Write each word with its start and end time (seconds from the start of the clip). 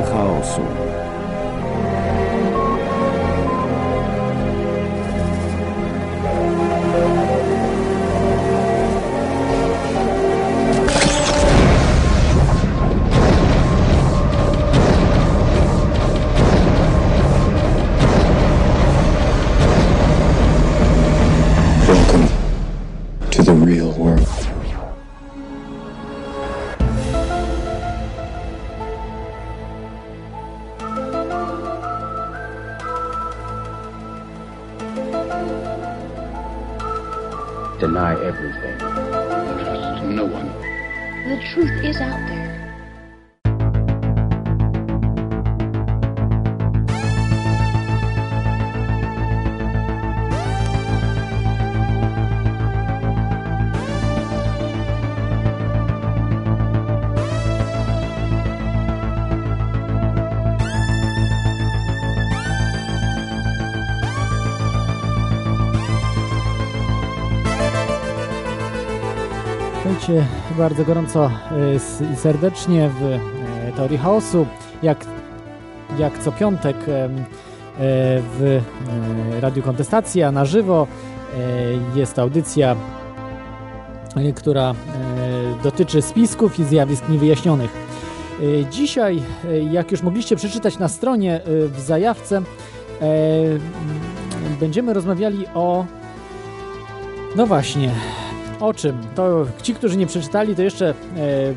Teoria 0.00 0.02
chaosu. 0.02 0.62
Welcome 0.62 0.89
Witajcie 70.10 70.26
bardzo 70.58 70.84
gorąco 70.84 71.30
s- 71.76 72.02
i 72.12 72.16
serdecznie 72.16 72.90
w 73.00 73.02
e, 73.04 73.72
Teorii 73.76 73.98
Chaosu. 73.98 74.46
Jak, 74.82 75.04
jak 75.98 76.18
co 76.18 76.32
piątek 76.32 76.76
e, 76.76 77.08
w 77.78 78.60
e, 79.36 79.40
Radiu 79.40 79.62
Kontestacja 79.62 80.32
na 80.32 80.44
żywo 80.44 80.86
e, 81.94 81.98
jest 81.98 82.18
audycja, 82.18 82.76
która 84.34 84.74
dotyczy 85.62 86.02
spisków 86.02 86.58
i 86.58 86.64
zjawisk 86.64 87.08
niewyjaśnionych. 87.08 87.70
Dzisiaj, 88.70 89.22
jak 89.70 89.90
już 89.92 90.02
mogliście 90.02 90.36
przeczytać 90.36 90.78
na 90.78 90.88
stronie 90.88 91.40
w 91.46 91.80
zajawce, 91.80 92.42
będziemy 94.60 94.94
rozmawiali 94.94 95.46
o 95.54 95.84
no 97.36 97.46
właśnie, 97.46 97.90
o 98.60 98.74
czym? 98.74 98.98
To 99.14 99.46
ci, 99.62 99.74
którzy 99.74 99.96
nie 99.96 100.06
przeczytali, 100.06 100.56
to 100.56 100.62
jeszcze 100.62 100.88
e, 100.90 100.94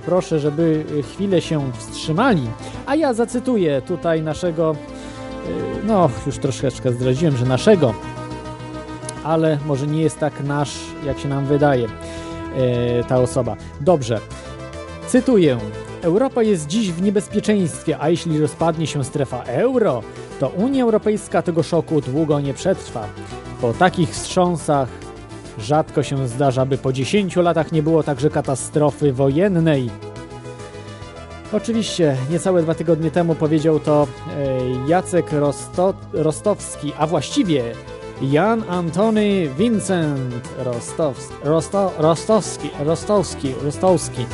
proszę, 0.06 0.40
żeby 0.40 0.86
chwilę 1.14 1.42
się 1.42 1.72
wstrzymali. 1.78 2.48
A 2.86 2.96
ja 2.96 3.14
zacytuję 3.14 3.82
tutaj 3.82 4.22
naszego, 4.22 4.72
e, 4.72 5.86
no 5.88 6.10
już 6.26 6.38
troszeczkę 6.38 6.92
zdradziłem, 6.92 7.38
że 7.38 7.46
naszego, 7.46 7.94
ale 9.24 9.58
może 9.66 9.88
nie 9.88 10.02
jest 10.02 10.20
tak 10.20 10.44
nasz, 10.44 10.80
jak 11.06 11.20
się 11.20 11.30
nam 11.30 11.46
wydaje 11.46 11.88
e, 11.88 13.04
ta 13.04 13.20
osoba. 13.20 13.56
Dobrze, 13.82 14.20
cytuję. 15.08 15.58
Europa 16.02 16.44
jest 16.44 16.68
dziś 16.68 16.92
w 16.92 17.02
niebezpieczeństwie, 17.02 17.98
a 18.00 18.10
jeśli 18.10 18.40
rozpadnie 18.40 18.88
się 18.88 19.04
strefa 19.04 19.44
euro, 19.44 20.04
to 20.40 20.50
Unia 20.50 20.84
Europejska 20.84 21.42
tego 21.42 21.64
szoku 21.64 22.02
długo 22.02 22.40
nie 22.40 22.54
przetrwa. 22.54 23.08
Po 23.62 23.74
takich 23.74 24.10
wstrząsach 24.10 25.03
Rzadko 25.60 26.04
się 26.04 26.28
zdarza, 26.28 26.66
by 26.66 26.78
po 26.78 26.94
10 26.94 27.36
latach 27.36 27.72
nie 27.72 27.84
było 27.84 28.04
także 28.04 28.30
katastrofy 28.30 29.14
wojennej. 29.14 29.90
Oczywiście, 31.54 32.18
niecałe 32.30 32.62
dwa 32.62 32.76
tygodnie 32.76 33.12
temu 33.12 33.36
powiedział 33.36 33.80
to 33.80 34.08
e, 34.38 34.90
Jacek 34.90 35.32
Rosto 35.32 35.94
Rostowski, 36.14 36.94
a 36.98 37.08
właściwie 37.08 37.64
Jan 38.22 38.64
Antony 38.70 39.50
Vincent 39.58 40.50
Rostows 40.58 41.30
Rosto 41.44 41.94
Rostowski, 41.98 42.70
Rostowski, 42.80 43.54
Rostowski, 43.64 44.26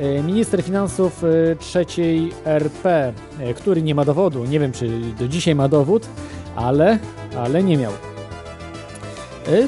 e, 0.00 0.22
minister 0.22 0.62
finansów 0.62 1.24
e, 1.24 1.56
trzeciej 1.56 2.32
RP, 2.44 3.12
który 3.56 3.82
nie 3.82 3.94
ma 3.94 4.04
dowodu. 4.04 4.44
Nie 4.44 4.60
wiem, 4.60 4.72
czy 4.72 4.88
do 5.18 5.28
dzisiaj 5.28 5.54
ma 5.54 5.68
dowód, 5.68 6.06
ale, 6.56 6.98
ale 7.36 7.62
nie 7.62 7.76
miał. 7.76 8.13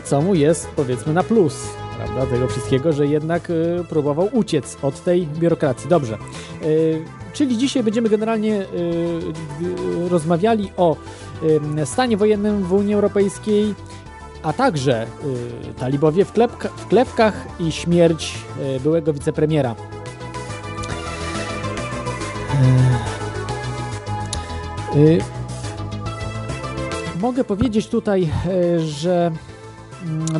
Co 0.05 0.23
mu 0.23 0.35
jest 0.35 0.69
powiedzmy 0.77 1.13
na 1.13 1.23
plus 1.23 1.55
prawda, 1.97 2.27
tego 2.27 2.49
wszystkiego, 2.49 2.93
że 2.93 3.07
jednak 3.07 3.51
y, 3.51 3.85
próbował 3.89 4.29
uciec 4.33 4.77
od 4.83 5.05
tej 5.05 5.27
biurokracji. 5.27 5.89
Dobrze. 5.89 6.19
Y, 6.63 7.05
czyli 7.33 7.59
dzisiaj 7.59 7.83
będziemy 7.83 8.09
generalnie 8.09 8.61
y, 8.61 8.65
y, 10.05 10.09
rozmawiali 10.09 10.71
o 10.77 10.97
stanie 11.85 12.17
wojennym 12.17 12.63
w 12.63 12.73
Unii 12.73 12.95
Europejskiej, 12.95 13.75
a 14.43 14.53
także 14.53 15.07
y, 15.71 15.75
talibowie 15.75 16.25
w, 16.25 16.33
klepka, 16.33 16.69
w 16.69 16.87
klepkach 16.87 17.47
i 17.61 17.73
śmierć 17.73 18.35
y, 18.77 18.81
byłego 18.81 19.13
wicepremiera. 19.13 19.75
Mogę 27.21 27.45
powiedzieć 27.45 27.89
tutaj, 27.89 28.31
że 28.79 29.33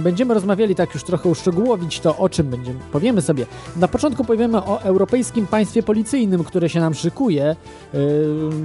będziemy 0.01 0.35
rozmawiali 0.35 0.75
tak 0.75 0.95
już 0.95 1.05
trochę 1.05 1.29
uszczegółowić 1.29 2.01
to, 2.01 2.17
o 2.17 2.29
czym 2.29 2.47
będziemy, 2.47 2.79
powiemy 2.93 3.23
sobie. 3.23 3.47
Na 3.77 3.89
początku 3.89 4.25
powiemy 4.25 4.59
o 4.59 4.83
europejskim 4.83 5.47
państwie 5.47 5.83
policyjnym, 5.83 6.45
które 6.45 6.69
się 6.69 6.81
nam 6.81 6.95
szykuje, 6.95 7.57
yy, 7.93 8.01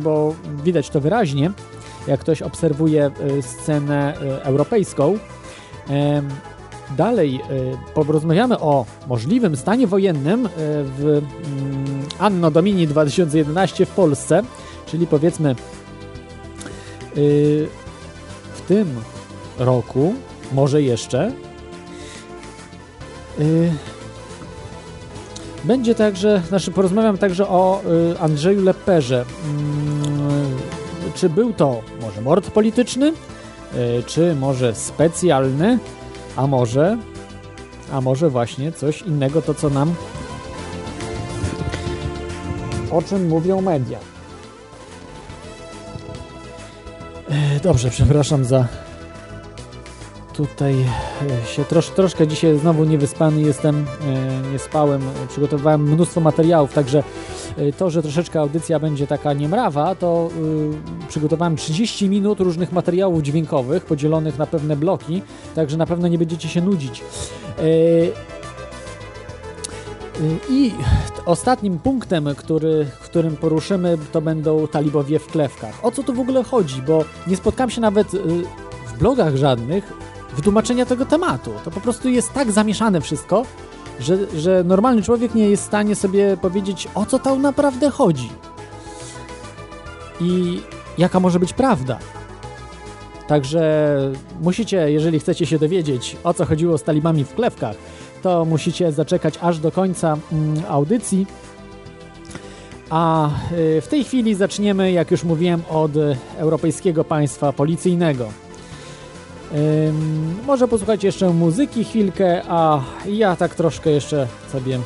bo 0.03 0.35
widać 0.63 0.89
to 0.89 1.01
wyraźnie, 1.01 1.51
jak 2.07 2.19
ktoś 2.19 2.41
obserwuje 2.41 3.11
yy, 3.27 3.41
scenę 3.41 4.13
yy, 4.21 4.43
europejską. 4.43 5.17
Dalej 6.97 7.33
yy, 7.33 7.41
porozmawiamy 7.93 8.59
o 8.59 8.85
możliwym 9.07 9.57
stanie 9.57 9.87
wojennym 9.87 10.49
w 10.97 11.01
mm, 11.05 12.05
Anno 12.19 12.51
Domini 12.51 12.87
2011 12.87 13.85
w 13.85 13.89
Polsce, 13.89 14.41
czyli 14.85 15.07
powiedzmy 15.07 15.55
w 18.53 18.61
tym 18.67 18.95
roku, 19.59 20.13
może 20.51 20.81
jeszcze, 20.81 21.31
yy, 23.39 23.71
będzie 25.63 25.95
także, 25.95 26.41
znaczy 26.47 26.71
porozmawiam 26.71 27.17
także 27.17 27.47
o 27.47 27.81
y, 28.13 28.19
Andrzeju 28.19 28.61
Leperze. 28.61 29.25
Mm, 29.45 30.57
czy 31.15 31.29
był 31.29 31.53
to 31.53 31.81
może 32.01 32.21
mord 32.21 32.51
polityczny, 32.51 33.09
y, 33.09 34.03
czy 34.05 34.35
może 34.35 34.75
specjalny, 34.75 35.79
a 36.35 36.47
może, 36.47 36.97
a 37.91 38.01
może 38.01 38.29
właśnie 38.29 38.71
coś 38.71 39.01
innego, 39.01 39.41
to 39.41 39.53
co 39.53 39.69
nam, 39.69 39.93
o 42.91 43.01
czym 43.01 43.27
mówią 43.27 43.61
media. 43.61 43.99
Dobrze, 47.63 47.89
przepraszam 47.89 48.45
za 48.45 48.67
tutaj 50.47 50.75
e, 51.43 51.47
się 51.47 51.65
trosz, 51.65 51.89
troszkę 51.89 52.27
dzisiaj 52.27 52.59
znowu 52.59 52.83
niewyspany 52.83 53.41
jestem, 53.41 53.85
e, 54.01 54.51
nie 54.51 54.59
spałem, 54.59 55.01
e, 55.01 55.27
przygotowałem 55.27 55.83
mnóstwo 55.83 56.21
materiałów, 56.21 56.73
także 56.73 57.03
to, 57.77 57.89
że 57.89 58.01
troszeczkę 58.01 58.39
audycja 58.39 58.79
będzie 58.79 59.07
taka 59.07 59.33
niemrawa, 59.33 59.95
to 59.95 60.29
przygotowałem 61.09 61.55
30 61.55 62.09
minut 62.09 62.39
różnych 62.39 62.71
materiałów 62.71 63.21
dźwiękowych 63.21 63.85
podzielonych 63.85 64.37
na 64.37 64.45
pewne 64.45 64.75
bloki, 64.75 65.21
także 65.55 65.77
na 65.77 65.85
pewno 65.85 66.07
nie 66.07 66.17
będziecie 66.17 66.49
się 66.49 66.61
nudzić. 66.61 67.03
I 70.49 70.71
ostatnim 71.25 71.79
punktem, 71.79 72.29
który, 72.37 72.87
którym 73.03 73.37
poruszymy, 73.37 73.97
to 74.11 74.21
będą 74.21 74.67
talibowie 74.67 75.19
w 75.19 75.27
klewkach. 75.27 75.85
O 75.85 75.91
co 75.91 76.03
tu 76.03 76.13
w 76.13 76.19
ogóle 76.19 76.43
chodzi? 76.43 76.81
Bo 76.81 77.05
nie 77.27 77.37
spotkałem 77.37 77.69
się 77.69 77.81
nawet 77.81 78.07
w 78.87 78.97
blogach 78.99 79.35
żadnych 79.35 79.93
wytłumaczenia 80.35 80.85
tego 80.85 81.05
tematu. 81.05 81.51
To 81.65 81.71
po 81.71 81.81
prostu 81.81 82.09
jest 82.09 82.33
tak 82.33 82.51
zamieszane 82.51 83.01
wszystko, 83.01 83.45
że, 83.99 84.39
że 84.39 84.63
normalny 84.63 85.03
człowiek 85.03 85.35
nie 85.35 85.49
jest 85.49 85.63
w 85.63 85.67
stanie 85.67 85.95
sobie 85.95 86.37
powiedzieć, 86.37 86.87
o 86.95 87.05
co 87.05 87.19
tam 87.19 87.41
naprawdę 87.41 87.89
chodzi. 87.89 88.29
I 90.21 90.61
jaka 90.97 91.19
może 91.19 91.39
być 91.39 91.53
prawda. 91.53 91.99
Także 93.27 93.97
musicie, 94.41 94.91
jeżeli 94.91 95.19
chcecie 95.19 95.45
się 95.45 95.59
dowiedzieć, 95.59 96.17
o 96.23 96.33
co 96.33 96.45
chodziło 96.45 96.77
z 96.77 96.83
talibami 96.83 97.23
w 97.23 97.35
klewkach, 97.35 97.75
to 98.21 98.45
musicie 98.45 98.91
zaczekać 98.91 99.33
aż 99.41 99.59
do 99.59 99.71
końca 99.71 100.17
mm, 100.31 100.63
audycji. 100.67 101.27
A 102.89 103.29
y, 103.51 103.81
w 103.81 103.87
tej 103.87 104.03
chwili 104.03 104.35
zaczniemy, 104.35 104.91
jak 104.91 105.11
już 105.11 105.23
mówiłem, 105.23 105.61
od 105.69 105.91
europejskiego 106.37 107.03
państwa 107.03 107.53
policyjnego. 107.53 108.29
Może 110.45 110.67
posłuchajcie 110.67 111.07
jeszcze 111.07 111.29
muzyki 111.29 111.83
chwilkę, 111.83 112.41
a 112.47 112.81
ja 113.05 113.35
tak 113.35 113.55
troszkę 113.55 113.89
jeszcze 113.89 114.27
sobie 114.51 114.75
e, 114.75 114.79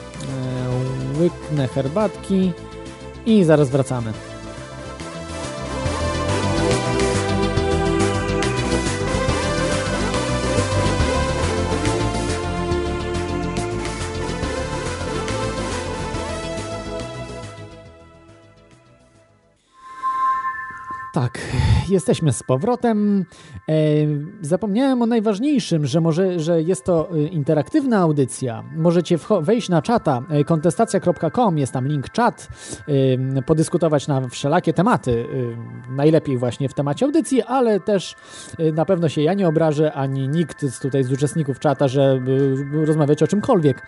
łyknę 1.19 1.67
herbatki 1.67 2.51
i 3.25 3.43
zaraz 3.43 3.69
wracamy. 3.69 4.13
Tak, 21.13 21.39
jesteśmy 21.89 22.33
z 22.33 22.43
powrotem. 22.43 23.25
E, 23.69 23.73
zapomniałem 24.41 25.01
o 25.01 25.05
najważniejszym, 25.05 25.85
że 25.85 26.01
może, 26.01 26.39
że 26.39 26.61
jest 26.61 26.85
to 26.85 27.09
e, 27.11 27.21
interaktywna 27.21 27.97
audycja. 27.97 28.63
Możecie 28.75 29.17
wejść 29.41 29.69
na 29.69 29.81
czata 29.81 30.23
e, 30.29 30.43
kontestacja.com, 30.43 31.57
jest 31.57 31.73
tam 31.73 31.87
link 31.87 32.09
czat, 32.09 32.47
podyskutować 33.45 34.07
na 34.07 34.27
wszelakie 34.27 34.73
tematy. 34.73 35.25
Najlepiej 35.89 36.37
właśnie 36.37 36.69
w 36.69 36.73
temacie 36.73 37.05
audycji, 37.05 37.41
ale 37.41 37.79
też 37.79 38.15
na 38.73 38.85
pewno 38.85 39.09
się 39.09 39.21
ja 39.21 39.33
nie 39.33 39.47
obrażę, 39.47 39.93
ani 39.93 40.27
nikt 40.27 40.81
tutaj 40.81 41.03
z 41.03 41.11
uczestników 41.11 41.59
czata, 41.59 41.87
że 41.87 42.19
rozmawiać 42.71 43.23
o 43.23 43.27
czymkolwiek. 43.27 43.81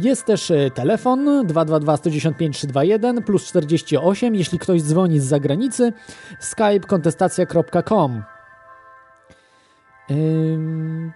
Jest 0.00 0.24
też 0.24 0.50
e, 0.50 0.70
telefon 0.70 1.46
222 1.46 1.96
115 1.96 2.50
321 2.50 3.22
plus 3.22 3.44
48, 3.44 4.34
jeśli 4.34 4.58
ktoś 4.58 4.82
dzwoni 4.82 5.20
z 5.20 5.24
zagranicy, 5.24 5.92
skype 6.38 6.80
kontestacja.com. 6.86 8.22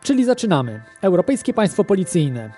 Czyli 0.02 0.24
zaczynamy. 0.24 0.82
Europejskie 1.02 1.54
państwo 1.54 1.84
policyjne. 1.84 2.50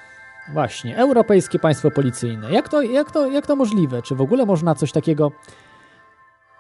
Właśnie, 0.53 0.97
europejskie 0.97 1.59
państwo 1.59 1.91
policyjne. 1.91 2.53
Jak 2.53 2.69
to, 2.69 2.83
jak, 2.83 3.11
to, 3.11 3.31
jak 3.31 3.47
to 3.47 3.57
możliwe? 3.57 4.03
Czy 4.03 4.15
w 4.15 4.21
ogóle 4.21 4.47
można 4.47 4.75
coś 4.75 4.93
takiego 4.93 5.33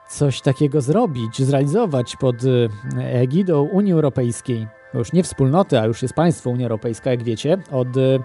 coś 0.08 0.40
takiego 0.40 0.80
zrobić, 0.80 1.42
zrealizować 1.42 2.16
pod 2.16 2.36
e, 2.44 2.68
egidą 2.98 3.62
Unii 3.62 3.92
Europejskiej? 3.92 4.66
Już 4.94 5.12
nie 5.12 5.22
wspólnoty, 5.22 5.80
a 5.80 5.86
już 5.86 6.02
jest 6.02 6.14
państwo 6.14 6.50
Unia 6.50 6.64
Europejska, 6.64 7.10
jak 7.10 7.22
wiecie, 7.22 7.58
od 7.70 7.88
e, 7.88 8.18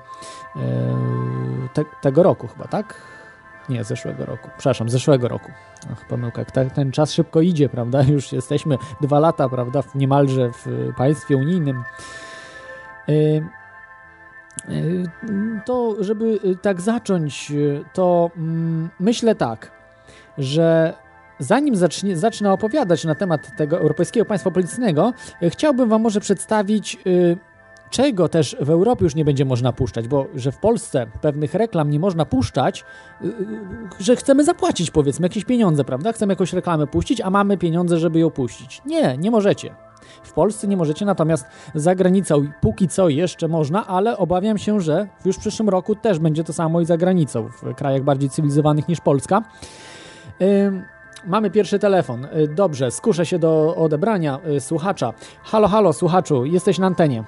te, 1.73 1.83
tego 2.01 2.23
roku 2.23 2.47
chyba, 2.47 2.67
tak? 2.67 2.95
Nie, 3.69 3.83
zeszłego 3.83 4.25
roku. 4.25 4.49
Przepraszam, 4.57 4.89
zeszłego 4.89 5.27
roku. 5.27 5.51
Ach, 5.93 6.07
pomyłka. 6.07 6.45
Ten, 6.45 6.91
czas 6.91 7.13
szybko 7.13 7.41
idzie, 7.41 7.69
prawda? 7.69 8.03
Już 8.13 8.31
jesteśmy 8.31 8.77
dwa 9.01 9.19
lata, 9.19 9.49
prawda, 9.49 9.83
niemalże 9.95 10.51
w 10.51 10.93
państwie 10.97 11.37
unijnym. 11.37 11.83
E, 13.09 13.13
e, 13.13 13.43
to, 15.65 15.95
żeby 15.99 16.39
tak 16.61 16.81
zacząć, 16.81 17.53
to 17.93 18.31
mm, 18.37 18.89
myślę 18.99 19.35
tak, 19.35 19.71
że 20.37 20.93
Zanim 21.41 21.75
zacznie, 21.75 22.17
zacznę 22.17 22.51
opowiadać 22.51 23.05
na 23.05 23.15
temat 23.15 23.55
tego 23.57 23.79
Europejskiego 23.79 24.25
Państwa 24.25 24.51
Policyjnego, 24.51 25.13
e, 25.41 25.49
chciałbym 25.49 25.89
Wam 25.89 26.01
może 26.01 26.19
przedstawić, 26.19 26.97
yy, 27.05 27.38
czego 27.89 28.29
też 28.29 28.57
w 28.59 28.69
Europie 28.69 29.03
już 29.03 29.15
nie 29.15 29.25
będzie 29.25 29.45
można 29.45 29.73
puszczać, 29.73 30.07
bo 30.07 30.27
że 30.35 30.51
w 30.51 30.57
Polsce 30.57 31.07
pewnych 31.21 31.53
reklam 31.53 31.89
nie 31.89 31.99
można 31.99 32.25
puszczać, 32.25 32.85
yy, 33.21 33.31
że 33.99 34.15
chcemy 34.15 34.43
zapłacić 34.43 34.91
powiedzmy 34.91 35.25
jakieś 35.25 35.45
pieniądze, 35.45 35.83
prawda? 35.83 36.13
Chcemy 36.13 36.31
jakąś 36.31 36.53
reklamę 36.53 36.88
puścić, 36.88 37.21
a 37.21 37.29
mamy 37.29 37.57
pieniądze, 37.57 37.99
żeby 37.99 38.19
ją 38.19 38.29
puścić. 38.29 38.81
Nie, 38.85 39.17
nie 39.17 39.31
możecie. 39.31 39.75
W 40.23 40.33
Polsce 40.33 40.67
nie 40.67 40.77
możecie, 40.77 41.05
natomiast 41.05 41.45
za 41.75 41.95
granicą 41.95 42.47
póki 42.61 42.87
co 42.87 43.09
jeszcze 43.09 43.47
można, 43.47 43.87
ale 43.87 44.17
obawiam 44.17 44.57
się, 44.57 44.81
że 44.81 45.07
już 45.25 45.35
w 45.35 45.39
przyszłym 45.39 45.69
roku 45.69 45.95
też 45.95 46.19
będzie 46.19 46.44
to 46.44 46.53
samo 46.53 46.81
i 46.81 46.85
za 46.85 46.97
granicą, 46.97 47.49
w 47.61 47.75
krajach 47.75 48.03
bardziej 48.03 48.29
cywilizowanych 48.29 48.87
niż 48.87 49.01
Polska. 49.01 49.41
Yy, 50.39 51.00
Mamy 51.27 51.51
pierwszy 51.51 51.79
telefon. 51.79 52.25
Y, 52.25 52.47
dobrze, 52.47 52.91
skuszę 52.91 53.25
się 53.25 53.39
do 53.39 53.75
odebrania 53.75 54.39
y, 54.56 54.59
słuchacza. 54.59 55.13
Halo, 55.44 55.68
halo, 55.68 55.94
słuchaczu, 55.94 56.45
jesteś 56.45 56.79
na 56.79 56.88
antenie. 56.88 57.23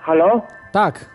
Halo? 0.00 0.42
Tak. 0.72 1.10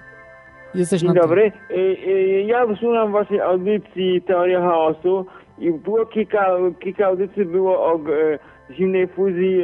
Jesteś 0.76 1.02
Dzień 1.02 1.14
na 1.14 1.22
dobry. 1.22 1.52
Y, 1.72 2.44
ja 2.48 2.66
wysłucham 2.66 3.12
waszej 3.12 3.42
audycji 3.42 4.22
Teoria 4.22 4.62
Chaosu 4.62 5.26
i 5.58 5.72
było 5.72 6.06
kilka, 6.06 6.48
kilka 6.80 7.06
audycji 7.06 7.46
było 7.46 7.86
o 7.86 8.00
zimnej 8.72 9.08
fuzji 9.08 9.64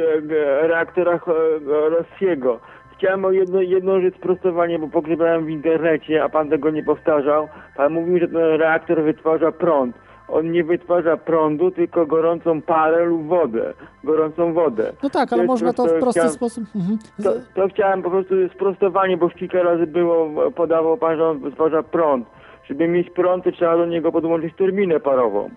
reaktorach 0.62 1.26
Rossiego. 1.66 2.60
Chciałem 2.96 3.24
o 3.24 3.30
jedno, 3.30 3.60
jedną 3.60 4.00
rzecz 4.00 4.16
sprostowanie, 4.16 4.78
bo 4.78 4.88
pogrzebałem 4.88 5.46
w 5.46 5.48
internecie, 5.48 6.24
a 6.24 6.28
pan 6.28 6.48
tego 6.50 6.70
nie 6.70 6.82
powtarzał. 6.82 7.48
Pan 7.76 7.92
mówił, 7.92 8.18
że 8.18 8.28
ten 8.28 8.36
reaktor 8.36 9.02
wytwarza 9.02 9.52
prąd 9.52 9.96
on 10.32 10.50
nie 10.50 10.64
wytwarza 10.64 11.16
prądu, 11.16 11.70
tylko 11.70 12.06
gorącą 12.06 12.62
parę 12.62 13.04
lub 13.04 13.26
wodę, 13.26 13.74
gorącą 14.04 14.52
wodę. 14.52 14.92
No 15.02 15.10
tak, 15.10 15.32
ale 15.32 15.42
to 15.42 15.46
można 15.46 15.72
to 15.72 15.86
w 15.86 16.00
prosty 16.00 16.20
chciałem, 16.20 16.32
sposób... 16.32 16.64
Mhm. 16.76 16.98
To, 17.24 17.32
to, 17.54 17.68
chciałem 17.68 18.02
po 18.02 18.10
prostu 18.10 18.34
sprostowanie, 18.54 19.16
bo 19.16 19.28
kilka 19.28 19.62
razy 19.62 19.86
było, 19.86 20.50
podawał 20.50 20.96
pan, 20.96 21.16
że 21.16 21.28
on 21.28 21.38
wytwarza 21.38 21.82
prąd. 21.82 22.26
Żeby 22.64 22.88
mieć 22.88 23.10
prąd, 23.10 23.44
to 23.44 23.52
trzeba 23.52 23.76
do 23.76 23.86
niego 23.86 24.12
podłączyć 24.12 24.54
turbinę 24.54 25.00
parową. 25.00 25.50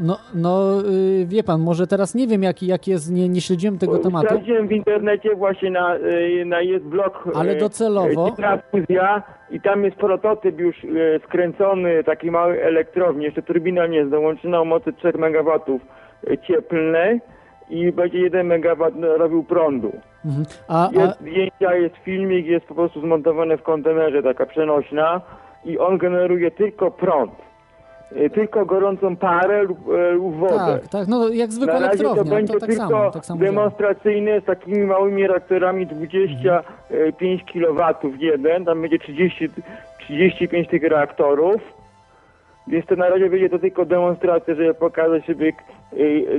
No, 0.00 0.18
no 0.34 0.82
yy, 0.82 1.26
wie 1.26 1.42
pan, 1.42 1.60
może 1.60 1.86
teraz 1.86 2.14
nie 2.14 2.26
wiem, 2.26 2.42
jaki 2.42 2.66
jak 2.66 2.88
jest, 2.88 3.12
nie, 3.12 3.28
nie 3.28 3.40
śledziłem 3.40 3.78
tego 3.78 3.98
tematu. 3.98 4.26
Sprawdziłem 4.26 4.68
w 4.68 4.72
internecie 4.72 5.34
właśnie 5.34 5.70
na, 5.70 5.94
yy, 5.96 6.44
na 6.44 6.60
jest 6.60 6.84
blog. 6.84 7.28
Ale 7.34 7.52
y, 7.52 7.58
docelowo. 7.58 8.36
Fuzja 8.70 9.22
i 9.50 9.60
tam 9.60 9.84
jest 9.84 9.96
prototyp 9.96 10.58
już 10.58 10.76
skręcony, 11.24 12.04
taki 12.04 12.30
mały 12.30 12.62
elektrowni, 12.62 13.24
jeszcze 13.24 13.42
turbina 13.42 13.86
nie 13.86 13.98
jest 13.98 14.10
dołączona 14.10 14.60
o 14.60 14.64
mocy 14.64 14.92
3 14.92 15.08
MW 15.08 15.60
cieplnej 16.46 17.20
i 17.70 17.92
będzie 17.92 18.18
1 18.18 18.52
MW 18.52 18.90
robił 19.16 19.44
prądu. 19.44 19.92
Mhm. 20.24 20.44
A, 20.68 20.88
a... 20.88 20.92
Jest 20.92 21.20
zdjęcia, 21.20 21.74
jest 21.74 21.96
filmik, 21.96 22.46
jest 22.46 22.66
po 22.66 22.74
prostu 22.74 23.00
zmontowane 23.00 23.58
w 23.58 23.62
kontenerze, 23.62 24.22
taka 24.22 24.46
przenośna 24.46 25.20
i 25.64 25.78
on 25.78 25.98
generuje 25.98 26.50
tylko 26.50 26.90
prąd. 26.90 27.45
Y, 28.12 28.30
tylko 28.30 28.66
gorącą 28.66 29.16
parę 29.16 29.62
lub, 29.62 29.78
e, 29.88 30.10
lub 30.10 30.36
wodę. 30.36 30.78
Tak, 30.82 30.88
tak, 30.88 31.08
no 31.08 31.28
jak 31.28 31.52
zwykle 31.52 31.80
Na 31.80 31.86
razie 31.86 32.04
to 32.04 32.24
będzie 32.24 32.52
to 32.52 32.60
tak 32.60 32.70
tylko 32.70 32.88
samo, 32.88 33.10
tak 33.10 33.24
samo 33.24 33.40
demonstracyjne 33.40 34.40
z 34.40 34.44
takimi 34.44 34.78
małymi 34.78 35.26
reaktorami 35.26 35.86
25 35.86 37.42
mhm. 37.42 37.66
kW 37.74 38.10
jeden, 38.18 38.64
tam 38.64 38.82
będzie 38.82 38.98
30, 38.98 39.48
35 39.98 40.68
tych 40.68 40.82
reaktorów. 40.82 41.62
Więc 42.68 42.86
to 42.86 42.96
na 42.96 43.08
razie 43.08 43.30
będzie 43.30 43.50
to 43.50 43.58
tylko 43.58 43.84
demonstracja, 43.84 44.54
żeby 44.54 44.74
pokazać, 44.74 45.26
żeby 45.26 45.52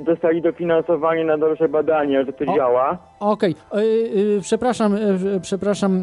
dostali 0.02 0.42
dofinansowanie 0.42 1.26
na 1.26 1.38
dalsze 1.38 1.70
badania, 1.70 2.24
że 2.24 2.34
to 2.34 2.52
o, 2.52 2.56
działa. 2.56 2.98
Okej, 3.20 3.56
okay. 3.70 3.86
yy, 3.86 4.42
przepraszam, 4.42 4.94
yy, 4.94 5.40
przepraszam 5.42 6.02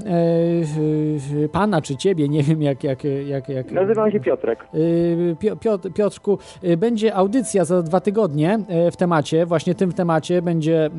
yy, 1.30 1.48
pana 1.48 1.82
czy 1.82 1.96
ciebie, 1.96 2.28
nie 2.28 2.42
wiem 2.42 2.62
jak... 2.62 2.84
jak, 2.84 3.04
jak, 3.26 3.48
jak 3.48 3.72
Nazywam 3.72 4.10
się 4.10 4.20
Piotrek. 4.20 4.66
Piotr, 5.60 5.92
Piotrku, 5.92 6.38
będzie 6.76 7.14
audycja 7.14 7.64
za 7.64 7.82
dwa 7.82 8.00
tygodnie 8.00 8.58
w 8.92 8.96
temacie, 8.96 9.46
właśnie 9.46 9.74
tym 9.74 9.92
temacie 9.92 10.42
będzie 10.42 10.90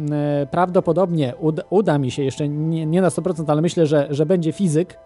prawdopodobnie, 0.51 1.33
uda, 1.39 1.63
uda 1.69 1.97
mi 1.97 2.11
się 2.11 2.23
jeszcze, 2.23 2.47
nie, 2.49 2.85
nie 2.85 3.01
na 3.01 3.09
100%, 3.09 3.43
ale 3.47 3.61
myślę, 3.61 3.85
że, 3.85 4.07
że 4.09 4.25
będzie 4.25 4.51
fizyk 4.51 4.99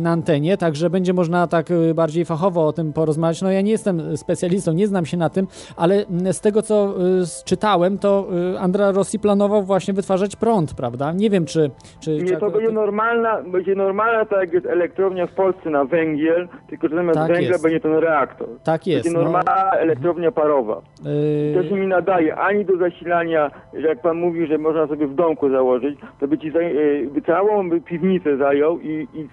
na 0.00 0.10
antenie, 0.10 0.56
także 0.56 0.90
będzie 0.90 1.12
można 1.12 1.46
tak 1.46 1.66
bardziej 1.94 2.24
fachowo 2.24 2.66
o 2.66 2.72
tym 2.72 2.92
porozmawiać. 2.92 3.42
No 3.42 3.50
ja 3.50 3.60
nie 3.60 3.70
jestem 3.70 4.16
specjalistą, 4.16 4.72
nie 4.72 4.86
znam 4.86 5.06
się 5.06 5.16
na 5.16 5.30
tym, 5.30 5.46
ale 5.76 6.04
z 6.32 6.40
tego 6.44 6.62
co 6.62 6.94
y, 7.22 7.44
czytałem, 7.44 7.98
to 7.98 8.26
y, 8.54 8.58
Andra 8.58 8.92
Rossi 8.92 9.18
planował 9.18 9.62
właśnie 9.62 9.94
wytwarzać 9.94 10.36
prąd, 10.36 10.74
prawda? 10.74 11.12
Nie 11.12 11.30
wiem, 11.30 11.44
czy... 11.44 11.70
czy 12.00 12.10
nie, 12.10 12.36
to 12.36 12.50
będzie 12.50 12.72
normalna, 12.72 13.42
będzie 13.42 13.74
normalna, 13.74 14.24
tak 14.24 14.40
jak 14.40 14.52
jest 14.52 14.66
elektrownia 14.66 15.26
w 15.26 15.32
Polsce 15.32 15.70
na 15.70 15.84
węgiel, 15.84 16.48
tylko 16.68 16.88
że 16.88 16.94
zamiast 16.94 17.18
tak 17.18 17.28
węgla 17.28 17.48
jest. 17.48 17.62
będzie 17.62 17.80
ten 17.80 17.94
reaktor. 17.94 18.48
Tak 18.64 18.86
jest. 18.86 19.04
Będzie 19.04 19.18
no. 19.18 19.24
normalna 19.24 19.70
no. 19.72 19.78
elektrownia 19.78 20.32
parowa. 20.32 20.82
Yy... 21.04 21.62
To 21.62 21.68
się 21.68 21.74
nie 21.80 21.86
nadaje 21.86 22.36
ani 22.36 22.64
do 22.64 22.76
zasilania, 22.76 23.50
że 23.74 23.88
jak 23.88 24.02
pan 24.02 24.16
mówi, 24.16 24.46
że 24.46 24.58
można 24.58 24.86
sobie 24.86 25.06
w 25.06 25.14
domku 25.14 25.50
założyć, 25.50 25.98
to 26.20 26.28
by 26.28 26.38
ci 26.38 26.52
zaj- 26.52 26.76
y, 26.76 27.10
by 27.14 27.22
całą 27.22 27.70
by 27.70 27.80
piwnicę 27.80 28.36
zajął 28.36 28.80
i, 28.80 29.08
i, 29.14 29.28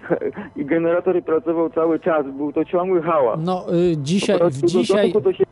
i 0.60 0.64
generator 0.64 1.22
pracował 1.24 1.70
cały 1.70 2.00
czas. 2.00 2.26
Był 2.36 2.52
to 2.52 2.64
ciągły 2.64 3.02
hałas. 3.02 3.40
No, 3.44 3.64
yy, 3.72 3.96
dzisiaj... 3.96 4.38
dzisiaj... 4.64 5.12
to 5.12 5.32
się 5.32 5.44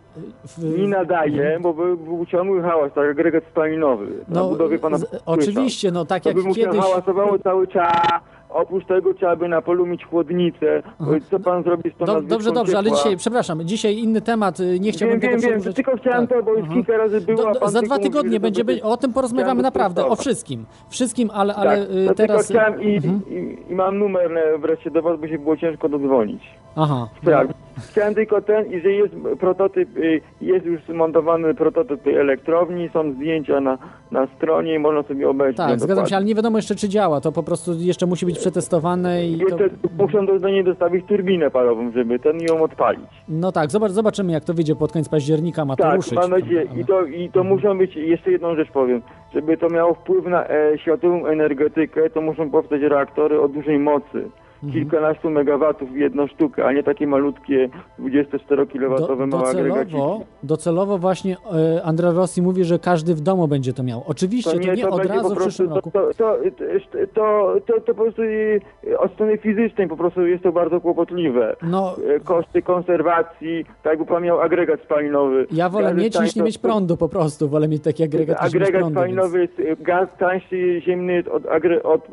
nie 0.79 0.89
nadaje, 0.89 1.50
bo 1.61 1.75
by 1.75 1.97
był 1.97 2.27
ciągły 2.27 2.63
hałas, 2.63 2.93
tak 2.93 3.11
agregat 3.11 3.45
spalinowy. 3.51 4.07
No, 4.29 4.49
budowie 4.49 4.79
pana 4.79 4.99
z, 4.99 5.23
oczywiście, 5.27 5.91
no 5.91 6.05
tak 6.05 6.23
to 6.23 6.29
jak 6.29 6.37
by 6.39 6.43
mu 6.45 6.55
kiedyś... 6.55 6.81
hałasowało 6.81 7.39
cały 7.39 7.67
czas, 7.69 8.03
oprócz 8.51 8.87
tego 8.87 9.15
trzeba 9.15 9.37
by 9.37 9.49
na 9.49 9.63
polu 9.63 9.87
mieć 9.87 10.05
chłodnicę. 10.05 10.83
Co 11.31 11.41
pan 11.41 11.63
zrobi 11.63 11.91
z 11.91 11.97
tą 11.97 12.05
Do, 12.07 12.21
dobrze, 12.23 12.53
dobrze, 12.53 12.79
ale 12.79 12.85
ciepła? 12.85 12.99
dzisiaj, 12.99 13.17
przepraszam, 13.17 13.65
dzisiaj 13.65 13.99
inny 13.99 14.21
temat, 14.21 14.61
y, 14.61 14.81
nie 14.81 14.93
chciałbym 14.93 15.21
Wiem, 15.21 15.31
tego 15.31 15.43
wiem, 15.51 15.61
wiem, 15.61 15.73
tylko 15.75 15.97
chciałem 15.97 16.27
to, 16.27 16.43
bo 16.43 16.51
już 16.51 16.61
Mhm. 16.61 16.77
kilka 16.85 16.99
razy 16.99 17.21
było, 17.21 17.53
Do, 17.55 17.69
za 17.69 17.83
dwa 17.83 17.99
tygodnie 17.99 18.23
mówi, 18.23 18.33
że 18.35 18.41
będzie, 18.41 18.61
to 18.61 18.67
by- 18.67 18.83
o 18.83 18.97
tym 18.97 19.13
porozmawiamy 19.13 19.63
naprawdę, 19.63 20.07
o 20.07 20.17
wszystkim. 20.17 20.65
Wszystkim, 20.89 21.31
ale, 21.35 21.55
ale 21.55 21.71
tak, 21.87 21.91
y, 21.97 22.07
to 22.09 22.15
teraz... 22.15 22.47
tylko 22.49 22.61
chciałem 22.63 22.83
i, 22.83 22.97
Mhm. 22.97 23.21
i, 23.31 23.59
i 23.73 23.75
mam 23.75 23.99
numer 23.99 24.39
e, 24.39 24.59
wreszcie 24.59 24.91
do 24.91 25.03
was, 25.03 25.21
bo 25.21 25.29
się 25.29 25.39
było 25.39 25.57
ciężko 25.57 25.89
dodzwonić. 25.89 26.43
Aha. 26.77 27.09
Tak. 27.25 27.49
Chciałem 27.91 28.15
tylko 28.15 28.41
ten, 28.43 28.73
i 28.73 28.81
że 28.81 28.93
jest 28.93 29.15
prototyp, 29.41 29.97
y, 29.97 30.21
jest 30.41 30.67
już 30.67 30.81
zmontowany 30.89 31.55
prototyp 31.55 32.03
tej 32.03 32.17
elektrowni, 32.17 32.89
są 32.93 33.13
zdjęcia 33.13 33.61
na, 33.61 33.79
na 34.11 34.27
stronie 34.37 34.75
i 34.75 34.79
można 34.79 35.03
sobie 35.03 35.29
obejrzeć. 35.29 35.57
Tak, 35.57 35.67
zgadzam 35.69 35.89
się, 35.89 35.95
dokładnie. 35.95 36.17
ale 36.17 36.27
nie 36.27 36.35
wiadomo 36.35 36.59
jeszcze, 36.59 36.75
czy 36.75 36.89
działa. 36.89 37.21
To 37.21 37.33
po 37.33 37.43
prostu 37.43 37.73
jeszcze 37.79 38.07
musi 38.07 38.27
być 38.27 38.39
przetestowane 38.39 39.27
i 39.27 39.39
to... 39.39 39.45
Jeszcze 39.45 39.69
muszą 39.99 40.27
do, 40.27 40.39
do 40.39 40.49
niej 40.49 40.65
dostawić 40.65 41.07
turbinę 41.07 41.51
parową, 41.51 41.91
żeby 41.93 42.19
ten 42.19 42.41
ją 42.41 42.63
odpalić. 42.63 43.11
No 43.29 43.53
tak, 43.53 43.71
zobacz, 43.71 43.93
zobaczymy, 43.93 44.33
jak 44.33 44.45
to 44.45 44.55
wyjdzie 44.55 44.77
pod 44.77 44.93
koniec 44.93 45.09
października, 45.09 45.65
ma 45.65 45.77
to 45.77 45.83
Tak, 45.83 45.97
ruszyć. 45.97 46.13
mam 46.15 46.31
nadzieję. 46.31 46.67
I 46.77 46.85
to, 46.85 47.05
I 47.05 47.31
to 47.31 47.45
muszą 47.45 47.79
być, 47.79 47.97
jeszcze 47.97 48.31
jedną 48.31 48.55
rzecz 48.55 48.71
powiem, 48.71 49.03
żeby 49.35 49.57
to 49.57 49.69
miało 49.69 49.95
wpływ 49.95 50.27
na 50.27 50.49
e, 50.49 50.79
światową 50.79 51.27
energetykę, 51.27 52.11
to 52.11 52.21
muszą 52.21 52.51
powstać 52.51 52.81
reaktory 52.83 53.41
o 53.41 53.49
dużej 53.49 53.79
mocy. 53.79 54.31
Mhm. 54.65 54.73
Kilkanastu 54.73 55.31
megawatów 55.31 55.97
jedną 55.97 56.27
sztukę, 56.27 56.67
a 56.67 56.73
nie 56.73 56.83
takie 56.83 57.07
malutkie 57.07 57.69
24-kilowatowe 58.01 59.19
Do, 59.19 59.27
małe 59.27 59.55
docelowo, 59.55 60.21
docelowo 60.43 60.99
właśnie 60.99 61.37
e, 61.77 61.83
Andrea 61.83 62.13
Rossi 62.13 62.43
mówi, 62.43 62.65
że 62.65 62.79
każdy 62.79 63.15
w 63.15 63.21
domu 63.21 63.49
będzie 63.49 63.73
to 63.73 63.83
miał. 63.83 64.03
Oczywiście, 64.07 64.51
to 64.51 64.75
nie, 64.75 64.89
od 64.89 64.99
będzie 65.01 65.15
razu 65.15 65.29
po 65.29 65.35
w 65.35 65.39
przyszłym 65.39 65.69
prostu, 65.69 65.91
roku. 65.91 65.91
to, 65.91 66.15
to, 66.15 66.37
to, 66.59 67.07
to, 67.15 67.55
to, 67.67 67.81
to 67.81 67.95
po 67.95 68.03
prostu 68.03 68.23
y, 68.23 68.61
od 68.99 69.13
strony 69.13 69.39
fizycznej 69.39 69.89
po 69.89 69.97
prostu 69.97 70.27
jest 70.27 70.43
to 70.43 70.53
bardzo 70.53 70.81
kłopotliwe. 70.81 71.57
No, 71.63 71.97
E, 72.17 72.21
Koszty 72.21 72.63
konserwacji, 72.63 73.65
tak 73.83 73.93
jakby 73.93 74.07
pan 74.07 74.23
miał 74.23 74.41
agregat 74.41 74.81
spalinowy. 74.81 75.47
ja 75.53 75.69
wolę 75.69 75.89
Gazy 75.91 76.01
mieć 76.01 76.21
niż 76.21 76.37
nie 76.37 76.43
mieć 76.43 76.59
prądu 76.59 76.97
po 76.97 77.09
prostu. 77.09 77.49
Wolę 77.49 77.69
mieć 77.69 77.83
taki 77.83 78.03
agregat 78.05 78.37
Agregat 78.41 78.71
prądu. 78.81 78.91
spalinowy 79.01 79.41
jest 79.41 79.59
y, 79.61 79.77
gaz 79.81 80.09
tańszy 80.19 80.81
ziemny 80.81 81.23
od, 81.33 81.47
agre, 81.47 81.83
od 81.83 82.09
y, 82.09 82.13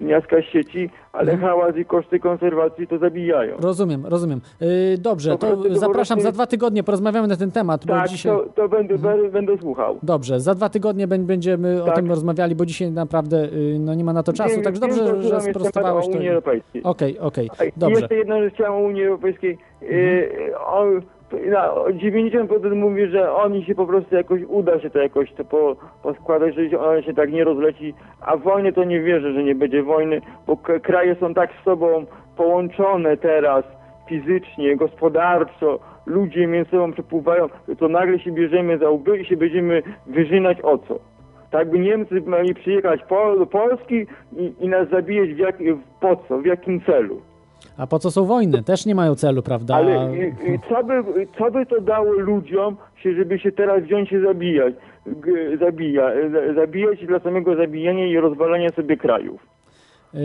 miasta 0.00 0.42
sieci, 0.42 0.90
ale 1.12 1.32
Mhm. 1.32 1.40
Hałas 1.60 1.76
i 1.76 1.84
koszty 1.84 2.20
konserwacji 2.20 2.86
to 2.86 2.98
zabijają. 2.98 3.56
Rozumiem, 3.60 4.06
rozumiem. 4.06 4.40
Yy, 4.60 4.68
dobrze, 4.98 5.38
to 5.38 5.56
to 5.56 5.74
zapraszam 5.74 6.20
za 6.20 6.32
dwa 6.32 6.46
tygodnie, 6.46 6.82
porozmawiamy 6.82 7.28
na 7.28 7.36
ten 7.36 7.50
temat, 7.50 7.86
bo 7.86 7.92
Tak, 7.94 8.08
dzisiaj... 8.08 8.32
to, 8.32 8.44
to 8.54 8.68
będę, 8.68 8.94
Mhm. 8.94 9.30
będę, 9.30 9.58
słuchał. 9.58 9.98
Dobrze, 10.02 10.40
za 10.40 10.54
dwa 10.54 10.68
tygodnie 10.68 11.08
bę- 11.08 11.18
będziemy 11.24 11.82
o 11.82 11.86
Tak. 11.86 11.94
tym 11.96 12.08
rozmawiali, 12.08 12.54
bo 12.54 12.66
dzisiaj 12.66 12.90
naprawdę 12.90 13.44
y, 13.44 13.76
no, 13.80 13.94
nie 13.94 14.04
ma 14.04 14.12
na 14.12 14.22
to 14.22 14.32
czasu, 14.32 14.54
Wiem, 14.54 14.64
także 14.64 14.80
dobrze, 14.80 15.22
że 15.22 15.40
sprostowałeś 15.40 16.06
o 16.06 16.10
to. 16.10 16.16
Unii 16.16 16.28
Europejskiej. 16.28 16.82
Okej, 16.82 17.18
okej, 17.18 17.50
A 17.58 17.64
i 17.64 17.72
dobrze. 17.76 17.86
Mhm. 17.86 18.00
Jeszcze 18.02 18.14
jedna 18.14 18.40
rzecz 18.42 18.54
chciałem 18.54 18.72
o 18.72 18.78
Unii 18.78 19.04
Europejskiej. 19.04 19.58
Y, 19.82 20.28
o, 20.58 20.84
na, 21.50 21.72
o 21.72 21.88
90% 21.88 22.74
mówi, 22.74 23.06
że 23.06 23.32
oni 23.32 23.64
się 23.64 23.74
po 23.74 23.86
prostu 23.86 24.14
jakoś 24.14 24.40
uda 24.48 24.80
się 24.80 24.90
to 24.90 24.98
jakoś 24.98 25.32
to 25.32 25.44
po, 25.44 25.76
poskładać, 26.02 26.54
że 26.54 26.80
ona 26.80 27.02
się 27.02 27.14
tak 27.14 27.32
nie 27.32 27.44
rozleci, 27.44 27.94
a 28.20 28.36
wojny 28.36 28.72
to 28.72 28.84
nie 28.84 29.00
wierzę, 29.00 29.32
że 29.32 29.44
nie 29.44 29.54
będzie 29.54 29.82
wojny, 29.82 30.20
bo 30.46 30.56
kraje 30.82 31.14
są 31.14 31.34
tak 31.34 31.50
z 31.60 31.64
sobą 31.64 32.06
połączone 32.36 33.16
teraz 33.16 33.64
fizycznie, 34.08 34.76
gospodarczo, 34.76 35.78
ludzie 36.06 36.46
między 36.46 36.70
sobą 36.70 36.92
przepływają, 36.92 37.46
to 37.78 37.88
nagle 37.88 38.18
się 38.18 38.32
bierzemy 38.32 38.78
za 38.78 38.90
łby 38.90 39.18
i 39.18 39.24
się 39.24 39.36
będziemy 39.36 39.82
wyżynać 40.06 40.58
o 40.62 40.78
co. 40.78 40.98
Tak 41.50 41.70
by 41.70 41.78
Niemcy 41.78 42.20
mieli 42.20 42.54
przyjechać 42.54 43.00
do 43.38 43.46
Polski 43.46 44.06
i, 44.36 44.54
i 44.60 44.68
nas 44.68 44.88
zabijać 44.88 45.34
w 45.34 45.38
jak, 45.38 45.56
po 46.00 46.16
co, 46.16 46.38
w 46.38 46.46
jakim 46.46 46.80
celu. 46.80 47.20
A 47.78 47.86
po 47.86 47.98
co 47.98 48.10
są 48.10 48.24
wojny? 48.24 48.62
Też 48.62 48.86
nie 48.86 48.94
mają 48.94 49.14
celu, 49.14 49.42
prawda? 49.42 49.74
Ale 49.74 50.16
i, 50.16 50.50
i 50.54 50.58
co, 50.68 50.84
by, 50.84 51.02
co 51.38 51.50
by 51.50 51.66
to 51.66 51.80
dało 51.80 52.12
ludziom, 52.12 52.76
się, 52.96 53.14
żeby 53.14 53.38
się 53.38 53.52
teraz 53.52 53.82
wziąć 53.84 54.08
się 54.08 54.20
zabijać? 54.20 54.74
G, 55.06 55.32
zabija, 55.58 56.10
za- 56.32 56.54
zabijać 56.54 57.06
dla 57.06 57.18
samego 57.20 57.56
zabijania 57.56 58.06
i 58.06 58.16
rozwalania 58.16 58.68
sobie 58.70 58.96
krajów. 58.96 59.46
Y, 60.14 60.18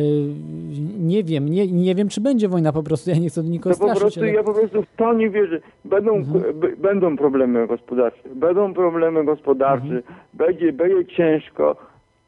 nie 0.99 1.23
wiem, 1.23 1.49
nie, 1.49 1.67
nie 1.67 1.95
wiem, 1.95 2.07
czy 2.09 2.21
będzie 2.21 2.47
wojna 2.47 2.73
po 2.73 2.83
prostu, 2.83 3.09
ja 3.09 3.17
nie 3.17 3.29
chcę 3.29 3.43
do 3.43 3.49
nikogo 3.49 3.69
po 3.75 3.83
straszyć, 3.83 4.01
prostu, 4.01 4.19
ale... 4.19 4.31
ja 4.33 4.43
po 4.43 4.53
prostu 4.53 4.81
w 4.81 4.95
to 4.97 5.13
nie 5.13 5.29
wierzę. 5.29 5.59
Będą, 5.85 6.15
Mhm. 6.15 6.59
b, 6.59 6.67
będą 6.77 7.17
problemy 7.17 7.67
gospodarcze, 7.67 8.29
będą 8.35 8.73
problemy 8.73 9.23
gospodarcze, 9.25 9.85
Mhm. 9.85 10.03
będzie, 10.33 10.73
będzie 10.73 11.05
ciężko, 11.05 11.75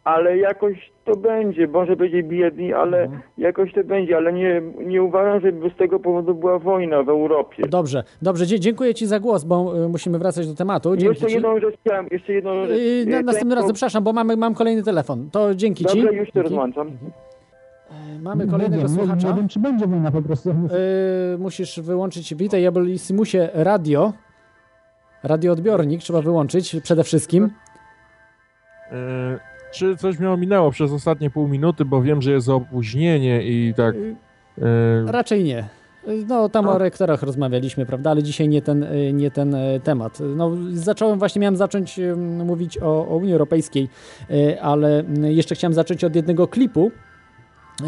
ale 0.06 0.38
jakoś 0.38 0.92
to 1.06 1.16
będzie. 1.16 1.68
Może 1.68 1.96
będzie 1.96 2.24
biedni, 2.24 2.74
ale 2.74 3.02
Mhm. 3.04 3.22
jakoś 3.38 3.74
to 3.74 3.84
będzie, 3.84 4.18
ale 4.18 4.34
nie, 4.34 4.62
nie 4.86 5.04
uważam, 5.04 5.42
żeby 5.42 5.70
z 5.70 5.78
tego 5.78 6.00
powodu 6.00 6.36
była 6.36 6.60
wojna 6.60 7.04
w 7.04 7.10
Europie. 7.10 7.64
Dobrze, 7.68 8.04
dobrze, 8.22 8.46
dzie- 8.48 8.60
dziękuję 8.60 8.94
Ci 8.94 9.06
za 9.06 9.20
głos, 9.20 9.44
bo 9.44 9.84
y, 9.86 9.90
musimy 9.90 10.20
wracać 10.20 10.48
do 10.48 10.56
tematu. 10.56 10.90
Dzięki 10.98 11.06
jeszcze 11.14 11.28
ci. 11.28 11.34
jedną 11.34 11.60
rzecz 11.60 11.76
chciałem, 11.82 12.08
jeszcze 12.12 12.34
jedną 12.34 12.66
rzecz. 12.66 12.80
Y, 12.80 13.06
na, 13.10 13.20
Y, 13.20 13.24
następnym 13.24 13.54
razem, 13.54 13.68
ten- 13.68 13.76
przepraszam, 13.76 14.04
bo 14.04 14.14
mamy, 14.14 14.38
mam 14.38 14.56
kolejny 14.56 14.84
telefon. 14.84 15.30
To 15.32 15.56
dzięki 15.56 15.86
Ci. 15.86 15.98
Dobra, 15.98 16.12
już 16.12 16.28
się 16.28 16.34
Dzięki. 16.34 16.50
rozłączam. 16.50 16.88
Y, 16.88 16.92
Mamy 18.22 18.48
kolejnego 18.48 18.90
słuchacza. 18.90 19.28
Nie 19.30 19.34
wiem, 19.36 19.48
czy 19.48 19.60
będzie 19.60 19.88
wojna 19.88 20.12
po 20.12 20.22
prostu. 20.22 20.50
Y, 20.50 21.38
musisz 21.40 21.80
wyłączyć, 21.80 22.36
witaj 22.36 22.62
Jabolissimusie, 22.62 23.50
radio. 23.54 24.14
Radioodbiornik 25.24 26.02
trzeba 26.02 26.22
wyłączyć 26.22 26.76
przede 26.84 27.04
wszystkim. 27.04 27.50
E, 28.92 29.55
czy 29.76 29.98
coś 29.98 30.20
mnie 30.20 30.32
ominęło 30.32 30.72
przez 30.72 30.92
ostatnie 30.92 31.30
pół 31.30 31.48
minuty, 31.48 31.86
bo 31.86 32.02
wiem, 32.02 32.22
że 32.22 32.32
jest 32.32 32.50
opóźnienie 32.50 33.44
i 33.44 33.74
tak. 33.78 33.96
E, 34.62 35.12
Raczej 35.12 35.44
nie. 35.44 35.70
No, 36.28 36.50
tam 36.50 36.68
A. 36.68 36.72
o 36.72 36.78
rektorach 36.78 37.24
rozmawialiśmy, 37.24 37.86
prawda, 37.86 38.12
ale 38.12 38.24
dzisiaj 38.24 38.50
nie 38.50 38.62
ten, 38.62 38.84
y, 38.84 39.14
nie 39.14 39.32
ten 39.32 39.56
y, 39.56 39.80
temat. 39.84 40.20
No, 40.36 40.52
zacząłem, 40.74 41.20
właśnie 41.20 41.40
miałem 41.40 41.56
zacząć 41.56 42.00
mówić 42.46 42.78
o, 42.78 43.08
o 43.08 43.16
Unii 43.16 43.34
Europejskiej, 43.34 43.90
ale 44.62 45.04
jeszcze 45.24 45.56
chciałem 45.56 45.74
zacząć 45.74 46.04
od 46.04 46.16
jednego 46.16 46.48
klipu, 46.48 46.92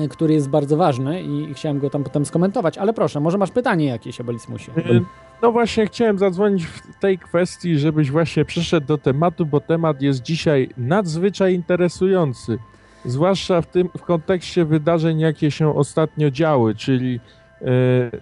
który 0.10 0.34
jest 0.34 0.50
bardzo 0.50 0.78
ważny 0.78 1.22
i 1.22 1.54
chciałem 1.54 1.80
go 1.80 1.90
tam 1.90 2.04
potem 2.04 2.26
skomentować, 2.26 2.78
ale 2.78 2.94
proszę, 2.94 3.20
może 3.20 3.38
masz 3.38 3.52
pytanie 3.52 3.86
jakieś, 3.86 4.22
Abolismusie? 4.22 4.72
e, 4.78 5.02
no 5.42 5.52
właśnie, 5.52 5.86
chciałem 5.86 6.18
zadzwonić 6.18 6.66
w 6.66 7.00
tej 7.00 7.20
kwestii, 7.20 7.78
żebyś 7.78 8.12
właśnie 8.12 8.46
przyszedł 8.46 8.88
do 8.88 8.98
tematu, 8.98 9.46
bo 9.46 9.60
temat 9.60 10.02
jest 10.02 10.22
dzisiaj 10.22 10.70
nadzwyczaj 10.78 11.54
interesujący. 11.54 12.58
Zwłaszcza 13.06 13.62
w 13.62 13.68
tym 13.68 13.90
w 13.98 14.02
kontekście 14.02 14.66
wydarzeń, 14.66 15.20
jakie 15.20 15.52
się 15.52 15.76
ostatnio 15.76 16.32
działy, 16.32 16.76
czyli 16.76 17.20
e, 17.62 17.66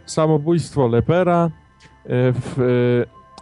samobójstwo 0.06 0.88
Lepera, 0.88 1.46
e, 1.46 1.50
w, 2.32 2.60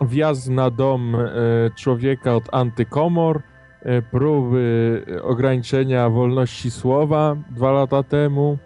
e, 0.01 0.05
wjazd 0.05 0.49
na 0.49 0.69
dom 0.69 1.15
e, 1.15 1.29
człowieka 1.75 2.35
od 2.35 2.43
antykomor, 2.51 3.41
e, 3.81 4.01
próby 4.01 5.05
ograniczenia 5.23 6.09
wolności 6.09 6.71
słowa 6.71 7.35
dwa 7.49 7.71
lata 7.71 8.03
temu, 8.03 8.57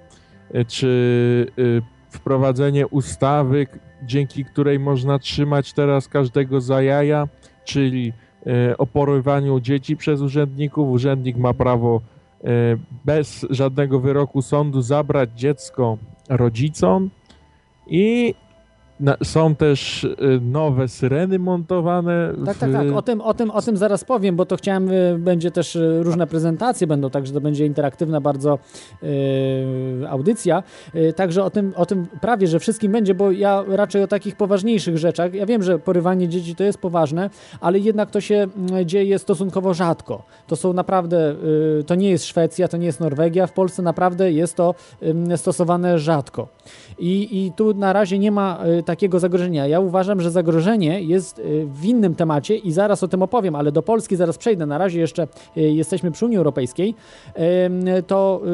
e, 0.53 0.65
czy 0.65 1.51
wprowadzenie 2.09 2.87
ustawy, 2.87 3.67
dzięki 4.03 4.45
której 4.45 4.79
można 4.79 5.19
trzymać 5.19 5.73
teraz 5.73 6.07
każdego 6.07 6.61
za 6.61 6.81
jaja, 6.81 7.27
czyli 7.65 8.13
e, 8.47 8.77
o 8.77 8.85
dzieci 9.59 9.97
przez 9.97 10.21
urzędników. 10.21 10.89
Urzędnik 10.89 11.37
ma 11.37 11.53
prawo 11.53 12.01
e, 12.43 12.47
bez 13.05 13.45
żadnego 13.49 13.99
wyroku 13.99 14.41
sądu 14.41 14.81
zabrać 14.81 15.29
dziecko 15.35 15.97
rodzicom 16.29 17.09
i 17.87 18.35
na, 18.99 19.17
są 19.23 19.55
też 19.55 20.03
e, 20.03 20.07
nowe 20.41 20.87
syreny 20.87 21.39
montowane. 21.39 22.33
Tak, 22.45 22.55
w, 22.55 22.59
tak, 22.59 22.71
tak. 22.71 22.91
O 22.91 23.01
tym, 23.01 23.21
o, 23.21 23.33
tym, 23.33 23.51
o 23.51 23.61
tym 23.61 23.77
zaraz 23.77 24.03
powiem, 24.03 24.35
bo 24.35 24.45
to 24.45 24.55
chciałem, 24.55 24.89
y, 24.91 25.19
będzie 25.19 25.51
też 25.51 25.75
y, 25.75 26.03
różne 26.03 26.27
prezentacje 26.27 26.87
będą, 26.87 27.09
także 27.09 27.33
to 27.33 27.41
będzie 27.41 27.65
interaktywna 27.65 28.21
bardzo 28.21 28.59
y, 29.03 30.09
audycja. 30.09 30.63
Y, 30.95 31.13
także 31.13 31.43
o 31.43 31.49
tym, 31.49 31.73
o 31.75 31.85
tym 31.85 32.07
prawie, 32.21 32.47
że 32.47 32.59
wszystkim 32.59 32.91
będzie, 32.91 33.15
bo 33.15 33.31
ja 33.31 33.63
raczej 33.67 34.03
o 34.03 34.07
takich 34.07 34.35
poważniejszych 34.35 34.97
rzeczach. 34.97 35.33
Ja 35.33 35.45
wiem, 35.45 35.63
że 35.63 35.79
porywanie 35.79 36.27
dzieci 36.27 36.55
to 36.55 36.63
jest 36.63 36.79
poważne, 36.79 37.29
ale 37.61 37.79
jednak 37.79 38.11
to 38.11 38.21
się 38.21 38.47
dzieje 38.85 39.19
stosunkowo 39.19 39.73
rzadko. 39.73 40.23
To 40.47 40.55
są 40.55 40.73
naprawdę, 40.73 41.35
y, 41.79 41.83
to 41.83 41.95
nie 41.95 42.09
jest 42.09 42.25
Szwecja, 42.25 42.67
to 42.67 42.77
nie 42.77 42.85
jest 42.85 42.99
Norwegia. 42.99 43.47
W 43.47 43.53
Polsce 43.53 43.81
naprawdę 43.81 44.31
jest 44.31 44.55
to 44.55 44.75
stosowane 45.35 45.99
rzadko. 45.99 46.47
I, 46.99 47.45
I 47.45 47.51
tu 47.51 47.73
na 47.73 47.93
razie 47.93 48.19
nie 48.19 48.31
ma 48.31 48.59
y, 48.79 48.83
takiego 48.88 49.20
zagrożenia. 49.20 49.67
Ja 49.67 49.79
uważam, 49.79 50.22
że 50.22 50.32
zagrożenie 50.32 51.01
jest 51.01 51.39
y, 51.39 51.65
w 51.65 51.86
innym 51.86 52.15
temacie 52.15 52.56
i 52.56 52.72
zaraz 52.72 53.03
o 53.03 53.08
tym 53.08 53.22
opowiem, 53.22 53.56
ale 53.56 53.72
do 53.72 53.82
Polski 53.82 54.15
zaraz 54.15 54.38
przejdę. 54.38 54.65
Na 54.65 54.77
razie 54.77 55.00
jeszcze 55.00 55.27
y, 55.58 55.62
jesteśmy 55.62 56.12
przy 56.12 56.25
Unii 56.25 56.38
Europejskiej. 56.38 56.96
To 58.08 58.41
y, 58.46 58.48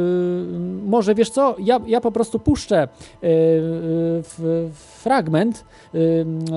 może 0.86 1.16
wiesz 1.16 1.30
co? 1.30 1.56
Ja, 1.60 1.80
ja 1.88 2.02
po 2.02 2.12
prostu 2.12 2.40
puszczę 2.40 2.88
fragment 4.74 5.66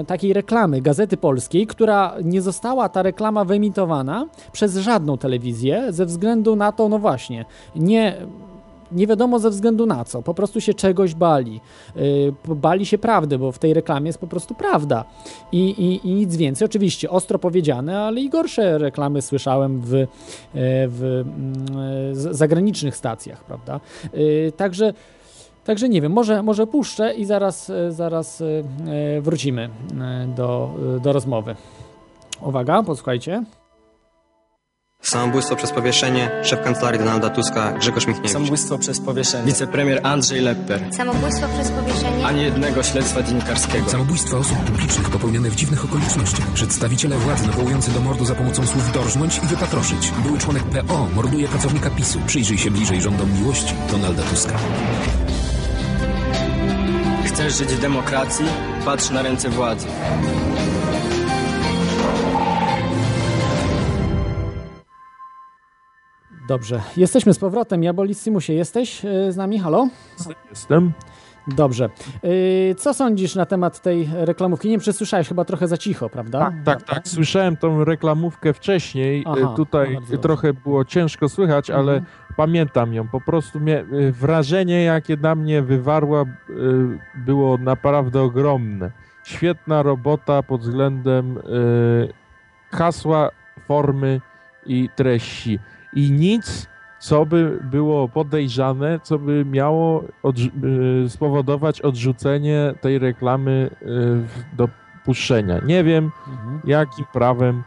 takiej 0.06 0.32
reklamy 0.32 0.80
Gazety 0.80 1.16
Polskiej, 1.16 1.66
która 1.66 2.14
nie 2.24 2.42
została 2.42 2.88
ta 2.88 3.02
reklama 3.02 3.44
wyemitowana 3.44 4.26
przez 4.52 4.76
żadną 4.76 5.18
telewizję 5.18 5.86
ze 5.90 6.06
względu 6.06 6.56
na 6.56 6.72
to, 6.72 6.88
no 6.88 6.98
właśnie, 6.98 7.44
nie 7.76 8.16
nie 8.92 9.06
wiadomo 9.06 9.38
ze 9.38 9.50
względu 9.50 9.86
na 9.86 10.04
co, 10.04 10.22
po 10.22 10.34
prostu 10.34 10.60
się 10.60 10.74
czegoś 10.74 11.14
bali. 11.14 11.60
Yy, 11.96 12.54
bali 12.54 12.86
się 12.86 12.98
prawdy, 12.98 13.38
bo 13.38 13.52
w 13.52 13.58
tej 13.58 13.74
reklamie 13.74 14.06
jest 14.06 14.18
po 14.18 14.26
prostu 14.26 14.54
prawda. 14.54 15.04
I, 15.52 15.68
i, 15.68 16.08
i 16.08 16.14
nic 16.14 16.36
więcej. 16.36 16.66
Oczywiście 16.66 17.10
ostro 17.10 17.38
powiedziane, 17.38 18.00
ale 18.00 18.20
i 18.20 18.28
gorsze 18.28 18.78
reklamy 18.78 19.22
słyszałem 19.22 19.80
w, 19.80 19.94
e, 19.94 20.06
w 20.54 21.24
mm, 21.26 22.14
zagranicznych 22.14 22.96
stacjach, 22.96 23.44
prawda? 23.44 23.80
Yy, 24.14 24.52
także. 24.56 24.92
Także 25.64 25.88
nie 25.88 26.00
wiem, 26.00 26.12
może, 26.12 26.42
może 26.42 26.66
puszczę 26.66 27.14
i 27.14 27.24
zaraz, 27.24 27.72
zaraz 27.88 28.42
wrócimy 29.20 29.68
do, 30.36 30.70
do 31.02 31.12
rozmowy. 31.12 31.56
Uwaga, 32.42 32.82
posłuchajcie. 32.82 33.44
Samobójstwo 35.02 35.56
przez 35.56 35.72
powieszenie, 35.72 36.30
szef 36.44 36.62
kancelarii 36.62 36.98
Donalda 36.98 37.30
Tuska 37.30 37.72
Grzegorz 37.72 38.06
Michniewicz. 38.06 38.32
Samobójstwo 38.32 38.78
przez 38.78 39.00
powieszenie. 39.00 39.44
Wicepremier 39.44 40.00
Andrzej 40.02 40.40
Lepper. 40.40 40.80
Samobójstwo 40.94 41.48
przez 41.48 41.70
powieszenie. 41.70 42.26
Ani 42.26 42.42
jednego 42.42 42.82
śledztwa 42.82 43.22
dziennikarskiego. 43.22 43.90
Samobójstwa 43.90 44.36
osób 44.36 44.58
publicznych 44.58 45.10
popełnione 45.10 45.50
w 45.50 45.56
dziwnych 45.56 45.84
okolicznościach. 45.84 46.46
Przedstawiciele 46.46 47.16
władzy 47.16 47.46
nawołujący 47.46 47.90
do 47.90 48.00
mordu 48.00 48.24
za 48.24 48.34
pomocą 48.34 48.66
słów 48.66 48.92
dorżnąć 48.92 49.38
i 49.38 49.46
wypatroszyć. 49.46 50.12
Były 50.26 50.38
członek 50.38 50.62
PO 50.64 51.08
morduje 51.14 51.48
pracownika 51.48 51.90
PiSu. 51.90 52.18
Przyjrzyj 52.26 52.58
się 52.58 52.70
bliżej 52.70 53.00
rządom 53.02 53.32
miłości 53.32 53.74
Donalda 53.90 54.22
Tuska. 54.22 54.58
Chcesz 57.26 57.58
żyć 57.58 57.68
w 57.68 57.80
demokracji? 57.80 58.44
Patrz 58.84 59.10
na 59.10 59.22
ręce 59.22 59.50
władzy. 59.50 59.86
Dobrze, 66.48 66.80
jesteśmy 66.96 67.34
z 67.34 67.38
powrotem. 67.38 67.82
Ja 67.82 67.92
Bolissimusie, 67.92 68.52
jesteś 68.52 69.04
e, 69.04 69.32
z 69.32 69.36
nami? 69.36 69.58
Halo? 69.58 69.88
Jestem. 70.50 70.92
Dobrze. 71.48 71.90
E, 72.70 72.74
Co 72.74 72.94
sądzisz 72.94 73.34
na 73.34 73.46
temat 73.46 73.80
tej 73.82 74.08
reklamówki? 74.12 74.68
Nie 74.68 74.72
wiem, 74.72 74.80
czy 74.80 74.92
słyszałeś, 74.92 75.28
chyba 75.28 75.44
trochę 75.44 75.68
za 75.68 75.76
cicho, 75.76 76.08
prawda? 76.10 76.52
Tak, 76.64 76.82
tak. 76.82 77.08
Słyszałem 77.08 77.56
tą 77.56 77.84
reklamówkę 77.84 78.52
wcześniej. 78.52 79.24
Aha, 79.26 79.50
E, 79.52 79.56
Tutaj 79.56 79.86
bardzo 79.86 80.00
dobrze. 80.00 80.18
trochę 80.18 80.52
było 80.52 80.84
ciężko 80.84 81.28
słychać, 81.28 81.70
ale 81.70 81.92
Mhm. 81.92 82.04
pamiętam 82.36 82.94
ją. 82.94 83.08
Po 83.08 83.20
prostu 83.20 83.60
mnie, 83.60 83.84
wrażenie, 84.12 84.82
jakie 84.84 85.16
na 85.16 85.34
mnie 85.34 85.62
wywarła, 85.62 86.24
było 87.14 87.58
naprawdę 87.58 88.22
ogromne. 88.22 88.90
Świetna 89.24 89.82
robota 89.82 90.42
pod 90.42 90.60
względem 90.60 91.38
hasła, 92.70 93.30
formy 93.68 94.20
i 94.66 94.88
treści. 94.96 95.58
I 95.96 96.12
nic, 96.12 96.66
co 96.98 97.26
by 97.26 97.58
było 97.62 98.08
podejrzane, 98.08 99.00
co 99.02 99.18
by 99.18 99.44
miało 99.44 100.04
odrzu- 100.24 100.50
e, 101.04 101.08
spowodować 101.08 101.80
odrzucenie 101.80 102.74
tej 102.80 102.98
reklamy 102.98 103.70
w- 103.80 104.56
do 104.56 104.68
puszczenia. 105.04 105.58
Nie 105.66 105.84
wiem, 105.84 106.10
Mhm. 106.28 106.60
jakim 106.64 107.04
prawem 107.12 107.62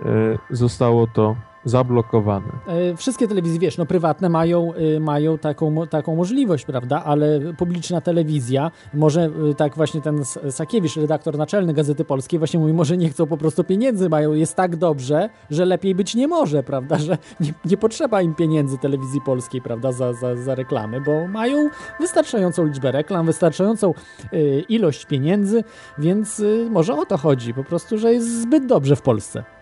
e, 0.00 0.04
zostało 0.50 1.06
to 1.06 1.36
zablokowane. 1.64 2.46
E, 2.66 2.96
Wszystkie 2.96 3.28
telewizje, 3.28 3.58
wiesz, 3.58 3.78
no 3.78 3.86
prywatne 3.86 4.28
mają, 4.28 4.72
y, 4.74 5.00
mają 5.00 5.38
taką, 5.38 5.86
taką 5.86 6.16
możliwość, 6.16 6.64
prawda, 6.64 7.04
ale 7.04 7.40
publiczna 7.58 8.00
telewizja, 8.00 8.70
może 8.94 9.30
y, 9.50 9.54
tak 9.54 9.76
właśnie 9.76 10.00
ten 10.00 10.24
Sakiewicz, 10.50 10.96
redaktor 10.96 11.38
naczelny 11.38 11.74
Gazety 11.74 12.04
Polskiej 12.04 12.38
właśnie 12.38 12.60
mówi, 12.60 12.72
może 12.72 12.96
nie 12.96 13.08
chcą 13.08 13.26
po 13.26 13.36
prostu 13.36 13.64
pieniędzy, 13.64 14.08
mają, 14.08 14.32
jest 14.32 14.54
tak 14.54 14.76
dobrze, 14.76 15.30
że 15.50 15.64
lepiej 15.64 15.94
być 15.94 16.14
nie 16.14 16.28
może, 16.28 16.62
prawda, 16.62 16.98
że 16.98 17.18
nie, 17.40 17.54
nie 17.64 17.76
potrzeba 17.76 18.22
im 18.22 18.34
pieniędzy 18.34 18.78
telewizji 18.78 19.20
polskiej, 19.20 19.62
prawda, 19.62 19.92
za, 19.92 20.12
za, 20.12 20.36
za 20.36 20.54
reklamy, 20.54 21.00
bo 21.00 21.28
mają 21.28 21.68
wystarczającą 22.00 22.64
liczbę 22.64 22.92
reklam, 22.92 23.26
wystarczającą 23.26 23.94
y, 24.32 24.64
ilość 24.68 25.06
pieniędzy, 25.06 25.64
więc 25.98 26.42
może 26.70 26.94
o 26.94 27.06
to 27.06 27.16
chodzi, 27.16 27.54
po 27.54 27.64
prostu, 27.64 27.98
że 27.98 28.12
jest 28.12 28.42
zbyt 28.42 28.66
dobrze 28.66 28.96
w 28.96 29.02
Polsce. 29.02 29.53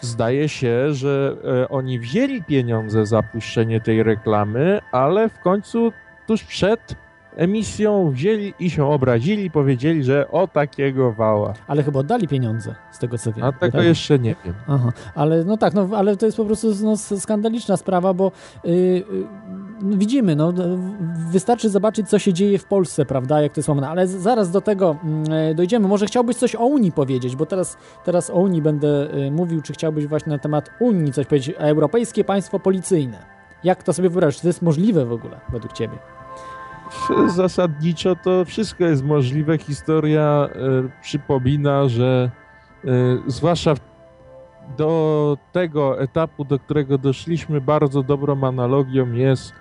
Zdaje 0.00 0.48
się, 0.48 0.94
że 0.94 1.36
e, 1.62 1.68
oni 1.68 1.98
wzięli 1.98 2.42
pieniądze 2.42 3.06
za 3.06 3.22
puszczenie 3.22 3.80
tej 3.80 4.02
reklamy, 4.02 4.80
ale 4.92 5.28
w 5.28 5.38
końcu 5.40 5.92
tuż 6.26 6.44
przed 6.44 6.94
emisją 7.36 8.10
wzięli 8.10 8.54
i 8.58 8.70
się 8.70 8.86
obrazili, 8.86 9.50
powiedzieli, 9.50 10.04
że 10.04 10.30
o 10.30 10.48
takiego 10.48 11.12
wała. 11.12 11.54
Ale 11.66 11.82
chyba 11.82 12.00
oddali 12.00 12.28
pieniądze, 12.28 12.74
z 12.90 12.98
tego 12.98 13.18
co 13.18 13.32
wiem. 13.32 13.44
A 13.44 13.52
tego 13.52 13.78
Tak? 13.78 13.86
jeszcze 13.86 14.18
nie 14.18 14.34
wiem. 14.44 14.54
Aha, 14.68 14.92
ale 15.14 15.44
no 15.44 15.56
tak, 15.56 15.74
no 15.74 15.88
ale 15.96 16.16
to 16.16 16.26
jest 16.26 16.36
po 16.36 16.44
prostu 16.44 16.68
no, 16.82 16.96
skandaliczna 16.96 17.76
sprawa, 17.76 18.14
bo 18.14 18.32
yy, 18.64 19.04
widzimy, 19.82 20.36
no 20.36 20.52
wystarczy 21.30 21.70
zobaczyć, 21.70 22.08
co 22.08 22.18
się 22.18 22.32
dzieje 22.32 22.58
w 22.58 22.64
Polsce, 22.64 23.04
prawda, 23.04 23.40
jak 23.42 23.52
to 23.52 23.58
jest 23.58 23.68
łamane, 23.68 23.88
ale 23.88 24.06
z- 24.06 24.10
zaraz 24.22 24.50
do 24.50 24.60
tego 24.60 24.96
mm, 25.04 25.24
dojdziemy. 25.54 25.88
Może 25.88 26.06
chciałbyś 26.06 26.36
coś 26.36 26.54
o 26.54 26.66
Unii 26.66 26.92
powiedzieć, 26.92 27.36
bo 27.36 27.46
teraz, 27.46 27.76
teraz 28.04 28.30
o 28.30 28.34
Unii 28.34 28.62
będę 28.62 29.14
y, 29.14 29.30
mówił, 29.30 29.62
czy 29.62 29.72
chciałbyś 29.72 30.06
właśnie 30.06 30.32
na 30.32 30.38
temat 30.38 30.70
Unii 30.80 31.12
coś 31.12 31.26
powiedzieć, 31.26 31.54
europejskie 31.58 32.24
państwo 32.24 32.58
policyjne. 32.60 33.18
Jak 33.64 33.82
to 33.82 33.92
sobie 33.92 34.08
wyobrażasz? 34.10 34.36
Czy 34.36 34.42
to 34.42 34.48
jest 34.48 34.62
możliwe 34.62 35.04
w 35.04 35.12
ogóle, 35.12 35.40
według 35.52 35.72
ciebie? 35.72 35.98
Zasadniczo 37.36 38.16
to 38.16 38.44
wszystko 38.44 38.84
jest 38.84 39.04
możliwe. 39.04 39.58
Historia 39.58 40.48
e, 40.52 40.58
przypomina, 41.02 41.88
że 41.88 42.30
e, 42.84 42.88
zwłaszcza 43.26 43.74
w- 43.74 43.80
do 44.76 45.36
tego 45.52 46.00
etapu, 46.00 46.44
do 46.44 46.58
którego 46.58 46.98
doszliśmy, 46.98 47.60
bardzo 47.60 48.02
dobrą 48.02 48.44
analogią 48.44 49.12
jest 49.12 49.52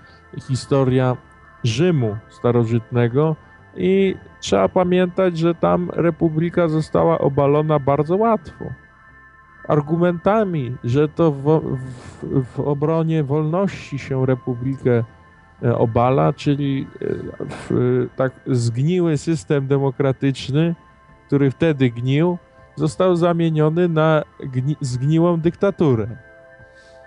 historia 0.47 1.17
Rzymu 1.63 2.17
starożytnego 2.29 3.35
i 3.75 4.15
trzeba 4.39 4.69
pamiętać, 4.69 5.37
że 5.37 5.55
tam 5.55 5.89
republika 5.93 6.67
została 6.67 7.19
obalona 7.19 7.79
bardzo 7.79 8.17
łatwo. 8.17 8.65
Argumentami, 9.67 10.75
że 10.83 11.09
to 11.09 11.31
w, 11.31 11.61
w, 11.77 12.43
w 12.43 12.59
obronie 12.59 13.23
wolności 13.23 13.99
się 13.99 14.25
republikę 14.25 15.03
e, 15.63 15.77
obala, 15.77 16.33
czyli 16.33 16.87
e, 17.01 17.05
w, 17.49 18.07
tak 18.15 18.31
zgniły 18.47 19.17
system 19.17 19.67
demokratyczny, 19.67 20.75
który 21.27 21.51
wtedy 21.51 21.89
gnił, 21.89 22.37
został 22.75 23.15
zamieniony 23.15 23.89
na 23.89 24.23
gni, 24.39 24.75
zgniłą 24.81 25.39
dyktaturę. 25.39 26.26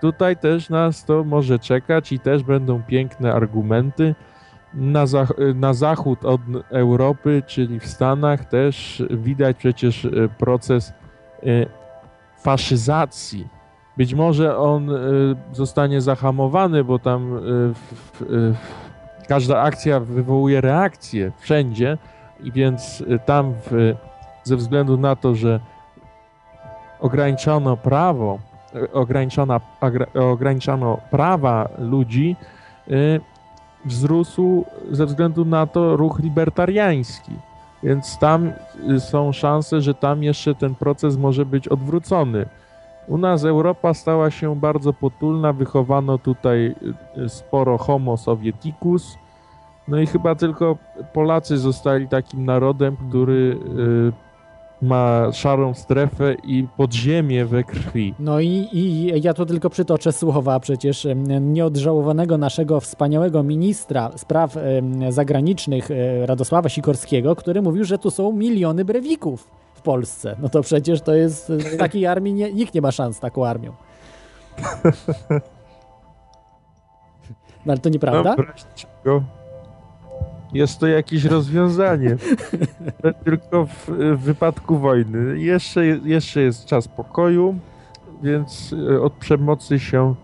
Tutaj 0.01 0.37
też 0.37 0.69
nas 0.69 1.05
to 1.05 1.23
może 1.23 1.59
czekać 1.59 2.11
i 2.11 2.19
też 2.19 2.43
będą 2.43 2.83
piękne 2.83 3.33
argumenty. 3.33 4.15
Na, 4.73 5.05
zach- 5.05 5.55
na 5.55 5.73
zachód 5.73 6.25
od 6.25 6.41
Europy, 6.69 7.43
czyli 7.47 7.79
w 7.79 7.87
Stanach, 7.87 8.45
też 8.45 9.03
widać 9.09 9.57
przecież 9.57 10.05
e, 10.05 10.09
proces 10.37 10.89
e, 10.89 11.43
faszyzacji. 12.41 13.47
Być 13.97 14.13
może 14.13 14.57
on 14.57 14.89
e, 14.89 14.95
zostanie 15.51 16.01
zahamowany, 16.01 16.83
bo 16.83 16.99
tam 16.99 17.39
w, 17.73 17.75
w, 18.19 18.55
każda 19.27 19.61
akcja 19.61 19.99
wywołuje 19.99 20.61
reakcję 20.61 21.31
wszędzie 21.39 21.97
i 22.43 22.51
więc 22.51 23.03
tam 23.25 23.53
w, 23.53 23.95
ze 24.43 24.55
względu 24.55 24.97
na 24.97 25.15
to, 25.15 25.35
że 25.35 25.59
ograniczono 26.99 27.77
prawo, 27.77 28.39
ograniczona, 28.93 29.61
agra- 29.81 30.31
ograniczano 30.31 30.97
prawa 31.11 31.69
ludzi, 31.79 32.35
e, 32.87 32.91
wzrósł 33.85 34.65
ze 34.91 35.05
względu 35.05 35.45
na 35.45 35.67
to 35.67 35.97
ruch 35.97 36.19
libertariański. 36.19 37.31
Więc 37.83 38.17
tam 38.17 38.51
y, 38.89 38.99
są 38.99 39.31
szanse, 39.31 39.81
że 39.81 39.93
tam 39.93 40.23
jeszcze 40.23 40.55
ten 40.55 40.75
proces 40.75 41.17
może 41.17 41.45
być 41.45 41.67
odwrócony. 41.67 42.45
U 43.07 43.17
nas 43.17 43.43
Europa 43.43 43.93
stała 43.93 44.31
się 44.31 44.55
bardzo 44.55 44.93
potulna, 44.93 45.53
wychowano 45.53 46.17
tutaj 46.17 46.75
y, 47.17 47.29
sporo 47.29 47.77
homo 47.77 48.17
sovieticus, 48.17 49.17
no 49.87 49.99
i 49.99 50.07
chyba 50.07 50.35
tylko 50.35 50.77
Polacy 51.13 51.57
zostali 51.57 52.07
takim 52.07 52.45
narodem, 52.45 52.97
który 53.09 53.57
y, 53.77 54.30
ma 54.81 55.31
szarą 55.31 55.73
strefę 55.73 56.35
i 56.43 56.67
podziemie 56.77 57.45
we 57.45 57.63
krwi. 57.63 58.13
No 58.19 58.39
i, 58.39 58.67
i 58.71 59.11
ja 59.23 59.33
tu 59.33 59.45
tylko 59.45 59.69
przytoczę 59.69 60.11
słowa 60.11 60.59
przecież 60.59 61.07
nieodżałowanego 61.41 62.37
naszego 62.37 62.79
wspaniałego 62.79 63.43
ministra 63.43 64.11
spraw 64.15 64.57
zagranicznych 65.09 65.91
e, 65.91 66.25
Radosława 66.25 66.69
Sikorskiego, 66.69 67.35
który 67.35 67.61
mówił, 67.61 67.83
że 67.83 67.97
tu 67.97 68.11
są 68.11 68.31
miliony 68.31 68.85
brewików 68.85 69.47
w 69.73 69.81
Polsce. 69.81 70.35
No 70.39 70.49
to 70.49 70.61
przecież 70.61 71.01
to 71.01 71.15
jest, 71.15 71.49
e, 71.73 71.77
takiej 71.77 72.07
armii 72.07 72.33
nie, 72.33 72.53
nikt 72.53 72.73
nie 72.73 72.81
ma 72.81 72.91
szans 72.91 73.17
z 73.17 73.19
taką 73.19 73.45
armią. 73.45 73.73
No 77.65 77.73
ale 77.73 77.79
to 77.79 77.89
nieprawda? 77.89 78.35
No. 79.05 79.23
Jest 80.53 80.79
to 80.79 80.87
jakieś 80.87 81.25
rozwiązanie. 81.25 82.17
Tylko 83.25 83.65
w, 83.65 83.87
w 84.15 84.19
wypadku 84.19 84.77
wojny. 84.77 85.39
Jeszcze, 85.39 85.85
jeszcze 85.85 86.41
jest 86.41 86.65
czas 86.65 86.87
pokoju, 86.87 87.55
więc 88.23 88.75
e, 88.93 89.01
od 89.01 89.13
przemocy 89.13 89.79
się 89.79 90.15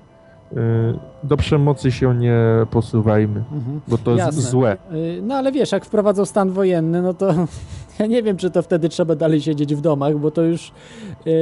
do 1.24 1.38
przemocy 1.38 1.92
się 1.92 2.16
nie 2.16 2.40
posuwajmy, 2.72 3.44
Mhm. 3.54 3.82
bo 3.88 3.98
to 3.98 4.12
jest 4.12 4.26
Jasne. 4.26 4.42
złe. 4.42 4.78
Y, 4.94 5.20
No 5.24 5.36
ale 5.36 5.52
wiesz, 5.52 5.72
jak 5.72 5.86
wprowadzą 5.86 6.26
stan 6.26 6.52
wojenny, 6.52 7.02
no 7.02 7.14
to 7.14 7.34
ja 8.00 8.06
nie 8.06 8.24
wiem, 8.24 8.38
czy 8.38 8.52
to 8.52 8.62
wtedy 8.62 8.90
trzeba 8.90 9.16
dalej 9.16 9.42
siedzieć 9.42 9.76
w 9.76 9.82
domach, 9.82 10.18
bo 10.18 10.32
to 10.32 10.42
już 10.42 10.72
yy, 11.26 11.34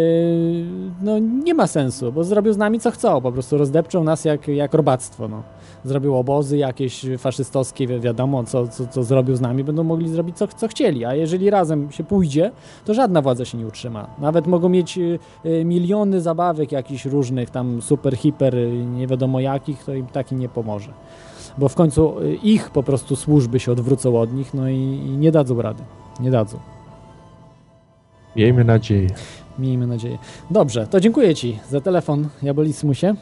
no, 1.01 1.19
nie 1.19 1.53
ma 1.53 1.67
sensu, 1.67 2.11
bo 2.11 2.23
zrobią 2.23 2.53
z 2.53 2.57
nami 2.57 2.79
co 2.79 2.91
chcą, 2.91 3.21
po 3.21 3.31
prostu 3.31 3.57
rozdepczą 3.57 4.03
nas 4.03 4.25
jak, 4.25 4.47
jak 4.47 4.73
robactwo. 4.73 5.27
No. 5.27 5.43
Zrobią 5.85 6.17
obozy 6.17 6.57
jakieś 6.57 7.05
faszystowskie, 7.17 7.87
wi- 7.87 7.99
wiadomo, 7.99 8.43
co, 8.43 8.67
co, 8.67 8.87
co 8.87 9.03
zrobią 9.03 9.35
z 9.35 9.41
nami, 9.41 9.63
będą 9.63 9.83
mogli 9.83 10.09
zrobić 10.09 10.37
co, 10.37 10.47
co 10.47 10.67
chcieli, 10.67 11.05
a 11.05 11.15
jeżeli 11.15 11.49
razem 11.49 11.91
się 11.91 12.03
pójdzie, 12.03 12.51
to 12.85 12.93
żadna 12.93 13.21
władza 13.21 13.45
się 13.45 13.57
nie 13.57 13.67
utrzyma. 13.67 14.07
Nawet 14.19 14.47
mogą 14.47 14.69
mieć 14.69 14.97
y, 14.97 15.19
y, 15.45 15.65
miliony 15.65 16.21
zabawek 16.21 16.71
jakichś 16.71 17.05
różnych, 17.05 17.49
tam 17.49 17.81
super, 17.81 18.17
hiper, 18.17 18.55
y, 18.55 18.85
nie 18.85 19.07
wiadomo 19.07 19.39
jakich, 19.39 19.83
to 19.83 19.93
im 19.93 20.07
taki 20.07 20.35
nie 20.35 20.49
pomoże 20.49 20.93
bo 21.57 21.69
w 21.69 21.75
końcu 21.75 22.19
y, 22.19 22.35
ich 22.35 22.69
po 22.69 22.83
prostu 22.83 23.15
służby 23.15 23.59
się 23.59 23.71
odwrócą 23.71 24.19
od 24.19 24.33
nich, 24.33 24.53
no 24.53 24.69
i, 24.69 24.75
i 24.75 25.17
nie 25.17 25.31
dadzą 25.31 25.61
rady. 25.61 25.83
Nie 26.19 26.31
dadzą. 26.31 26.59
Miejmy 28.35 28.63
nadzieję. 28.63 29.09
Miejmy 29.59 29.87
nadzieję. 29.87 30.17
Dobrze, 30.51 30.87
to 30.87 30.99
dziękuję 30.99 31.35
Ci 31.35 31.59
za 31.69 31.81
telefon, 31.81 32.27
Jabolismusie. 32.43 33.15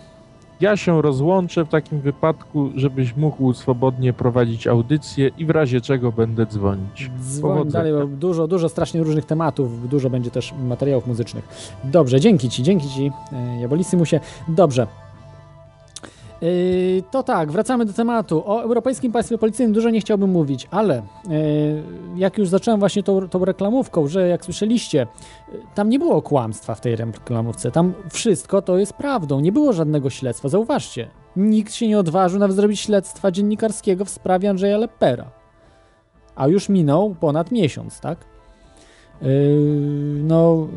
Ja 0.62 0.77
się 0.77 1.01
rozłączę 1.01 1.65
w 1.65 1.69
takim 1.69 1.99
wypadku, 2.01 2.69
żebyś 2.75 3.15
mógł 3.15 3.53
swobodnie 3.53 4.13
prowadzić 4.13 4.67
audycję 4.67 5.32
i 5.38 5.45
w 5.45 5.49
razie 5.49 5.82
czego 5.82 6.12
będę 6.12 6.45
dzwonić. 6.45 7.12
Dzwoń 7.21 7.69
dalej, 7.69 7.93
bo 7.93 8.08
dużo, 8.08 8.47
dużo 8.47 8.69
strasznie 8.69 9.03
różnych 9.03 9.25
tematów, 9.25 9.89
dużo 9.89 10.10
będzie 10.10 10.32
też 10.32 10.53
materiałów 10.63 11.08
muzycznych. 11.08 11.75
Dobrze, 11.84 12.19
dzięki 12.19 12.49
Ci, 12.49 12.63
dzięki 12.63 12.89
Ci, 12.89 13.12
e, 13.32 13.62
Jabolissimusie. 13.62 14.19
Dobrze. 14.47 14.88
Yy, 16.43 17.03
To 17.12 17.23
tak, 17.23 17.51
wracamy 17.51 17.86
do 17.86 17.93
tematu. 17.93 18.43
O 18.45 18.63
Europejskim 18.63 19.12
Państwie 19.12 19.38
Policyjnym 19.38 19.73
dużo 19.73 19.89
nie 19.89 20.01
chciałbym 20.01 20.29
mówić, 20.29 20.67
ale 20.71 20.95
yy, 20.95 21.84
jak 22.15 22.38
już 22.38 22.49
zacząłem 22.49 22.79
właśnie 22.79 23.03
tą, 23.03 23.29
tą 23.29 23.45
reklamówką, 23.45 24.08
że 24.08 24.27
jak 24.27 24.45
słyszeliście, 24.45 25.08
yy, 25.53 25.60
tam 25.75 25.89
nie 25.89 25.99
było 25.99 26.21
kłamstwa 26.21 26.75
w 26.75 26.82
tej 26.82 26.95
reklamówce, 26.95 27.71
tam 27.71 27.93
wszystko 28.12 28.62
to 28.62 28.77
jest 28.77 28.93
prawdą, 28.93 29.39
nie 29.39 29.51
było 29.51 29.73
żadnego 29.73 30.10
śledztwa. 30.10 30.49
Zauważcie, 30.49 31.08
nikt 31.36 31.73
się 31.73 31.88
nie 31.88 31.99
odważył 31.99 32.39
nawet 32.39 32.56
zrobić 32.56 32.79
śledztwa 32.79 33.32
dziennikarskiego 33.32 34.06
w 34.06 34.10
sprawie 34.10 34.49
Andrzeja 34.49 34.77
Lepera. 34.77 35.32
A 36.36 36.47
już 36.47 36.69
minął 36.69 37.15
ponad 37.15 37.51
miesiąc, 37.51 37.99
tak? 37.99 38.17
Yy, 39.21 39.27
no, 40.23 40.67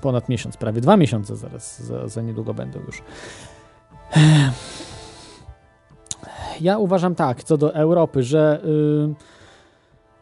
ponad 0.00 0.28
miesiąc, 0.28 0.56
prawie 0.56 0.80
dwa 0.80 0.96
miesiące 0.96 1.36
zaraz, 1.36 1.82
za, 1.82 2.08
za 2.08 2.22
niedługo 2.22 2.54
będą 2.54 2.78
już. 2.86 3.02
Ja 6.60 6.78
uważam 6.78 7.14
tak, 7.14 7.44
co 7.44 7.56
do 7.56 7.74
Europy, 7.74 8.22
że 8.22 8.60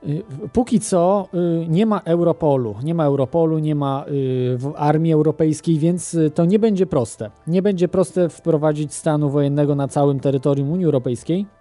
y, 0.05 0.09
y, 0.11 0.22
póki 0.53 0.81
co 0.81 1.29
y, 1.35 1.66
nie 1.68 1.87
ma 1.87 2.01
Europolu, 2.05 2.74
nie 2.83 2.94
ma 2.94 3.05
Europolu, 3.05 3.59
nie 3.59 3.74
ma 3.74 4.05
armii 4.77 5.12
europejskiej, 5.12 5.79
więc 5.79 6.16
to 6.35 6.44
nie 6.44 6.59
będzie 6.59 6.87
proste. 6.87 7.31
Nie 7.46 7.62
będzie 7.62 7.88
proste 7.88 8.29
wprowadzić 8.29 8.94
stanu 8.94 9.31
wojennego 9.31 9.74
na 9.74 9.88
całym 9.88 10.20
terytorium 10.20 10.70
Unii 10.70 10.87
Europejskiej. 10.87 11.58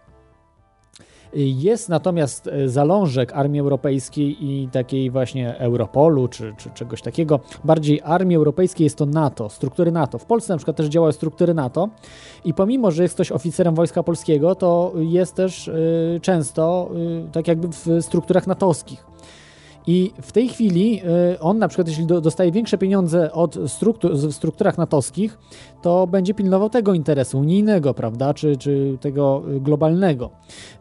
Jest 1.34 1.90
natomiast 1.90 2.48
y, 2.48 2.70
zalążek 2.70 3.34
Armii 3.34 3.60
Europejskiej 3.62 4.46
i 4.46 4.70
takiej 4.72 5.12
właśnie 5.12 5.58
Europolu, 5.58 6.28
czy, 6.28 6.54
czy 6.58 6.70
czegoś 6.70 7.02
takiego. 7.02 7.40
Bardziej 7.64 8.02
Armii 8.04 8.36
Europejskiej 8.38 8.84
jest 8.84 8.98
to 8.98 9.06
NATO, 9.06 9.50
struktury 9.50 9.92
NATO. 9.92 10.18
W 10.18 10.26
Polsce 10.26 10.54
na 10.54 10.58
przykład 10.58 10.78
też 10.78 10.88
działają 10.88 11.12
struktury 11.12 11.54
NATO 11.54 11.90
i 12.46 12.54
pomimo, 12.54 12.92
że 12.92 13.04
jest 13.04 13.16
ktoś 13.16 13.32
oficerem 13.32 13.76
Wojska 13.76 14.04
Polskiego, 14.04 14.56
to 14.56 14.94
jest 14.96 15.36
też 15.36 15.68
y, 15.68 16.20
często 16.22 16.90
y, 17.28 17.32
tak 17.32 17.48
jakby 17.48 17.68
w 17.68 17.88
strukturach 18.02 18.48
natowskich. 18.48 19.17
I 19.88 20.12
w 20.22 20.32
tej 20.32 20.50
chwili 20.50 21.02
y, 21.34 21.40
on 21.40 21.58
na 21.58 21.68
przykład, 21.68 21.88
jeśli 21.88 22.06
do, 22.06 22.22
dostaje 22.22 22.52
większe 22.52 22.78
pieniądze 22.78 23.32
od 23.32 23.58
struktur, 23.68 24.14
w 24.14 24.34
strukturach 24.34 24.78
natowskich, 24.78 25.38
to 25.82 26.08
będzie 26.08 26.34
pilnował 26.34 26.70
tego 26.70 26.94
interesu 26.94 27.40
unijnego, 27.40 27.94
prawda, 27.94 28.34
czy, 28.34 28.58
czy 28.58 28.98
tego 29.02 29.44
y, 29.56 29.60
globalnego, 29.60 30.30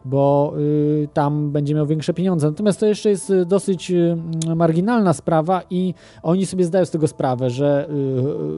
bo 0.05 0.53
y, 0.57 1.07
tam 1.13 1.51
będzie 1.51 1.75
miał 1.75 1.85
większe 1.85 2.13
pieniądze. 2.13 2.47
Natomiast 2.47 2.79
to 2.79 2.85
jeszcze 2.85 3.09
jest 3.09 3.33
dosyć 3.45 3.91
y, 3.91 4.17
marginalna 4.55 5.13
sprawa 5.13 5.61
i 5.69 5.93
oni 6.23 6.45
sobie 6.45 6.63
zdają 6.63 6.85
z 6.85 6.91
tego 6.91 7.07
sprawę, 7.07 7.49
że 7.49 7.89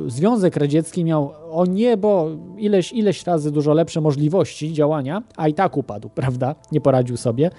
Związek 0.08 0.58
Radziecki 0.58 1.04
miał 1.04 1.32
o 1.52 1.66
niebo 1.66 2.30
ileś, 2.58 2.94
ileś 2.94 3.24
razy 3.24 3.52
dużo 3.52 3.74
lepsze 3.74 4.02
możliwości 4.02 4.74
działania, 4.74 5.24
a 5.38 5.48
i 5.48 5.54
tak 5.54 5.78
upadł, 5.78 6.10
prawda, 6.16 6.56
nie 6.72 6.82
poradził 6.82 7.18
sobie, 7.18 7.52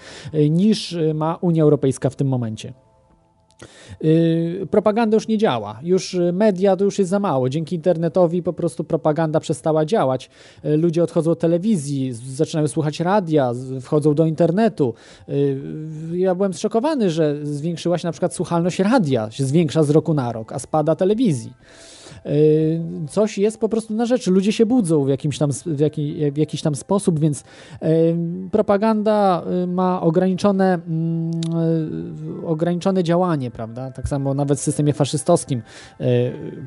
niż 0.51 0.99
ma 1.15 1.39
Unia 1.41 1.63
Europejska 1.63 2.11
w 2.11 2.17
tym 2.17 2.29
momencie. 2.29 2.73
Yy, 4.01 4.67
propaganda 4.71 5.17
już 5.17 5.29
nie 5.29 5.39
działa. 5.39 5.81
Już 5.83 6.15
y, 6.15 6.33
media 6.33 6.77
to 6.77 6.85
już 6.85 6.99
jest 6.99 7.11
za 7.11 7.21
mało. 7.21 7.49
Dzięki 7.49 7.77
internetowi 7.77 8.43
po 8.43 8.53
prostu 8.53 8.85
propaganda 8.85 9.41
przestała 9.41 9.85
działać. 9.85 10.31
Yy, 10.65 10.77
Ludzie 10.77 11.03
odchodzą 11.03 11.31
od 11.31 11.39
telewizji, 11.39 12.13
zaczynają 12.13 12.69
słuchać 12.69 13.01
radia, 13.01 13.53
wchodzą 13.81 14.15
do 14.15 14.27
internetu. 14.27 14.95
Yy, 15.29 16.19
Ja 16.19 16.35
byłem 16.35 16.55
zszokowany, 16.55 17.11
że 17.11 17.47
zwiększyła 17.47 17.99
się 17.99 18.09
na 18.09 18.13
przykład 18.13 18.35
słuchalność 18.35 18.79
radia, 18.79 19.31
się 19.31 19.45
zwiększa 19.45 19.83
z 19.83 19.91
roku 19.91 20.15
na 20.15 20.33
rok, 20.33 20.53
a 20.53 20.59
spada 20.59 20.97
telewizji. 20.97 21.53
Yy, 22.25 22.81
Coś 23.09 23.39
jest 23.39 23.61
po 23.61 23.69
prostu 23.69 23.95
na 23.95 24.07
rzeczy. 24.07 24.31
Ludzie 24.31 24.53
się 24.53 24.67
budzą 24.67 25.05
w 25.05 25.09
jakimś 25.09 25.39
tam, 25.39 25.51
w 25.67 25.81
jaki, 25.81 26.31
w 26.33 26.37
jakiś 26.37 26.63
tam 26.63 26.75
sposób, 26.75 27.21
więc 27.21 27.45
yy, 27.83 27.89
propaganda 28.51 29.43
yy, 29.61 29.67
ma 29.67 30.01
ograniczone, 30.01 30.75
mm, 30.75 31.31
ograniczone 32.47 33.05
działanie, 33.05 33.51
prawda? 33.51 33.91
Tak 33.91 34.09
samo 34.09 34.35
nawet 34.35 34.59
w 34.59 34.63
systemie 34.63 34.93
faszystowskim 34.93 35.63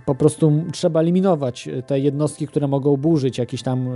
po 0.06 0.16
prostu 0.16 0.64
trzeba 0.72 1.00
eliminować 1.00 1.70
te 1.88 2.00
jednostki, 2.00 2.48
które 2.48 2.68
mogą 2.68 2.98
burzyć 2.98 3.38
jakiś 3.38 3.64
tam 3.64 3.90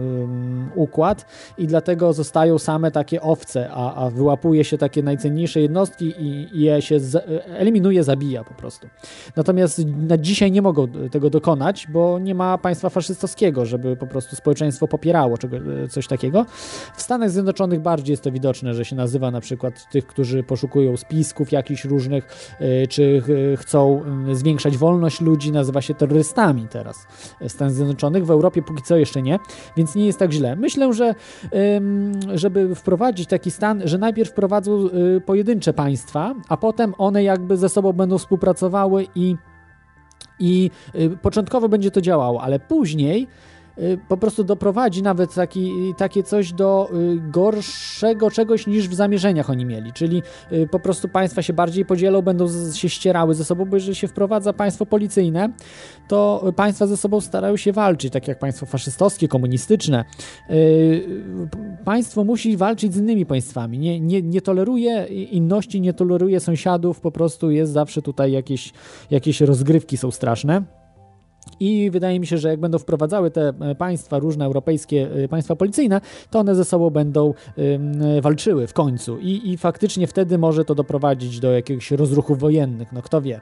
układ 0.76 1.26
i 1.58 1.68
dlatego 1.68 2.14
zostają 2.14 2.58
same 2.60 2.92
takie 2.92 3.22
owce, 3.22 3.70
a, 3.72 3.96
a 3.96 4.10
wyłapuje 4.10 4.64
się 4.64 4.78
takie 4.78 5.04
najcenniejsze 5.04 5.62
jednostki 5.62 6.06
i, 6.06 6.48
i 6.54 6.62
je 6.62 6.82
się 6.82 7.00
eliminuje, 7.46 8.04
zabija 8.04 8.44
po 8.44 8.54
prostu. 8.54 8.88
Natomiast 9.36 9.82
na 10.08 10.18
dzisiaj 10.18 10.52
nie 10.52 10.62
mogą 10.62 10.88
tego 10.88 11.30
dokonać, 11.30 11.47
bo 11.90 12.20
nie 12.20 12.36
ma 12.36 12.58
państwa 12.58 12.90
faszystowskiego, 12.90 13.66
żeby 13.66 13.96
po 13.96 14.08
prostu 14.08 14.36
społeczeństwo 14.36 14.88
popierało 14.88 15.38
czego, 15.38 15.58
coś 15.90 16.08
takiego. 16.08 16.46
W 16.96 17.02
Stanach 17.02 17.30
Zjednoczonych 17.30 17.80
bardziej 17.82 18.14
jest 18.14 18.24
to 18.24 18.32
widoczne, 18.32 18.74
że 18.74 18.86
się 18.86 18.96
nazywa 18.96 19.32
na 19.32 19.42
przykład 19.42 19.90
tych, 19.92 20.08
którzy 20.08 20.44
poszukują 20.44 20.98
spisków 20.98 21.52
jakichś 21.52 21.86
różnych, 21.86 22.28
y, 22.62 22.88
czy 22.88 23.22
ch- 23.22 23.60
chcą 23.60 24.02
y, 24.30 24.36
zwiększać 24.36 24.78
wolność 24.78 25.22
ludzi, 25.22 25.52
nazywa 25.52 25.82
się 25.82 25.94
terrorystami 25.94 26.68
teraz 26.70 27.08
w 27.42 27.52
Stanach 27.52 27.74
Zjednoczonych. 27.74 28.26
W 28.26 28.32
Europie 28.32 28.62
póki 28.62 28.84
co 28.84 28.98
jeszcze 28.98 29.22
nie, 29.22 29.40
więc 29.78 29.96
nie 29.96 30.06
jest 30.06 30.20
tak 30.20 30.32
źle. 30.32 30.56
Myślę, 30.56 30.94
że 30.94 31.16
żeby 32.34 32.76
wprowadzić 32.76 33.30
taki 33.30 33.52
stan, 33.52 33.82
że 33.86 33.98
najpierw 33.98 34.30
wprowadzą 34.30 34.88
y, 35.18 35.22
pojedyncze 35.22 35.74
państwa, 35.74 36.36
a 36.50 36.58
potem 36.58 36.94
one 36.98 37.24
jakby 37.24 37.58
ze 37.58 37.70
sobą 37.70 37.94
będą 37.94 38.18
współpracowały 38.18 39.08
i 39.16 39.36
i 40.40 40.72
y, 40.96 41.10
początkowo 41.22 41.70
będzie 41.70 41.92
to 41.92 42.02
działało, 42.02 42.42
ale 42.42 42.60
później 42.60 43.28
po 44.08 44.18
prostu 44.18 44.44
doprowadzi 44.44 45.04
nawet 45.04 45.34
taki, 45.34 45.94
takie 45.98 46.24
coś 46.24 46.54
do 46.54 46.90
y, 46.94 47.32
gorszego 47.32 48.32
czegoś 48.32 48.68
niż 48.68 48.90
w 48.90 48.94
zamierzeniach 48.94 49.50
oni 49.50 49.66
mieli, 49.66 49.94
czyli 49.94 50.22
y, 50.52 50.68
po 50.72 50.80
prostu 50.80 51.08
państwa 51.08 51.42
się 51.42 51.54
bardziej 51.54 51.86
podzielą, 51.86 52.22
będą 52.22 52.46
się 52.74 52.90
ścierały 52.90 53.34
ze 53.34 53.46
sobą, 53.46 53.66
bo 53.66 53.76
jeżeli 53.76 53.96
się 53.96 54.08
wprowadza 54.08 54.54
państwo 54.54 54.86
policyjne, 54.86 55.50
to 56.08 56.44
y, 56.50 56.54
państwa 56.54 56.88
ze 56.88 56.98
sobą 56.98 57.22
starają 57.22 57.58
się 57.58 57.74
walczyć, 57.74 58.14
tak 58.14 58.28
jak 58.28 58.40
państwo 58.40 58.66
faszystowskie, 58.66 59.28
komunistyczne. 59.28 60.06
Y, 60.50 61.28
Państwo 61.86 62.24
musi 62.24 62.58
walczyć 62.58 62.94
z 62.94 62.98
innymi 62.98 63.26
państwami, 63.26 63.80
nie, 63.80 64.00
nie, 64.00 64.22
nie 64.22 64.42
toleruje 64.42 65.06
inności, 65.06 65.82
nie 65.82 65.94
toleruje 65.94 66.40
sąsiadów, 66.40 67.00
po 67.00 67.12
prostu 67.12 67.52
jest 67.52 67.72
zawsze 67.72 68.02
tutaj 68.02 68.32
jakieś, 68.32 68.74
jakieś 69.12 69.42
rozgrywki 69.42 69.98
są 69.98 70.12
straszne. 70.12 70.77
I 71.60 71.92
wydaje 71.92 72.20
mi 72.20 72.28
się, 72.28 72.38
że 72.38 72.50
jak 72.50 72.60
będą 72.60 72.80
wprowadzały 72.80 73.32
te 73.32 73.54
e, 73.62 73.76
państwa, 73.76 74.20
różne 74.20 74.46
europejskie 74.46 75.10
e, 75.24 75.28
państwa 75.28 75.56
policyjne, 75.56 76.02
to 76.32 76.40
one 76.40 76.56
ze 76.56 76.66
sobą 76.66 76.90
będą 76.90 77.34
e, 77.58 78.22
walczyły 78.22 78.68
w 78.68 78.74
końcu. 78.74 79.18
I, 79.18 79.50
I 79.50 79.58
faktycznie 79.58 80.08
wtedy 80.08 80.38
może 80.38 80.66
to 80.66 80.76
doprowadzić 80.76 81.40
do 81.40 81.52
jakichś 81.52 81.92
rozruchów 81.92 82.40
wojennych, 82.40 82.92
no 82.92 83.02
kto 83.02 83.22
wie. 83.22 83.42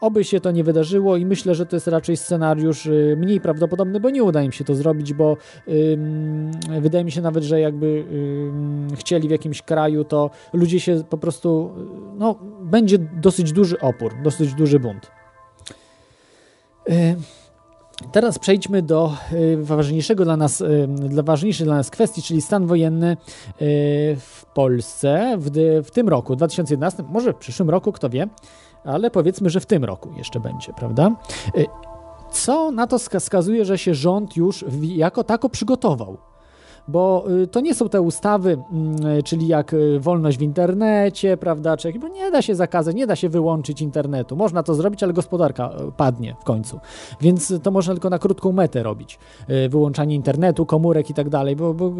Oby 0.00 0.24
się 0.24 0.40
to 0.40 0.50
nie 0.50 0.64
wydarzyło 0.64 1.16
i 1.16 1.26
myślę, 1.26 1.54
że 1.54 1.66
to 1.66 1.76
jest 1.76 1.88
raczej 1.88 2.16
scenariusz 2.16 2.86
y, 2.86 3.16
mniej 3.18 3.40
prawdopodobny, 3.40 4.00
bo 4.00 4.10
nie 4.10 4.24
uda 4.24 4.42
im 4.42 4.52
się 4.52 4.64
to 4.64 4.74
zrobić, 4.74 5.14
bo 5.14 5.36
ym, 5.68 6.50
wydaje 6.80 7.04
mi 7.04 7.12
się 7.12 7.20
nawet, 7.20 7.44
że 7.44 7.60
jakby 7.60 8.04
ym, 8.12 8.88
chcieli 8.96 9.28
w 9.28 9.30
jakimś 9.30 9.62
kraju, 9.62 10.04
to 10.04 10.30
ludzie 10.52 10.80
się 10.80 11.04
po 11.10 11.18
prostu, 11.18 11.70
y, 12.14 12.18
no, 12.18 12.34
będzie 12.62 12.98
dosyć 12.98 13.52
duży 13.52 13.80
opór, 13.80 14.14
dosyć 14.24 14.54
duży 14.54 14.80
bunt. 14.80 15.10
Y, 16.88 17.16
Teraz 18.12 18.38
przejdźmy 18.38 18.82
do 18.82 19.12
y, 19.32 19.56
ważniejszego 19.62 20.24
dla 20.24 20.36
nas, 20.36 20.60
y, 20.60 20.86
dla 20.88 21.22
ważniejszej 21.22 21.66
dla 21.66 21.76
nas 21.76 21.90
kwestii, 21.90 22.22
czyli 22.22 22.42
stan 22.42 22.66
wojenny 22.66 23.12
y, 23.12 23.16
w 24.20 24.44
Polsce 24.54 25.36
w, 25.38 25.50
w 25.84 25.90
tym 25.90 26.08
roku, 26.08 26.36
2011, 26.36 27.02
może 27.08 27.32
w 27.32 27.36
przyszłym 27.36 27.70
roku, 27.70 27.92
kto 27.92 28.10
wie, 28.10 28.28
ale 28.84 29.10
powiedzmy, 29.10 29.50
że 29.50 29.60
w 29.60 29.66
tym 29.66 29.84
roku 29.84 30.12
jeszcze 30.16 30.40
będzie, 30.40 30.72
prawda? 30.72 31.10
Co 32.30 32.70
na 32.70 32.86
to 32.86 32.98
wskazuje, 32.98 33.64
że 33.64 33.78
się 33.78 33.94
rząd 33.94 34.36
już 34.36 34.64
jako 34.82 35.24
tako 35.24 35.48
przygotował? 35.48 36.16
Bo 36.88 37.24
y, 37.42 37.46
to 37.46 37.60
nie 37.60 37.74
są 37.74 37.88
te 37.88 38.00
ustawy, 38.00 38.58
mm, 38.72 39.06
y, 39.06 39.22
czyli 39.22 39.46
jak 39.46 39.72
y, 39.72 40.00
wolność 40.00 40.38
w 40.38 40.42
internecie, 40.42 41.36
prawda, 41.36 41.76
czy 41.76 41.92
bo 41.92 42.08
nie 42.08 42.30
da 42.30 42.42
się 42.42 42.54
zakazać, 42.54 42.96
nie 42.96 43.06
da 43.06 43.16
się 43.16 43.28
wyłączyć 43.28 43.82
internetu. 43.82 44.36
Można 44.36 44.62
to 44.62 44.74
zrobić, 44.74 45.02
ale 45.02 45.12
gospodarka 45.12 45.70
padnie 45.96 46.36
w 46.40 46.44
końcu. 46.44 46.80
Więc 47.20 47.52
to 47.62 47.70
można 47.70 47.94
tylko 47.94 48.10
na 48.10 48.18
krótką 48.18 48.52
metę 48.52 48.82
robić. 48.82 49.18
Wyłączanie 49.68 50.14
internetu, 50.14 50.66
komórek 50.66 51.10
i 51.10 51.14
tak 51.14 51.28
dalej, 51.28 51.56
bo, 51.56 51.74
bo 51.74 51.92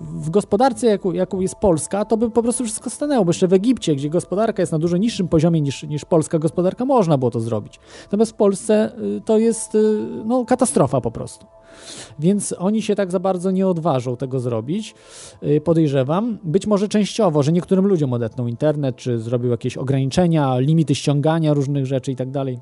w 0.00 0.30
gospodarce, 0.30 0.86
jaką, 0.86 1.12
jaką 1.12 1.40
jest 1.40 1.54
Polska, 1.54 2.04
to 2.04 2.16
by 2.16 2.30
po 2.30 2.42
prostu 2.42 2.64
wszystko 2.64 2.90
stanęło, 2.90 3.24
bo 3.24 3.28
jeszcze 3.28 3.48
w 3.48 3.52
Egipcie, 3.52 3.96
gdzie 3.96 4.10
gospodarka 4.10 4.62
jest 4.62 4.72
na 4.72 4.78
dużo 4.78 4.96
niższym 4.96 5.28
poziomie 5.28 5.60
niż, 5.60 5.82
niż 5.82 6.04
polska 6.04 6.38
gospodarka, 6.38 6.84
można 6.84 7.18
było 7.18 7.30
to 7.30 7.40
zrobić. 7.40 7.80
Natomiast 8.02 8.32
w 8.32 8.34
Polsce 8.34 8.92
to 9.24 9.38
jest 9.38 9.76
no, 10.24 10.44
katastrofa 10.44 11.00
po 11.00 11.10
prostu. 11.10 11.57
Więc 12.18 12.54
oni 12.58 12.82
się 12.82 12.94
tak 12.94 13.10
za 13.10 13.20
bardzo 13.20 13.50
nie 13.50 13.66
odważą 13.66 14.16
tego 14.16 14.40
zrobić, 14.40 14.94
y, 15.42 15.60
podejrzewam. 15.60 16.38
Być 16.44 16.66
może 16.66 16.88
częściowo, 16.88 17.42
że 17.42 17.52
niektórym 17.52 17.86
ludziom 17.86 18.12
odetną 18.12 18.46
internet, 18.46 18.96
czy 18.96 19.18
zrobił 19.18 19.50
jakieś 19.50 19.76
ograniczenia, 19.76 20.58
limity 20.58 20.94
ściągania 20.94 21.54
różnych 21.54 21.86
rzeczy 21.86 22.12
i 22.12 22.16
tak 22.16 22.30
dalej 22.30 22.58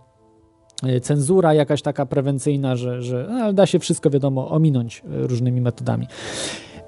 y, 0.87 1.00
cenzura 1.00 1.55
jakaś 1.55 1.83
taka 1.83 2.07
prewencyjna, 2.07 2.76
że, 2.76 3.02
że 3.02 3.26
no, 3.31 3.52
da 3.52 3.66
się 3.66 3.79
wszystko, 3.79 4.11
wiadomo, 4.11 4.50
ominąć 4.50 5.02
y, 5.05 5.26
różnymi 5.26 5.61
metodami. 5.61 6.07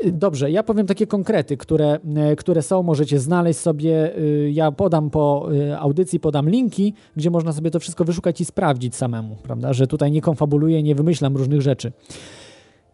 Dobrze, 0.05 0.51
ja 0.51 0.63
powiem 0.63 0.87
takie 0.87 1.07
konkrety, 1.07 1.57
które, 1.57 1.99
e, 2.17 2.37
które 2.37 2.63
są, 2.63 2.83
możecie 2.83 3.19
znaleźć 3.19 3.61
sobie. 3.61 4.17
E, 4.17 4.51
ja 4.51 4.73
podam 4.73 5.11
po 5.11 5.49
e, 5.71 5.79
audycji, 5.79 6.21
podam 6.21 6.49
linki, 6.49 6.95
gdzie 7.17 7.31
można 7.31 7.53
sobie 7.53 7.71
to 7.71 7.81
wszystko 7.81 8.05
wyszukać 8.05 8.41
i 8.41 8.45
sprawdzić 8.45 8.97
samemu, 8.97 9.37
prawda? 9.43 9.73
Że 9.73 9.87
tutaj 9.87 10.13
nie 10.13 10.21
konfabuluję, 10.21 10.83
nie 10.83 10.95
wymyślam 10.95 11.37
różnych 11.37 11.63
rzeczy. 11.63 11.93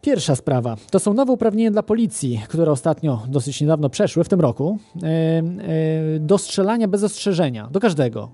Pierwsza 0.04 0.36
sprawa 0.36 0.76
to 0.90 0.98
są 0.98 1.14
nowe 1.14 1.32
uprawnienia 1.32 1.70
dla 1.70 1.82
policji, 1.82 2.40
które 2.48 2.72
ostatnio, 2.72 3.22
dosyć 3.28 3.60
niedawno 3.60 3.88
przeszły 3.88 4.24
w 4.24 4.28
tym 4.28 4.40
roku, 4.40 4.78
e, 5.02 5.06
e, 5.06 5.42
do 6.18 6.38
strzelania 6.38 6.88
bez 6.88 7.04
ostrzeżenia, 7.04 7.68
do 7.70 7.80
każdego. 7.80 8.30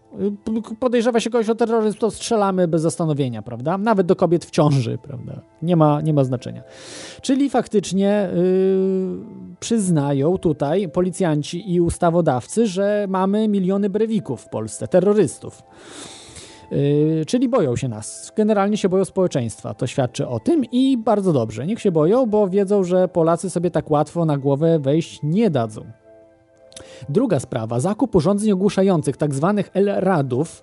Podejrzewa 0.80 1.20
się 1.20 1.30
kogoś 1.30 1.48
o 1.48 1.54
terroryzm, 1.54 1.98
to 1.98 2.10
strzelamy 2.10 2.68
bez 2.68 2.82
zastanowienia, 2.82 3.42
prawda? 3.42 3.78
Nawet 3.78 4.06
do 4.06 4.16
kobiet 4.16 4.44
w 4.44 4.50
ciąży, 4.50 4.98
prawda? 4.98 5.40
Nie 5.62 5.76
ma, 5.76 6.00
nie 6.00 6.14
ma 6.14 6.24
znaczenia. 6.24 6.62
Czyli 7.22 7.50
faktycznie 7.50 8.30
yy, 8.34 9.18
przyznają 9.60 10.38
tutaj 10.38 10.88
policjanci 10.88 11.72
i 11.74 11.80
ustawodawcy, 11.80 12.66
że 12.66 13.06
mamy 13.08 13.48
miliony 13.48 13.90
brewików 13.90 14.40
w 14.40 14.48
Polsce, 14.48 14.88
terrorystów. 14.88 15.62
Yy, 16.70 17.24
czyli 17.26 17.48
boją 17.48 17.76
się 17.76 17.88
nas. 17.88 18.32
Generalnie 18.36 18.76
się 18.76 18.88
boją 18.88 19.04
społeczeństwa. 19.04 19.74
To 19.74 19.86
świadczy 19.86 20.28
o 20.28 20.40
tym 20.40 20.64
i 20.64 20.98
bardzo 20.98 21.32
dobrze. 21.32 21.66
Niech 21.66 21.80
się 21.80 21.92
boją, 21.92 22.26
bo 22.26 22.48
wiedzą, 22.48 22.84
że 22.84 23.08
Polacy 23.08 23.50
sobie 23.50 23.70
tak 23.70 23.90
łatwo 23.90 24.24
na 24.24 24.38
głowę 24.38 24.78
wejść 24.78 25.20
nie 25.22 25.50
dadzą. 25.50 25.84
Druga 27.08 27.40
sprawa, 27.40 27.80
zakup 27.80 28.14
urządzeń 28.14 28.52
ogłuszających, 28.52 29.16
tak 29.16 29.34
zwanych 29.34 29.70
L-radów, 29.74 30.62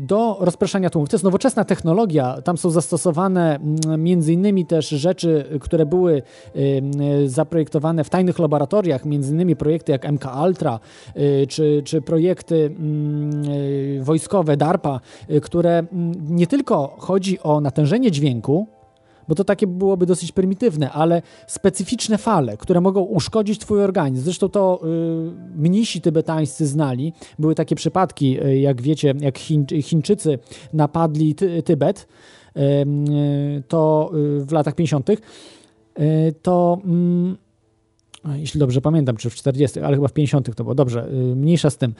do 0.00 0.36
rozpraszania 0.40 0.90
tłumów. 0.90 1.08
To 1.08 1.16
jest 1.16 1.24
nowoczesna 1.24 1.64
technologia, 1.64 2.42
tam 2.44 2.58
są 2.58 2.70
zastosowane 2.70 3.56
mm, 3.56 4.02
między 4.02 4.32
innymi 4.32 4.66
też 4.66 4.88
rzeczy, 4.88 5.58
które 5.60 5.86
były 5.86 6.22
y, 6.56 7.28
zaprojektowane 7.28 8.04
w 8.04 8.10
tajnych 8.10 8.38
laboratoriach, 8.38 9.04
między 9.04 9.32
innymi 9.32 9.56
projekty 9.56 9.92
jak 9.92 10.12
MK 10.12 10.24
Ultra, 10.46 10.80
y, 11.16 11.46
czy, 11.46 11.82
czy 11.84 12.02
projekty 12.02 12.74
mm, 12.78 14.04
wojskowe 14.04 14.56
DARPA, 14.56 15.00
które 15.42 15.82
nie 16.28 16.46
tylko 16.46 16.96
chodzi 16.98 17.40
o 17.42 17.60
natężenie 17.60 18.10
dźwięku, 18.10 18.79
bo 19.30 19.34
to 19.34 19.44
takie 19.44 19.66
byłoby 19.66 20.06
dosyć 20.06 20.32
prymitywne, 20.32 20.90
ale 20.92 21.22
specyficzne 21.46 22.18
fale, 22.18 22.56
które 22.56 22.80
mogą 22.80 23.00
uszkodzić 23.00 23.58
twój 23.58 23.82
organizm. 23.84 24.24
Zresztą 24.24 24.48
to 24.48 24.80
y, 24.84 25.58
mnisi 25.58 26.00
tybetańscy 26.00 26.66
znali. 26.66 27.12
Były 27.38 27.54
takie 27.54 27.76
przypadki, 27.76 28.44
y, 28.44 28.58
jak 28.58 28.82
wiecie, 28.82 29.14
jak 29.20 29.38
Chiń, 29.38 29.66
Chińczycy 29.82 30.38
napadli 30.72 31.34
ty, 31.34 31.62
Tybet, 31.62 32.08
y, 32.56 33.62
to 33.68 34.10
y, 34.14 34.44
w 34.44 34.52
latach 34.52 34.74
50., 34.74 35.10
y, 35.10 36.34
to 36.42 36.78
mm, 36.84 37.36
jeśli 38.34 38.60
dobrze 38.60 38.80
pamiętam, 38.80 39.16
czy 39.16 39.30
w 39.30 39.34
40., 39.34 39.80
ale 39.80 39.96
chyba 39.96 40.08
w 40.08 40.12
50. 40.12 40.54
to 40.54 40.64
było 40.64 40.74
dobrze, 40.74 41.08
y, 41.08 41.36
mniejsza 41.36 41.70
z 41.70 41.76
tym, 41.76 41.94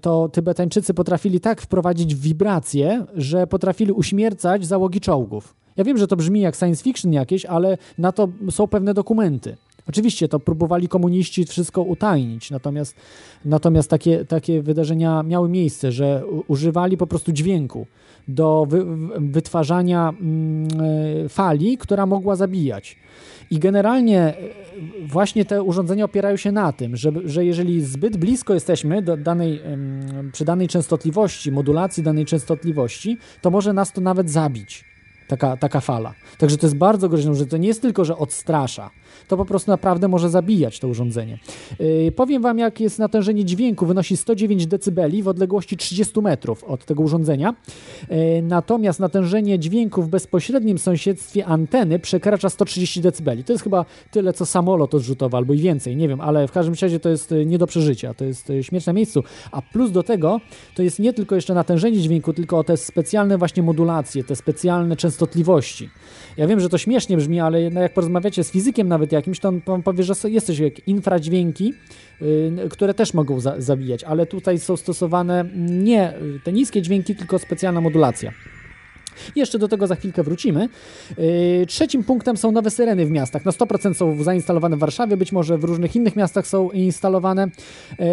to 0.00 0.28
Tybetańczycy 0.28 0.94
potrafili 0.94 1.40
tak 1.40 1.60
wprowadzić 1.60 2.14
wibracje, 2.14 3.04
że 3.14 3.46
potrafili 3.46 3.92
uśmiercać 3.92 4.66
załogi 4.66 5.00
czołgów. 5.00 5.60
Ja 5.80 5.84
wiem, 5.84 5.98
że 5.98 6.06
to 6.06 6.16
brzmi 6.16 6.40
jak 6.40 6.56
science 6.56 6.84
fiction 6.84 7.12
jakieś, 7.12 7.44
ale 7.44 7.78
na 7.98 8.12
to 8.12 8.28
są 8.50 8.66
pewne 8.66 8.94
dokumenty. 8.94 9.56
Oczywiście 9.88 10.28
to 10.28 10.40
próbowali 10.40 10.88
komuniści 10.88 11.44
wszystko 11.44 11.82
utajnić, 11.82 12.50
natomiast, 12.50 12.96
natomiast 13.44 13.90
takie, 13.90 14.24
takie 14.24 14.62
wydarzenia 14.62 15.22
miały 15.22 15.48
miejsce, 15.48 15.92
że 15.92 16.22
używali 16.48 16.96
po 16.96 17.06
prostu 17.06 17.32
dźwięku 17.32 17.86
do 18.28 18.66
wy, 18.68 18.84
wytwarzania 19.18 20.08
mm, 20.20 20.68
e, 21.24 21.28
fali, 21.28 21.78
która 21.78 22.06
mogła 22.06 22.36
zabijać. 22.36 22.96
I 23.50 23.58
generalnie 23.58 24.20
e, 24.20 24.34
właśnie 25.06 25.44
te 25.44 25.62
urządzenia 25.62 26.04
opierają 26.04 26.36
się 26.36 26.52
na 26.52 26.72
tym, 26.72 26.96
że, 26.96 27.12
że 27.24 27.44
jeżeli 27.44 27.82
zbyt 27.82 28.16
blisko 28.16 28.54
jesteśmy 28.54 29.02
do 29.02 29.16
danej, 29.16 29.60
przy 30.32 30.44
danej 30.44 30.68
częstotliwości, 30.68 31.52
modulacji 31.52 32.02
danej 32.02 32.24
częstotliwości, 32.26 33.18
to 33.40 33.50
może 33.50 33.72
nas 33.72 33.92
to 33.92 34.00
nawet 34.00 34.30
zabić 34.30 34.89
taka, 35.30 35.56
taka 35.56 35.80
fala. 35.80 36.14
Także 36.38 36.56
to 36.56 36.66
jest 36.66 36.76
bardzo 36.76 37.08
groźne, 37.08 37.34
że 37.34 37.46
to 37.46 37.56
nie 37.56 37.68
jest 37.68 37.82
tylko, 37.82 38.04
że 38.04 38.16
odstrasza, 38.16 38.90
to 39.28 39.36
po 39.36 39.44
prostu 39.44 39.70
naprawdę 39.70 40.08
może 40.08 40.30
zabijać 40.30 40.78
to 40.78 40.88
urządzenie. 40.88 41.38
Yy, 41.80 42.12
powiem 42.12 42.42
Wam, 42.42 42.58
jak 42.58 42.80
jest 42.80 42.98
natężenie 42.98 43.44
dźwięku, 43.44 43.86
wynosi 43.86 44.16
109 44.16 44.66
dB 44.66 45.22
w 45.22 45.28
odległości 45.28 45.76
30 45.76 46.20
metrów 46.20 46.64
od 46.64 46.84
tego 46.84 47.02
urządzenia. 47.02 47.54
Yy, 48.10 48.42
natomiast 48.42 49.00
natężenie 49.00 49.58
dźwięku 49.58 50.02
w 50.02 50.08
bezpośrednim 50.08 50.78
sąsiedztwie 50.78 51.46
anteny 51.46 51.98
przekracza 51.98 52.48
130 52.50 53.00
dB. 53.00 53.44
To 53.46 53.52
jest 53.52 53.64
chyba 53.64 53.84
tyle, 54.10 54.32
co 54.32 54.46
samolot 54.46 54.94
odrzutował, 54.94 55.38
albo 55.38 55.54
i 55.54 55.58
więcej, 55.58 55.96
nie 55.96 56.08
wiem, 56.08 56.20
ale 56.20 56.48
w 56.48 56.52
każdym 56.52 56.74
razie 56.82 57.00
to 57.00 57.08
jest 57.08 57.32
y, 57.32 57.46
nie 57.46 57.58
do 57.58 57.66
przeżycia, 57.66 58.14
to 58.14 58.24
jest 58.24 58.50
y, 58.50 58.62
śmierć 58.62 58.86
na 58.86 58.92
miejscu. 58.92 59.22
A 59.52 59.62
plus 59.62 59.90
do 59.90 60.02
tego, 60.02 60.40
to 60.74 60.82
jest 60.82 60.98
nie 60.98 61.12
tylko 61.12 61.34
jeszcze 61.34 61.54
natężenie 61.54 61.98
dźwięku, 61.98 62.32
tylko 62.32 62.64
te 62.64 62.76
specjalne 62.76 63.38
właśnie 63.38 63.62
modulacje, 63.62 64.24
te 64.24 64.36
specjalne 64.36 64.96
częstotliwości. 64.96 65.90
Ja 66.36 66.46
wiem, 66.46 66.60
że 66.60 66.68
to 66.68 66.78
śmiesznie 66.78 67.16
brzmi, 67.16 67.40
ale 67.40 67.62
jak 67.62 67.94
porozmawiacie 67.94 68.44
z 68.44 68.50
fizykiem 68.50 68.88
nawet 68.88 68.99
jakimś, 69.12 69.40
to 69.40 69.48
on, 69.66 69.82
powie, 69.82 70.04
że 70.04 70.14
jest 70.24 70.46
coś 70.46 70.58
jak 70.58 70.88
infradźwięki, 70.88 71.74
yy, 72.20 72.68
które 72.70 72.94
też 72.94 73.14
mogą 73.14 73.40
za, 73.40 73.60
zabijać, 73.60 74.04
ale 74.04 74.26
tutaj 74.26 74.58
są 74.58 74.76
stosowane 74.76 75.44
nie 75.56 76.12
te 76.44 76.52
niskie 76.52 76.82
dźwięki, 76.82 77.16
tylko 77.16 77.38
specjalna 77.38 77.80
modulacja. 77.80 78.32
Jeszcze 79.36 79.58
do 79.58 79.68
tego 79.68 79.86
za 79.86 79.94
chwilkę 79.94 80.22
wrócimy. 80.22 80.68
Yy, 81.18 81.66
trzecim 81.66 82.04
punktem 82.04 82.36
są 82.36 82.52
nowe 82.52 82.70
syreny 82.70 83.06
w 83.06 83.10
miastach. 83.10 83.44
Na 83.44 83.50
100% 83.50 83.94
są 83.94 84.22
zainstalowane 84.22 84.76
w 84.76 84.78
Warszawie, 84.78 85.16
być 85.16 85.32
może 85.32 85.58
w 85.58 85.64
różnych 85.64 85.96
innych 85.96 86.16
miastach 86.16 86.46
są 86.46 86.70
instalowane. 86.70 87.48
Yy, 87.98 88.06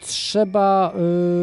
trzeba 0.00 0.94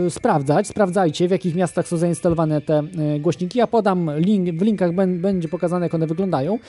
yy, 0.03 0.09
sprawdzać, 0.09 0.67
sprawdzajcie 0.67 1.27
w 1.27 1.31
jakich 1.31 1.55
miastach 1.55 1.87
są 1.87 1.97
zainstalowane 1.97 2.61
te 2.61 2.83
głośniki. 3.19 3.59
Ja 3.59 3.67
podam 3.67 4.11
link, 4.17 4.59
w 4.59 4.61
linkach 4.61 4.91
będzie 5.07 5.47
pokazane 5.47 5.85
jak 5.85 5.93
one 5.93 6.07
wyglądają. 6.07 6.59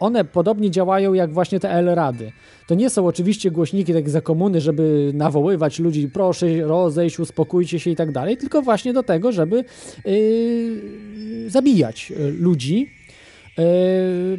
One 0.00 0.24
podobnie 0.24 0.70
działają 0.70 1.14
jak 1.14 1.32
właśnie 1.32 1.60
te 1.60 1.70
L-rady. 1.70 2.32
To 2.72 2.76
nie 2.76 2.90
są 2.90 3.06
oczywiście 3.06 3.50
głośniki 3.50 3.92
tak 3.92 4.10
za 4.10 4.20
komuny, 4.20 4.60
żeby 4.60 5.10
nawoływać 5.14 5.78
ludzi, 5.78 6.08
proszę 6.08 6.60
rozejść, 6.60 7.18
uspokójcie 7.18 7.80
się 7.80 7.90
i 7.90 7.96
tak 7.96 8.12
dalej, 8.12 8.36
tylko 8.36 8.62
właśnie 8.62 8.92
do 8.92 9.02
tego, 9.02 9.32
żeby 9.32 9.64
yy, 10.04 11.50
zabijać 11.50 12.12
e, 12.12 12.30
ludzi 12.30 12.90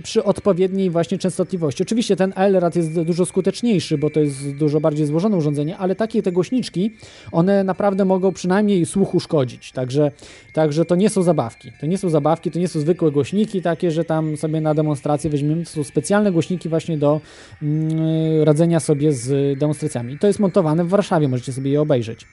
przy 0.03 0.23
odpowiedniej 0.23 0.89
właśnie 0.89 1.17
częstotliwości. 1.17 1.83
Oczywiście 1.83 2.15
ten 2.15 2.33
LRAD 2.35 2.75
jest 2.75 3.01
dużo 3.01 3.25
skuteczniejszy, 3.25 3.97
bo 3.97 4.09
to 4.09 4.19
jest 4.19 4.51
dużo 4.55 4.79
bardziej 4.79 5.05
złożone 5.05 5.37
urządzenie, 5.37 5.77
ale 5.77 5.95
takie 5.95 6.23
te 6.23 6.31
głośniczki, 6.31 6.91
one 7.31 7.63
naprawdę 7.63 8.05
mogą 8.05 8.31
przynajmniej 8.31 8.85
słuch 8.85 9.15
uszkodzić. 9.15 9.71
Także, 9.71 10.11
także 10.53 10.85
to 10.85 10.95
nie 10.95 11.09
są 11.09 11.23
zabawki. 11.23 11.71
To 11.79 11.85
nie 11.85 11.97
są 11.97 12.09
zabawki, 12.09 12.51
to 12.51 12.59
nie 12.59 12.67
są 12.67 12.79
zwykłe 12.79 13.11
głośniki 13.11 13.61
takie, 13.61 13.91
że 13.91 14.03
tam 14.03 14.37
sobie 14.37 14.61
na 14.61 14.73
demonstrację 14.73 15.29
weźmiemy. 15.29 15.63
To 15.63 15.69
są 15.69 15.83
specjalne 15.83 16.31
głośniki 16.31 16.69
właśnie 16.69 16.97
do 16.97 17.21
yy, 17.61 18.45
radzenia 18.45 18.79
sobie 18.79 19.13
z 19.13 19.59
demonstracjami. 19.59 20.17
To 20.19 20.27
jest 20.27 20.39
montowane 20.39 20.83
w 20.83 20.89
Warszawie, 20.89 21.27
możecie 21.27 21.53
sobie 21.53 21.71
je 21.71 21.81
obejrzeć. 21.81 22.25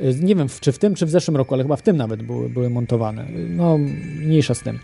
Y, 0.00 0.14
Nie 0.22 0.36
wiem, 0.36 0.46
czy 0.60 0.72
w 0.72 0.78
tym, 0.78 0.94
czy 0.94 1.06
w 1.06 1.10
zeszłym 1.10 1.36
roku, 1.36 1.54
ale 1.54 1.62
chyba 1.62 1.76
w 1.76 1.82
tym 1.82 1.96
nawet 1.96 2.22
były, 2.22 2.48
były 2.48 2.70
montowane. 2.70 3.26
No, 3.48 3.78
mniejsza 4.18 4.54
z 4.54 4.60
tym. 4.62 4.78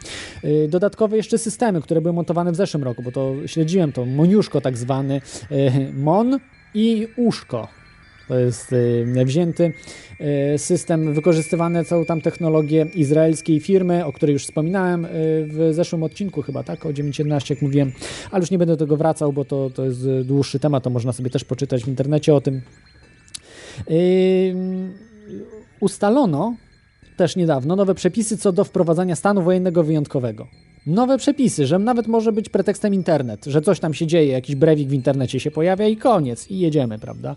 Y, 0.44 0.68
Dodatkowe 0.68 1.16
jeszcze 1.16 1.38
systemy, 1.38 1.83
które 1.83 2.01
były 2.01 2.14
montowane 2.14 2.53
w 2.53 2.57
zeszłym 2.57 2.85
roku, 2.85 3.03
bo 3.03 3.12
to 3.12 3.35
śledziłem 3.47 3.92
to, 3.92 4.05
Moniuszko 4.07 4.61
tak 4.61 4.77
zwany, 4.77 5.21
y, 5.53 5.92
Mon 5.94 6.38
i 6.75 7.09
Uszko. 7.16 7.68
To 8.29 8.38
jest 8.38 8.75
wzięty 9.25 9.73
system, 10.57 11.14
wykorzystywany 11.14 11.85
całą 11.85 12.05
tam 12.05 12.21
technologię 12.21 12.87
izraelskiej 12.94 13.61
firmy, 13.61 14.05
o 14.05 14.12
której 14.12 14.33
już 14.33 14.44
wspominałem 14.44 15.07
w 15.49 15.68
zeszłym 15.73 16.03
odcinku 16.03 16.42
chyba, 16.42 16.62
tak? 16.62 16.87
O 16.87 16.88
9.11, 16.88 17.51
jak 17.51 17.62
mówiłem, 17.62 17.92
ale 18.31 18.40
już 18.40 18.51
nie 18.51 18.59
będę 18.59 18.77
do 18.77 18.85
tego 18.85 18.97
wracał, 18.97 19.33
bo 19.33 19.44
to, 19.44 19.71
to 19.71 19.85
jest 19.85 20.09
dłuższy 20.25 20.59
temat, 20.59 20.85
to 20.85 20.90
można 20.90 21.12
sobie 21.12 21.31
też 21.31 21.44
poczytać 21.44 21.85
w 21.85 21.88
internecie 21.88 22.35
o 22.35 22.40
tym. 22.40 22.61
Ustalono 25.81 26.55
też 27.17 27.37
niedawno 27.37 27.77
nowe 27.77 27.95
przepisy 27.95 28.38
co 28.38 28.53
do 28.53 28.64
wprowadzania 28.64 29.17
stanu 29.17 29.43
wojennego 29.43 29.85
wyjątkowego. 29.85 30.47
Nowe 30.87 31.19
przepisy, 31.19 31.67
że 31.67 31.79
nawet 31.79 32.07
może 32.07 32.33
być 32.33 32.49
pretekstem 32.49 32.95
internet, 32.95 33.45
że 33.45 33.62
coś 33.62 33.81
tam 33.81 33.95
się 33.95 34.07
dzieje, 34.07 34.33
jakiś 34.33 34.57
brewik 34.57 34.88
w 34.88 34.93
internecie 34.93 35.41
się 35.41 35.51
pojawia 35.51 35.88
i 35.88 35.97
koniec, 35.97 36.51
i 36.51 36.59
jedziemy, 36.59 36.99
prawda? 36.99 37.37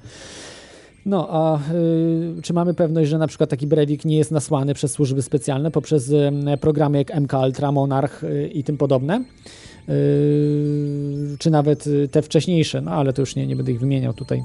No, 1.06 1.28
a 1.30 1.60
y, 2.38 2.42
czy 2.42 2.54
mamy 2.54 2.74
pewność, 2.74 3.10
że 3.10 3.18
na 3.18 3.28
przykład 3.28 3.50
taki 3.50 3.68
brewik 3.68 4.06
nie 4.06 4.18
jest 4.18 4.32
nasłany 4.32 4.74
przez 4.74 4.92
służby 4.92 5.22
specjalne 5.22 5.72
poprzez 5.72 6.10
y, 6.10 6.32
programy 6.62 6.98
jak 6.98 7.16
MK 7.22 7.34
Ultra, 7.34 7.72
Monarch 7.72 8.24
y, 8.24 8.50
i 8.54 8.64
tym 8.64 8.78
podobne? 8.78 9.24
Y, 9.90 11.36
czy 11.40 11.50
nawet 11.50 11.88
y, 11.88 12.08
te 12.08 12.22
wcześniejsze, 12.22 12.82
no 12.82 12.92
ale 12.92 13.14
to 13.14 13.22
już 13.22 13.36
nie, 13.36 13.48
nie 13.48 13.56
będę 13.56 13.72
ich 13.72 13.80
wymieniał 13.80 14.14
tutaj. 14.14 14.44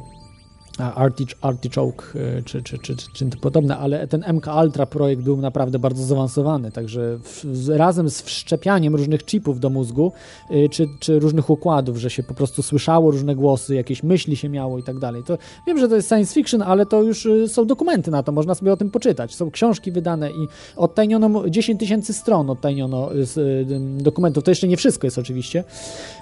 Artich, 0.79 1.29
Artichoke 1.41 2.05
y, 2.39 2.43
czy, 2.43 2.63
czy, 2.63 2.79
czy, 2.79 2.97
czy, 2.97 3.31
czy 3.31 3.39
podobne, 3.41 3.79
ale 3.79 4.07
ten 4.07 4.25
MK 4.33 4.47
Ultra 4.63 4.87
projekt 4.87 5.23
był 5.23 5.37
naprawdę 5.37 5.79
bardzo 5.79 6.05
zaawansowany, 6.05 6.71
także 6.71 7.19
w, 7.23 7.69
razem 7.69 8.11
z 8.11 8.23
wszczepianiem 8.23 8.95
różnych 8.97 9.25
chipów 9.25 9.61
do 9.61 9.71
mózgu, 9.71 10.13
y, 10.51 10.69
czy, 10.69 10.87
czy 11.01 11.19
różnych 11.19 11.51
układów, 11.51 11.97
że 11.97 12.11
się 12.11 12.23
po 12.23 12.35
prostu 12.35 12.63
słyszało 12.63 13.11
różne 13.11 13.35
głosy, 13.35 13.75
jakieś 13.75 14.03
myśli 14.03 14.37
się 14.37 14.49
miało 14.49 14.79
i 14.79 14.83
tak 14.83 14.99
dalej. 14.99 15.23
To 15.27 15.39
wiem, 15.67 15.79
że 15.79 15.89
to 15.89 15.97
jest 15.97 16.09
science 16.09 16.35
fiction, 16.35 16.63
ale 16.63 16.87
to 16.87 17.03
już 17.03 17.27
y, 17.27 17.49
są 17.49 17.67
dokumenty 17.67 18.11
na 18.11 18.23
to, 18.23 18.33
można 18.33 18.55
sobie 18.55 18.73
o 18.73 18.77
tym 18.77 18.91
poczytać. 18.91 19.35
Są 19.35 19.51
książki 19.51 19.93
wydane 19.93 20.31
i 20.31 20.49
odtajniono 20.77 21.51
10 21.51 21.81
tysięcy 21.81 22.13
stron 22.13 22.51
odtajniono 22.51 23.15
y, 23.15 23.17
y, 23.39 23.67
dokumentów. 24.03 24.45
To 24.45 24.51
jeszcze 24.51 24.69
nie 24.69 24.77
wszystko 24.77 25.07
jest 25.07 25.19
oczywiście 25.19 25.65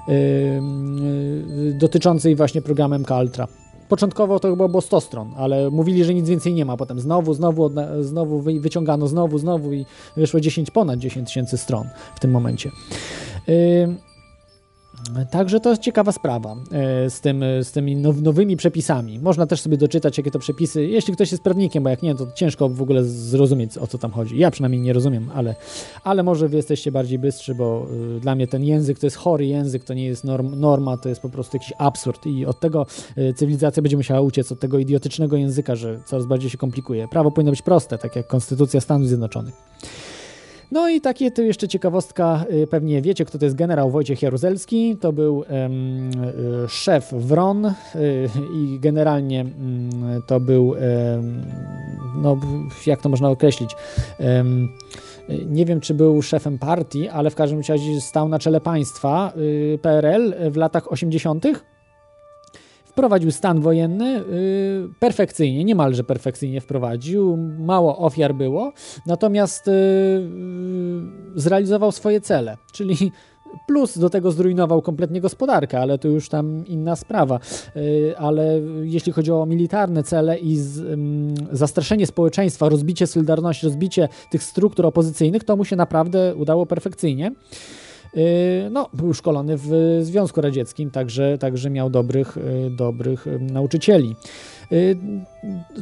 y, 0.09 0.12
y, 0.12 1.79
dotyczącej 1.79 2.37
właśnie 2.37 2.62
programu 2.62 2.99
MK 2.99 3.11
Ultra. 3.11 3.49
Początkowo 3.99 4.41
to 4.41 4.51
chyba 4.51 4.69
było 4.69 4.81
100 4.81 5.01
stron, 5.01 5.33
ale 5.37 5.71
mówili, 5.71 6.05
że 6.05 6.15
nic 6.15 6.29
więcej 6.29 6.55
nie 6.55 6.65
ma. 6.65 6.77
Potem 6.77 7.01
znowu, 7.01 7.35
znowu, 7.35 7.71
znowu 8.01 8.41
wy- 8.41 8.61
wyciągano, 8.61 9.07
znowu, 9.07 9.39
znowu 9.39 9.73
i 9.73 9.87
wyszło 10.17 10.41
10, 10.41 10.71
ponad 10.71 10.99
10 10.99 11.29
tysięcy 11.29 11.59
stron 11.59 11.89
w 12.15 12.21
tym 12.21 12.31
momencie. 12.31 12.71
Ym, 13.49 13.97
Także 15.31 15.61
to 15.61 15.71
jest 15.71 15.83
ciekawa 15.83 16.12
sprawa 16.12 16.57
e, 16.73 17.11
z, 17.11 17.21
tym, 17.21 17.45
z 17.62 17.73
tymi 17.73 17.97
now, 17.97 18.21
nowymi 18.21 18.57
przepisami. 18.57 19.19
Można 19.19 19.47
też 19.47 19.61
sobie 19.61 19.77
doczytać, 19.77 20.19
jakie 20.19 20.31
to 20.31 20.38
przepisy, 20.38 20.87
jeśli 20.87 21.14
ktoś 21.14 21.33
jest 21.33 21.45
prawnikiem, 21.45 21.85
bo 21.85 21.90
jak 21.90 22.03
nie, 22.03 22.14
to 22.14 22.27
ciężko 22.35 22.69
w 22.69 22.83
ogóle 22.83 23.05
zrozumieć, 23.05 23.79
o 23.79 23.87
co 23.87 23.99
tam 23.99 24.11
chodzi. 24.11 24.38
Ja 24.38 24.51
przynajmniej 24.51 24.81
nie 24.81 24.93
rozumiem, 24.93 25.31
ale, 25.35 25.55
ale 26.05 26.23
może 26.23 26.49
wy 26.49 26.57
jesteście 26.57 26.93
bardziej 26.93 27.19
bystrzy, 27.19 27.55
bo 27.55 27.87
y, 28.17 28.21
dla 28.21 28.35
mnie 28.35 28.47
ten 28.47 28.64
język 28.64 28.99
to 28.99 29.07
jest 29.07 29.17
chory 29.17 29.47
język, 29.47 29.85
to 29.85 29.95
nie 29.95 30.07
jest 30.07 30.25
norm, 30.25 30.61
norma, 30.61 30.97
to 30.97 31.09
jest 31.09 31.21
po 31.21 31.29
prostu 31.29 31.57
jakiś 31.57 31.73
absurd 31.79 32.27
i 32.27 32.47
od 32.47 32.61
tego 32.61 32.87
y, 33.19 33.35
cywilizacja 33.35 33.83
będzie 33.83 33.97
musiała 33.97 34.21
uciec, 34.21 34.53
od 34.53 34.61
tego 34.61 34.79
idiotycznego 34.79 35.37
języka, 35.37 35.77
że 35.77 36.01
coraz 36.07 36.27
bardziej 36.27 36.51
się 36.51 36.59
komplikuje. 36.59 37.09
Prawo 37.09 37.31
powinno 37.31 37.53
być 37.53 37.62
proste, 37.62 37.99
tak 37.99 38.17
jak 38.17 38.27
Konstytucja 38.27 38.81
Stanów 38.81 39.09
Zjednoczonych. 39.09 39.55
No 40.75 40.89
i 40.89 41.01
takie 41.01 41.31
to 41.31 41.43
jeszcze 41.43 41.69
ciekawostka, 41.69 42.45
y, 42.53 42.67
pewnie 42.67 43.03
wiecie, 43.03 43.25
kto 43.25 43.39
to 43.39 43.45
jest 43.45 43.57
generał 43.57 43.91
Wojciech 43.91 44.23
Jaruzelski. 44.23 44.97
To 45.01 45.13
był 45.13 45.43
y, 45.43 46.69
szef 46.69 47.13
WRON 47.13 47.67
y, 47.67 47.73
i 48.55 48.79
generalnie 48.81 49.41
mm, 49.41 50.23
to 50.27 50.41
był, 50.41 50.75
no 52.17 52.41
jak 52.87 53.03
to 53.03 53.09
można 53.09 53.31
określić, 53.31 53.71
nie 55.47 55.65
wiem, 55.65 55.81
czy 55.81 55.95
był 55.95 56.23
szefem 56.23 56.59
partii, 56.59 57.09
ale 57.09 57.31
w 57.31 57.35
każdym 57.35 57.61
razie 57.69 58.01
stał 58.01 58.29
na 58.29 58.39
czele 58.39 58.61
państwa 58.61 59.33
PRL 59.83 60.35
w 60.51 60.57
latach 60.57 60.93
80. 60.93 61.45
Wprowadził 62.95 63.31
stan 63.31 63.61
wojenny 63.61 64.21
y, 64.21 64.89
perfekcyjnie, 64.99 65.65
niemalże 65.65 66.05
perfekcyjnie 66.05 66.61
wprowadził, 66.61 67.37
mało 67.59 67.99
ofiar 67.99 68.35
było, 68.35 68.73
natomiast 69.07 69.69
y, 69.69 69.71
y, 69.71 70.25
zrealizował 71.35 71.93
swoje 71.93 72.21
cele, 72.21 72.57
czyli 72.73 73.13
plus 73.67 73.99
do 73.99 74.11
tego 74.11 74.33
zrujnował 74.33 74.83
kompletnie 74.83 75.21
gospodarkę, 75.21 75.81
ale 75.81 75.99
to 75.99 76.09
już 76.09 76.29
tam 76.29 76.67
inna 76.67 76.97
sprawa. 76.97 77.41
Y, 77.77 78.15
Ale 78.19 78.61
jeśli 78.83 79.13
chodzi 79.13 79.33
o 79.33 79.47
militarne 79.47 80.03
cele 80.03 80.39
i 80.39 80.57
z, 80.57 80.99
zastraszenie 81.53 82.07
społeczeństwa, 82.07 82.69
rozbicie 82.69 83.07
Solidarności, 83.07 83.67
rozbicie 83.67 84.09
tych 84.31 84.43
struktur 84.43 84.87
opozycyjnych, 84.87 85.45
to 85.45 85.57
mu 85.57 85.65
się 85.65 85.77
naprawdę 85.77 86.35
udało 86.35 86.67
perfekcyjnie. 86.67 87.33
Y, 88.16 88.70
No, 88.70 88.88
był 88.92 89.14
szkolony 89.14 89.57
w 89.57 89.98
Związku 90.03 90.40
Radzieckim, 90.40 90.90
także, 90.90 91.38
także 91.38 91.70
miał 91.70 91.90
dobrych, 91.90 92.37
y, 92.37 92.70
dobrych 92.70 93.27
y, 93.27 93.38
nauczycieli. 93.38 94.16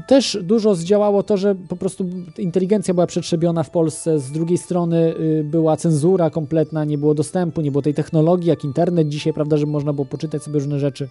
Też 0.08 0.38
dużo 0.42 0.74
zdziałało 0.74 1.22
to, 1.22 1.36
że 1.36 1.54
po 1.54 1.76
prostu 1.76 2.04
inteligencja 2.38 2.94
była 2.94 3.06
przetrzebiona 3.06 3.62
w 3.62 3.70
Polsce. 3.70 4.18
Z 4.18 4.30
drugiej 4.30 4.58
strony 4.58 5.14
była 5.44 5.76
cenzura 5.76 6.30
kompletna, 6.30 6.84
nie 6.84 6.98
było 6.98 7.14
dostępu, 7.14 7.60
nie 7.60 7.70
było 7.70 7.82
tej 7.82 7.94
technologii 7.94 8.48
jak 8.48 8.64
internet 8.64 9.08
dzisiaj, 9.08 9.32
prawda, 9.32 9.56
że 9.56 9.66
można 9.66 9.92
było 9.92 10.04
poczytać 10.04 10.42
sobie 10.42 10.54
różne 10.54 10.78
rzeczy. 10.78 11.08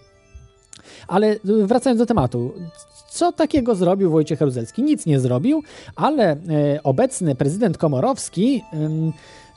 Ale 1.08 1.36
wracając 1.44 1.98
do 1.98 2.06
tematu, 2.06 2.52
co 3.10 3.32
takiego 3.32 3.74
zrobił 3.74 4.10
Wojciech 4.10 4.40
Jaruzelski? 4.40 4.82
Nic 4.82 5.06
nie 5.06 5.20
zrobił, 5.20 5.62
ale 5.96 6.36
obecny 6.84 7.34
prezydent 7.34 7.78
Komorowski 7.78 8.62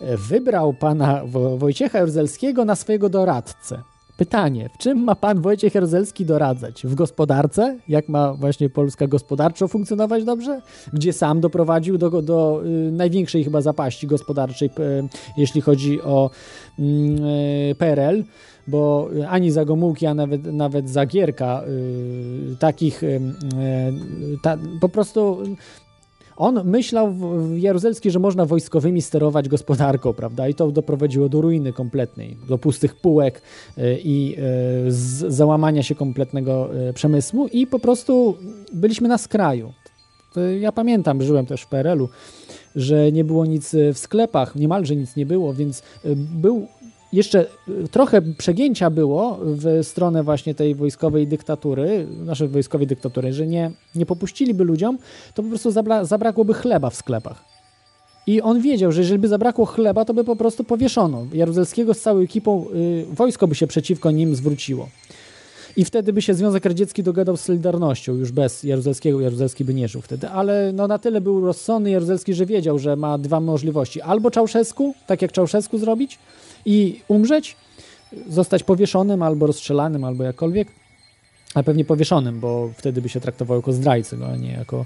wybrał 0.01 0.73
pana 0.73 1.21
Wo- 1.25 1.57
Wojciecha 1.57 1.97
Jaruzelskiego 1.99 2.65
na 2.65 2.75
swojego 2.75 3.09
doradcę. 3.09 3.81
Pytanie, 4.17 4.69
w 4.73 4.77
czym 4.77 5.03
ma 5.03 5.15
pan 5.15 5.41
Wojciech 5.41 5.75
Jaruzelski 5.75 6.25
doradzać? 6.25 6.81
W 6.85 6.95
gospodarce? 6.95 7.77
Jak 7.87 8.09
ma 8.09 8.33
właśnie 8.33 8.69
Polska 8.69 9.07
gospodarczo 9.07 9.67
funkcjonować 9.67 10.23
dobrze? 10.23 10.61
Gdzie 10.93 11.13
sam 11.13 11.41
doprowadził 11.41 11.97
do, 11.97 12.21
do 12.21 12.61
y, 12.65 12.91
największej 12.91 13.43
chyba 13.43 13.61
zapaści 13.61 14.07
gospodarczej, 14.07 14.69
p- 14.69 15.07
jeśli 15.37 15.61
chodzi 15.61 16.01
o 16.01 16.29
mm, 16.79 17.25
y, 17.25 17.75
PRL, 17.77 18.23
bo 18.67 19.09
ani 19.29 19.51
za 19.51 19.65
Gomułki, 19.65 20.05
a 20.05 20.13
nawet, 20.13 20.45
nawet 20.45 20.89
za 20.89 21.05
Gierka 21.05 21.63
y, 21.67 22.55
takich 22.59 23.03
y, 23.03 23.07
y, 23.07 23.21
ta, 24.43 24.57
po 24.81 24.89
prostu 24.89 25.37
on 26.37 26.61
myślał 26.63 27.11
w- 27.13 27.57
Jaruzelski, 27.57 28.11
że 28.11 28.19
można 28.19 28.45
wojskowymi 28.45 29.01
sterować 29.01 29.49
gospodarką, 29.49 30.13
prawda? 30.13 30.47
I 30.47 30.53
to 30.53 30.71
doprowadziło 30.71 31.29
do 31.29 31.41
ruiny 31.41 31.73
kompletnej, 31.73 32.37
do 32.47 32.57
pustych 32.57 32.95
półek 32.95 33.41
y, 33.77 33.99
i 34.03 34.37
z 34.87 35.33
załamania 35.33 35.83
się 35.83 35.95
kompletnego 35.95 36.69
y, 36.89 36.93
przemysłu 36.93 37.47
i 37.47 37.67
po 37.67 37.79
prostu 37.79 38.37
byliśmy 38.73 39.07
na 39.07 39.17
skraju. 39.17 39.73
To 40.33 40.41
Ja 40.41 40.71
pamiętam, 40.71 41.21
żyłem 41.21 41.45
też 41.45 41.61
w 41.61 41.67
PRL-u, 41.67 42.09
że 42.75 43.11
nie 43.11 43.23
było 43.23 43.45
nic 43.45 43.75
w 43.93 43.97
sklepach, 43.97 44.55
niemalże 44.55 44.95
nic 44.95 45.15
nie 45.15 45.25
było, 45.25 45.53
więc 45.53 45.83
był 46.15 46.67
jeszcze 47.15 47.45
y, 47.67 47.87
trochę 47.87 48.21
przegięcia 48.21 48.89
było 48.89 49.39
w 49.41 49.79
stronę 49.83 50.23
właśnie 50.23 50.55
tej 50.55 50.75
wojskowej 50.75 51.27
dyktatury, 51.27 52.07
naszej 52.25 52.47
wojskowej 52.47 52.87
dyktatury, 52.87 53.33
że 53.33 53.47
nie, 53.47 53.71
nie 53.95 54.05
popuściliby 54.05 54.63
ludziom, 54.63 54.97
to 55.33 55.43
po 55.43 55.49
prostu 55.49 55.69
zabra- 55.69 56.05
zabrakłoby 56.05 56.53
chleba 56.53 56.89
w 56.89 56.95
sklepach. 56.95 57.45
I 58.27 58.41
on 58.41 58.61
wiedział, 58.61 58.91
że 58.91 59.01
jeżeli 59.01 59.19
by 59.19 59.27
zabrakło 59.27 59.65
chleba, 59.65 60.05
to 60.05 60.13
by 60.13 60.23
po 60.23 60.35
prostu 60.35 60.63
powieszono. 60.63 61.25
Jaruzelskiego 61.33 61.93
z 61.93 62.01
całą 62.01 62.19
ekipą, 62.19 62.65
y, 62.75 63.05
wojsko 63.11 63.47
by 63.47 63.55
się 63.55 63.67
przeciwko 63.67 64.11
nim 64.11 64.35
zwróciło. 64.35 64.89
I 65.77 65.85
wtedy 65.85 66.13
by 66.13 66.21
się 66.21 66.33
Związek 66.33 66.65
Radziecki 66.65 67.03
dogadał 67.03 67.37
z 67.37 67.41
Solidarnością, 67.41 68.13
już 68.13 68.31
bez 68.31 68.63
Jaruzelskiego. 68.63 69.21
Jaruzelski 69.21 69.65
by 69.65 69.73
nie 69.73 69.87
żył 69.87 70.01
wtedy, 70.01 70.29
ale 70.29 70.71
no 70.73 70.87
na 70.87 70.99
tyle 70.99 71.21
był 71.21 71.45
rozsądny 71.45 71.91
Jaruzelski, 71.91 72.33
że 72.33 72.45
wiedział, 72.45 72.79
że 72.79 72.95
ma 72.95 73.17
dwa 73.17 73.39
możliwości. 73.39 74.01
Albo 74.01 74.31
Czałszewsku, 74.31 74.95
tak 75.07 75.21
jak 75.21 75.31
Czałszewsku 75.31 75.77
zrobić 75.77 76.19
i 76.65 77.01
umrzeć, 77.07 77.55
zostać 78.29 78.63
powieszonym, 78.63 79.21
albo 79.23 79.47
rozstrzelanym, 79.47 80.03
albo 80.03 80.23
jakkolwiek, 80.23 80.67
ale 81.53 81.63
pewnie 81.63 81.85
powieszonym, 81.85 82.39
bo 82.39 82.69
wtedy 82.77 83.01
by 83.01 83.09
się 83.09 83.19
traktował 83.19 83.57
jako 83.57 83.73
zdrajcy, 83.73 84.17
no, 84.17 84.25
a 84.25 84.35
nie 84.35 84.51
jako 84.51 84.85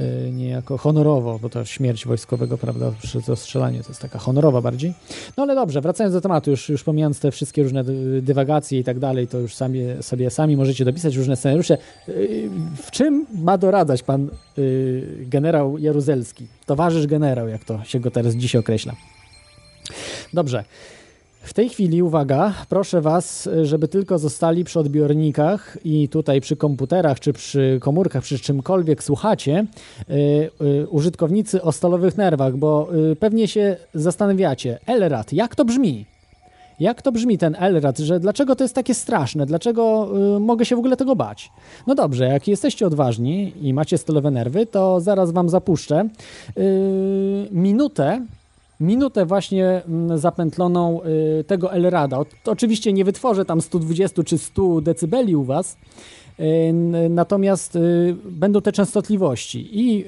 y, 0.00 0.30
niejako 0.32 0.78
honorowo, 0.78 1.38
bo 1.38 1.48
to 1.48 1.64
śmierć 1.64 2.06
wojskowego, 2.06 2.58
prawda, 2.58 2.92
przez 3.02 3.28
ostrzelanie 3.28 3.82
to 3.82 3.88
jest 3.88 4.00
taka 4.00 4.18
honorowa 4.18 4.60
bardziej. 4.62 4.94
No 5.36 5.42
ale 5.42 5.54
dobrze, 5.54 5.80
wracając 5.80 6.14
do 6.14 6.20
tematu, 6.20 6.50
już, 6.50 6.68
już 6.68 6.84
pomijając 6.84 7.20
te 7.20 7.30
wszystkie 7.30 7.62
różne 7.62 7.84
dy- 7.84 8.22
dywagacje 8.22 8.78
i 8.78 8.84
tak 8.84 8.98
dalej, 8.98 9.28
to 9.28 9.38
już 9.38 9.54
sami, 9.54 9.80
sobie 10.00 10.30
sami 10.30 10.56
możecie 10.56 10.84
dopisać 10.84 11.16
różne 11.16 11.36
scenariusze. 11.36 11.78
Y, 12.08 12.50
W 12.82 12.90
czym 12.90 13.26
ma 13.34 13.58
doradzać 13.58 14.02
pan 14.02 14.30
y, 14.58 15.16
generał 15.20 15.78
Jaruzelski? 15.78 16.46
Towarzysz 16.66 17.06
generał, 17.06 17.48
jak 17.48 17.64
to 17.64 17.84
się 17.84 18.00
go 18.00 18.10
teraz 18.10 18.34
dzisiaj 18.34 18.58
określa. 18.60 18.92
Dobrze. 20.32 20.64
W 21.42 21.52
tej 21.52 21.68
chwili, 21.68 22.02
uwaga, 22.02 22.54
proszę 22.68 23.00
Was, 23.00 23.48
żeby 23.62 23.88
tylko 23.88 24.18
zostali 24.18 24.64
przy 24.64 24.80
odbiornikach 24.80 25.78
i 25.84 26.08
tutaj 26.08 26.40
przy 26.40 26.56
komputerach, 26.56 27.20
czy 27.20 27.32
przy 27.32 27.78
komórkach, 27.82 28.22
przy 28.22 28.38
czymkolwiek 28.38 29.02
słuchacie, 29.02 29.66
y, 30.10 30.14
y, 30.62 30.88
użytkownicy 30.88 31.62
o 31.62 31.72
stalowych 31.72 32.16
nerwach, 32.16 32.56
bo 32.56 32.88
y, 33.12 33.16
pewnie 33.16 33.48
się 33.48 33.76
zastanawiacie, 33.94 34.78
Elrad, 34.86 35.32
jak 35.32 35.54
to 35.54 35.64
brzmi? 35.64 36.04
Jak 36.80 37.02
to 37.02 37.12
brzmi 37.12 37.38
ten 37.38 37.56
Elrad, 37.58 37.98
że 37.98 38.20
dlaczego 38.20 38.56
to 38.56 38.64
jest 38.64 38.74
takie 38.74 38.94
straszne, 38.94 39.46
dlaczego 39.46 40.08
y, 40.36 40.40
mogę 40.40 40.64
się 40.64 40.76
w 40.76 40.78
ogóle 40.78 40.96
tego 40.96 41.16
bać? 41.16 41.50
No 41.86 41.94
dobrze, 41.94 42.24
jak 42.24 42.48
jesteście 42.48 42.86
odważni 42.86 43.52
i 43.62 43.74
macie 43.74 43.98
stalowe 43.98 44.30
nerwy, 44.30 44.66
to 44.66 45.00
zaraz 45.00 45.30
Wam 45.30 45.48
zapuszczę 45.48 46.08
y, 46.58 47.48
minutę 47.50 48.26
minutę 48.80 49.26
właśnie 49.26 49.82
mm, 49.88 50.18
zapętloną 50.18 51.00
y, 51.40 51.44
tego 51.44 51.72
Elrada. 51.72 52.18
Oczywiście 52.46 52.92
nie 52.92 53.04
wytworzę 53.04 53.44
tam 53.44 53.60
120 53.60 54.22
czy 54.22 54.38
100 54.38 54.80
decybeli 54.80 55.36
u 55.36 55.44
Was, 55.44 55.76
y, 56.40 56.72
natomiast 57.10 57.76
y, 57.76 58.16
będą 58.24 58.60
te 58.60 58.72
częstotliwości 58.72 59.68
i 59.72 60.04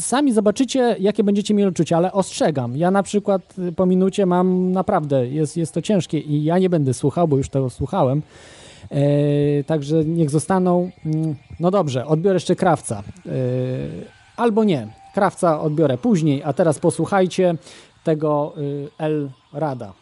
sami 0.00 0.32
zobaczycie, 0.32 0.96
jakie 1.00 1.24
będziecie 1.24 1.54
mieli 1.54 1.68
odczucia, 1.68 1.96
ale 1.96 2.12
ostrzegam, 2.12 2.76
ja 2.76 2.90
na 2.90 3.02
przykład 3.02 3.54
po 3.76 3.86
minucie 3.86 4.26
mam 4.26 4.72
naprawdę, 4.72 5.28
jest, 5.28 5.56
jest 5.56 5.74
to 5.74 5.82
ciężkie 5.82 6.18
i 6.18 6.44
ja 6.44 6.58
nie 6.58 6.70
będę 6.70 6.94
słuchał, 6.94 7.28
bo 7.28 7.36
już 7.36 7.48
tego 7.48 7.70
słuchałem, 7.70 8.22
E, 8.90 9.64
także 9.64 10.04
niech 10.04 10.30
zostaną. 10.30 10.90
mm, 11.06 11.34
No 11.60 11.70
dobrze, 11.70 12.06
odbiorę 12.06 12.36
jeszcze 12.36 12.56
krawca. 12.56 13.02
E, 13.26 13.30
albo 14.36 14.64
nie. 14.64 14.88
Krawca 15.14 15.60
odbiorę 15.60 15.98
później, 15.98 16.42
a 16.42 16.52
teraz 16.52 16.78
posłuchajcie 16.78 17.54
tego 18.04 18.54
y, 18.58 18.88
El 18.98 19.30
Rada. 19.52 19.92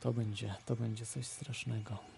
To 0.00 0.12
będzie, 0.12 0.54
to 0.66 0.76
będzie 0.76 1.06
coś 1.06 1.26
strasznego. 1.26 2.11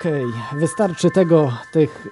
Okej, 0.00 0.24
wystarczy 0.56 1.10
tego, 1.10 1.52
tych, 1.72 2.08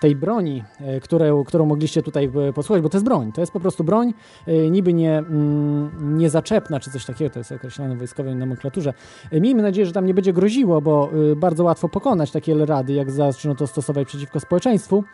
tej 0.00 0.16
broni, 0.16 0.64
e, 0.80 1.00
które, 1.00 1.42
którą 1.46 1.66
mogliście 1.66 2.02
tutaj 2.02 2.30
e, 2.48 2.52
posłuchać, 2.52 2.82
bo 2.82 2.88
to 2.88 2.96
jest 2.96 3.04
broń, 3.04 3.32
to 3.32 3.40
jest 3.40 3.52
po 3.52 3.60
prostu 3.60 3.84
broń, 3.84 4.14
e, 4.46 4.70
niby 4.70 4.92
nie, 4.92 5.18
mm, 5.18 6.18
nie 6.18 6.30
zaczepna 6.30 6.80
czy 6.80 6.90
coś 6.90 7.04
takiego, 7.04 7.30
to 7.30 7.40
jest 7.40 7.52
określane 7.52 7.94
w 7.94 7.98
wojskowej 7.98 8.36
nomenklaturze. 8.36 8.94
Miejmy 9.32 9.62
nadzieję, 9.62 9.86
że 9.86 9.92
tam 9.92 10.06
nie 10.06 10.14
będzie 10.14 10.32
groziło, 10.32 10.80
bo 10.80 11.10
bardzo 11.36 11.64
łatwo 11.64 11.88
pokonać 11.88 12.30
takie 12.30 12.66
rady, 12.66 12.92
jak 12.92 13.10
zaczną 13.10 13.56
to 13.56 13.66
stosować 13.66 14.08
przeciwko 14.08 14.40
społeczeństwu. 14.40 15.04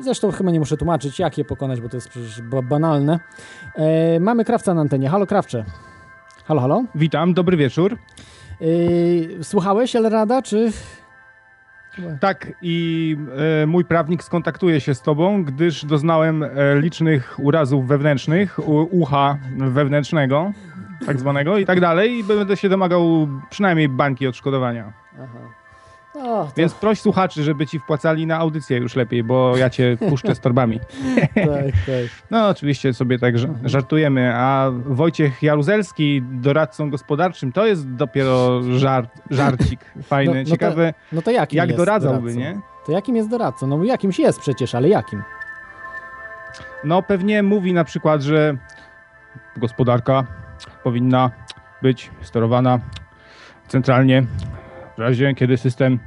Zresztą 0.00 0.30
chyba 0.30 0.50
nie 0.50 0.58
muszę 0.58 0.76
tłumaczyć, 0.76 1.18
jak 1.18 1.38
je 1.38 1.44
pokonać, 1.44 1.80
bo 1.80 1.88
to 1.88 1.96
jest 1.96 2.08
przecież 2.08 2.42
ba- 2.42 2.62
banalne. 2.62 3.20
Mamy 4.20 4.44
krawca 4.44 4.74
na 4.74 4.80
antenie. 4.80 5.08
Halo, 5.08 5.26
krawcze. 5.26 5.64
Halo, 6.44 6.60
halo. 6.60 6.84
Witam, 6.94 7.34
dobry 7.34 7.56
wieczór. 7.56 7.96
E, 8.60 9.44
słuchałeś 9.44 9.96
Elrada, 9.96 10.42
czy... 10.42 10.72
Tak, 12.20 12.52
i 12.62 13.16
e, 13.62 13.66
mój 13.66 13.84
prawnik 13.84 14.24
skontaktuje 14.24 14.80
się 14.80 14.94
z 14.94 15.02
tobą, 15.02 15.44
gdyż 15.44 15.84
doznałem 15.84 16.42
e, 16.42 16.48
licznych 16.80 17.36
urazów 17.38 17.86
wewnętrznych, 17.86 18.68
u, 18.68 18.88
ucha 18.90 19.38
wewnętrznego, 19.58 20.52
tak 21.06 21.20
zwanego 21.20 21.58
i 21.58 21.66
tak 21.66 21.80
dalej, 21.80 22.18
i 22.18 22.24
będę 22.24 22.56
się 22.56 22.68
domagał 22.68 23.28
przynajmniej 23.50 23.88
bańki 23.88 24.26
odszkodowania. 24.26 24.92
Aha. 25.14 25.61
No, 26.14 26.22
to... 26.44 26.52
Więc 26.56 26.74
proś 26.74 27.00
słuchaczy, 27.00 27.42
żeby 27.42 27.66
ci 27.66 27.78
wpłacali 27.78 28.26
na 28.26 28.38
audycję 28.38 28.78
już 28.78 28.96
lepiej, 28.96 29.24
bo 29.24 29.56
ja 29.56 29.70
cię 29.70 29.96
puszczę 30.08 30.34
z 30.34 30.40
torbami. 30.40 30.80
tak, 31.34 31.44
tak. 31.86 32.24
No, 32.30 32.48
oczywiście 32.48 32.94
sobie 32.94 33.18
tak 33.18 33.34
żartujemy, 33.64 34.32
a 34.36 34.70
Wojciech 34.86 35.42
Jaruzelski, 35.42 36.22
doradcą 36.22 36.90
gospodarczym, 36.90 37.52
to 37.52 37.66
jest 37.66 37.94
dopiero 37.94 38.62
żart, 38.78 39.10
żarcik 39.30 39.80
fajny, 40.02 40.32
No- 40.34 40.38
no 40.40 40.44
to- 40.44 40.50
ciekawy, 40.50 40.94
No 41.12 41.22
to 41.22 41.30
jakim 41.30 41.56
jak 41.56 41.68
jest 41.68 41.78
doradzałby, 41.78 42.18
doradcą? 42.18 42.38
nie? 42.40 42.60
To 42.86 42.92
jakim 42.92 43.16
jest 43.16 43.28
doradcą? 43.28 43.66
No 43.66 43.84
jakimś 43.84 44.18
jest 44.18 44.40
przecież, 44.40 44.74
ale 44.74 44.88
jakim? 44.88 45.22
No 46.84 47.02
pewnie 47.02 47.42
mówi 47.42 47.72
na 47.72 47.84
przykład, 47.84 48.22
że 48.22 48.56
gospodarka 49.56 50.24
powinna 50.84 51.30
być 51.82 52.10
sterowana 52.22 52.80
centralnie. 53.68 54.22
W 54.96 54.98
razie, 54.98 55.34
kiedy 55.34 55.56
system 55.56 55.98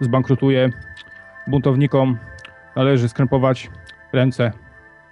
zbankrutuje, 0.00 0.70
buntownikom 1.46 2.18
należy 2.76 3.08
skrępować 3.08 3.70
ręce 4.12 4.52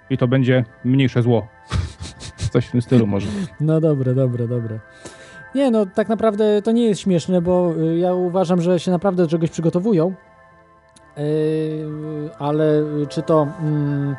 i 0.09 0.17
to 0.17 0.27
będzie 0.27 0.65
mniejsze 0.85 1.21
zło. 1.21 1.47
Coś 2.53 2.65
w 2.65 2.71
tym 2.71 2.81
stylu 2.81 3.07
może. 3.07 3.27
No 3.59 3.81
dobre, 3.81 4.13
dobre, 4.13 4.47
dobre. 4.47 4.79
Nie, 5.55 5.71
no 5.71 5.85
tak 5.85 6.09
naprawdę 6.09 6.61
to 6.61 6.71
nie 6.71 6.85
jest 6.85 7.01
śmieszne, 7.01 7.41
bo 7.41 7.73
y, 7.77 7.97
ja 7.97 8.13
uważam, 8.13 8.61
że 8.61 8.79
się 8.79 8.91
naprawdę 8.91 9.23
do 9.23 9.29
czegoś 9.29 9.49
przygotowują. 9.49 10.13
Yy, 11.17 11.23
ale 12.39 12.83
czy 13.09 13.21
to, 13.21 13.47
mm, 13.61 14.15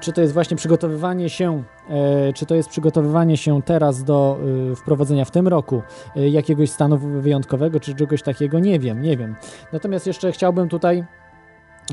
czy 0.00 0.12
to 0.12 0.20
jest 0.20 0.32
właśnie 0.34 0.56
przygotowywanie 0.56 1.30
się, 1.30 1.62
e, 1.88 2.32
czy 2.32 2.46
to 2.46 2.54
jest 2.54 2.68
przygotowywanie 2.68 3.36
się 3.36 3.62
teraz 3.62 4.04
do 4.04 4.38
y, 4.72 4.76
wprowadzenia 4.76 5.24
w 5.24 5.30
tym 5.30 5.48
roku 5.48 5.82
y, 6.16 6.28
jakiegoś 6.28 6.70
stanu 6.70 6.98
wyjątkowego, 6.98 7.80
czy 7.80 7.94
czegoś 7.94 8.22
takiego, 8.22 8.58
nie 8.58 8.78
wiem, 8.78 9.02
nie 9.02 9.16
wiem. 9.16 9.36
Natomiast 9.72 10.06
jeszcze 10.06 10.32
chciałbym 10.32 10.68
tutaj 10.68 11.04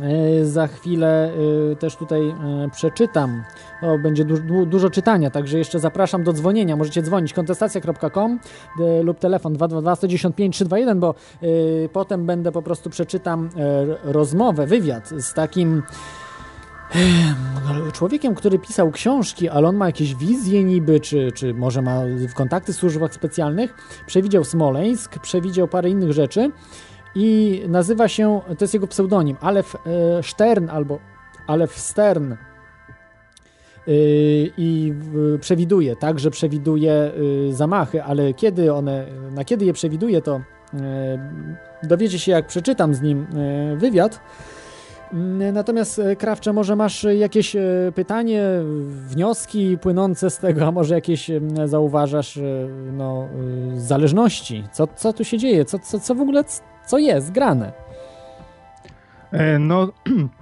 e, 0.01 0.45
za 0.45 0.67
chwilę 0.67 1.31
e, 1.71 1.75
też 1.75 1.95
tutaj 1.95 2.29
e, 2.29 2.35
przeczytam. 2.71 3.43
O, 3.81 3.97
będzie 3.97 4.25
du 4.25 4.37
du 4.37 4.65
dużo 4.65 4.89
czytania, 4.89 5.29
także 5.29 5.57
jeszcze 5.57 5.79
zapraszam 5.79 6.23
do 6.23 6.33
dzwonienia. 6.33 6.75
Możecie 6.75 7.01
dzwonić 7.01 7.33
kontestacja.com 7.33 8.39
e, 8.79 9.03
lub 9.03 9.19
telefon 9.19 9.53
222 9.53 9.95
195 9.95 10.55
321, 10.55 10.99
bo 10.99 11.15
e, 11.41 11.45
potem 11.89 12.25
będę 12.25 12.51
po 12.51 12.61
prostu 12.61 12.89
przeczytam 12.89 13.49
e, 13.57 14.11
rozmowę, 14.13 14.67
wywiad 14.67 15.09
z 15.09 15.33
takim 15.33 15.83
człowiekiem, 17.93 18.35
który 18.35 18.59
pisał 18.59 18.91
książki, 18.91 19.49
ale 19.49 19.67
on 19.67 19.75
ma 19.75 19.85
jakieś 19.85 20.15
wizje 20.15 20.63
niby, 20.63 20.99
czy, 20.99 21.31
czy 21.31 21.53
może 21.53 21.81
ma 21.81 22.01
kontakty 22.33 22.73
w 22.73 22.75
służbach 22.75 23.13
specjalnych. 23.13 23.73
Przewidział 24.05 24.43
Smoleńsk, 24.43 25.19
przewidział 25.19 25.67
parę 25.67 25.89
innych 25.89 26.11
rzeczy 26.11 26.51
i 27.15 27.61
nazywa 27.67 28.07
się, 28.07 28.41
to 28.57 28.63
jest 28.63 28.73
jego 28.73 28.87
pseudonim, 28.87 29.37
Alef 29.41 29.75
e, 29.75 29.79
Stern 30.23 30.69
albo 30.69 30.99
Alef 31.47 31.79
Stern. 31.79 32.35
i 34.57 34.93
przewiduje, 35.39 35.95
także 35.95 36.31
przewiduje 36.31 37.11
zamachy, 37.49 38.03
ale 38.03 38.33
kiedy 38.33 38.73
one, 38.73 39.07
na 39.31 39.45
kiedy 39.45 39.65
je 39.65 39.73
przewiduje, 39.73 40.21
to 40.21 40.41
dowiecie 41.83 42.19
się, 42.19 42.31
jak 42.31 42.47
przeczytam 42.47 42.93
z 42.93 43.01
nim 43.01 43.27
wywiad. 43.77 44.19
Natomiast 45.53 45.99
e, 45.99 46.15
Krawcze, 46.15 46.53
może 46.53 46.75
masz 46.75 47.03
jakieś 47.03 47.55
e, 47.55 47.61
pytanie, 47.95 48.43
wnioski 48.87 49.77
płynące 49.77 50.29
z 50.29 50.37
tego, 50.37 50.67
a 50.67 50.71
może 50.71 50.95
jakieś 50.95 51.31
zauważasz 51.65 52.37
e, 52.37 52.41
no, 52.91 53.27
zależności? 53.75 54.63
Co, 54.71 54.87
co 54.87 55.13
tu 55.13 55.23
się 55.23 55.37
dzieje? 55.37 55.65
Co, 55.65 55.79
co, 55.79 55.99
co 55.99 56.15
w 56.15 56.21
ogóle, 56.21 56.43
co 56.85 56.97
jest 56.97 57.31
grane? 57.31 57.71
No, 59.59 59.87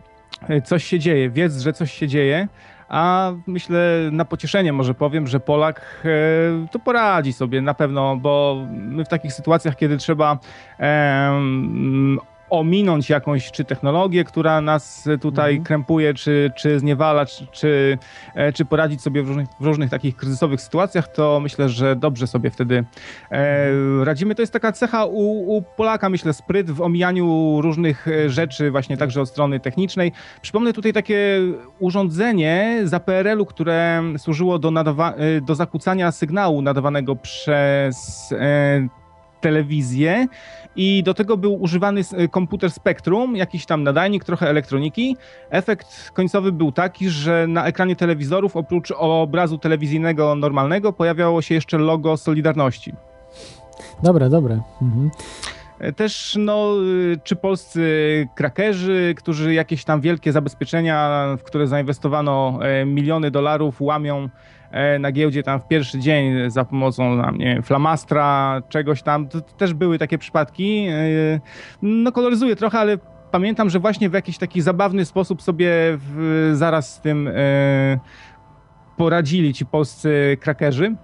coś 0.66 0.84
się 0.84 1.00
dzieje. 1.00 1.30
Wiedz, 1.30 1.58
że 1.58 1.74
coś 1.74 1.92
się 1.92 2.08
dzieje. 2.08 2.48
A 2.90 3.32
myślę, 3.48 3.80
na 4.12 4.26
pocieszenie 4.26 4.74
może 4.74 4.94
powiem, 4.94 5.28
że 5.28 5.40
Polak 5.40 6.04
to 6.72 6.80
poradzi 6.80 7.34
sobie 7.34 7.62
na 7.62 7.74
pewno, 7.74 8.18
bo 8.18 8.66
my 8.72 9.06
w 9.06 9.08
takich 9.08 9.34
sytuacjach, 9.34 9.76
kiedy 9.76 9.98
trzeba 9.98 10.40
ominąć 12.50 13.10
jakąś 13.10 13.52
czy 13.52 13.66
technologię, 13.66 14.24
która 14.24 14.62
nas 14.62 15.10
tutaj 15.22 15.52
mhm. 15.52 15.66
krępuje, 15.66 16.14
czy, 16.14 16.52
czy 16.58 16.80
zniewala, 16.80 17.26
czy, 17.26 17.48
czy, 17.52 17.98
e, 18.36 18.54
czy 18.54 18.66
poradzić 18.66 19.02
sobie 19.02 19.24
w 19.24 19.28
różnych, 19.28 19.48
w 19.60 19.66
różnych 19.66 19.90
takich 19.90 20.16
kryzysowych 20.16 20.62
sytuacjach, 20.62 21.08
to 21.08 21.40
myślę, 21.40 21.70
że 21.70 21.96
dobrze 21.96 22.28
sobie 22.28 22.50
wtedy 22.50 22.86
e, 23.32 24.06
radzimy. 24.06 24.36
To 24.36 24.42
jest 24.42 24.54
taka 24.54 24.72
cecha 24.72 25.06
u, 25.06 25.58
u 25.58 25.62
Polaka, 25.62 26.10
myślę, 26.10 26.34
spryt 26.34 26.72
w 26.72 26.82
omijaniu 26.82 27.58
różnych 27.62 28.08
e, 28.08 28.30
rzeczy, 28.30 28.72
właśnie 28.72 28.98
także 28.98 29.22
od 29.22 29.30
strony 29.30 29.60
technicznej. 29.60 30.12
Przypomnę 30.42 30.74
tutaj 30.74 30.94
takie 30.94 31.40
urządzenie 31.80 32.82
za 32.84 33.00
PRL-u, 33.00 33.46
które 33.46 34.04
służyło 34.18 34.60
do, 34.60 34.72
nadawa- 34.72 35.14
e, 35.18 35.42
do 35.42 35.56
zakłócania 35.56 36.12
sygnału 36.12 36.62
nadawanego 36.62 37.16
przez 37.16 38.32
e, 38.32 38.88
telewizję 39.42 40.28
i 40.76 41.04
do 41.04 41.14
tego 41.14 41.38
był 41.38 41.62
używany 41.62 42.02
e, 42.14 42.28
komputer 42.28 42.72
Spectrum, 42.72 43.36
jakiś 43.36 43.66
tam 43.66 43.84
nadajnik, 43.84 44.24
trochę 44.24 44.50
elektroniki. 44.50 45.18
Efekt 45.50 46.12
końcowy 46.14 46.52
był 46.52 46.72
taki, 46.72 47.10
że 47.10 47.46
na 47.48 47.66
ekranie 47.66 47.96
telewizorów 47.96 48.56
oprócz 48.56 48.92
obrazu 48.98 49.58
telewizyjnego 49.58 50.36
normalnego 50.36 50.94
pojawiało 50.94 51.42
się 51.42 51.56
jeszcze 51.56 51.78
logo 51.78 52.18
Solidarności. 52.18 52.94
Dobre, 54.04 54.30
dobre. 54.30 54.62
Mhm. 54.82 55.12
E, 55.80 55.94
też, 55.94 56.36
no, 56.40 56.74
e, 57.14 57.18
czy 57.24 57.36
polscy 57.36 58.28
krakerzy, 58.36 59.14
którzy 59.18 59.54
jakieś 59.54 59.84
tam 59.84 60.02
wielkie 60.02 60.32
zabezpieczenia, 60.32 61.28
w 61.40 61.44
które 61.44 61.68
zainwestowano 61.68 62.60
miliony 62.86 63.32
dolarów, 63.32 63.82
łamią 63.82 64.30
E, 64.30 64.30
na 65.00 65.12
giełdzie 65.12 65.44
tam 65.44 65.60
w 65.60 65.68
pierwszy 65.68 66.00
dzień 66.00 66.52
za 66.52 66.66
pomocą 66.66 67.32
nie 67.32 67.46
wiem, 67.46 67.64
flamastra, 67.64 68.62
czegoś 68.70 69.02
tam. 69.02 69.28
To, 69.28 69.42
to 69.42 69.54
też 69.54 69.74
były 69.74 70.00
takie 70.00 70.18
przypadki. 70.18 70.88
E, 70.90 71.40
no 71.82 72.12
koloryzuje 72.12 72.56
trochę, 72.56 72.80
ale 72.80 72.98
pamiętam, 73.32 73.70
że 73.70 73.80
właśnie 73.80 74.10
w 74.10 74.14
jakiś 74.14 74.38
taki 74.38 74.62
zabawny 74.62 75.06
sposób 75.06 75.42
sobie 75.42 75.70
w, 75.98 76.52
zaraz 76.54 76.96
z 76.96 77.02
tym 77.02 77.28
e, 77.28 78.00
poradzili 78.98 79.54
ci 79.54 79.66
polscy 79.66 80.38
krakerzy. 80.42 80.96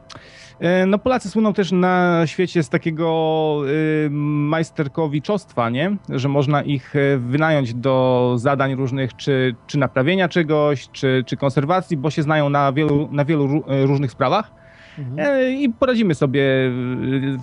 E, 0.63 0.85
no 0.85 0.99
Polacy 0.99 1.29
słyną 1.29 1.53
też 1.53 1.71
na 1.71 2.21
świecie 2.25 2.63
z 2.63 2.69
takiego 2.69 3.61
y, 4.05 4.09
majsterkowiczostwa, 4.09 5.69
nie? 5.69 5.95
Że 6.09 6.29
można 6.29 6.61
ich 6.61 6.95
e, 6.95 7.17
wynająć 7.17 7.73
do 7.73 8.33
zadań 8.37 8.75
różnych, 8.75 9.15
czy, 9.15 9.55
czy 9.67 9.77
naprawienia 9.77 10.29
czegoś, 10.29 10.89
czy, 10.91 11.23
czy 11.25 11.37
konserwacji, 11.37 11.97
bo 11.97 12.09
się 12.09 12.23
znają 12.23 12.49
na 12.49 12.73
wielu, 12.73 13.09
na 13.11 13.25
wielu 13.25 13.63
różnych 13.67 14.11
sprawach. 14.11 14.62
Mhm. 14.99 15.19
E, 15.19 15.51
I 15.51 15.69
poradzimy 15.69 16.15
sobie, 16.15 16.71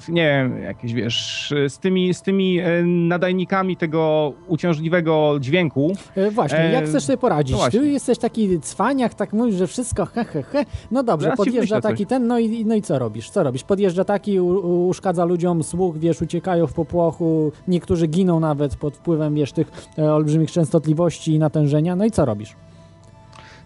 nie 0.09 0.23
wiem, 0.23 0.63
jakieś 0.63 0.95
wiesz, 0.95 1.55
z 1.69 1.79
tymi, 1.79 2.15
z 2.15 2.23
tymi 2.23 2.59
e, 2.59 2.83
nadajnikami 2.85 3.77
tego 3.77 4.33
uciążliwego 4.47 5.37
dźwięku. 5.41 5.93
E, 6.17 6.31
właśnie, 6.31 6.71
jak 6.73 6.85
chcesz 6.85 7.05
sobie 7.05 7.17
poradzić? 7.17 7.57
No 7.57 7.71
Ty 7.71 7.91
jesteś 7.91 8.19
taki 8.19 8.61
cwaniak, 8.61 9.15
tak 9.15 9.33
mówisz, 9.33 9.55
że 9.55 9.67
wszystko 9.67 10.07
he, 10.07 10.25
he, 10.25 10.43
he. 10.43 10.65
No 10.91 11.03
dobrze, 11.03 11.25
Zaraz 11.25 11.37
podjeżdża 11.37 11.81
taki 11.81 12.07
ten, 12.07 12.27
no 12.27 12.39
i, 12.39 12.65
no 12.65 12.75
i 12.75 12.83
co 12.83 12.99
robisz? 12.99 13.31
Co 13.31 13.43
robisz? 13.43 13.63
Podjeżdża 13.63 14.05
taki, 14.05 14.41
u, 14.41 14.89
uszkadza 14.89 15.25
ludziom 15.25 15.63
słuch, 15.63 15.99
wiesz, 15.99 16.23
uciekają 16.23 16.67
w 16.67 16.73
popłochu, 16.73 17.53
niektórzy 17.69 18.07
giną 18.07 18.41
nawet 18.41 18.77
pod 18.77 18.97
wpływem, 18.97 19.35
wiesz, 19.35 19.53
tych 19.53 19.71
olbrzymich 19.99 20.51
częstotliwości 20.51 21.33
i 21.35 21.39
natężenia, 21.39 21.97
no 21.97 22.05
i 22.05 22.11
co 22.11 22.25
robisz? 22.25 22.57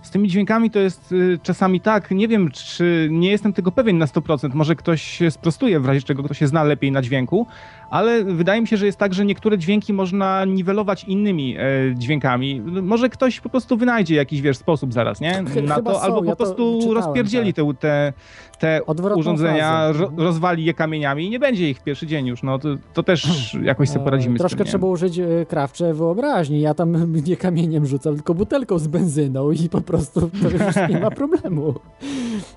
Z 0.04 0.10
tymi 0.10 0.28
dźwiękami 0.28 0.70
to 0.70 0.78
jest 0.78 1.12
y, 1.12 1.38
czasami 1.42 1.80
tak, 1.80 2.10
nie 2.10 2.28
wiem, 2.28 2.50
czy 2.50 3.08
nie 3.10 3.30
jestem 3.30 3.52
tego 3.52 3.72
pewien 3.72 3.98
na 3.98 4.06
100%, 4.06 4.54
może 4.54 4.76
ktoś 4.76 5.20
sprostuje 5.30 5.80
w 5.80 5.86
razie 5.86 6.02
czego 6.02 6.22
ktoś 6.22 6.38
się 6.38 6.46
zna 6.46 6.64
lepiej 6.64 6.92
na 6.92 7.02
dźwięku, 7.02 7.46
ale 7.94 8.24
wydaje 8.24 8.60
mi 8.60 8.66
się, 8.66 8.76
że 8.76 8.86
jest 8.86 8.98
tak, 8.98 9.14
że 9.14 9.24
niektóre 9.24 9.58
dźwięki 9.58 9.92
można 9.92 10.44
niwelować 10.44 11.04
innymi 11.04 11.56
e, 11.58 11.60
dźwiękami. 11.94 12.60
Może 12.82 13.08
ktoś 13.08 13.40
po 13.40 13.48
prostu 13.48 13.76
wynajdzie 13.76 14.14
jakiś, 14.14 14.40
wiesz, 14.40 14.56
sposób 14.56 14.92
zaraz, 14.92 15.20
nie? 15.20 15.44
Na 15.62 15.82
to, 15.82 15.94
są, 15.94 16.00
albo 16.00 16.18
po 16.18 16.24
ja 16.24 16.36
prostu 16.36 16.78
czytałem, 16.80 16.96
rozpierdzieli 16.96 17.54
tak. 17.54 17.64
te, 17.78 18.12
te, 18.58 18.80
te 18.96 19.14
urządzenia, 19.14 19.92
ro, 19.92 20.12
rozwali 20.16 20.64
je 20.64 20.74
kamieniami 20.74 21.26
i 21.26 21.30
nie 21.30 21.38
będzie 21.38 21.70
ich 21.70 21.78
w 21.78 21.82
pierwszy 21.82 22.06
dzień 22.06 22.26
już, 22.26 22.42
no 22.42 22.58
to, 22.58 22.68
to 22.94 23.02
też 23.02 23.24
jakoś 23.62 23.88
sobie 23.88 24.04
poradzimy 24.04 24.38
Troszkę 24.38 24.56
z 24.56 24.58
tym, 24.58 24.66
trzeba 24.66 24.86
użyć 24.86 25.18
e, 25.18 25.46
krawcze 25.48 25.94
wyobraźni. 25.94 26.60
Ja 26.60 26.74
tam 26.74 27.12
nie 27.28 27.36
kamieniem 27.36 27.86
rzucam, 27.86 28.14
tylko 28.14 28.34
butelką 28.34 28.78
z 28.78 28.86
benzyną 28.86 29.50
i 29.50 29.68
po 29.68 29.80
prostu 29.80 30.20
to 30.20 30.50
już 30.50 30.76
nie 30.90 31.00
ma 31.00 31.10
problemu. 31.10 31.74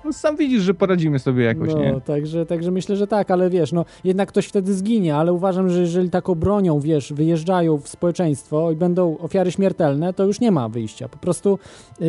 No, 0.04 0.12
sam 0.12 0.36
widzisz, 0.36 0.62
że 0.62 0.74
poradzimy 0.74 1.18
sobie 1.18 1.44
jakoś, 1.44 1.74
no, 1.74 1.78
nie? 1.78 2.00
Także, 2.00 2.46
także 2.46 2.70
myślę, 2.70 2.96
że 2.96 3.06
tak, 3.06 3.30
ale 3.30 3.50
wiesz, 3.50 3.72
no 3.72 3.84
jednak 4.04 4.28
ktoś 4.28 4.46
wtedy 4.46 4.74
zginie, 4.74 5.16
ale 5.16 5.27
uważam, 5.32 5.70
że 5.70 5.80
jeżeli 5.80 6.10
taką 6.10 6.34
bronią, 6.34 6.80
wiesz, 6.80 7.12
wyjeżdżają 7.12 7.78
w 7.78 7.88
społeczeństwo 7.88 8.70
i 8.70 8.76
będą 8.76 9.18
ofiary 9.18 9.52
śmiertelne, 9.52 10.12
to 10.12 10.24
już 10.24 10.40
nie 10.40 10.52
ma 10.52 10.68
wyjścia. 10.68 11.08
Po 11.08 11.18
prostu 11.18 11.58
yy, 12.00 12.08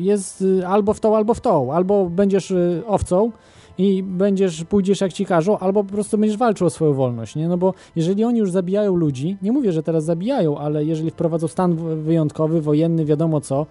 jest 0.00 0.42
y, 0.42 0.66
albo 0.66 0.94
w 0.94 1.00
tą, 1.00 1.16
albo 1.16 1.34
w 1.34 1.40
tą. 1.40 1.72
Albo 1.72 2.06
będziesz 2.10 2.50
yy, 2.50 2.82
owcą, 2.86 3.32
i 3.78 4.02
będziesz, 4.02 4.64
pójdziesz 4.64 5.00
jak 5.00 5.12
ci 5.12 5.26
każą, 5.26 5.58
albo 5.58 5.84
po 5.84 5.92
prostu 5.92 6.18
będziesz 6.18 6.38
walczył 6.38 6.66
o 6.66 6.70
swoją 6.70 6.92
wolność, 6.92 7.36
nie? 7.36 7.48
No 7.48 7.58
bo 7.58 7.74
jeżeli 7.96 8.24
oni 8.24 8.38
już 8.38 8.50
zabijają 8.50 8.96
ludzi, 8.96 9.36
nie 9.42 9.52
mówię, 9.52 9.72
że 9.72 9.82
teraz 9.82 10.04
zabijają, 10.04 10.58
ale 10.58 10.84
jeżeli 10.84 11.10
wprowadzą 11.10 11.48
stan 11.48 11.76
wyjątkowy, 12.02 12.60
wojenny, 12.60 13.04
wiadomo 13.04 13.40
co, 13.40 13.66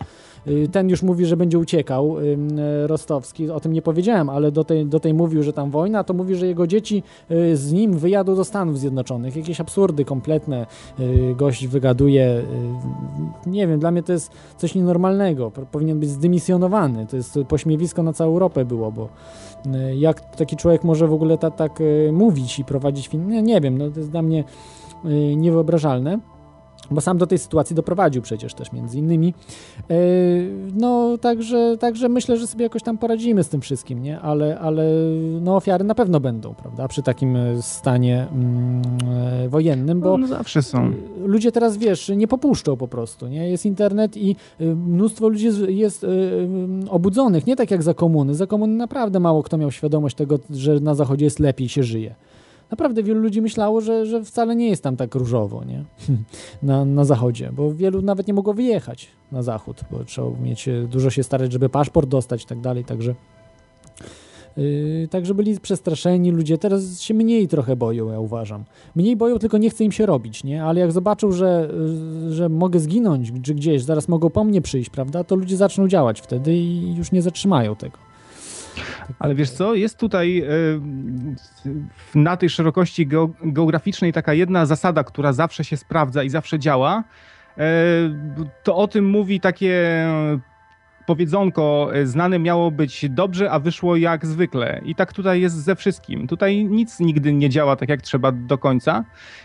y, 0.48 0.68
ten 0.72 0.90
już 0.90 1.04
mówi, 1.04 1.26
że 1.26 1.38
będzie 1.38 1.60
uciekał, 1.60 2.16
Rostowski, 2.86 3.50
o 3.50 3.60
tym 3.60 3.74
nie 3.74 3.82
powiedziałem, 3.82 4.30
ale 4.30 4.52
do 4.52 4.64
tej, 4.64 4.86
do 4.86 5.00
tej 5.00 5.14
mówił, 5.14 5.44
że 5.44 5.54
tam 5.54 5.72
wojna, 5.72 6.04
to 6.04 6.14
mówi, 6.14 6.36
że 6.36 6.48
jego 6.48 6.68
dzieci 6.68 7.04
y, 7.32 7.58
z 7.58 7.74
nim 7.74 7.98
wyjadą 7.98 8.36
do 8.36 8.44
Stanów 8.44 8.80
Zjednoczonych. 8.80 9.36
Jakieś 9.36 9.62
absurdy 9.62 10.06
kompletne 10.06 10.66
y, 11.00 11.36
gość 11.36 11.68
wygaduje. 11.68 12.44
Nie 13.46 13.68
wiem, 13.68 13.80
dla 13.80 13.92
mnie 13.92 14.04
to 14.04 14.12
jest 14.12 14.32
coś 14.58 14.76
nienormalnego. 14.76 15.52
Powinien 15.72 16.00
być 16.00 16.10
zdymisjonowany. 16.10 17.08
To 17.08 17.18
jest 17.18 17.40
pośmiewisko 17.48 18.04
na 18.04 18.14
całą 18.14 18.32
Europę 18.32 18.66
było, 18.66 18.92
bo 18.92 19.10
jak 19.96 20.36
taki 20.36 20.56
człowiek 20.56 20.84
może 20.84 21.08
w 21.08 21.14
ogóle 21.14 21.38
ta, 21.38 21.52
tak 21.52 21.82
y, 21.82 22.10
mówić 22.14 22.60
i 22.60 22.66
prowadzić 22.66 23.08
film? 23.08 23.30
Nie, 23.30 23.42
nie 23.42 23.62
wiem, 23.62 23.78
no 23.78 23.90
to 23.90 24.00
jest 24.00 24.12
dla 24.12 24.22
mnie 24.22 24.44
y, 25.06 25.36
niewyobrażalne. 25.36 26.20
Bo 26.92 27.02
sam 27.02 27.18
do 27.18 27.28
tej 27.28 27.38
sytuacji 27.38 27.76
doprowadził 27.76 28.22
przecież 28.22 28.54
też 28.54 28.72
między 28.72 28.98
innymi. 28.98 29.34
No, 30.76 31.18
także, 31.18 31.78
także 31.80 32.10
myślę, 32.10 32.38
że 32.38 32.48
sobie 32.48 32.64
jakoś 32.64 32.84
tam 32.84 32.98
poradzimy 32.98 33.44
z 33.44 33.50
tym 33.50 33.62
wszystkim, 33.62 34.04
nie? 34.04 34.20
Ale, 34.20 34.60
ale 34.60 34.84
no, 35.42 35.56
ofiary 35.56 35.84
na 35.84 35.96
pewno 35.96 36.20
będą, 36.20 36.54
prawda? 36.54 36.88
Przy 36.88 37.04
takim 37.04 37.38
stanie 37.62 38.28
mm, 38.32 39.50
wojennym, 39.50 40.02
bo 40.02 40.18
no, 40.18 40.28
zawsze 40.28 40.62
są. 40.62 40.92
Ludzie 41.26 41.52
teraz, 41.52 41.78
wiesz, 41.78 42.12
nie 42.16 42.28
popuszczą 42.28 42.78
po 42.78 42.88
prostu, 42.88 43.28
nie? 43.28 43.50
Jest 43.50 43.66
internet 43.66 44.18
i 44.18 44.36
mnóstwo 44.60 45.30
ludzi 45.30 45.46
jest, 45.46 45.60
jest 45.68 46.06
obudzonych, 46.90 47.48
nie 47.48 47.56
tak 47.56 47.72
jak 47.72 47.84
za 47.84 47.94
komuny. 47.94 48.36
Za 48.36 48.48
komuny 48.48 48.74
naprawdę 48.76 49.20
mało 49.20 49.44
kto 49.44 49.58
miał 49.58 49.72
świadomość 49.72 50.16
tego, 50.16 50.40
że 50.50 50.80
na 50.80 50.96
zachodzie 50.96 51.26
jest 51.26 51.40
lepiej 51.40 51.70
się 51.70 51.84
żyje 51.84 52.16
naprawdę 52.72 53.04
wielu 53.04 53.22
ludzi 53.22 53.42
myślało, 53.42 53.82
że, 53.82 54.06
że 54.06 54.24
wcale 54.24 54.56
nie 54.56 54.70
jest 54.70 54.84
tam 54.84 54.98
tak 54.98 55.16
różowo 55.16 55.64
nie? 55.64 55.86
Na, 56.64 56.86
na 56.86 57.06
zachodzie, 57.06 57.52
bo 57.52 57.74
wielu 57.74 58.02
nawet 58.02 58.28
nie 58.28 58.34
mogło 58.34 58.54
wyjechać 58.54 59.08
na 59.32 59.44
zachód, 59.44 59.82
bo 59.92 60.04
trzeba 60.04 60.30
mieć, 60.30 60.70
dużo 60.88 61.10
się 61.10 61.24
starać, 61.24 61.52
żeby 61.52 61.70
paszport 61.70 62.10
dostać 62.10 62.44
i 62.44 62.46
tak 62.46 62.62
dalej, 62.62 62.86
także 62.86 63.16
Yy, 64.58 65.08
także 65.08 65.34
byli 65.34 65.60
przestraszeni 65.60 66.32
ludzie, 66.32 66.58
teraz 66.58 67.02
się 67.02 67.14
mniej 67.14 67.48
trochę 67.48 67.76
boją, 67.76 68.12
ja 68.12 68.20
uważam. 68.20 68.64
Mniej 68.96 69.16
boją, 69.16 69.40
tylko 69.40 69.58
nie 69.58 69.70
chce 69.70 69.84
im 69.84 69.92
się 69.92 70.06
robić, 70.06 70.44
nie? 70.44 70.64
Ale 70.64 70.80
jak 70.80 70.92
zobaczą, 70.92 71.32
że, 71.32 71.70
że 72.30 72.50
mogę 72.50 72.80
zginąć 72.80 73.32
czy 73.44 73.56
gdzieś, 73.56 73.84
zaraz 73.84 74.08
mogą 74.08 74.30
po 74.30 74.44
mnie 74.44 74.62
przyjść, 74.62 74.90
prawda, 74.90 75.24
to 75.24 75.36
ludzie 75.36 75.58
zaczną 75.58 75.88
działać 75.88 76.22
wtedy 76.22 76.56
i 76.56 76.96
już 76.96 77.12
nie 77.12 77.22
zatrzymają 77.22 77.76
tego. 77.76 78.05
Ale 79.20 79.36
wiesz 79.36 79.50
co, 79.50 79.76
jest 79.76 80.00
tutaj 80.00 80.40
e, 80.40 80.46
na 82.16 82.38
tej 82.38 82.50
szerokości 82.50 83.08
geograficznej 83.44 84.14
taka 84.14 84.34
jedna 84.34 84.66
zasada, 84.66 85.04
która 85.04 85.34
zawsze 85.34 85.64
się 85.64 85.78
sprawdza 85.78 86.24
i 86.24 86.30
zawsze 86.30 86.60
działa. 86.60 87.04
E, 87.58 87.64
to 88.64 88.76
o 88.76 88.88
tym 88.88 89.10
mówi 89.10 89.40
takie 89.40 90.08
powiedzonko 91.06 91.90
e, 91.94 92.06
znane 92.08 92.40
miało 92.40 92.72
być 92.72 93.06
dobrze, 93.10 93.52
a 93.52 93.60
wyszło 93.60 93.96
jak 93.96 94.26
zwykle. 94.26 94.82
I 94.86 94.96
tak 94.96 95.14
tutaj 95.14 95.42
jest 95.42 95.56
ze 95.64 95.76
wszystkim. 95.76 96.28
Tutaj 96.28 96.66
nic 96.66 97.00
nigdy 97.00 97.34
nie 97.34 97.50
działa 97.50 97.76
tak, 97.76 97.90
jak 97.90 98.02
trzeba 98.02 98.32
do 98.32 98.58
końca. 98.58 99.04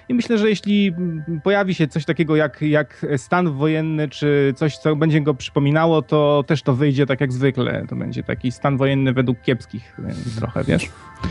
I 0.08 0.14
myślę, 0.14 0.38
że 0.38 0.48
jeśli 0.48 0.88
mm, 0.88 1.40
pojawi 1.44 1.74
się 1.74 1.88
coś 1.88 2.04
takiego 2.04 2.36
jak, 2.36 2.62
jak 2.62 3.06
stan 3.16 3.52
wojenny, 3.52 4.08
czy 4.08 4.54
coś, 4.56 4.78
co 4.78 4.96
będzie 4.96 5.20
go 5.20 5.34
przypominało, 5.34 6.02
to 6.02 6.44
też 6.46 6.62
to 6.62 6.74
wyjdzie 6.74 7.06
tak 7.06 7.20
jak 7.20 7.32
zwykle. 7.32 7.86
To 7.88 7.96
będzie 7.96 8.22
taki 8.22 8.52
stan 8.52 8.76
wojenny 8.76 9.12
według 9.12 9.42
kiepskich 9.42 9.96
trochę, 10.38 10.64
wiesz? 10.64 10.90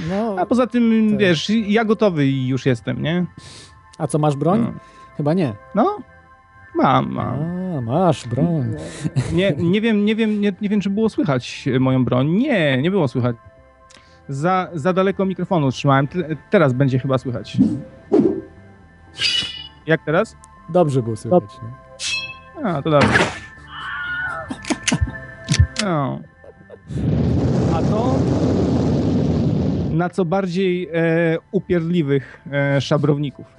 No, 0.10 0.36
A 0.40 0.46
poza 0.46 0.68
tym, 0.68 1.08
tak. 1.10 1.20
wiesz, 1.20 1.50
ja 1.50 1.86
gotowy 1.86 2.28
już 2.28 2.66
jestem, 2.66 3.02
nie? 3.02 3.26
a 4.00 4.08
co, 4.08 4.20
masz 4.20 4.36
broń? 4.36 4.62
No. 4.62 4.74
Chyba 5.18 5.34
nie. 5.34 5.54
No, 5.76 5.98
mam, 6.76 7.11
mam. 7.11 7.39
A, 7.78 7.82
masz 7.82 8.28
broń. 8.28 8.76
Nie, 9.34 9.53
nie 9.57 9.82
wiem, 9.82 10.05
nie 10.05 10.15
wiem, 10.15 10.41
nie, 10.41 10.53
nie 10.61 10.70
wiem, 10.70 10.82
czy 10.82 10.89
było 10.89 11.09
słychać 11.09 11.65
e, 11.76 11.80
moją 11.80 12.05
broń. 12.05 12.28
Nie, 12.30 12.82
nie 12.82 12.91
było 12.91 13.07
słychać. 13.07 13.36
Za, 14.30 14.70
za 14.74 14.93
daleko 14.93 15.26
mikrofonu 15.26 15.72
trzymałem. 15.72 16.07
Te- 16.07 16.36
Teraz 16.49 16.74
będzie 16.74 16.99
chyba 16.99 17.17
słychać. 17.17 17.57
Jak 19.86 20.05
teraz? 20.05 20.38
Dobrze 20.70 21.03
było 21.03 21.15
słychać. 21.15 21.43
Nie? 22.57 22.65
A, 22.65 22.82
to 22.82 22.89
dobrze. 22.89 23.09
No. 25.84 26.20
A 27.76 27.82
to 27.82 28.15
na 30.00 30.10
co 30.10 30.26
bardziej 30.26 30.89
e, 30.93 31.38
upierdliwych 31.52 32.41
e, 32.52 32.82
szabrowników. 32.82 33.45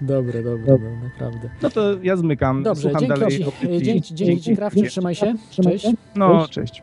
Dobre, 0.00 0.42
dobre, 0.42 0.66
dobre, 0.66 0.90
naprawdę. 1.04 1.50
No 1.62 1.70
to 1.70 1.80
ja 2.02 2.16
zmykam. 2.16 2.62
Dobrze, 2.62 2.82
Słucham 2.82 3.00
dzięki 3.00 3.20
dalej. 3.20 3.44
e, 3.78 3.82
dzięki, 3.82 4.14
dzięki 4.14 4.42
ci 4.42 4.56
Krawczyk, 4.56 4.88
trzymaj 4.88 5.14
się. 5.14 5.34
Cześć. 5.50 5.86
No, 6.16 6.48
cześć. 6.48 6.82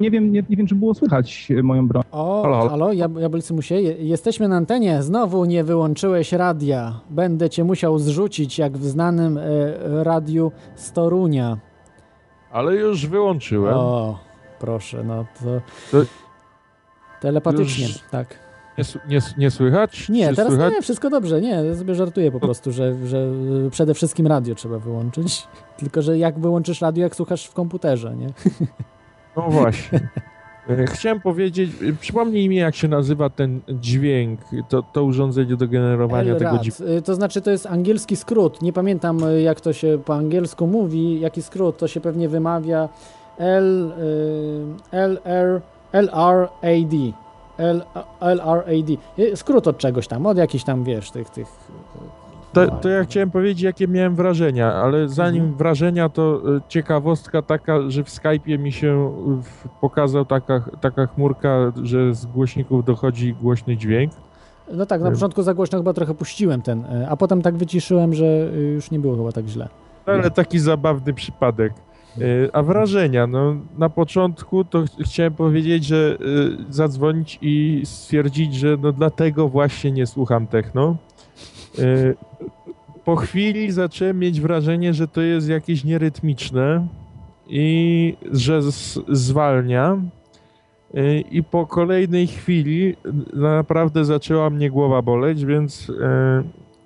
Nie 0.00 0.10
wiem, 0.10 0.32
nie, 0.32 0.42
nie 0.50 0.56
wiem, 0.56 0.66
czy 0.66 0.74
było 0.74 0.94
słychać 0.94 1.48
e, 1.58 1.62
moją 1.62 1.88
broń. 1.88 2.02
O, 2.12 2.42
Halo, 2.42 2.56
halo, 2.56 2.70
halo. 2.70 2.92
ja, 2.92 3.08
Jabłcymusie, 3.18 3.74
je- 3.74 3.96
jesteśmy 3.96 4.48
na 4.48 4.56
antenie. 4.56 5.02
Znowu 5.02 5.44
nie 5.44 5.64
wyłączyłeś 5.64 6.32
radia. 6.32 7.00
Będę 7.10 7.50
cię 7.50 7.64
musiał 7.64 7.98
zrzucić, 7.98 8.58
jak 8.58 8.78
w 8.78 8.84
znanym 8.84 9.38
e, 9.38 9.44
radiu 10.04 10.52
z 10.74 10.92
Torunia. 10.92 11.58
Ale 12.52 12.74
już 12.76 13.06
wyłączyłem. 13.06 13.74
O, 13.76 14.18
proszę, 14.60 15.04
no 15.04 15.24
to... 15.42 15.60
To- 15.90 16.23
Telepatycznie, 17.20 17.86
Już- 17.86 17.98
tak. 18.10 18.26
Nie, 18.78 18.84
nie, 19.08 19.18
nie 19.38 19.50
słychać? 19.50 20.08
Nie, 20.08 20.28
Czy 20.30 20.36
teraz 20.36 20.52
słychać? 20.52 20.72
nie, 20.72 20.82
wszystko 20.82 21.10
dobrze. 21.10 21.40
Nie, 21.40 21.48
ja 21.50 21.74
sobie 21.76 21.94
żartuję 21.94 22.32
po 22.32 22.40
prostu, 22.40 22.72
że, 22.72 23.06
że 23.06 23.18
y, 23.66 23.70
przede 23.70 23.94
wszystkim 23.94 24.26
radio 24.26 24.54
trzeba 24.54 24.78
wyłączyć. 24.78 25.42
Tylko, 25.78 26.02
że 26.02 26.18
jak 26.18 26.38
wyłączysz 26.38 26.80
radio, 26.80 27.02
jak 27.02 27.16
słuchasz 27.16 27.46
w 27.46 27.52
komputerze, 27.54 28.16
nie? 28.16 28.26
No 29.36 29.42
właśnie. 29.50 30.08
E, 30.68 30.86
Chciałem 30.86 31.20
powiedzieć, 31.20 31.70
e, 31.82 31.92
przypomnij 32.00 32.48
mi, 32.48 32.56
jak 32.56 32.74
się 32.74 32.88
nazywa 32.88 33.30
ten 33.30 33.60
dźwięk, 33.68 34.40
to, 34.68 34.82
to 34.82 35.04
urządzenie 35.04 35.56
do 35.56 35.68
generowania 35.68 36.34
tego 36.34 36.50
LRAD. 36.50 36.62
dźwięku. 36.62 36.84
Y, 36.98 37.02
To 37.02 37.14
znaczy, 37.14 37.40
to 37.42 37.50
jest 37.50 37.66
angielski 37.66 38.16
skrót. 38.16 38.62
Nie 38.62 38.72
pamiętam, 38.72 39.24
y, 39.24 39.42
jak 39.42 39.60
to 39.60 39.72
się 39.72 39.98
po 40.04 40.14
angielsku 40.14 40.66
mówi, 40.66 41.20
jaki 41.20 41.42
skrót. 41.42 41.78
To 41.78 41.88
się 41.88 42.00
pewnie 42.00 42.28
wymawia 42.28 42.88
L, 43.38 43.92
y, 44.92 44.96
LR, 44.96 45.60
LRAD. 45.94 46.94
L, 47.58 47.82
LRAD. 48.20 48.90
Skrót 49.34 49.68
od 49.68 49.78
czegoś 49.78 50.08
tam, 50.08 50.26
od 50.26 50.38
jakichś 50.38 50.64
tam, 50.64 50.84
wiesz, 50.84 51.10
tych, 51.10 51.30
tych... 51.30 51.46
To, 52.52 52.66
to 52.70 52.88
ja 52.88 53.04
chciałem 53.04 53.30
powiedzieć, 53.30 53.62
jakie 53.62 53.88
miałem 53.88 54.14
wrażenia, 54.14 54.72
ale 54.74 55.08
zanim 55.08 55.42
Mhm. 55.42 55.58
wrażenia, 55.58 56.08
to 56.08 56.40
e, 56.56 56.60
ciekawostka 56.68 57.42
taka, 57.42 57.90
że 57.90 58.04
w 58.04 58.08
Skype'ie 58.08 58.58
mi 58.58 58.72
się 58.72 59.12
pokazał 59.80 60.24
taka, 60.24 60.62
taka 60.80 61.06
chmurka, 61.06 61.72
że 61.82 62.14
z 62.14 62.26
głośników 62.26 62.84
dochodzi 62.84 63.34
głośny 63.34 63.76
dźwięk. 63.76 64.12
No 64.72 64.86
tak, 64.86 65.00
na 65.00 65.08
Y. 65.08 65.12
początku 65.12 65.42
za 65.42 65.54
głośno 65.54 65.78
chyba 65.78 65.92
trochę 65.92 66.14
puściłem 66.14 66.62
ten, 66.62 66.84
y, 66.84 67.08
a 67.08 67.16
potem 67.16 67.42
tak 67.42 67.56
wyciszyłem, 67.56 68.14
że 68.14 68.26
już 68.74 68.90
nie 68.90 68.98
było 68.98 69.16
chyba 69.16 69.32
tak 69.32 69.46
źle. 69.46 69.68
Ale 70.06 70.30
taki 70.30 70.58
zabawny 70.58 71.12
przypadek. 71.12 71.72
E, 72.20 72.56
A 72.56 72.62
wrażenia, 72.62 73.26
no 73.26 73.56
na 73.78 73.88
początku 73.88 74.64
to 74.64 74.82
ch- 74.82 75.04
chciałem 75.04 75.34
powiedzieć, 75.34 75.84
że 75.84 76.16
e, 76.20 76.72
zadzwonić 76.72 77.38
i 77.42 77.80
stwierdzić, 77.84 78.54
że 78.54 78.76
no 78.82 78.92
dlatego 78.92 79.48
właśnie 79.48 79.92
nie 79.92 80.06
słucham 80.06 80.46
techno. 80.46 80.96
E, 81.78 82.14
Po 83.04 83.16
chwili 83.16 83.72
zacząłem 83.72 84.18
mieć 84.18 84.40
wrażenie, 84.40 84.94
że 84.94 85.08
to 85.08 85.20
jest 85.20 85.48
jakieś 85.48 85.84
nierytmiczne 85.84 86.86
i 87.46 88.16
że 88.32 88.60
zwalnia. 89.08 89.98
I 91.30 91.42
po 91.42 91.66
kolejnej 91.66 92.26
chwili 92.26 92.96
naprawdę 93.32 94.04
zaczęła 94.04 94.50
mnie 94.50 94.70
głowa 94.70 95.02
boleć, 95.02 95.44
więc 95.44 95.92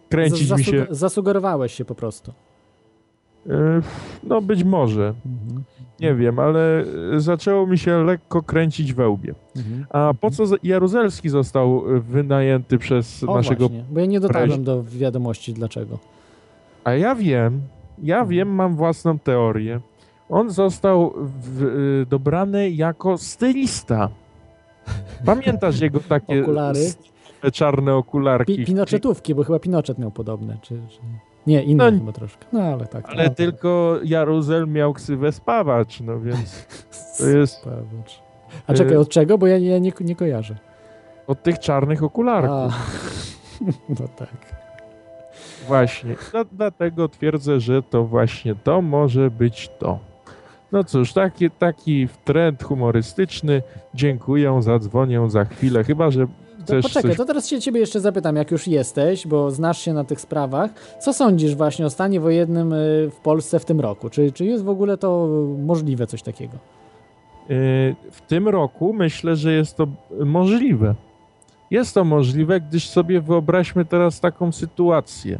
kręcić 0.09 0.51
mi 0.53 0.65
się. 0.65 0.73
zasug- 0.73 0.87
Zasugerowałeś 0.95 1.75
się 1.75 1.85
po 1.85 1.95
prostu. 1.95 2.33
E, 3.47 3.81
No 4.25 4.41
być 4.43 4.65
może. 4.65 5.15
Nie 6.01 6.15
wiem, 6.15 6.39
ale 6.39 6.85
zaczęło 7.17 7.67
mi 7.67 7.79
się 7.79 8.05
lekko 8.05 8.43
kręcić 8.43 8.93
we 8.95 9.09
łbie. 9.09 9.35
Mhm. 9.57 9.87
A 9.91 10.15
po 10.21 10.31
co 10.31 10.45
Jaruzelski 10.63 11.29
został 11.29 11.97
e, 11.97 12.01
wynajęty 12.01 12.79
przez 12.79 13.25
O 13.25 13.35
naszego... 13.35 13.69
właśnie, 13.69 13.85
bo 13.91 14.01
ja 14.01 14.07
nie 14.07 14.21
dotarłem 14.21 14.65
do 14.65 14.83
wiadomości 14.85 15.53
dlaczego. 15.55 15.99
A 16.85 16.93
ja 16.93 17.15
wiem, 17.15 17.61
ja 18.03 18.15
Mhm. 18.17 18.29
wiem, 18.31 18.49
mam 18.55 18.77
własną 18.77 19.19
teorię. 19.19 19.81
On 20.29 20.51
został 20.51 21.15
w, 21.43 21.63
e, 21.63 22.07
dobrany 22.07 22.71
jako 22.71 23.19
stylista. 23.19 24.09
Pamiętasz 25.25 25.81
jego 25.81 26.01
takie 26.01 26.41
Okulary? 26.43 26.81
czarne 27.53 27.95
okularki? 27.95 28.57
Pi 28.57 28.65
Pinochetówki, 28.65 29.35
bo 29.35 29.45
chyba 29.45 29.59
Pinochet 29.59 29.99
miał 29.99 30.11
podobne, 30.11 30.59
czy... 30.63 30.81
czy... 30.91 30.99
Nie, 31.47 31.63
inne 31.63 31.91
No, 31.91 31.99
chyba 31.99 32.13
troszkę. 32.13 32.47
No 32.53 32.61
ale 32.61 32.87
tak. 32.87 33.09
Ale 33.09 33.25
no, 33.25 33.35
tylko 33.35 33.99
Jaruzel 34.05 34.69
miał 34.69 34.93
ksywę 34.93 35.33
spawacz, 35.33 36.01
no 36.01 36.21
więc 36.21 36.67
to 37.19 37.27
jest 37.39 37.55
Spawacz. 37.55 38.23
A 38.67 38.75
czekaj, 38.75 38.97
od 38.97 39.09
czego? 39.09 39.39
Bo 39.39 39.47
ja, 39.47 39.59
ja 39.59 39.79
nie, 39.79 39.93
nie 40.01 40.17
kojarzę. 40.17 40.57
od 41.27 41.43
tych 41.43 41.59
czarnych 41.59 42.03
okularków. 42.03 42.51
A, 42.51 42.69
no 44.01 44.09
tak. 44.17 44.59
Właśnie. 45.67 46.15
Dla- 46.31 46.45
dlatego 46.45 47.09
twierdzę, 47.09 47.61
że 47.61 47.83
to 47.83 48.05
właśnie 48.05 48.55
to 48.55 48.83
może 48.83 49.31
być 49.31 49.71
to. 49.79 49.99
No 50.73 50.85
cóż, 50.85 51.13
taki, 51.13 51.51
taki 51.51 52.09
trend 52.25 52.63
humorystyczny. 52.63 53.63
Dziękuję, 53.95 54.63
zadzwonię 54.63 55.31
za 55.31 55.45
chwilę. 55.45 55.85
Chyba, 55.85 56.11
że 56.11 56.27
To 56.77 56.83
poczekaj, 56.83 57.11
coś... 57.11 57.17
to 57.17 57.25
teraz 57.25 57.49
się 57.49 57.61
ciebie 57.61 57.81
jeszcze 57.81 58.01
zapytam, 58.01 58.37
jak 58.37 58.51
już 58.51 58.69
jesteś, 58.69 59.27
bo 59.27 59.51
znasz 59.51 59.79
się 59.79 59.93
na 59.93 60.05
tych 60.05 60.21
sprawach. 60.21 60.71
Co 61.01 61.13
sądzisz 61.13 61.55
właśnie 61.55 61.87
o 61.87 61.91
stanie 61.91 62.21
wojennym 62.21 62.73
y, 62.73 63.11
w 63.11 63.17
Polsce 63.23 63.59
w 63.59 63.65
tym 63.65 63.81
roku? 63.81 64.11
Czy, 64.11 64.33
czy 64.33 64.45
jest 64.45 64.65
w 64.65 64.69
ogóle 64.69 64.99
to 64.99 65.29
możliwe 65.59 66.07
coś 66.07 66.23
takiego? 66.23 66.53
Yy, 67.49 67.57
W 68.11 68.21
tym 68.29 68.49
roku 68.49 68.93
myślę, 68.93 69.37
że 69.37 69.53
jest 69.53 69.77
to 69.77 69.87
możliwe. 70.25 70.95
Jest 71.71 71.95
to 71.95 72.05
możliwe, 72.05 72.61
gdyż 72.61 72.89
sobie 72.89 73.21
wyobraźmy 73.21 73.85
teraz 73.85 74.21
taką 74.21 74.53
sytuację. 74.53 75.39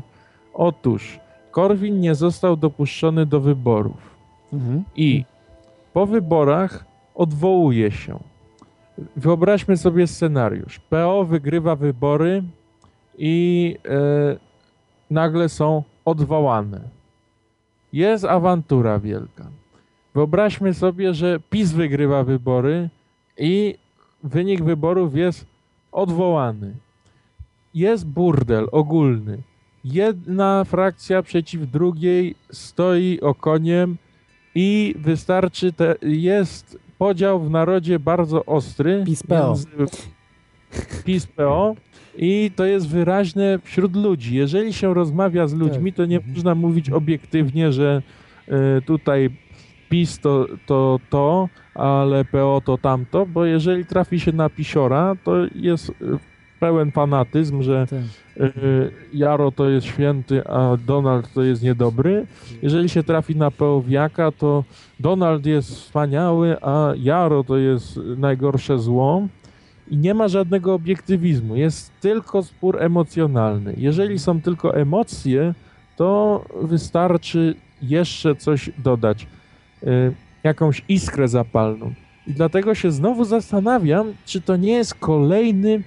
Otóż 0.55 1.21
Korwin 1.51 2.01
nie 2.01 2.15
został 2.15 2.57
dopuszczony 2.57 3.27
do 3.27 3.41
wyborów. 3.41 4.19
Mhm. 4.53 4.85
i 4.97 5.25
po 5.93 6.07
wyborach 6.07 6.85
odwołuje 7.15 7.91
się. 7.91 8.19
Wyobraźmy 9.17 9.77
sobie 9.77 10.07
scenariusz. 10.07 10.79
PO 10.79 11.25
wygrywa 11.25 11.77
wybory 11.77 12.43
i 13.19 13.77
e, 13.85 14.37
nagle 15.11 15.49
są 15.49 15.83
odwołane. 16.05 16.81
Jest 17.93 18.25
awantura 18.25 18.99
wielka. 18.99 19.51
Wyobraźmy 20.15 20.75
sobie, 20.75 21.15
że 21.15 21.41
PiS 21.51 21.73
wygrywa 21.73 22.25
wybory 22.25 22.89
i 23.39 23.75
wynik 24.23 24.63
wyborów 24.63 25.17
jest 25.17 25.47
odwołany. 25.93 26.75
Jest 27.75 28.07
burdel 28.07 28.69
ogólny. 28.73 29.39
Jedna 29.85 30.65
frakcja 30.65 31.23
przeciw 31.23 31.71
drugiej 31.71 32.35
stoi 32.53 33.21
okoniem 33.21 33.97
i 34.55 34.95
wystarczy, 34.99 35.73
te, 35.73 35.95
jest 36.03 36.79
podział 36.99 37.41
w 37.41 37.51
narodzie 37.51 37.99
bardzo 37.99 38.45
ostry. 38.45 39.03
PiS-PO. 39.07 39.55
PiS-PO 41.05 41.75
i 42.17 42.51
to 42.57 42.65
jest 42.65 42.89
wyraźne 42.89 43.59
wśród 43.63 43.97
ludzi. 43.97 44.37
Jeżeli 44.37 44.73
się 44.73 44.95
rozmawia 44.95 45.47
z 45.47 45.55
ludźmi, 45.55 45.93
to 45.93 46.05
nie 46.05 46.21
można 46.35 46.55
mówić 46.55 46.91
obiektywnie, 46.91 47.73
że 47.73 48.03
y, 48.49 48.83
tutaj 48.83 49.31
PiS 49.89 50.19
to, 50.21 50.47
to 50.67 51.01
to, 51.11 51.49
ale 51.75 52.25
PO 52.25 52.63
to 52.65 52.79
tamto, 52.79 53.27
bo 53.27 53.45
jeżeli 53.45 53.87
trafi 53.87 54.21
się 54.21 54.33
na 54.33 54.51
pisiora, 54.51 55.17
to 55.25 55.37
jest 55.55 55.91
y, 55.91 55.95
pełen 56.61 56.91
fanatyzm, 56.93 57.63
że 57.63 57.87
Tak. 57.91 57.99
y, 58.47 58.91
Jaro 59.15 59.53
to 59.53 59.69
jest 59.69 59.87
święty, 59.87 60.47
a 60.47 60.77
Donald 60.87 61.33
to 61.33 61.43
jest 61.43 61.63
niedobry. 61.63 62.27
Jeżeli 62.63 62.89
się 62.89 63.03
trafi 63.03 63.37
na 63.37 63.51
pełwiaka, 63.51 64.33
to 64.33 64.65
Donald 65.01 65.47
jest 65.47 65.71
wspaniały, 65.75 66.57
a 66.63 66.93
Jaro 66.97 67.45
to 67.45 67.57
jest 67.57 68.01
najgorsze 68.17 68.79
zło. 68.79 69.29
I 69.91 69.97
nie 69.97 70.15
ma 70.15 70.29
żadnego 70.29 70.75
obiektywizmu, 70.75 71.57
jest 71.57 71.93
tylko 72.01 72.43
spór 72.43 72.83
emocjonalny. 72.83 73.75
Jeżeli 73.77 74.19
są 74.19 74.41
tylko 74.41 74.77
emocje, 74.77 75.55
to 75.97 76.45
wystarczy 76.63 77.55
jeszcze 77.83 78.37
coś 78.37 78.71
dodać, 78.79 79.27
y, 79.83 80.13
jakąś 80.45 80.85
iskrę 80.89 81.29
zapalną. 81.29 81.93
I 82.27 82.33
dlatego 82.33 82.75
się 82.75 82.91
znowu 82.91 83.25
zastanawiam, 83.25 84.07
czy 84.27 84.41
to 84.41 84.57
nie 84.57 84.73
jest 84.73 84.95
kolejny, 84.95 85.83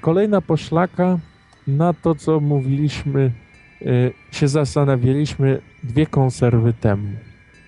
kolejna 0.00 0.40
poszlaka 0.40 1.18
na 1.66 1.92
to, 1.92 2.14
co 2.14 2.40
mówiliśmy, 2.40 3.30
y, 3.82 4.12
się 4.32 4.48
zastanawialiśmy 4.48 5.60
dwie 5.82 6.06
konserwy 6.06 6.72
temu. 6.80 7.08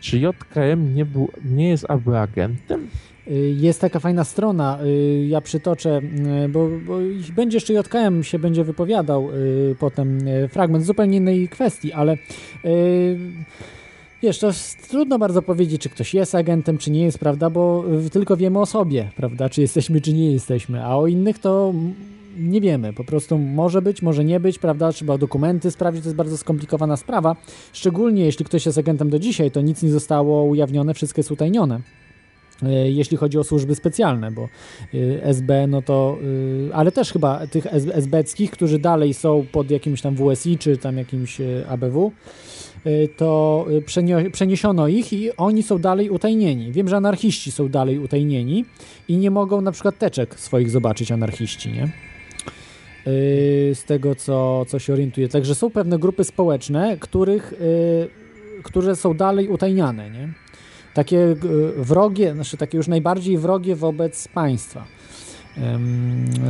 Czy 0.00 0.18
JKM 0.18 0.94
nie, 0.94 1.04
był, 1.04 1.30
nie 1.44 1.68
jest 1.68 1.86
aby 1.88 2.18
agentem? 2.18 2.88
Y, 3.28 3.54
Jest 3.56 3.80
taka 3.80 4.00
fajna 4.00 4.24
strona, 4.24 4.78
y, 4.84 5.26
ja 5.28 5.40
przytoczę, 5.40 6.00
y, 6.44 6.48
bo, 6.48 6.68
bo 6.86 6.98
będzie 7.36 7.56
jeszcze 7.56 7.72
JKM 7.72 8.22
się 8.22 8.38
będzie 8.38 8.64
wypowiadał 8.64 9.30
y, 9.34 9.76
potem 9.78 10.28
y, 10.28 10.48
fragment 10.48 10.84
zupełnie 10.84 11.16
innej 11.16 11.48
kwestii, 11.48 11.92
ale 11.92 12.16
y, 12.64 13.18
wiesz, 14.26 14.38
to 14.38 14.50
trudno 14.90 15.18
bardzo 15.18 15.42
powiedzieć, 15.42 15.82
czy 15.82 15.88
ktoś 15.88 16.14
jest 16.14 16.34
agentem, 16.34 16.78
czy 16.78 16.90
nie 16.90 17.02
jest, 17.04 17.18
prawda, 17.18 17.50
bo 17.50 17.84
y, 18.06 18.10
tylko 18.10 18.36
wiemy 18.36 18.58
o 18.58 18.66
sobie, 18.66 19.10
prawda, 19.16 19.48
czy 19.48 19.60
jesteśmy, 19.60 20.00
czy 20.00 20.12
nie 20.12 20.32
jesteśmy, 20.32 20.84
a 20.84 20.96
o 20.96 21.06
innych 21.06 21.38
to 21.38 21.74
nie 22.38 22.60
wiemy, 22.60 22.92
po 22.92 23.04
prostu 23.04 23.38
może 23.38 23.82
być, 23.82 24.02
może 24.02 24.24
nie 24.24 24.40
być, 24.40 24.58
prawda, 24.58 24.92
trzeba 24.92 25.18
dokumenty 25.18 25.70
sprawdzić, 25.70 26.02
to 26.02 26.08
jest 26.08 26.16
bardzo 26.16 26.38
skomplikowana 26.38 26.96
sprawa, 26.96 27.36
szczególnie 27.72 28.24
jeśli 28.24 28.44
ktoś 28.44 28.66
jest 28.66 28.78
agentem 28.78 29.10
do 29.10 29.18
dzisiaj, 29.18 29.50
to 29.50 29.60
nic 29.60 29.82
nie 29.82 29.90
zostało 29.90 30.44
ujawnione, 30.44 30.94
wszystko 30.94 31.18
jest 31.18 31.30
utajnione. 31.30 31.80
E, 32.62 32.90
jeśli 32.90 33.16
chodzi 33.16 33.38
o 33.38 33.44
służby 33.44 33.74
specjalne, 33.74 34.30
bo 34.30 34.48
y, 34.94 35.20
SB, 35.22 35.66
no 35.66 35.82
to, 35.82 36.18
y, 36.22 36.74
ale 36.74 36.92
też 36.92 37.12
chyba 37.12 37.46
tych 37.46 37.66
S- 37.66 37.86
SB-ckich, 37.86 38.50
którzy 38.50 38.78
dalej 38.78 39.14
są 39.14 39.46
pod 39.52 39.70
jakimś 39.70 40.02
tam 40.02 40.16
WSI 40.16 40.58
czy 40.58 40.76
tam 40.76 40.98
jakimś 40.98 41.38
ABW, 41.68 42.12
to 43.16 43.66
y, 44.26 44.30
przeniesiono 44.30 44.88
ich 44.88 45.12
i 45.12 45.36
oni 45.36 45.62
są 45.62 45.78
dalej 45.78 46.10
utajnieni. 46.10 46.72
Wiem, 46.72 46.88
że 46.88 46.96
anarchiści 46.96 47.52
są 47.52 47.68
dalej 47.68 47.98
utajnieni 47.98 48.64
i 49.08 49.16
nie 49.16 49.30
mogą 49.30 49.60
na 49.60 49.72
przykład 49.72 49.98
teczek 49.98 50.40
swoich 50.40 50.70
zobaczyć 50.70 51.12
anarchiści, 51.12 51.72
nie? 51.72 51.84
Y, 53.06 53.74
Z 53.74 53.84
tego, 53.84 54.14
co, 54.14 54.64
co 54.68 54.78
się 54.78 54.92
orientuje. 54.92 55.28
Także 55.28 55.54
są 55.54 55.70
pewne 55.70 55.98
grupy 55.98 56.24
społeczne, 56.24 56.96
których, 57.00 57.52
y, 57.52 58.08
które 58.62 58.96
są 58.96 59.14
dalej 59.14 59.48
utajniane, 59.48 60.10
nie? 60.10 60.28
takie 60.96 61.18
y, 61.18 61.36
wrogie, 61.76 62.34
znaczy 62.34 62.56
takie 62.56 62.76
już 62.76 62.88
najbardziej 62.88 63.38
wrogie 63.38 63.76
wobec 63.76 64.28
państwa. 64.28 64.84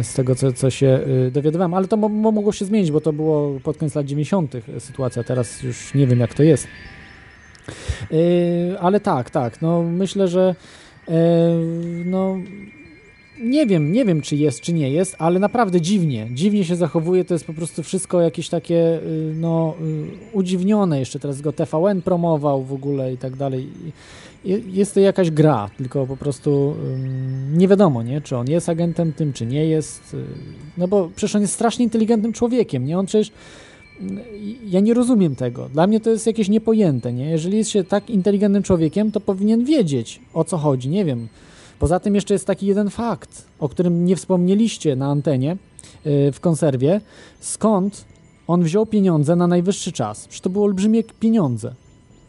Z 0.02 0.14
tego, 0.14 0.34
co, 0.34 0.52
co 0.52 0.70
się 0.70 1.00
y, 1.26 1.30
dowiadywałem, 1.30 1.74
ale 1.74 1.88
to 1.88 1.96
mo- 1.96 2.08
mo- 2.08 2.32
mogło 2.32 2.52
się 2.52 2.64
zmienić, 2.64 2.90
bo 2.90 3.00
to 3.00 3.12
było 3.12 3.60
pod 3.60 3.76
koniec 3.76 3.94
lat 3.94 4.06
90. 4.06 4.54
sytuacja, 4.78 5.24
teraz 5.24 5.62
już 5.62 5.94
nie 5.94 6.06
wiem, 6.06 6.20
jak 6.20 6.34
to 6.34 6.42
jest. 6.42 6.66
Y, 8.12 8.76
Ale 8.80 9.00
tak, 9.00 9.30
tak, 9.30 9.62
no 9.62 9.82
myślę, 9.82 10.28
że 10.28 10.54
y, 11.08 11.12
no 12.04 12.36
nie 13.42 13.66
wiem, 13.66 13.92
nie 13.92 14.04
wiem, 14.04 14.22
czy 14.22 14.36
jest, 14.36 14.60
czy 14.60 14.72
nie 14.72 14.90
jest, 14.90 15.16
ale 15.18 15.38
naprawdę 15.38 15.80
dziwnie, 15.80 16.28
dziwnie 16.32 16.64
się 16.64 16.76
zachowuje, 16.76 17.24
to 17.24 17.34
jest 17.34 17.44
po 17.46 17.54
prostu 17.54 17.82
wszystko 17.82 18.20
jakieś 18.20 18.48
takie, 18.48 19.00
y, 19.02 19.32
no, 19.34 19.74
y, 19.80 20.06
udziwnione, 20.32 20.98
jeszcze 20.98 21.18
teraz 21.18 21.40
go 21.40 21.52
TVN 21.52 22.02
promował 22.02 22.62
w 22.62 22.72
ogóle 22.72 23.12
i 23.12 23.16
tak 23.18 23.36
dalej. 23.36 23.68
Je- 24.46 24.58
Jest 24.58 24.94
to 24.94 25.00
jakaś 25.00 25.30
gra, 25.30 25.70
tylko 25.78 26.06
po 26.06 26.16
prostu 26.16 26.74
nie 27.52 27.68
wiadomo, 27.68 28.02
nie, 28.02 28.20
czy 28.20 28.36
on 28.36 28.48
jest 28.48 28.68
agentem 28.68 29.12
tym, 29.12 29.32
czy 29.32 29.46
nie 29.46 29.66
jest, 29.66 30.14
y, 30.14 30.24
no 30.78 30.88
bo 30.88 31.10
przecież 31.16 31.34
on 31.36 31.40
jest 31.42 31.54
strasznie 31.54 31.84
inteligentnym 31.84 32.32
człowiekiem, 32.32 32.84
nie, 32.84 32.98
on 32.98 33.06
przecież 33.06 33.32
mm, 34.00 34.24
ja 34.66 34.80
nie 34.80 34.94
rozumiem 34.94 35.36
tego. 35.36 35.68
Dla 35.68 35.86
mnie 35.86 36.00
to 36.00 36.10
jest 36.10 36.26
jakieś 36.26 36.48
niepojęte, 36.48 37.12
nie? 37.12 37.30
Jeżeli 37.30 37.58
jest 37.58 37.70
się 37.70 37.84
tak 37.84 38.10
inteligentnym 38.10 38.62
człowiekiem, 38.62 39.12
to 39.12 39.20
powinien 39.20 39.64
wiedzieć, 39.64 40.20
o 40.34 40.44
co 40.44 40.56
chodzi, 40.58 40.88
nie 40.88 41.04
wiem. 41.04 41.28
Poza 41.78 42.00
tym 42.00 42.14
jeszcze 42.14 42.34
jest 42.34 42.46
taki 42.46 42.66
jeden 42.66 42.90
fakt, 42.90 43.44
o 43.58 43.68
którym 43.68 44.04
nie 44.04 44.16
wspomnieliście 44.16 44.96
na 44.96 45.06
antenie 45.06 45.56
yy, 46.04 46.32
w 46.32 46.40
konserwie. 46.40 47.00
Skąd 47.40 48.04
on 48.46 48.62
wziął 48.62 48.86
pieniądze 48.86 49.36
na 49.36 49.46
najwyższy 49.46 49.92
czas? 49.92 50.20
Przecież 50.26 50.40
to 50.40 50.50
były 50.50 50.64
olbrzymie 50.64 51.02
pieniądze, 51.20 51.74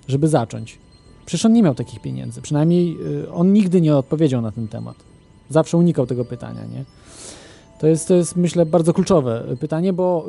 żeby 0.07 0.28
zacząć. 0.28 0.78
Przecież 1.28 1.45
on 1.45 1.53
nie 1.53 1.63
miał 1.63 1.75
takich 1.75 1.99
pieniędzy. 1.99 2.41
Przynajmniej 2.41 2.97
yy, 2.97 3.32
on 3.34 3.53
nigdy 3.53 3.82
nie 3.82 3.95
odpowiedział 3.95 4.41
na 4.41 4.51
ten 4.51 4.67
temat. 4.67 4.95
Zawsze 5.49 5.78
unikał 5.78 6.05
tego 6.05 6.25
pytania, 6.25 6.61
nie? 6.65 6.84
To 7.80 7.88
jest, 7.88 8.07
to 8.07 8.15
jest, 8.15 8.36
myślę, 8.36 8.65
bardzo 8.65 8.93
kluczowe 8.93 9.43
pytanie, 9.59 9.93
bo 9.93 10.25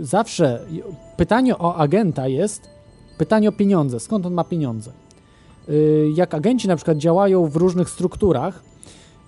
y, 0.00 0.04
zawsze 0.04 0.60
y, 0.60 0.82
pytanie 1.16 1.58
o 1.58 1.76
agenta 1.76 2.28
jest 2.28 2.68
pytanie 3.18 3.48
o 3.48 3.52
pieniądze. 3.52 4.00
Skąd 4.00 4.26
on 4.26 4.34
ma 4.34 4.44
pieniądze? 4.44 4.90
Y, 5.68 6.10
jak 6.14 6.34
agenci 6.34 6.68
na 6.68 6.76
przykład 6.76 6.98
działają 6.98 7.46
w 7.46 7.56
różnych 7.56 7.90
strukturach, 7.90 8.62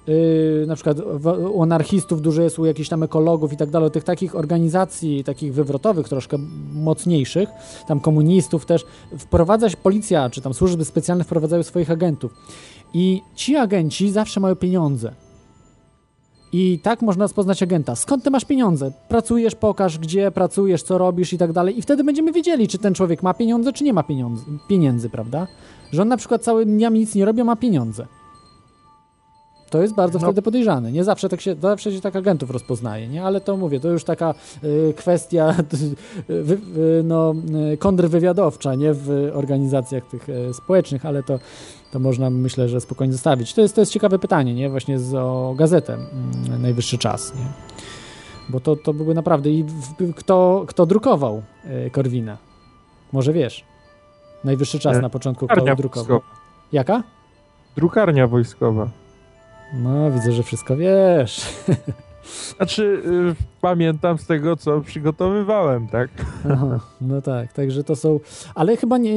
y, 0.08 0.64
na 0.66 0.74
przykład 0.74 1.00
w, 1.00 1.26
u 1.54 1.62
anarchistów 1.62 2.22
dużo 2.22 2.42
jest, 2.42 2.58
u 2.58 2.64
jakichś 2.64 2.88
tam 2.88 3.02
ekologów 3.02 3.52
i 3.52 3.56
tak 3.56 3.70
dalej, 3.70 3.90
tych 3.90 4.04
takich 4.04 4.36
organizacji, 4.36 5.24
takich 5.24 5.54
wywrotowych, 5.54 6.08
troszkę 6.08 6.38
mocniejszych, 6.72 7.48
tam 7.88 8.00
komunistów 8.00 8.66
też, 8.66 8.84
wprowadza 9.18 9.70
się 9.70 9.76
policja, 9.76 10.30
czy 10.30 10.40
tam 10.40 10.54
służby 10.54 10.84
specjalne 10.84 11.24
wprowadzają 11.24 11.62
swoich 11.62 11.90
agentów. 11.90 12.34
I 12.94 13.22
ci 13.34 13.56
agenci 13.56 14.10
zawsze 14.10 14.40
mają 14.40 14.56
pieniądze. 14.56 15.12
I 16.52 16.78
tak 16.82 17.02
można 17.02 17.24
rozpoznać 17.24 17.62
agenta. 17.62 17.96
Skąd 17.96 18.24
ty 18.24 18.30
masz 18.30 18.44
pieniądze? 18.44 18.92
Pracujesz, 19.08 19.54
pokaż 19.54 19.98
gdzie 19.98 20.30
pracujesz, 20.30 20.82
co 20.82 20.98
robisz 20.98 21.32
i 21.32 21.38
tak 21.38 21.52
dalej. 21.52 21.78
I 21.78 21.82
wtedy 21.82 22.04
będziemy 22.04 22.32
wiedzieli, 22.32 22.68
czy 22.68 22.78
ten 22.78 22.94
człowiek 22.94 23.22
ma 23.22 23.34
pieniądze, 23.34 23.72
czy 23.72 23.84
nie 23.84 23.92
ma 23.92 24.02
pieniądze, 24.02 24.44
pieniędzy, 24.68 25.10
prawda? 25.10 25.46
Że 25.92 26.02
on 26.02 26.08
na 26.08 26.16
przykład 26.16 26.42
całymi 26.42 26.72
dniami 26.72 27.00
nic 27.00 27.14
nie 27.14 27.24
robi, 27.24 27.44
ma 27.44 27.56
pieniądze. 27.56 28.06
To 29.76 29.82
jest 29.82 29.94
bardzo 29.94 30.18
No. 30.18 30.26
wtedy 30.26 30.42
podejrzane. 30.42 30.92
Nie 30.92 31.04
zawsze 31.04 31.28
tak 31.28 31.40
się, 31.40 31.54
zawsze 31.62 31.92
się 31.92 32.00
tak 32.00 32.16
agentów 32.16 32.50
rozpoznaje, 32.50 33.08
nie? 33.08 33.24
Ale 33.24 33.40
to 33.40 33.56
mówię, 33.56 33.80
to 33.80 33.88
już 33.88 34.04
taka 34.04 34.34
y, 34.64 34.94
kwestia 34.96 35.54
y, 36.30 36.34
y, 36.78 37.02
no, 37.04 37.34
y, 37.72 37.76
kontrwywiadowcza, 37.76 38.74
nie? 38.74 38.94
W 38.94 39.30
organizacjach 39.34 40.06
tych 40.06 40.28
y, 40.28 40.54
społecznych, 40.54 41.06
ale 41.06 41.22
to, 41.22 41.38
to 41.92 41.98
można 41.98 42.30
myślę, 42.30 42.68
że 42.68 42.80
spokojnie 42.80 43.12
zostawić. 43.12 43.54
To 43.54 43.60
jest, 43.60 43.74
to 43.74 43.80
jest 43.80 43.92
ciekawe 43.92 44.18
pytanie, 44.18 44.54
nie? 44.54 44.70
Właśnie 44.70 44.98
z, 44.98 45.14
o 45.14 45.54
gazetę 45.58 45.94
mm, 45.94 46.62
Najwyższy 46.62 46.98
Czas, 46.98 47.34
nie? 47.34 47.46
Bo 48.48 48.60
to, 48.60 48.76
to 48.76 48.92
były 48.94 49.14
naprawdę... 49.14 49.50
I 49.50 49.64
w, 49.64 50.14
kto, 50.14 50.64
kto 50.68 50.86
drukował 50.86 51.42
y, 51.86 51.90
Korwina? 51.90 52.36
Może 53.12 53.32
wiesz? 53.32 53.64
Najwyższy 54.44 54.78
Czas 54.78 54.96
E, 54.96 55.00
na 55.00 55.10
początku 55.10 55.46
kto 55.46 55.74
drukował. 55.76 56.06
wojskowa. 56.06 56.20
Jaka? 56.72 57.02
Drukarnia 57.76 58.26
wojskowa. 58.26 58.88
No, 59.74 60.10
widzę, 60.10 60.32
że 60.32 60.42
wszystko 60.42 60.76
wiesz. 60.76 61.40
Znaczy, 62.56 63.02
y, 63.32 63.44
pamiętam 63.60 64.18
z 64.18 64.26
tego, 64.26 64.56
co 64.56 64.80
przygotowywałem, 64.80 65.88
tak? 65.88 66.10
Aha, 66.52 66.80
no 67.00 67.22
tak, 67.22 67.52
także 67.52 67.84
to 67.84 67.96
są. 67.96 68.20
Ale 68.54 68.76
chyba 68.76 68.98
nie, 68.98 69.12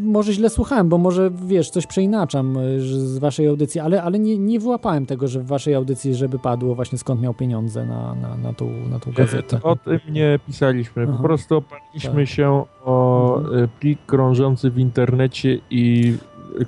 może 0.00 0.32
źle 0.32 0.50
słuchałem, 0.50 0.88
bo 0.88 0.98
może 0.98 1.30
wiesz, 1.46 1.70
coś 1.70 1.86
przeinaczam 1.86 2.56
y, 2.56 2.80
z 2.80 3.18
waszej 3.18 3.48
audycji, 3.48 3.80
ale, 3.80 4.02
ale 4.02 4.18
nie, 4.18 4.38
nie 4.38 4.60
wyłapałem 4.60 5.06
tego, 5.06 5.28
że 5.28 5.40
w 5.40 5.46
waszej 5.46 5.74
audycji, 5.74 6.14
żeby 6.14 6.38
padło 6.38 6.74
właśnie 6.74 6.98
skąd 6.98 7.20
miał 7.22 7.34
pieniądze 7.34 7.86
na, 7.86 8.14
na, 8.14 8.36
na, 8.36 8.52
tą, 8.52 8.70
na 8.90 8.98
tą 8.98 9.12
gazetę. 9.12 9.62
O 9.62 9.76
tym 9.76 10.00
nie 10.10 10.38
pisaliśmy. 10.46 11.02
Aha. 11.08 11.12
Po 11.16 11.22
prostu 11.22 11.56
oparliśmy 11.56 12.24
Tak. 12.24 12.28
się 12.34 12.64
o 12.84 13.36
Mhm. 13.38 13.58
y, 13.64 13.68
plik 13.80 13.98
krążący 14.06 14.70
w 14.70 14.78
internecie 14.78 15.58
i 15.70 16.16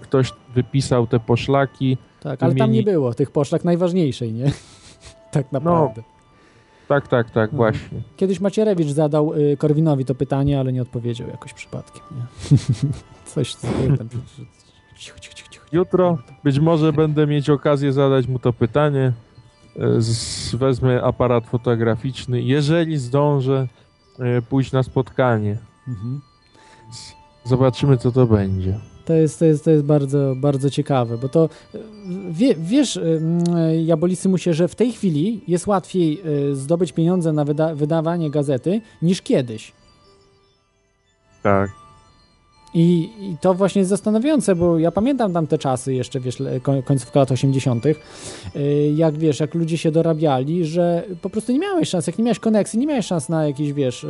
ktoś 0.00 0.32
wypisał 0.54 1.06
te 1.06 1.20
poszlaki. 1.20 1.98
Tak, 2.26 2.42
ale 2.42 2.54
tam 2.54 2.72
nie 2.72 2.82
było 2.82 3.14
tych 3.14 3.30
poszlak 3.30 3.64
najważniejszej, 3.64 4.32
nie? 4.32 4.52
tak 5.32 5.52
naprawdę. 5.52 6.02
Tak, 6.88 7.08
tak, 7.08 7.30
tak, 7.30 7.52
Mhm. 7.52 7.56
właśnie. 7.56 8.02
Kiedyś 8.16 8.40
Macierewicz 8.40 8.88
zadał 8.88 9.34
y, 9.34 9.56
Korwinowi 9.56 10.04
to 10.04 10.14
pytanie, 10.14 10.60
ale 10.60 10.72
nie 10.72 10.82
odpowiedział 10.82 11.28
jakoś 11.28 11.52
przypadkiem. 11.52 12.02
Nie? 12.10 12.58
Coś 13.34 13.54
tam. 13.54 13.70
Cicho, 14.98 15.18
cicho, 15.20 15.34
cicho. 15.50 15.64
Jutro 15.72 16.18
być 16.44 16.58
może 16.58 16.92
będę 16.92 17.26
mieć 17.26 17.50
okazję 17.50 17.92
zadać 17.92 18.26
mu 18.28 18.38
to 18.38 18.52
pytanie. 18.52 19.12
Y, 19.98 20.02
Z, 20.02 20.54
wezmę 20.54 21.02
aparat 21.02 21.46
fotograficzny, 21.46 22.42
jeżeli 22.42 22.98
zdążę 22.98 23.68
y, 24.38 24.42
pójść 24.42 24.72
na 24.72 24.82
spotkanie. 24.82 25.58
Mhm. 25.88 26.20
Zobaczymy, 27.44 27.96
co 27.96 28.12
to 28.12 28.26
będzie. 28.26 28.80
To 29.06 29.14
jest, 29.14 29.38
to 29.38 29.44
jest, 29.44 29.64
to 29.64 29.70
jest 29.70 29.84
bardzo, 29.84 30.34
bardzo 30.36 30.70
ciekawe, 30.70 31.18
bo 31.18 31.28
to 31.28 31.48
wie, 32.30 32.54
wiesz, 32.58 33.00
Jabolicy 33.84 34.28
mu 34.28 34.38
się, 34.38 34.54
że 34.54 34.68
w 34.68 34.74
tej 34.74 34.92
chwili 34.92 35.40
jest 35.48 35.66
łatwiej 35.66 36.22
zdobyć 36.52 36.92
pieniądze 36.92 37.32
na 37.32 37.44
wyda 37.44 37.74
wydawanie 37.74 38.30
gazety 38.30 38.80
niż 39.02 39.22
kiedyś. 39.22 39.72
Tak. 41.42 41.85
I, 42.76 43.10
I, 43.20 43.36
to 43.40 43.54
właśnie 43.54 43.78
jest 43.78 43.88
zastanawiające, 43.88 44.56
bo 44.56 44.78
ja 44.78 44.90
pamiętam 44.90 45.32
tam 45.32 45.46
te 45.46 45.58
czasy 45.58 45.94
jeszcze, 45.94 46.20
wiesz, 46.20 46.42
końcówka 46.84 47.20
lat 47.20 47.32
80., 47.32 47.86
y, 47.86 47.96
jak 48.96 49.18
wiesz, 49.18 49.40
jak 49.40 49.54
ludzie 49.54 49.78
się 49.78 49.90
dorabiali, 49.90 50.64
że 50.64 51.04
po 51.22 51.30
prostu 51.30 51.52
nie 51.52 51.58
miałeś 51.58 51.88
szans, 51.88 52.06
jak 52.06 52.18
nie 52.18 52.24
miałeś 52.24 52.38
koneksji, 52.38 52.78
nie 52.78 52.86
miałeś 52.86 53.06
szans 53.06 53.28
na 53.28 53.46
jakieś, 53.46 53.72
wiesz, 53.72 54.06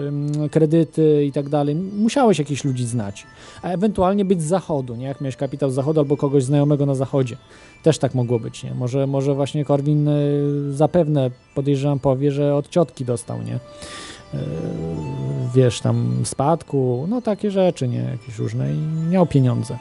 kredyty 0.50 1.24
i 1.24 1.32
tak 1.32 1.48
dalej, 1.48 1.74
musiałeś 1.74 2.38
jakichś 2.38 2.64
ludzi 2.64 2.86
znać, 2.86 3.26
a 3.62 3.68
ewentualnie 3.68 4.24
być 4.24 4.42
z 4.42 4.46
zachodu, 4.46 4.94
nie, 4.94 5.06
jak 5.06 5.20
miałeś 5.20 5.36
kapitał 5.36 5.70
z 5.70 5.74
zachodu 5.74 6.00
albo 6.00 6.16
kogoś 6.16 6.44
znajomego 6.44 6.86
na 6.86 6.94
zachodzie. 6.94 7.36
Też 7.82 7.98
tak 7.98 8.14
mogło 8.14 8.38
być, 8.38 8.64
nie? 8.64 8.74
Może, 8.74 9.06
może 9.06 9.34
właśnie 9.34 9.64
Korwin 9.64 10.08
y, 10.08 10.72
zapewne, 10.72 11.30
podejrzewam, 11.54 11.98
powie, 11.98 12.32
że 12.32 12.54
od 12.54 12.68
ciotki 12.68 13.04
dostał, 13.04 13.42
nie? 13.42 13.58
E, 14.34 14.38
wiesz, 15.54 15.80
tam 15.80 16.20
spadku, 16.24 17.06
no 17.08 17.22
takie 17.22 17.50
rzeczy, 17.50 17.88
nie, 17.88 17.98
jakieś 17.98 18.38
różne 18.38 18.72
i 18.74 18.78
miał 19.10 19.26
pieniądze. 19.26 19.78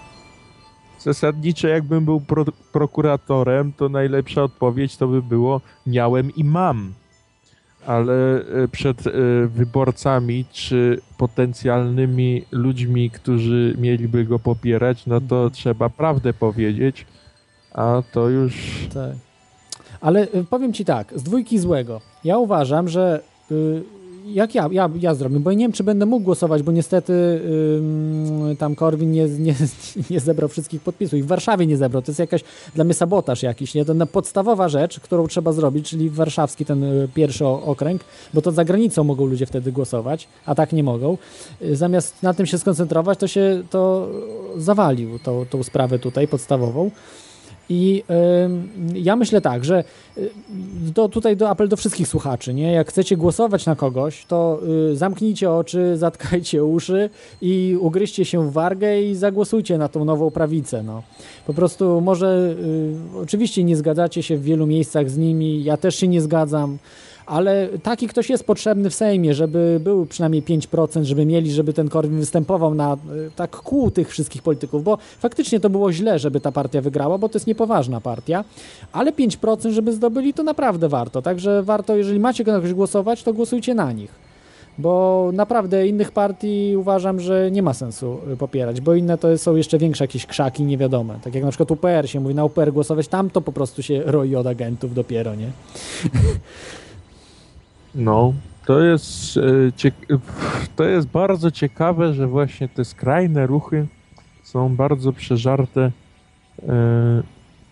Zasadniczo 0.99 1.67
jakbym 1.67 2.05
był 2.05 2.21
pro 2.21 2.45
prokuratorem, 2.71 3.73
to 3.73 3.89
najlepsza 3.89 4.43
odpowiedź 4.43 4.97
to 4.97 5.07
by 5.07 5.21
było 5.21 5.61
miałem 5.87 6.35
i 6.35 6.43
mam. 6.43 6.93
Ale 7.87 8.13
e, 8.13 8.67
przed 8.67 9.07
e, 9.07 9.11
wyborcami 9.47 10.45
czy 10.51 11.01
potencjalnymi 11.17 12.45
ludźmi, 12.51 13.09
którzy 13.09 13.75
mieliby 13.77 14.25
go 14.25 14.39
popierać, 14.39 15.05
no 15.05 15.21
to 15.21 15.35
mhm. 15.35 15.51
trzeba 15.51 15.89
prawdę 15.89 16.33
powiedzieć, 16.33 17.05
a 17.73 18.03
to 18.11 18.29
już... 18.29 18.87
Tak. 18.93 19.11
Ale 20.01 20.27
powiem 20.49 20.73
ci 20.73 20.85
tak, 20.85 21.13
z 21.15 21.23
dwójki 21.23 21.59
złego. 21.59 22.01
Ja 22.23 22.37
uważam, 22.37 22.87
że 22.89 23.21
y, 23.51 23.83
jak 24.25 24.55
ja, 24.55 24.69
ja, 24.71 24.89
ja 24.99 25.15
zrobię, 25.15 25.39
bo 25.39 25.51
nie 25.51 25.57
wiem, 25.57 25.71
czy 25.71 25.83
będę 25.83 26.05
mógł 26.05 26.25
głosować, 26.25 26.63
bo 26.63 26.71
niestety 26.71 27.41
tam 28.59 28.75
Korwin 28.75 29.11
nie, 29.11 29.25
nie, 29.25 29.55
nie 30.09 30.19
zebrał 30.19 30.49
wszystkich 30.49 30.81
podpisów 30.81 31.19
i 31.19 31.23
w 31.23 31.27
Warszawie 31.27 31.67
nie 31.67 31.77
zebrał. 31.77 32.01
To 32.01 32.11
jest 32.11 32.19
jakaś 32.19 32.43
dla 32.75 32.83
mnie 32.83 32.93
sabotaż 32.93 33.43
jakiś, 33.43 33.73
nie? 33.73 33.85
To 33.85 33.93
podstawowa 34.05 34.69
rzecz, 34.69 34.99
którą 34.99 35.27
trzeba 35.27 35.51
zrobić, 35.51 35.89
czyli 35.89 36.09
warszawski 36.09 36.65
ten 36.65 36.83
y, 36.83 37.07
pierwszy 37.13 37.45
okręg, 37.45 38.01
bo 38.33 38.41
to 38.41 38.51
za 38.51 38.65
granicą 38.65 39.03
mogą 39.03 39.25
ludzie 39.25 39.45
wtedy 39.45 39.71
głosować, 39.71 40.27
a 40.45 40.55
tak 40.55 40.73
nie 40.73 40.83
mogą. 40.83 41.17
Y, 41.61 41.75
zamiast 41.75 42.23
na 42.23 42.33
tym 42.33 42.45
się 42.45 42.57
skoncentrować, 42.57 43.19
to 43.19 43.27
się 43.27 43.63
to 43.69 44.09
zawalił, 44.57 45.19
tą, 45.19 45.45
tą 45.49 45.63
sprawę 45.63 45.99
tutaj 45.99 46.27
podstawową. 46.27 46.91
I 47.69 48.03
y, 48.95 48.99
ja 48.99 49.15
myślę 49.15 49.41
tak, 49.41 49.65
że 49.65 49.83
y, 50.17 50.29
do, 50.93 51.09
tutaj 51.09 51.37
do 51.37 51.49
apel 51.49 51.67
do 51.67 51.77
wszystkich 51.77 52.07
słuchaczy, 52.07 52.53
nie? 52.53 52.71
Jak 52.71 52.89
chcecie 52.89 53.17
głosować 53.17 53.65
na 53.65 53.75
kogoś, 53.75 54.25
to 54.25 54.59
y, 54.91 54.95
zamknijcie 54.95 55.51
oczy, 55.51 55.97
zatkajcie 55.97 56.65
uszy 56.65 57.09
i 57.41 57.77
ugryźcie 57.79 58.25
się 58.25 58.49
w 58.49 58.53
wargę 58.53 59.01
i 59.01 59.15
zagłosujcie 59.15 59.77
na 59.77 59.87
tą 59.87 60.05
nową 60.05 60.31
prawicę. 60.31 60.83
No. 60.83 61.03
Po 61.47 61.53
prostu 61.53 62.01
może 62.01 62.55
y, 63.15 63.19
oczywiście 63.19 63.63
nie 63.63 63.75
zgadzacie 63.75 64.23
się 64.23 64.37
w 64.37 64.43
wielu 64.43 64.67
miejscach 64.67 65.09
z 65.09 65.17
nimi, 65.17 65.63
ja 65.63 65.77
też 65.77 65.95
się 65.95 66.07
nie 66.07 66.21
zgadzam 66.21 66.77
ale 67.25 67.69
taki 67.83 68.07
ktoś 68.07 68.29
jest 68.29 68.43
potrzebny 68.43 68.89
w 68.89 68.95
Sejmie, 68.95 69.33
żeby 69.33 69.79
był 69.83 70.05
przynajmniej 70.05 70.43
5%, 70.43 71.03
żeby 71.03 71.25
mieli, 71.25 71.51
żeby 71.51 71.73
ten 71.73 71.89
Korwin 71.89 72.19
występował 72.19 72.75
na 72.75 72.93
e, 72.93 72.97
tak 73.35 73.51
kół 73.51 73.91
tych 73.91 74.09
wszystkich 74.09 74.41
polityków, 74.41 74.83
bo 74.83 74.97
faktycznie 75.19 75.59
to 75.59 75.69
było 75.69 75.93
źle, 75.93 76.19
żeby 76.19 76.39
ta 76.39 76.51
partia 76.51 76.81
wygrała, 76.81 77.17
bo 77.17 77.29
to 77.29 77.35
jest 77.37 77.47
niepoważna 77.47 78.01
partia, 78.01 78.43
ale 78.91 79.11
5% 79.11 79.71
żeby 79.71 79.93
zdobyli, 79.93 80.33
to 80.33 80.43
naprawdę 80.43 80.89
warto, 80.89 81.21
także 81.21 81.63
warto, 81.63 81.95
jeżeli 81.95 82.19
macie 82.19 82.43
kogoś 82.43 82.73
głosować, 82.73 83.23
to 83.23 83.33
głosujcie 83.33 83.75
na 83.75 83.91
nich 83.91 84.25
bo 84.77 85.29
naprawdę 85.33 85.87
innych 85.87 86.11
partii 86.11 86.75
uważam, 86.77 87.19
że 87.19 87.51
nie 87.51 87.63
ma 87.63 87.73
sensu 87.73 88.17
e, 88.33 88.35
popierać, 88.35 88.81
bo 88.81 88.93
inne 88.93 89.17
to 89.17 89.37
są 89.37 89.55
jeszcze 89.55 89.77
większe 89.77 90.03
jakieś 90.03 90.25
krzaki 90.25 90.63
niewiadome. 90.63 91.19
Tak 91.23 91.35
jak 91.35 91.43
na 91.43 91.49
przykład 91.49 91.71
UPR 91.71 92.09
się 92.09 92.19
mówi, 92.19 92.35
na 92.35 92.45
UPR 92.45 92.73
głosować, 92.73 93.07
tam 93.07 93.29
to 93.29 93.41
po 93.41 93.51
prostu 93.51 93.83
się 93.83 94.03
roi 94.05 94.35
od 94.35 94.47
agentów 94.47 94.93
dopiero, 94.93 95.35
nie? 95.35 95.51
No, 97.95 98.33
to 98.65 98.79
jest, 98.79 99.37
e, 99.37 99.91
to 100.75 100.83
jest 100.83 101.07
bardzo 101.07 101.51
ciekawe, 101.51 102.13
że 102.13 102.27
właśnie 102.27 102.69
te 102.69 102.85
skrajne 102.85 103.47
ruchy 103.47 103.87
są 104.43 104.75
bardzo 104.75 105.13
przeżarte, 105.13 105.91
e, 106.67 107.23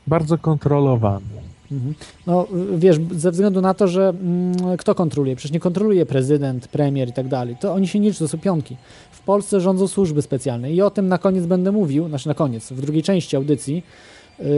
bardzo 0.07 0.37
kontrolowane. 0.37 1.43
Mhm. 1.71 1.95
No 2.27 2.47
wiesz, 2.77 2.97
ze 3.11 3.31
względu 3.31 3.61
na 3.61 3.73
to, 3.73 3.87
że 3.87 4.09
mm, 4.09 4.77
kto 4.77 4.95
kontroluje? 4.95 5.35
Przecież 5.35 5.53
nie 5.53 5.59
kontroluje 5.59 6.05
prezydent, 6.05 6.67
premier 6.67 7.09
i 7.09 7.13
tak 7.13 7.27
dalej. 7.27 7.55
To 7.59 7.73
oni 7.73 7.87
się 7.87 7.99
nie 7.99 8.09
liczą, 8.09 8.19
to 8.19 8.27
są 8.27 8.37
pionki. 8.37 8.77
W 9.11 9.21
Polsce 9.21 9.61
rządzą 9.61 9.87
służby 9.87 10.21
specjalne 10.21 10.73
i 10.73 10.81
o 10.81 10.89
tym 10.89 11.07
na 11.07 11.17
koniec 11.17 11.45
będę 11.45 11.71
mówił, 11.71 12.07
znaczy 12.07 12.27
na 12.27 12.33
koniec, 12.33 12.71
w 12.71 12.81
drugiej 12.81 13.03
części 13.03 13.35
audycji, 13.35 13.83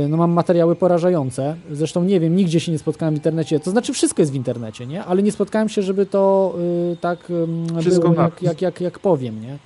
no 0.09 0.17
mam 0.17 0.31
materiały 0.31 0.75
porażające. 0.75 1.55
Zresztą 1.71 2.03
nie 2.03 2.19
wiem, 2.19 2.35
nigdzie 2.35 2.59
się 2.59 2.71
nie 2.71 2.79
spotkałem 2.79 3.13
w 3.13 3.17
internecie. 3.17 3.59
To 3.59 3.71
znaczy 3.71 3.93
wszystko 3.93 4.21
jest 4.21 4.31
w 4.31 4.35
internecie, 4.35 4.85
nie? 4.85 5.03
Ale 5.03 5.23
nie 5.23 5.31
spotkałem 5.31 5.69
się, 5.69 5.81
żeby 5.81 6.05
to 6.05 6.55
y, 6.93 6.97
tak 7.01 7.29
y, 7.29 7.47
było, 7.99 8.13
jak, 8.13 8.41
jak, 8.41 8.61
jak, 8.61 8.81
jak 8.81 8.99
powiem, 8.99 9.41
nie? 9.41 9.57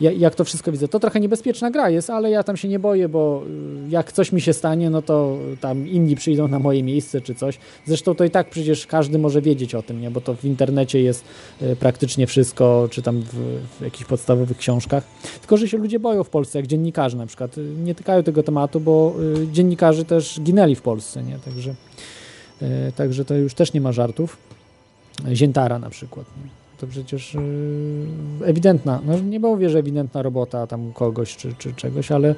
Jak 0.00 0.34
to 0.34 0.44
wszystko 0.44 0.72
widzę. 0.72 0.88
To 0.88 1.00
trochę 1.00 1.20
niebezpieczna 1.20 1.70
gra 1.70 1.90
jest, 1.90 2.10
ale 2.10 2.30
ja 2.30 2.42
tam 2.42 2.56
się 2.56 2.68
nie 2.68 2.78
boję, 2.78 3.08
bo 3.08 3.42
y, 3.86 3.90
jak 3.90 4.12
coś 4.12 4.32
mi 4.32 4.40
się 4.40 4.52
stanie, 4.52 4.90
no 4.90 5.02
to 5.02 5.38
tam 5.60 5.88
inni 5.88 6.16
przyjdą 6.16 6.48
na 6.48 6.58
moje 6.58 6.82
miejsce 6.82 7.20
czy 7.20 7.34
coś. 7.34 7.58
Zresztą 7.86 8.14
to 8.14 8.24
i 8.24 8.30
tak 8.30 8.50
przecież 8.50 8.86
każdy 8.86 9.18
może 9.18 9.42
wiedzieć 9.42 9.74
o 9.74 9.82
tym, 9.82 10.00
nie? 10.00 10.10
bo 10.10 10.20
to 10.20 10.34
w 10.34 10.44
internecie 10.44 11.00
jest 11.00 11.24
y, 11.62 11.76
praktycznie 11.76 12.26
wszystko, 12.26 12.88
czy 12.90 13.02
tam 13.02 13.20
w, 13.20 13.34
w 13.78 13.80
jakichś 13.80 14.04
podstawowych 14.04 14.56
książkach. 14.56 15.04
Tylko, 15.40 15.56
że 15.56 15.68
się 15.68 15.78
ludzie 15.78 16.00
boją 16.00 16.24
w 16.24 16.30
Polsce, 16.30 16.58
jak 16.58 16.66
dziennikarze 16.66 17.16
na 17.16 17.26
przykład. 17.26 17.58
Y, 17.58 17.62
nie 17.84 17.94
tykają 17.94 18.22
tego 18.22 18.42
tematu, 18.42 18.80
bo 18.80 19.14
dziennikarze 19.52 20.04
też 20.04 20.40
ginęli 20.40 20.74
w 20.74 20.82
Polsce, 20.82 21.22
nie? 21.22 21.38
Także, 21.38 21.74
także 22.96 23.24
to 23.24 23.34
już 23.34 23.54
też 23.54 23.72
nie 23.72 23.80
ma 23.80 23.92
żartów. 23.92 24.36
Ziętara 25.32 25.78
na 25.78 25.90
przykład. 25.90 26.26
Nie? 26.44 26.65
To 26.76 26.86
przecież 26.86 27.34
yy, 27.34 28.46
ewidentna, 28.46 29.00
no 29.06 29.18
nie 29.18 29.40
mówię, 29.40 29.70
że 29.70 29.78
ewidentna 29.78 30.22
robota 30.22 30.66
tam 30.66 30.92
kogoś 30.92 31.36
czy, 31.36 31.54
czy 31.58 31.74
czegoś, 31.74 32.12
ale, 32.12 32.34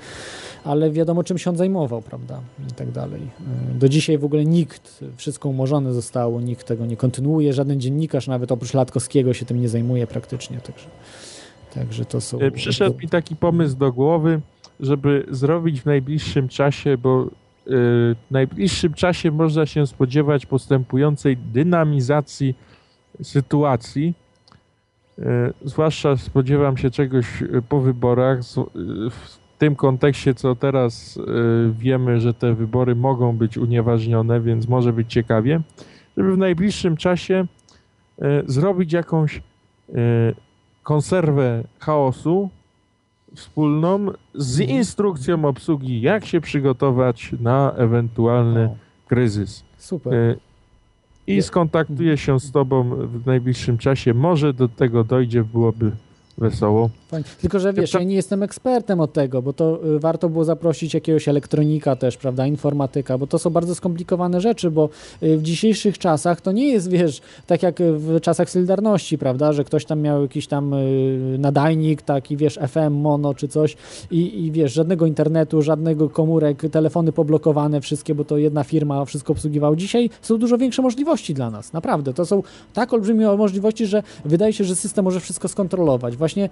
ale 0.64 0.90
wiadomo 0.90 1.24
czym 1.24 1.38
się 1.38 1.50
on 1.50 1.56
zajmował, 1.56 2.02
prawda, 2.02 2.40
i 2.70 2.72
tak 2.72 2.90
dalej. 2.90 3.20
Yy, 3.20 3.78
do 3.78 3.88
dzisiaj 3.88 4.18
w 4.18 4.24
ogóle 4.24 4.44
nikt, 4.44 5.04
wszystko 5.16 5.48
umorzone 5.48 5.94
zostało, 5.94 6.40
nikt 6.40 6.66
tego 6.66 6.86
nie 6.86 6.96
kontynuuje, 6.96 7.52
żaden 7.52 7.80
dziennikarz 7.80 8.26
nawet 8.26 8.52
oprócz 8.52 8.74
Latkowskiego 8.74 9.34
się 9.34 9.46
tym 9.46 9.60
nie 9.60 9.68
zajmuje 9.68 10.06
praktycznie, 10.06 10.58
także, 10.58 10.86
także 11.74 12.04
to 12.04 12.20
są... 12.20 12.38
E, 12.38 12.50
przyszedł 12.50 12.98
mi 12.98 13.08
taki 13.08 13.36
pomysł 13.36 13.76
do 13.76 13.92
głowy, 13.92 14.40
żeby 14.80 15.26
zrobić 15.30 15.80
w 15.80 15.86
najbliższym 15.86 16.48
czasie, 16.48 16.98
bo 16.98 17.22
yy, 17.22 17.30
w 17.66 18.30
najbliższym 18.30 18.94
czasie 18.94 19.30
można 19.30 19.66
się 19.66 19.86
spodziewać 19.86 20.46
postępującej 20.46 21.36
dynamizacji 21.36 22.54
sytuacji, 23.22 24.14
E, 24.18 24.27
zwłaszcza 25.64 26.16
spodziewam 26.16 26.76
się 26.76 26.90
czegoś 26.90 27.42
e, 27.42 27.62
po 27.68 27.80
wyborach. 27.80 28.38
E, 28.38 28.42
w 29.10 29.38
tym 29.58 29.76
kontekście, 29.76 30.34
co 30.34 30.54
teraz 30.54 31.18
wiemy, 31.72 32.20
że 32.20 32.34
te 32.34 32.54
wybory 32.54 32.94
mogą 32.94 33.36
być 33.36 33.58
unieważnione, 33.58 34.40
więc 34.40 34.68
może 34.68 34.92
być 34.92 35.12
ciekawie, 35.12 35.60
żeby 36.16 36.32
w 36.32 36.38
najbliższym 36.38 36.96
czasie 36.96 37.46
zrobić 38.46 38.92
jakąś 38.92 39.42
konserwę 40.82 41.64
chaosu 41.78 42.50
wspólną 43.34 44.06
z 44.34 44.60
mhm. 44.60 44.78
instrukcją 44.78 45.44
obsługi, 45.44 46.00
jak 46.00 46.26
się 46.26 46.40
przygotować 46.40 47.34
na 47.40 47.72
ewentualny 47.72 48.76
kryzys. 49.08 49.64
Super 49.76 50.36
i 51.28 51.42
skontaktuję 51.42 52.16
się 52.16 52.40
z 52.40 52.52
Tobą 52.52 52.90
w 53.06 53.26
najbliższym 53.26 53.78
czasie. 53.78 54.14
Może 54.14 54.54
do 54.54 54.68
tego 54.68 55.04
dojdzie, 55.04 55.44
byłoby 55.44 55.90
wesoło. 56.38 56.90
Fajnie. 57.08 57.24
Tylko, 57.40 57.58
że 57.58 57.72
wiesz, 57.72 57.94
ja 57.94 58.02
nie 58.02 58.14
jestem 58.14 58.42
ekspertem 58.42 59.00
od 59.00 59.12
tego, 59.12 59.42
bo 59.42 59.52
to 59.52 59.80
y, 59.96 59.98
warto 59.98 60.28
było 60.28 60.44
zaprosić 60.44 60.94
jakiegoś 60.94 61.28
elektronika 61.28 61.96
też, 61.96 62.16
prawda, 62.16 62.46
informatyka, 62.46 63.18
bo 63.18 63.26
to 63.26 63.38
są 63.38 63.50
bardzo 63.50 63.74
skomplikowane 63.74 64.40
rzeczy, 64.40 64.70
bo 64.70 64.88
y, 65.22 65.38
w 65.38 65.42
dzisiejszych 65.42 65.98
czasach 65.98 66.40
to 66.40 66.52
nie 66.52 66.68
jest, 66.68 66.90
wiesz, 66.90 67.20
tak 67.46 67.62
jak 67.62 67.82
w 67.82 68.20
czasach 68.20 68.50
Solidarności, 68.50 69.18
prawda, 69.18 69.52
że 69.52 69.64
ktoś 69.64 69.84
tam 69.84 70.00
miał 70.00 70.22
jakiś 70.22 70.46
tam 70.46 70.74
y, 70.74 71.36
nadajnik, 71.38 72.02
taki, 72.02 72.36
wiesz, 72.36 72.58
FM, 72.68 72.92
mono 72.92 73.34
czy 73.34 73.48
coś 73.48 73.76
i, 74.10 74.44
i 74.44 74.52
wiesz, 74.52 74.72
żadnego 74.72 75.06
internetu, 75.06 75.62
żadnego 75.62 76.08
komórek, 76.08 76.62
telefony 76.72 77.12
poblokowane 77.12 77.80
wszystkie, 77.80 78.14
bo 78.14 78.24
to 78.24 78.36
jedna 78.36 78.64
firma 78.64 79.04
wszystko 79.04 79.32
obsługiwała. 79.32 79.76
Dzisiaj 79.76 80.10
są 80.22 80.38
dużo 80.38 80.58
większe 80.58 80.82
możliwości 80.82 81.34
dla 81.34 81.50
nas, 81.50 81.72
naprawdę. 81.72 82.14
To 82.14 82.26
są 82.26 82.42
tak 82.74 82.92
olbrzymie 82.92 83.26
możliwości, 83.26 83.86
że 83.86 84.02
wydaje 84.24 84.52
się, 84.52 84.64
że 84.64 84.76
system 84.76 85.04
może 85.04 85.20
wszystko 85.20 85.48
skontrolować. 85.48 86.16
Właśnie 86.16 86.27
właśnie 86.28 86.48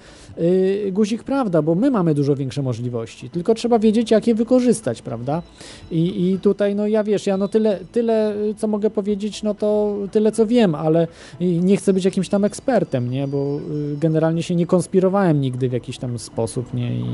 yy, 0.84 0.92
guzik 0.92 1.24
prawda, 1.24 1.62
bo 1.62 1.74
my 1.74 1.90
mamy 1.90 2.14
dużo 2.14 2.36
większe 2.36 2.62
możliwości, 2.62 3.30
tylko 3.30 3.54
trzeba 3.54 3.78
wiedzieć, 3.78 4.10
jak 4.10 4.26
je 4.26 4.34
wykorzystać, 4.34 5.02
prawda? 5.02 5.42
I, 5.90 6.30
i 6.30 6.38
tutaj, 6.38 6.74
no 6.74 6.86
ja 6.86 7.04
wiesz, 7.04 7.26
ja 7.26 7.36
no 7.36 7.48
tyle, 7.48 7.78
tyle, 7.92 8.34
co 8.56 8.66
mogę 8.68 8.90
powiedzieć, 8.90 9.42
no 9.42 9.54
to 9.54 9.96
tyle, 10.12 10.32
co 10.32 10.46
wiem, 10.46 10.74
ale 10.74 11.08
nie 11.40 11.76
chcę 11.76 11.92
być 11.92 12.04
jakimś 12.04 12.28
tam 12.28 12.44
ekspertem, 12.44 13.10
nie, 13.10 13.28
bo 13.28 13.58
y, 13.92 13.96
generalnie 13.96 14.42
się 14.42 14.54
nie 14.54 14.66
konspirowałem 14.66 15.40
nigdy 15.40 15.68
w 15.68 15.72
jakiś 15.72 15.98
tam 15.98 16.18
sposób, 16.18 16.74
nie, 16.74 16.96
i 16.96 17.04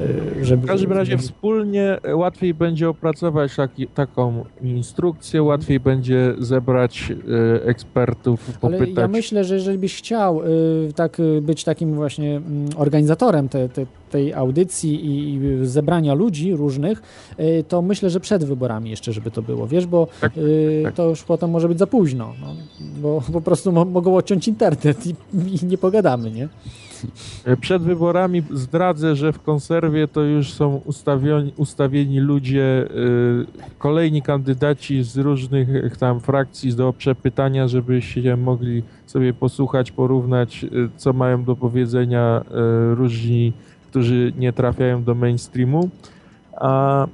y, 0.00 0.44
żeby... 0.44 0.62
W 0.62 0.66
każdym 0.66 0.92
razie 0.92 1.18
wspólnie 1.18 1.98
łatwiej 2.14 2.54
będzie 2.54 2.88
opracować 2.88 3.56
taki, 3.56 3.86
taką 3.86 4.44
instrukcję, 4.62 5.42
łatwiej 5.42 5.80
będzie 5.80 6.34
zebrać 6.38 7.10
y, 7.10 7.64
ekspertów, 7.64 8.58
popytać. 8.60 8.88
Ale 8.88 9.02
ja 9.02 9.08
myślę, 9.08 9.44
że 9.44 9.54
jeżeli 9.54 9.78
byś 9.78 9.96
chciał 9.96 10.42
y, 10.42 10.92
tak 10.94 11.20
y, 11.20 11.42
być 11.42 11.64
takim 11.78 11.94
właśnie 11.94 12.36
mm, 12.36 12.68
organizatorem 12.76 13.48
te, 13.48 13.68
te, 13.68 13.86
tej 14.10 14.34
audycji 14.34 15.06
i, 15.06 15.34
i 15.34 15.66
zebrania 15.66 16.14
ludzi 16.14 16.56
różnych, 16.56 17.02
y, 17.40 17.64
to 17.68 17.82
myślę, 17.82 18.10
że 18.10 18.20
przed 18.20 18.44
wyborami 18.44 18.90
jeszcze, 18.90 19.12
żeby 19.12 19.30
to 19.30 19.42
było, 19.42 19.66
wiesz, 19.66 19.86
bo 19.86 20.06
Tak, 20.20 20.32
y, 20.38 20.80
tak. 20.84 20.94
to 20.94 21.08
już 21.08 21.22
potem 21.22 21.50
może 21.50 21.68
być 21.68 21.78
za 21.78 21.86
późno, 21.86 22.34
no, 22.40 22.54
bo 23.02 23.22
po 23.32 23.40
prostu 23.40 23.72
mo 23.72 23.84
mogą 23.84 24.16
odciąć 24.16 24.48
internet 24.48 25.06
i, 25.06 25.14
i 25.62 25.66
nie 25.66 25.78
pogadamy, 25.78 26.30
nie? 26.30 26.48
E, 27.44 27.56
Przed 27.56 27.82
wyborami 27.82 28.42
zdradzę, 28.50 29.16
że 29.16 29.32
w 29.32 29.42
konserwie 29.42 30.08
to 30.08 30.20
już 30.22 30.52
są 30.52 30.80
ustawioni, 30.84 31.52
ustawieni 31.56 32.20
ludzie, 32.20 32.88
y, 32.90 33.76
kolejni 33.78 34.22
kandydaci 34.22 35.02
z 35.02 35.16
różnych 35.16 35.68
y, 35.68 35.90
tam 36.00 36.20
frakcji 36.20 36.74
do 36.74 36.92
przepytania, 36.92 37.68
żeby 37.68 38.02
się 38.02 38.36
mogli 38.36 38.82
sobie 39.06 39.34
posłuchać, 39.34 39.92
porównać, 39.92 40.66
co 40.96 41.12
mają 41.12 41.44
do 41.44 41.56
powiedzenia 41.56 42.44
różni, 42.94 43.52
którzy 43.90 44.32
nie 44.38 44.52
trafiają 44.52 45.04
do 45.04 45.14
mainstreamu. 45.14 45.88
A 46.56 47.06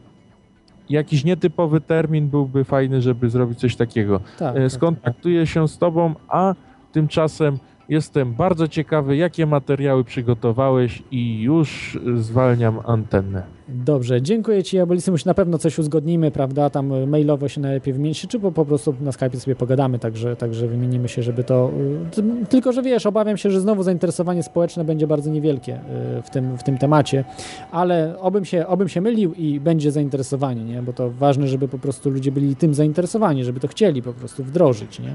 jakiś 0.90 1.24
nietypowy 1.24 1.80
termin 1.80 2.28
byłby 2.28 2.64
fajny, 2.64 3.02
żeby 3.02 3.30
zrobić 3.30 3.58
coś 3.58 3.76
takiego. 3.76 4.20
Tak, 4.38 4.56
E, 4.56 4.60
tak. 4.60 4.72
Skontaktuję 4.72 5.46
się 5.46 5.68
z 5.68 5.78
Tobą, 5.78 6.14
a 6.28 6.54
tymczasem 6.92 7.58
jestem 7.88 8.34
bardzo 8.34 8.68
ciekawy, 8.68 9.16
jakie 9.16 9.46
materiały 9.46 10.04
przygotowałeś 10.04 11.02
i 11.10 11.40
już 11.42 11.98
zwalniam 12.16 12.80
antenę. 12.86 13.42
Dobrze, 13.68 14.22
dziękuję 14.22 14.62
Ci, 14.62 14.78
Abolicymuś. 14.78 15.24
Na 15.24 15.34
pewno 15.34 15.58
coś 15.58 15.78
uzgodnimy, 15.78 16.30
prawda? 16.30 16.70
Tam 16.70 16.92
y, 16.92 17.06
mailowo 17.06 17.48
się 17.48 17.60
najlepiej 17.60 17.94
wymienić, 17.94 18.26
czy 18.28 18.40
po, 18.40 18.52
po 18.52 18.64
prostu 18.64 18.94
na 19.00 19.12
Skype 19.12 19.36
sobie 19.40 19.56
pogadamy, 19.56 19.98
także, 19.98 20.36
także 20.36 20.68
wymienimy 20.68 21.08
się, 21.08 21.22
żeby 21.22 21.44
to. 21.44 21.70
t- 22.14 22.22
Tylko, 22.48 22.72
że 22.72 22.82
wiesz, 22.82 23.06
obawiam 23.06 23.36
się, 23.36 23.50
że 23.50 23.60
znowu 23.60 23.82
zainteresowanie 23.82 24.42
społeczne 24.42 24.84
będzie 24.84 25.06
bardzo 25.06 25.30
niewielkie 25.30 25.74
y, 26.18 26.22
w 26.22 26.30
tym, 26.30 26.58
w 26.58 26.62
tym 26.62 26.78
temacie, 26.78 27.24
ale 27.72 28.18
obym 28.20 28.44
się, 28.44 28.66
obym 28.66 28.88
się 28.88 29.00
mylił 29.00 29.32
i 29.34 29.60
będzie 29.60 29.92
zainteresowanie, 29.92 30.64
nie? 30.64 30.82
Bo 30.82 30.92
to 30.92 31.10
ważne, 31.10 31.48
żeby 31.48 31.68
po 31.68 31.78
prostu 31.78 32.10
ludzie 32.10 32.32
byli 32.32 32.56
tym 32.56 32.74
zainteresowani, 32.74 33.44
żeby 33.44 33.60
to 33.60 33.68
chcieli 33.68 34.02
po 34.02 34.12
prostu 34.12 34.44
wdrożyć, 34.44 35.00
nie? 35.00 35.12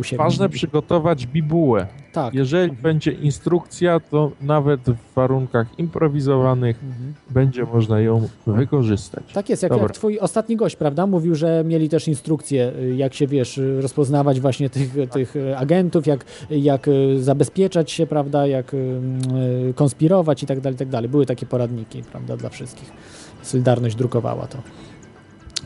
U 0.00 0.02
siebie. 0.02 0.18
Ważne 0.24 0.48
przygotować 0.48 1.26
bibułę. 1.26 1.86
Tak. 2.12 2.34
Jeżeli 2.34 2.72
będzie 2.72 3.12
instrukcja, 3.12 4.00
to 4.00 4.30
nawet 4.42 4.80
w 4.80 5.14
warunkach 5.14 5.78
improwizowanych 5.78 6.80
będzie 7.30 7.63
można 7.72 8.00
ją 8.00 8.28
wykorzystać. 8.46 9.24
Tak 9.32 9.48
jest, 9.48 9.62
jak, 9.62 9.76
jak 9.76 9.92
twój 9.92 10.18
ostatni 10.18 10.56
gość, 10.56 10.76
prawda, 10.76 11.06
mówił, 11.06 11.34
że 11.34 11.64
mieli 11.66 11.88
też 11.88 12.08
instrukcje, 12.08 12.72
y, 12.78 12.96
jak 12.96 13.14
się, 13.14 13.26
wiesz, 13.26 13.58
y, 13.58 13.80
rozpoznawać 13.80 14.40
właśnie 14.40 14.70
tych, 14.70 14.94
tych 15.12 15.36
y, 15.36 15.56
agentów, 15.56 16.06
jak, 16.06 16.24
jak 16.50 16.88
y, 16.88 17.22
zabezpieczać 17.22 17.90
się, 17.90 18.06
prawda, 18.06 18.46
jak 18.46 18.74
y, 18.74 19.00
y, 19.70 19.74
konspirować 19.74 20.42
i 20.42 20.46
tak 20.46 20.60
dalej, 20.60 20.74
i 20.74 20.78
tak 20.78 20.88
dalej. 20.88 21.10
Były 21.10 21.26
takie 21.26 21.46
poradniki, 21.46 22.02
prawda, 22.02 22.36
dla 22.36 22.48
wszystkich. 22.48 22.92
Solidarność 23.42 23.96
drukowała 23.96 24.46
to. 24.46 24.58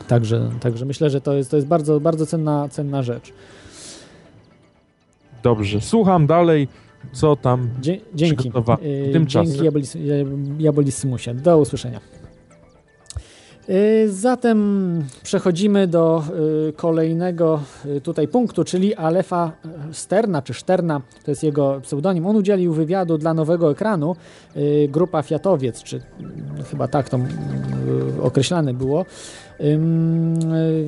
Także, 0.07 0.49
także 0.59 0.85
myślę, 0.85 1.09
że 1.09 1.21
to 1.21 1.33
jest, 1.33 1.51
to 1.51 1.55
jest 1.57 1.67
bardzo, 1.67 1.99
bardzo 1.99 2.25
cenna, 2.25 2.69
cenna 2.69 3.03
rzecz. 3.03 3.33
Dobrze, 5.43 5.81
słucham 5.81 6.27
dalej, 6.27 6.67
co 7.11 7.35
tam 7.35 7.69
Dzie- 7.81 7.99
dzięki. 8.15 8.51
Y, 8.83 9.13
Tymczasem 9.13 9.45
Dzięki 9.51 9.65
Jabolis, 9.65 9.97
Jabolisymusie. 10.59 11.33
Do 11.33 11.57
usłyszenia. 11.59 11.99
Y, 13.69 14.11
Zatem 14.11 15.03
przechodzimy 15.23 15.87
do 15.87 16.23
y, 16.69 16.73
kolejnego 16.73 17.59
y, 17.85 18.01
tutaj 18.01 18.27
punktu, 18.27 18.63
czyli 18.63 18.95
Alefa 18.95 19.51
Sterna, 19.91 20.41
czy 20.41 20.53
Szterna, 20.53 21.01
to 21.25 21.31
jest 21.31 21.43
jego 21.43 21.81
pseudonim. 21.81 22.25
On 22.25 22.35
udzielił 22.35 22.73
wywiadu 22.73 23.17
dla 23.17 23.33
nowego 23.33 23.71
ekranu, 23.71 24.15
y, 24.57 24.87
grupa 24.91 25.21
Fiatowiec, 25.21 25.83
czy 25.83 25.97
y, 25.97 26.01
chyba 26.71 26.87
tak 26.87 27.09
to 27.09 27.17
y, 27.17 28.21
określane 28.21 28.73
było. 28.73 29.05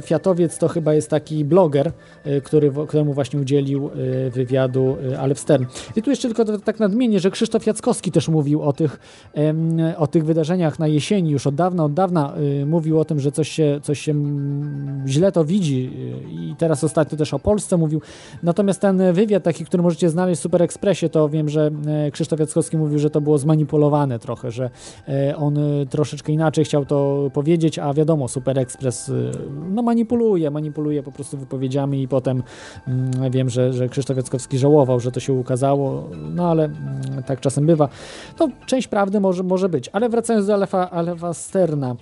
Fiatowiec 0.02 0.58
to 0.58 0.68
chyba 0.68 0.94
jest 0.94 1.10
taki 1.10 1.46
bloger, 1.46 1.92
y, 2.26 2.42
który, 2.42 2.72
któremu 2.88 3.14
właśnie 3.14 3.40
udzielił 3.40 3.90
y, 4.28 4.30
wywiadu 4.30 4.98
Alef 5.20 5.40
Stern. 5.40 5.66
I 5.96 6.02
tu 6.02 6.10
jeszcze 6.10 6.28
tylko 6.34 6.58
tak 6.58 6.80
nadmienię, 6.80 7.20
że 7.20 7.32
Krzysztof 7.32 7.66
Jackowski 7.66 8.12
też 8.12 8.28
mówił 8.28 8.62
o 8.62 8.74
tych, 8.74 9.00
o 9.98 10.08
tych 10.08 10.26
wydarzeniach 10.26 10.80
na 10.80 10.88
jesieni, 10.88 11.32
już 11.32 11.48
od 11.48 11.56
dawna, 11.56 11.86
od 11.86 11.94
dawna 11.94 12.34
mówił 12.66 13.00
o 13.00 13.06
tym, 13.06 13.20
że 13.20 13.32
coś 13.32 13.50
się, 13.50 13.80
coś 13.84 14.00
się 14.00 14.12
mm, 14.12 15.04
źle 15.08 15.32
to 15.32 15.46
widzi 15.46 15.92
i 16.32 16.56
teraz 16.58 16.84
ostatnio 16.84 17.18
też 17.18 17.34
o 17.34 17.40
Polsce 17.40 17.78
mówił. 17.78 18.02
Natomiast 18.44 18.82
ten 18.82 19.14
wywiad 19.14 19.44
taki, 19.44 19.66
który 19.66 19.84
możecie 19.84 20.10
znaleźć 20.10 20.40
w 20.40 20.44
Super 20.44 20.62
Expressie, 20.62 21.10
to 21.10 21.30
wiem, 21.30 21.50
że 21.50 21.72
e, 21.88 22.12
Krzysztof 22.12 22.40
Jackowski 22.40 22.78
mówił, 22.78 23.00
że 23.00 23.10
to 23.10 23.22
było 23.22 23.38
zmanipulowane 23.38 24.20
trochę, 24.20 24.52
że 24.52 24.70
e, 25.08 25.36
on 25.38 25.60
troszeczkę 25.90 26.32
inaczej 26.32 26.66
chciał 26.66 26.86
to 26.86 27.30
powiedzieć, 27.34 27.80
a 27.80 27.94
wiadomo, 27.94 28.28
Super 28.28 28.60
Express 28.62 29.10
y, 29.10 29.32
no 29.70 29.82
manipuluje, 29.82 30.52
manipuluje 30.52 31.04
po 31.04 31.12
prostu 31.12 31.38
wypowiedziami 31.38 32.02
i 32.02 32.08
potem 32.08 32.44
mm, 32.88 33.32
wiem, 33.32 33.50
że, 33.50 33.74
że 33.74 33.90
Krzysztof 33.90 34.18
Jackowski 34.18 34.58
żałował, 34.58 35.00
że 35.00 35.12
to 35.12 35.20
się 35.20 35.34
ukazało, 35.34 36.10
no 36.36 36.50
ale 36.50 36.66
mm, 36.66 37.24
tak 37.26 37.40
czasem 37.40 37.66
bywa. 37.66 37.90
No, 38.40 38.50
część 38.66 38.88
prawdy 38.88 39.20
może, 39.20 39.44
może 39.44 39.70
być, 39.70 39.90
ale 39.94 40.10
wracając 40.10 40.48
do 40.48 40.54
Alefa, 40.54 40.90
Alefa 40.90 41.34
Sterna, 41.34 41.96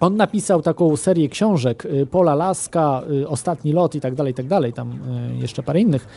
on 0.00 0.16
napisał 0.16 0.62
taką 0.62 0.96
serię 0.96 1.28
książek, 1.28 1.84
y, 1.86 2.06
Pola 2.06 2.34
Laska, 2.34 3.02
y, 3.10 3.28
Ostatni 3.28 3.72
Lot 3.72 3.94
i 3.94 4.00
tak 4.00 4.14
dalej, 4.14 4.30
i 4.30 4.34
tak 4.34 4.46
dalej, 4.46 4.72
tam 4.72 4.98
jeszcze 5.40 5.62
parę 5.62 5.80
innych 5.80 6.08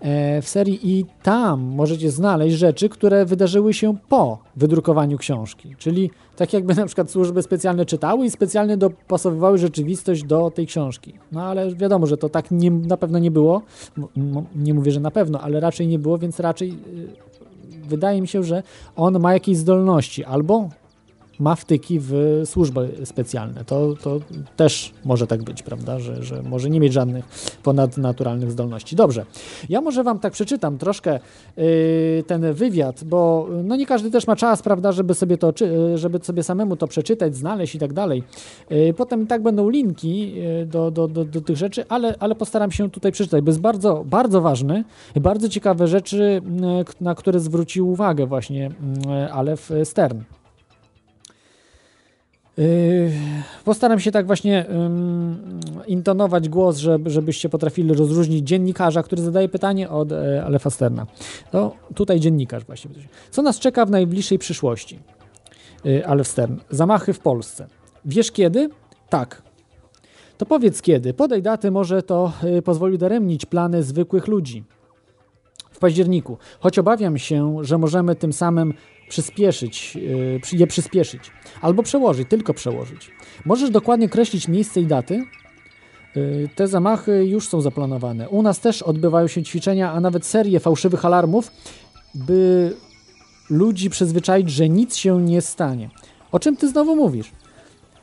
e, 0.00 0.42
w 0.42 0.48
serii. 0.48 0.80
I 0.82 1.06
tam 1.22 1.60
możecie 1.60 2.10
znaleźć 2.10 2.56
rzeczy, 2.56 2.88
które 2.88 3.24
wydarzyły 3.24 3.74
się 3.74 3.96
po 4.08 4.38
wydrukowaniu 4.56 5.18
książki, 5.18 5.74
czyli 5.78 6.10
tak 6.40 6.52
jakby 6.52 6.74
na 6.74 6.86
przykład 6.86 7.10
służby 7.10 7.42
specjalne 7.42 7.86
czytały 7.86 8.24
i 8.24 8.30
specjalnie 8.30 8.76
dopasowywały 8.76 9.58
rzeczywistość 9.58 10.24
do 10.24 10.50
tej 10.50 10.66
książki. 10.66 11.14
No 11.32 11.42
ale 11.42 11.74
wiadomo, 11.74 12.06
że 12.06 12.16
to 12.16 12.28
tak 12.28 12.50
nie, 12.50 12.70
na 12.70 12.96
pewno 12.96 13.18
nie 13.18 13.30
było, 13.30 13.62
nie 14.56 14.74
mówię, 14.74 14.92
że 14.92 15.00
na 15.00 15.10
pewno, 15.10 15.40
ale 15.40 15.60
raczej 15.60 15.86
nie 15.86 15.98
było, 15.98 16.18
więc 16.18 16.40
raczej 16.40 16.70
y, 16.70 17.88
wydaje 17.88 18.20
mi 18.20 18.28
się, 18.28 18.42
że 18.42 18.62
on 18.96 19.20
ma 19.20 19.32
jakieś 19.32 19.56
zdolności 19.56 20.24
albo 20.24 20.68
ma 21.40 21.54
wtyki 21.54 21.98
w 22.00 22.42
służby 22.44 22.88
specjalne. 23.04 23.64
To, 23.64 23.94
to 24.02 24.20
też 24.56 24.92
może 25.04 25.26
tak 25.26 25.42
być, 25.42 25.62
prawda, 25.62 25.98
że, 25.98 26.22
że 26.22 26.42
może 26.42 26.70
nie 26.70 26.80
mieć 26.80 26.92
żadnych 26.92 27.24
ponadnaturalnych 27.62 28.50
zdolności. 28.50 28.96
Dobrze, 28.96 29.26
ja 29.68 29.80
może 29.80 30.04
wam 30.04 30.18
tak 30.18 30.32
przeczytam 30.32 30.78
troszkę 30.78 31.20
yy, 31.56 31.64
ten 32.26 32.52
wywiad, 32.52 33.04
bo 33.04 33.48
no 33.64 33.76
nie 33.76 33.86
każdy 33.86 34.10
też 34.10 34.26
ma 34.26 34.36
czas, 34.36 34.62
prawda, 34.62 34.92
żeby 34.92 35.14
sobie 35.14 35.38
to, 35.38 35.52
yy, 35.60 35.98
żeby 35.98 36.18
sobie 36.22 36.42
samemu 36.42 36.76
to 36.76 36.86
przeczytać, 36.86 37.36
znaleźć 37.36 37.74
i 37.74 37.78
tak 37.78 37.92
dalej. 37.92 38.22
Yy, 38.70 38.94
potem 38.94 39.22
i 39.22 39.26
tak 39.26 39.42
będą 39.42 39.70
linki 39.70 40.34
yy, 40.34 40.66
do, 40.66 40.90
do, 40.90 41.08
do, 41.08 41.24
do 41.24 41.40
tych 41.40 41.56
rzeczy, 41.56 41.84
ale, 41.88 42.14
ale 42.18 42.34
postaram 42.34 42.70
się 42.70 42.90
tutaj 42.90 43.12
przeczytać, 43.12 43.44
bo 43.44 43.50
jest 43.50 43.60
bardzo, 43.60 44.04
bardzo 44.06 44.40
ważny, 44.40 44.84
bardzo 45.20 45.48
ciekawe 45.48 45.86
rzeczy, 45.86 46.42
na 47.00 47.14
które 47.14 47.40
zwrócił 47.40 47.90
uwagę 47.90 48.26
właśnie 48.26 48.70
Alef 49.32 49.70
Stern. 49.84 50.18
Yy, 52.60 53.10
Postaram 53.64 54.00
się 54.00 54.10
tak 54.10 54.26
właśnie 54.26 54.66
intonować 55.86 56.48
głos, 56.48 56.76
żeby, 56.76 57.10
żebyście 57.10 57.48
potrafili 57.48 57.94
rozróżnić 57.94 58.48
dziennikarza, 58.48 59.02
który 59.02 59.22
zadaje 59.22 59.48
pytanie 59.48 59.90
od 59.90 60.12
e, 60.12 60.44
Alefa 60.44 60.70
Sterna. 60.70 61.06
To 61.50 61.76
tutaj 61.94 62.20
dziennikarz 62.20 62.64
właśnie. 62.64 62.90
Co 63.30 63.42
nas 63.42 63.58
czeka 63.58 63.86
w 63.86 63.90
najbliższej 63.90 64.38
przyszłości? 64.38 64.98
Yy, 65.84 66.06
Alef 66.06 66.28
Stern. 66.28 66.56
Zamachy 66.70 67.12
w 67.12 67.20
Polsce. 67.20 67.66
Wiesz 68.04 68.32
kiedy? 68.32 68.68
Tak. 69.08 69.42
To 70.38 70.46
powiedz 70.46 70.82
kiedy. 70.82 71.14
Podaj 71.14 71.42
daty, 71.42 71.70
może 71.70 72.02
to 72.02 72.32
y, 72.58 72.62
pozwoli 72.62 72.98
daremnić 72.98 73.46
plany 73.46 73.82
zwykłych 73.82 74.26
ludzi. 74.26 74.64
W 75.70 75.78
październiku. 75.78 76.38
Choć 76.60 76.78
obawiam 76.78 77.18
się, 77.18 77.56
że 77.60 77.78
możemy 77.78 78.14
tym 78.14 78.32
samym 78.32 78.74
przyspieszyć, 79.10 79.98
przy- 80.42 80.56
je 80.56 80.66
przyspieszyć. 80.66 81.20
Albo 81.60 81.82
przełożyć, 81.82 82.28
tylko 82.28 82.54
przełożyć. 82.54 83.10
Możesz 83.44 83.70
dokładnie 83.70 84.06
określić 84.06 84.48
miejsce 84.48 84.80
i 84.80 84.86
daty? 84.86 85.24
Yy, 86.16 86.48
Te 86.54 86.68
zamachy 86.68 87.24
już 87.26 87.48
są 87.48 87.60
zaplanowane. 87.60 88.28
U 88.28 88.42
nas 88.42 88.60
też 88.60 88.82
odbywają 88.82 89.26
się 89.28 89.42
ćwiczenia, 89.42 89.92
a 89.92 90.00
nawet 90.00 90.26
serie 90.26 90.60
fałszywych 90.60 91.04
alarmów 91.04 91.52
by 92.14 92.72
ludzi 93.50 93.90
przyzwyczaić, 93.90 94.50
że 94.50 94.68
nic 94.68 94.96
się 94.96 95.22
nie 95.22 95.40
stanie. 95.40 95.90
O 96.32 96.38
czym 96.38 96.56
ty 96.56 96.68
znowu 96.68 96.96
mówisz? 96.96 97.32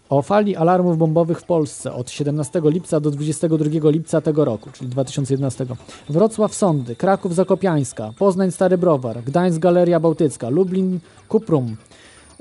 O 0.09 0.21
fali 0.21 0.55
alarmów 0.55 0.97
bombowych 0.97 1.39
w 1.39 1.43
Polsce 1.43 1.93
od 1.93 2.11
17 2.11 2.61
lipca 2.63 2.99
do 2.99 3.11
22 3.11 3.89
lipca 3.89 4.21
tego 4.21 4.45
roku, 4.45 4.69
czyli 4.71 4.89
2011. 4.89 5.65
Wrocław 6.09 6.53
Sądy, 6.53 6.95
Kraków 6.95 7.35
Zakopiańska, 7.35 8.13
Poznań 8.17 8.51
Stary 8.51 8.77
Browar, 8.77 9.23
Gdańsk 9.23 9.59
Galeria 9.59 9.99
Bałtycka, 9.99 10.49
Lublin 10.49 10.99
Kuprum 11.27 11.75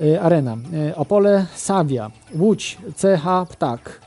y, 0.01 0.21
Arena, 0.21 0.57
y, 0.89 0.95
Opole 0.95 1.45
Savia, 1.55 2.11
Łódź 2.35 2.77
CH 2.97 3.49
Ptak, 3.49 4.01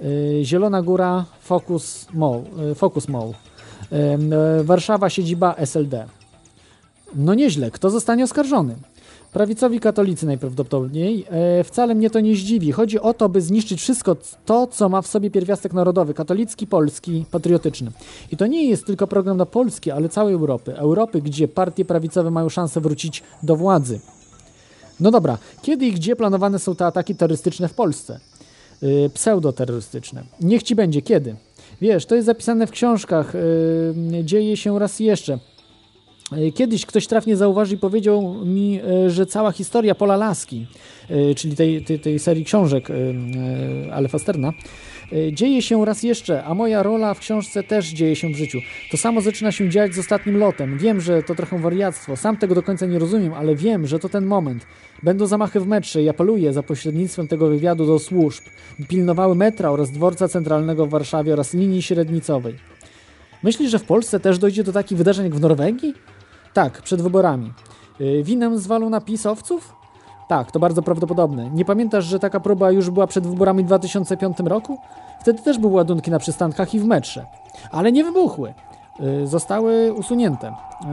y, 0.00 0.40
Zielona 0.44 0.82
Góra 0.82 1.24
Focus 1.40 2.06
Mall, 2.14 2.42
y, 2.72 2.74
Focus 2.74 3.08
Mall 3.08 3.30
y, 3.30 3.96
y, 4.60 4.64
Warszawa 4.64 5.10
siedziba 5.10 5.54
SLD. 5.66 6.06
No 7.14 7.34
nieźle, 7.34 7.70
kto 7.70 7.90
zostanie 7.90 8.24
oskarżony? 8.24 8.74
Prawicowi 9.32 9.80
katolicy 9.80 10.26
najprawdopodobniej. 10.26 11.24
E, 11.30 11.64
wcale 11.64 11.94
mnie 11.94 12.10
to 12.10 12.20
nie 12.20 12.36
zdziwi. 12.36 12.72
Chodzi 12.72 13.00
o 13.00 13.14
to, 13.14 13.28
by 13.28 13.40
zniszczyć 13.40 13.80
wszystko 13.80 14.16
to, 14.46 14.66
co 14.66 14.88
ma 14.88 15.02
w 15.02 15.06
sobie 15.06 15.30
pierwiastek 15.30 15.72
narodowy, 15.72 16.14
katolicki, 16.14 16.66
polski, 16.66 17.24
patriotyczny. 17.30 17.90
I 18.32 18.36
to 18.36 18.46
nie 18.46 18.68
jest 18.68 18.86
tylko 18.86 19.06
program 19.06 19.36
dla 19.36 19.46
Polski, 19.46 19.90
ale 19.90 20.08
całej 20.08 20.34
Europy. 20.34 20.76
Europy, 20.76 21.22
gdzie 21.22 21.48
partie 21.48 21.84
prawicowe 21.84 22.30
mają 22.30 22.48
szansę 22.48 22.80
wrócić 22.80 23.22
do 23.42 23.56
władzy. 23.56 24.00
No 25.00 25.10
dobra, 25.10 25.38
kiedy 25.62 25.86
i 25.86 25.92
gdzie 25.92 26.16
planowane 26.16 26.58
są 26.58 26.74
te 26.74 26.86
ataki 26.86 27.14
terrorystyczne 27.14 27.68
w 27.68 27.74
Polsce? 27.74 28.20
Yy, 28.82 29.10
pseudoterrorystyczne. 29.14 30.24
Niech 30.40 30.62
ci 30.62 30.74
będzie, 30.74 31.02
kiedy? 31.02 31.36
Wiesz, 31.80 32.06
to 32.06 32.14
jest 32.14 32.26
zapisane 32.26 32.66
w 32.66 32.70
książkach, 32.70 33.32
yy, 34.12 34.24
dzieje 34.24 34.56
się 34.56 34.78
raz 34.78 35.00
jeszcze. 35.00 35.38
Yy, 36.32 36.52
Kiedyś 36.52 36.86
ktoś 36.86 37.06
trafnie 37.06 37.36
zauważył 37.36 37.76
i 37.76 37.80
powiedział 37.80 38.44
mi, 38.44 38.72
yy, 38.72 39.10
że 39.10 39.26
cała 39.26 39.52
historia 39.52 39.94
Pola 39.94 40.16
Laski, 40.16 40.66
yy, 41.10 41.34
czyli 41.34 41.56
tej, 41.56 41.84
tej, 41.84 42.00
tej 42.00 42.18
serii 42.18 42.44
książek 42.44 42.88
Alefa 43.92 44.18
Sterna, 44.18 44.52
yy, 45.12 45.32
dzieje 45.32 45.62
się 45.62 45.84
raz 45.84 46.02
jeszcze, 46.02 46.44
a 46.44 46.54
moja 46.54 46.82
rola 46.82 47.14
w 47.14 47.18
książce 47.18 47.62
też 47.62 47.88
dzieje 47.88 48.16
się 48.16 48.28
w 48.28 48.36
życiu. 48.36 48.58
To 48.90 48.96
samo 48.96 49.20
zaczyna 49.20 49.52
się 49.52 49.68
dziać 49.68 49.94
z 49.94 49.98
ostatnim 49.98 50.36
lotem. 50.36 50.78
Wiem, 50.78 51.00
że 51.00 51.22
to 51.22 51.34
trochę 51.34 51.58
wariactwo, 51.58 52.16
sam 52.16 52.36
tego 52.36 52.54
do 52.54 52.62
końca 52.62 52.86
nie 52.86 52.98
rozumiem, 52.98 53.34
ale 53.34 53.56
wiem, 53.56 53.86
że 53.86 53.98
to 53.98 54.08
ten 54.08 54.26
moment. 54.26 54.66
Będą 55.02 55.26
zamachy 55.26 55.60
w 55.60 55.66
metrze 55.66 56.02
i 56.02 56.08
apeluję 56.08 56.52
za 56.52 56.62
pośrednictwem 56.62 57.28
tego 57.28 57.48
wywiadu 57.48 57.86
do 57.86 57.98
służb, 57.98 58.42
pilnowały 58.88 59.34
metra 59.34 59.70
oraz 59.70 59.90
dworca 59.90 60.28
centralnego 60.28 60.86
w 60.86 60.90
Warszawie 60.90 61.32
oraz 61.32 61.54
linii 61.54 61.82
średnicowej. 61.82 62.54
Myślisz, 63.42 63.70
że 63.70 63.78
w 63.78 63.84
Polsce 63.84 64.20
też 64.20 64.38
dojdzie 64.38 64.64
do 64.64 64.72
takich 64.72 64.98
wydarzeń 64.98 65.24
jak 65.24 65.34
w 65.34 65.40
Norwegii? 65.40 65.94
Tak, 66.58 66.82
przed 66.82 67.02
wyborami. 67.02 67.52
Yy, 68.00 68.22
Winę 68.22 68.58
zwalą 68.58 68.90
na 68.90 69.00
pisowców? 69.00 69.76
Tak, 70.28 70.52
to 70.52 70.58
bardzo 70.58 70.82
prawdopodobne. 70.82 71.50
Nie 71.50 71.64
pamiętasz, 71.64 72.04
że 72.04 72.18
taka 72.18 72.40
próba 72.40 72.70
już 72.70 72.90
była 72.90 73.06
przed 73.06 73.26
wyborami 73.26 73.62
w 73.62 73.66
2005 73.66 74.38
roku? 74.44 74.78
Wtedy 75.20 75.42
też 75.42 75.58
były 75.58 75.72
ładunki 75.72 76.10
na 76.10 76.18
przystankach 76.18 76.74
i 76.74 76.80
w 76.80 76.84
metrze. 76.84 77.26
Ale 77.70 77.92
nie 77.92 78.04
wybuchły. 78.04 78.54
Yy, 79.00 79.26
Zostały 79.26 79.92
usunięte. 79.92 80.46
Yy, 80.46 80.88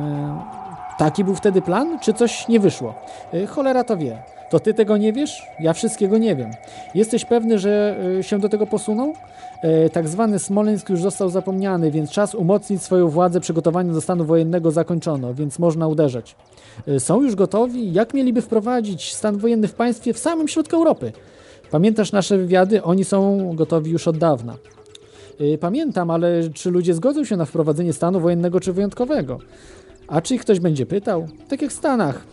Taki 0.97 1.24
był 1.24 1.36
wtedy 1.36 1.61
plan, 1.61 1.99
czy 1.99 2.13
coś 2.13 2.47
nie 2.47 2.59
wyszło? 2.59 2.93
Cholera 3.49 3.84
to 3.84 3.97
wie. 3.97 4.24
To 4.50 4.60
ty 4.60 4.74
tego 4.74 4.98
nie 4.98 5.14
wiesz? 5.14 5.43
Ja 5.60 5.74
wszystkiego 5.74 6.18
nie 6.18 6.36
wiem. 6.36 6.52
Jesteś 6.96 7.26
pewny, 7.26 7.60
że 7.60 7.96
yy, 8.16 8.24
się 8.24 8.39
do 8.39 8.50
tego 8.50 8.68
posuną? 8.68 9.14
Yy, 9.64 9.89
Tak 9.89 10.08
zwany 10.08 10.39
Smoleńsk 10.39 10.89
już 10.89 11.02
został 11.02 11.30
zapomniany, 11.30 11.91
więc 11.91 12.12
czas 12.12 12.36
umocnić 12.36 12.82
swoją 12.82 13.08
władzę. 13.10 13.39
Przygotowania 13.39 13.93
do 13.93 14.02
stanu 14.02 14.26
wojennego 14.26 14.72
zakończono, 14.72 15.34
więc 15.34 15.60
można 15.60 15.88
uderzać. 15.88 16.36
Yy, 16.88 17.00
Są 17.00 17.22
już 17.22 17.36
gotowi? 17.36 17.93
Jak 17.93 18.14
mieliby 18.14 18.41
wprowadzić 18.41 19.14
stan 19.14 19.38
wojenny 19.38 19.68
w 19.68 19.74
państwie 19.74 20.14
w 20.14 20.20
samym 20.20 20.48
środku 20.48 20.76
Europy? 20.76 21.12
Pamiętasz 21.72 22.12
nasze 22.12 22.38
wywiady? 22.38 22.84
Oni 22.84 23.04
są 23.04 23.52
gotowi 23.56 23.91
już 23.91 24.08
od 24.08 24.18
dawna. 24.18 24.56
Yy, 25.39 25.58
Pamiętam, 25.58 26.12
ale 26.12 26.50
czy 26.54 26.72
ludzie 26.72 26.93
zgodzą 26.93 27.24
się 27.26 27.38
na 27.38 27.46
wprowadzenie 27.46 27.93
stanu 27.93 28.20
wojennego 28.20 28.60
czy 28.60 28.74
wyjątkowego? 28.74 29.39
A 30.08 30.22
czy 30.22 30.38
ktoś 30.38 30.60
będzie 30.60 30.86
pytał? 30.86 31.28
Tak 31.47 31.62
jak 31.62 31.72
w 31.72 31.74
Stanach 31.74 32.26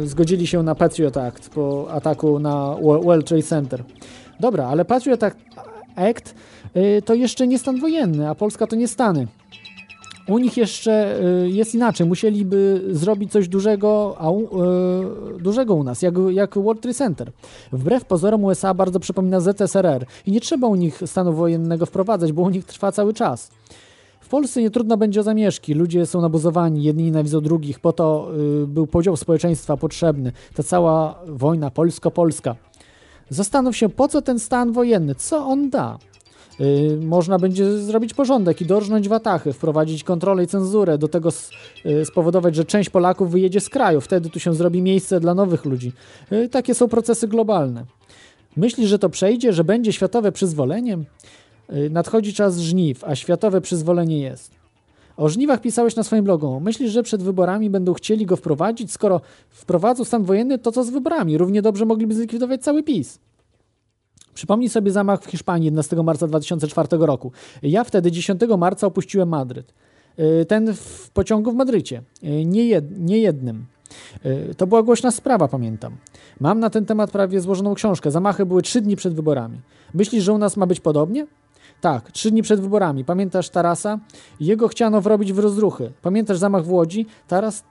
yy, 0.00 0.06
zgodzili 0.06 0.46
się 0.46 0.62
na 0.62 0.74
Patriot 0.74 1.16
Act 1.16 1.48
po 1.48 1.86
ataku 1.90 2.38
na 2.38 2.76
Wo- 2.82 3.00
World 3.00 3.26
Trade 3.26 3.42
Center. 3.42 3.84
Dobra, 4.40 4.66
ale 4.66 4.84
Patriot 4.84 5.22
Act, 5.96 6.34
yy, 6.74 7.02
to 7.02 7.14
jeszcze 7.14 7.46
nie 7.46 7.58
stan 7.58 7.80
wojenny, 7.80 8.28
a 8.28 8.34
Polska 8.34 8.66
to 8.66 8.76
nie 8.76 8.88
Stany. 8.88 9.26
U 10.28 10.38
nich 10.38 10.56
jeszcze 10.56 11.20
y, 11.44 11.50
jest 11.50 11.74
inaczej. 11.74 12.06
Musieliby 12.06 12.84
zrobić 12.90 13.32
coś 13.32 13.48
dużego, 13.48 14.16
a 14.18 14.30
u, 14.30 14.48
dużego 15.40 15.74
u 15.74 15.84
nas, 15.84 16.02
jak, 16.02 16.14
jak 16.30 16.58
World 16.58 16.82
Trade 16.82 16.94
Center. 16.94 17.32
Wbrew 17.72 18.04
pozorom 18.04 18.44
USA 18.44 18.74
bardzo 18.74 19.00
przypomina 19.00 19.40
ZSRR 19.40 20.06
i 20.26 20.32
nie 20.32 20.40
trzeba 20.40 20.66
u 20.66 20.74
nich 20.74 21.00
stanu 21.06 21.32
wojennego 21.32 21.86
wprowadzać, 21.86 22.32
bo 22.32 22.42
u 22.42 22.50
nich 22.50 22.64
trwa 22.64 22.92
cały 22.92 23.14
czas. 23.14 23.50
Polsce 24.32 24.62
nie 24.62 24.70
trudno 24.70 24.96
będzie 24.96 25.20
o 25.20 25.22
zamieszki. 25.22 25.74
Ludzie 25.74 26.06
są 26.06 26.20
nabuzowani, 26.20 26.82
jedni 26.82 27.04
nienawidzą 27.04 27.40
drugich. 27.40 27.80
Po 27.80 27.92
to 27.92 28.28
y, 28.62 28.66
był 28.66 28.86
podział 28.86 29.16
społeczeństwa 29.16 29.76
potrzebny. 29.76 30.32
Ta 30.54 30.62
cała 30.62 31.18
wojna 31.26 31.70
polsko-polska. 31.70 32.56
Zastanów 33.28 33.76
się, 33.76 33.88
po 33.88 34.08
co 34.08 34.22
ten 34.22 34.38
stan 34.38 34.72
wojenny? 34.72 35.14
Co 35.14 35.46
on 35.46 35.70
da? 35.70 35.98
Y, 36.60 36.98
można 37.02 37.38
będzie 37.38 37.78
zrobić 37.78 38.14
porządek 38.14 38.60
i 38.60 38.66
dorżnąć 38.66 39.08
watachy, 39.08 39.52
wprowadzić 39.52 40.04
kontrolę 40.04 40.44
i 40.44 40.46
cenzurę, 40.46 40.98
do 40.98 41.08
tego 41.08 41.28
y, 41.86 42.04
spowodować, 42.04 42.54
że 42.54 42.64
część 42.64 42.90
Polaków 42.90 43.30
wyjedzie 43.30 43.60
z 43.60 43.68
kraju. 43.68 44.00
Wtedy 44.00 44.30
tu 44.30 44.40
się 44.40 44.54
zrobi 44.54 44.82
miejsce 44.82 45.20
dla 45.20 45.34
nowych 45.34 45.64
ludzi. 45.64 45.92
Y, 46.32 46.48
takie 46.48 46.74
są 46.74 46.88
procesy 46.88 47.28
globalne. 47.28 47.84
Myślisz, 48.56 48.88
że 48.88 48.98
to 48.98 49.08
przejdzie, 49.08 49.52
że 49.52 49.64
będzie 49.64 49.92
światowe 49.92 50.32
przyzwolenie? 50.32 50.98
Y, 51.72 51.90
Nadchodzi 51.90 52.34
czas 52.34 52.58
żniw, 52.58 53.04
a 53.04 53.14
światowe 53.14 53.60
przyzwolenie 53.60 54.20
jest. 54.20 54.50
O 55.16 55.28
żniwach 55.28 55.60
pisałeś 55.60 55.96
na 55.96 56.02
swoim 56.02 56.24
blogu. 56.24 56.60
Myślisz, 56.60 56.92
że 56.92 57.02
przed 57.02 57.22
wyborami 57.22 57.70
będą 57.70 57.94
chcieli 57.94 58.26
go 58.26 58.36
wprowadzić? 58.36 58.92
Skoro 58.92 59.20
wprowadzą 59.50 60.04
stan 60.04 60.24
wojenny, 60.24 60.58
to 60.58 60.72
co 60.72 60.84
z 60.84 60.90
wyborami? 60.90 61.38
Równie 61.38 61.62
dobrze 61.62 61.84
mogliby 61.84 62.14
zlikwidować 62.14 62.62
cały 62.62 62.82
PiS. 62.82 63.18
Przypomnij 64.34 64.68
sobie 64.68 64.90
zamach 64.92 65.22
w 65.22 65.26
Hiszpanii 65.26 65.64
11 65.64 65.96
marca 66.02 66.26
2004 66.26 66.88
roku. 66.92 67.32
Ja 67.62 67.84
wtedy 67.84 68.10
10 68.12 68.40
marca 68.58 68.86
opuściłem 68.86 69.28
Madryt. 69.28 69.74
Y, 70.18 70.44
Ten 70.44 70.74
w 70.74 71.10
pociągu 71.10 71.52
w 71.52 71.54
Madrycie. 71.54 72.02
Y, 72.24 72.44
Nie, 72.44 72.66
jed, 72.66 72.98
nie 73.00 73.18
jednym. 73.18 73.64
To 74.56 74.66
była 74.66 74.82
głośna 74.82 75.10
sprawa, 75.10 75.48
pamiętam. 75.48 75.96
Mam 76.40 76.60
na 76.60 76.70
ten 76.70 76.86
temat 76.86 77.10
prawie 77.10 77.40
złożoną 77.40 77.74
książkę. 77.74 78.10
Zamachy 78.10 78.46
były 78.46 78.62
trzy 78.62 78.80
dni 78.80 78.96
przed 78.96 79.14
wyborami. 79.14 79.60
Myślisz, 79.94 80.24
że 80.24 80.32
u 80.32 80.38
nas 80.38 80.56
ma 80.56 80.66
być 80.66 80.80
podobnie? 80.80 81.26
Tak, 81.82 82.12
trzy 82.12 82.30
dni 82.30 82.42
przed 82.42 82.60
wyborami. 82.60 83.04
Pamiętasz 83.04 83.50
Tarasa? 83.50 83.98
Jego 84.40 84.68
chciano 84.68 85.00
wrobić 85.00 85.32
w 85.32 85.38
rozruchy. 85.38 85.92
Pamiętasz 86.02 86.38
zamach 86.38 86.64
w 86.64 86.72
Łodzi? 86.72 87.06
Taras 87.28 87.64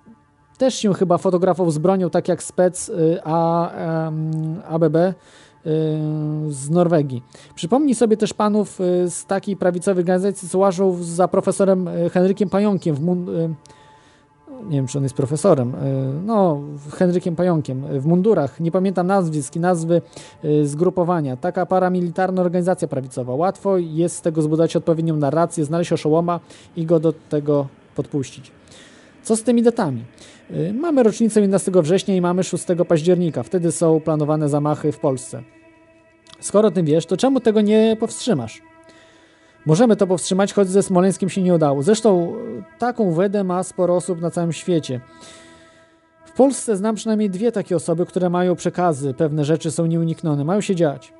też 0.58 0.76
się 0.76 0.94
chyba 0.94 1.18
fotografował 1.18 1.72
z 1.72 1.78
bronią, 1.78 2.10
tak 2.10 2.28
jak 2.28 2.44
spec 2.44 2.90
y, 2.90 3.20
A, 3.24 3.72
ABB 4.70 4.96
y, 4.96 5.14
z 6.50 6.70
Norwegii. 6.70 7.24
Przypomnij 7.56 7.96
sobie 7.96 8.18
też 8.18 8.34
panów 8.34 8.82
y, 8.82 9.10
z 9.10 9.26
takiej 9.26 9.56
prawicowej 9.58 10.02
organizacji, 10.02 10.50
co 10.50 10.58
łażą 10.58 10.98
za 11.02 11.28
profesorem 11.28 11.90
Henrykiem 12.14 12.50
Pająkiem 12.50 12.96
w 12.96 13.02
nie 14.70 14.78
wiem, 14.78 14.88
czy 14.88 14.98
on 14.98 15.04
jest 15.04 15.16
profesorem, 15.16 15.76
y, 15.76 15.78
no, 16.26 16.62
Henrykiem 16.92 17.36
Pająkiem, 17.36 17.86
y, 17.86 18.00
w 18.00 18.06
mundurach, 18.06 18.60
nie 18.60 18.72
pamiętam 18.72 19.08
nazwisk 19.08 19.56
i 19.56 19.60
nazwy 19.60 20.02
y, 20.46 20.68
zgrupowania. 20.68 21.38
Taka 21.38 21.66
paramilitarna 21.66 22.42
organizacja 22.42 22.88
prawicowa. 22.88 23.36
Łatwo 23.36 23.78
jest 23.78 24.16
z 24.16 24.22
tego 24.22 24.42
zbudować 24.42 24.76
odpowiednią 24.76 25.16
narrację, 25.16 25.66
znaleźć 25.66 25.94
oszołoma 25.94 26.40
i 26.76 26.86
go 26.86 27.00
do 27.00 27.14
tego 27.14 27.68
podpuścić. 27.96 28.52
Co 29.24 29.36
z 29.36 29.44
tymi 29.44 29.64
datami? 29.64 30.04
Mamy 30.74 31.04
rocznicę 31.04 31.40
11 31.40 31.72
września 31.82 32.16
i 32.16 32.22
mamy 32.22 32.44
6 32.44 32.66
października. 32.88 33.44
Wtedy 33.44 33.72
są 33.72 34.00
planowane 34.00 34.50
zamachy 34.50 34.92
w 34.92 35.00
Polsce. 35.00 35.44
Skoro 36.40 36.68
o 36.68 36.72
tym 36.72 36.86
wiesz, 36.86 37.06
to 37.06 37.18
czemu 37.18 37.40
tego 37.40 37.62
nie 37.62 37.98
powstrzymasz? 38.00 38.62
Możemy 39.66 39.96
to 39.96 40.08
powstrzymać, 40.08 40.54
choć 40.54 40.70
ze 40.70 40.84
Smoleńskiem 40.84 41.30
się 41.30 41.42
nie 41.42 41.54
udało. 41.54 41.84
Zresztą 41.84 42.36
y, 42.36 42.80
taką 42.80 43.12
wedę 43.14 43.44
ma 43.44 43.64
sporo 43.64 43.96
osób 43.96 44.22
na 44.22 44.32
całym 44.32 44.54
świecie. 44.54 45.02
W 46.26 46.32
Polsce 46.32 46.78
znam 46.78 46.96
przynajmniej 46.96 47.30
dwie 47.30 47.52
takie 47.52 47.76
osoby, 47.76 48.06
które 48.06 48.30
mają 48.30 48.56
przekazy, 48.56 49.14
pewne 49.14 49.46
rzeczy 49.46 49.72
są 49.72 49.86
nieuniknione, 49.86 50.44
mają 50.46 50.62
się 50.62 50.76
dziać. 50.76 51.14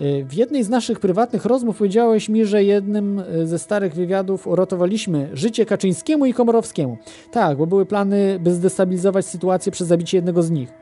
Y, 0.00 0.24
W 0.28 0.34
jednej 0.34 0.64
z 0.64 0.68
naszych 0.68 1.00
prywatnych 1.00 1.44
rozmów 1.44 1.78
powiedziałeś 1.78 2.28
mi, 2.28 2.46
że 2.46 2.64
jednym 2.64 3.18
y, 3.18 3.46
ze 3.46 3.58
starych 3.58 3.94
wywiadów 3.94 4.46
uratowaliśmy 4.46 5.30
życie 5.32 5.66
Kaczyńskiemu 5.66 6.26
i 6.26 6.34
Komorowskiemu. 6.34 6.98
Tak, 7.32 7.58
bo 7.58 7.66
były 7.66 7.86
plany, 7.86 8.38
by 8.40 8.54
zdestabilizować 8.54 9.26
sytuację 9.26 9.72
przez 9.72 9.88
zabicie 9.88 10.18
jednego 10.18 10.42
z 10.42 10.50
nich. 10.50 10.72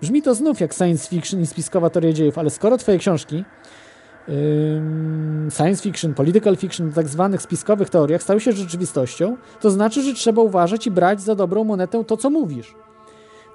Brzmi 0.00 0.22
to 0.22 0.34
znów 0.34 0.60
jak 0.60 0.74
science 0.74 1.08
fiction 1.08 1.40
i 1.40 1.46
spiskowa 1.46 1.90
teoria 1.90 2.12
dziejów, 2.12 2.38
ale 2.38 2.50
skoro 2.50 2.78
twoje 2.78 2.98
książki 2.98 3.44
science 5.50 5.82
fiction, 5.82 6.14
political 6.14 6.56
fiction, 6.56 6.92
tak 6.92 7.08
zwanych 7.08 7.42
spiskowych 7.42 7.90
teoriach 7.90 8.22
stały 8.22 8.40
się 8.40 8.52
rzeczywistością, 8.52 9.36
to 9.60 9.70
znaczy, 9.70 10.02
że 10.02 10.14
trzeba 10.14 10.42
uważać 10.42 10.86
i 10.86 10.90
brać 10.90 11.20
za 11.22 11.34
dobrą 11.34 11.64
monetę 11.64 12.04
to, 12.04 12.16
co 12.16 12.30
mówisz. 12.30 12.74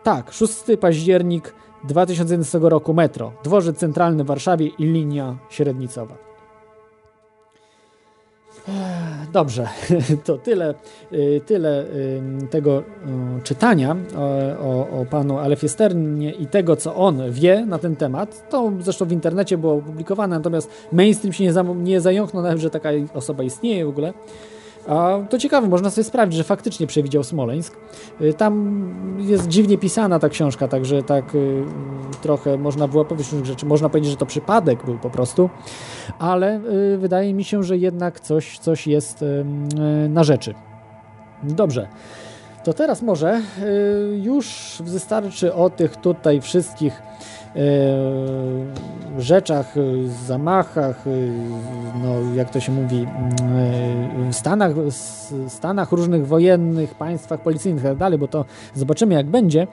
Tak, 0.04 0.32
6 0.32 0.64
październik 0.80 1.54
2011 1.84 2.60
roku 2.62 2.94
metro, 2.94 3.32
dworzec 3.44 3.78
centralny 3.78 4.24
w 4.24 4.28
Warszawie 4.28 4.68
i 4.68 4.86
linia 4.86 5.38
średnicowa. 5.50 6.25
Dobrze, 9.34 9.68
to 10.26 10.38
tyle, 10.38 10.74
y, 11.14 11.42
tyle 11.46 11.86
tego 12.50 12.80
y, 12.80 12.84
czytania 13.44 13.96
o, 14.62 15.02
o 15.02 15.06
panu 15.06 15.38
Alefisternie 15.38 16.32
i 16.32 16.48
tego, 16.48 16.76
co 16.76 16.96
on 16.96 17.32
wie 17.32 17.66
na 17.66 17.80
ten 17.80 17.96
temat. 17.96 18.50
To 18.50 18.72
zresztą 18.80 19.06
w 19.06 19.12
internecie 19.12 19.58
było 19.58 19.74
opublikowane, 19.74 20.36
natomiast 20.36 20.70
mainstream 20.92 21.34
się 21.34 21.44
nie, 21.44 21.54
za, 21.54 21.64
nie 21.64 22.02
zająknął 22.02 22.44
nawet, 22.44 22.60
że 22.60 22.70
taka 22.70 22.90
osoba 23.14 23.44
istnieje 23.44 23.86
w 23.86 23.90
ogóle. 23.90 24.14
A 24.88 25.20
to 25.30 25.38
ciekawe, 25.38 25.68
można 25.68 25.90
sobie 25.90 26.04
sprawdzić, 26.06 26.38
że 26.38 26.44
faktycznie 26.44 26.88
przewidział 26.88 27.24
Smoleńsk. 27.24 27.78
Y, 28.22 28.34
tam 28.34 29.16
jest 29.20 29.48
dziwnie 29.48 29.78
pisana 29.78 30.20
ta 30.20 30.30
książka, 30.30 30.68
także 30.68 31.04
tak 31.04 31.36
y, 31.36 31.64
trochę 32.22 32.58
można 32.58 32.88
było 32.88 33.06
powiedzieć 33.06 33.48
rzeczy. 33.48 33.66
Można 33.66 33.90
powiedzieć, 33.90 34.12
że 34.12 34.18
to 34.18 34.26
przypadek 34.26 34.86
był 34.86 34.98
po 34.98 35.10
prostu, 35.10 35.50
ale 36.20 36.60
y, 36.94 36.98
wydaje 36.98 37.34
mi 37.34 37.44
się, 37.44 37.64
że 37.64 37.78
jednak 37.78 38.20
coś, 38.20 38.60
coś 38.60 38.88
jest 38.88 39.26
na 40.10 40.24
rzeczy. 40.24 40.54
Dobrze. 41.44 41.88
To 42.64 42.74
teraz 42.74 43.02
może 43.02 43.42
już 44.22 44.76
wystarczy 44.80 45.54
o 45.54 45.70
tych 45.70 45.96
tutaj 45.96 46.42
wszystkich 46.42 47.02
rzeczach, 49.18 49.78
e, 49.78 50.08
zamachach, 50.08 51.08
e, 51.08 51.12
no, 52.04 52.36
jak 52.36 52.50
to 52.50 52.60
się 52.60 52.72
mówi, 52.72 53.06
stanach, 54.32 54.72
stanach 55.48 55.92
różnych 55.92 56.28
wojennych, 56.28 56.96
państwach 56.96 57.42
policyjnych 57.42 57.84
i 57.84 57.88
tak 57.88 57.98
dalej, 57.98 58.20
bo 58.20 58.28
to 58.28 58.46
zobaczymy 58.74 59.14
jak 59.14 59.26
będzie. 59.26 59.68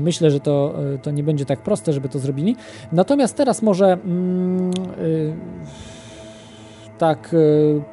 Myślę, 0.00 0.30
że 0.30 0.40
to, 0.40 0.74
to 1.02 1.10
nie 1.10 1.22
będzie 1.22 1.46
tak 1.46 1.58
proste, 1.58 1.92
żeby 1.92 2.08
to 2.08 2.18
zrobili. 2.18 2.56
Natomiast 2.92 3.36
teraz 3.36 3.62
może 3.62 3.92
mm, 3.92 4.70
tak 6.98 7.36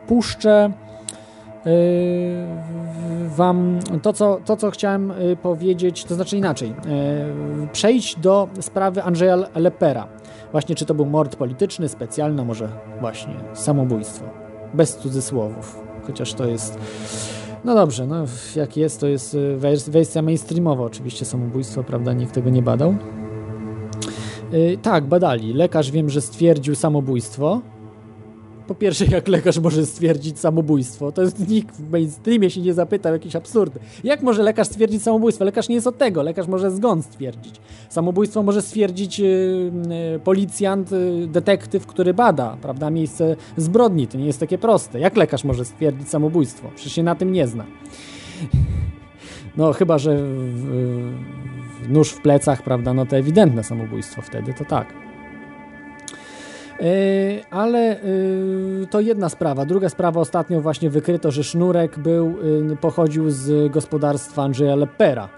puszczę 0.08 0.72
wam 3.28 3.80
to 4.02 4.14
co, 4.14 4.40
to, 4.46 4.58
co 4.58 4.72
chciałem 4.72 5.14
yy, 5.20 5.36
powiedzieć, 5.36 6.04
to 6.04 6.16
znaczy 6.16 6.38
inaczej. 6.38 6.70
Yy, 6.70 7.68
przejść 7.68 8.20
do 8.20 8.48
sprawy 8.62 9.04
Andrzeja 9.04 9.38
Lepera. 9.56 10.08
Właśnie, 10.52 10.76
czy 10.76 10.86
to 10.86 10.94
był 10.94 11.06
mord 11.06 11.36
polityczny, 11.36 11.90
specjalny, 11.90 12.46
może 12.46 12.70
właśnie 13.00 13.34
samobójstwo. 13.54 14.26
Bez 14.74 14.98
cudzysłowów. 14.98 15.80
Chociaż 16.08 16.34
to 16.34 16.48
jest. 16.48 16.80
No 17.64 17.76
dobrze, 17.76 18.08
no 18.08 18.26
jak 18.56 18.78
jest, 18.78 19.00
to 19.00 19.08
jest 19.08 19.38
wersja 19.88 20.22
mainstreamowa, 20.22 20.84
oczywiście 20.84 21.26
samobójstwo, 21.26 21.84
prawda? 21.84 22.14
Nikt 22.14 22.34
tego 22.34 22.50
nie 22.50 22.62
badał. 22.62 22.96
tak, 24.82 25.06
badali. 25.06 25.54
Lekarz 25.54 25.92
wiem, 25.92 26.10
że 26.10 26.22
stwierdził 26.22 26.76
samobójstwo 26.76 27.62
po 28.68 28.76
pierwsze, 28.76 29.06
jak 29.06 29.28
lekarz 29.28 29.60
może 29.60 29.86
stwierdzić 29.86 30.40
samobójstwo? 30.40 31.12
To 31.12 31.22
jest 31.22 31.48
nikt 31.50 31.76
w 31.76 31.92
mainstreamie 31.92 32.50
się 32.50 32.62
nie 32.62 32.74
zapytał, 32.74 33.14
jakieś 33.14 33.36
absurdy. 33.36 33.80
Jak 34.04 34.22
może 34.22 34.44
lekarz 34.44 34.68
stwierdzić 34.68 35.04
samobójstwo? 35.04 35.46
Lekarz 35.46 35.70
nie 35.70 35.76
jest 35.76 35.88
od 35.88 35.98
tego. 35.98 36.24
Lekarz 36.24 36.48
może 36.48 36.72
zgon 36.72 37.04
stwierdzić. 37.04 37.56
Samobójstwo 37.90 38.44
może 38.44 38.62
stwierdzić 38.62 39.20
yy, 39.20 39.28
yy, 40.12 40.20
policjant, 40.20 40.92
yy, 40.92 41.28
detektyw, 41.28 41.88
który 41.88 42.14
bada, 42.14 42.58
prawda, 42.62 42.90
miejsce 42.90 43.36
zbrodni. 43.58 44.08
To 44.08 44.18
nie 44.18 44.26
jest 44.26 44.40
takie 44.40 44.58
proste. 44.58 45.00
Jak 45.00 45.18
lekarz 45.18 45.44
może 45.44 45.66
stwierdzić 45.66 46.10
samobójstwo? 46.10 46.70
Przecież 46.76 46.94
się 46.94 47.04
na 47.04 47.16
tym 47.16 47.32
nie 47.32 47.48
zna. 47.48 47.66
No, 49.58 49.74
chyba, 49.74 49.98
że 49.98 50.18
w, 50.18 50.66
w, 51.82 51.90
nóż 51.90 52.10
w 52.10 52.22
plecach, 52.22 52.64
prawda, 52.64 52.94
no 52.94 53.06
to 53.06 53.18
ewidentne 53.18 53.64
samobójstwo 53.64 54.22
wtedy, 54.22 54.54
to 54.54 54.66
tak. 54.66 55.03
E, 56.84 57.46
ale 57.52 57.80
e, 57.80 57.98
to 58.90 59.00
jedna 59.00 59.30
sprawa. 59.30 59.66
Druga 59.66 59.90
sprawa, 59.90 60.22
ostatnio 60.22 60.62
właśnie 60.62 60.90
wykryto, 60.90 61.32
że 61.32 61.44
sznurek 61.44 62.00
był, 62.00 62.36
e, 62.72 62.76
pochodził 62.76 63.30
z 63.30 63.72
gospodarstwa 63.72 64.44
Andrzeja 64.44 64.76
Lepera, 64.76 65.30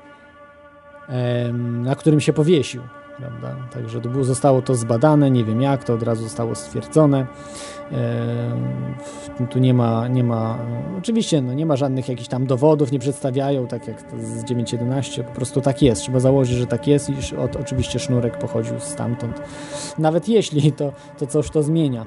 na 1.53 1.95
którym 1.95 2.19
się 2.19 2.34
powiesił. 2.34 2.81
Prawda? 3.17 3.55
Także 3.73 4.01
to 4.01 4.09
było, 4.09 4.23
zostało 4.23 4.61
to 4.61 4.76
zbadane, 4.76 5.31
nie 5.31 5.43
wiem 5.43 5.61
jak, 5.61 5.84
to 5.84 5.93
od 5.93 6.03
razu 6.03 6.23
zostało 6.23 6.55
stwierdzone. 6.55 7.26
Tu 9.49 9.59
nie 9.59 9.73
ma, 9.73 10.07
nie 10.07 10.23
ma 10.23 10.57
oczywiście 10.97 11.41
no, 11.41 11.53
nie 11.53 11.65
ma 11.65 11.75
żadnych 11.75 12.09
jakichś 12.09 12.27
tam 12.27 12.45
dowodów, 12.45 12.91
nie 12.91 12.99
przedstawiają, 12.99 13.67
tak 13.67 13.87
jak 13.87 14.01
z 14.19 14.43
9.11, 14.43 15.23
po 15.23 15.31
prostu 15.31 15.61
tak 15.61 15.81
jest. 15.81 16.01
Trzeba 16.01 16.19
założyć, 16.19 16.57
że 16.57 16.67
tak 16.67 16.87
jest 16.87 17.09
i 17.09 17.37
od, 17.37 17.55
oczywiście 17.55 17.99
sznurek 17.99 18.37
pochodził 18.37 18.79
stamtąd. 18.79 19.41
Nawet 19.97 20.29
jeśli, 20.29 20.71
to, 20.71 20.93
to 21.17 21.27
coś 21.27 21.49
to 21.49 21.63
zmienia 21.63 22.01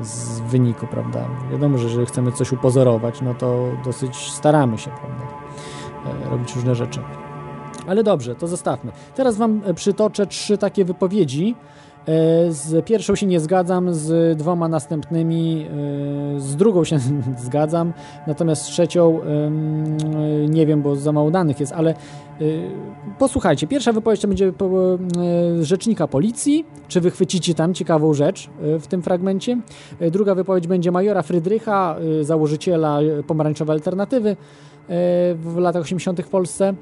e, 0.00 0.04
z 0.04 0.40
wyniku, 0.40 0.86
prawda? 0.86 1.28
Wiadomo, 1.52 1.78
że 1.78 1.84
jeżeli 1.84 2.06
chcemy 2.06 2.32
coś 2.32 2.52
upozorować, 2.52 3.20
no 3.20 3.34
to 3.34 3.68
dosyć 3.84 4.16
staramy 4.16 4.78
się, 4.78 4.90
prawda? 4.90 5.24
E, 6.26 6.30
robić 6.30 6.54
różne 6.56 6.74
rzeczy. 6.74 7.00
Ale 7.86 8.02
dobrze, 8.02 8.34
to 8.34 8.48
zostawmy. 8.48 8.92
Teraz 9.14 9.36
Wam 9.36 9.60
przytoczę 9.74 10.26
trzy 10.26 10.58
takie 10.58 10.84
wypowiedzi, 10.84 11.54
E, 11.93 11.93
z 12.48 12.84
pierwszą 12.84 13.14
się 13.14 13.26
nie 13.26 13.40
zgadzam, 13.40 13.94
z 13.94 14.38
dwoma 14.38 14.68
następnymi, 14.68 15.66
e, 16.36 16.40
z 16.40 16.56
drugą 16.56 16.84
się 16.84 16.98
zgadzam, 17.46 17.92
natomiast 18.26 18.62
z 18.62 18.66
trzecią 18.66 19.20
nie 20.48 20.66
wiem, 20.66 20.82
bo 20.82 20.96
za 20.96 21.12
mało 21.12 21.30
danych 21.30 21.60
jest, 21.60 21.72
ale 21.72 21.90
e, 21.90 21.94
posłuchajcie, 23.18 23.66
pierwsza 23.66 23.92
wypowiedź 23.92 24.20
to 24.20 24.28
będzie 24.28 24.52
rzecznika 25.60 26.06
policji, 26.08 26.66
czy 26.88 27.00
wychwycicie 27.00 27.54
tam 27.54 27.74
ciekawą 27.74 28.14
rzecz 28.14 28.50
w 28.80 28.86
tym 28.86 29.02
fragmencie. 29.02 29.60
Druga 30.10 30.34
wypowiedź 30.34 30.66
będzie 30.66 30.90
majora 30.90 31.22
Frydrycha, 31.22 31.96
założyciela 32.22 32.98
pomarańczowej 33.26 33.74
alternatywy 33.74 34.36
w 35.34 35.54
latach 35.56 35.82
80. 35.82 36.20
w 36.20 36.28
Polsce. 36.28 36.74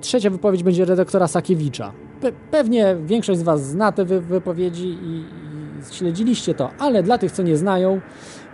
Trzecia 0.00 0.30
wypowiedź 0.30 0.62
będzie 0.62 0.84
redaktora 0.84 1.28
Sakiewicza. 1.28 1.92
Pe 2.20 2.32
pewnie 2.50 2.96
większość 3.04 3.40
z 3.40 3.42
Was 3.42 3.66
zna 3.66 3.92
te 3.92 4.04
wy 4.04 4.20
wypowiedzi 4.20 4.88
i, 4.88 5.24
i, 5.90 5.94
śledziliście 5.94 6.54
to, 6.54 6.70
ale 6.78 7.02
dla 7.02 7.18
tych, 7.18 7.32
co 7.32 7.42
nie 7.42 7.56
znają, 7.56 8.00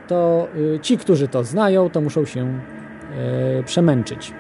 to 0.08 0.48
y, 0.56 0.78
ci, 0.80 0.98
którzy 0.98 1.28
to 1.28 1.44
znają, 1.44 1.90
to 1.90 2.00
muszą 2.00 2.24
się 2.24 2.60
y, 3.60 3.62
przemęczyć. 3.62 4.32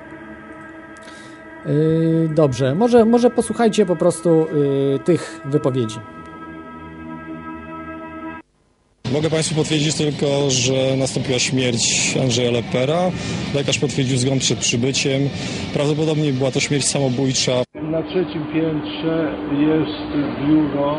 Dobrze, 2.34 2.74
może, 2.74 3.04
może 3.04 3.30
posłuchajcie 3.30 3.86
po 3.86 3.96
prostu 3.96 4.46
y, 4.94 4.98
tych 5.04 5.40
wypowiedzi. 5.44 5.98
Mogę 9.14 9.30
Państwu 9.30 9.54
potwierdzić 9.54 9.94
tylko, 9.94 10.50
że 10.50 10.96
nastąpiła 10.96 11.38
śmierć 11.38 12.14
Andrzeja 12.22 12.50
Lepera. 12.50 13.00
Lekarz 13.54 13.78
potwierdził 13.78 14.18
zgon 14.18 14.38
przed 14.38 14.58
przybyciem. 14.58 15.20
Prawdopodobnie 15.74 16.32
była 16.32 16.50
to 16.50 16.60
śmierć 16.60 16.84
samobójcza. 16.84 17.52
Na 17.82 18.02
trzecim 18.02 18.44
piętrze 18.54 19.14
jest 19.70 20.06
biuro 20.40 20.98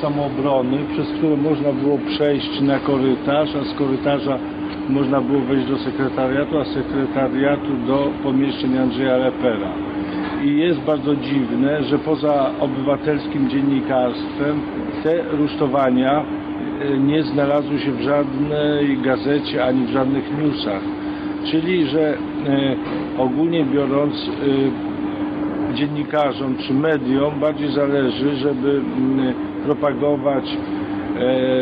samoobrony, 0.00 0.78
przez 0.92 1.08
które 1.18 1.36
można 1.36 1.72
było 1.72 1.98
przejść 1.98 2.60
na 2.60 2.78
korytarz, 2.78 3.48
a 3.60 3.74
z 3.74 3.78
korytarza 3.78 4.38
można 4.88 5.20
było 5.20 5.40
wejść 5.40 5.68
do 5.68 5.78
sekretariatu, 5.78 6.58
a 6.58 6.64
z 6.64 6.74
sekretariatu 6.74 7.72
do 7.86 8.10
pomieszczeń 8.22 8.78
Andrzeja 8.78 9.16
Lepera. 9.16 9.74
I 10.44 10.58
jest 10.58 10.80
bardzo 10.80 11.16
dziwne, 11.16 11.84
że 11.84 11.98
poza 11.98 12.50
obywatelskim 12.60 13.50
dziennikarstwem 13.50 14.60
te 15.02 15.22
rusztowania 15.22 16.43
nie 16.98 17.22
znalazły 17.22 17.78
się 17.78 17.92
w 17.92 18.00
żadnej 18.00 18.98
gazecie 18.98 19.64
ani 19.64 19.86
w 19.86 19.90
żadnych 19.90 20.38
newsach. 20.38 20.82
Czyli, 21.44 21.86
że 21.86 22.10
e, 22.10 22.16
ogólnie 23.18 23.64
biorąc 23.64 24.14
e, 24.14 25.74
dziennikarzom 25.74 26.56
czy 26.56 26.74
mediom 26.74 27.40
bardziej 27.40 27.68
zależy, 27.68 28.36
żeby 28.36 28.70
mm, 28.70 29.34
propagować, 29.64 30.44
e, 30.48 30.58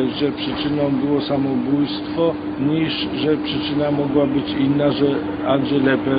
że 0.06 0.32
przyczyną 0.32 0.90
było 1.04 1.20
samobójstwo, 1.20 2.34
niż 2.60 3.08
że 3.14 3.36
przyczyna 3.36 3.90
mogła 3.90 4.26
być 4.26 4.50
inna, 4.50 4.90
że 4.90 5.06
Andrzej 5.46 5.80
Leper 5.80 6.18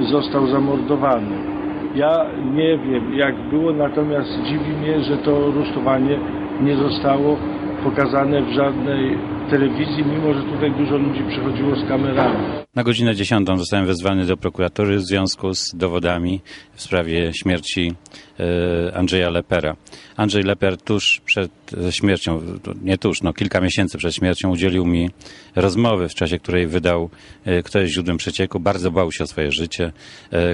został 0.00 0.46
zamordowany. 0.46 1.36
Ja 1.94 2.26
nie 2.54 2.78
wiem 2.78 3.14
jak 3.14 3.34
było, 3.50 3.72
natomiast 3.72 4.42
dziwi 4.44 4.72
mnie, 4.82 5.00
że 5.00 5.16
to 5.16 5.50
rusztowanie 5.50 6.18
nie 6.60 6.76
zostało 6.76 7.36
pokazane 7.84 8.42
w 8.42 8.54
żadnej 8.54 9.18
telewizji, 9.50 10.04
mimo 10.04 10.34
że 10.34 10.42
tutaj 10.42 10.72
dużo 10.78 10.96
ludzi 10.96 11.22
przychodziło 11.28 11.76
z 11.76 11.88
kamerami. 11.88 12.64
Na 12.74 12.82
godzinę 12.84 13.14
10 13.14 13.48
zostałem 13.56 13.86
wezwany 13.86 14.26
do 14.26 14.36
prokuratury 14.36 14.96
w 14.96 15.02
związku 15.02 15.54
z 15.54 15.74
dowodami 15.74 16.40
w 16.74 16.82
sprawie 16.82 17.32
śmierci 17.34 17.92
e, 18.40 18.96
Andrzeja 18.96 19.30
Lepera. 19.30 19.76
Andrzej 20.16 20.42
Leper 20.42 20.76
tuż 20.76 21.20
przed 21.24 21.50
e, 21.88 21.92
śmiercią, 21.92 22.40
nie 22.82 22.98
tuż, 22.98 23.22
no 23.22 23.32
kilka 23.32 23.60
miesięcy 23.60 23.98
przed 23.98 24.14
śmiercią 24.14 24.50
udzielił 24.50 24.86
mi 24.86 25.10
rozmowy, 25.56 26.08
w 26.08 26.14
czasie 26.14 26.38
której 26.38 26.66
wydał, 26.66 27.10
e, 27.44 27.62
kto 27.62 27.78
jest 27.78 27.92
źródłem 27.92 28.16
przecieku. 28.16 28.60
Bardzo 28.60 28.90
bał 28.90 29.12
się 29.12 29.24
o 29.24 29.26
swoje 29.26 29.52
życie. 29.52 29.92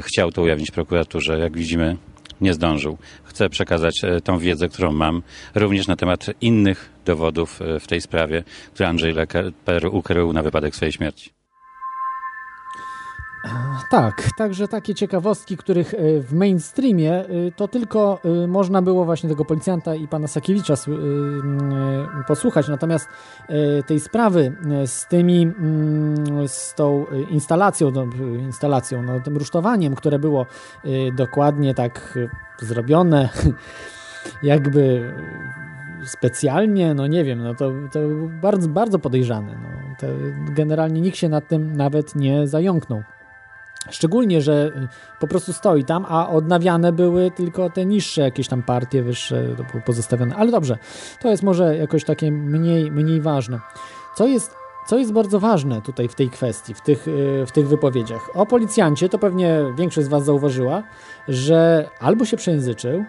Chciał 0.01 0.33
to 0.33 0.43
ujawnić 0.43 0.71
prokuraturze. 0.71 1.39
Jak 1.39 1.57
widzimy, 1.57 1.97
nie 2.41 2.55
zdążył. 2.55 2.99
Chcę 3.25 3.49
przekazać 3.49 4.01
tą 4.25 4.39
wiedzę, 4.39 4.69
którą 4.69 4.93
mam, 4.93 5.23
również 5.55 5.87
na 5.87 5.97
temat 5.97 6.27
innych 6.41 6.91
dowodów 7.11 7.63
e, 7.63 7.81
w 7.81 7.87
tej 7.87 8.01
sprawie, 8.01 8.43
które 8.75 8.89
Andrzej 8.89 9.13
Leper 9.13 9.87
ukrył 9.93 10.33
na 10.33 10.43
wypadek 10.43 10.77
swojej 10.77 10.93
śmierci. 10.93 11.31
Tak, 13.91 14.29
także 14.37 14.69
takie 14.69 14.95
ciekawostki, 14.95 15.57
których 15.57 15.95
e, 15.95 16.21
w 16.21 16.33
mainstreamie 16.33 17.13
e, 17.13 17.27
to 17.57 17.69
tylko 17.69 18.21
można 18.49 18.83
było 18.83 19.05
właśnie 19.05 19.29
tego 19.29 19.45
policjanta 19.45 19.95
i 19.95 20.09
pana 20.09 20.29
Sakiewicza 20.29 20.75
posłuchać, 22.29 22.69
natomiast 22.69 23.09
tej 23.87 24.01
sprawy 24.01 24.57
z 24.87 25.07
tymi, 25.07 25.43
mm, 25.43 26.49
z 26.49 26.75
tą 26.75 27.07
instalacją, 27.31 27.91
no, 27.91 28.07
instalacją, 28.39 29.03
no, 29.03 29.21
tym 29.21 29.37
rusztowaniem, 29.37 29.95
które 29.95 30.19
było 30.19 30.47
dokładnie 31.17 31.75
tak 31.75 32.19
zrobione, 32.61 33.29
jakby 34.43 35.15
specjalnie, 36.05 36.95
no 36.95 37.07
nie 37.07 37.25
wiem, 37.25 37.43
no 37.43 37.55
to, 37.55 37.73
to 37.93 37.99
bardzo, 38.43 38.69
bardzo 38.69 38.99
podejrzane. 38.99 39.59
No. 39.63 39.69
Generalnie 40.55 41.01
nikt 41.01 41.17
się 41.17 41.29
nad 41.29 41.49
tym 41.49 41.77
nawet 41.77 42.15
nie 42.15 42.47
zająknął. 42.47 43.03
Szczególnie, 43.91 44.41
że 44.41 44.67
y, 44.67 44.89
po 45.21 45.27
prostu 45.27 45.53
stoi 45.53 45.85
tam, 45.85 46.07
a 46.09 46.29
odnawiane 46.29 46.93
były 46.93 47.31
tylko 47.31 47.71
te 47.71 47.87
niższe 47.87 48.23
jakieś 48.23 48.49
tam 48.49 48.63
partie, 48.63 49.03
wyższe 49.03 49.45
to 49.57 49.65
było 49.65 49.83
pozostawione. 49.87 50.37
Ale 50.37 50.51
dobrze, 50.51 50.79
to 51.21 51.29
jest 51.29 51.43
może 51.43 51.77
jakoś 51.77 52.05
takie 52.05 52.33
mniej, 52.33 52.91
mniej 52.91 53.21
ważne. 53.21 53.61
Co 54.17 54.27
jest, 54.27 54.55
co 54.87 54.99
jest 54.99 55.13
bardzo 55.13 55.41
ważne 55.41 55.83
tutaj 55.83 56.09
w 56.09 56.15
tej 56.15 56.31
kwestii, 56.31 56.75
w 56.75 56.81
tych, 56.81 57.09
y, 57.09 57.45
w 57.47 57.53
tych 57.53 57.69
wypowiedziach? 57.69 58.31
O 58.35 58.47
policjancie 58.47 59.09
to 59.09 59.19
pewnie 59.19 59.61
większość 59.79 60.07
z 60.07 60.11
Was 60.11 60.25
zauważyła, 60.25 60.83
że 61.29 61.89
albo 62.01 62.25
się 62.25 62.37
przejęzyczył, 62.37 63.05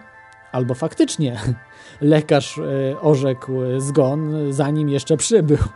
albo 0.52 0.74
faktycznie 0.74 1.36
lekarz 2.02 2.58
y, 2.58 2.96
orzekł 3.00 3.52
zgon, 3.78 4.52
zanim 4.52 4.88
jeszcze 4.88 5.16
przybył. 5.16 5.58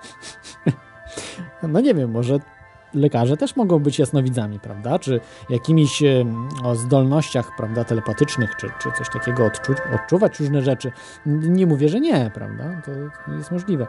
No 1.63 1.81
nie 1.81 1.95
wiem, 1.95 2.11
może 2.11 2.39
lekarze 2.95 3.37
też 3.37 3.57
mogą 3.57 3.79
być 3.79 3.99
jasnowidzami, 3.99 4.61
prawda? 4.61 4.99
Czy 4.99 5.21
jakimiś 5.51 6.03
em, 6.03 6.49
o 6.65 6.75
zdolnościach, 6.75 7.51
prawda, 7.57 7.85
telepatycznych, 7.85 8.57
czy, 8.57 8.71
czy 8.83 8.93
coś 8.99 9.11
takiego 9.11 9.47
odczu 9.47 9.73
odczuwać 9.95 10.41
różne 10.41 10.63
rzeczy. 10.63 10.93
Nie 11.27 11.67
mówię, 11.67 11.89
że 11.89 12.01
nie, 12.01 12.31
prawda? 12.35 12.83
To 12.85 12.91
jest 13.33 13.51
możliwe. 13.51 13.87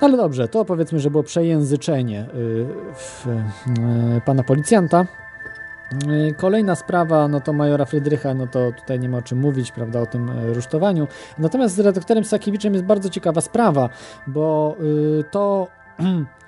No 0.00 0.06
ale 0.08 0.16
dobrze, 0.16 0.48
to 0.48 0.64
powiedzmy, 0.64 0.98
że 0.98 1.10
było 1.10 1.22
przejęzyczenie 1.22 2.22
y, 2.22 2.66
w, 2.94 3.26
y, 4.16 4.20
pana 4.24 4.42
policjanta. 4.42 5.06
Y, 5.92 6.34
Kolejna 6.36 6.74
sprawa, 6.74 7.28
no 7.28 7.40
to 7.40 7.52
majora 7.52 7.84
Frydrycha, 7.84 8.34
no 8.34 8.46
to 8.46 8.72
tutaj 8.72 9.00
nie 9.00 9.08
ma 9.08 9.18
o 9.18 9.22
czym 9.22 9.38
mówić, 9.38 9.72
prawda, 9.72 10.00
o 10.00 10.06
tym 10.06 10.28
y, 10.28 10.54
rusztowaniu. 10.54 11.08
Natomiast 11.38 11.74
z 11.74 11.80
redaktorem 11.80 12.24
Sakiewiczem 12.24 12.72
jest 12.72 12.84
bardzo 12.84 13.10
ciekawa 13.10 13.40
sprawa, 13.40 13.88
bo 14.26 14.76
y, 15.20 15.24
to 15.30 15.68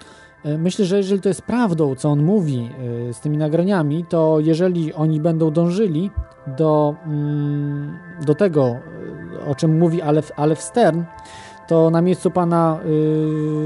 E, 0.44 0.58
Myślę, 0.58 0.84
że 0.84 0.96
jeżeli 0.96 1.20
to 1.20 1.28
jest 1.28 1.42
prawdą, 1.42 1.94
co 1.94 2.10
on 2.10 2.22
mówi 2.22 2.70
e, 3.08 3.12
z 3.12 3.20
tymi 3.20 3.38
nagraniami, 3.38 4.04
to 4.04 4.40
jeżeli 4.40 4.94
oni 4.94 5.20
będą 5.20 5.50
dążyli 5.50 6.10
do, 6.46 6.94
mm, 7.06 7.98
do 8.26 8.34
tego, 8.34 8.76
e, 9.42 9.46
o 9.46 9.54
czym 9.54 9.78
mówi 9.78 10.02
Alef, 10.02 10.32
Alef 10.36 10.62
Stern, 10.62 11.02
to 11.68 11.90
na 11.90 12.02
miejscu 12.02 12.30
pana 12.30 12.78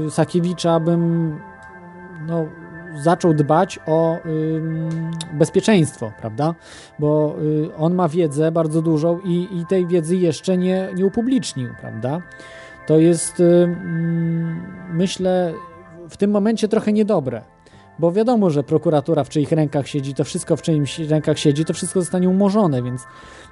y, 0.07 0.11
Sakiewicza 0.11 0.79
bym 0.79 1.39
no, 2.27 2.45
zaczął 2.95 3.33
dbać 3.33 3.79
o 3.85 4.17
ym, 4.25 5.11
bezpieczeństwo, 5.33 6.11
prawda? 6.19 6.55
Bo 6.99 7.35
y, 7.41 7.75
on 7.75 7.95
ma 7.95 8.09
wiedzę 8.09 8.51
bardzo 8.51 8.81
dużą 8.81 9.19
i, 9.19 9.47
i 9.51 9.65
tej 9.65 9.87
wiedzy 9.87 10.15
jeszcze 10.15 10.57
nie, 10.57 10.89
nie 10.95 11.05
upublicznił, 11.05 11.69
prawda? 11.81 12.21
To 12.87 12.97
jest, 12.97 13.39
y, 13.39 13.75
myślę, 14.93 15.53
w 16.09 16.17
tym 16.17 16.31
momencie 16.31 16.67
trochę 16.67 16.93
niedobre. 16.93 17.56
Bo 17.99 18.11
wiadomo, 18.11 18.49
że 18.49 18.63
prokuratura 18.63 19.23
w 19.23 19.29
czyich 19.29 19.51
rękach 19.51 19.87
siedzi, 19.87 20.13
to 20.13 20.23
wszystko 20.23 20.57
w 20.57 20.61
czyimś 20.61 20.99
rękach 20.99 21.39
siedzi, 21.39 21.65
to 21.65 21.73
wszystko 21.73 21.99
zostanie 21.99 22.29
umorzone, 22.29 22.83
więc 22.83 23.07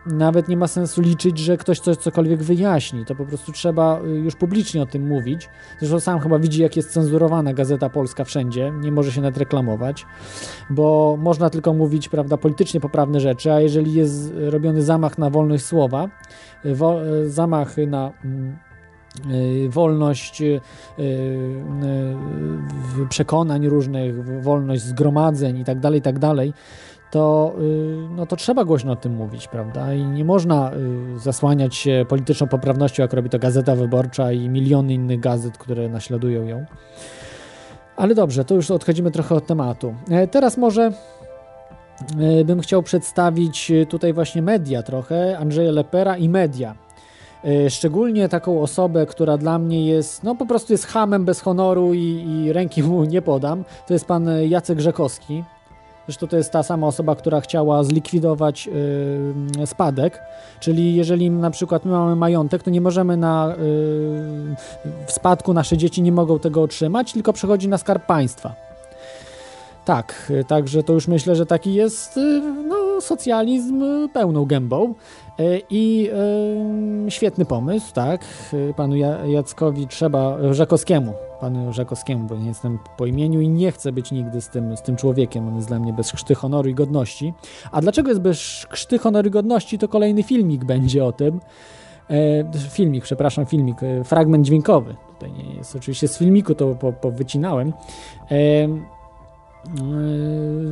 nawet 0.05 0.47
nie 0.47 0.57
ma 0.57 0.67
sensu 0.67 1.01
liczyć, 1.01 1.37
że 1.37 1.57
ktoś 1.57 1.79
coś 1.79 1.97
cokolwiek 1.97 2.43
wyjaśni. 2.43 3.05
To 3.05 3.15
po 3.15 3.25
prostu 3.25 3.51
trzeba 3.51 4.01
y, 4.01 4.09
już 4.09 4.35
publicznie 4.35 4.81
o 4.81 4.85
tym 4.85 5.07
mówić. 5.07 5.49
Zresztą 5.79 5.99
sam 5.99 6.19
chyba 6.19 6.39
widzi, 6.39 6.61
jak 6.61 6.75
jest 6.75 6.93
cenzurowana 6.93 7.53
Gazeta 7.53 7.89
Polska 7.89 8.23
wszędzie, 8.23 8.73
nie 8.81 8.91
może 8.91 9.11
się 9.11 9.21
nawet 9.21 9.37
reklamować, 9.37 10.05
bo 10.69 11.17
można 11.19 11.49
tylko 11.49 11.73
mówić, 11.73 12.09
prawda, 12.09 12.37
politycznie 12.37 12.79
poprawne 12.79 13.19
rzeczy, 13.19 13.51
a 13.51 13.61
jeżeli 13.61 13.93
jest 13.93 14.33
robiony 14.35 14.81
zamach 14.81 15.17
na 15.17 15.29
wolność 15.29 15.65
słowa, 15.65 16.09
y, 16.65 16.69
y, 16.69 17.29
zamach 17.29 17.77
na 17.77 18.11
mm, 18.25 18.57
wolność 19.69 20.41
y, 20.41 20.61
y, 20.99 22.15
przekonań 23.09 23.67
różnych, 23.67 24.41
wolność 24.43 24.83
zgromadzeń 24.83 25.57
i 25.57 25.63
tak 25.63 25.79
dalej, 25.79 26.01
tak 26.01 26.19
dalej, 26.19 26.53
to, 27.11 27.55
y, 27.61 27.97
no 28.15 28.25
to 28.25 28.35
trzeba 28.35 28.65
głośno 28.65 28.91
o 28.91 28.95
tym 28.95 29.13
mówić, 29.13 29.47
prawda? 29.47 29.93
I 29.93 30.05
nie 30.05 30.25
można 30.25 30.71
y, 31.15 31.19
zasłaniać 31.19 31.75
się 31.75 32.05
polityczną 32.09 32.47
poprawnością, 32.47 33.03
jak 33.03 33.13
robi 33.13 33.29
to 33.29 33.39
Gazeta 33.39 33.75
Wyborcza 33.75 34.31
i 34.31 34.49
miliony 34.49 34.93
innych 34.93 35.19
gazet, 35.19 35.57
które 35.57 35.89
naśladują 35.89 36.45
ją. 36.45 36.65
Ale 37.95 38.15
dobrze, 38.15 38.45
to 38.45 38.55
już 38.55 38.71
odchodzimy 38.71 39.11
trochę 39.11 39.35
od 39.35 39.47
tematu. 39.47 39.95
E, 40.09 40.27
Teraz 40.27 40.57
może 40.57 40.91
e, 42.41 42.45
bym 42.45 42.61
chciał 42.61 42.83
przedstawić 42.83 43.71
e, 43.71 43.85
tutaj 43.85 44.13
właśnie 44.13 44.41
media 44.41 44.83
trochę, 44.83 45.37
Andrzeja 45.37 45.71
Lepera 45.71 46.17
i 46.17 46.29
media. 46.29 46.75
E, 47.43 47.69
Szczególnie 47.69 48.29
taką 48.29 48.61
osobę, 48.61 49.05
która 49.05 49.37
dla 49.37 49.59
mnie 49.59 49.87
jest, 49.87 50.23
no 50.23 50.35
po 50.35 50.45
prostu 50.45 50.73
jest 50.73 50.85
hamem 50.85 51.25
bez 51.25 51.41
honoru 51.41 51.93
i, 51.93 52.25
i 52.27 52.53
ręki 52.53 52.83
mu 52.83 53.03
nie 53.03 53.21
podam. 53.21 53.63
To 53.87 53.93
jest 53.93 54.05
pan 54.05 54.29
e, 54.29 54.47
Jacek 54.47 54.79
Rzekowski. 54.79 55.43
Zresztą 56.07 56.27
to 56.27 56.37
jest 56.37 56.51
ta 56.51 56.63
sama 56.63 56.87
osoba, 56.87 57.15
która 57.15 57.41
chciała 57.41 57.83
zlikwidować 57.83 58.69
y, 59.61 59.67
spadek, 59.67 60.21
czyli 60.59 60.95
jeżeli 60.95 61.31
na 61.31 61.51
przykład 61.51 61.85
my 61.85 61.91
mamy 61.91 62.15
majątek, 62.15 62.63
to 62.63 62.69
nie 62.69 62.81
możemy 62.81 63.17
na, 63.17 63.51
y, 63.51 63.55
w 65.07 65.11
spadku 65.11 65.53
nasze 65.53 65.77
dzieci 65.77 66.01
nie 66.01 66.11
mogą 66.11 66.39
tego 66.39 66.61
otrzymać, 66.61 67.13
tylko 67.13 67.33
przechodzi 67.33 67.67
na 67.67 67.77
skarb 67.77 68.05
państwa. 68.05 68.55
Tak, 69.85 70.31
także 70.47 70.83
to 70.83 70.93
już 70.93 71.07
myślę, 71.07 71.35
że 71.35 71.45
taki 71.45 71.73
jest 71.73 72.19
no, 72.67 73.01
socjalizm 73.01 73.83
pełną 74.13 74.45
gębą 74.45 74.93
i 75.69 76.09
y, 77.07 77.11
świetny 77.11 77.45
pomysł, 77.45 77.93
tak, 77.93 78.21
y, 78.53 78.73
panu 78.77 78.95
Ja- 78.95 79.25
Jackowi 79.25 79.87
trzeba, 79.87 80.37
Rzekowskiemu, 80.53 81.13
panu 81.41 81.73
Rzekowskiemu, 81.73 82.27
bo 82.27 82.35
nie 82.35 82.47
jestem 82.47 82.79
po 82.97 83.05
imieniu 83.05 83.41
i 83.41 83.49
nie 83.49 83.71
chcę 83.71 83.91
być 83.91 84.11
nigdy 84.11 84.41
z 84.41 84.49
tym, 84.49 84.77
z 84.77 84.81
tym 84.81 84.95
człowiekiem, 84.95 85.47
on 85.47 85.55
jest 85.55 85.67
dla 85.67 85.79
mnie 85.79 85.93
bez 85.93 86.11
krzty 86.11 86.35
honoru 86.35 86.69
i 86.69 86.73
godności. 86.73 87.33
A 87.71 87.81
dlaczego 87.81 88.09
jest 88.09 88.21
bez 88.21 88.65
krzty 88.69 88.97
honoru 88.97 89.27
i 89.27 89.31
godności, 89.31 89.77
to 89.77 89.87
kolejny 89.87 90.23
filmik 90.23 90.65
będzie 90.65 91.05
o 91.05 91.11
tym. 91.11 91.39
E, 92.09 92.69
filmik, 92.69 93.03
przepraszam, 93.03 93.45
filmik, 93.45 93.83
e, 93.83 94.03
fragment 94.03 94.45
dźwiękowy. 94.45 94.95
Tutaj 95.13 95.31
nie 95.31 95.55
jest 95.55 95.75
oczywiście 95.75 96.07
z 96.07 96.17
filmiku, 96.17 96.55
to 96.55 96.75
po, 96.75 96.93
po. 96.93 97.09
E, 97.09 97.13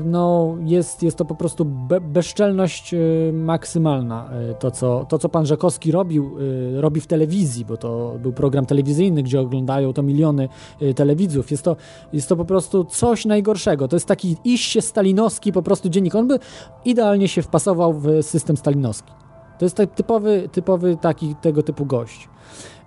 no, 0.06 0.56
jest, 0.65 1.03
jest 1.03 1.18
to 1.18 1.26
po 1.26 1.36
prostu 1.36 1.65
be, 1.65 2.02
bezczelność 2.02 2.94
e, 2.94 2.98
maksymalna. 3.34 4.30
e, 4.32 4.53
To 4.53 4.72
co, 4.72 5.06
to, 5.10 5.20
co 5.20 5.30
pan 5.30 5.45
Rzekowski 5.45 5.91
robił, 5.91 6.36
robi 6.76 7.02
w 7.02 7.07
telewizji, 7.07 7.65
bo 7.65 7.78
to 7.78 8.15
był 8.20 8.34
program 8.34 8.65
telewizyjny, 8.65 9.24
gdzie 9.24 9.41
oglądają 9.41 9.94
to 9.94 10.03
miliony 10.03 10.49
telewidzów. 10.95 11.52
Jest 11.52 11.64
to, 11.64 11.76
jest 12.14 12.30
to 12.30 12.36
po 12.36 12.45
prostu 12.45 12.84
coś 12.86 13.26
najgorszego. 13.26 13.88
To 13.88 13.95
jest 13.95 14.06
taki 14.06 14.38
iście 14.44 14.82
stalinowski 14.82 15.52
po 15.52 15.61
prostu 15.61 15.90
dziennik. 15.90 16.15
On 16.15 16.28
by 16.28 16.40
idealnie 16.86 17.28
się 17.28 17.41
wpasował 17.41 17.94
w 17.94 18.07
system 18.22 18.57
stalinowski. 18.57 19.11
To 19.60 19.65
jest 19.65 19.78
typowy, 19.95 20.49
typowy 20.52 20.98
taki 20.98 21.36
tego 21.36 21.64
typu 21.64 21.86
gość. 21.86 22.30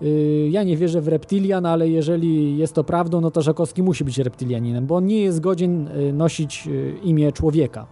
Yy, 0.00 0.48
Ja 0.50 0.62
nie 0.62 0.76
wierzę 0.76 1.00
w 1.00 1.08
reptilian, 1.08 1.66
ale 1.66 1.88
jeżeli 1.88 2.58
jest 2.58 2.74
to 2.74 2.84
prawdą, 2.84 3.20
no 3.20 3.30
to 3.30 3.42
Żakowski 3.42 3.82
musi 3.82 4.04
być 4.04 4.18
reptilianinem, 4.18 4.86
bo 4.86 4.96
on 4.96 5.06
nie 5.06 5.20
jest 5.20 5.40
godzien 5.40 5.88
yy, 5.96 6.12
nosić 6.12 6.66
yy, 6.66 6.94
imię 7.02 7.32
człowieka. 7.32 7.86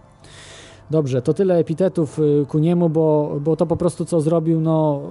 Dobrze, 0.91 1.21
to 1.21 1.33
tyle 1.33 1.57
epitetów 1.57 2.19
ku 2.47 2.59
niemu, 2.59 2.89
bo, 2.89 3.37
bo 3.41 3.55
to 3.55 3.65
po 3.65 3.77
prostu 3.77 4.05
co 4.05 4.21
zrobił, 4.21 4.61
no 4.61 5.01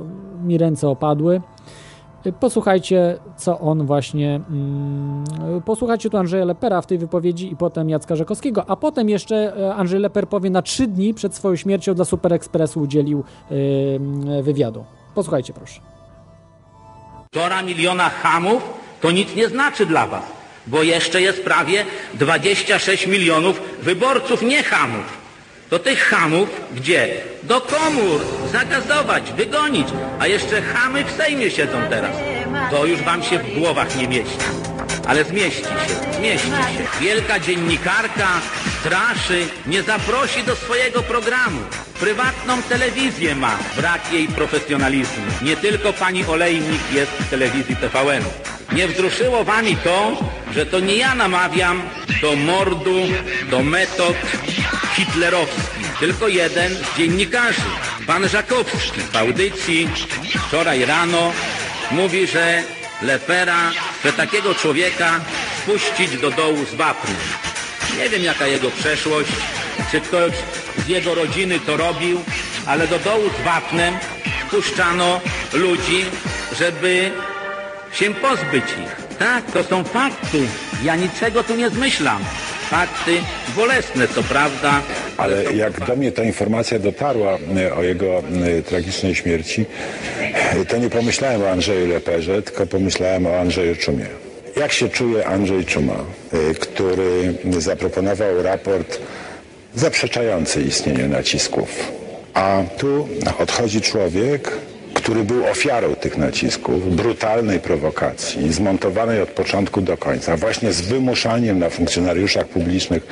mi 0.45 0.59
ręce 0.59 0.89
opadły. 0.89 1.41
Posłuchajcie, 2.41 3.19
co 3.37 3.61
on 3.61 3.87
właśnie. 3.87 4.41
Mm, 4.51 5.25
posłuchajcie 5.65 6.11
tu 6.11 6.17
Andrzeja 6.17 6.45
Lepera 6.45 6.81
w 6.81 6.87
tej 6.87 6.99
wypowiedzi 6.99 7.53
i 7.53 7.57
potem 7.57 7.91
Jacka 7.91 8.17
Rzekowskiego, 8.17 8.65
a 8.67 8.77
potem 8.77 9.09
jeszcze 9.09 9.57
e, 9.57 9.75
Andrzej 9.75 10.01
Leper 10.01 10.29
powie 10.29 10.51
na 10.51 10.63
trzy 10.63 10.87
dni 10.87 11.15
przed 11.15 11.35
swoją 11.35 11.57
śmiercią 11.57 11.95
dla 11.95 12.05
Super 12.05 12.33
Expressu 12.33 12.81
udzielił 12.81 13.25
yy, 13.51 14.43
wywiadu. 14.43 14.85
Posłuchajcie, 15.15 15.53
proszę. 15.53 15.94
Półtora 17.35 17.63
miliona 17.63 18.11
hamów 18.11 18.63
to 19.01 19.11
nic 19.11 19.35
nie 19.35 19.49
znaczy 19.49 19.87
dla 19.87 20.07
was, 20.07 20.23
bo 20.67 20.83
jeszcze 20.83 21.23
jest 21.23 21.45
prawie 21.45 21.87
26 22.15 23.07
milionów 23.07 23.61
wyborców 23.83 24.43
nie 24.43 24.63
hamów. 24.63 25.05
To 25.71 25.79
tych 25.79 26.09
hamów 26.09 26.49
gdzie? 26.75 27.17
Do 27.43 27.61
komór, 27.61 28.21
zagazować, 28.53 29.33
wygonić, 29.33 29.89
a 30.19 30.27
jeszcze 30.27 30.63
chamy 30.63 31.05
w 31.05 31.11
Sejmie 31.11 31.51
siedzą 31.51 31.83
teraz. 31.91 32.17
To 32.71 32.87
już 32.87 33.03
wam 33.03 33.23
się 33.23 33.39
w 33.39 33.59
głowach 33.59 33.97
nie 33.97 34.09
mieści. 34.09 34.39
Ale 35.07 35.25
zmieści 35.25 35.63
się, 35.63 36.13
zmieści 36.19 36.49
się. 36.49 37.01
Wielka 37.01 37.41
dziennikarka 37.41 38.29
straszy, 38.85 39.47
nie 39.67 39.83
zaprosi 39.83 40.43
do 40.43 40.57
swojego 40.57 41.03
programu. 41.03 41.61
Prywatną 42.01 42.63
telewizję 42.63 43.35
ma, 43.35 43.59
brak 43.77 44.13
jej 44.13 44.29
profesjonalizmu. 44.29 45.25
Nie 45.43 45.57
tylko 45.57 45.93
pani 45.93 46.25
Olejnik 46.25 46.93
jest 46.93 47.13
w 47.13 47.31
telewizji 47.31 47.77
TVN. 47.77 48.25
Nie 48.73 48.89
wzruszyło 48.89 49.45
wami 49.45 49.77
to, 49.77 50.17
że 50.55 50.67
to 50.67 50.81
nie 50.81 50.97
ja 50.97 51.15
namawiam 51.15 51.83
do 52.21 52.37
mordu, 52.37 53.01
do 53.51 53.63
metod 53.63 54.17
hitlerowskich, 54.97 55.99
tylko 56.01 56.29
jeden 56.29 56.75
z 56.75 56.99
dziennikarzy, 56.99 57.71
pan 58.07 58.29
Żakowski, 58.29 59.01
w 59.13 59.17
audycji 59.17 59.89
wczoraj 60.49 60.85
rano 60.85 61.33
mówi, 61.91 62.27
że 62.27 62.63
Lepera 63.03 63.71
chce 63.99 64.13
takiego 64.13 64.55
człowieka 64.55 65.21
spuścić 65.63 66.21
do 66.21 66.31
dołu 66.31 66.65
z 66.65 66.75
wapnem. 66.75 67.17
Nie 67.99 68.09
wiem 68.09 68.25
jaka 68.25 68.47
jego 68.47 68.71
przeszłość, 68.71 69.31
czy 69.91 70.01
ktoś 70.01 70.33
z 70.87 70.89
jego 70.89 71.15
rodziny 71.15 71.61
to 71.61 71.77
robił, 71.77 72.21
ale 72.67 72.89
do 72.89 72.99
dołu 72.99 73.23
z 73.41 73.45
wapnem 73.45 73.95
wpuszczano 74.47 75.21
ludzi, 75.53 76.05
żeby 76.59 77.11
się 77.93 78.15
pozbyć 78.15 78.65
ich. 78.65 79.17
Tak, 79.19 79.53
to 79.53 79.65
są 79.65 79.85
fakty. 79.85 80.39
Ja 80.85 80.97
niczego 80.97 81.45
tu 81.45 81.57
nie 81.57 81.71
zmyślam. 81.71 82.25
Fakty 82.71 83.13
bolesne, 83.57 84.09
to 84.09 84.23
prawda. 84.23 84.83
Ale 85.17 85.55
jak 85.55 85.87
do 85.87 85.97
mnie 85.97 86.13
ta 86.13 86.23
informacja 86.23 86.79
dotarła 86.79 87.39
e, 87.57 87.75
o 87.75 87.83
jego 87.83 88.19
e, 88.19 88.63
tragicznej 88.63 89.15
śmierci, 89.15 89.67
e, 90.21 90.65
to 90.65 90.77
nie 90.79 90.91
pomyślałem 90.91 91.43
o 91.43 91.51
Andrzeju 91.51 91.87
Leperze, 91.87 92.43
tylko 92.43 92.67
pomyślałem 92.67 93.27
o 93.27 93.39
Andrzeju 93.39 93.77
Czumie. 93.77 94.24
Jak 94.57 94.73
się 94.73 94.89
czuje 94.89 95.27
Andrzej 95.27 95.65
Czuma, 95.65 95.97
który 96.61 97.35
zaproponował 97.59 98.43
raport 98.43 98.99
zaprzeczający 99.75 100.63
istnieniu 100.63 101.09
nacisków? 101.09 101.93
A 102.35 102.63
tu 102.79 103.09
odchodzi 103.39 103.81
człowiek, 103.81 104.51
który 104.95 105.25
był 105.25 105.47
ofiarą 105.47 105.95
tych 105.95 106.19
nacisków, 106.19 106.97
brutalnej 106.97 107.61
prowokacji, 107.61 108.53
zmontowanej 108.53 109.21
od 109.21 109.29
początku 109.29 109.81
do 109.81 109.97
końca, 109.97 110.37
właśnie 110.37 110.73
z 110.73 110.81
wymuszaniem 110.81 111.59
na 111.59 111.71
funkcjonariuszach 111.71 112.47
publicznych 112.47 113.07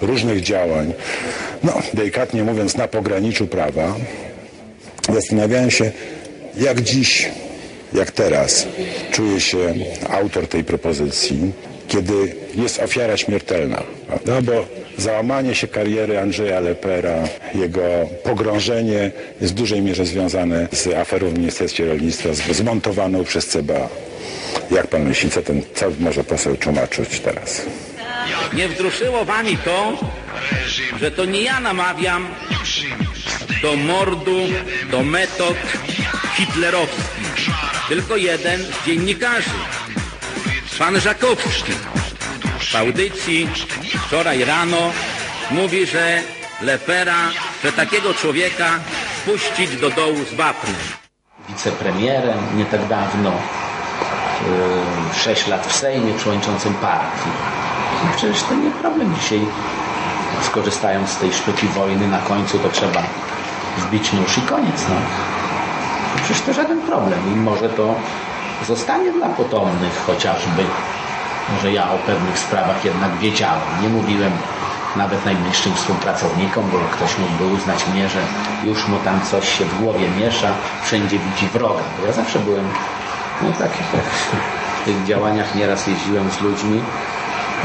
różnych 0.00 0.40
działań, 0.40 0.92
no 1.64 1.72
delikatnie 1.94 2.42
mówiąc 2.42 2.76
na 2.76 2.88
pograniczu 2.88 3.46
prawa, 3.46 3.94
zastanawiałem 5.12 5.70
się, 5.70 5.92
jak 6.56 6.80
dziś, 6.80 7.30
jak 7.94 8.10
teraz 8.10 8.66
czuje 9.12 9.40
się 9.40 9.74
autor 10.10 10.46
tej 10.46 10.64
propozycji, 10.64 11.52
kiedy 11.88 12.34
jest 12.54 12.82
ofiara 12.82 13.16
śmiertelna. 13.16 13.82
No 14.26 14.42
bo 14.42 14.66
załamanie 14.98 15.54
się 15.54 15.68
kariery 15.68 16.18
Andrzeja 16.18 16.60
Lepera, 16.60 17.18
jego 17.54 17.82
pogrążenie 18.24 19.10
jest 19.40 19.52
w 19.52 19.56
dużej 19.56 19.82
mierze 19.82 20.06
związane 20.06 20.68
z 20.72 20.86
aferą 20.86 21.28
w 21.28 21.38
Ministerstwie 21.38 21.86
Rolnictwa, 21.86 22.28
zmontowaną 22.50 23.24
przez 23.24 23.46
CBA. 23.46 23.88
Jak 24.70 24.86
pan 24.86 25.02
myśli, 25.02 25.30
co 25.30 25.42
ten, 25.42 25.62
co 25.74 25.86
może 26.00 26.24
poseł 26.24 26.56
tłumaczyć 26.56 27.20
teraz? 27.20 27.62
Nie 28.52 28.68
wzruszyło 28.68 29.24
wami 29.24 29.58
to, 29.64 29.98
że 31.00 31.10
to 31.10 31.24
nie 31.24 31.42
ja 31.42 31.60
namawiam 31.60 32.28
do 33.62 33.76
mordu, 33.76 34.38
do 34.90 35.02
metod 35.02 35.56
hitlerowskich, 36.36 37.21
tylko 37.88 38.16
jeden 38.16 38.60
z 38.60 38.86
dziennikarzy, 38.86 39.50
pan 40.78 41.00
Żakowski 41.00 41.72
w 42.72 42.76
audycji 42.76 43.48
wczoraj 44.06 44.44
rano 44.44 44.92
mówi, 45.50 45.86
że 45.86 46.22
Lepera 46.62 47.30
chce 47.58 47.72
takiego 47.72 48.14
człowieka 48.14 48.70
puścić 49.24 49.76
do 49.76 49.90
dołu 49.90 50.24
z 50.32 50.34
wapnem. 50.34 50.74
Wicepremierem 51.48 52.38
nie 52.56 52.64
tak 52.64 52.88
dawno, 52.88 53.30
yy, 55.14 55.18
6 55.24 55.46
lat 55.46 55.66
w 55.66 55.76
Sejmie, 55.76 56.14
przewodniczącym 56.14 56.74
partii. 56.74 57.30
No 58.04 58.10
przecież 58.16 58.42
to 58.42 58.54
nie 58.54 58.70
problem 58.70 59.14
dzisiaj, 59.20 59.40
skorzystając 60.42 61.10
z 61.10 61.16
tej 61.16 61.32
sztuki 61.32 61.66
wojny, 61.68 62.08
na 62.08 62.18
końcu 62.18 62.58
to 62.58 62.68
trzeba 62.68 63.02
wbić 63.78 64.12
nóż 64.12 64.38
i 64.38 64.40
koniec. 64.40 64.84
No. 64.88 64.94
Przecież 66.16 66.42
to 66.42 66.52
żaden 66.52 66.80
problem 66.80 67.20
i 67.32 67.36
może 67.36 67.68
to 67.68 67.94
zostanie 68.66 69.12
dla 69.12 69.28
potomnych 69.28 70.02
chociażby 70.06 70.64
że 71.60 71.72
ja 71.72 71.90
o 71.90 71.98
pewnych 71.98 72.38
sprawach 72.38 72.84
jednak 72.84 73.16
wiedziałem. 73.16 73.82
Nie 73.82 73.88
mówiłem 73.88 74.32
nawet 74.96 75.24
najbliższym 75.24 75.74
współpracownikom, 75.74 76.70
bo 76.72 76.78
ktoś 76.78 77.18
mógłby 77.18 77.44
uznać 77.56 77.86
mnie, 77.86 78.08
że 78.08 78.18
już 78.64 78.88
mu 78.88 78.98
tam 78.98 79.20
coś 79.30 79.58
się 79.58 79.64
w 79.64 79.80
głowie 79.82 80.08
miesza, 80.20 80.54
wszędzie 80.82 81.18
widzi 81.18 81.46
wroga. 81.46 81.82
Bo 82.00 82.06
ja 82.06 82.12
zawsze 82.12 82.38
byłem, 82.38 82.64
no 83.42 83.52
tak, 83.58 83.70
tak 83.92 84.04
w 84.82 84.84
tych 84.84 85.04
działaniach 85.04 85.54
nieraz 85.54 85.86
jeździłem 85.86 86.30
z 86.30 86.40
ludźmi. 86.40 86.82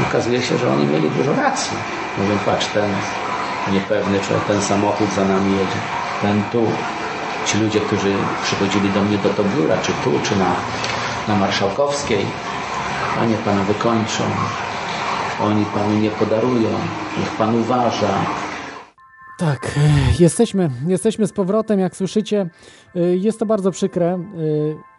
Okazuje 0.08 0.42
się, 0.42 0.58
że 0.58 0.72
oni 0.72 0.86
mieli 0.86 1.10
dużo 1.10 1.34
racji. 1.34 1.76
Mówię, 2.18 2.34
patrz, 2.44 2.66
ten 2.66 2.90
niepewny, 3.72 4.20
czy 4.20 4.28
ten 4.46 4.62
samochód 4.62 5.10
za 5.12 5.24
nami 5.24 5.52
jedzie, 5.52 5.78
ten 6.22 6.42
tu. 6.52 6.72
Ci 7.48 7.58
ludzie, 7.58 7.80
którzy 7.80 8.12
przychodzili 8.42 8.90
do 8.90 9.02
mnie 9.02 9.18
do 9.18 9.28
to 9.28 9.44
biura, 9.44 9.76
czy 9.82 9.92
tu, 10.04 10.10
czy 10.22 10.36
na, 10.36 10.56
na 11.28 11.36
Marszałkowskiej, 11.36 12.26
Panie 13.16 13.36
Pana 13.44 13.62
wykończą. 13.62 14.24
Oni 15.42 15.64
Panu 15.64 15.98
nie 15.98 16.10
podarują. 16.10 16.70
Niech 17.18 17.30
Pan 17.30 17.60
uważa. 17.60 18.08
Tak, 19.38 19.66
e, 19.76 19.80
jesteśmy, 20.22 20.70
jesteśmy 20.86 21.26
z 21.26 21.32
powrotem, 21.32 21.80
jak 21.80 21.96
słyszycie. 21.96 22.50
E, 22.96 23.00
jest 23.00 23.38
to 23.38 23.46
bardzo 23.46 23.70
przykre. 23.70 24.06
E, 24.06 24.18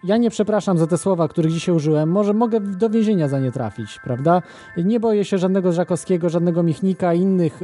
ja 0.03 0.17
nie 0.17 0.29
przepraszam 0.29 0.77
za 0.77 0.87
te 0.87 0.97
słowa, 0.97 1.27
których 1.27 1.51
dzisiaj 1.51 1.75
użyłem. 1.75 2.11
Może 2.11 2.33
mogę 2.33 2.59
do 2.59 2.89
więzienia 2.89 3.27
za 3.27 3.39
nie 3.39 3.51
trafić, 3.51 3.99
prawda? 4.03 4.41
Nie 4.77 4.99
boję 4.99 5.25
się 5.25 5.37
żadnego 5.37 5.73
Żakowskiego, 5.73 6.29
żadnego 6.29 6.63
Michnika, 6.63 7.13
innych 7.13 7.59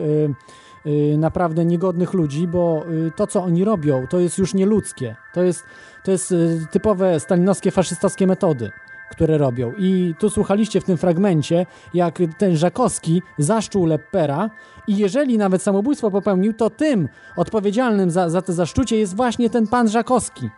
naprawdę 1.18 1.66
niegodnych 1.66 2.14
ludzi, 2.14 2.48
bo 2.48 2.86
to, 3.16 3.28
co 3.28 3.44
oni 3.44 3.64
robią, 3.64 4.08
to 4.10 4.20
jest 4.20 4.38
już 4.38 4.54
nieludzkie. 4.54 5.16
To 5.34 5.44
jest, 5.44 5.64
to 6.04 6.12
jest 6.12 6.34
typowe 6.72 7.20
stalinowskie, 7.20 7.72
faszystowskie 7.72 8.28
metody 8.28 8.72
które 9.10 9.38
robią. 9.38 9.74
I 9.78 10.16
tu 10.20 10.30
słuchaliście 10.30 10.82
w 10.82 10.84
tym 10.84 10.98
fragmencie, 10.98 11.66
jak 11.94 12.20
ten 12.38 12.58
Żakowski 12.58 13.22
zaszczuł 13.38 13.86
Leppera 13.86 14.50
i 14.88 14.98
jeżeli 14.98 15.38
nawet 15.38 15.62
samobójstwo 15.62 16.12
popełnił, 16.12 16.54
to 16.54 16.70
tym 16.70 17.10
odpowiedzialnym 17.36 18.12
za, 18.12 18.30
za 18.30 18.42
te 18.42 18.54
zaszczucie 18.54 18.98
jest 18.98 19.16
właśnie 19.16 19.50
ten 19.50 19.68
pan 19.68 19.90
Żakowski, 19.90 20.50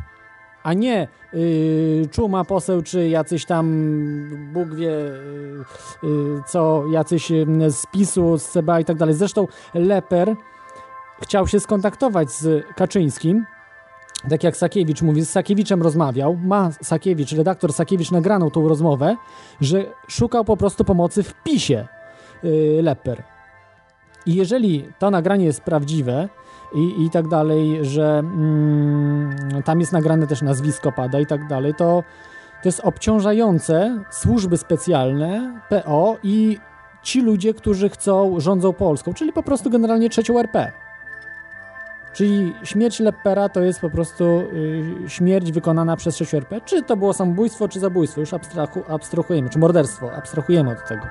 a 0.68 0.74
nie 0.74 1.08
yy, 1.34 2.08
Czuma 2.12 2.44
poseł, 2.44 2.82
czy 2.82 3.10
jacyś 3.10 3.46
tam, 3.46 3.66
Bóg 4.54 4.76
wie, 4.76 4.92
yy, 6.04 6.44
co, 6.48 6.84
jacyś 6.92 7.30
yy, 7.30 7.72
z 7.72 7.86
PiSu, 7.92 8.38
z 8.38 8.50
CBA 8.50 8.80
i 8.80 8.86
tak 8.86 8.98
dalej. 8.98 9.16
Zresztą 9.16 9.48
Leper 9.74 10.36
chciał 11.22 11.48
się 11.48 11.60
skontaktować 11.60 12.32
z 12.32 12.66
Kaczyńskim, 12.76 13.46
tak 14.30 14.44
jak 14.44 14.58
Sakiewicz 14.58 15.02
mówi, 15.02 15.22
z 15.26 15.30
Sakiewiczem 15.30 15.82
rozmawiał, 15.82 16.38
ma 16.44 16.72
Sakiewicz, 16.72 17.32
redaktor 17.32 17.74
Sakiewicz 17.74 18.12
nagraną 18.12 18.52
tą 18.52 18.68
rozmowę, 18.68 19.16
że 19.62 19.86
szukał 20.08 20.46
po 20.46 20.58
prostu 20.58 20.84
pomocy 20.84 21.24
w 21.24 21.34
PiSie 21.44 21.88
yy, 22.44 22.82
Lepper. 22.82 23.24
I 24.26 24.36
jeżeli 24.36 24.90
to 25.00 25.12
nagranie 25.12 25.46
jest 25.46 25.62
prawdziwe 25.62 26.30
i, 26.74 27.06
i 27.06 27.10
tak 27.10 27.28
dalej, 27.28 27.80
że 27.82 28.20
mm, 28.20 29.64
tam 29.66 29.80
jest 29.80 29.92
nagrane 29.92 30.28
też 30.28 30.42
nazwisko 30.42 30.92
pada 30.92 31.20
i 31.20 31.26
tak 31.26 31.48
dalej, 31.48 31.74
to 31.74 32.04
to 32.64 32.70
jest 32.70 32.80
obciążające 32.84 34.04
służby 34.10 34.58
specjalne, 34.58 35.62
PO 35.70 36.18
i 36.24 36.60
ci 37.04 37.22
ludzie, 37.22 37.54
którzy 37.54 37.90
chcą, 37.90 38.40
rządzą 38.40 38.74
Polską, 38.74 39.14
czyli 39.14 39.34
po 39.34 39.44
prostu 39.44 39.70
generalnie 39.70 40.10
trzecią 40.10 40.40
RP 40.40 40.72
Czyli 42.18 42.54
śmierć 42.64 43.00
Lepera 43.00 43.50
to 43.50 43.62
jest 43.62 43.80
po 43.80 43.90
prostu 43.90 44.24
y, 44.26 45.10
śmierć 45.10 45.52
wykonana 45.52 45.96
przez 45.96 46.16
6RP. 46.16 46.62
Czy 46.66 46.84
to 46.84 46.98
było 46.98 47.14
samobójstwo, 47.14 47.68
czy 47.68 47.80
zabójstwo, 47.80 48.20
już 48.20 48.34
abstrahu, 48.34 48.84
abstrahujemy, 48.88 49.50
czy 49.50 49.60
morderstwo, 49.60 50.14
abstrahujemy 50.14 50.72
od 50.72 50.88
tego. 50.88 51.04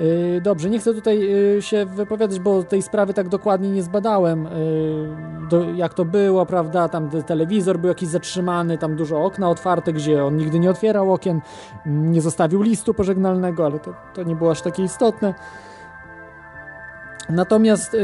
Y, 0.00 0.40
dobrze, 0.42 0.70
nie 0.70 0.78
chcę 0.78 0.94
tutaj 0.94 1.34
y, 1.56 1.62
się 1.62 1.86
wypowiadać, 1.86 2.40
bo 2.40 2.62
tej 2.62 2.82
sprawy 2.82 3.14
tak 3.14 3.28
dokładnie 3.28 3.70
nie 3.70 3.82
zbadałem, 3.82 4.46
y, 4.46 5.76
jak 5.76 5.94
to 5.94 6.04
było, 6.04 6.46
prawda, 6.46 6.88
tam 6.88 7.10
telewizor 7.26 7.78
był 7.78 7.88
jakiś 7.88 8.08
zatrzymany, 8.08 8.78
tam 8.78 8.96
dużo 8.96 9.24
okna 9.24 9.50
otwarte, 9.50 9.92
gdzie 9.92 10.24
on 10.24 10.36
nigdy 10.36 10.58
nie 10.58 10.70
otwierał 10.70 11.12
okien, 11.12 11.40
nie 11.86 12.20
zostawił 12.20 12.62
listu 12.62 12.94
pożegnalnego, 12.94 13.66
ale 13.66 13.78
to, 13.78 13.94
to 14.14 14.22
nie 14.22 14.36
było 14.36 14.50
aż 14.50 14.62
takie 14.62 14.82
istotne. 14.82 15.34
Natomiast 17.30 17.96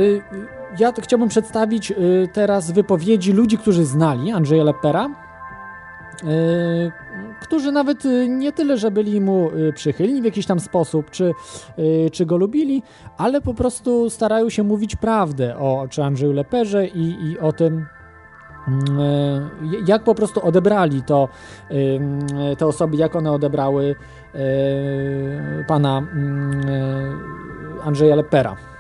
ja 0.79 0.93
chciałbym 1.03 1.29
przedstawić 1.29 1.93
teraz 2.33 2.71
wypowiedzi 2.71 3.33
ludzi, 3.33 3.59
którzy 3.59 3.85
znali 3.85 4.33
Andrzeja 4.33 4.65
Lepera, 4.65 5.11
którzy 7.45 7.73
nawet 7.73 8.05
nie 8.29 8.53
tyle, 8.53 8.79
że 8.79 8.91
byli 8.91 9.21
mu 9.21 9.51
przychylni 9.75 10.23
w 10.23 10.25
jakiś 10.25 10.47
tam 10.47 10.61
sposób, 10.61 11.11
czy, 11.11 11.33
czy 12.13 12.27
go 12.27 12.37
lubili, 12.37 12.83
ale 13.19 13.41
po 13.41 13.55
prostu 13.55 14.11
starają 14.11 14.51
się 14.51 14.63
mówić 14.63 14.97
prawdę 14.97 15.57
o 15.57 15.87
czy 15.91 16.03
Andrzeju 16.05 16.33
Leperze 16.33 16.87
i, 16.87 17.17
i 17.25 17.39
o 17.39 17.53
tym, 17.53 17.87
jak 19.87 20.05
po 20.05 20.15
prostu 20.15 20.47
odebrali 20.47 21.03
to 21.03 21.29
te 22.59 22.67
osoby, 22.67 22.97
jak 22.97 23.17
one 23.17 23.33
odebrały 23.33 23.95
pana 25.69 26.03
Andrzeja 27.85 28.17
Lepera. 28.17 28.74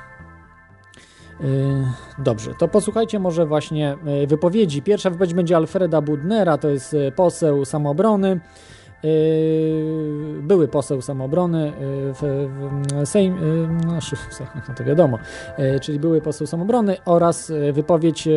Dobrze, 2.19 2.55
to 2.59 2.69
posłuchajcie 2.69 3.19
może 3.19 3.47
właśnie 3.47 3.97
wypowiedzi. 4.27 4.83
Pierwsza 4.83 5.11
wypowiedź 5.11 5.35
będzie 5.35 5.57
Alfreda 5.57 6.01
Budnera, 6.01 6.59
to 6.59 6.69
jest 6.69 6.97
poseł 7.17 7.65
samoobrony. 7.65 8.41
Były 10.43 10.69
poseł 10.69 11.03
samoobrony 11.03 11.73
w, 11.79 12.49
w 13.05 13.09
Sejm, 13.09 13.39
no, 13.87 13.93
no 14.69 14.75
to 14.77 14.85
wiadomo, 14.85 15.19
czyli 15.83 15.99
były 15.99 16.21
poseł 16.21 16.47
samoobrony 16.47 16.97
oraz 17.05 17.53
wypowiedź 17.73 18.29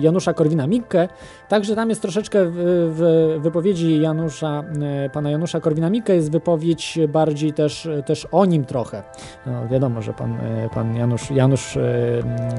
Janusza 0.00 0.32
Korwina-Mikke. 0.32 1.08
Także 1.48 1.74
tam 1.74 1.88
jest 1.88 2.02
troszeczkę 2.02 2.38
w, 2.44 2.54
w 2.96 3.42
wypowiedzi 3.42 4.00
Janusza, 4.00 4.64
pana 5.12 5.30
Janusza 5.30 5.58
Korwina-Mikke 5.58 6.12
jest 6.12 6.30
wypowiedź 6.30 6.98
bardziej 7.08 7.52
też, 7.52 7.88
też 8.06 8.28
o 8.32 8.46
nim 8.46 8.64
trochę. 8.64 9.02
No, 9.46 9.68
wiadomo, 9.68 10.02
że 10.02 10.12
pan, 10.12 10.38
pan 10.74 10.96
Janusz, 10.96 11.30
Janusz 11.30 11.78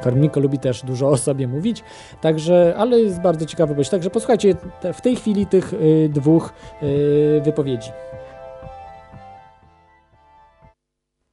Korwin-Mikke 0.03 0.41
lubi 0.41 0.59
też 0.59 0.83
dużo 0.83 1.09
o 1.09 1.17
sobie 1.17 1.47
mówić, 1.47 1.83
także, 2.21 2.73
ale 2.77 2.99
jest 2.99 3.21
bardzo 3.21 3.45
ciekawa 3.45 3.67
wypowiedź. 3.67 3.89
Także 3.89 4.09
posłuchajcie 4.09 4.55
w 4.93 5.01
tej 5.01 5.15
chwili 5.15 5.45
tych 5.45 5.73
dwóch 6.09 6.53
wypowiedzi. 7.41 7.91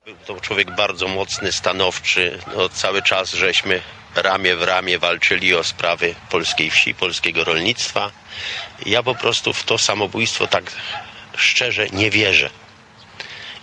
Był 0.04 0.16
to 0.26 0.40
człowiek 0.40 0.76
bardzo 0.76 1.08
mocny, 1.08 1.52
stanowczy. 1.52 2.38
No, 2.56 2.68
cały 2.68 3.02
czas 3.02 3.32
żeśmy 3.32 3.80
ramię 4.14 4.56
w 4.56 4.62
ramię 4.62 4.98
walczyli 4.98 5.54
o 5.54 5.64
sprawy 5.64 6.14
polskiej 6.30 6.70
wsi, 6.70 6.94
polskiego 6.94 7.44
rolnictwa. 7.44 8.10
Ja 8.86 9.02
po 9.02 9.14
prostu 9.14 9.52
w 9.52 9.64
to 9.64 9.78
samobójstwo 9.78 10.46
tak 10.46 10.72
szczerze 11.36 11.86
nie 11.88 12.10
wierzę. 12.10 12.50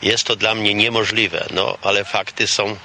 Jest 0.02 0.24
to 0.24 0.36
dla 0.36 0.56
mnie 0.56 0.74
niemożliwe, 0.74 1.48
no 1.52 1.78
ale 1.82 2.06
fakty 2.06 2.48
są 2.48 2.76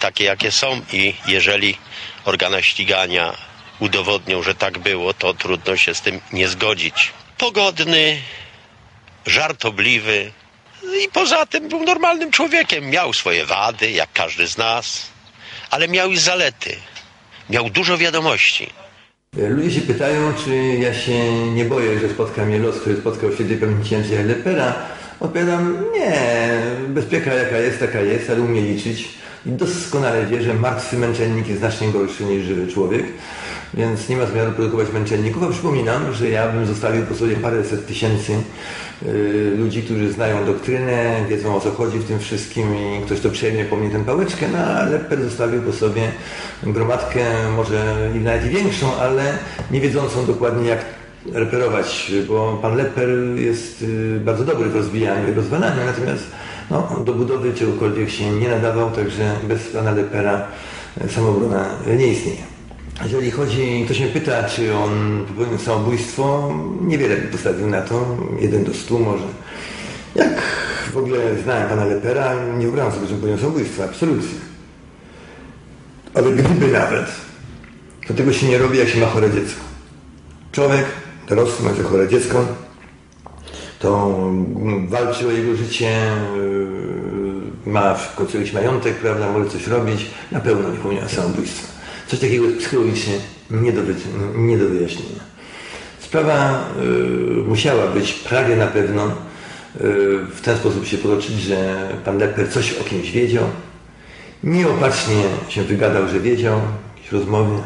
takie, 0.00 0.24
jakie 0.24 0.52
są 0.52 0.80
i 0.92 1.14
jeżeli 1.26 1.78
organa 2.24 2.62
ścigania 2.62 3.32
udowodnią, 3.78 4.42
że 4.42 4.54
tak 4.54 4.78
było, 4.78 5.14
to 5.14 5.34
trudno 5.34 5.76
się 5.76 5.94
z 5.94 6.00
tym 6.00 6.20
nie 6.32 6.48
zgodzić. 6.48 7.12
Pogodny, 7.38 8.22
żartobliwy 9.26 10.32
i 11.04 11.08
poza 11.12 11.46
tym 11.46 11.68
był 11.68 11.84
normalnym 11.84 12.30
człowiekiem. 12.30 12.90
Miał 12.90 13.12
swoje 13.12 13.46
wady, 13.46 13.90
jak 13.90 14.12
każdy 14.12 14.46
z 14.48 14.58
nas, 14.58 15.06
ale 15.70 15.88
miał 15.88 16.10
i 16.10 16.18
zalety. 16.18 16.76
Miał 17.50 17.70
dużo 17.70 17.98
wiadomości. 17.98 18.70
Ludzie 19.36 19.70
się 19.70 19.80
pytają, 19.80 20.32
czy 20.44 20.56
ja 20.56 20.94
się 20.94 21.46
nie 21.46 21.64
boję, 21.64 21.98
że 21.98 22.08
spotka 22.08 22.44
mnie 22.44 22.58
los, 22.58 22.76
który 22.76 22.96
spotkał 22.96 23.32
świętej 23.32 23.56
pamięci 23.56 23.94
Andrzeja 23.94 24.22
Lepera. 24.22 24.74
Odpowiadam, 25.20 25.84
nie, 25.94 26.18
bezpieka 26.88 27.34
jaka 27.34 27.58
jest, 27.58 27.80
taka 27.80 28.00
jest, 28.00 28.30
ale 28.30 28.40
umie 28.40 28.60
liczyć. 28.60 29.08
I 29.46 29.50
doskonale 29.50 30.26
wie, 30.26 30.42
że 30.42 30.54
martwy 30.54 30.98
męczennik 30.98 31.48
jest 31.48 31.60
znacznie 31.60 31.88
gorszy 31.88 32.24
niż 32.24 32.44
żywy 32.44 32.72
człowiek, 32.72 33.04
więc 33.74 34.08
nie 34.08 34.16
ma 34.16 34.26
zamiaru 34.26 34.52
produkować 34.52 34.92
męczenników. 34.92 35.42
A 35.42 35.52
przypominam, 35.52 36.14
że 36.14 36.30
ja 36.30 36.48
bym 36.48 36.66
zostawił 36.66 37.06
po 37.06 37.14
sobie 37.14 37.36
paręset 37.36 37.86
tysięcy 37.86 38.32
ludzi, 39.56 39.82
którzy 39.82 40.12
znają 40.12 40.44
doktrynę, 40.44 41.24
wiedzą 41.28 41.56
o 41.56 41.60
co 41.60 41.70
chodzi 41.70 41.98
w 41.98 42.04
tym 42.04 42.18
wszystkim 42.18 42.76
i 42.76 43.02
ktoś 43.06 43.20
to 43.20 43.30
przejmie 43.30 43.64
po 43.64 43.76
mnie 43.76 43.90
tę 43.90 44.04
pałeczkę, 44.04 44.46
no 44.52 44.58
ale 44.58 44.90
Lepper 44.90 45.22
zostawił 45.22 45.62
po 45.62 45.72
sobie 45.72 46.02
gromadkę, 46.62 47.24
może 47.56 47.96
nawet 48.20 48.46
i 48.46 48.48
większą, 48.48 48.96
ale 48.96 49.38
nie 49.70 49.80
wiedzącą 49.80 50.26
dokładnie 50.26 50.68
jak 50.68 50.84
reperować, 51.32 52.12
bo 52.28 52.58
pan 52.62 52.76
Lepper 52.76 53.08
jest 53.36 53.82
y, 53.82 54.20
bardzo 54.24 54.44
dobry 54.44 54.68
w 54.68 54.76
rozwijaniu 54.76 55.32
i 55.32 55.34
rozwalaniu, 55.34 55.84
natomiast 55.86 56.24
no, 56.70 57.02
do 57.04 57.14
budowy 57.14 57.54
czegokolwiek 57.54 58.10
się 58.10 58.30
nie 58.30 58.48
nadawał, 58.48 58.90
także 58.90 59.36
bez 59.48 59.68
pana 59.68 59.90
Lepera 59.90 60.46
samobrona 61.08 61.68
nie 61.98 62.08
istnieje. 62.08 62.55
Jeżeli 63.04 63.30
chodzi, 63.30 63.82
ktoś 63.84 64.00
mnie 64.00 64.08
pyta, 64.08 64.44
czy 64.44 64.74
on 64.74 65.24
popełnił 65.28 65.58
samobójstwo, 65.58 66.54
niewiele 66.80 67.16
by 67.16 67.28
postawił 67.28 67.66
na 67.66 67.82
to, 67.82 68.16
jeden 68.40 68.64
do 68.64 68.74
stu 68.74 68.98
może. 68.98 69.24
Jak 70.14 70.42
w 70.92 70.96
ogóle 70.96 71.18
znałem 71.42 71.68
pana 71.68 71.84
Lepera, 71.84 72.34
nie 72.58 72.68
ubrałem 72.68 72.92
sobie, 72.92 73.06
że 73.06 73.14
popełnił 73.14 73.38
samobójstwo, 73.38 73.84
absolutnie. 73.84 74.38
Ale 76.14 76.32
gdyby 76.32 76.72
nawet, 76.72 77.06
to 78.08 78.14
tego 78.14 78.32
się 78.32 78.48
nie 78.48 78.58
robi, 78.58 78.78
jak 78.78 78.88
się 78.88 79.00
ma 79.00 79.06
chore 79.06 79.30
dziecko. 79.30 79.60
Człowiek 80.52 80.84
dorosły, 81.28 81.64
ma 81.64 81.88
chore 81.88 82.08
dziecko, 82.08 82.46
to 83.78 84.20
walczy 84.88 85.28
o 85.28 85.30
jego 85.30 85.56
życie, 85.56 86.10
yy, 86.36 87.72
ma 87.72 87.94
w 87.94 88.14
końcu 88.14 88.38
jakiś 88.38 88.52
majątek, 88.52 88.94
prawda, 88.94 89.32
może 89.32 89.50
coś 89.50 89.66
robić, 89.66 90.06
na 90.32 90.40
pewno 90.40 90.70
nie 90.70 90.76
popełniła 90.76 91.08
samobójstwa. 91.08 91.75
Coś 92.06 92.18
takiego 92.18 92.44
psychologicznie 92.58 93.14
nie 93.50 93.72
do, 93.72 93.82
nie 94.36 94.58
do 94.58 94.68
wyjaśnienia. 94.68 95.20
Sprawa 96.00 96.68
y, 96.82 97.42
musiała 97.48 97.86
być 97.86 98.12
prawie 98.12 98.56
na 98.56 98.66
pewno 98.66 99.06
y, 99.06 99.10
w 100.34 100.40
ten 100.42 100.56
sposób 100.56 100.86
się 100.86 100.98
potoczyć, 100.98 101.40
że 101.40 101.88
pan 102.04 102.18
Lepper 102.18 102.52
coś 102.52 102.72
o 102.72 102.84
kimś 102.84 103.10
wiedział. 103.10 103.44
Nieopatrznie 104.44 105.22
się 105.48 105.62
wygadał, 105.62 106.08
że 106.08 106.20
wiedział 106.20 106.60
w 106.60 106.96
jakiejś 106.96 107.12
rozmowie. 107.12 107.58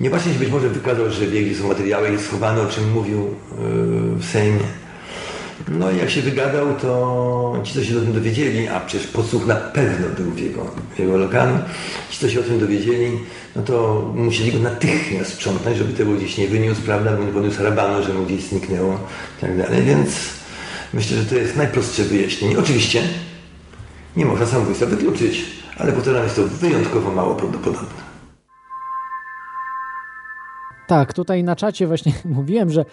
Nieopatrznie 0.00 0.32
się 0.32 0.38
być 0.38 0.50
może 0.50 0.68
wykazał, 0.68 1.10
że 1.10 1.26
wie, 1.26 1.42
gdzie 1.42 1.54
są 1.54 1.68
materiały, 1.68 2.10
jest 2.10 2.26
schowane, 2.26 2.62
o 2.62 2.66
czym 2.66 2.92
mówił 2.92 3.22
y, 3.22 3.34
w 4.16 4.24
Sejmie. 4.24 4.85
No 5.68 5.90
i 5.90 5.96
jak 5.96 6.10
się 6.10 6.22
wygadał, 6.22 6.74
to 6.74 7.60
ci, 7.64 7.74
co 7.74 7.84
się 7.84 7.98
o 7.98 8.00
tym 8.00 8.12
dowiedzieli, 8.12 8.68
a 8.68 8.80
przecież 8.80 9.06
podsłuch 9.06 9.46
na 9.46 9.54
pewno 9.54 10.06
był 10.16 10.30
w 10.30 10.38
jego, 10.38 10.66
w 10.94 10.98
jego 10.98 11.16
lokalu, 11.16 11.58
ci, 12.10 12.18
co 12.18 12.28
się 12.28 12.40
o 12.40 12.42
tym 12.42 12.58
dowiedzieli, 12.58 13.18
no 13.56 13.62
to 13.62 14.04
musieli 14.14 14.52
go 14.52 14.58
natychmiast 14.58 15.32
sprzątać, 15.32 15.76
żeby 15.76 15.92
tego 15.92 16.12
gdzieś 16.12 16.38
nie 16.38 16.48
wyniósł, 16.48 16.82
prawda, 16.82 17.16
bo 17.16 17.24
nie 17.24 17.32
podniósł 17.32 17.62
rabanu, 17.62 18.04
że 18.04 18.14
mu 18.14 18.26
gdzieś 18.26 18.42
zniknęło 18.42 18.98
i 19.38 19.40
tak 19.40 19.58
dalej, 19.58 19.82
więc 19.82 20.10
myślę, 20.94 21.16
że 21.16 21.24
to 21.24 21.34
jest 21.34 21.56
najprostsze 21.56 22.02
wyjaśnienie. 22.02 22.58
Oczywiście 22.58 23.02
nie 24.16 24.24
można 24.24 24.46
samobójstwa 24.46 24.86
wykluczyć, 24.86 25.44
ale 25.78 25.92
potem 25.92 26.14
jest 26.14 26.36
to 26.36 26.42
wyjątkowo 26.42 27.12
mało 27.12 27.34
prawdopodobne. 27.34 28.05
Tak, 30.86 31.12
tutaj 31.12 31.44
na 31.44 31.56
czacie 31.56 31.86
właśnie 31.86 32.12
mówiłem, 32.24 32.70
że 32.70 32.80
e, 32.80 32.84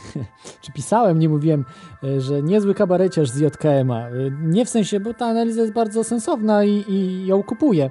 czy 0.62 0.72
pisałem, 0.72 1.18
nie 1.18 1.28
mówiłem, 1.28 1.64
e, 2.04 2.20
że 2.20 2.42
niezły 2.42 2.74
kabareciarz 2.74 3.30
z 3.30 3.40
JKM-a. 3.40 4.08
E, 4.08 4.12
nie 4.42 4.64
w 4.64 4.68
sensie, 4.68 5.00
bo 5.00 5.14
ta 5.14 5.26
analiza 5.26 5.60
jest 5.60 5.72
bardzo 5.72 6.04
sensowna 6.04 6.64
i, 6.64 6.84
i 6.88 7.26
ją 7.26 7.42
kupuję. 7.42 7.90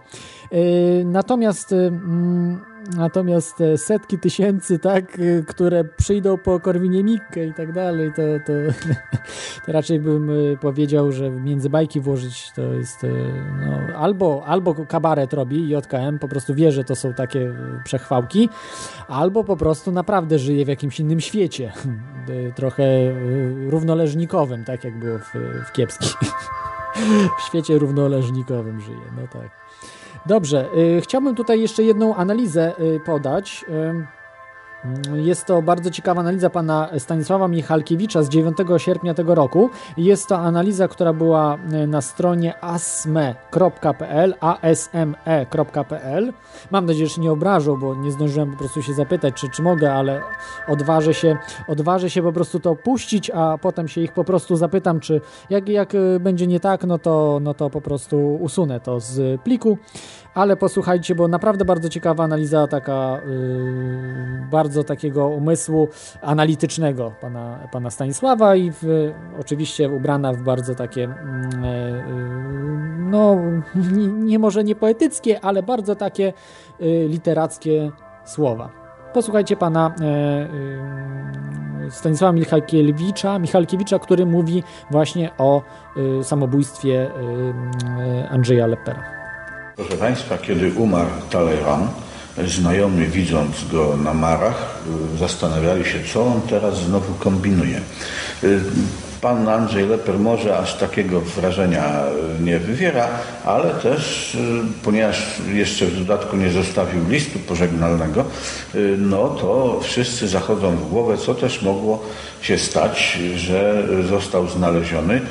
E, 0.52 1.03
natomiast 1.06 1.72
mm, 1.72 2.61
Natomiast 2.95 3.64
setki 3.76 4.19
tysięcy, 4.19 4.80
tak, 4.80 5.18
które 5.48 5.84
przyjdą 5.84 6.38
po 6.38 6.60
Korwinie 6.60 7.03
Mikke 7.03 7.45
i 7.45 7.53
tak 7.53 7.72
dalej, 7.72 8.11
to, 8.15 8.22
to, 8.45 8.53
to, 9.65 9.72
raczej 9.72 9.99
bym 9.99 10.32
powiedział, 10.61 11.11
że 11.11 11.30
między 11.30 11.69
bajki 11.69 11.99
włożyć 11.99 12.52
to 12.56 12.61
jest 12.61 13.06
no, 13.65 13.98
albo, 13.98 14.44
albo 14.45 14.76
kabaret 14.86 15.34
robi 15.34 15.69
JKM, 15.69 16.19
po 16.19 16.28
prostu 16.28 16.56
wie, 16.56 16.72
że 16.72 16.84
to 16.84 16.95
są 16.95 17.14
takie 17.14 17.53
przechwałki, 17.84 18.49
albo 19.07 19.44
po 19.44 19.57
prostu 19.57 19.91
naprawdę 19.91 20.40
żyje 20.40 20.65
w 20.65 20.68
jakimś 20.68 20.99
innym 20.99 21.19
świecie, 21.19 21.72
trochę 22.56 22.86
równoleżnikowym, 23.69 24.64
tak 24.64 24.84
jak 24.84 24.99
było 24.99 25.19
w, 25.19 25.34
w 25.65 25.72
w 27.40 27.41
świecie 27.41 27.78
równoleżnikowym 27.78 28.82
żyje, 28.82 29.11
no 29.18 29.28
tak. 29.28 29.66
Dobrze, 30.27 30.69
y, 30.77 31.01
chciałbym 31.01 31.35
tutaj 31.35 31.61
jeszcze 31.61 31.83
jedną 31.83 32.15
analizę 32.15 32.79
y, 32.79 32.99
podać. 32.99 33.65
Jest 35.15 35.45
to 35.45 35.61
bardzo 35.61 35.91
ciekawa 35.91 36.21
analiza 36.21 36.49
pana 36.49 36.89
Stanisława 36.97 37.47
Michalkiewicza 37.47 38.23
z 38.23 38.29
9 38.29 38.57
sierpnia 38.77 39.13
tego 39.13 39.35
roku. 39.35 39.69
Jest 39.97 40.27
to 40.27 40.37
analiza, 40.37 40.87
która 40.87 41.13
była 41.13 41.57
na 41.87 42.01
stronie 42.01 42.63
asme.pl, 42.63 44.33
asme.pl. 44.41 46.33
Mam 46.71 46.85
nadzieję, 46.85 47.07
że 47.07 47.21
nie 47.21 47.31
obrażą, 47.31 47.77
bo 47.77 47.95
nie 47.95 48.11
zdążyłem 48.11 48.51
po 48.51 48.57
prostu 48.57 48.81
się 48.81 48.93
zapytać, 48.93 49.33
czy, 49.33 49.49
czy 49.49 49.61
mogę, 49.61 49.93
ale 49.93 50.21
odważę 50.67 51.13
się, 51.13 51.37
odważę 51.67 52.09
się 52.09 52.23
po 52.23 52.33
prostu 52.33 52.59
to 52.59 52.75
puścić, 52.75 53.29
a 53.29 53.57
potem 53.57 53.87
się 53.87 54.01
ich 54.01 54.11
po 54.11 54.23
prostu 54.23 54.55
zapytam, 54.55 54.99
czy 54.99 55.21
jak, 55.49 55.69
jak 55.69 55.93
będzie 56.19 56.47
nie 56.47 56.59
tak, 56.59 56.83
no 56.83 56.99
to, 56.99 57.39
no 57.41 57.53
to 57.53 57.69
po 57.69 57.81
prostu 57.81 58.35
usunę 58.35 58.79
to 58.79 58.99
z 58.99 59.41
pliku 59.41 59.77
ale 60.38 60.57
posłuchajcie, 60.57 61.15
bo 61.15 61.27
naprawdę 61.27 61.65
bardzo 61.65 61.89
ciekawa 61.89 62.23
analiza, 62.23 62.68
taka 62.68 63.22
yy, 63.27 64.47
bardzo 64.51 64.84
takiego 64.84 65.27
umysłu 65.27 65.89
analitycznego 66.22 67.11
pana, 67.22 67.68
pana 67.72 67.89
Stanisława 67.89 68.55
i 68.55 68.72
w, 68.72 69.11
oczywiście 69.39 69.89
ubrana 69.89 70.34
w 70.34 70.41
bardzo 70.41 70.76
takie, 70.76 71.01
yy, 71.01 71.09
no 72.97 73.35
nie, 73.91 74.07
nie, 74.07 74.39
może 74.39 74.64
nie 74.64 74.76
poetyckie, 74.76 75.39
ale 75.41 75.64
bardzo 75.64 75.95
takie 75.95 76.34
yy, 76.80 77.07
literackie 77.07 77.91
słowa. 78.26 78.69
Posłuchajcie 79.14 79.55
pana 79.55 79.95
y, 80.01 81.88
y, 81.88 81.91
Stanisława 81.91 82.34
Michalkiewicza, 82.34 83.39
Michalkiewicza, 83.39 83.99
który 83.99 84.26
mówi 84.26 84.64
właśnie 84.91 85.30
o 85.38 85.61
y, 86.19 86.23
samobójstwie 86.23 87.11
Andrzeja 88.30 88.68
Lepera. 88.68 89.16
Proszę 89.77 89.97
Państwa, 89.97 90.37
kiedy 90.37 90.71
umarł 90.71 91.09
Talleyrand, 91.29 91.91
znajomi 92.47 93.07
widząc 93.07 93.67
go 93.71 93.97
na 94.03 94.13
marach, 94.13 94.79
zastanawiali 95.19 95.85
się, 95.85 95.99
co 96.13 96.25
on 96.25 96.41
teraz 96.49 96.77
znowu 96.77 97.13
kombinuje. 97.13 97.81
Pan 99.21 99.49
Andrzej 99.49 99.87
Leper 99.87 100.19
może 100.19 100.57
aż 100.57 100.77
takiego 100.77 101.21
wrażenia 101.21 101.83
nie 102.41 102.59
wywiera, 102.59 103.07
ale 103.45 103.69
też, 103.69 104.37
ponieważ 104.83 105.41
jeszcze 105.53 105.85
w 105.85 105.99
dodatku 105.99 106.37
nie 106.37 106.49
zostawił 106.49 107.09
listu 107.09 107.39
pożegnalnego, 107.39 108.25
no 108.97 109.29
to 109.29 109.79
wszyscy 109.83 110.27
zachodzą 110.27 110.75
w 110.75 110.89
głowę, 110.89 111.17
co 111.17 111.35
też 111.35 111.61
mogło 111.61 112.03
się 112.41 112.57
stać, 112.57 113.19
że 113.35 113.83
został 114.09 114.47
znaleziony 114.47 115.21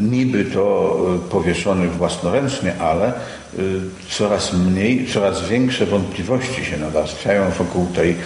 niby 0.00 0.44
to 0.44 0.96
powieszony 1.30 1.88
własnoręcznie, 1.88 2.78
ale 2.78 3.12
Y, 3.12 3.39
coraz 4.10 4.52
mniej, 4.52 5.06
coraz 5.06 5.48
większe 5.48 5.86
wątpliwości 5.86 6.64
się 6.64 6.78
nawarstwiają 6.78 7.50
wokół 7.50 7.86
tej 7.86 8.16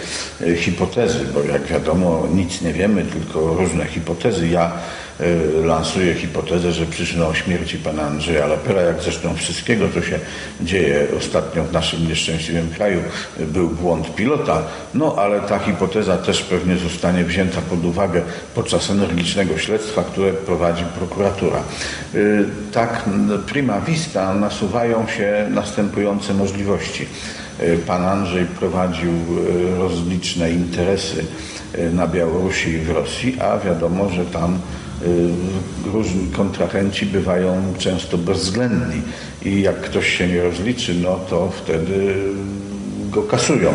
y, 0.41 0.55
hipotezy, 0.55 1.19
bo 1.33 1.43
jak 1.43 1.63
wiadomo 1.63 2.27
nic 2.33 2.61
nie 2.61 2.73
wiemy, 2.73 3.03
tylko 3.03 3.53
różne 3.53 3.85
hipotezy. 3.85 4.47
Ja 4.47 4.71
y, 5.21 5.65
lansuję 5.65 6.13
hipotezę, 6.13 6.71
że 6.71 6.85
przyczyną 6.85 7.33
śmierci 7.33 7.77
pana 7.77 8.01
Andrzeja 8.01 8.47
Lepera, 8.47 8.81
jak 8.81 9.01
zresztą 9.01 9.35
wszystkiego, 9.35 9.85
co 9.93 10.01
się 10.01 10.19
dzieje 10.61 11.07
ostatnio 11.17 11.63
w 11.63 11.71
naszym 11.71 12.07
nieszczęśliwym 12.07 12.69
kraju, 12.69 13.01
był 13.39 13.69
błąd 13.69 14.15
pilota, 14.15 14.61
no 14.93 15.15
ale 15.17 15.41
ta 15.41 15.59
hipoteza 15.59 16.17
też 16.17 16.41
pewnie 16.41 16.77
zostanie 16.77 17.23
wzięta 17.23 17.61
pod 17.61 17.85
uwagę 17.85 18.21
podczas 18.55 18.89
energicznego 18.89 19.57
śledztwa, 19.57 20.03
które 20.03 20.33
prowadzi 20.33 20.83
prokuratura. 20.97 21.63
Tak 22.71 23.03
prima 23.47 23.81
vista 23.81 24.33
nasuwają 24.33 25.07
się 25.07 25.47
następujące 25.49 26.33
możliwości. 26.33 27.05
Pan 27.87 28.05
Andrzej 28.05 28.45
prowadził 28.45 29.11
rozliczne 29.77 30.51
interesy 30.51 31.25
na 31.93 32.07
Białorusi 32.07 32.69
i 32.69 32.77
w 32.77 32.89
Rosji, 32.89 33.37
a 33.41 33.59
wiadomo, 33.59 34.09
że 34.09 34.25
tam 34.25 34.59
różni 35.93 36.27
kontrahenci 36.27 37.05
bywają 37.05 37.73
często 37.77 38.17
bezwzględni 38.17 39.01
i 39.45 39.61
jak 39.61 39.81
ktoś 39.81 40.17
się 40.17 40.27
nie 40.27 40.43
rozliczy, 40.43 40.95
no 40.95 41.19
to 41.29 41.51
wtedy 41.63 42.15
go 43.09 43.23
kasują. 43.23 43.73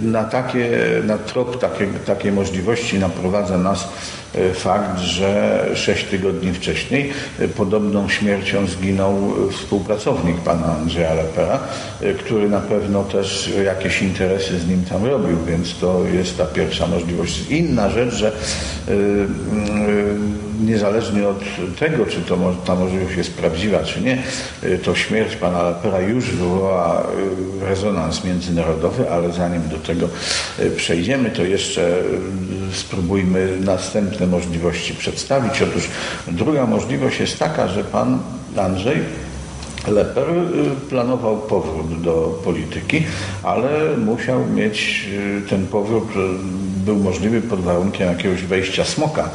Na, 0.00 0.24
takie, 0.24 0.70
na 1.04 1.18
trop 1.18 1.58
takie, 1.58 1.86
takiej 1.86 2.32
możliwości 2.32 2.98
naprowadza 2.98 3.58
nas 3.58 3.88
E, 4.34 4.54
fakt, 4.54 4.98
że 4.98 5.64
sześć 5.74 6.04
tygodni 6.04 6.52
wcześniej 6.52 7.12
e, 7.38 7.48
podobną 7.48 8.08
śmiercią 8.08 8.66
zginął 8.66 9.34
współpracownik 9.50 10.36
pana 10.36 10.66
Andrzeja 10.66 11.14
Lepera, 11.14 11.58
który 12.18 12.48
na 12.48 12.60
pewno 12.60 13.04
też 13.04 13.52
jakieś 13.64 14.02
interesy 14.02 14.58
z 14.58 14.68
nim 14.68 14.84
tam 14.84 15.04
robił, 15.04 15.36
więc 15.46 15.78
to 15.78 16.04
jest 16.12 16.38
ta 16.38 16.44
pierwsza 16.46 16.86
możliwość. 16.86 17.50
Inna 17.50 17.90
rzecz, 17.90 18.14
że 18.14 18.32
niezależnie 20.60 21.28
od 21.28 21.38
tego, 21.78 22.06
czy 22.06 22.20
to, 22.20 22.36
ta 22.66 22.74
możliwość 22.74 23.16
jest 23.16 23.34
prawdziwa, 23.34 23.82
czy 23.82 24.00
nie, 24.00 24.22
to 24.82 24.94
śmierć 24.94 25.36
pana 25.36 25.62
Lepera 25.62 26.00
już 26.00 26.30
wywołała 26.30 27.06
rezonans 27.62 28.24
międzynarodowy, 28.24 29.10
ale 29.10 29.23
zanim 29.32 29.68
do 29.68 29.76
tego 29.76 30.08
przejdziemy, 30.76 31.30
to 31.30 31.42
jeszcze 31.42 32.02
spróbujmy 32.72 33.56
następne 33.60 34.26
możliwości 34.26 34.94
przedstawić. 34.94 35.62
Otóż 35.62 35.88
druga 36.28 36.66
możliwość 36.66 37.20
jest 37.20 37.38
taka, 37.38 37.68
że 37.68 37.84
pan 37.84 38.18
Andrzej 38.56 38.96
Leper 39.88 40.30
y, 40.30 40.88
planował 40.88 41.38
powrót 41.38 42.02
do 42.02 42.40
polityki, 42.44 43.02
ale 43.42 43.96
musiał 43.96 44.46
mieć 44.46 45.08
y, 45.12 45.48
ten 45.50 45.66
powrót, 45.66 46.10
y, 46.10 46.84
był 46.84 46.96
możliwy 46.96 47.42
pod 47.42 47.60
warunkiem 47.60 48.08
jakiegoś 48.08 48.42
wejścia 48.42 48.84
smoka. 48.84 49.30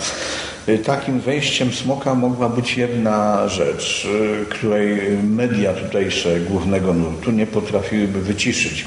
Takim 0.85 1.19
wejściem 1.19 1.73
smoka 1.73 2.15
mogła 2.15 2.49
być 2.49 2.77
jedna 2.77 3.47
rzecz, 3.47 4.07
której 4.49 5.17
media 5.23 5.73
tutejsze 5.73 6.39
głównego 6.39 6.93
nurtu 6.93 7.31
nie 7.31 7.47
potrafiłyby 7.47 8.21
wyciszyć 8.21 8.85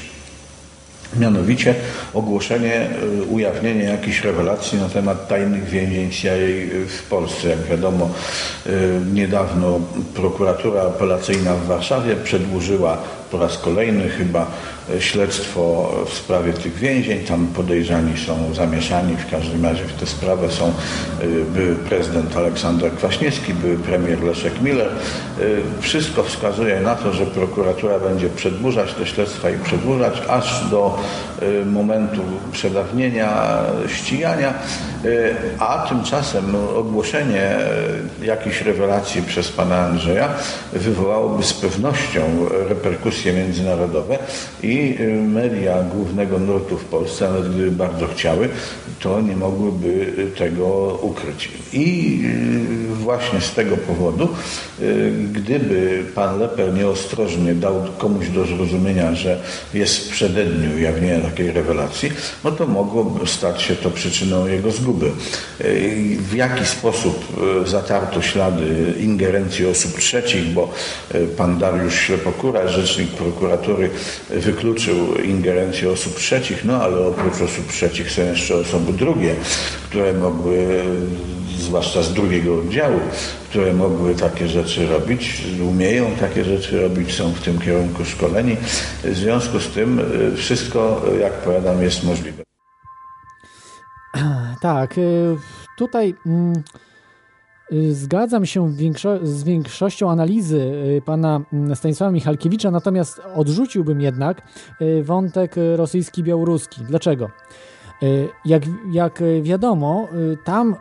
Mianowicie 1.19 1.75
ogłoszenie, 2.13 2.87
y, 3.21 3.23
ujawnienie 3.23 3.83
jakichś 3.83 4.23
rewelacji 4.23 4.79
na 4.79 4.89
temat 4.89 5.27
tajnych 5.27 5.63
więzień 5.63 6.11
CIA 6.11 6.33
w 6.87 7.03
Polsce. 7.09 7.49
Jak 7.49 7.63
wiadomo, 7.63 8.09
y, 8.67 8.71
niedawno 9.13 9.79
prokuratura 10.15 10.81
apelacyjna 10.81 11.55
w 11.55 11.65
Warszawie 11.65 12.15
przedłużyła 12.15 12.97
po 13.33 13.39
raz 13.39 13.57
kolejny 13.57 14.09
chyba 14.09 14.45
e, 14.95 15.01
śledztwo 15.01 15.91
w 16.07 16.13
sprawie 16.13 16.53
tych 16.53 16.75
więzień. 16.75 17.19
Tam 17.19 17.47
podejrzani 17.47 18.17
są 18.17 18.53
zamieszani, 18.53 19.15
w 19.17 19.31
każdym 19.31 19.65
razie 19.65 19.83
w 19.83 19.93
tę 19.93 20.05
sprawę 20.05 20.51
są 20.51 20.65
e, 20.67 20.71
były 21.53 21.75
prezydent 21.75 22.37
Aleksander 22.37 22.91
Kwaśniewski, 22.91 23.53
były 23.53 23.77
premier 23.77 24.23
Leszek 24.23 24.61
Miller. 24.61 24.87
E, 24.87 24.91
wszystko 25.81 26.23
wskazuje 26.23 26.79
na 26.79 26.95
to, 26.95 27.13
że 27.13 27.25
prokuratura 27.25 27.99
będzie 27.99 28.29
przedłużać 28.29 28.93
te 28.93 29.05
śledztwa 29.05 29.49
i 29.49 29.57
przedłużać 29.59 30.21
aż 30.29 30.69
do 30.69 30.99
momentu 31.65 32.21
przedawnienia 32.51 33.63
ścigania, 33.87 34.53
a 35.59 35.85
tymczasem 35.89 36.55
ogłoszenie 36.75 37.57
jakichś 38.21 38.61
rewelacji 38.61 39.21
przez 39.21 39.51
pana 39.51 39.77
Andrzeja 39.79 40.29
wywołałoby 40.73 41.43
z 41.43 41.53
pewnością 41.53 42.21
reperkusje 42.69 43.22
międzynarodowe 43.31 44.19
i 44.63 44.95
y, 44.99 45.13
media 45.13 45.83
głównego 45.83 46.39
nurtu 46.39 46.77
w 46.77 46.85
Polsce, 46.85 47.29
nawet 47.29 47.53
gdyby 47.53 47.71
bardzo 47.71 48.07
chciały, 48.07 48.49
to 48.99 49.21
nie 49.21 49.35
mogłyby 49.35 50.13
tego 50.37 50.99
ukryć. 51.01 51.51
I 51.73 52.19
y, 52.91 52.95
właśnie 52.95 53.41
z 53.41 53.53
tego 53.53 53.77
powodu, 53.77 54.29
y, 54.81 55.11
gdyby 55.33 56.03
pan 56.15 56.39
Leper 56.39 56.73
nieostrożnie 56.73 57.55
dał 57.55 57.85
komuś 57.97 58.29
do 58.29 58.45
zrozumienia, 58.45 59.15
że 59.15 59.41
jest 59.73 60.07
w 60.07 60.11
przededniu 60.11 60.75
ujawnienia 60.75 61.19
takiej 61.19 61.51
rewelacji, 61.51 62.11
no 62.43 62.51
to 62.51 62.67
mogłoby 62.67 63.27
stać 63.27 63.61
się 63.61 63.75
to 63.75 63.91
przyczyną 63.91 64.47
jego 64.47 64.71
zguby. 64.71 65.11
W 66.19 66.35
jaki 66.35 66.65
sposób 66.65 67.25
zatarto 67.65 68.21
ślady 68.21 68.93
ingerencji 68.99 69.65
osób 69.65 69.99
trzecich, 69.99 70.45
bo 70.45 70.73
pan 71.37 71.57
Dariusz 71.57 71.95
Ślepokura, 71.95 72.67
rzecznik 72.67 73.12
prokuratury 73.13 73.89
wykluczył 74.29 75.15
ingerencję 75.23 75.91
osób 75.91 76.15
trzecich, 76.15 76.65
no 76.65 76.81
ale 76.81 77.07
oprócz 77.07 77.41
osób 77.41 77.67
trzecich 77.67 78.11
są 78.11 78.21
jeszcze 78.21 78.55
osoby 78.55 78.93
drugie, 78.93 79.35
które 79.89 80.13
mogły, 80.13 80.83
zwłaszcza 81.57 82.03
z 82.03 82.13
drugiego 82.13 82.55
oddziału, 82.55 82.99
które 83.49 83.73
mogły 83.73 84.15
takie 84.15 84.47
rzeczy 84.47 84.87
robić, 84.87 85.43
umieją 85.61 86.15
takie 86.19 86.43
rzeczy 86.43 86.81
robić, 86.81 87.15
są 87.15 87.33
w 87.33 87.41
tym 87.41 87.59
kierunku 87.59 88.05
szkoleni. 88.05 88.57
W 89.03 89.15
związku 89.15 89.59
z 89.59 89.67
tym 89.67 89.99
y, 89.99 90.37
wszystko, 90.37 91.01
jak 91.21 91.33
powiadam, 91.33 91.81
jest 91.81 92.03
możliwe. 92.03 92.43
Tak, 94.61 94.97
y, 94.97 95.37
tutaj 95.77 96.15
mm, 96.25 96.63
zgadzam 97.91 98.45
się 98.45 98.69
większo- 98.69 99.25
z 99.25 99.43
większością 99.43 100.11
analizy 100.11 100.57
y, 100.97 101.01
pana 101.05 101.41
mm, 101.53 101.75
Stanisława 101.75 102.11
Michalkiewicza, 102.11 102.71
natomiast 102.71 103.21
odrzuciłbym 103.35 104.01
jednak 104.01 104.41
y, 104.81 105.03
wątek 105.03 105.57
y, 105.57 105.77
rosyjski-białoruski. 105.77 106.81
Dlaczego? 106.83 107.29
Y, 108.03 108.29
Jak, 108.45 108.63
jak 108.91 109.21
y, 109.21 109.41
wiadomo, 109.41 110.07
y, 110.33 110.37
tam 110.45 110.75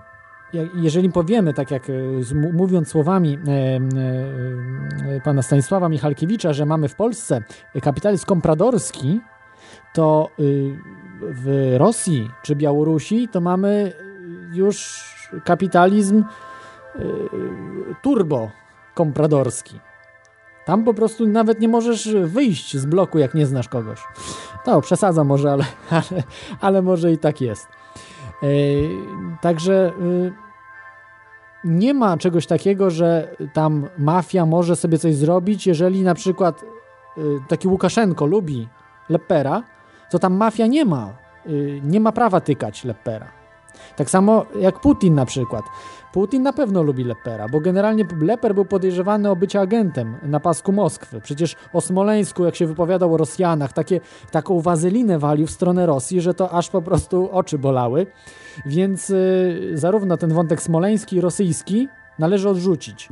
jeżeli 0.75 1.11
powiemy, 1.11 1.55
tak 1.55 1.71
jak 1.71 1.91
y, 1.91 2.21
mówiąc 2.53 2.89
słowami 2.89 3.39
pana 5.25 5.43
Stanisława 5.43 5.89
Michalkiewicza, 5.89 6.53
że 6.53 6.67
mamy 6.67 6.89
w 6.89 6.95
Polsce 6.95 7.43
kapitalizm 7.83 8.27
kompradorski, 8.27 9.21
to 9.95 10.29
y, 10.41 10.77
w 11.23 11.75
Rosji 11.79 12.29
czy 12.43 12.57
Białorusi 12.57 13.29
to 13.29 13.41
mamy 13.41 13.93
już 14.53 15.05
kapitalizm 15.45 16.19
y, 16.19 16.52
turbo 18.03 18.51
kompradorski. 18.95 19.81
Tam 20.65 20.85
po 20.85 20.95
prostu 20.95 21.27
nawet 21.27 21.61
nie 21.61 21.69
możesz 21.69 22.15
wyjść 22.15 22.77
z 22.77 22.87
bloku, 22.87 23.19
jak 23.19 23.35
nie 23.35 23.47
znasz 23.47 23.69
kogoś. 23.69 24.01
No, 24.67 24.81
przesadzam 24.81 25.27
może, 25.27 25.53
ale, 25.53 25.65
ale, 25.91 26.23
ale 26.61 26.83
może 26.83 27.13
i 27.13 27.19
tak 27.19 27.41
jest. 27.41 27.69
Yy, 28.43 28.89
Także 29.41 29.93
yy, 30.01 30.33
nie 31.65 31.95
ma 31.95 32.17
czegoś 32.17 32.47
takiego, 32.47 32.91
że 32.91 33.37
tam 33.53 33.89
mafia 33.99 34.47
może 34.47 34.77
sobie 34.77 34.99
coś 34.99 35.15
zrobić, 35.15 35.67
jeżeli 35.67 36.03
na 36.03 36.15
przykład 36.15 36.65
taki 37.49 37.69
Łukaszenko 37.69 38.27
lubi 38.27 38.69
Lepera, 39.09 39.63
to 40.11 40.19
tam 40.19 40.35
mafia 40.35 40.67
nie 40.67 40.85
ma, 40.85 41.11
nie 41.83 42.01
ma 42.01 42.13
prawa 42.13 42.41
tykać 42.41 42.85
Lepera. 42.85 43.27
Tak 43.97 44.11
samo 44.11 44.47
jak 44.61 44.81
Putin 44.81 45.15
na 45.15 45.27
przykład. 45.27 45.65
Putin 46.13 46.43
na 46.43 46.53
pewno 46.53 46.83
lubi 46.83 47.05
Lepera, 47.05 47.49
bo 47.49 47.61
generalnie 47.61 48.05
Leper 48.21 48.55
był 48.55 48.65
podejrzewany 48.65 49.31
o 49.31 49.37
bycie 49.37 49.61
agentem 49.61 50.17
na 50.23 50.41
pasku 50.41 50.73
Moskwy. 50.73 51.21
Przecież 51.21 51.57
o 51.73 51.81
Smoleńsku, 51.81 52.45
jak 52.45 52.57
się 52.57 52.67
wypowiadał 52.67 53.15
o 53.15 53.17
Rosjanach, 53.17 53.73
takie, 53.73 54.01
taką 54.31 54.61
wazelinę 54.61 55.19
walił 55.19 55.47
w 55.47 55.51
stronę 55.51 55.87
Rosji, 55.87 56.21
że 56.21 56.35
to 56.35 56.51
aż 56.51 56.71
po 56.71 56.83
prostu 56.83 57.31
oczy 57.33 57.59
bolały. 57.59 58.07
Więc 58.67 59.11
y, 59.11 59.71
zarówno 59.75 60.17
ten 60.17 60.33
wątek 60.33 60.63
smoleński 60.63 61.17
i 61.17 61.21
rosyjski 61.21 61.89
należy 62.19 62.49
odrzucić. 62.49 63.09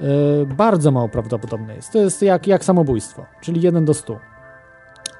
Y, 0.00 0.46
bardzo 0.46 0.90
mało 0.90 1.08
prawdopodobne 1.08 1.74
jest. 1.74 1.92
To 1.92 1.98
jest 1.98 2.22
jak, 2.22 2.46
jak 2.46 2.64
samobójstwo, 2.64 3.26
czyli 3.40 3.62
1 3.62 3.84
do 3.84 3.94
100. 3.94 4.29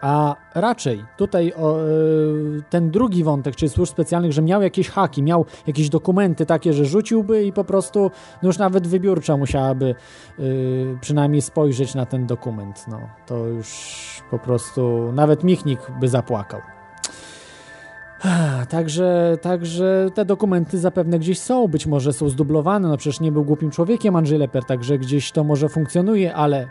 A 0.00 0.36
raczej 0.54 1.04
tutaj 1.16 1.52
o, 1.56 1.80
y, 1.80 2.62
ten 2.70 2.90
drugi 2.90 3.24
wątek, 3.24 3.56
czyli 3.56 3.68
służb 3.70 3.92
specjalnych, 3.92 4.32
że 4.32 4.42
miał 4.42 4.62
jakieś 4.62 4.88
haki, 4.88 5.22
miał 5.22 5.46
jakieś 5.66 5.88
dokumenty 5.88 6.46
takie, 6.46 6.72
że 6.72 6.84
rzuciłby 6.84 7.44
i 7.44 7.52
po 7.52 7.64
prostu 7.64 8.10
no 8.42 8.46
już 8.46 8.58
nawet 8.58 8.86
wybiórcza 8.86 9.36
musiałaby 9.36 9.94
y, 10.38 10.98
przynajmniej 11.00 11.42
spojrzeć 11.42 11.94
na 11.94 12.06
ten 12.06 12.26
dokument. 12.26 12.84
No, 12.88 13.00
to 13.26 13.46
już 13.46 14.22
po 14.30 14.38
prostu 14.38 15.12
nawet 15.12 15.44
Michnik 15.44 15.80
by 16.00 16.08
zapłakał. 16.08 16.60
Także, 18.68 19.38
także 19.42 20.10
te 20.14 20.24
dokumenty 20.24 20.78
zapewne 20.78 21.18
gdzieś 21.18 21.38
są, 21.38 21.68
być 21.68 21.86
może 21.86 22.12
są 22.12 22.28
zdublowane, 22.28 22.88
no 22.88 22.96
przecież 22.96 23.20
nie 23.20 23.32
był 23.32 23.44
głupim 23.44 23.70
człowiekiem 23.70 24.16
Andrzej 24.16 24.38
Leper, 24.38 24.64
także 24.64 24.98
gdzieś 24.98 25.32
to 25.32 25.44
może 25.44 25.68
funkcjonuje, 25.68 26.34
ale 26.34 26.68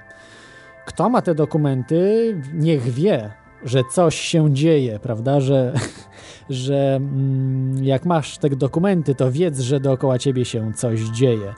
kto 0.90 1.10
ma 1.10 1.22
te 1.22 1.36
dokumenty, 1.36 2.36
niech 2.54 2.84
wie, 2.84 3.32
że 3.64 3.84
coś 3.92 4.16
się 4.16 4.54
dzieje, 4.54 5.00
prawda, 5.00 5.40
że, 5.40 5.74
że 6.50 6.96
mm, 6.96 7.84
jak 7.84 8.06
masz 8.06 8.38
te 8.38 8.50
dokumenty, 8.50 9.16
to 9.16 9.32
wiedz, 9.32 9.60
że 9.60 9.80
dookoła 9.80 10.20
ciebie 10.20 10.46
się 10.46 10.74
coś 10.74 11.00
dzieje. 11.02 11.54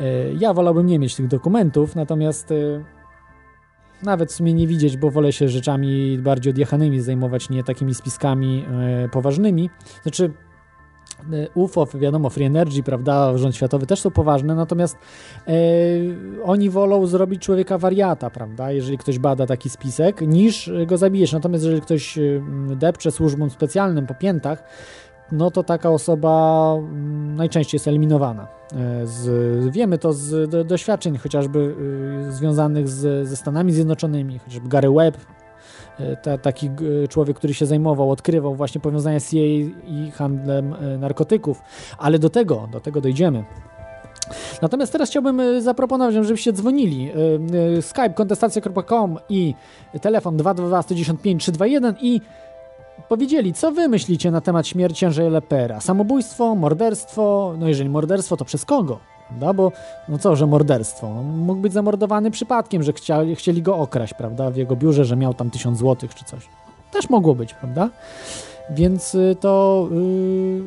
E, 0.00 0.32
Ja 0.38 0.54
wolałbym 0.54 0.86
nie 0.86 0.98
mieć 0.98 1.14
tych 1.14 1.28
dokumentów, 1.28 1.96
natomiast 1.96 2.50
e, 2.50 2.54
nawet 4.02 4.32
w 4.32 4.34
sumie 4.34 4.54
nie 4.54 4.66
widzieć, 4.66 4.96
bo 4.96 5.10
wolę 5.10 5.32
się 5.32 5.48
rzeczami 5.48 6.18
bardziej 6.18 6.50
odjechanymi 6.50 7.00
zajmować, 7.00 7.50
nie 7.50 7.64
takimi 7.64 7.94
spiskami 7.94 8.64
e, 9.04 9.08
poważnymi. 9.08 9.70
Znaczy, 10.02 10.32
UFO, 11.54 11.86
wiadomo, 11.94 12.30
Free 12.30 12.44
Energy, 12.44 12.82
prawda, 12.82 13.38
rząd 13.38 13.56
światowy 13.56 13.86
też 13.86 14.00
są 14.00 14.10
poważne, 14.10 14.54
natomiast 14.54 14.98
e, 15.46 15.52
oni 16.44 16.70
wolą 16.70 17.06
zrobić 17.06 17.42
człowieka 17.42 17.78
wariata, 17.78 18.30
prawda, 18.30 18.72
jeżeli 18.72 18.98
ktoś 18.98 19.18
bada 19.18 19.46
taki 19.46 19.70
spisek, 19.70 20.20
niż 20.20 20.70
go 20.86 20.96
zabijesz. 20.96 21.32
Natomiast 21.32 21.64
jeżeli 21.64 21.82
ktoś 21.82 22.18
e, 22.18 22.22
depcze 22.76 23.10
służbom 23.10 23.50
specjalnym 23.50 24.06
po 24.06 24.14
piętach, 24.14 24.64
no 25.32 25.50
to 25.50 25.62
taka 25.62 25.90
osoba 25.90 26.76
najczęściej 27.36 27.76
jest 27.76 27.88
eliminowana. 27.88 28.48
E, 28.72 29.06
Z, 29.06 29.74
wiemy 29.74 29.98
to 29.98 30.12
z 30.12 30.50
do, 30.50 30.64
doświadczeń 30.64 31.18
chociażby 31.18 31.74
y, 32.28 32.32
związanych 32.32 32.88
z, 32.88 33.28
ze 33.28 33.36
Stanami 33.36 33.72
Zjednoczonymi, 33.72 34.38
chociażby 34.38 34.68
Gary 34.68 34.90
Webb, 34.90 35.16
e, 35.16 35.41
ta, 36.22 36.38
taki 36.38 36.70
człowiek, 37.08 37.36
który 37.36 37.54
się 37.54 37.66
zajmował, 37.66 38.10
odkrywał 38.10 38.54
właśnie 38.54 38.80
powiązania 38.80 39.20
CIA 39.20 39.38
i 39.86 40.10
handlem 40.14 40.74
e, 40.74 40.98
narkotyków, 40.98 41.62
ale 41.98 42.18
do 42.18 42.30
tego, 42.30 42.68
do 42.72 42.80
tego 42.80 43.00
dojdziemy. 43.00 43.44
Natomiast 44.62 44.92
teraz 44.92 45.10
chciałbym 45.10 45.40
e, 45.40 45.60
zaproponować, 45.60 46.14
żebyście 46.14 46.52
dzwonili. 46.52 47.10
E, 47.10 47.14
e, 47.78 47.82
Skype 47.82 48.10
kontestacja.com 48.10 49.18
i 49.28 49.54
telefon 50.00 50.36
222 50.36 50.82
195 50.82 51.42
321 51.42 51.94
i 52.00 52.20
powiedzieli, 53.08 53.52
co 53.52 53.72
wy 53.72 53.88
myślicie 53.88 54.30
na 54.30 54.40
temat 54.40 54.66
śmierci 54.66 55.06
Andrzeja 55.06 55.30
Lepera? 55.30 55.80
Samobójstwo, 55.80 56.54
morderstwo? 56.54 57.54
No 57.58 57.68
jeżeli 57.68 57.90
morderstwo, 57.90 58.36
to 58.36 58.44
przez 58.44 58.64
kogo? 58.64 58.98
Prawda? 59.32 59.52
Bo 59.52 59.72
no 60.08 60.18
co, 60.18 60.36
że 60.36 60.46
morderstwo? 60.46 61.14
No, 61.14 61.22
mógł 61.22 61.60
być 61.60 61.72
zamordowany 61.72 62.30
przypadkiem, 62.30 62.82
że 62.82 62.92
chcieli, 62.92 63.36
chcieli 63.36 63.62
go 63.62 63.76
okraść, 63.76 64.14
prawda? 64.14 64.50
W 64.50 64.56
jego 64.56 64.76
biurze, 64.76 65.04
że 65.04 65.16
miał 65.16 65.34
tam 65.34 65.50
tysiąc 65.50 65.78
złotych 65.78 66.14
czy 66.14 66.24
coś. 66.24 66.48
Też 66.92 67.10
mogło 67.10 67.34
być, 67.34 67.54
prawda? 67.54 67.90
Więc 68.70 69.14
y, 69.14 69.36
to 69.40 69.88
y, 69.92 70.62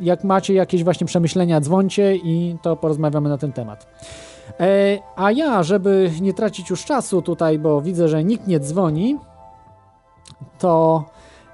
jak 0.00 0.24
macie 0.24 0.54
jakieś 0.54 0.84
właśnie 0.84 1.06
przemyślenia, 1.06 1.60
dzwońcie 1.60 2.16
i 2.16 2.56
to 2.62 2.76
porozmawiamy 2.76 3.28
na 3.28 3.38
ten 3.38 3.52
temat. 3.52 3.86
E, 4.60 4.98
a 5.16 5.32
ja, 5.32 5.62
żeby 5.62 6.10
nie 6.20 6.34
tracić 6.34 6.70
już 6.70 6.84
czasu 6.84 7.22
tutaj, 7.22 7.58
bo 7.58 7.80
widzę, 7.80 8.08
że 8.08 8.24
nikt 8.24 8.46
nie 8.46 8.60
dzwoni, 8.60 9.16
to 10.58 11.04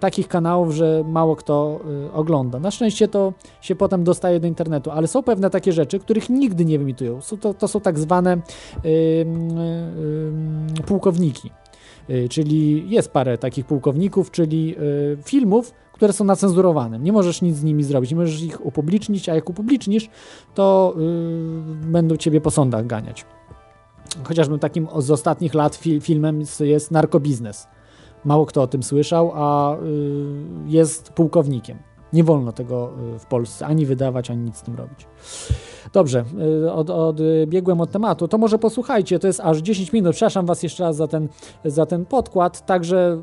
takich 0.00 0.28
kanałów, 0.28 0.74
że 0.74 1.04
mało 1.06 1.36
kto 1.36 1.80
ogląda. 2.14 2.58
Na 2.58 2.70
szczęście 2.70 3.08
to 3.08 3.32
się 3.60 3.74
potem 3.74 4.04
dostaje 4.04 4.40
do 4.40 4.46
internetu, 4.46 4.90
ale 4.90 5.06
są 5.06 5.22
pewne 5.22 5.50
takie 5.50 5.72
rzeczy, 5.72 5.98
których 5.98 6.30
nigdy 6.30 6.64
nie 6.64 6.76
emitują. 6.76 7.18
To, 7.40 7.54
to 7.54 7.68
są 7.68 7.80
tak 7.80 7.98
zwane 7.98 8.38
pułkowniki. 10.86 11.50
Y, 12.12 12.28
czyli 12.28 12.90
jest 12.90 13.12
parę 13.12 13.38
takich 13.38 13.66
pułkowników, 13.66 14.30
czyli 14.30 14.76
y, 14.78 15.22
filmów, 15.24 15.74
które 15.92 16.12
są 16.12 16.24
nacenzurowane. 16.24 16.98
Nie 16.98 17.12
możesz 17.12 17.42
nic 17.42 17.56
z 17.56 17.64
nimi 17.64 17.84
zrobić, 17.84 18.10
nie 18.10 18.16
możesz 18.16 18.42
ich 18.42 18.66
upublicznić, 18.66 19.28
a 19.28 19.34
jak 19.34 19.50
upublicznisz, 19.50 20.10
to 20.54 20.94
y, 20.96 21.86
będą 21.86 22.16
ciebie 22.16 22.40
po 22.40 22.50
sądach 22.50 22.86
ganiać. 22.86 23.24
Chociażby 24.24 24.58
takim 24.58 24.88
z 24.98 25.10
ostatnich 25.10 25.54
lat 25.54 25.80
filmem 26.00 26.42
jest 26.60 26.90
Narkobiznes. 26.90 27.68
Mało 28.24 28.46
kto 28.46 28.62
o 28.62 28.66
tym 28.66 28.82
słyszał, 28.82 29.32
a 29.34 29.76
jest 30.66 31.12
pułkownikiem. 31.12 31.78
Nie 32.12 32.24
wolno 32.24 32.52
tego 32.52 32.90
w 33.18 33.26
Polsce 33.26 33.66
ani 33.66 33.86
wydawać, 33.86 34.30
ani 34.30 34.42
nic 34.42 34.56
z 34.56 34.62
tym 34.62 34.76
robić. 34.76 35.06
Dobrze, 35.92 36.24
y, 36.64 36.72
od, 36.72 36.90
odbiegłem 36.90 37.80
od 37.80 37.90
tematu. 37.90 38.28
To 38.28 38.38
może 38.38 38.58
posłuchajcie, 38.58 39.18
to 39.18 39.26
jest 39.26 39.40
aż 39.40 39.58
10 39.58 39.92
minut. 39.92 40.12
Przepraszam 40.12 40.46
Was 40.46 40.62
jeszcze 40.62 40.84
raz 40.84 40.96
za 40.96 41.08
ten, 41.08 41.28
za 41.64 41.86
ten 41.86 42.04
podkład. 42.06 42.66
Także 42.66 43.18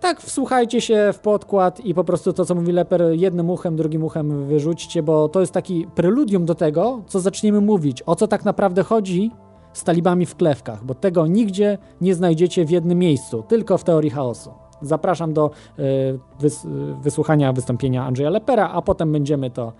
tak, 0.00 0.20
wsłuchajcie 0.20 0.80
się 0.80 1.10
w 1.12 1.18
podkład 1.18 1.80
i 1.80 1.94
po 1.94 2.04
prostu 2.04 2.32
to, 2.32 2.44
co 2.44 2.54
mówi 2.54 2.72
Leper, 2.72 3.02
jednym 3.12 3.50
uchem, 3.50 3.76
drugim 3.76 4.04
uchem 4.04 4.46
wyrzućcie, 4.46 5.02
bo 5.02 5.28
to 5.28 5.40
jest 5.40 5.52
taki 5.52 5.86
preludium 5.94 6.44
do 6.44 6.54
tego, 6.54 7.02
co 7.06 7.20
zaczniemy 7.20 7.60
mówić. 7.60 8.02
O 8.06 8.16
co 8.16 8.28
tak 8.28 8.44
naprawdę 8.44 8.82
chodzi 8.82 9.30
z 9.72 9.84
talibami 9.84 10.26
w 10.26 10.36
klewkach, 10.36 10.84
bo 10.84 10.94
tego 10.94 11.26
nigdzie 11.26 11.78
nie 12.00 12.14
znajdziecie 12.14 12.64
w 12.64 12.70
jednym 12.70 12.98
miejscu, 12.98 13.42
tylko 13.48 13.78
w 13.78 13.84
teorii 13.84 14.10
chaosu. 14.10 14.50
Zapraszam 14.82 15.32
do 15.32 15.50
y, 15.78 16.18
wys 16.40 16.66
wysłuchania 17.02 17.52
wystąpienia 17.52 18.04
Andrzeja 18.04 18.30
Lepera, 18.30 18.68
a 18.68 18.82
potem 18.82 19.12
będziemy 19.12 19.50
to 19.50 19.72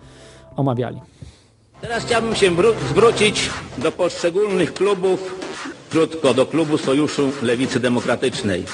omawiali. 0.57 1.01
Teraz 1.81 2.05
chciałbym 2.05 2.35
się 2.35 2.51
zwrócić 2.91 3.51
do 3.79 3.93
poszczególnych 3.93 4.75
klubów, 4.75 5.35
krótko 5.91 6.35
do 6.35 6.47
klubu 6.47 6.79
Sojuszu 6.79 7.31
Lewicy 7.43 7.81
Demokratycznej. 7.81 8.65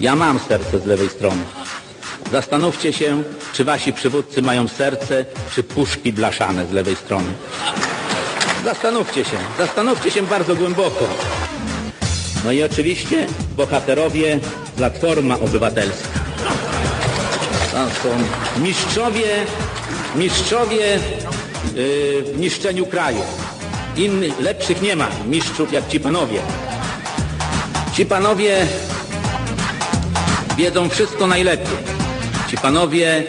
Ja 0.00 0.16
mam 0.16 0.38
serce 0.38 0.78
z 0.78 0.86
lewej 0.86 1.08
strony. 1.08 1.42
Zastanówcie 2.32 2.92
się, 2.92 3.22
czy 3.52 3.64
wasi 3.64 3.92
przywódcy 3.92 4.42
mają 4.42 4.68
serce, 4.68 5.24
czy 5.54 5.62
puszki 5.62 6.12
blaszane 6.12 6.66
z 6.66 6.72
lewej 6.72 6.96
strony. 6.96 7.28
Zastanówcie 8.64 9.24
się, 9.24 9.36
zastanówcie 9.58 10.10
się 10.10 10.22
bardzo 10.22 10.56
głęboko. 10.56 11.04
No 12.44 12.52
i 12.52 12.62
oczywiście 12.62 13.26
bohaterowie 13.56 14.40
Platforma 14.76 15.38
Obywatelska. 15.40 16.08
To 17.72 18.08
są 18.08 18.08
mistrzowie, 18.62 19.26
mistrzowie 20.16 20.98
w 22.24 22.38
niszczeniu 22.38 22.86
kraju. 22.86 23.20
Innych, 23.96 24.40
lepszych 24.40 24.82
nie 24.82 24.96
ma 24.96 25.08
mistrzów 25.26 25.72
jak 25.72 25.88
ci 25.88 26.00
panowie. 26.00 26.40
Ci 27.94 28.06
panowie 28.06 28.66
wiedzą 30.56 30.88
wszystko 30.88 31.26
najlepiej. 31.26 31.76
Ci 32.50 32.56
panowie, 32.56 33.24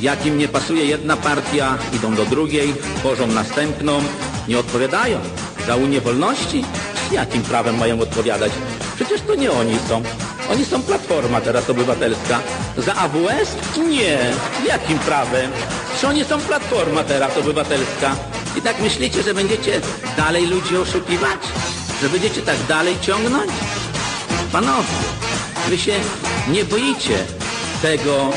jak 0.00 0.26
im 0.26 0.38
nie 0.38 0.48
pasuje 0.48 0.84
jedna 0.84 1.16
partia, 1.16 1.78
idą 1.92 2.14
do 2.14 2.24
drugiej, 2.24 2.74
tworzą 2.96 3.26
następną, 3.26 4.02
nie 4.48 4.58
odpowiadają 4.58 5.20
za 5.66 5.76
Unię 5.76 6.00
Wolności. 6.00 6.64
Jakim 7.12 7.42
prawem 7.42 7.78
mają 7.78 8.00
odpowiadać? 8.00 8.52
Przecież 8.94 9.20
to 9.20 9.34
nie 9.34 9.52
oni 9.52 9.76
są. 9.88 10.02
Oni 10.50 10.64
są 10.64 10.82
Platforma 10.82 11.40
teraz 11.40 11.70
Obywatelska. 11.70 12.40
Za 12.76 12.94
AWS? 12.94 13.78
Nie. 13.88 14.18
Jakim 14.66 14.98
prawem? 14.98 15.50
Czy 16.00 16.08
oni 16.08 16.24
są 16.24 16.40
Platforma 16.40 17.04
teraz 17.04 17.36
Obywatelska? 17.36 18.16
I 18.56 18.62
tak 18.62 18.80
myślicie, 18.80 19.22
że 19.22 19.34
będziecie 19.34 19.80
dalej 20.16 20.46
ludzi 20.46 20.76
oszukiwać? 20.76 21.40
Że 22.02 22.08
będziecie 22.08 22.42
tak 22.42 22.56
dalej 22.68 22.96
ciągnąć? 23.00 23.50
Panowie, 24.52 24.88
wy 25.68 25.78
się 25.78 25.92
nie 26.48 26.64
boicie 26.64 27.18
tego, 27.82 28.30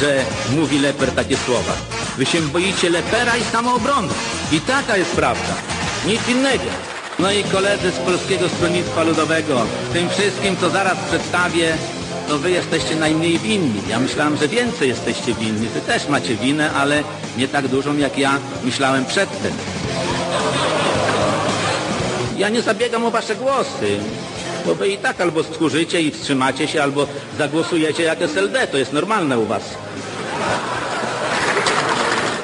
że 0.00 0.24
mówi 0.56 0.78
Leper 0.78 1.12
takie 1.12 1.36
słowa. 1.36 1.72
Wy 2.18 2.26
się 2.26 2.40
boicie 2.40 2.90
Lepera 2.90 3.36
i 3.36 3.44
samoobrony. 3.44 4.08
I 4.52 4.60
taka 4.60 4.96
jest 4.96 5.10
prawda. 5.10 5.54
Nic 6.06 6.28
innego. 6.28 6.64
No 7.18 7.32
i 7.32 7.44
koledzy 7.44 7.90
z 7.90 7.98
Polskiego 7.98 8.48
Stronnictwa 8.48 9.02
Ludowego, 9.02 9.66
tym 9.92 10.08
wszystkim, 10.08 10.56
co 10.56 10.70
zaraz 10.70 10.98
przedstawię, 11.08 11.74
to 12.28 12.38
wy 12.38 12.50
jesteście 12.50 12.96
najmniej 12.96 13.38
winni. 13.38 13.80
Ja 13.88 14.00
myślałem, 14.00 14.36
że 14.36 14.48
więcej 14.48 14.88
jesteście 14.88 15.34
winni. 15.34 15.66
Wy 15.66 15.80
też 15.80 16.08
macie 16.08 16.36
winę, 16.36 16.72
ale 16.72 17.02
nie 17.36 17.48
tak 17.48 17.68
dużą, 17.68 17.96
jak 17.96 18.18
ja 18.18 18.38
myślałem 18.64 19.04
przedtem. 19.04 19.52
Ja 22.38 22.48
nie 22.48 22.62
zabiegam 22.62 23.04
o 23.04 23.10
wasze 23.10 23.34
głosy, 23.36 23.98
bo 24.66 24.74
wy 24.74 24.88
i 24.88 24.98
tak 24.98 25.20
albo 25.20 25.42
stchórzycie 25.42 26.02
i 26.02 26.10
wstrzymacie 26.10 26.68
się, 26.68 26.82
albo 26.82 27.06
zagłosujecie 27.38 28.02
jak 28.02 28.22
SLD. 28.22 28.66
To 28.66 28.78
jest 28.78 28.92
normalne 28.92 29.38
u 29.38 29.46
was. 29.46 29.62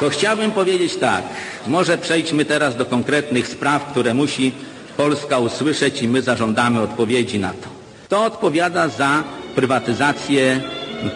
To 0.00 0.10
chciałbym 0.10 0.50
powiedzieć 0.50 0.96
tak. 0.96 1.22
Może 1.68 1.98
przejdźmy 1.98 2.44
teraz 2.44 2.76
do 2.76 2.84
konkretnych 2.86 3.48
spraw, 3.48 3.84
które 3.90 4.14
musi 4.14 4.52
Polska 4.96 5.38
usłyszeć 5.38 6.02
i 6.02 6.08
my 6.08 6.22
zażądamy 6.22 6.80
odpowiedzi 6.80 7.38
na 7.38 7.50
to. 7.50 7.68
Kto 8.04 8.24
odpowiada 8.24 8.88
za 8.88 9.24
prywatyzację 9.54 10.60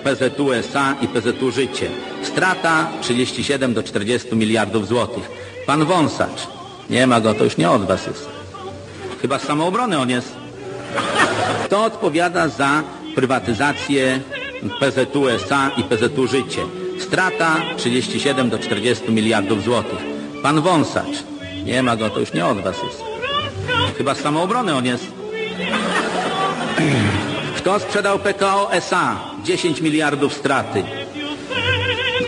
PZU 0.04 0.52
SA 0.52 0.94
i 1.00 1.08
PZU 1.08 1.50
Życie? 1.50 1.88
Strata 2.22 2.90
37 3.00 3.74
do 3.74 3.82
40 3.82 4.36
miliardów 4.36 4.88
złotych. 4.88 5.30
Pan 5.66 5.84
Wąsacz. 5.84 6.46
Nie 6.90 7.06
ma 7.06 7.20
go, 7.20 7.34
to 7.34 7.44
już 7.44 7.56
nie 7.56 7.70
od 7.70 7.86
was 7.86 8.06
jest. 8.06 8.28
Chyba 9.22 9.38
z 9.38 9.42
samoobrony 9.42 9.98
on 9.98 10.10
jest. 10.10 10.32
Kto 11.64 11.84
odpowiada 11.84 12.48
za 12.48 12.82
prywatyzację 13.14 14.20
PZU 14.80 15.28
SA 15.28 15.70
i 15.76 15.82
PZU 15.82 16.26
Życie? 16.26 16.62
Strata 16.98 17.56
37 17.76 18.50
do 18.50 18.58
40 18.58 19.10
miliardów 19.10 19.62
złotych. 19.62 20.11
Pan 20.42 20.60
Wąsacz. 20.60 21.24
Nie 21.64 21.82
ma 21.82 21.96
go, 21.96 22.10
to 22.10 22.20
już 22.20 22.32
nie 22.32 22.46
od 22.46 22.60
was 22.60 22.76
jest. 22.84 23.02
Chyba 23.98 24.14
z 24.14 24.20
samoobrony 24.20 24.74
on 24.74 24.86
jest. 24.86 25.06
Kto 27.56 27.80
sprzedał 27.80 28.18
PKO 28.18 28.72
SA? 28.72 29.16
10 29.44 29.80
miliardów 29.80 30.34
straty. 30.34 30.82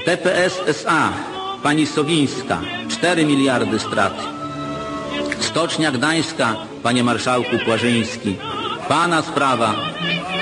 TPS 0.05 0.61
SA, 0.67 1.13
pani 1.63 1.87
Sowińska, 1.87 2.61
4 2.89 3.25
miliardy 3.25 3.79
straty. 3.79 4.23
Stocznia 5.41 5.93
Gdańska, 5.93 6.57
panie 6.83 7.05
marszałku 7.05 7.59
Płażyński. 7.65 8.37
Pana 8.89 9.23
sprawa, 9.23 9.75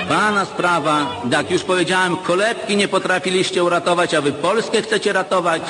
pana 0.09 0.45
sprawa. 0.45 1.21
Jak 1.31 1.51
już 1.51 1.63
powiedziałem, 1.63 2.17
kolebki 2.17 2.77
nie 2.77 2.87
potrafiliście 2.87 3.63
uratować, 3.63 4.13
a 4.13 4.21
wy 4.21 4.31
Polskę 4.31 4.81
chcecie 4.81 5.13
ratować. 5.13 5.61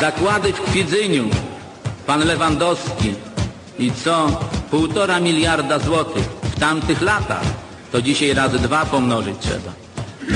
Zakłady 0.00 0.52
w 0.52 0.60
Kwidzyniu, 0.60 1.24
pan 2.06 2.20
Lewandowski 2.20 3.14
i 3.78 3.92
co? 3.92 4.40
Półtora 4.70 5.20
miliarda 5.20 5.78
złotych 5.78 6.24
w 6.24 6.60
tamtych 6.60 7.02
latach. 7.02 7.42
To 7.92 8.02
dzisiaj 8.02 8.34
razy 8.34 8.58
dwa 8.58 8.86
pomnożyć 8.86 9.36
trzeba. 9.40 9.72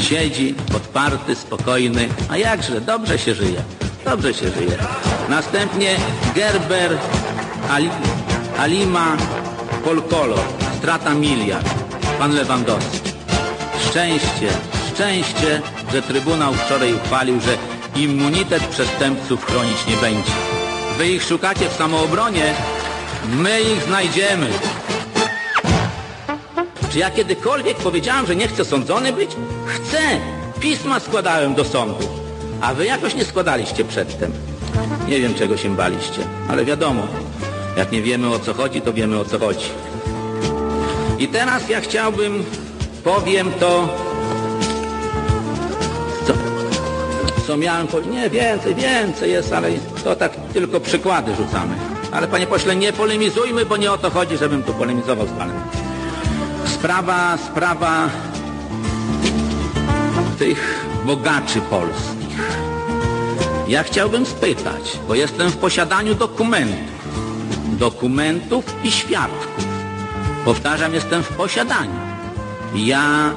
Siedzi, 0.03 0.55
podparty, 0.73 1.35
spokojny, 1.35 2.09
a 2.29 2.37
jakże, 2.37 2.81
dobrze 2.81 3.19
się 3.19 3.35
żyje. 3.35 3.63
Dobrze 4.05 4.35
się 4.35 4.51
żyje. 4.51 4.79
Następnie 5.29 5.97
Gerber, 6.35 6.99
Ali, 7.71 7.91
Alima, 8.59 9.17
Polkolo, 9.85 10.37
strata 10.79 11.15
miliard. 11.15 11.69
Pan 12.19 12.35
Lewandowski. 12.35 13.11
Szczęście, 13.89 14.49
szczęście, 14.95 15.63
że 15.93 16.03
Trybunał 16.03 16.55
wczoraj 16.55 16.95
uchwalił, 16.95 17.41
że 17.41 17.57
immunitet 17.97 18.67
przestępców 18.67 19.45
chronić 19.45 19.87
nie 19.87 19.97
będzie. 19.97 20.33
Wy 20.99 21.09
ich 21.09 21.23
szukacie 21.23 21.69
w 21.69 21.73
samoobronie, 21.73 22.55
my 23.37 23.61
ich 23.61 23.83
znajdziemy. 23.83 24.49
Czy 26.93 26.99
ja 26.99 27.11
kiedykolwiek 27.11 27.77
powiedziałem, 27.77 28.27
że 28.27 28.37
nie 28.37 28.49
chcę 28.49 28.65
sądzony 28.65 29.13
być? 29.13 29.31
Chcę. 29.67 29.99
Pisma 30.61 31.01
składałem 31.01 31.55
do 31.55 31.65
sądu. 31.65 32.09
A 32.61 32.75
wy 32.75 32.87
jakoś 32.87 33.15
nie 33.15 33.25
składaliście 33.25 33.85
przedtem. 33.85 34.33
Nie 35.09 35.21
wiem, 35.21 35.35
czego 35.35 35.57
się 35.57 35.77
baliście, 35.77 36.23
ale 36.49 36.65
wiadomo. 36.65 37.03
Jak 37.77 37.93
nie 37.93 38.03
wiemy 38.03 38.29
o 38.35 38.39
co 38.39 38.55
chodzi, 38.55 38.81
to 38.81 38.93
wiemy 38.93 39.19
o 39.19 39.25
co 39.25 39.39
chodzi. 39.39 39.67
I 41.19 41.29
teraz 41.29 41.69
ja 41.69 41.81
chciałbym, 41.81 42.45
powiem 43.05 43.53
to, 43.61 43.89
co 47.47 47.57
powiedzieć. 47.91 48.13
Nie, 48.13 48.31
więcej, 48.31 48.75
więcej 48.75 49.33
jest, 49.33 49.53
ale 49.53 49.69
to 50.05 50.17
tak 50.17 50.33
tylko 50.53 50.81
przykłady 50.81 51.35
rzucamy. 51.35 51.75
Ale 52.13 52.29
panie 52.29 52.47
pośle, 52.47 52.77
nie 52.77 52.93
polemizujmy, 52.93 53.67
bo 53.67 53.77
nie 53.77 53.93
o 53.93 53.99
to 53.99 54.11
chodzi, 54.11 54.37
żebym 54.37 54.63
tu 54.63 54.75
polemizował 54.75 55.27
z 55.27 55.31
panem. 55.31 55.57
Sprawa, 56.65 57.37
sprawa 57.37 58.11
tych 60.39 60.87
bogaczy 61.05 61.61
polskich. 61.61 62.23
Ja 63.69 63.83
chciałbym 63.83 64.27
spytać, 64.27 64.99
bo 65.09 65.15
jestem 65.15 65.51
w 65.51 65.57
posiadaniu 65.57 66.15
dokumentów, 66.15 67.09
dokumentów 67.79 68.65
i 68.85 68.91
świadków. 68.91 69.65
Powtarzam, 70.45 70.95
jestem 70.95 71.23
w 71.23 71.29
posiadaniu. 71.29 71.95
Ja 72.75 73.35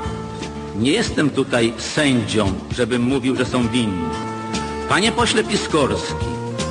nie 0.80 0.92
jestem 0.92 1.30
tutaj 1.30 1.74
sędzią, 1.78 2.54
żebym 2.72 3.02
mówił, 3.02 3.36
że 3.36 3.46
są 3.46 3.68
winni. 3.68 4.10
Panie 4.90 5.12
pośle 5.12 5.44
Piskorski, 5.44 6.26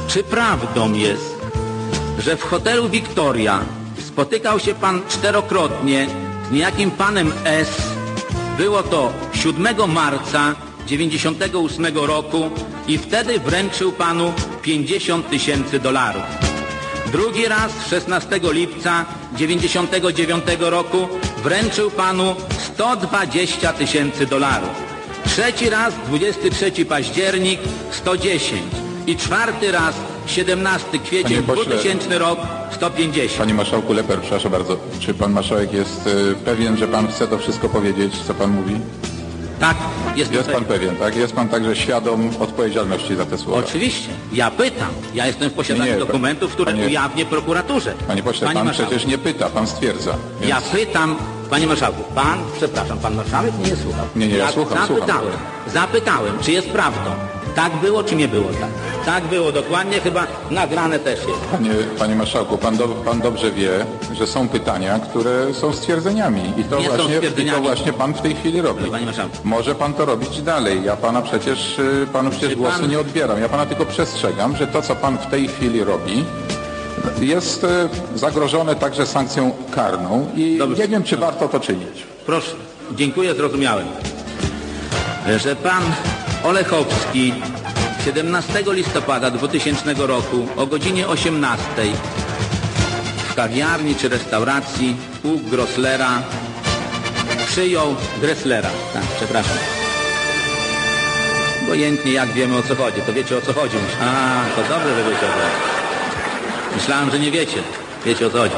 czy 0.08 0.22
prawdą 0.22 0.92
jest, 0.92 1.34
że 2.18 2.36
w 2.36 2.42
hotelu 2.42 2.88
Victoria 2.88 3.60
spotykał 4.06 4.60
się 4.60 4.74
pan 4.74 5.00
czterokrotnie 5.08 6.06
z 6.48 6.52
niejakim 6.52 6.90
panem 6.90 7.32
S. 7.44 7.82
Było 8.58 8.82
to 8.82 9.12
7 9.34 9.92
marca 9.92 10.54
98 10.86 11.86
roku 11.96 12.50
i 12.88 12.98
wtedy 12.98 13.40
wręczył 13.40 13.92
panu 13.92 14.32
50 14.62 15.30
tysięcy 15.30 15.78
dolarów. 15.78 16.22
Drugi 17.12 17.48
raz 17.48 17.86
16 17.90 18.40
lipca 18.42 19.04
99 19.36 20.44
roku 20.60 21.08
wręczył 21.44 21.90
panu 21.90 22.34
120 22.74 23.72
tysięcy 23.72 24.26
dolarów. 24.26 24.68
Trzeci 25.26 25.70
raz 25.70 25.94
23 26.06 26.84
październik 26.84 27.60
110 27.90 28.62
i 29.06 29.16
czwarty 29.16 29.72
raz 29.72 29.94
17 30.26 30.98
kwiecień 30.98 31.42
pośle- 31.42 31.64
2000 31.64 32.18
rok 32.18 32.38
150. 32.70 33.38
Panie 33.38 33.54
Marszałku 33.54 33.92
Leper, 33.92 34.20
przepraszam 34.20 34.52
bardzo. 34.52 34.76
Czy 35.00 35.14
Pan 35.14 35.32
Marszałek 35.32 35.72
jest 35.72 36.06
y, 36.06 36.34
pewien, 36.44 36.76
że 36.76 36.88
Pan 36.88 37.08
chce 37.08 37.26
to 37.28 37.38
wszystko 37.38 37.68
powiedzieć, 37.68 38.12
co 38.26 38.34
Pan 38.34 38.50
mówi? 38.50 38.76
Tak, 39.60 39.76
jest, 40.16 40.32
Jest 40.32 40.50
Pan 40.50 40.64
pewien, 40.64 40.96
tak? 40.96 41.16
Jest 41.16 41.32
Pan 41.32 41.48
także 41.48 41.76
świadom 41.76 42.30
odpowiedzialności 42.40 43.16
za 43.16 43.26
te 43.26 43.38
słowa? 43.38 43.58
Oczywiście. 43.58 44.08
Ja 44.32 44.50
pytam. 44.50 44.88
Ja 45.14 45.26
jestem 45.26 45.50
w 45.50 45.52
posiadaniu 45.52 45.92
nie, 45.92 45.98
dokumentów, 45.98 46.52
które 46.52 46.72
panie- 46.72 46.86
ujawnię 46.86 47.24
prokuraturze. 47.24 47.94
Panie 48.08 48.22
pośle, 48.22 48.46
Panie 48.46 48.58
Pan 48.58 48.66
marszałku. 48.66 48.90
przecież 48.90 49.08
nie 49.10 49.18
pyta, 49.18 49.48
Pan 49.48 49.66
stwierdza. 49.66 50.14
Więc... 50.40 50.50
Ja 50.50 50.60
pytam, 50.60 51.16
panie 51.50 51.66
marszałku, 51.66 52.02
pan, 52.14 52.38
przepraszam, 52.56 52.98
pan 52.98 53.14
marszałek 53.14 53.52
nie 53.58 53.76
słuchał. 53.76 54.06
Nie, 54.16 54.28
nie, 54.28 54.36
ja 54.36 54.52
słucham, 54.52 54.88
zapytałem, 54.88 55.32
zapytałem, 55.66 56.38
czy 56.42 56.52
jest 56.52 56.68
prawdą. 56.68 57.10
Tak 57.54 57.72
było, 57.76 58.04
czy 58.04 58.16
nie 58.16 58.28
było 58.28 58.48
tak? 58.60 58.70
Tak 59.04 59.24
było 59.24 59.52
dokładnie, 59.52 60.00
chyba 60.00 60.26
nagrane 60.50 60.98
też 60.98 61.20
jest. 61.20 61.40
Panie, 61.52 61.70
panie 61.98 62.14
Marszałku, 62.16 62.58
pan, 62.58 62.76
do, 62.76 62.88
pan 62.88 63.20
dobrze 63.20 63.50
wie, 63.50 63.70
że 64.12 64.26
są 64.26 64.48
pytania, 64.48 64.98
które 64.98 65.54
są 65.54 65.72
stwierdzeniami. 65.72 66.52
I 66.56 66.64
to, 66.64 66.80
Nie 66.80 66.88
właśnie, 66.88 67.16
i 67.44 67.50
to 67.50 67.60
właśnie 67.60 67.92
Pan 67.92 68.14
w 68.14 68.20
tej 68.20 68.34
chwili 68.34 68.60
robi. 68.60 68.90
Panie 68.90 69.06
marszałku. 69.06 69.36
Może 69.44 69.74
Pan 69.74 69.94
to 69.94 70.04
robić 70.04 70.42
dalej. 70.42 70.84
Ja 70.84 70.96
Pana 70.96 71.22
przecież, 71.22 71.78
y, 71.78 72.06
Panu 72.12 72.30
przecież 72.30 72.50
Czy 72.50 72.56
głosu 72.56 72.80
pan- 72.80 72.90
nie 72.90 73.00
odbieram. 73.00 73.40
Ja 73.40 73.48
Pana 73.48 73.66
tylko 73.66 73.86
przestrzegam, 73.86 74.56
że 74.56 74.66
to, 74.66 74.82
co 74.82 74.96
Pan 74.96 75.18
w 75.18 75.26
tej 75.26 75.48
chwili 75.48 75.84
robi, 75.84 76.24
jest 77.20 77.64
y, 77.64 77.68
zagrożone 78.18 78.74
także 78.74 79.06
sankcją 79.06 79.52
karną 79.70 80.30
i 80.36 80.58
nie 80.78 80.88
wiem, 80.88 81.02
czy 81.02 81.16
warto 81.16 81.48
to 81.48 81.60
czynić. 81.60 82.02
Proszę, 82.26 82.50
dziękuję, 82.96 83.34
zrozumiałem. 83.34 83.86
Że 85.36 85.56
pan 85.56 85.82
Olechowski 86.44 87.34
17 88.04 88.64
listopada 88.66 89.30
2000 89.30 89.94
roku 89.94 90.46
o 90.56 90.66
godzinie 90.66 91.08
18 91.08 91.64
w 93.30 93.34
kawiarni 93.34 93.94
czy 93.94 94.08
restauracji 94.08 94.96
u 95.22 95.38
Grosslera 95.38 96.22
przyjął 97.46 97.96
Gresslera. 98.20 98.70
Tak, 98.92 99.02
przepraszam. 99.16 99.56
Obojętnie 101.62 102.12
jak 102.12 102.32
wiemy 102.32 102.56
o 102.56 102.62
co 102.62 102.74
chodzi, 102.74 103.00
to 103.06 103.12
wiecie 103.12 103.38
o 103.38 103.40
co 103.40 103.52
chodzi. 103.52 103.76
A, 104.00 104.44
to 104.56 104.68
dobrze, 104.68 104.94
że 104.94 105.10
wiecie 105.10 105.16
o 105.16 105.20
co 105.20 105.26
chodzi. 105.26 105.73
Myślałem, 106.74 107.10
że 107.10 107.18
nie 107.18 107.30
wiecie. 107.30 107.62
Wiecie 108.04 108.26
o 108.26 108.30
co 108.30 108.38
chodzi. 108.38 108.54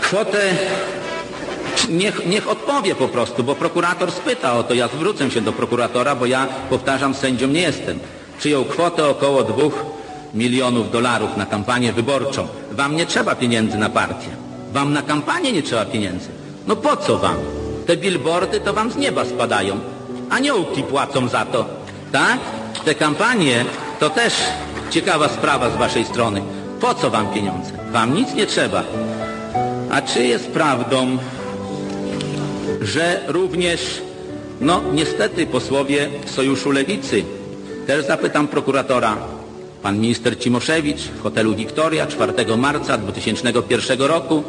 Kwotę 0.00 0.38
Niech, 1.88 2.26
niech 2.26 2.48
odpowie 2.48 2.94
po 2.94 3.08
prostu, 3.08 3.44
bo 3.44 3.54
prokurator 3.54 4.12
spyta 4.12 4.52
o 4.52 4.62
to. 4.62 4.74
Ja 4.74 4.88
zwrócę 4.88 5.30
się 5.30 5.40
do 5.40 5.52
prokuratora, 5.52 6.14
bo 6.14 6.26
ja, 6.26 6.46
powtarzam, 6.70 7.14
sędzią 7.14 7.48
nie 7.48 7.60
jestem. 7.60 7.98
Przyjął 8.38 8.64
kwotę 8.64 9.08
około 9.08 9.42
dwóch 9.42 9.84
milionów 10.34 10.90
dolarów 10.90 11.36
na 11.36 11.46
kampanię 11.46 11.92
wyborczą. 11.92 12.48
Wam 12.72 12.96
nie 12.96 13.06
trzeba 13.06 13.34
pieniędzy 13.34 13.78
na 13.78 13.88
partię. 13.88 14.28
Wam 14.72 14.92
na 14.92 15.02
kampanię 15.02 15.52
nie 15.52 15.62
trzeba 15.62 15.84
pieniędzy. 15.84 16.28
No 16.66 16.76
po 16.76 16.96
co 16.96 17.18
wam? 17.18 17.36
Te 17.86 17.96
billboardy 17.96 18.60
to 18.60 18.72
wam 18.72 18.90
z 18.90 18.96
nieba 18.96 19.24
spadają. 19.24 19.80
Aniołki 20.30 20.82
płacą 20.82 21.28
za 21.28 21.44
to. 21.44 21.66
Tak? 22.12 22.38
Te 22.84 22.94
kampanie 22.94 23.64
to 24.00 24.10
też 24.10 24.34
ciekawa 24.90 25.28
sprawa 25.28 25.70
z 25.70 25.76
waszej 25.76 26.04
strony. 26.04 26.42
Po 26.80 26.94
co 26.94 27.10
wam 27.10 27.26
pieniądze? 27.34 27.72
Wam 27.92 28.14
nic 28.14 28.34
nie 28.34 28.46
trzeba. 28.46 28.84
A 29.90 30.02
czy 30.02 30.26
jest 30.26 30.50
prawdą, 30.50 31.18
że 32.80 33.20
również, 33.26 34.02
no 34.60 34.82
niestety 34.92 35.46
posłowie 35.46 36.08
Sojuszu 36.26 36.70
Lewicy, 36.70 37.24
też 37.86 38.06
zapytam 38.06 38.48
prokuratora, 38.48 39.16
pan 39.82 39.98
minister 39.98 40.38
Cimoszewicz 40.38 41.00
w 41.00 41.22
hotelu 41.22 41.54
Wiktoria 41.54 42.06
4 42.06 42.56
marca 42.56 42.98
2001 42.98 44.00
roku, 44.00 44.42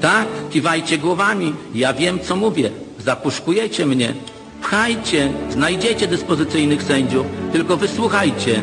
tak, 0.00 0.28
kiwajcie 0.50 0.98
głowami, 0.98 1.54
ja 1.74 1.92
wiem 1.92 2.20
co 2.20 2.36
mówię, 2.36 2.70
zapuszkujecie 3.04 3.86
mnie, 3.86 4.14
pchajcie, 4.62 5.32
znajdziecie 5.50 6.06
dyspozycyjnych 6.06 6.82
sędziów, 6.82 7.26
tylko 7.52 7.76
wysłuchajcie. 7.76 8.62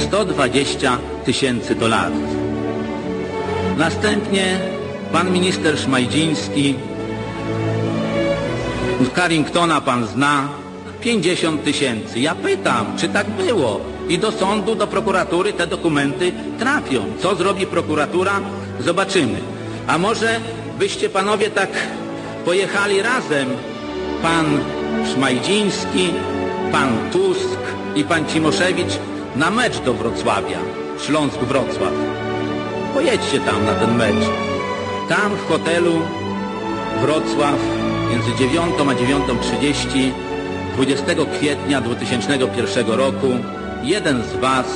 120 0.00 0.98
tysięcy 1.24 1.74
dolarów. 1.74 2.36
Następnie 3.76 4.58
pan 5.12 5.32
minister 5.32 5.78
Szmajdziński 5.78 6.74
Carringtona 9.14 9.80
pan 9.80 10.06
zna, 10.06 10.48
50 11.00 11.64
tysięcy. 11.64 12.20
Ja 12.20 12.34
pytam, 12.34 12.96
czy 12.96 13.08
tak 13.08 13.30
było? 13.30 13.80
I 14.08 14.18
do 14.18 14.32
sądu, 14.32 14.74
do 14.74 14.86
prokuratury 14.86 15.52
te 15.52 15.66
dokumenty 15.66 16.32
trafią. 16.58 17.04
Co 17.18 17.34
zrobi 17.34 17.66
prokuratura? 17.66 18.40
Zobaczymy. 18.80 19.38
A 19.86 19.98
może 19.98 20.40
byście 20.78 21.08
panowie 21.08 21.50
tak 21.50 21.70
pojechali 22.44 23.02
razem, 23.02 23.48
pan 24.22 24.46
Szmajdziński, 25.14 26.12
pan 26.72 26.88
Tusk 27.12 27.60
i 27.96 28.04
pan 28.04 28.26
Cimoszewicz 28.26 28.98
na 29.36 29.50
mecz 29.50 29.78
do 29.78 29.94
Wrocławia, 29.94 30.58
Śląsk-Wrocław. 30.98 31.92
Pojedźcie 32.94 33.40
tam 33.40 33.66
na 33.66 33.74
ten 33.74 33.96
mecz. 33.96 34.24
Tam 35.08 35.36
w 35.36 35.48
hotelu 35.48 35.92
Wrocław 37.00 37.58
między 38.10 38.34
9 38.38 38.74
a 38.78 38.82
9.30 38.82 40.10
20 40.74 41.04
kwietnia 41.38 41.80
2001 41.80 42.86
roku 42.86 43.26
jeden 43.82 44.22
z 44.22 44.36
Was, 44.36 44.66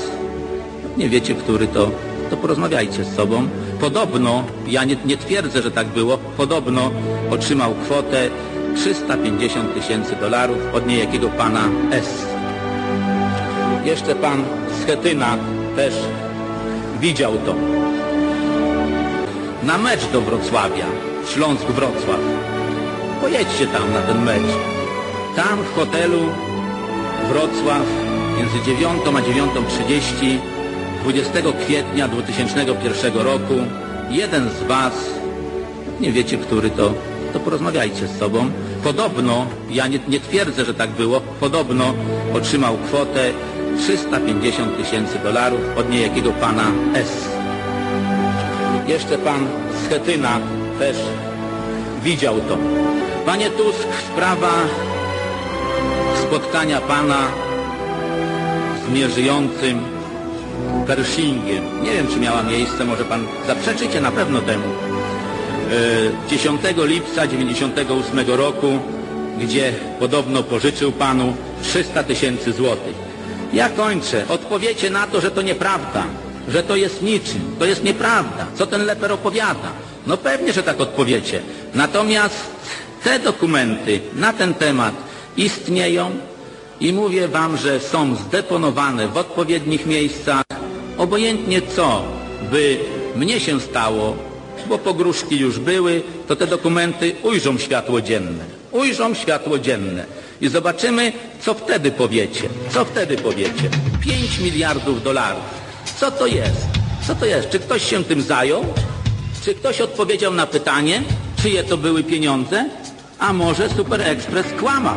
nie 0.96 1.08
wiecie 1.08 1.34
który 1.34 1.66
to, 1.66 1.90
to 2.30 2.36
porozmawiajcie 2.36 3.04
z 3.04 3.16
sobą. 3.16 3.48
Podobno, 3.80 4.44
ja 4.66 4.84
nie, 4.84 4.96
nie 5.04 5.16
twierdzę, 5.16 5.62
że 5.62 5.70
tak 5.70 5.86
było, 5.86 6.18
podobno 6.18 6.90
otrzymał 7.30 7.74
kwotę 7.74 8.30
350 8.76 9.74
tysięcy 9.74 10.16
dolarów 10.16 10.58
od 10.74 10.86
niejakiego 10.86 11.28
pana 11.28 11.68
S. 11.90 12.33
Jeszcze 13.84 14.14
pan 14.14 14.44
Schetyna 14.82 15.38
też 15.76 15.94
widział 17.00 17.32
to. 17.46 17.54
Na 19.62 19.78
mecz 19.78 20.06
do 20.12 20.20
Wrocławia, 20.20 20.86
Śląsk-Wrocław. 21.26 22.20
Pojedźcie 23.20 23.66
tam 23.66 23.92
na 23.92 24.02
ten 24.02 24.24
mecz. 24.24 24.52
Tam 25.36 25.62
w 25.62 25.74
hotelu 25.74 26.20
Wrocław 27.28 27.86
między 28.38 28.62
9 28.66 29.02
a 29.06 29.10
9.30 29.10 30.38
20 31.02 31.32
kwietnia 31.64 32.08
2001 32.08 33.14
roku 33.14 33.54
jeden 34.10 34.50
z 34.50 34.62
Was, 34.62 34.94
nie 36.00 36.12
wiecie 36.12 36.38
który 36.38 36.70
to, 36.70 36.94
to 37.32 37.40
porozmawiajcie 37.40 38.06
z 38.08 38.18
sobą. 38.18 38.50
Podobno, 38.84 39.46
ja 39.70 39.86
nie, 39.86 39.98
nie 40.08 40.20
twierdzę, 40.20 40.64
że 40.64 40.74
tak 40.74 40.90
było, 40.90 41.20
podobno 41.20 41.94
otrzymał 42.34 42.76
kwotę 42.76 43.32
350 43.78 44.76
tysięcy 44.76 45.18
dolarów 45.18 45.60
od 45.76 45.90
niejakiego 45.90 46.32
pana 46.32 46.64
S. 46.94 47.28
jeszcze 48.88 49.18
pan 49.18 49.46
Schetyna 49.84 50.40
też 50.78 50.96
widział 52.02 52.34
to. 52.40 52.58
Panie 53.26 53.50
Tusk, 53.50 53.88
sprawa 54.12 54.52
spotkania 56.22 56.80
pana 56.80 57.18
z 58.86 58.94
nieżyjącym 58.94 59.80
Pershingiem. 60.86 61.82
Nie 61.82 61.92
wiem, 61.92 62.06
czy 62.08 62.20
miała 62.20 62.42
miejsce, 62.42 62.84
może 62.84 63.04
pan 63.04 63.26
zaprzeczycie 63.46 64.00
na 64.00 64.10
pewno 64.10 64.40
temu. 64.40 64.93
10 66.30 66.60
lipca 66.76 67.26
98 67.26 68.20
roku, 68.26 68.78
gdzie 69.38 69.72
podobno 69.98 70.42
pożyczył 70.42 70.92
panu 70.92 71.36
300 71.62 72.02
tysięcy 72.02 72.52
złotych. 72.52 72.94
Ja 73.52 73.68
kończę. 73.68 74.24
Odpowiecie 74.28 74.90
na 74.90 75.06
to, 75.06 75.20
że 75.20 75.30
to 75.30 75.42
nieprawda, 75.42 76.04
że 76.48 76.62
to 76.62 76.76
jest 76.76 77.02
niczym. 77.02 77.56
To 77.58 77.64
jest 77.64 77.84
nieprawda. 77.84 78.46
Co 78.54 78.66
ten 78.66 78.84
leper 78.84 79.12
opowiada? 79.12 79.72
No 80.06 80.16
pewnie, 80.16 80.52
że 80.52 80.62
tak 80.62 80.80
odpowiecie. 80.80 81.40
Natomiast 81.74 82.36
te 83.04 83.18
dokumenty 83.18 84.00
na 84.14 84.32
ten 84.32 84.54
temat 84.54 84.94
istnieją 85.36 86.10
i 86.80 86.92
mówię 86.92 87.28
wam, 87.28 87.56
że 87.56 87.80
są 87.80 88.16
zdeponowane 88.16 89.08
w 89.08 89.16
odpowiednich 89.16 89.86
miejscach. 89.86 90.44
Obojętnie 90.98 91.62
co 91.62 92.02
by 92.50 92.78
mnie 93.16 93.40
się 93.40 93.60
stało, 93.60 94.16
bo 94.68 94.78
pogróżki 94.78 95.38
już 95.38 95.58
były, 95.58 96.02
to 96.28 96.36
te 96.36 96.46
dokumenty 96.46 97.12
ujrzą 97.22 97.58
światło 97.58 98.00
dzienne. 98.00 98.44
Ujrzą 98.72 99.14
światło 99.14 99.58
dzienne. 99.58 100.04
I 100.40 100.48
zobaczymy, 100.48 101.12
co 101.40 101.54
wtedy 101.54 101.90
powiecie. 101.90 102.48
Co 102.70 102.84
wtedy 102.84 103.16
powiecie? 103.16 103.70
5 104.00 104.38
miliardów 104.38 105.02
dolarów. 105.02 105.42
Co 106.00 106.10
to 106.10 106.26
jest? 106.26 106.66
Co 107.06 107.14
to 107.14 107.26
jest? 107.26 107.50
Czy 107.50 107.58
ktoś 107.58 107.90
się 107.90 108.04
tym 108.04 108.22
zajął? 108.22 108.64
Czy 109.44 109.54
ktoś 109.54 109.80
odpowiedział 109.80 110.34
na 110.34 110.46
pytanie, 110.46 111.02
czyje 111.42 111.64
to 111.64 111.76
były 111.76 112.04
pieniądze? 112.04 112.68
A 113.18 113.32
może 113.32 113.68
Super 113.68 114.00
Express 114.00 114.46
kłamał? 114.60 114.96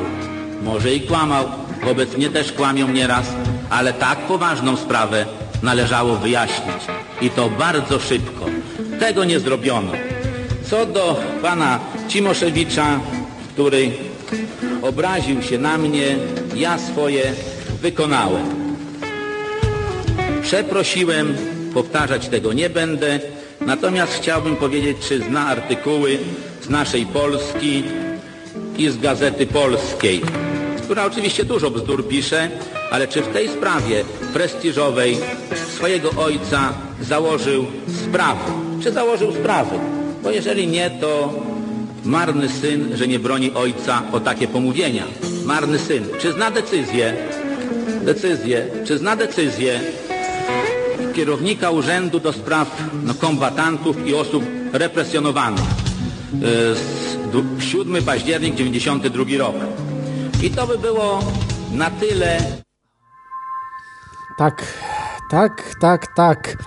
Może 0.64 0.94
i 0.94 1.02
kłamał. 1.02 1.46
Wobec 1.84 2.18
mnie 2.18 2.30
też 2.30 2.52
kłamią 2.52 2.88
nieraz, 2.88 3.26
ale 3.70 3.94
tak 3.94 4.18
poważną 4.18 4.78
sprawę 4.78 5.26
należało 5.64 6.16
wyjaśnić. 6.16 6.84
I 7.22 7.30
to 7.30 7.50
bardzo 7.50 8.00
szybko. 8.00 8.46
Tego 9.00 9.24
nie 9.24 9.40
zrobiono. 9.40 9.92
Co 10.70 10.86
do 10.86 11.20
pana 11.42 11.80
Cimoszewicza, 12.08 13.00
który 13.54 13.92
obraził 14.82 15.42
się 15.42 15.58
na 15.58 15.78
mnie, 15.78 16.16
ja 16.56 16.78
swoje 16.78 17.34
wykonałem. 17.82 18.46
Przeprosiłem, 20.42 21.38
powtarzać 21.74 22.28
tego 22.28 22.54
nie 22.54 22.70
będę, 22.70 23.20
natomiast 23.62 24.14
chciałbym 24.14 24.56
powiedzieć, 24.56 24.98
czy 25.08 25.20
zna 25.20 25.48
artykuły 25.48 26.18
z 26.62 26.70
naszej 26.70 27.06
Polski 27.06 27.84
i 28.78 28.90
z 28.90 28.98
Gazety 28.98 29.48
Polskiej, 29.48 30.22
która 30.88 31.06
oczywiście 31.06 31.46
dużo 31.46 31.72
bzdur 31.72 32.08
pisze, 32.08 32.50
ale 32.92 33.08
czy 33.08 33.22
w 33.22 33.28
tej 33.28 33.50
sprawie 33.50 34.04
prestiżowej 34.34 35.18
swojego 35.76 36.12
ojca 36.18 36.74
założył 37.02 37.66
sprawy? 38.04 38.52
Czy 38.84 38.92
założył 38.92 39.32
sprawy? 39.32 39.76
Bo 40.24 40.32
jeżeli 40.32 40.68
nie, 40.68 40.90
to 40.90 41.34
marny 42.06 42.50
syn, 42.50 42.98
że 42.98 43.08
nie 43.08 43.20
broni 43.20 43.52
ojca 43.52 44.04
o 44.12 44.20
takie 44.20 44.48
pomówienia. 44.48 45.04
Marny 45.46 45.80
syn. 45.80 46.04
Czy 46.20 46.32
zna 46.32 46.52
decyzję? 46.52 47.14
Decyzję. 48.02 48.68
Czy 48.86 48.98
zna 48.98 49.16
decyzję 49.16 49.80
kierownika 51.16 51.72
Urzędu 51.72 52.20
do 52.20 52.34
Spraw 52.34 52.84
no, 53.04 53.14
Kombatantów 53.14 54.08
i 54.08 54.14
Osób 54.14 54.44
Represjonowanych? 54.74 55.66
Yy, 57.54 57.62
7 57.62 58.04
październik 58.04 58.56
92 58.56 59.24
rok. 59.38 59.56
I 60.44 60.50
to 60.50 60.68
by 60.68 60.78
było 60.78 61.20
na 61.72 61.90
tyle. 61.90 62.38
Tak, 64.38 64.64
tak, 65.30 65.76
tak, 65.82 66.08
tak. 66.16 66.58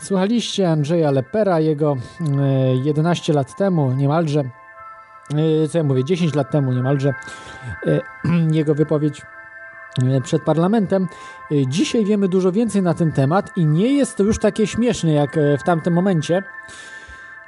Słuchaliście 0.00 0.70
Andrzeja 0.70 1.10
Lepera, 1.10 1.60
jego 1.60 1.96
11 2.84 3.32
lat 3.32 3.56
temu 3.56 3.92
niemalże, 3.92 4.42
co 5.70 5.78
ja 5.78 5.84
mówię, 5.84 6.04
10 6.04 6.34
lat 6.34 6.50
temu 6.50 6.72
niemalże, 6.72 7.14
jego 8.52 8.74
wypowiedź 8.74 9.22
przed 10.22 10.42
parlamentem. 10.42 11.08
Dzisiaj 11.66 12.04
wiemy 12.04 12.28
dużo 12.28 12.52
więcej 12.52 12.82
na 12.82 12.94
ten 12.94 13.12
temat 13.12 13.56
i 13.56 13.66
nie 13.66 13.96
jest 13.96 14.16
to 14.16 14.22
już 14.22 14.38
takie 14.38 14.66
śmieszne 14.66 15.12
jak 15.12 15.36
w 15.60 15.62
tamtym 15.62 15.94
momencie, 15.94 16.42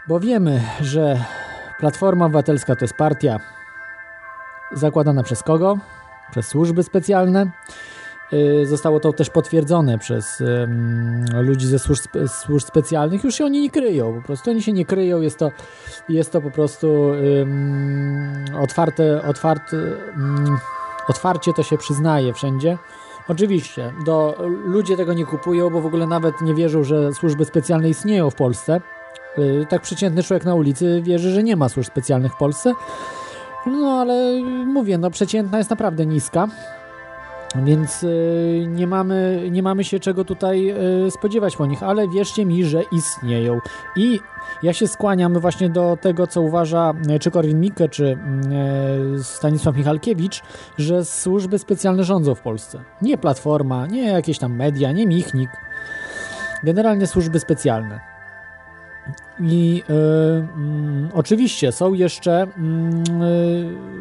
bo 0.09 0.21
wiemy, 0.21 0.63
że 0.81 1.25
Platforma 1.79 2.25
Obywatelska 2.25 2.77
to 2.77 2.85
jest 2.85 2.95
partia 2.95 3.58
zakładana 4.73 5.23
przez 5.23 5.43
kogo? 5.43 5.79
Przez 6.31 6.47
służby 6.47 6.83
specjalne. 6.83 7.51
Zostało 8.65 9.01
to 9.01 9.13
też 9.13 9.31
potwierdzone 9.31 9.99
przez 9.99 10.43
ludzi 11.33 11.67
ze 11.67 11.79
służb, 11.79 12.03
służb, 12.27 12.67
specjalnych. 12.67 13.25
Już 13.25 13.35
się 13.35 13.45
oni 13.45 13.61
nie 13.61 13.71
kryją, 13.71 14.15
po 14.15 14.27
prostu 14.27 14.51
oni 14.51 14.63
się 14.63 14.73
nie 14.73 14.85
kryją. 14.85 15.21
Jest 15.21 15.39
to, 15.39 15.51
jest 16.09 16.33
to 16.33 16.41
po 16.41 16.51
prostu 16.51 17.11
otwarte, 18.61 19.23
otwarte, 19.23 19.77
um, 19.77 20.59
otwarcie 21.09 21.53
to 21.53 21.63
się 21.63 21.79
przyznaje 21.79 22.35
wszędzie. 22.35 22.79
Oczywiście, 23.29 23.93
do, 24.07 24.37
ludzie 24.65 24.97
tego 24.97 25.13
nie 25.13 25.27
kupują, 25.27 25.71
bo 25.71 25.81
w 25.81 25.87
ogóle 25.87 26.07
nawet 26.07 26.41
nie 26.41 26.55
wierzą, 26.55 26.85
że 26.85 27.13
służby 27.13 27.45
specjalne 27.45 27.89
istnieją 27.89 28.31
w 28.31 28.35
Polsce. 28.35 28.81
Tak 29.69 29.83
przeciętny 29.83 30.23
człowiek 30.23 30.45
na 30.45 30.55
ulicy 30.55 31.03
wierzy, 31.03 31.31
że 31.31 31.43
nie 31.43 31.57
ma 31.57 31.69
służb 31.69 31.91
specjalnych 31.91 32.33
w 32.33 32.37
Polsce. 32.37 32.75
No 33.67 34.01
ale 34.01 34.43
mówię, 34.67 34.99
no 34.99 35.11
przeciętna 35.11 35.59
jest 35.59 35.71
naprawdę 35.71 36.07
niska. 36.07 36.49
Więc 37.55 38.03
y, 38.03 38.67
nie, 38.69 38.87
mamy, 38.87 39.49
nie 39.51 39.63
mamy 39.63 39.85
się 39.85 40.01
czego 40.01 40.25
tutaj 40.25 40.75
y, 41.07 41.11
spodziewać 41.11 41.57
po 41.57 41.67
nich, 41.67 41.83
ale 41.83 42.09
wierzcie 42.09 42.47
mi, 42.47 42.65
że 42.65 42.83
istnieją. 42.93 43.59
I 43.97 44.21
ja 44.63 44.73
się 44.73 44.89
skłaniam 44.89 45.41
właśnie 45.41 45.71
do 45.71 45.99
tego, 46.01 46.27
co 46.27 46.41
uważa 46.41 46.95
y, 47.11 47.19
czy 47.19 47.31
Korwin-Mikke, 47.31 47.89
czy 47.89 48.19
Stanisław 49.23 49.77
Michalkiewicz, 49.77 50.43
że 50.79 51.05
służby 51.05 51.59
specjalne 51.59 52.05
rządzą 52.05 52.35
w 52.35 52.41
Polsce. 52.41 52.81
Nie 53.03 53.19
Platforma, 53.19 53.87
nie 53.87 54.05
jakieś 54.05 54.39
tam 54.39 54.57
media, 54.57 54.93
nie 54.93 55.07
Michnik. 55.07 55.51
Generalnie 56.65 57.07
służby 57.07 57.41
specjalne. 57.41 58.08
I 59.41 59.83
y, 59.91 59.93
y, 59.93 61.15
oczywiście 61.15 61.73
są 61.73 61.95
jeszcze 61.95 62.47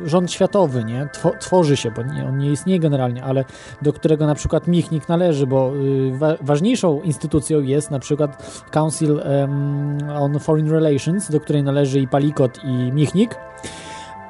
y, 0.04 0.08
rząd 0.10 0.32
światowy, 0.32 0.84
nie? 0.84 1.08
Two, 1.22 1.32
tworzy 1.40 1.78
się, 1.78 1.92
bo 1.92 2.04
nie, 2.04 2.26
on 2.26 2.38
nie 2.38 2.52
istnieje 2.52 2.80
generalnie, 2.80 3.24
ale 3.24 3.46
do 3.82 3.94
którego 3.94 4.28
na 4.28 4.36
przykład 4.36 4.68
Michnik 4.68 5.10
należy, 5.10 5.48
bo 5.48 5.72
wa 6.12 6.36
ważniejszą 6.42 7.02
instytucją 7.02 7.62
jest 7.62 7.92
na 7.92 8.00
przykład 8.00 8.64
Council 8.72 9.22
on 10.20 10.40
Foreign 10.40 10.70
Relations, 10.70 11.32
do 11.32 11.40
której 11.40 11.64
należy 11.64 12.00
i 12.00 12.08
Palikot 12.08 12.60
i 12.64 12.92
Michnik 12.92 13.36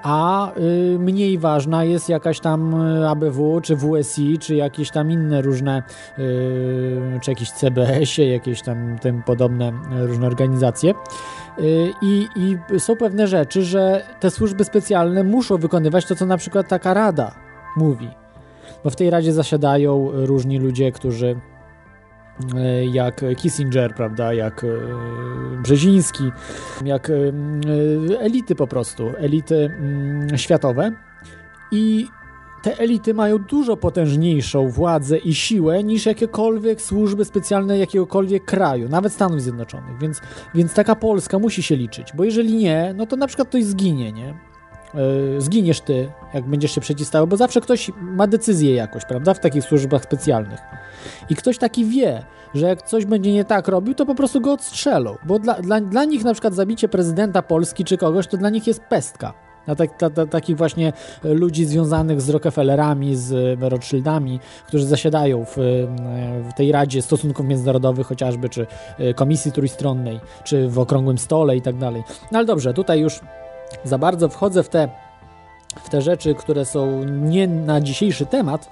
a 0.03 0.51
y, 0.57 0.99
mniej 0.99 1.37
ważna 1.37 1.83
jest 1.83 2.09
jakaś 2.09 2.39
tam 2.39 2.75
ABW, 3.07 3.61
czy 3.61 3.75
WSI, 3.75 4.37
czy 4.37 4.55
jakieś 4.55 4.91
tam 4.91 5.11
inne 5.11 5.41
różne, 5.41 5.83
y, 6.19 7.19
czy 7.21 7.31
jakieś 7.31 7.51
CBS-ie, 7.51 8.31
jakieś 8.31 8.61
tam 8.61 8.99
tym 8.99 9.23
podobne 9.23 9.73
różne 9.99 10.27
organizacje. 10.27 10.93
Y, 11.59 11.93
I 12.01 12.27
są 12.79 12.95
pewne 12.95 13.27
rzeczy, 13.27 13.63
że 13.63 14.03
te 14.19 14.31
służby 14.31 14.63
specjalne 14.63 15.23
muszą 15.23 15.57
wykonywać 15.57 16.05
to, 16.05 16.15
co 16.15 16.25
na 16.25 16.37
przykład 16.37 16.67
taka 16.67 16.93
rada 16.93 17.35
mówi. 17.77 18.09
Bo 18.83 18.89
w 18.89 18.95
tej 18.95 19.09
radzie 19.09 19.33
zasiadają 19.33 20.09
różni 20.13 20.59
ludzie, 20.59 20.91
którzy 20.91 21.35
jak 22.91 23.21
Kissinger, 23.37 23.95
prawda, 23.95 24.33
jak 24.33 24.65
Brzeziński, 25.63 26.31
jak 26.85 27.11
elity 28.19 28.55
po 28.55 28.67
prostu, 28.67 29.11
elity 29.17 29.71
światowe. 30.35 30.91
I 31.71 32.07
te 32.63 32.77
elity 32.77 33.13
mają 33.13 33.37
dużo 33.37 33.77
potężniejszą 33.77 34.69
władzę 34.69 35.17
i 35.17 35.33
siłę 35.33 35.83
niż 35.83 36.05
jakiekolwiek 36.05 36.81
służby 36.81 37.25
specjalne 37.25 37.77
jakiegokolwiek 37.77 38.45
kraju, 38.45 38.89
nawet 38.89 39.13
Stanów 39.13 39.41
Zjednoczonych. 39.41 39.99
Więc, 39.99 40.21
więc 40.55 40.73
taka 40.73 40.95
Polska 40.95 41.39
musi 41.39 41.63
się 41.63 41.75
liczyć, 41.75 42.13
bo 42.15 42.23
jeżeli 42.23 42.55
nie, 42.55 42.93
no 42.97 43.05
to 43.05 43.15
na 43.15 43.27
przykład 43.27 43.47
ktoś 43.47 43.63
zginie, 43.63 44.11
nie? 44.11 44.33
zginiesz 45.37 45.81
ty, 45.81 46.11
jak 46.33 46.45
będziesz 46.45 46.71
się 46.71 46.81
przeciwstawiał, 46.81 47.27
bo 47.27 47.37
zawsze 47.37 47.61
ktoś 47.61 47.91
ma 48.01 48.27
decyzję 48.27 48.75
jakoś, 48.75 49.05
prawda, 49.05 49.33
w 49.33 49.39
takich 49.39 49.63
służbach 49.63 50.03
specjalnych. 50.03 50.59
I 51.29 51.35
ktoś 51.35 51.57
taki 51.57 51.85
wie, 51.85 52.23
że 52.53 52.67
jak 52.67 52.81
coś 52.81 53.05
będzie 53.05 53.33
nie 53.33 53.45
tak 53.45 53.67
robił, 53.67 53.93
to 53.93 54.05
po 54.05 54.15
prostu 54.15 54.41
go 54.41 54.53
odstrzelą, 54.53 55.15
bo 55.25 55.39
dla, 55.39 55.53
dla, 55.53 55.81
dla 55.81 56.05
nich 56.05 56.23
na 56.23 56.33
przykład 56.33 56.53
zabicie 56.53 56.87
prezydenta 56.87 57.41
Polski 57.41 57.83
czy 57.85 57.97
kogoś, 57.97 58.27
to 58.27 58.37
dla 58.37 58.49
nich 58.49 58.67
jest 58.67 58.79
pestka. 58.79 59.33
Na 59.67 59.75
tak, 59.75 59.97
ta, 59.97 60.09
ta, 60.09 60.25
takich 60.25 60.57
właśnie 60.57 60.93
ludzi 61.23 61.65
związanych 61.65 62.21
z 62.21 62.29
Rockefellerami, 62.29 63.15
z 63.15 63.59
Rothschildami, 63.61 64.39
którzy 64.67 64.85
zasiadają 64.85 65.45
w, 65.45 65.55
w 66.49 66.53
tej 66.55 66.71
Radzie 66.71 67.01
Stosunków 67.01 67.45
Międzynarodowych 67.45 68.07
chociażby, 68.07 68.49
czy 68.49 68.67
Komisji 69.15 69.51
Trójstronnej, 69.51 70.19
czy 70.43 70.67
w 70.67 70.79
Okrągłym 70.79 71.17
Stole 71.17 71.57
i 71.57 71.61
tak 71.61 71.77
dalej. 71.77 72.03
No 72.31 72.37
ale 72.37 72.45
dobrze, 72.45 72.73
tutaj 72.73 72.99
już 72.99 73.19
za 73.83 73.97
bardzo 73.97 74.29
wchodzę 74.29 74.63
w 74.63 74.69
te, 74.69 74.89
w 75.83 75.89
te 75.89 76.01
rzeczy, 76.01 76.35
które 76.35 76.65
są 76.65 77.03
nie 77.03 77.47
na 77.47 77.81
dzisiejszy 77.81 78.25
temat, 78.25 78.69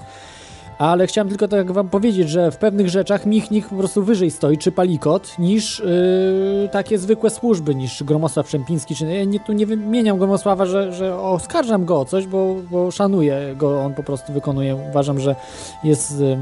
ale 0.77 1.07
chciałem 1.07 1.29
tylko 1.29 1.47
tak 1.47 1.71
wam 1.71 1.89
powiedzieć, 1.89 2.29
że 2.29 2.51
w 2.51 2.57
pewnych 2.57 2.89
rzeczach 2.89 3.25
Michnik 3.25 3.69
po 3.69 3.75
prostu 3.75 4.03
wyżej 4.03 4.31
stoi, 4.31 4.57
czy 4.57 4.71
Palikot, 4.71 5.39
niż 5.39 5.79
yy, 5.79 6.69
takie 6.71 6.97
zwykłe 6.97 7.29
służby, 7.29 7.75
niż 7.75 8.03
Gromosław 8.03 8.45
Przempiński, 8.45 8.95
czy 8.95 9.05
ja 9.05 9.23
nie, 9.23 9.39
tu 9.39 9.53
nie 9.53 9.65
wymieniam 9.65 10.17
Gromosława, 10.17 10.65
że, 10.65 10.93
że 10.93 11.19
oskarżam 11.19 11.85
go 11.85 11.99
o 11.99 12.05
coś, 12.05 12.27
bo, 12.27 12.55
bo 12.71 12.91
szanuję 12.91 13.55
go, 13.57 13.81
on 13.81 13.93
po 13.93 14.03
prostu 14.03 14.33
wykonuje, 14.33 14.75
uważam, 14.89 15.19
że 15.19 15.35
jest 15.83 16.19
yy, 16.19 16.37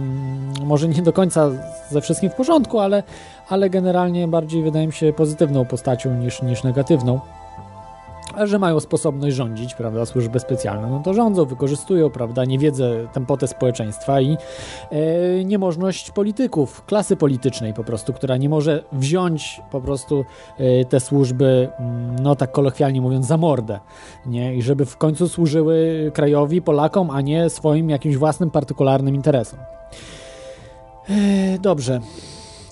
może 0.65 0.87
nie 0.87 1.01
do 1.01 1.13
końca 1.13 1.49
ze 1.89 2.01
wszystkim 2.01 2.29
w 2.29 2.35
porządku, 2.35 2.79
ale, 2.79 3.03
ale 3.49 3.69
generalnie 3.69 4.27
bardziej 4.27 4.63
wydaje 4.63 4.87
mi 4.87 4.93
się 4.93 5.13
pozytywną 5.13 5.65
postacią 5.65 6.13
niż, 6.13 6.41
niż 6.41 6.63
negatywną 6.63 7.19
że 8.43 8.59
mają 8.59 8.79
sposobność 8.79 9.35
rządzić, 9.35 9.75
prawda, 9.75 10.05
służby 10.05 10.39
specjalne, 10.39 10.89
no 10.89 10.99
to 10.99 11.13
rządzą, 11.13 11.45
wykorzystują, 11.45 12.09
prawda, 12.09 12.45
niewiedzę, 12.45 13.07
tempotę 13.13 13.47
społeczeństwa 13.47 14.21
i 14.21 14.37
e, 14.91 15.45
niemożność 15.45 16.11
polityków, 16.11 16.85
klasy 16.85 17.15
politycznej 17.15 17.73
po 17.73 17.83
prostu, 17.83 18.13
która 18.13 18.37
nie 18.37 18.49
może 18.49 18.83
wziąć 18.91 19.61
po 19.71 19.81
prostu 19.81 20.25
e, 20.57 20.85
te 20.85 20.99
służby, 20.99 21.69
mm, 21.79 22.15
no 22.19 22.35
tak 22.35 22.51
kolokwialnie 22.51 23.01
mówiąc, 23.01 23.25
za 23.25 23.37
mordę, 23.37 23.79
nie, 24.25 24.55
i 24.55 24.61
żeby 24.61 24.85
w 24.85 24.97
końcu 24.97 25.27
służyły 25.27 26.11
krajowi, 26.13 26.61
Polakom, 26.61 27.09
a 27.09 27.21
nie 27.21 27.49
swoim 27.49 27.89
jakimś 27.89 28.17
własnym, 28.17 28.51
partykularnym 28.51 29.15
interesom. 29.15 29.59
E, 31.09 31.59
dobrze, 31.59 31.99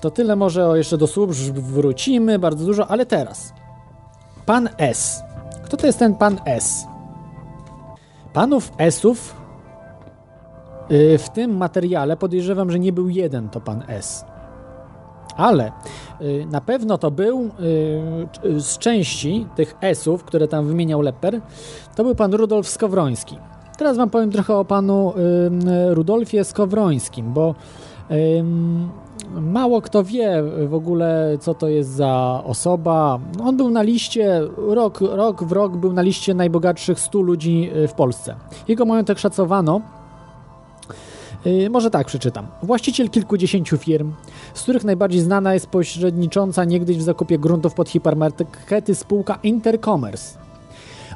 to 0.00 0.10
tyle 0.10 0.36
może 0.36 0.72
jeszcze 0.74 0.98
do 0.98 1.06
służb 1.06 1.58
wrócimy, 1.58 2.38
bardzo 2.38 2.64
dużo, 2.64 2.88
ale 2.88 3.06
teraz. 3.06 3.52
Pan 4.46 4.68
S 4.78 5.22
kto 5.72 5.76
to 5.76 5.86
jest 5.86 5.98
ten 5.98 6.14
pan 6.14 6.40
S? 6.44 6.86
Panów 8.32 8.72
Sów 8.90 9.34
y, 10.90 11.18
w 11.18 11.28
tym 11.28 11.56
materiale 11.56 12.16
podejrzewam, 12.16 12.70
że 12.70 12.78
nie 12.78 12.92
był 12.92 13.08
jeden 13.08 13.48
to 13.48 13.60
pan 13.60 13.82
S. 13.88 14.24
Ale 15.36 15.72
y, 16.20 16.46
na 16.50 16.60
pewno 16.60 16.98
to 16.98 17.10
był 17.10 17.50
y, 18.44 18.60
z 18.60 18.78
części 18.78 19.46
tych 19.56 19.74
Sów, 19.94 20.24
które 20.24 20.48
tam 20.48 20.66
wymieniał 20.66 21.00
Leper, 21.00 21.40
to 21.94 22.04
był 22.04 22.14
pan 22.14 22.34
Rudolf 22.34 22.68
Skowroński. 22.68 23.38
Teraz 23.78 23.96
wam 23.96 24.10
powiem 24.10 24.30
trochę 24.30 24.56
o 24.56 24.64
panu 24.64 25.12
Rudolfie 25.90 26.44
Skowrońskim, 26.44 27.32
bo 27.32 27.54
mało 29.40 29.80
kto 29.80 30.04
wie 30.04 30.42
w 30.68 30.74
ogóle, 30.74 31.38
co 31.40 31.54
to 31.54 31.68
jest 31.68 31.90
za 31.90 32.42
osoba. 32.44 33.18
On 33.44 33.56
był 33.56 33.70
na 33.70 33.82
liście, 33.82 34.40
rok, 34.56 35.00
rok 35.00 35.44
w 35.44 35.52
rok 35.52 35.76
był 35.76 35.92
na 35.92 36.02
liście 36.02 36.34
najbogatszych 36.34 37.00
100 37.00 37.20
ludzi 37.20 37.70
y, 37.76 37.88
w 37.88 37.92
Polsce. 37.92 38.34
Jego 38.68 38.84
majątek 38.84 39.18
szacowano 39.18 39.80
y, 41.46 41.70
może 41.70 41.90
tak 41.90 42.06
przeczytam. 42.06 42.46
Właściciel 42.62 43.10
kilkudziesięciu 43.10 43.78
firm, 43.78 44.12
z 44.54 44.62
których 44.62 44.84
najbardziej 44.84 45.20
znana 45.20 45.54
jest 45.54 45.66
pośrednicząca 45.66 46.64
niegdyś 46.64 46.96
w 46.96 47.02
zakupie 47.02 47.38
gruntów 47.38 47.74
pod 47.74 47.88
hipermarkety 47.88 48.94
spółka 48.94 49.38
Intercommerce. 49.42 50.41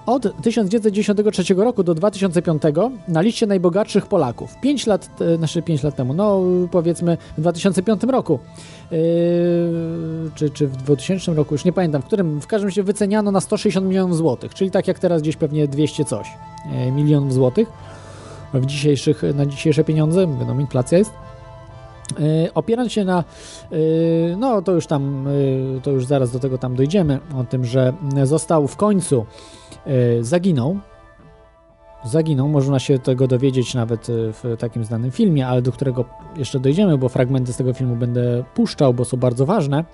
Od 0.07 0.43
1993 0.43 1.55
roku 1.55 1.83
do 1.83 1.95
2005 1.95 2.62
na 3.09 3.20
liście 3.20 3.47
najbogatszych 3.47 4.07
Polaków. 4.07 4.61
5 4.61 4.87
lat, 4.87 5.09
e, 5.20 5.37
znaczy 5.37 5.62
5 5.62 5.83
lat 5.83 5.97
temu, 5.97 6.15
no 6.15 6.41
powiedzmy 6.70 7.19
w 7.39 7.41
2005 7.41 8.03
roku, 8.03 8.39
yy, 8.91 8.99
czy, 10.35 10.51
czy 10.51 10.69
w 10.69 10.77
2000 10.77 11.35
roku, 11.35 11.55
już 11.55 11.65
nie 11.65 11.73
pamiętam, 11.73 12.03
w 12.03 12.05
którym 12.05 12.41
w 12.41 12.47
każdym 12.47 12.69
razie 12.69 12.83
wyceniano 12.83 13.31
na 13.31 13.41
160 13.41 13.87
milionów 13.87 14.16
złotych, 14.16 14.55
czyli 14.55 14.70
tak 14.70 14.89
jak 14.89 14.99
teraz 14.99 15.23
gdzieś 15.23 15.37
pewnie 15.37 15.69
200 15.69 16.05
coś 16.05 16.28
yy, 16.85 16.93
milionów 16.93 17.33
złotych 17.33 17.69
w 18.55 18.66
dzisiejszych, 18.66 19.23
na 19.35 19.47
dzisiejsze 19.47 19.85
pieniądze, 19.85 20.27
no 20.27 20.61
inflacja 20.61 20.99
jest. 20.99 21.11
Yy, 22.19 22.53
opierając 22.55 22.93
się 22.93 23.05
na, 23.05 23.24
yy, 23.70 24.37
no 24.39 24.62
to 24.62 24.73
już 24.73 24.87
tam, 24.87 25.27
yy, 25.74 25.81
to 25.81 25.91
już 25.91 26.07
zaraz 26.07 26.31
do 26.31 26.39
tego 26.39 26.59
tam 26.59 26.77
dojdziemy, 26.77 27.20
o 27.37 27.45
tym, 27.45 27.65
że 27.65 27.93
został 28.24 28.69
w 28.69 28.77
końcu 28.77 29.27
zaginął. 30.21 30.79
Zaginął, 32.05 32.49
można 32.49 32.79
się 32.79 32.99
tego 32.99 33.27
dowiedzieć 33.27 33.75
nawet 33.75 34.11
e, 34.11 34.13
w 34.33 34.57
takim 34.59 34.85
znanym 34.85 35.11
filmie, 35.11 35.47
ale 35.47 35.63
do 35.63 35.73
którego 35.73 36.05
jeszcze 36.37 36.61
dojdziemy, 36.61 36.99
bo 36.99 37.09
fragmenty 37.09 37.53
z 37.53 37.57
tego 37.57 37.73
filmu 37.73 37.97
będę 37.97 38.45
puszczał, 38.55 38.95
bo 38.95 39.05
są 39.05 39.17
bardzo 39.17 39.47
ważne, 39.47 39.85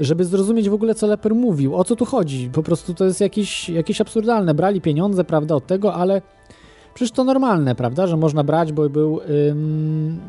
żeby 0.00 0.24
zrozumieć 0.24 0.68
w 0.68 0.74
ogóle, 0.74 0.94
co 0.94 1.06
Leper 1.06 1.34
mówił, 1.34 1.76
o 1.76 1.84
co 1.84 1.96
tu 1.96 2.04
chodzi. 2.04 2.50
Po 2.50 2.62
prostu 2.62 2.94
to 2.94 3.04
jest 3.04 3.20
jakieś, 3.20 3.68
jakieś 3.68 4.00
absurdalne. 4.00 4.54
Brali 4.54 4.80
pieniądze, 4.80 5.24
prawda, 5.24 5.54
od 5.54 5.66
tego, 5.66 5.94
ale 5.94 6.22
przecież 6.94 7.12
to 7.12 7.24
normalne, 7.24 7.74
prawda, 7.74 8.06
że 8.06 8.16
można 8.16 8.44
brać, 8.44 8.72
bo 8.72 8.88
był, 8.88 9.20
ym, 9.50 10.20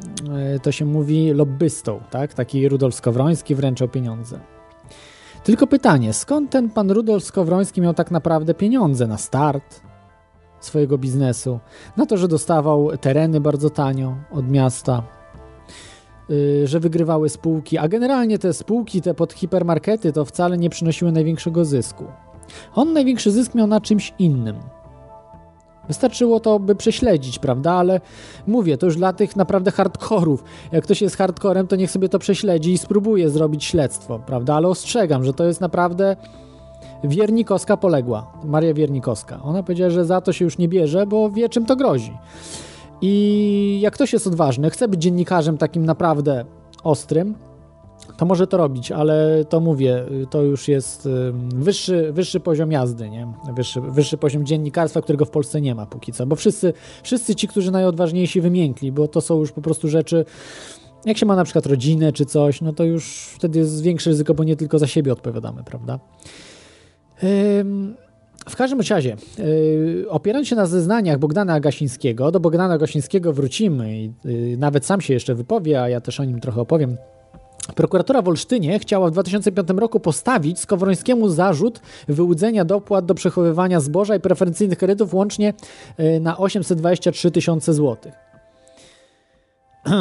e, 0.55 0.59
to 0.59 0.71
się 0.71 0.85
mówi, 0.85 1.33
lobbystą, 1.33 1.99
tak? 2.11 2.33
Taki 2.33 2.69
Rudolf 2.69 2.95
Skowroński 2.95 3.55
wręczał 3.55 3.87
pieniądze. 3.87 4.39
Tylko 5.43 5.67
pytanie, 5.67 6.13
skąd 6.13 6.51
ten 6.51 6.69
pan 6.69 6.91
Rudolf 6.91 7.23
Skowroński 7.23 7.81
miał 7.81 7.93
tak 7.93 8.11
naprawdę 8.11 8.53
pieniądze 8.53 9.07
na 9.07 9.17
start 9.17 9.81
swojego 10.59 10.97
biznesu? 10.97 11.59
Na 11.97 12.05
to, 12.05 12.17
że 12.17 12.27
dostawał 12.27 12.97
tereny 12.97 13.39
bardzo 13.39 13.69
tanio 13.69 14.15
od 14.31 14.49
miasta, 14.49 15.03
yy, 16.29 16.67
że 16.67 16.79
wygrywały 16.79 17.29
spółki, 17.29 17.77
a 17.77 17.87
generalnie 17.87 18.39
te 18.39 18.53
spółki, 18.53 19.01
te 19.01 19.13
pod 19.13 19.33
hipermarkety, 19.33 20.11
to 20.11 20.25
wcale 20.25 20.57
nie 20.57 20.69
przynosiły 20.69 21.11
największego 21.11 21.65
zysku. 21.65 22.05
On 22.75 22.93
największy 22.93 23.31
zysk 23.31 23.55
miał 23.55 23.67
na 23.67 23.81
czymś 23.81 24.13
innym– 24.19 24.55
Wystarczyło 25.91 26.39
to, 26.39 26.59
by 26.59 26.75
prześledzić, 26.75 27.39
prawda? 27.39 27.71
Ale 27.71 28.01
mówię, 28.47 28.77
to 28.77 28.85
już 28.85 28.95
dla 28.95 29.13
tych 29.13 29.35
naprawdę 29.35 29.71
hardkorów. 29.71 30.43
Jak 30.71 30.83
ktoś 30.83 31.01
jest 31.01 31.17
hardcorem, 31.17 31.67
to 31.67 31.75
niech 31.75 31.91
sobie 31.91 32.09
to 32.09 32.19
prześledzi 32.19 32.71
i 32.71 32.77
spróbuje 32.77 33.29
zrobić 33.29 33.63
śledztwo, 33.63 34.19
prawda? 34.19 34.55
Ale 34.55 34.67
ostrzegam, 34.67 35.23
że 35.23 35.33
to 35.33 35.45
jest 35.45 35.61
naprawdę 35.61 36.15
Wiernikowska 37.03 37.77
poległa. 37.77 38.31
Maria 38.43 38.73
Wiernikowska. 38.73 39.39
Ona 39.43 39.63
powiedziała, 39.63 39.89
że 39.89 40.05
za 40.05 40.21
to 40.21 40.33
się 40.33 40.45
już 40.45 40.57
nie 40.57 40.67
bierze, 40.67 41.07
bo 41.07 41.29
wie, 41.29 41.49
czym 41.49 41.65
to 41.65 41.75
grozi. 41.75 42.17
I 43.01 43.79
jak 43.81 43.93
ktoś 43.93 44.13
jest 44.13 44.27
odważny, 44.27 44.69
chce 44.69 44.87
być 44.87 45.01
dziennikarzem 45.01 45.57
takim 45.57 45.85
naprawdę 45.85 46.45
ostrym, 46.83 47.35
to 48.21 48.25
może 48.25 48.47
to 48.47 48.57
robić, 48.57 48.91
ale 48.91 49.45
to 49.49 49.59
mówię, 49.59 50.05
to 50.29 50.41
już 50.41 50.67
jest 50.67 51.09
wyższy, 51.55 52.11
wyższy 52.11 52.39
poziom 52.39 52.71
jazdy, 52.71 53.09
nie? 53.09 53.27
Wyższy, 53.55 53.81
wyższy 53.81 54.17
poziom 54.17 54.45
dziennikarstwa, 54.45 55.01
którego 55.01 55.25
w 55.25 55.29
Polsce 55.29 55.61
nie 55.61 55.75
ma 55.75 55.85
póki 55.85 56.11
co, 56.11 56.25
bo 56.25 56.35
wszyscy, 56.35 56.73
wszyscy 57.03 57.35
ci, 57.35 57.47
którzy 57.47 57.71
najodważniejsi 57.71 58.41
wymiękli, 58.41 58.91
bo 58.91 59.07
to 59.07 59.21
są 59.21 59.39
już 59.39 59.51
po 59.51 59.61
prostu 59.61 59.89
rzeczy, 59.89 60.25
jak 61.05 61.17
się 61.17 61.25
ma 61.25 61.35
na 61.35 61.43
przykład 61.43 61.65
rodzinę 61.65 62.13
czy 62.13 62.25
coś, 62.25 62.61
no 62.61 62.73
to 62.73 62.83
już 62.83 63.31
wtedy 63.35 63.59
jest 63.59 63.81
większe 63.81 64.09
ryzyko, 64.09 64.33
bo 64.33 64.43
nie 64.43 64.55
tylko 64.55 64.79
za 64.79 64.87
siebie 64.87 65.13
odpowiadamy, 65.13 65.63
prawda? 65.63 65.99
W 68.49 68.55
każdym 68.55 68.81
razie, 68.89 69.15
yy, 69.37 70.05
opierając 70.09 70.47
się 70.47 70.55
na 70.55 70.65
zeznaniach 70.65 71.19
Bogdana 71.19 71.59
Gasińskiego, 71.59 72.31
do 72.31 72.39
Bogdana 72.39 72.77
Gasińskiego 72.77 73.33
wrócimy 73.33 73.97
i 73.97 74.13
yy, 74.25 74.57
nawet 74.57 74.85
sam 74.85 75.01
się 75.01 75.13
jeszcze 75.13 75.35
wypowie, 75.35 75.81
a 75.81 75.89
ja 75.89 76.01
też 76.01 76.19
o 76.19 76.25
nim 76.25 76.39
trochę 76.39 76.61
opowiem 76.61 76.97
Prokuratura 77.75 78.21
w 78.21 78.27
Olsztynie 78.27 78.79
chciała 78.79 79.07
w 79.07 79.11
2005 79.11 79.69
roku 79.69 79.99
postawić 79.99 80.59
Skowrońskiemu 80.59 81.29
zarzut 81.29 81.81
wyłudzenia 82.07 82.65
dopłat 82.65 83.05
do 83.05 83.15
przechowywania 83.15 83.79
zboża 83.79 84.15
i 84.15 84.19
preferencyjnych 84.19 84.77
kredytów 84.77 85.13
łącznie 85.13 85.53
e, 85.97 86.19
na 86.19 86.37
823 86.37 87.31
tysiące 87.31 87.73
złotych. 87.73 88.13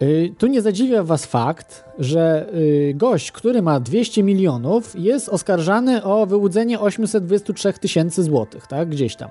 E, 0.00 0.06
tu 0.38 0.46
nie 0.46 0.62
zadziwia 0.62 1.02
Was 1.02 1.26
fakt, 1.26 1.84
że 1.98 2.46
e, 2.90 2.94
gość, 2.94 3.32
który 3.32 3.62
ma 3.62 3.80
200 3.80 4.22
milionów, 4.22 5.00
jest 5.00 5.28
oskarżany 5.28 6.04
o 6.04 6.26
wyłudzenie 6.26 6.80
823 6.80 7.72
tysięcy 7.72 8.22
złotych, 8.22 8.66
tak? 8.66 8.88
Gdzieś 8.88 9.16
tam. 9.16 9.30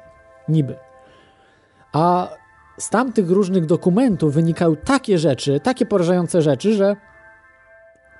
Niby. 0.49 0.76
A 1.93 2.30
z 2.77 2.89
tamtych 2.89 3.30
różnych 3.30 3.65
dokumentów 3.65 4.34
wynikały 4.34 4.77
takie 4.77 5.18
rzeczy, 5.18 5.60
takie 5.60 5.85
porażające 5.85 6.41
rzeczy, 6.41 6.73
że 6.73 6.95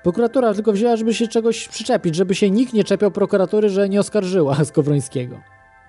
Prokuratura 0.04 0.54
tylko 0.54 0.72
wzięła, 0.72 0.96
żeby 0.96 1.14
się 1.14 1.28
czegoś 1.28 1.68
przyczepić, 1.68 2.14
żeby 2.14 2.34
się 2.34 2.50
nikt 2.50 2.72
nie 2.72 2.84
czepiał 2.84 3.10
prokuratury, 3.10 3.68
że 3.68 3.88
nie 3.88 4.00
oskarżyła 4.00 4.54
Skowrońskiego. 4.64 5.40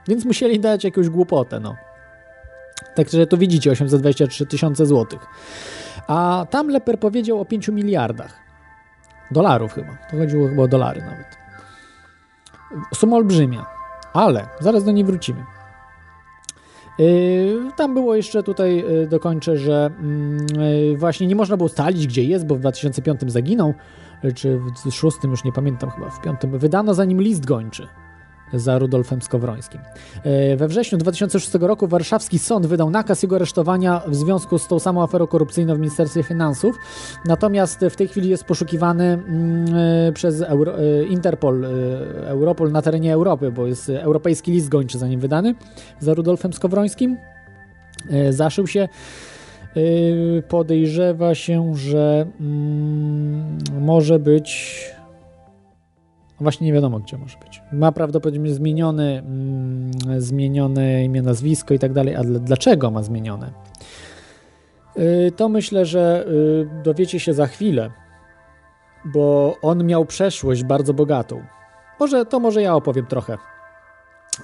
Więc 0.08 0.26
musieli 0.26 0.60
dać 0.60 0.84
jakąś 0.84 1.10
głupotę, 1.10 1.60
no. 1.60 1.76
Także 2.96 3.28
to 3.28 3.38
widzicie, 3.38 3.72
823 3.72 4.46
tysiące 4.46 4.86
złotych. 4.86 5.20
A 6.08 6.46
tam 6.50 6.70
Leper 6.70 7.00
powiedział 7.00 7.42
o 7.42 7.46
5 7.46 7.68
miliardach. 7.68 8.40
Dolarów 9.32 9.74
chyba. 9.74 9.98
To 10.12 10.18
chodziło 10.18 10.48
chyba 10.48 10.64
o 10.64 10.68
dolary 10.68 11.02
nawet. 11.02 11.38
Suma 12.94 13.18
olbrzymia. 13.18 13.66
Ale 14.14 14.48
zaraz 14.60 14.84
do 14.84 14.92
niej 14.92 15.04
wrócimy. 15.04 15.44
Yy, 17.00 17.72
tam 17.76 17.94
było 17.94 18.16
jeszcze 18.16 18.44
tutaj, 18.44 18.78
yy, 18.78 19.08
dokończę, 19.08 19.58
że 19.58 19.92
yy, 20.90 20.98
właśnie 20.98 21.28
nie 21.28 21.36
można 21.36 21.58
było 21.58 21.66
ustalić, 21.66 22.08
gdzie 22.08 22.24
jest, 22.24 22.46
bo 22.46 22.56
w 22.56 22.60
2005 22.60 23.22
zaginął, 23.28 23.74
czy 24.34 24.60
w 24.60 24.72
2006, 24.72 25.18
już 25.24 25.44
nie 25.44 25.52
pamiętam, 25.52 25.90
chyba 25.90 26.10
w 26.10 26.22
2005, 26.22 26.62
wydano 26.62 26.94
za 26.94 27.06
nim 27.06 27.22
list 27.22 27.46
gończy 27.46 27.88
za 28.54 28.80
Rudolfem 28.80 29.22
Skowrońskim. 29.22 29.82
We 30.58 30.68
wrześniu 30.68 30.98
2006 30.98 31.54
roku 31.54 31.88
warszawski 31.88 32.40
sąd 32.40 32.66
wydał 32.66 32.90
nakaz 32.90 33.24
jego 33.24 33.36
aresztowania 33.36 34.02
w 34.08 34.16
związku 34.16 34.60
z 34.60 34.68
tą 34.68 34.80
samą 34.80 35.04
aferą 35.04 35.28
korupcyjną 35.28 35.76
w 35.76 35.80
Ministerstwie 35.80 36.24
Finansów. 36.24 36.76
Natomiast 37.26 37.86
w 37.90 37.96
tej 37.96 38.08
chwili 38.08 38.30
jest 38.30 38.44
poszukiwany 38.44 39.04
mm, 39.04 40.14
przez 40.14 40.42
Euro 40.42 40.74
Interpol, 41.10 41.66
Europol 42.26 42.72
na 42.72 42.82
terenie 42.82 43.14
Europy, 43.14 43.52
bo 43.52 43.68
jest 43.68 43.90
europejski 43.90 44.52
list 44.52 44.70
gończy 44.70 44.98
za 44.98 45.08
nim 45.08 45.20
wydany 45.20 45.56
za 46.00 46.14
Rudolfem 46.14 46.54
Skowrońskim. 46.54 47.18
Zaszył 48.30 48.68
się 48.68 48.90
podejrzewa 50.48 51.36
się, 51.36 51.76
że 51.76 52.26
mm, 52.40 53.58
może 53.82 54.20
być 54.20 54.86
Właśnie 56.40 56.68
nie 56.68 56.74
wiadomo, 56.74 57.00
gdzie 57.00 57.18
może 57.18 57.38
być. 57.40 57.62
Ma 57.72 57.92
prawdopodobnie 57.92 58.54
zmieniony, 58.54 59.20
mm, 59.20 60.22
zmienione 60.22 61.04
imię, 61.04 61.22
nazwisko 61.22 61.74
i 61.74 61.80
tak 61.80 61.94
dalej, 61.94 62.16
a 62.16 62.24
dlaczego 62.24 62.92
ma 62.92 63.04
zmienione? 63.04 63.52
Yy, 64.96 65.32
to 65.36 65.50
myślę, 65.50 65.86
że 65.86 66.26
yy, 66.28 66.84
dowiecie 66.84 67.20
się 67.20 67.34
za 67.34 67.48
chwilę, 67.48 67.92
bo 69.06 69.56
on 69.62 69.86
miał 69.86 70.06
przeszłość 70.06 70.64
bardzo 70.64 70.94
bogatą. 70.94 71.42
Może 72.00 72.26
to 72.26 72.40
może 72.40 72.62
ja 72.62 72.76
opowiem 72.76 73.06
trochę. 73.06 73.38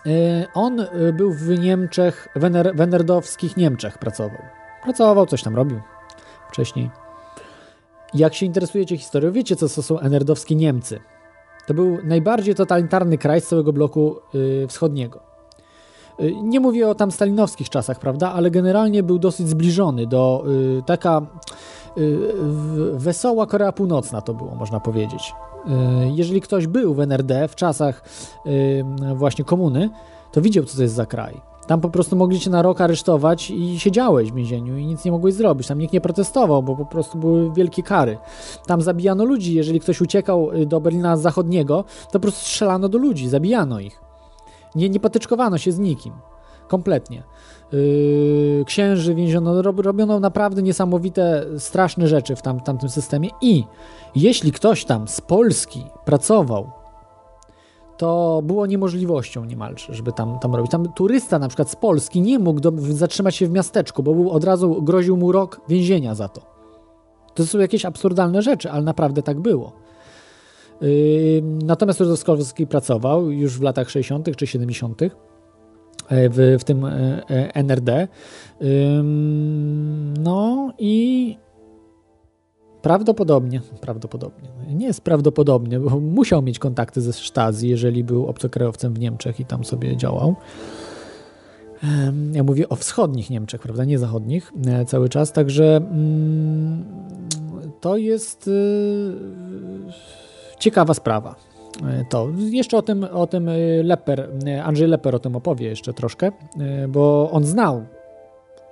Yy, 0.05 0.13
on 0.53 0.77
yy, 0.77 1.13
był 1.13 1.33
w 1.33 1.59
Niemczech, 1.59 2.27
w, 2.35 2.43
ener, 2.43 2.75
w 2.75 2.81
enerdowskich 2.81 3.57
Niemczech 3.57 3.97
pracował. 3.97 4.60
Pracował, 4.83 5.25
coś 5.25 5.43
tam 5.43 5.55
robił 5.55 5.79
wcześniej. 6.49 6.89
Jak 8.13 8.33
się 8.33 8.45
interesujecie 8.45 8.97
historią, 8.97 9.31
wiecie, 9.31 9.55
co 9.55 9.69
to 9.69 9.83
są 9.83 9.99
enerdowskie 9.99 10.55
Niemcy. 10.55 10.99
To 11.67 11.73
był 11.73 11.97
najbardziej 12.03 12.55
totalitarny 12.55 13.17
kraj 13.17 13.41
z 13.41 13.47
całego 13.47 13.73
bloku 13.73 14.15
y, 14.35 14.67
wschodniego. 14.67 15.19
Y, 16.19 16.35
nie 16.43 16.59
mówię 16.59 16.89
o 16.89 16.95
tam 16.95 17.11
stalinowskich 17.11 17.69
czasach, 17.69 17.99
prawda, 17.99 18.31
ale 18.33 18.51
generalnie 18.51 19.03
był 19.03 19.19
dosyć 19.19 19.47
zbliżony 19.47 20.07
do 20.07 20.43
y, 20.79 20.83
taka 20.85 21.21
wesoła 22.93 23.45
Korea 23.45 23.71
Północna 23.71 24.21
to 24.21 24.33
było, 24.33 24.55
można 24.55 24.79
powiedzieć. 24.79 25.33
Jeżeli 26.15 26.41
ktoś 26.41 26.67
był 26.67 26.93
w 26.93 26.99
NRD 26.99 27.47
w 27.47 27.55
czasach 27.55 28.03
właśnie 29.15 29.45
komuny, 29.45 29.89
to 30.31 30.41
widział, 30.41 30.63
co 30.63 30.75
to 30.77 30.81
jest 30.81 30.95
za 30.95 31.05
kraj. 31.05 31.50
Tam 31.67 31.81
po 31.81 31.89
prostu 31.89 32.15
mogli 32.15 32.39
cię 32.39 32.49
na 32.49 32.61
rok 32.61 32.81
aresztować 32.81 33.51
i 33.51 33.79
siedziałeś 33.79 34.31
w 34.31 34.35
więzieniu 34.35 34.77
i 34.77 34.85
nic 34.85 35.05
nie 35.05 35.11
mogłeś 35.11 35.33
zrobić. 35.33 35.67
Tam 35.67 35.79
nikt 35.79 35.93
nie 35.93 36.01
protestował, 36.01 36.63
bo 36.63 36.75
po 36.75 36.85
prostu 36.85 37.17
były 37.17 37.53
wielkie 37.53 37.83
kary. 37.83 38.17
Tam 38.65 38.81
zabijano 38.81 39.25
ludzi. 39.25 39.53
Jeżeli 39.53 39.79
ktoś 39.79 40.01
uciekał 40.01 40.51
y, 40.51 40.65
do 40.65 40.81
Berlina 40.81 41.17
Zachodniego, 41.17 41.83
to 42.05 42.11
po 42.11 42.19
prostu 42.19 42.41
strzelano 42.41 42.89
do 42.89 42.97
ludzi, 42.97 43.29
zabijano 43.29 43.79
ich. 43.79 44.01
Nie, 44.75 44.89
nie 44.89 44.99
potyczkowano 44.99 45.57
się 45.57 45.71
z 45.71 45.79
nikim. 45.79 46.13
Kompletnie. 46.67 47.23
Yy, 47.71 48.63
księży 48.65 49.15
więziono, 49.15 49.61
robiono 49.61 50.19
naprawdę 50.19 50.61
niesamowite, 50.61 51.45
straszne 51.57 52.07
rzeczy 52.07 52.35
w 52.35 52.41
tam, 52.41 52.59
tamtym 52.59 52.89
systemie 52.89 53.29
i 53.41 53.63
jeśli 54.15 54.51
ktoś 54.51 54.85
tam 54.85 55.07
z 55.07 55.21
Polski 55.21 55.85
pracował 56.05 56.80
to 58.01 58.41
było 58.45 58.65
niemożliwością 58.65 59.45
niemalże, 59.45 59.93
żeby 59.93 60.11
tam, 60.11 60.39
tam 60.39 60.55
robić. 60.55 60.71
Tam 60.71 60.93
turysta 60.93 61.39
na 61.39 61.47
przykład 61.47 61.69
z 61.69 61.75
Polski 61.75 62.21
nie 62.21 62.39
mógł 62.39 62.59
do, 62.59 62.71
zatrzymać 62.77 63.35
się 63.35 63.47
w 63.47 63.51
miasteczku, 63.51 64.03
bo 64.03 64.13
był, 64.13 64.29
od 64.29 64.43
razu 64.43 64.81
groził 64.81 65.17
mu 65.17 65.31
rok 65.31 65.61
więzienia 65.69 66.15
za 66.15 66.27
to. 66.27 66.41
To 67.33 67.45
są 67.45 67.59
jakieś 67.59 67.85
absurdalne 67.85 68.41
rzeczy, 68.41 68.71
ale 68.71 68.83
naprawdę 68.83 69.23
tak 69.23 69.39
było. 69.39 69.71
Yy, 70.81 71.43
natomiast 71.43 71.99
Rudolskowski 71.99 72.67
pracował 72.67 73.31
już 73.31 73.57
w 73.57 73.61
latach 73.61 73.89
60. 73.89 74.35
czy 74.35 74.47
70. 74.47 75.01
E, 75.01 75.09
w, 76.09 76.57
w 76.59 76.63
tym 76.63 76.85
e, 76.85 76.89
e, 77.29 77.55
NRD. 77.55 78.07
Yy, 78.61 78.67
no 80.19 80.73
i 80.79 81.37
Prawdopodobnie, 82.81 83.61
prawdopodobnie. 83.81 84.49
Nie 84.67 84.85
jest 84.85 85.01
prawdopodobnie, 85.01 85.79
bo 85.79 85.99
musiał 85.99 86.41
mieć 86.41 86.59
kontakty 86.59 87.01
ze 87.01 87.13
Stasi, 87.13 87.69
jeżeli 87.69 88.03
był 88.03 88.27
obcokrajowcem 88.27 88.93
w 88.93 88.99
Niemczech 88.99 89.39
i 89.39 89.45
tam 89.45 89.65
sobie 89.65 89.97
działał. 89.97 90.35
Ja 92.33 92.43
mówię 92.43 92.69
o 92.69 92.75
wschodnich 92.75 93.29
Niemczech, 93.29 93.61
prawda, 93.61 93.85
nie 93.85 93.99
zachodnich 93.99 94.51
e, 94.67 94.85
cały 94.85 95.09
czas, 95.09 95.31
także 95.31 95.75
mm, 95.75 96.85
to 97.81 97.97
jest 97.97 98.47
e, 98.47 98.51
ciekawa 100.59 100.93
sprawa. 100.93 101.35
E, 101.87 102.05
to 102.09 102.27
jeszcze 102.37 102.77
o 102.77 102.81
tym, 102.81 103.03
o 103.03 103.27
tym 103.27 103.49
Leper, 103.83 104.29
Andrzej 104.63 104.87
Leper 104.87 105.15
o 105.15 105.19
tym 105.19 105.35
opowie 105.35 105.67
jeszcze 105.67 105.93
troszkę, 105.93 106.31
bo 106.89 107.31
on 107.31 107.43
znał 107.43 107.85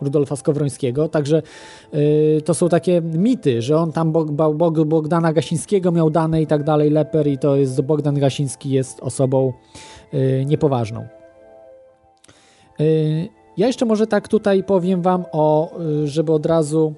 Rudolfa 0.02 0.36
Skowrońskiego, 0.36 1.10
także 1.10 1.42
y, 1.94 2.42
to 2.46 2.54
są 2.54 2.70
takie 2.70 3.02
mity, 3.02 3.62
że 3.62 3.78
on 3.78 3.92
tam 3.92 4.12
Bog, 4.12 4.32
Bog, 4.32 4.84
Bogdana 4.84 5.34
Gasińskiego 5.34 5.92
miał 5.92 6.10
dane 6.10 6.42
i 6.42 6.48
tak 6.48 6.64
dalej, 6.64 6.90
Leper 6.90 7.28
i 7.28 7.38
to 7.38 7.56
jest, 7.56 7.82
Bogdan 7.82 8.20
Gasiński 8.20 8.70
jest 8.70 9.00
osobą 9.00 9.54
y, 10.14 10.46
niepoważną. 10.48 11.08
Y, 12.80 13.28
ja 13.58 13.68
jeszcze 13.68 13.86
może 13.86 14.08
tak 14.08 14.28
tutaj 14.28 14.64
powiem 14.64 15.02
wam 15.02 15.26
o, 15.32 15.72
żeby 16.06 16.34
od 16.34 16.46
razu 16.46 16.94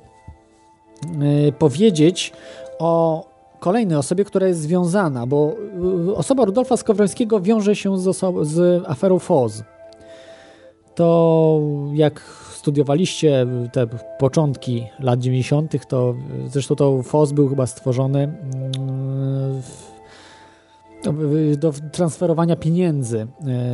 powiedzieć 1.60 2.34
o 2.80 3.26
kolejnej 3.62 3.98
osobie, 3.98 4.26
która 4.26 4.48
jest 4.48 4.60
związana, 4.60 5.28
bo 5.28 5.56
osoba 6.16 6.46
Rudolfa 6.46 6.78
Skowrońskiego 6.78 7.42
wiąże 7.42 7.76
się 7.76 7.98
z, 7.98 8.18
z 8.42 8.84
aferą 8.88 9.20
FOZ. 9.20 9.64
To 10.96 11.60
jak 11.94 12.22
studiowaliście 12.62 13.46
te 13.72 13.88
początki 14.20 14.88
lat 15.00 15.20
90., 15.20 15.88
to 15.88 16.16
zresztą 16.48 16.76
to 16.76 17.04
FOS 17.04 17.32
był 17.32 17.50
chyba 17.50 17.68
stworzony 17.68 18.24
mm, 18.24 19.62
do 21.58 21.74
transferowania 21.92 22.56
pieniędzy 22.56 23.20
e, 23.20 23.28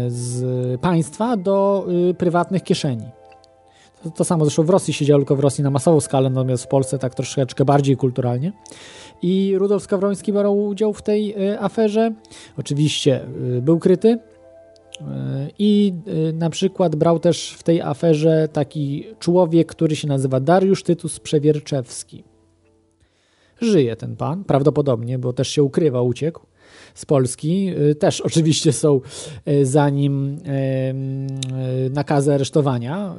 z 0.08 0.82
państwa 0.82 1.38
do 1.38 1.88
y, 2.10 2.14
prywatnych 2.14 2.64
kieszeni. 2.64 3.06
To, 4.04 4.12
to, 4.12 4.26
samo 4.26 4.46
zresztą 4.46 4.64
w 4.64 4.70
Rosji 4.70 4.94
się 4.94 5.06
działo, 5.06 5.20
tylko 5.20 5.36
w 5.36 5.40
Rosji 5.40 5.64
na 5.64 5.70
masową 5.70 6.00
skalę, 6.00 6.30
natomiast 6.30 6.64
w 6.64 6.68
Polsce 6.68 7.00
tak 7.00 7.16
troszeczkę 7.16 7.66
bardziej 7.66 7.98
kulturalnie. 7.98 8.52
I 9.22 9.54
Rudolf 9.58 9.84
Skawroński 9.84 10.34
brał 10.34 10.66
udział 10.66 10.94
w 10.94 11.02
tej 11.02 11.34
e, 11.34 11.60
aferze. 11.60 12.12
Oczywiście 12.58 13.26
y, 13.58 13.62
był 13.62 13.80
kryty, 13.80 14.20
i 15.60 15.94
y, 16.30 16.34
na 16.34 16.50
przykład 16.50 16.96
brał 16.96 17.20
też 17.20 17.52
w 17.52 17.64
tej 17.64 17.82
aferze 17.82 18.48
taki 18.54 19.04
człowiek, 19.20 19.68
który 19.68 19.96
się 19.96 20.08
nazywa 20.08 20.40
Dariusz 20.40 20.84
Tytus 20.84 21.20
Przewierczewski. 21.20 22.24
Żyje 23.62 23.96
ten 23.96 24.16
pan, 24.16 24.44
prawdopodobnie, 24.44 25.20
bo 25.20 25.34
też 25.34 25.48
się 25.48 25.64
ukrywa, 25.64 26.02
uciekł 26.02 26.46
z 26.94 27.06
Polski. 27.06 27.74
Y, 27.90 27.96
też 27.96 28.22
oczywiście 28.22 28.74
są 28.74 29.02
za 29.64 29.90
nim 29.90 30.38
nakazy 31.92 32.34
aresztowania, 32.34 33.16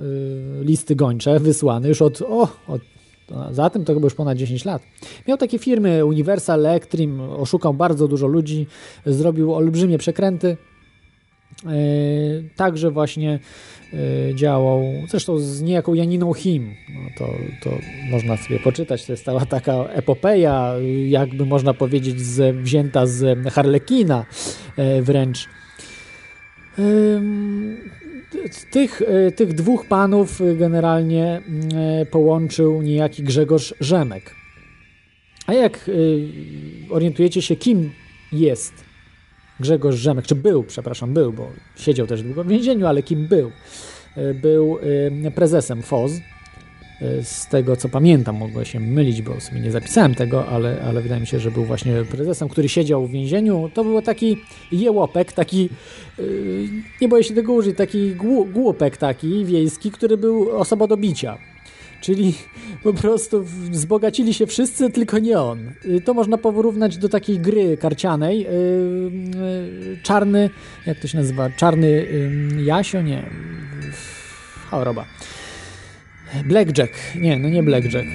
listy 0.60 0.96
gończe 0.96 1.40
wysłane 1.40 1.88
już 1.88 2.02
od, 2.02 2.22
o, 2.22 2.48
od 2.68 2.80
za 3.50 3.70
tym 3.70 3.84
to 3.84 3.94
chyba 3.94 4.06
już 4.06 4.14
ponad 4.14 4.38
10 4.38 4.64
lat. 4.64 4.82
Miał 5.28 5.38
takie 5.38 5.58
firmy 5.58 6.04
Universal, 6.04 6.66
Electrim, 6.66 7.20
oszukał 7.20 7.74
bardzo 7.74 8.08
dużo 8.08 8.26
ludzi, 8.26 8.66
zrobił 9.06 9.54
olbrzymie 9.54 9.98
przekręty. 9.98 10.56
E, 11.66 11.70
także 12.56 12.90
właśnie 12.90 13.38
e, 13.92 14.34
działał, 14.34 14.82
zresztą 15.08 15.38
z 15.38 15.62
niejaką 15.62 15.94
Janiną 15.94 16.34
Him. 16.34 16.74
No 16.88 17.10
to, 17.18 17.32
to 17.62 17.76
można 18.10 18.36
sobie 18.36 18.60
poczytać, 18.60 19.04
to 19.04 19.12
jest 19.12 19.24
cała 19.24 19.46
taka 19.46 19.74
epopeja, 19.74 20.74
jakby 21.08 21.46
można 21.46 21.74
powiedzieć, 21.74 22.20
z, 22.20 22.56
wzięta 22.56 23.06
z 23.06 23.48
Harlekina 23.52 24.26
e, 24.76 25.02
wręcz. 25.02 25.48
Tych, 28.70 29.02
tych 29.36 29.54
dwóch 29.54 29.86
panów 29.86 30.40
generalnie 30.58 31.42
połączył 32.10 32.82
niejaki 32.82 33.22
Grzegorz 33.22 33.74
Rzemek. 33.80 34.34
A 35.46 35.54
jak 35.54 35.90
orientujecie 36.90 37.42
się, 37.42 37.56
kim 37.56 37.90
jest 38.32 38.87
Grzegorz 39.60 39.96
Rzemek, 39.96 40.26
czy 40.26 40.34
był, 40.34 40.62
przepraszam, 40.62 41.14
był, 41.14 41.32
bo 41.32 41.50
siedział 41.76 42.06
też 42.06 42.22
długo 42.22 42.44
w 42.44 42.48
więzieniu, 42.48 42.86
ale 42.86 43.02
kim 43.02 43.26
był? 43.26 43.50
E, 44.16 44.34
był 44.34 44.78
e, 45.26 45.30
prezesem 45.30 45.82
FOZ, 45.82 46.12
e, 46.12 47.24
z 47.24 47.46
tego 47.46 47.76
co 47.76 47.88
pamiętam, 47.88 48.36
mogę 48.36 48.66
się 48.66 48.80
mylić, 48.80 49.22
bo 49.22 49.40
sobie 49.40 49.60
nie 49.60 49.70
zapisałem 49.70 50.14
tego, 50.14 50.46
ale, 50.46 50.82
ale 50.82 51.00
wydaje 51.00 51.20
mi 51.20 51.26
się, 51.26 51.40
że 51.40 51.50
był 51.50 51.64
właśnie 51.64 52.04
prezesem, 52.10 52.48
który 52.48 52.68
siedział 52.68 53.06
w 53.06 53.10
więzieniu. 53.10 53.70
To 53.74 53.84
był 53.84 54.02
taki 54.02 54.36
jełopek, 54.72 55.32
taki, 55.32 55.68
nie 57.00 57.08
boję 57.08 57.24
się 57.24 57.34
tego 57.34 57.52
użyć, 57.52 57.76
taki 57.76 58.14
głupek 58.52 58.96
taki 58.96 59.44
wiejski, 59.44 59.90
który 59.90 60.16
był 60.16 60.50
osobą 60.50 60.86
do 60.86 60.96
bicia. 60.96 61.38
Czyli 62.00 62.34
po 62.82 62.92
prostu 62.92 63.44
wzbogacili 63.44 64.34
się 64.34 64.46
wszyscy, 64.46 64.90
tylko 64.90 65.18
nie 65.18 65.40
on. 65.40 65.72
Y, 65.84 66.00
to 66.00 66.14
można 66.14 66.38
porównać 66.38 66.98
do 66.98 67.08
takiej 67.08 67.38
gry 67.38 67.76
karcianej. 67.76 68.46
Y, 68.46 68.50
y, 68.50 69.98
czarny, 70.02 70.50
jak 70.86 70.98
to 70.98 71.08
się 71.08 71.18
nazywa? 71.18 71.50
Czarny 71.50 72.06
Jasio? 72.64 73.02
Nie. 73.02 73.30
Choroba. 74.70 75.04
Blackjack. 76.44 76.92
Nie, 77.20 77.38
no 77.38 77.48
nie 77.48 77.62
Blackjack. 77.62 78.06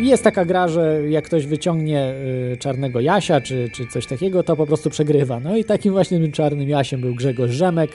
Jest 0.00 0.24
taka 0.24 0.44
gra, 0.44 0.68
że 0.68 1.02
jak 1.08 1.24
ktoś 1.24 1.46
wyciągnie 1.46 2.14
czarnego 2.58 3.00
Jasia 3.00 3.40
czy, 3.40 3.68
czy 3.74 3.86
coś 3.86 4.06
takiego, 4.06 4.42
to 4.42 4.56
po 4.56 4.66
prostu 4.66 4.90
przegrywa. 4.90 5.40
No 5.40 5.56
i 5.56 5.64
takim 5.64 5.92
właśnie 5.92 6.32
czarnym 6.32 6.68
Jasiem 6.68 7.00
był 7.00 7.14
Grzegorz 7.14 7.50
Rzemek. 7.50 7.90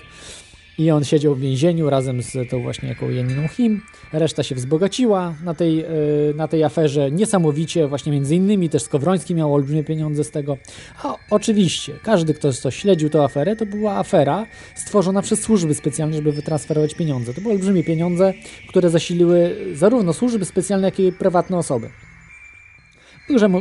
I 0.78 0.92
on 0.92 1.04
siedział 1.04 1.36
w 1.36 1.40
więzieniu 1.40 1.90
razem 1.90 2.24
z 2.24 2.50
tą 2.50 2.62
właśnie 2.62 2.90
jaką 2.90 3.10
Janiną 3.10 3.48
Him. 3.48 3.82
Reszta 4.14 4.44
się 4.44 4.56
wzbogaciła 4.56 5.36
na 5.44 5.54
tej, 5.54 5.82
e, 5.82 5.88
na 6.36 6.48
tej 6.48 6.64
aferze 6.64 7.12
niesamowicie, 7.12 7.88
właśnie 7.88 8.12
między 8.12 8.36
innymi 8.36 8.70
też 8.70 8.84
Skowroński 8.84 9.36
miał 9.36 9.54
olbrzymie 9.54 9.84
pieniądze 9.84 10.24
z 10.24 10.32
tego. 10.32 10.58
A 11.04 11.16
oczywiście, 11.30 11.94
każdy, 12.04 12.34
kto, 12.34 12.50
kto 12.60 12.72
śledził 12.72 13.10
tę 13.10 13.24
aferę, 13.24 13.56
to 13.56 13.66
była 13.66 13.98
afera 13.98 14.46
stworzona 14.76 15.22
przez 15.22 15.42
służby 15.42 15.74
specjalne, 15.76 16.16
żeby 16.16 16.32
wytransferować 16.32 16.96
pieniądze. 16.96 17.34
To 17.34 17.42
były 17.42 17.54
olbrzymie 17.54 17.84
pieniądze, 17.84 18.34
które 18.70 18.90
zasiliły 18.90 19.56
zarówno 19.74 20.14
służby 20.14 20.46
specjalne, 20.46 20.88
jak 20.88 21.00
i 21.00 21.12
prywatne 21.12 21.58
osoby. 21.58 21.90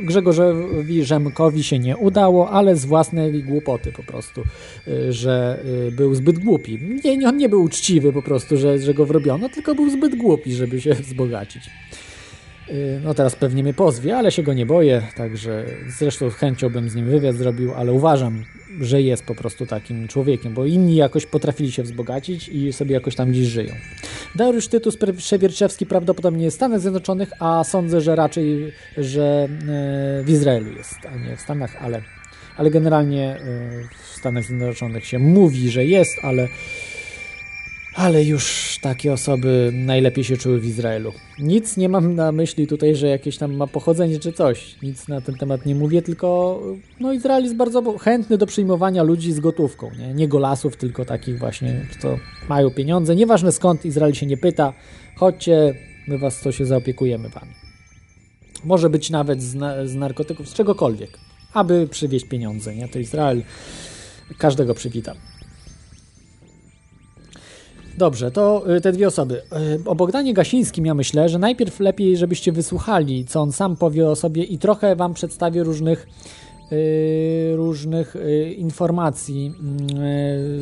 Grzegorzowi 0.02 1.04
Rzemkowi 1.04 1.64
się 1.64 1.78
nie 1.78 1.96
udało, 1.96 2.50
ale 2.50 2.76
z 2.76 2.84
własnej 2.84 3.42
głupoty 3.42 3.92
po 3.92 4.02
prostu, 4.02 4.42
y, 4.88 5.12
że 5.12 5.64
y, 5.88 5.92
był 5.92 6.14
zbyt 6.14 6.38
głupi. 6.38 6.78
Nie, 7.04 7.28
on 7.28 7.36
nie 7.36 7.48
był 7.48 7.62
uczciwy 7.62 8.12
po 8.12 8.22
prostu, 8.22 8.56
że, 8.56 8.78
że 8.78 8.94
go 8.94 9.06
wrobiono, 9.06 9.48
tylko 9.48 9.74
był 9.74 9.90
zbyt 9.90 10.14
głupi, 10.14 10.54
żeby 10.54 10.80
się 10.80 10.94
wzbogacić. 11.04 11.70
Y, 12.68 13.00
no 13.04 13.14
teraz 13.14 13.36
pewnie 13.36 13.62
mnie 13.62 13.74
pozwie, 13.74 14.16
ale 14.16 14.32
się 14.32 14.42
go 14.42 14.52
nie 14.52 14.66
boję, 14.66 15.02
także 15.16 15.64
zresztą 15.98 16.30
chęcią 16.30 16.70
bym 16.70 16.88
z 16.88 16.94
nim 16.94 17.06
wywiad 17.06 17.36
zrobił, 17.36 17.74
ale 17.74 17.92
uważam, 17.92 18.44
że 18.80 19.02
jest 19.02 19.24
po 19.24 19.34
prostu 19.34 19.66
takim 19.66 20.08
człowiekiem, 20.08 20.54
bo 20.54 20.66
inni 20.66 20.96
jakoś 20.96 21.26
potrafili 21.26 21.72
się 21.72 21.82
wzbogacić 21.82 22.48
i 22.48 22.72
sobie 22.72 22.94
jakoś 22.94 23.14
tam 23.14 23.34
dziś 23.34 23.48
żyją. 23.48 23.74
Dariusz 24.34 24.68
Tytus 24.68 24.96
Przewierczewski 25.16 25.86
prawdopodobnie 25.86 26.44
jest 26.44 26.56
w 26.56 26.58
Stanach 26.58 26.80
Zjednoczonych, 26.80 27.30
a 27.40 27.64
sądzę, 27.64 28.00
że 28.00 28.16
raczej, 28.16 28.72
że 28.96 29.48
e, 29.48 30.22
w 30.22 30.30
Izraelu 30.30 30.72
jest, 30.72 30.94
a 31.12 31.16
nie 31.16 31.36
w 31.36 31.40
Stanach, 31.40 31.76
ale, 31.82 32.02
ale 32.56 32.70
generalnie 32.70 33.36
e, 33.36 33.38
w 34.02 34.16
Stanach 34.16 34.44
Zjednoczonych 34.44 35.06
się 35.06 35.18
mówi, 35.18 35.70
że 35.70 35.84
jest, 35.84 36.12
ale 36.22 36.48
ale 37.94 38.24
już 38.24 38.78
takie 38.82 39.12
osoby 39.12 39.70
najlepiej 39.72 40.24
się 40.24 40.36
czuły 40.36 40.60
w 40.60 40.64
Izraelu. 40.64 41.12
Nic 41.38 41.76
nie 41.76 41.88
mam 41.88 42.14
na 42.14 42.32
myśli 42.32 42.66
tutaj, 42.66 42.96
że 42.96 43.08
jakieś 43.08 43.38
tam 43.38 43.54
ma 43.54 43.66
pochodzenie 43.66 44.18
czy 44.18 44.32
coś. 44.32 44.76
Nic 44.82 45.08
na 45.08 45.20
ten 45.20 45.34
temat 45.34 45.66
nie 45.66 45.74
mówię, 45.74 46.02
tylko 46.02 46.60
no 47.00 47.12
Izrael 47.12 47.42
jest 47.42 47.56
bardzo 47.56 47.98
chętny 47.98 48.38
do 48.38 48.46
przyjmowania 48.46 49.02
ludzi 49.02 49.32
z 49.32 49.40
gotówką. 49.40 49.90
Nie, 49.98 50.14
nie 50.14 50.28
golasów, 50.28 50.76
tylko 50.76 51.04
takich 51.04 51.38
właśnie, 51.38 51.86
co 52.02 52.16
mają 52.48 52.70
pieniądze. 52.70 53.16
Nieważne 53.16 53.52
skąd, 53.52 53.84
Izrael 53.84 54.14
się 54.14 54.26
nie 54.26 54.36
pyta. 54.36 54.72
Chodźcie, 55.16 55.74
my 56.08 56.18
was 56.18 56.40
to 56.40 56.52
się 56.52 56.66
zaopiekujemy 56.66 57.28
wami. 57.28 57.52
Może 58.64 58.90
być 58.90 59.10
nawet 59.10 59.42
z, 59.42 59.54
na, 59.54 59.86
z 59.86 59.94
narkotyków, 59.94 60.48
z 60.48 60.54
czegokolwiek, 60.54 61.18
aby 61.52 61.88
przywieźć 61.88 62.26
pieniądze. 62.28 62.74
Nie? 62.74 62.88
To 62.88 62.98
Izrael 62.98 63.42
każdego 64.38 64.74
przywita. 64.74 65.14
Dobrze, 67.98 68.30
to 68.30 68.74
y, 68.76 68.80
te 68.80 68.92
dwie 68.92 69.06
osoby. 69.06 69.42
Y, 69.84 69.88
o 69.88 69.94
Bogdanie 69.94 70.34
Gasińskim 70.34 70.86
ja 70.86 70.94
myślę, 70.94 71.28
że 71.28 71.38
najpierw 71.38 71.80
lepiej, 71.80 72.16
żebyście 72.16 72.52
wysłuchali, 72.52 73.24
co 73.24 73.40
on 73.40 73.52
sam 73.52 73.76
powie 73.76 74.08
o 74.08 74.16
sobie 74.16 74.42
i 74.42 74.58
trochę 74.58 74.96
wam 74.96 75.14
przedstawię 75.14 75.62
różnych 75.62 76.06
y, 76.72 77.52
różnych 77.56 78.16
informacji 78.56 79.54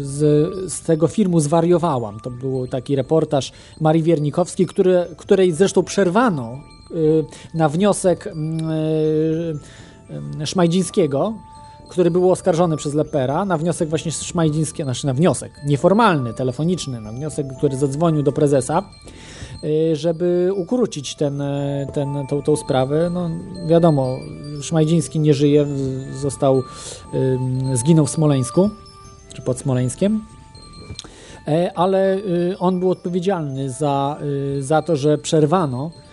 z, 0.01 0.21
z 0.73 0.83
tego 0.83 1.09
filmu 1.09 1.41
Zwariowałam. 1.41 2.21
To 2.21 2.31
był 2.31 2.67
taki 2.67 2.97
reportaż 2.97 3.53
Marii 3.81 4.03
Wiernikowskiej, 4.03 4.67
który, 4.67 5.07
której 5.17 5.53
zresztą 5.53 5.83
przerwano 5.83 6.61
na 7.55 7.69
wniosek 7.69 8.35
Szmajdzińskiego, 10.45 11.35
który 11.93 12.11
był 12.11 12.31
oskarżony 12.31 12.77
przez 12.77 12.95
Lepera 12.95 13.45
na 13.45 13.59
wniosek 13.59 13.89
właśnie 13.89 14.13
Szmajdzińskiego, 14.13 14.87
znaczy 14.87 15.07
na 15.07 15.15
wniosek 15.15 15.53
nieformalny, 15.65 16.35
telefoniczny, 16.35 17.01
na 17.01 17.13
wniosek, 17.13 17.47
który 17.59 17.77
zadzwonił 17.77 18.23
do 18.23 18.33
prezesa, 18.33 18.83
y, 19.65 19.97
żeby 19.97 20.51
ukrócić 20.55 21.15
ten, 21.15 21.43
ten, 21.93 22.27
tą, 22.27 22.43
tą 22.43 22.57
sprawę. 22.57 23.11
No, 23.11 23.31
wiadomo, 23.67 24.17
Szmajdziński 24.63 25.21
nie 25.21 25.35
żyje, 25.35 25.67
został, 26.21 26.63
zginął 27.75 28.07
w 28.07 28.11
Smoleńsku, 28.11 28.71
czy 29.35 29.43
pod 29.43 29.59
Smoleńskiem, 29.59 30.25
e, 31.49 31.73
ale 31.75 32.17
y, 32.17 32.57
on 32.59 32.81
był 32.81 32.91
odpowiedzialny 32.91 33.71
za, 33.71 34.19
y, 34.59 34.63
za 34.63 34.83
to, 34.83 34.97
że 34.97 35.19
przerwano 35.19 35.91
Y, 35.91 36.12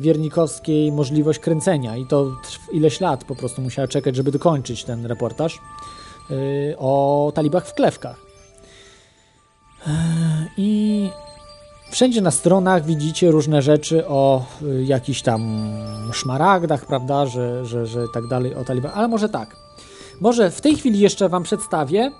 Wiernikowskiej 0.00 0.92
możliwość 0.92 1.38
kręcenia 1.38 1.96
i 1.96 2.06
to 2.06 2.36
ileś 2.72 3.00
lat 3.00 3.24
po 3.24 3.36
prostu 3.36 3.62
musiała 3.62 3.88
czekać, 3.88 4.16
żeby 4.16 4.30
dokończyć 4.30 4.84
ten 4.84 5.06
reportaż 5.06 5.60
y, 6.30 6.74
o 6.78 7.32
talibach 7.34 7.66
w 7.66 7.74
klewkach. 7.74 8.16
Y, 9.86 9.90
I 10.56 11.10
wszędzie 11.90 12.20
na 12.20 12.30
stronach 12.30 12.84
widzicie 12.86 13.30
różne 13.30 13.62
rzeczy 13.62 14.06
o 14.06 14.44
jakichś 14.84 15.22
tam 15.22 15.70
szmaragdach, 16.12 16.86
prawda, 16.86 17.26
że, 17.26 17.66
że, 17.66 17.86
że 17.86 18.04
tak 18.14 18.28
dalej, 18.28 18.54
o 18.54 18.64
talibach, 18.64 18.92
ale 18.98 19.08
może 19.08 19.28
tak. 19.28 19.56
Może 20.20 20.50
w 20.50 20.60
tej 20.60 20.76
chwili 20.76 20.98
jeszcze 21.00 21.28
Wam 21.28 21.42
przedstawię 21.42 22.10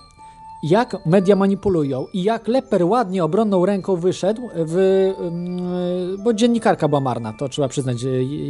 jak 0.65 1.05
media 1.05 1.35
manipulują 1.35 2.05
i 2.13 2.23
jak 2.23 2.47
Leper 2.47 2.83
ładnie 2.83 3.23
obronną 3.23 3.65
ręką 3.65 3.95
wyszedł, 3.95 4.41
w, 4.55 4.77
mm, 5.19 6.23
bo 6.23 6.33
dziennikarka 6.33 6.87
była 6.87 7.01
marna, 7.01 7.33
to 7.33 7.49
trzeba 7.49 7.67
przyznać, 7.67 7.97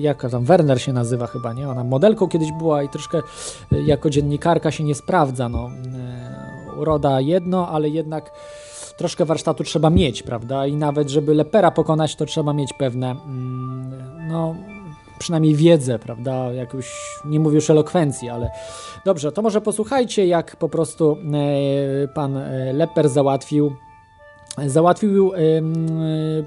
jak 0.02 0.32
tam 0.32 0.44
Werner 0.44 0.82
się 0.82 0.94
nazywa 0.94 1.28
chyba, 1.28 1.54
nie? 1.54 1.70
Ona 1.70 1.84
modelką 1.84 2.28
kiedyś 2.28 2.52
była 2.52 2.84
i 2.84 2.90
troszkę 2.90 3.18
e, 3.72 3.82
jako 3.82 4.10
dziennikarka 4.10 4.72
się 4.72 4.84
nie 4.84 4.96
sprawdza, 4.96 5.50
no. 5.50 5.70
E, 5.70 6.80
uroda 6.80 7.22
jedno, 7.22 7.70
ale 7.70 7.90
jednak 7.90 8.32
troszkę 8.98 9.26
warsztatu 9.26 9.64
trzeba 9.64 9.90
mieć, 9.90 10.24
prawda? 10.24 10.68
I 10.68 10.76
nawet, 10.76 11.10
żeby 11.10 11.34
Lepera 11.34 11.72
pokonać, 11.72 12.16
to 12.16 12.26
trzeba 12.26 12.54
mieć 12.54 12.74
pewne, 12.74 13.12
mm, 13.12 14.28
no, 14.28 14.56
przynajmniej 15.20 15.56
wiedzę, 15.56 16.00
prawda? 16.00 16.54
Jakąś, 16.54 16.92
nie 17.26 17.40
mówię 17.40 17.56
już 17.56 17.70
elokwencji, 17.70 18.30
ale 18.30 18.52
dobrze, 19.06 19.32
to 19.32 19.42
może 19.42 19.62
posłuchajcie, 19.62 20.28
jak 20.28 20.56
po 20.56 20.70
prostu 20.70 21.18
e, 22.04 22.08
pan 22.08 22.38
e, 22.38 22.74
Lepper 22.74 23.10
załatwił 23.10 23.76
załatwił 24.66 25.32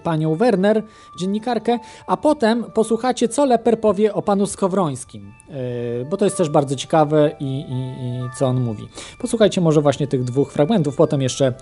panią 0.03 0.35
Werner, 0.35 0.83
dziennikarkę, 1.21 1.79
a 2.07 2.17
potem 2.17 2.65
posłuchacie, 2.65 3.29
co 3.29 3.45
Leper 3.45 3.81
powie 3.81 4.15
o 4.15 4.23
panu 4.23 4.47
Skowrońskim, 4.47 5.33
e, 5.51 6.05
bo 6.05 6.17
to 6.17 6.25
jest 6.25 6.37
też 6.37 6.49
bardzo 6.49 6.77
ciekawe 6.77 7.37
i, 7.41 7.45
i, 7.45 8.05
i, 8.07 8.21
co 8.39 8.47
on 8.47 8.61
mówi. 8.61 8.89
Posłuchajcie 9.19 9.61
może 9.61 9.81
właśnie 9.81 10.07
tych 10.07 10.25
dwóch 10.25 10.53
fragmentów, 10.53 10.97
potem 10.97 11.23
jeszcze 11.23 11.55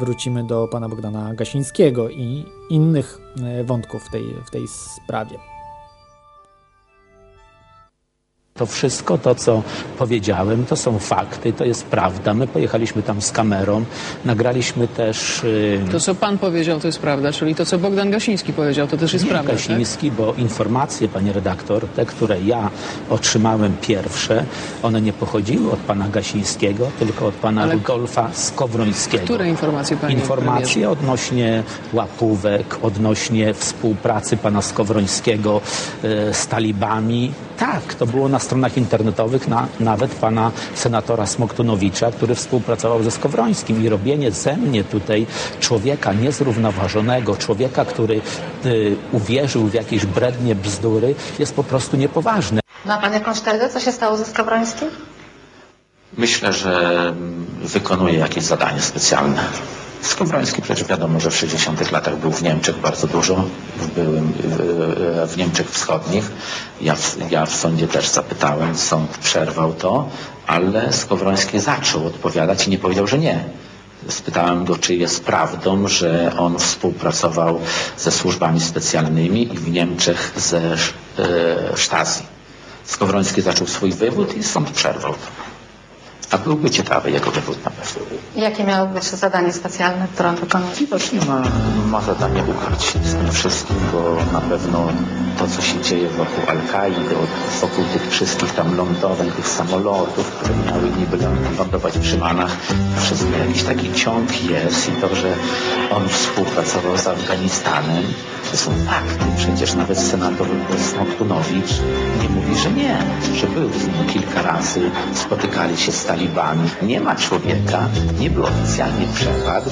wrócimy 0.00 0.46
do 0.46 0.68
pana 0.68 0.88
Bogdana 0.88 1.34
Gasińskiego 1.34 2.10
i 2.10 2.44
innych 2.70 3.20
wątków 3.64 4.04
w 4.04 4.10
tej, 4.10 4.24
w 4.46 4.50
tej 4.50 4.68
sprawie. 4.68 5.53
To 8.58 8.66
wszystko 8.66 9.18
to, 9.18 9.34
co 9.34 9.62
powiedziałem, 9.98 10.66
to 10.66 10.76
są 10.76 10.98
fakty, 10.98 11.52
to 11.52 11.64
jest 11.64 11.84
prawda. 11.84 12.34
My 12.34 12.46
pojechaliśmy 12.46 13.02
tam 13.02 13.22
z 13.22 13.32
kamerą, 13.32 13.84
nagraliśmy 14.24 14.88
też... 14.88 15.42
Yy... 15.44 15.92
To, 15.92 16.00
co 16.00 16.14
pan 16.14 16.38
powiedział, 16.38 16.80
to 16.80 16.86
jest 16.86 16.98
prawda, 16.98 17.32
czyli 17.32 17.54
to, 17.54 17.66
co 17.66 17.78
Bogdan 17.78 18.10
Gasiński 18.10 18.52
powiedział, 18.52 18.86
to 18.86 18.96
też 18.96 19.12
jest 19.12 19.24
Nie 19.24 19.30
prawda, 19.30 19.52
Gasiński, 19.52 20.08
tak? 20.08 20.16
bo 20.16 20.34
informacje, 20.34 21.08
panie 21.08 21.32
redaktor, 21.32 21.86
te, 21.88 22.06
które 22.06 22.40
ja 22.40 22.70
otrzymałem 23.10 23.76
pierwsze, 23.80 24.44
one 24.82 25.00
nie 25.00 25.12
pochodziły 25.12 25.72
od 25.72 25.78
pana 25.78 26.08
Gasińskiego, 26.08 26.90
tylko 26.98 27.26
od 27.26 27.34
pana 27.34 27.62
Ale... 27.62 27.74
Rudolfa 27.74 28.30
Skowrońskiego. 28.32 29.24
Które 29.24 29.48
informacje, 29.48 29.96
panie 29.96 30.14
Informacje 30.14 30.72
premierze? 30.74 30.90
odnośnie 30.90 31.62
łapówek, 31.92 32.78
odnośnie 32.82 33.54
współpracy 33.54 34.36
pana 34.36 34.62
Skowrońskiego 34.62 35.60
yy, 36.02 36.34
z 36.34 36.46
talibami, 36.46 37.32
Tak, 37.58 37.94
to 37.94 38.06
było 38.06 38.28
na 38.28 38.38
stronach 38.38 38.76
internetowych 38.76 39.48
na, 39.48 39.68
nawet 39.80 40.14
pana 40.14 40.50
senatora 40.74 41.26
Smoktunowicza, 41.26 42.10
który 42.10 42.34
współpracował 42.34 43.02
ze 43.02 43.10
Skowrońskim 43.10 43.84
i 43.84 43.88
robienie 43.88 44.30
ze 44.30 44.56
mnie 44.56 44.84
tutaj 44.84 45.26
człowieka 45.60 46.12
niezrównoważonego, 46.12 47.36
człowieka, 47.36 47.84
który 47.84 48.20
y, 48.66 48.96
uwierzył 49.12 49.66
w 49.66 49.74
jakieś 49.74 50.06
brednie 50.06 50.54
bzdury, 50.54 51.14
jest 51.38 51.54
po 51.54 51.64
prostu 51.64 51.96
niepoważne. 51.96 52.60
Ma 52.84 52.98
pan 52.98 53.12
jakąś 53.12 53.40
tezę, 53.40 53.68
co 53.68 53.80
się 53.80 53.92
stało 53.92 54.16
ze 54.16 54.24
Skowrońskim? 54.24 54.88
Myślę, 56.18 56.52
że 56.52 57.14
wykonuje 57.62 58.18
jakieś 58.18 58.44
zadanie 58.44 58.80
specjalne. 58.80 59.44
Skowroński 60.04 60.62
przecież 60.62 60.84
wiadomo, 60.84 61.20
że 61.20 61.30
w 61.30 61.36
60 61.36 61.90
latach 61.90 62.16
był 62.16 62.32
w 62.32 62.42
Niemczech 62.42 62.78
bardzo 62.78 63.06
dużo, 63.06 63.44
w, 63.76 63.86
byłym, 63.86 64.32
w, 64.36 65.32
w 65.32 65.36
Niemczech 65.36 65.70
Wschodnich. 65.70 66.30
Ja 66.80 66.94
w, 66.94 67.30
ja 67.30 67.46
w 67.46 67.54
sądzie 67.54 67.88
też 67.88 68.08
zapytałem, 68.08 68.76
sąd 68.76 69.18
przerwał 69.18 69.72
to, 69.72 70.08
ale 70.46 70.92
Skowroński 70.92 71.60
zaczął 71.60 72.06
odpowiadać 72.06 72.66
i 72.66 72.70
nie 72.70 72.78
powiedział, 72.78 73.06
że 73.06 73.18
nie. 73.18 73.44
Spytałem 74.08 74.64
go, 74.64 74.76
czy 74.76 74.94
jest 74.94 75.24
prawdą, 75.24 75.88
że 75.88 76.32
on 76.38 76.58
współpracował 76.58 77.60
ze 77.98 78.10
służbami 78.10 78.60
specjalnymi 78.60 79.54
i 79.54 79.58
w 79.58 79.70
Niemczech 79.70 80.32
ze 80.36 80.60
e, 80.62 80.76
Stasi. 81.76 82.22
Skowroński 82.84 83.42
zaczął 83.42 83.66
swój 83.66 83.92
wywód 83.92 84.36
i 84.36 84.42
sąd 84.42 84.70
przerwał 84.70 85.12
to. 85.12 85.43
A 86.34 86.38
byłby 86.38 86.70
ciekawy 86.70 87.10
jego 87.10 87.30
wywód 87.30 87.64
na 87.64 87.70
pewno. 87.70 88.02
Jakie 88.36 88.64
miało 88.64 88.86
być 88.86 89.04
zadanie 89.04 89.52
specjalne, 89.52 90.08
które 90.14 90.28
on 90.28 90.36
wykonuje? 90.36 90.74
Widocznie 90.74 91.20
ma, 91.20 91.42
ma 91.86 92.00
zadanie 92.00 92.42
się 92.80 92.98
z 92.98 93.14
tym 93.14 93.32
wszystkim, 93.32 93.76
bo 93.92 94.32
na 94.32 94.40
pewno 94.40 94.88
to, 95.38 95.46
co 95.48 95.62
się 95.62 95.80
dzieje 95.80 96.08
wokół 96.08 96.44
Al-Kaidy, 96.48 97.14
wokół 97.60 97.84
tych 97.92 98.10
wszystkich 98.10 98.54
tam 98.54 98.76
lądowań, 98.76 99.30
tych 99.30 99.48
samolotów, 99.48 100.30
które 100.30 100.54
miały 100.66 100.90
niby 100.98 101.18
lądować 101.58 101.98
w 101.98 102.06
Szymanach, 102.06 102.56
wszystko 102.98 103.30
jakiś 103.38 103.62
taki 103.62 103.92
ciąg 103.92 104.44
jest 104.50 104.88
i 104.88 104.92
to, 104.92 105.14
że 105.14 105.34
on 105.90 106.08
współpracował 106.08 106.98
z 106.98 107.06
Afganistanem, 107.06 108.04
to 108.50 108.56
są 108.56 108.70
fakty. 108.70 109.24
Przecież 109.36 109.74
nawet 109.74 109.98
senator 109.98 110.46
Smoktunowicz 110.92 111.72
nie 112.22 112.28
mówi, 112.28 112.56
że 112.56 112.70
nie, 112.70 112.98
że 113.34 113.46
był 113.46 113.68
z 113.68 113.86
nim 113.86 114.06
kilka 114.12 114.42
razy, 114.42 114.90
spotykali 115.14 115.76
się 115.76 115.92
z 115.92 116.04
talibami. 116.24 116.68
Nie 116.82 117.00
ma 117.00 117.16
człowieka, 117.16 117.88
niby 118.20 118.42
oficjalnie 118.42 119.06
przepadł, 119.14 119.70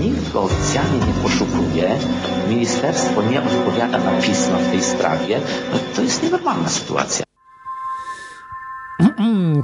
nikt 0.00 0.32
go 0.32 0.42
oficjalnie 0.42 0.98
nie 0.98 1.22
poszukuje, 1.22 1.98
ministerstwo 2.48 3.22
nie 3.22 3.42
odpowiada 3.42 3.98
na 3.98 4.20
pisma 4.20 4.58
w 4.58 4.70
tej 4.70 4.82
sprawie, 4.82 5.40
no 5.72 5.78
to 5.96 6.02
jest 6.02 6.22
nienormalna 6.22 6.68
sytuacja. 6.68 7.24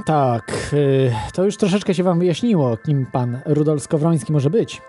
tak, 0.05 0.69
y, 0.73 1.11
to 1.33 1.43
już 1.43 1.57
troszeczkę 1.57 1.93
się 1.93 2.03
Wam 2.03 2.19
wyjaśniło, 2.19 2.77
kim 2.77 3.05
pan 3.05 3.39
Rudolf 3.45 3.83
Skowroński 3.83 4.33
może 4.33 4.49
być. 4.49 4.81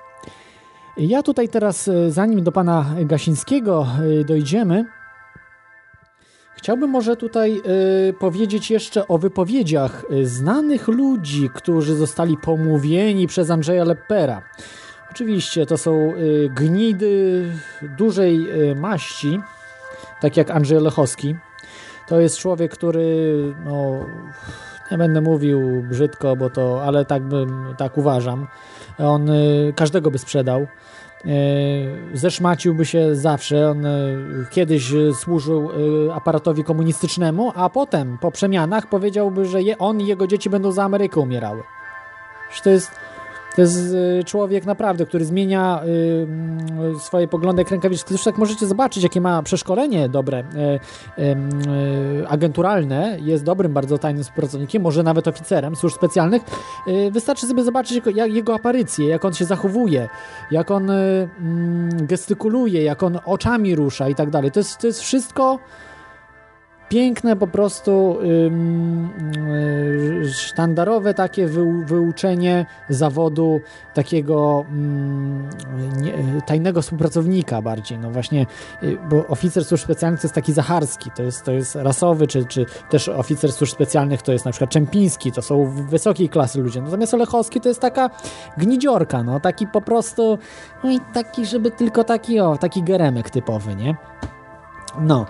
Ja 0.97 1.23
tutaj 1.23 1.49
teraz, 1.49 1.89
y, 1.89 2.11
zanim 2.11 2.45
do 2.45 2.53
pana 2.53 2.85
Gasińskiego 3.05 3.87
y, 4.21 4.25
dojdziemy, 4.25 4.85
chciałbym 6.63 6.91
może 6.91 7.17
tutaj 7.17 7.63
powiedzieć 8.19 8.71
jeszcze 8.71 9.09
o 9.09 9.19
wypowiedziach 9.19 10.05
znanych 10.23 10.89
ludzi, 10.89 11.51
którzy 11.55 11.95
zostali 11.95 12.37
pomówieni 12.37 13.27
przez 13.27 13.51
Andrzeja 13.51 13.85
Leppera. 13.85 14.43
Oczywiście 15.11 15.67
to 15.67 15.79
są 15.79 16.13
gnidy 16.51 17.45
dużej 17.99 18.47
maści, 18.77 19.41
tak 20.21 20.37
jak 20.37 20.51
Andrzej 20.51 20.81
Lechowski. 20.81 21.37
To 22.09 22.21
jest 22.21 22.39
człowiek, 22.39 22.73
który, 22.73 23.35
no, 23.65 24.07
nie 24.91 24.99
będę 24.99 25.21
mówił 25.21 25.83
brzydko, 25.91 26.37
bo 26.37 26.51
to, 26.51 26.85
ale 26.85 27.05
tak 27.05 27.23
bym, 27.23 27.75
tak 27.79 27.99
uważam. 27.99 28.47
On 28.99 29.31
y, 29.31 29.73
każdego 29.77 30.11
by 30.11 30.19
sprzedał. 30.19 30.67
Y, 31.27 32.19
zeszmaciłby 32.19 32.87
się 32.87 33.15
zawsze. 33.15 33.71
On 33.71 33.87
y, 33.87 34.47
kiedyś 34.51 34.93
służył 35.15 35.71
aparatowi 36.15 36.65
komunistycznemu, 36.65 37.53
a 37.55 37.71
potem 37.71 38.19
po 38.19 38.31
przemianach 38.31 38.87
powiedziałby, 38.87 39.47
że 39.47 39.59
on 39.79 40.01
i 40.01 40.07
jego 40.07 40.27
dzieci 40.27 40.51
będą 40.51 40.73
za 40.73 40.85
Amerykę 40.85 41.21
umierały. 41.21 41.63
Że 42.55 42.63
to 42.63 42.71
jest 42.71 42.91
to 43.55 43.61
jest 43.61 43.95
y, 43.95 44.25
człowiek 44.25 44.67
naprawdę, 44.67 45.07
który 45.07 45.25
zmienia 45.25 45.83
y, 46.97 47.01
swoje 47.01 47.29
poglądy 47.29 47.63
jak 47.63 47.71
rękawiczki. 47.71 48.09
Zresztą 48.09 48.31
jak 48.31 48.39
możecie 48.39 48.67
zobaczyć, 48.67 49.03
jakie 49.03 49.21
ma 49.21 49.43
przeszkolenie 49.43 50.09
dobre, 50.09 50.41
y, 50.41 51.23
y, 51.23 52.29
agenturalne, 52.29 53.19
jest 53.21 53.45
dobrym, 53.45 53.73
bardzo 53.73 53.99
tajnym 53.99 54.25
współpracownikiem, 54.25 54.83
może 54.83 55.03
nawet 55.03 55.29
oficerem 55.29 55.77
służb 55.77 55.97
specjalnych. 55.97 56.43
Wystarczy 57.11 57.47
sobie 57.47 57.65
zobaczyć 57.65 57.93
jego, 57.93 58.11
jak, 58.11 58.33
jego 58.33 58.55
aparycję, 58.55 59.09
jak 59.09 59.25
on 59.25 59.35
się 59.35 59.45
zachowuje, 59.45 60.09
jak 60.51 60.71
on 60.71 60.91
y, 60.91 61.29
mm, 61.41 62.07
gestykuluje, 62.07 62.83
jak 62.83 63.03
on 63.03 63.19
oczami 63.25 63.75
rusza 63.75 64.09
i 64.09 64.15
tak 64.15 64.31
dalej. 64.31 64.51
To 64.51 64.87
jest 64.87 65.01
wszystko 65.01 65.59
piękne 66.93 67.37
po 67.37 67.47
prostu 67.47 68.19
yy, 68.23 70.33
sztandarowe 70.33 71.15
takie 71.15 71.47
wy, 71.47 71.85
wyuczenie 71.85 72.67
zawodu 72.89 73.61
takiego 73.95 74.65
nie, 75.97 76.13
tajnego 76.47 76.83
współpracownika 76.83 77.63
bardziej, 77.63 77.99
no 77.99 78.11
właśnie, 78.11 78.47
yy, 78.83 78.99
bo 79.11 79.27
oficer 79.27 79.65
służb 79.65 79.85
specjalnych 79.85 80.21
to 80.21 80.27
jest 80.27 80.35
taki 80.35 80.53
zacharski, 80.53 81.11
to 81.11 81.23
jest, 81.23 81.45
to 81.45 81.53
jest 81.53 81.75
rasowy, 81.75 82.27
czy, 82.27 82.45
czy 82.45 82.67
też 82.91 83.09
oficer 83.09 83.53
służb 83.53 83.73
specjalnych 83.73 84.23
to 84.23 84.33
jest 84.33 84.45
na 84.45 84.51
przykład 84.51 84.71
Czempiński, 84.71 85.33
to 85.33 85.43
są 85.43 85.87
wysokiej 85.89 86.29
klasy 86.29 86.61
ludzie, 86.61 86.83
natomiast 86.83 87.15
Olechowski 87.15 87.61
to 87.61 87.69
jest 87.69 87.81
taka 87.81 88.11
gnidziorka, 88.59 89.23
no 89.23 89.41
taki 89.41 89.67
po 89.67 89.81
prostu, 89.81 90.39
no 90.85 90.91
i 90.91 91.01
taki, 91.15 91.47
żeby 91.47 91.71
tylko 91.71 92.05
taki, 92.05 92.41
o, 92.41 92.57
taki 92.57 92.83
geremek 92.83 93.31
typowy, 93.31 93.77
nie? 93.77 93.97
No. 95.01 95.27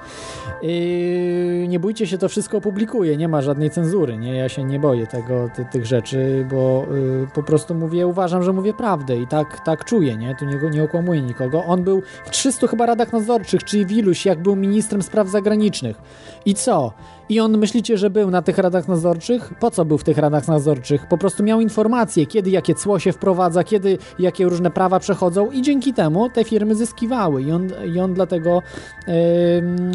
Yy, 0.63 1.69
nie 1.69 1.81
bójcie 1.81 2.07
się, 2.07 2.19
to 2.19 2.29
wszystko 2.29 2.59
opublikuję, 2.59 3.17
nie 3.17 3.29
ma 3.29 3.43
żadnej 3.43 3.71
cenzury, 3.71 4.19
nie? 4.19 4.37
Ja 4.37 4.49
się 4.49 4.65
nie 4.65 4.79
boję 4.79 5.07
tego, 5.07 5.49
ty, 5.57 5.65
tych 5.65 5.87
rzeczy, 5.87 6.47
bo 6.51 6.87
yy, 6.91 7.27
po 7.35 7.43
prostu 7.43 7.75
mówię, 7.75 8.07
uważam, 8.07 8.43
że 8.43 8.53
mówię 8.53 8.75
prawdę 8.75 9.17
i 9.17 9.27
tak, 9.27 9.65
tak 9.65 9.85
czuję, 9.85 10.17
nie? 10.17 10.37
Tu 10.37 10.45
nie, 10.45 10.71
nie 10.71 10.83
okłamuję 10.83 11.23
nikogo. 11.23 11.65
On 11.65 11.83
był 11.83 12.03
w 12.25 12.31
300 12.31 12.67
chyba 12.67 12.87
radach 12.87 13.13
nadzorczych, 13.13 13.65
czyli 13.65 13.87
w 13.87 13.93
iluś, 13.93 14.27
jak 14.27 14.43
był 14.43 14.57
ministrem 14.57 15.03
spraw 15.03 15.29
zagranicznych. 15.29 15.97
I 16.45 16.55
co? 16.55 16.93
I 17.29 17.41
on 17.41 17.59
myślicie, 17.59 17.99
że 17.99 18.11
był 18.11 18.31
na 18.31 18.43
tych 18.43 18.59
radach 18.59 18.89
nadzorczych? 18.89 19.55
Po 19.61 19.71
co 19.71 19.85
był 19.85 19.99
w 19.99 20.05
tych 20.05 20.19
radach 20.19 20.49
nadzorczych? 20.49 21.07
Po 21.09 21.19
prostu 21.19 21.43
miał 21.43 21.61
informacje, 21.61 22.27
kiedy 22.27 22.51
jakie 22.51 22.75
cło 22.75 22.99
się 22.99 23.13
wprowadza, 23.13 23.65
kiedy 23.65 23.99
jakie 24.19 24.45
różne 24.45 24.71
prawa 24.71 24.99
przechodzą 24.99 25.51
i 25.51 25.63
dzięki 25.63 25.95
temu 25.95 26.31
te 26.31 26.45
firmy 26.45 26.75
zyskiwały 26.75 27.43
i 27.43 27.53
on, 27.53 27.69
i 27.95 28.01
on 28.01 28.15
dlatego 28.15 28.63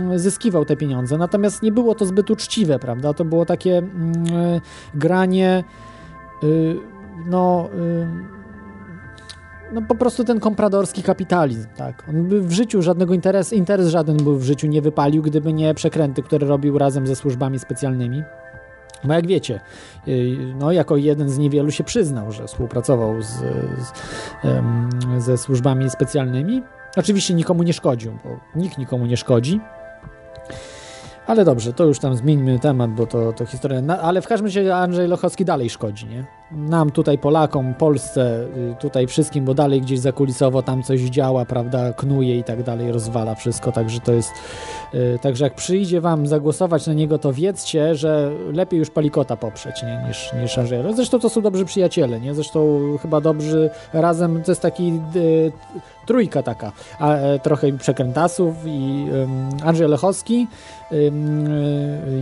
yy, 0.10 0.20
zyskiwał 0.20 0.66
te 0.66 0.76
pieniądze. 0.76 1.18
Natomiast 1.18 1.64
nie 1.64 1.72
było 1.72 1.96
to 1.96 2.06
zbyt 2.06 2.32
uczciwe, 2.32 2.80
prawda? 2.80 3.14
To 3.14 3.26
było 3.26 3.46
takie 3.46 3.70
yy, 3.70 4.62
granie 4.96 5.64
yy, 6.44 6.80
no 7.26 7.70
no 9.74 9.82
po 9.82 9.96
prostu 9.96 10.24
ten 10.24 10.40
kompradorski 10.40 11.04
kapitalizm, 11.04 11.68
tak. 11.78 12.04
On 12.10 12.24
by 12.24 12.42
w 12.42 12.52
życiu 12.52 12.82
żadnego 12.82 13.14
interes, 13.14 13.54
interes 13.54 13.88
żaden 13.88 14.18
był 14.18 14.38
w 14.38 14.44
życiu 14.44 14.68
nie 14.68 14.82
wypalił, 14.82 15.22
gdyby 15.22 15.54
nie 15.54 15.74
przekręty, 15.74 16.24
które 16.24 16.48
robił 16.48 16.78
razem 16.78 17.08
ze 17.08 17.16
służbami 17.16 17.60
specjalnymi. 17.60 18.24
No 19.04 19.14
jak 19.14 19.28
wiecie, 19.28 19.60
y, 20.08 20.38
no 20.60 20.72
jako 20.72 20.98
jeden 20.98 21.30
z 21.30 21.38
niewielu 21.38 21.72
się 21.72 21.84
przyznał, 21.84 22.32
że 22.32 22.48
współpracował 22.48 23.22
z, 23.22 23.28
z, 23.28 23.94
ze 25.18 25.38
służbami 25.38 25.90
specjalnymi. 25.90 26.64
Oczywiście 26.98 27.34
nikomu 27.34 27.64
nie 27.64 27.74
szkodził, 27.74 28.12
bo 28.24 28.60
nikt 28.60 28.78
nikomu 28.78 29.06
nie 29.06 29.18
szkodzi. 29.18 29.60
Ale 31.28 31.46
dobrze, 31.46 31.74
to 31.74 31.86
już 31.86 32.00
tam 32.00 32.16
zmieńmy 32.16 32.60
temat, 32.60 32.92
bo 32.92 33.06
to, 33.06 33.34
to 33.34 33.46
historia. 33.46 33.82
Na, 33.82 34.00
ale 34.00 34.22
w 34.22 34.28
każdym 34.28 34.46
razie 34.46 34.76
Andrzej 34.76 35.08
Lochowski 35.08 35.46
dalej 35.46 35.70
szkodzi, 35.70 36.06
nie? 36.06 36.26
Nam 36.52 36.92
tutaj, 36.92 37.18
Polakom, 37.18 37.74
Polsce, 37.74 38.48
y, 38.58 38.76
tutaj 38.80 39.08
wszystkim, 39.08 39.46
bo 39.46 39.54
dalej 39.54 39.82
gdzieś 39.82 40.00
zakulisowo 40.00 40.62
tam 40.62 40.84
coś 40.84 41.02
działa, 41.02 41.46
prawda, 41.46 41.94
knuje 41.94 42.38
i 42.38 42.44
tak 42.44 42.64
dalej, 42.64 42.92
rozwala 42.92 43.36
wszystko, 43.36 43.72
także 43.72 44.00
to 44.00 44.14
jest. 44.14 44.32
Yy, 44.94 45.20
także 45.22 45.44
jak 45.44 45.56
przyjdzie 45.56 46.02
wam 46.02 46.28
zagłosować 46.28 46.88
na 46.88 46.94
niego, 46.94 47.18
to 47.18 47.34
wiedzcie, 47.34 47.96
że 47.96 48.32
lepiej 48.54 48.80
już 48.80 48.90
Palikota 48.90 49.38
poprzeć, 49.38 49.84
nie? 49.84 50.08
Niż, 50.08 50.34
niż 50.42 50.58
Andrzeja. 50.58 50.94
Zresztą 50.94 51.20
to 51.20 51.30
są 51.30 51.42
dobrzy 51.42 51.66
przyjaciele, 51.66 52.20
nie? 52.20 52.34
Zresztą 52.34 52.80
chyba 53.02 53.22
dobrzy 53.22 53.70
razem, 53.94 54.44
to 54.44 54.52
jest 54.52 54.62
taki. 54.62 54.94
Yy, 55.16 55.52
trójka 56.06 56.44
taka, 56.44 56.72
a, 57.00 57.16
e, 57.16 57.40
trochę 57.40 57.72
przekrętasów 57.72 58.56
i 58.66 59.06
Andrzej 59.64 59.88
Lechowski, 59.88 60.48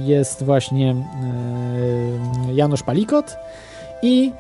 jest 0.06 0.44
właśnie 0.44 0.96
Janusz 2.54 2.84
Palikot 2.84 3.38
i 4.06 4.32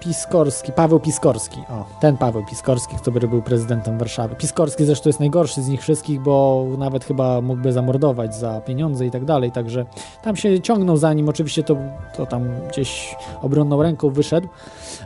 Piskorski, 0.00 0.72
Paweł 0.72 1.00
Piskorski. 1.00 1.60
O, 1.70 1.84
ten 2.00 2.16
Paweł 2.16 2.44
Piskorski, 2.46 2.96
który 2.96 3.28
był 3.28 3.42
prezydentem 3.42 3.98
Warszawy. 3.98 4.34
Piskorski 4.34 4.84
zresztą 4.84 5.08
jest 5.08 5.20
najgorszy 5.20 5.62
z 5.62 5.68
nich 5.68 5.80
wszystkich, 5.80 6.20
bo 6.20 6.66
nawet 6.78 7.04
chyba 7.04 7.40
mógłby 7.40 7.72
zamordować 7.72 8.34
za 8.34 8.60
pieniądze 8.60 9.06
i 9.06 9.10
tak 9.10 9.24
dalej, 9.24 9.52
także 9.52 9.86
tam 10.22 10.36
się 10.36 10.60
ciągnął 10.60 10.96
za 10.96 11.12
nim. 11.12 11.28
Oczywiście 11.28 11.62
to, 11.62 11.76
to 12.16 12.26
tam 12.26 12.44
gdzieś 12.68 13.16
obronną 13.42 13.82
ręką 13.82 14.10
wyszedł, 14.10 14.48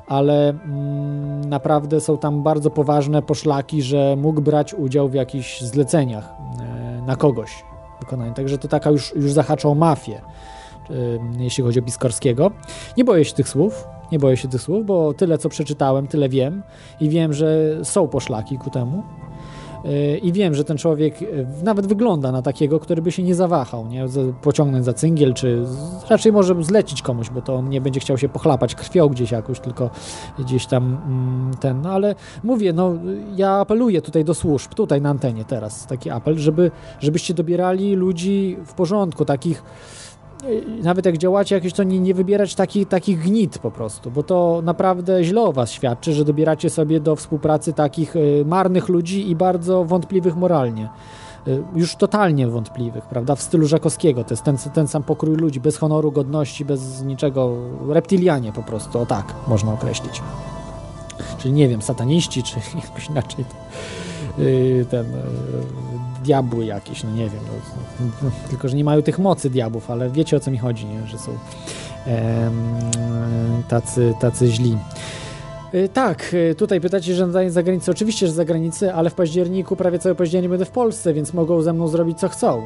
ale 0.07 0.49
mm, 0.49 1.41
naprawdę 1.41 2.01
są 2.01 2.19
tam 2.19 2.43
bardzo 2.43 2.71
poważne 2.71 3.23
poszlaki, 3.23 3.83
że 3.83 4.17
mógł 4.17 4.41
brać 4.41 4.75
udział 4.75 5.09
w 5.09 5.15
jakichś 5.15 5.61
zleceniach 5.61 6.29
e, 6.61 7.03
na 7.07 7.17
kogoś 7.17 7.65
wykonania. 8.01 8.33
Także 8.33 8.59
to 8.59 8.69
taka 8.69 8.91
już, 8.91 9.15
już 9.17 9.33
zahacza 9.33 9.69
o 9.69 9.75
mafię, 9.75 10.21
jeśli 11.39 11.65
chodzi 11.65 11.79
o 11.79 11.83
Piskorskiego. 11.83 12.51
Nie 12.97 13.05
boję 13.05 13.25
się 13.25 13.35
tych 13.35 13.49
słów, 13.49 13.89
nie 14.13 14.19
boję 14.19 14.37
się 14.37 14.49
tych 14.49 14.63
słów, 14.63 14.87
bo 14.87 15.15
tyle 15.15 15.39
co 15.39 15.49
przeczytałem, 15.49 16.07
tyle 16.07 16.29
wiem 16.29 16.63
i 17.01 17.09
wiem, 17.09 17.33
że 17.33 17.79
są 17.83 18.09
poszlaki 18.09 18.59
ku 18.59 18.71
temu. 18.71 19.03
Yy, 19.85 20.19
I 20.19 20.33
wiem, 20.33 20.55
że 20.55 20.65
ten 20.65 20.79
człowiek 20.79 21.21
yy, 21.21 21.47
nawet 21.63 21.87
wygląda 21.87 22.33
na 22.33 22.43
takiego, 22.43 22.81
który 22.81 23.03
by 23.03 23.13
się 23.13 23.23
nie 23.23 23.35
zawahał, 23.35 23.87
nie? 23.87 24.07
Pociągnąć 24.43 24.85
za 24.85 24.93
cyngiel, 24.93 25.35
czy 25.35 25.65
raczej 26.11 26.33
może 26.33 26.63
zlecić 26.65 27.03
komuś, 27.03 27.31
bo 27.31 27.43
to 27.43 27.55
on 27.55 27.69
nie 27.69 27.81
będzie 27.81 28.01
chciał 28.01 28.19
się 28.19 28.29
pochlapać 28.29 28.75
krwią 28.75 29.09
gdzieś 29.09 29.31
jakoś, 29.31 29.61
tylko 29.61 29.91
gdzieś 30.39 30.67
tam 30.67 30.99
mm, 31.07 31.55
ten. 31.61 31.81
No 31.81 31.91
ale 31.91 32.15
mówię, 32.45 32.73
no 32.73 32.93
ja 33.37 33.51
apeluję 33.51 34.03
tutaj 34.03 34.25
do 34.25 34.35
służb, 34.35 34.75
tutaj 34.75 35.01
na 35.01 35.11
antenie 35.11 35.45
teraz 35.45 35.87
taki 35.87 36.11
apel, 36.11 36.39
żeby, 36.39 36.71
żebyście 37.01 37.35
dobierali 37.35 37.95
ludzi 37.95 38.57
w 38.67 38.75
porządku, 38.75 39.25
takich 39.25 39.63
nawet 40.83 41.07
jak 41.07 41.19
działacie 41.19 41.55
jakieś, 41.55 41.73
to 41.73 41.83
nie, 41.83 41.99
nie 41.99 42.15
wybierać 42.15 42.55
takich, 42.89 43.19
gnit 43.19 43.59
po 43.59 43.71
prostu, 43.71 44.11
bo 44.11 44.23
to 44.23 44.61
naprawdę 44.65 45.25
źle 45.25 45.43
o 45.43 45.53
was 45.53 45.71
świadczy, 45.71 46.13
że 46.13 46.25
dobieracie 46.25 46.71
sobie 46.71 47.01
do 47.01 47.17
współpracy 47.17 47.73
takich 47.73 48.17
y, 48.17 48.45
marnych 48.47 48.89
ludzi 48.89 49.31
i 49.31 49.37
bardzo 49.37 49.85
wątpliwych 49.85 50.37
moralnie. 50.37 50.89
Y, 51.49 51.63
Już 51.75 51.97
totalnie 51.97 52.49
wątpliwych, 52.49 53.05
prawda? 53.05 53.35
W 53.35 53.43
stylu 53.43 53.67
Żakowskiego. 53.67 54.25
To 54.25 54.33
jest 54.33 54.43
ten, 54.43 54.57
ten 54.75 54.89
sam 54.89 55.03
pokrój 55.03 55.37
ludzi, 55.37 55.61
bez 55.61 55.77
honoru, 55.77 56.13
godności, 56.13 56.65
bez 56.65 57.03
niczego. 57.03 57.57
Reptilianie 57.89 58.53
po 58.53 58.63
prostu, 58.63 58.99
o 58.99 59.07
tak 59.07 59.35
można 59.49 59.73
określić. 59.73 60.23
Czyli 61.39 61.55
nie 61.55 61.69
wiem, 61.69 61.83
sataniści, 61.83 62.43
czy 62.43 62.57
jakoś 62.85 63.09
inaczej. 63.09 63.45
Y, 64.39 64.87
Ten, 64.91 65.07
y, 65.07 65.19
diabły 66.25 66.65
jakieś, 66.65 67.05
no 67.05 67.11
nie 67.11 67.25
wiem. 67.29 67.41
No, 68.23 68.31
tylko, 68.51 68.69
że 68.69 68.77
nie 68.77 68.85
mają 68.85 69.03
tych 69.03 69.19
mocy 69.19 69.51
diabłów, 69.51 69.91
ale 69.91 70.11
wiecie 70.11 70.37
o 70.37 70.41
co 70.41 70.51
mi 70.51 70.59
chodzi, 70.59 70.87
nie? 70.87 71.07
że 71.07 71.19
są 71.19 71.33
em, 72.07 72.55
tacy, 73.69 74.15
tacy 74.21 74.47
źli. 74.49 74.79
Y, 75.75 75.89
Tak, 75.89 76.37
tutaj 76.57 76.81
pytacie, 76.81 77.15
że 77.15 77.27
nadanie 77.27 77.51
za 77.51 77.63
granicę. 77.63 77.93
Oczywiście, 77.93 78.27
że 78.27 78.33
za 78.33 78.45
granicę, 78.45 78.95
ale 78.95 79.11
w 79.11 79.15
październiku, 79.15 79.77
prawie 79.77 79.99
cały 79.99 80.15
październik 80.15 80.51
będę 80.51 80.65
w 80.65 80.71
Polsce, 80.71 81.13
więc 81.15 81.35
mogą 81.35 81.63
ze 81.63 81.73
mną 81.73 81.89
zrobić 81.89 82.19
co 82.19 82.29
chcą. 82.29 82.63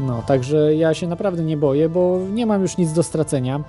No, 0.00 0.22
także 0.26 0.74
ja 0.74 0.94
się 0.94 1.06
naprawdę 1.06 1.42
nie 1.42 1.56
boję, 1.56 1.88
bo 1.88 2.18
nie 2.32 2.46
mam 2.46 2.62
już 2.62 2.76
nic 2.76 2.92
do 2.92 3.02
stracenia, 3.02 3.60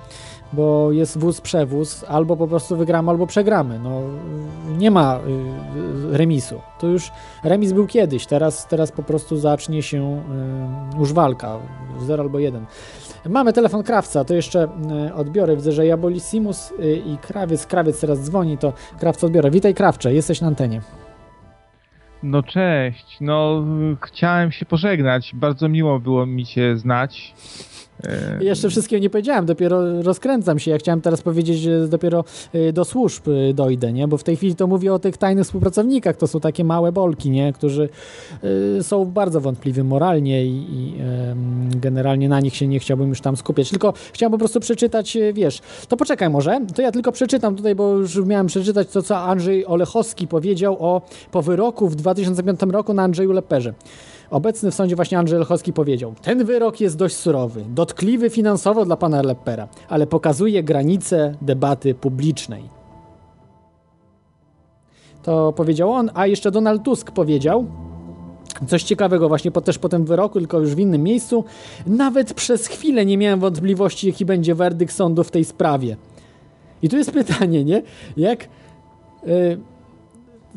bo 0.54 0.92
jest 0.92 1.18
wóz 1.18 1.42
przewóz, 1.42 2.06
albo 2.08 2.38
po 2.38 2.48
prostu 2.48 2.78
wygramy, 2.78 3.10
albo 3.12 3.28
przegramy. 3.28 3.80
No, 3.80 4.02
nie 4.78 4.92
ma 4.92 5.20
y, 6.14 6.18
remisu. 6.18 6.62
To 6.80 6.88
już 6.88 7.12
remis 7.44 7.72
był 7.72 7.88
kiedyś, 7.88 8.26
teraz, 8.26 8.68
teraz 8.68 8.92
po 8.92 9.04
prostu 9.04 9.38
zacznie 9.38 9.84
się 9.84 10.22
y, 10.96 11.00
już 11.00 11.14
walka, 11.14 11.60
0 12.00 12.24
albo 12.24 12.40
1. 12.40 12.66
Mamy 13.30 13.54
telefon 13.54 13.84
krawca, 13.84 14.26
to 14.26 14.34
jeszcze 14.34 14.68
y, 15.08 15.14
odbiorę. 15.14 15.56
Widzę, 15.56 15.72
że 15.72 15.86
Jabolissimus 15.86 16.72
y, 16.72 17.02
i 17.06 17.18
krawiec, 17.18 17.68
krawiec 17.68 18.02
teraz 18.02 18.20
dzwoni, 18.20 18.58
to 18.58 18.74
krawca 19.00 19.28
odbiorę. 19.28 19.52
Witaj 19.52 19.74
krawcze, 19.74 20.14
jesteś 20.14 20.42
na 20.42 20.48
antenie. 20.48 20.82
No 22.24 22.44
cześć, 22.44 23.18
no 23.22 23.64
chciałem 24.02 24.52
się 24.52 24.66
pożegnać, 24.66 25.32
bardzo 25.36 25.70
miło 25.70 26.00
było 26.00 26.26
mi 26.26 26.46
cię 26.46 26.78
znać. 26.78 27.34
E, 28.04 28.44
Jeszcze 28.44 28.70
wszystkiego 28.70 29.04
nie 29.04 29.10
powiedziałem, 29.10 29.46
dopiero 29.46 30.02
rozkręcam 30.02 30.60
się. 30.60 30.72
Ja 30.72 30.78
chciałem 30.78 31.02
teraz 31.02 31.22
powiedzieć, 31.22 31.60
że 31.60 31.88
dopiero 31.88 32.24
y, 32.56 32.74
do 32.74 32.86
służb 32.86 33.28
y, 33.28 33.54
dojdę, 33.54 33.94
nie? 33.94 34.08
Bo 34.08 34.18
w 34.18 34.24
tej 34.24 34.36
chwili 34.36 34.56
to 34.56 34.68
mówię 34.68 34.94
o 34.94 35.00
tych 35.00 35.18
tajnych 35.18 35.46
współpracownikach, 35.46 36.18
to 36.18 36.28
są 36.28 36.40
takie 36.40 36.64
małe 36.64 36.92
bolki, 36.92 37.30
nie? 37.30 37.54
Którzy 37.54 37.90
są 38.82 39.06
bardzo 39.06 39.42
wątpliwi 39.42 39.84
moralnie 39.84 40.46
i, 40.46 40.50
i 40.50 40.94
generalnie 41.82 42.30
na 42.30 42.40
nich 42.40 42.56
się 42.56 42.68
nie 42.68 42.80
chciałbym 42.80 43.10
już 43.10 43.22
tam 43.22 43.38
skupiać. 43.38 43.70
Tylko 43.70 43.94
chciałem 44.14 44.32
po 44.32 44.38
prostu 44.38 44.60
przeczytać, 44.60 45.18
wiesz, 45.34 45.62
to 45.88 45.98
poczekaj 45.98 46.30
może, 46.30 46.60
to 46.76 46.82
ja 46.82 46.92
tylko 46.92 47.12
przeczytam 47.12 47.56
tutaj, 47.56 47.76
bo 47.76 47.94
już 47.94 48.18
miałem 48.26 48.48
przeczytać 48.48 48.88
to, 48.88 49.02
co 49.02 49.18
Andrzej 49.18 49.66
Olechowski 49.66 50.28
powiedział 50.28 50.78
o, 50.80 51.02
po 51.32 51.42
wyroku 51.42 51.90
w 51.90 51.96
2005 51.96 52.60
roku 52.72 52.94
na 52.94 53.04
Andrzeju 53.04 53.32
Leperze. 53.32 53.74
Obecny 54.30 54.72
w 54.72 54.76
sądzie 54.76 54.96
właśnie 54.96 55.20
Andrzej 55.20 55.40
Lechowski 55.40 55.74
powiedział: 55.74 56.14
Ten 56.22 56.46
wyrok 56.46 56.82
jest 56.82 56.98
dość 56.98 57.16
surowy, 57.16 57.66
dotkliwy 57.70 58.30
finansowo 58.30 58.86
dla 58.86 58.98
pana 58.98 59.22
Lepera, 59.22 59.68
ale 59.90 60.08
pokazuje 60.08 60.64
granice 60.64 61.36
debaty 61.42 61.96
publicznej. 61.96 62.70
To 65.24 65.54
powiedział 65.54 65.92
on, 65.92 66.12
a 66.14 66.28
jeszcze 66.28 66.52
Donald 66.52 66.84
Tusk 66.84 67.12
powiedział, 67.12 67.66
Coś 68.68 68.84
ciekawego 68.84 69.28
właśnie 69.28 69.52
po, 69.52 69.62
też 69.62 69.80
po 69.80 69.90
tym 69.90 70.06
wyroku, 70.06 70.40
tylko 70.40 70.60
już 70.60 70.76
w 70.76 70.80
innym 70.80 71.04
miejscu. 71.04 71.44
Nawet 71.88 72.34
przez 72.34 72.68
chwilę 72.68 73.06
nie 73.06 73.18
miałem 73.18 73.40
wątpliwości, 73.40 74.08
jaki 74.08 74.26
będzie 74.26 74.56
werdykt 74.56 74.94
sądu 74.94 75.24
w 75.24 75.32
tej 75.32 75.46
sprawie. 75.46 75.98
I 76.82 76.90
tu 76.90 76.98
jest 76.98 77.12
pytanie, 77.12 77.64
nie? 77.64 77.82
Jak... 78.18 78.44
y, 79.28 79.60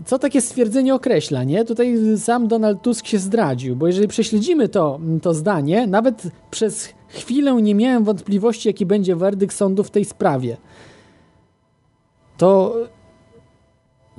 co 0.06 0.18
takie 0.18 0.40
stwierdzenie 0.40 0.94
określa, 0.94 1.44
nie? 1.44 1.64
Tutaj 1.64 1.98
sam 2.18 2.48
Donald 2.48 2.82
Tusk 2.82 3.06
się 3.06 3.18
zdradził, 3.18 3.76
bo 3.76 3.86
jeżeli 3.86 4.08
prześledzimy 4.08 4.68
to, 4.68 5.00
to 5.22 5.34
zdanie, 5.34 5.86
nawet 5.86 6.22
przez 6.50 6.88
chwilę 7.08 7.54
nie 7.54 7.74
miałem 7.74 8.04
wątpliwości, 8.04 8.68
jaki 8.68 8.86
będzie 8.86 9.16
werdykt 9.16 9.56
sądu 9.56 9.84
w 9.84 9.90
tej 9.90 10.04
sprawie. 10.04 10.56
To 12.36 12.74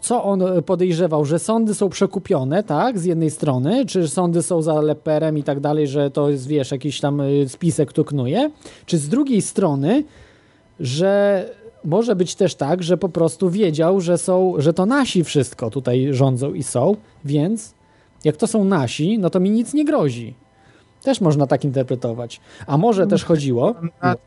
co 0.01 0.23
on 0.23 0.43
podejrzewał, 0.65 1.25
że 1.25 1.39
sądy 1.39 1.73
są 1.73 1.89
przekupione, 1.89 2.63
tak, 2.63 2.99
z 2.99 3.05
jednej 3.05 3.31
strony, 3.31 3.85
czy 3.85 4.07
sądy 4.07 4.41
są 4.41 4.61
za 4.61 4.81
leperem 4.81 5.37
i 5.37 5.43
tak 5.43 5.59
dalej, 5.59 5.87
że 5.87 6.11
to 6.11 6.29
jest, 6.29 6.47
wiesz, 6.47 6.71
jakiś 6.71 6.99
tam 6.99 7.21
y, 7.21 7.49
spisek 7.49 7.93
tu 7.93 8.05
knuje, 8.05 8.51
czy 8.85 8.97
z 8.97 9.09
drugiej 9.09 9.41
strony, 9.41 10.03
że 10.79 11.45
może 11.85 12.15
być 12.15 12.35
też 12.35 12.55
tak, 12.55 12.83
że 12.83 12.97
po 12.97 13.09
prostu 13.09 13.49
wiedział, 13.49 14.01
że 14.01 14.17
są, 14.17 14.53
że 14.57 14.73
to 14.73 14.85
nasi 14.85 15.23
wszystko 15.23 15.69
tutaj 15.69 16.07
rządzą 16.11 16.53
i 16.53 16.63
są, 16.63 16.95
więc 17.25 17.73
jak 18.23 18.37
to 18.37 18.47
są 18.47 18.65
nasi, 18.65 19.19
no 19.19 19.29
to 19.29 19.39
mi 19.39 19.49
nic 19.49 19.73
nie 19.73 19.85
grozi. 19.85 20.35
Też 21.03 21.21
można 21.21 21.47
tak 21.47 21.63
interpretować. 21.63 22.41
A 22.67 22.77
może 22.77 23.07
też 23.07 23.23
chodziło. 23.25 23.75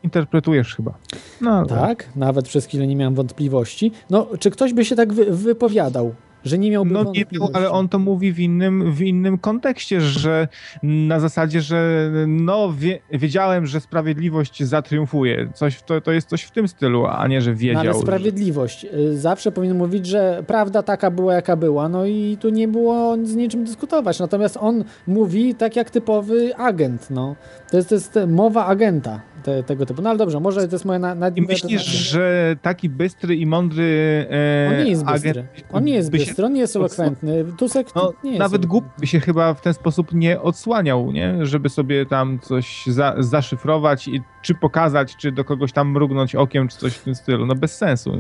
Interpretujesz 0.03 0.77
chyba. 0.77 0.95
No, 1.41 1.67
tak, 1.67 2.09
nawet 2.17 2.49
przez 2.49 2.67
chwilę 2.67 2.87
nie 2.87 2.97
miałem 2.97 3.15
wątpliwości. 3.15 3.93
No, 4.11 4.27
czy 4.39 4.51
ktoś 4.51 4.73
by 4.73 4.85
się 4.85 4.97
tak 4.97 5.13
wy 5.13 5.25
wypowiadał, 5.25 6.15
że 6.45 6.59
nie 6.59 6.71
miałby 6.71 6.91
No 6.95 7.13
nie 7.15 7.25
miał, 7.33 7.51
ale 7.53 7.71
on 7.71 7.89
to 7.89 7.99
mówi 7.99 8.33
w 8.33 8.41
innym, 8.41 8.93
w 8.93 9.03
innym 9.03 9.39
kontekście, 9.39 10.01
że 10.01 10.49
na 10.83 11.21
zasadzie, 11.21 11.61
że 11.61 12.11
no 12.27 12.73
wie, 12.73 12.99
wiedziałem, 13.13 13.67
że 13.67 13.81
sprawiedliwość 13.81 14.63
zatriumfuje. 14.63 15.49
Coś, 15.55 15.83
to, 15.83 16.01
to 16.01 16.13
jest 16.13 16.29
coś 16.29 16.43
w 16.43 16.51
tym 16.51 16.69
stylu, 16.69 17.07
a 17.07 17.27
nie, 17.29 17.41
że 17.41 17.51
No, 17.51 17.57
wiedział. 17.57 17.81
ale 17.81 17.95
sprawiedliwość. 17.95 18.85
Y, 18.85 19.19
Zawsze 19.19 19.53
powinien 19.53 19.77
mówić, 19.79 20.07
że 20.07 20.45
prawda 20.47 20.83
taka 20.83 21.11
była, 21.11 21.35
jaka 21.35 21.57
była, 21.57 21.89
no 21.89 22.07
i 22.07 22.37
tu 22.41 22.49
nie 22.49 22.69
było 22.69 23.17
z 23.23 23.35
niczym 23.37 23.65
dyskutować. 23.65 24.19
Natomiast 24.19 24.57
on 24.61 24.85
mówi 25.07 25.55
tak 25.55 25.77
jak 25.77 25.91
typowy 25.91 26.57
agent, 26.57 27.11
no. 27.11 27.37
To 27.71 27.77
jest, 27.77 27.89
to 27.89 27.95
jest 27.95 28.19
mowa 28.29 28.67
agenta 28.67 29.21
te, 29.43 29.63
tego 29.63 29.87
typu. 29.87 30.03
No 30.03 30.11
ale 30.11 30.19
dobrze, 30.19 30.41
może 30.41 30.69
to 30.69 30.75
jest 30.75 30.85
moja 30.85 30.99
na, 30.99 31.29
I 31.29 31.43
myślisz, 31.43 31.83
że 31.83 32.57
taki 32.63 32.89
bystry 32.89 33.37
i 33.37 33.47
mądry 33.47 33.85
e, 34.31 34.69
On 34.79 34.85
nie 34.85 34.91
jest 34.91 35.05
bystry. 35.05 35.31
agent 35.31 35.47
On 35.73 35.85
nie 35.85 35.95
jest 35.95 36.11
bystry, 36.11 36.34
on 36.43 36.53
nie 36.53 36.61
jest 36.61 36.77
elokwentny. 36.77 37.45
Tusek 37.59 37.95
No, 37.95 38.13
nie 38.25 38.31
jest 38.31 38.39
nawet 38.39 38.67
głup 38.67 38.85
by 38.99 39.07
się 39.07 39.21
chyba 39.21 39.55
w 39.55 39.61
ten 39.61 39.75
sposób 39.75 40.13
nie 40.13 40.41
odsłaniał, 40.41 41.13
nie? 41.13 41.47
Żeby 41.47 41.69
sobie 41.69 42.07
tam 42.07 42.39
coś 42.43 42.87
za, 42.87 43.15
zaszyfrować 43.19 44.09
i 44.09 44.23
czy 44.43 44.55
pokazać, 44.55 45.17
czy 45.17 45.33
do 45.33 45.45
kogoś 45.45 45.73
tam 45.73 45.89
mrugnąć 45.91 46.35
okiem, 46.35 46.69
czy 46.69 46.79
coś 46.79 46.95
w 46.95 47.03
tym 47.03 47.15
stylu. 47.15 47.47
No 47.47 47.55
bez 47.55 47.77
sensu. 47.77 48.17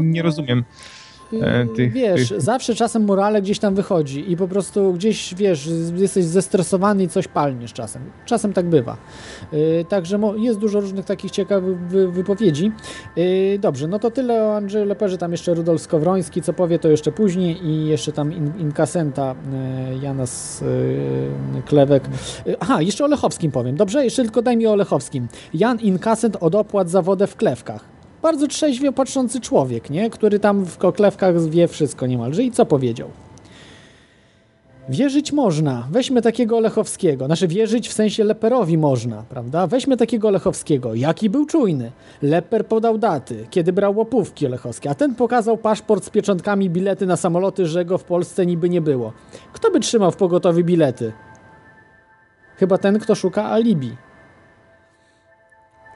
Nie 0.00 0.22
rozumiem 0.22 0.64
tych, 1.76 1.92
wiesz, 1.92 2.28
tych... 2.28 2.40
zawsze 2.40 2.74
czasem 2.74 3.04
morale 3.04 3.42
gdzieś 3.42 3.58
tam 3.58 3.74
wychodzi 3.74 4.32
i 4.32 4.36
po 4.36 4.48
prostu 4.48 4.92
gdzieś, 4.92 5.34
wiesz, 5.34 5.68
jesteś 5.96 6.24
zestresowany 6.24 7.02
i 7.02 7.08
coś 7.08 7.28
palniesz 7.28 7.72
czasem. 7.72 8.02
Czasem 8.26 8.52
tak 8.52 8.68
bywa. 8.68 8.96
Yy, 9.52 9.84
także 9.88 10.20
jest 10.36 10.58
dużo 10.58 10.80
różnych 10.80 11.04
takich 11.04 11.30
ciekawych 11.30 11.78
wy- 11.78 12.08
wypowiedzi. 12.08 12.72
Yy, 13.16 13.58
dobrze, 13.58 13.88
no 13.88 13.98
to 13.98 14.10
tyle 14.10 14.44
o 14.44 14.56
Andrzeju 14.56 14.84
Leperze, 14.84 15.18
tam 15.18 15.32
jeszcze 15.32 15.54
Rudolf 15.54 15.82
Skowroński, 15.82 16.42
co 16.42 16.52
powie 16.52 16.78
to 16.78 16.88
jeszcze 16.88 17.12
później 17.12 17.66
i 17.66 17.86
jeszcze 17.86 18.12
tam 18.12 18.32
in, 18.32 18.52
inkasenta 18.58 19.34
Janas 20.02 20.64
Klewek. 21.66 22.04
Aha, 22.60 22.82
jeszcze 22.82 23.04
o 23.04 23.08
Lechowskim 23.08 23.50
powiem. 23.50 23.76
Dobrze, 23.76 24.04
jeszcze 24.04 24.22
tylko 24.22 24.42
daj 24.42 24.56
mi 24.56 24.66
o 24.66 24.76
Lechowskim. 24.76 25.28
Jan 25.54 25.78
Inkasent 25.80 26.36
od 26.40 26.54
opłat 26.54 26.90
za 26.90 27.02
wodę 27.02 27.26
w 27.26 27.36
Klewkach. 27.36 27.99
Bardzo 28.22 28.46
trzeźwie 28.46 28.92
patrzący 28.92 29.40
człowiek, 29.40 29.90
nie? 29.90 30.10
Który 30.10 30.38
tam 30.38 30.64
w 30.64 30.78
koklewkach 30.78 31.48
wie 31.48 31.68
wszystko 31.68 32.06
niemalże. 32.06 32.42
I 32.42 32.50
co 32.50 32.66
powiedział? 32.66 33.08
Wierzyć 34.88 35.32
można. 35.32 35.88
Weźmy 35.90 36.22
takiego 36.22 36.56
Olechowskiego. 36.56 37.26
Znaczy 37.26 37.48
wierzyć 37.48 37.88
w 37.88 37.92
sensie 37.92 38.24
Leperowi 38.24 38.78
można, 38.78 39.22
prawda? 39.28 39.66
Weźmy 39.66 39.96
takiego 39.96 40.28
Olechowskiego. 40.28 40.94
Jaki 40.94 41.30
był 41.30 41.46
czujny? 41.46 41.92
Leper 42.22 42.66
podał 42.66 42.98
daty, 42.98 43.46
kiedy 43.50 43.72
brał 43.72 43.98
łapówki 43.98 44.46
Olechowskie, 44.46 44.90
a 44.90 44.94
ten 44.94 45.14
pokazał 45.14 45.56
paszport 45.56 46.04
z 46.04 46.10
pieczątkami, 46.10 46.70
bilety 46.70 47.06
na 47.06 47.16
samoloty, 47.16 47.66
że 47.66 47.84
go 47.84 47.98
w 47.98 48.04
Polsce 48.04 48.46
niby 48.46 48.68
nie 48.68 48.80
było. 48.80 49.12
Kto 49.52 49.70
by 49.70 49.80
trzymał 49.80 50.10
w 50.10 50.16
pogotowi 50.16 50.64
bilety? 50.64 51.12
Chyba 52.56 52.78
ten, 52.78 52.98
kto 52.98 53.14
szuka 53.14 53.50
alibi. 53.50 53.96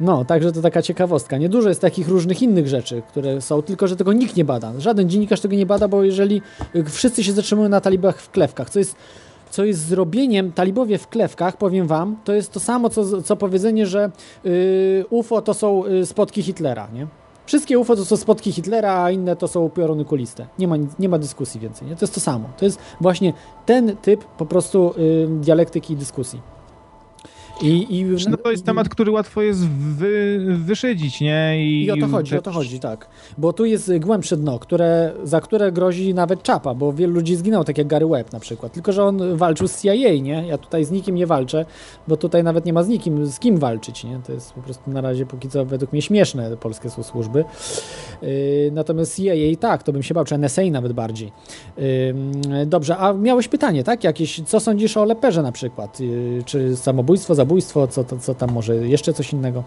No, 0.01 0.25
także 0.25 0.53
to 0.53 0.63
taka 0.63 0.83
ciekawostka. 0.83 1.39
Niedużo 1.39 1.69
jest 1.69 1.81
takich 1.81 2.09
różnych 2.09 2.43
innych 2.43 2.69
rzeczy, 2.69 3.03
które 3.09 3.41
są, 3.41 3.63
tylko 3.63 3.89
że 3.89 3.97
tego 3.97 4.13
nikt 4.13 4.37
nie 4.37 4.45
bada. 4.45 4.73
Żaden 4.79 5.09
dziennikarz 5.09 5.41
tego 5.41 5.57
nie 5.57 5.67
bada, 5.67 5.89
bo 5.89 6.05
jeżeli 6.05 6.43
y, 6.77 6.85
wszyscy 6.85 7.25
się 7.25 7.33
zatrzymują 7.33 7.69
na 7.69 7.81
talibach 7.81 8.21
w 8.21 8.31
klewkach, 8.31 8.71
co 8.71 8.79
jest, 8.79 8.97
co 9.51 9.65
jest 9.65 9.81
zrobieniem 9.81 10.53
talibowie 10.53 10.99
w 10.99 11.09
klewkach, 11.09 11.57
powiem 11.57 11.87
wam, 11.87 12.17
to 12.25 12.33
jest 12.33 12.53
to 12.53 12.61
samo, 12.61 12.91
co, 12.91 13.23
co 13.23 13.37
powiedzenie, 13.37 13.87
że 13.87 14.11
y, 14.47 15.05
UFO 15.11 15.43
to 15.43 15.55
są 15.55 15.87
y, 15.87 16.07
spotki 16.07 16.43
Hitlera, 16.43 16.89
nie? 16.93 17.07
Wszystkie 17.47 17.79
UFO 17.79 17.97
to 17.97 18.05
są 18.05 18.17
spotki 18.17 18.53
Hitlera, 18.53 19.03
a 19.03 19.11
inne 19.11 19.37
to 19.37 19.49
są 19.49 19.71
pioruny 19.71 20.05
kuliste. 20.05 20.47
Nie 20.59 20.69
ma, 20.69 20.77
nie 20.99 21.09
ma 21.09 21.19
dyskusji 21.19 21.61
więcej, 21.61 21.89
nie? 21.89 21.97
To 21.97 22.05
jest 22.05 22.15
to 22.15 22.21
samo. 22.21 22.49
To 22.57 22.65
jest 22.65 22.79
właśnie 23.01 23.33
ten 23.67 23.97
typ 23.97 24.25
po 24.25 24.47
prostu 24.47 24.95
y, 24.99 25.27
dialektyki 25.41 25.93
i 25.93 25.97
dyskusji. 25.97 26.54
I, 27.63 27.99
i, 27.99 28.05
no 28.31 28.37
to 28.37 28.51
jest 28.51 28.65
temat, 28.65 28.89
który 28.89 29.11
łatwo 29.11 29.43
jest 29.43 29.69
wy, 29.69 30.39
wyszydzić, 30.59 31.21
nie? 31.21 31.65
I, 31.65 31.85
I 31.85 31.91
o 31.91 31.97
to 31.97 32.07
chodzi, 32.07 32.39
o 32.39 32.43
to 32.43 32.53
chodzi, 32.53 32.81
tak. 32.81 33.09
Bo 33.39 33.53
tu 33.53 33.65
jest 33.65 33.99
głębsze 33.99 34.37
dno, 34.37 34.59
które, 34.59 35.13
za 35.25 35.41
które 35.41 35.73
grozi 35.73 36.15
nawet 36.15 36.43
czapa, 36.43 36.75
bo 36.75 36.93
wielu 36.93 37.15
ludzi 37.15 37.37
zginęło, 37.37 37.65
tak 37.65 37.79
jak 37.79 37.87
Gary 37.87 38.07
Webb 38.07 38.33
na 38.33 38.41
przykład. 38.41 38.73
Tylko, 38.73 38.93
że 38.93 39.05
on 39.05 39.37
walczył 39.37 39.69
z 39.69 39.83
CIA, 39.83 39.93
nie? 40.23 40.47
Ja 40.47 40.59
tutaj 40.59 40.85
z 40.85 40.91
nikim 40.91 41.15
nie 41.15 41.27
walczę, 41.27 41.65
bo 42.09 42.17
tutaj 42.17 42.45
nawet 42.45 42.65
nie 42.65 42.73
ma 42.73 42.83
z 42.83 42.89
nikim, 42.89 43.27
z 43.27 43.39
kim 43.39 43.59
walczyć, 43.59 44.05
nie? 44.05 44.21
To 44.27 44.33
jest 44.33 44.53
po 44.53 44.61
prostu 44.61 44.91
na 44.91 45.01
razie 45.01 45.27
póki 45.27 45.49
co 45.49 45.65
według 45.65 45.93
mnie 45.93 46.03
śmieszne 46.03 46.57
polskie 46.57 46.91
służby. 46.91 47.45
Yy, 48.23 48.29
natomiast 48.73 49.17
CIA 49.17 49.57
tak, 49.61 49.83
to 49.83 49.93
bym 49.93 50.03
się 50.03 50.15
bał, 50.15 50.25
czy 50.25 50.35
NSA 50.35 50.63
nawet 50.71 50.93
bardziej. 50.93 51.33
Yy, 51.77 52.67
dobrze, 52.67 52.97
a 52.97 53.13
miałeś 53.13 53.49
pytanie, 53.49 53.85
tak? 53.85 54.05
Jakieś, 54.05 54.43
co 54.43 54.61
sądzisz 54.61 54.97
o 54.97 55.05
Leperze 55.05 55.43
na 55.43 55.53
przykład? 55.53 56.01
Yy, 56.01 56.43
czy 56.45 56.77
samobójstwo, 56.77 57.35
zabójstwo, 57.45 57.87
co, 57.87 58.05
to, 58.05 58.19
co 58.19 58.35
tam 58.35 58.53
może, 58.53 58.77
jeszcze 58.77 59.13
coś 59.13 59.33
innego? 59.33 59.65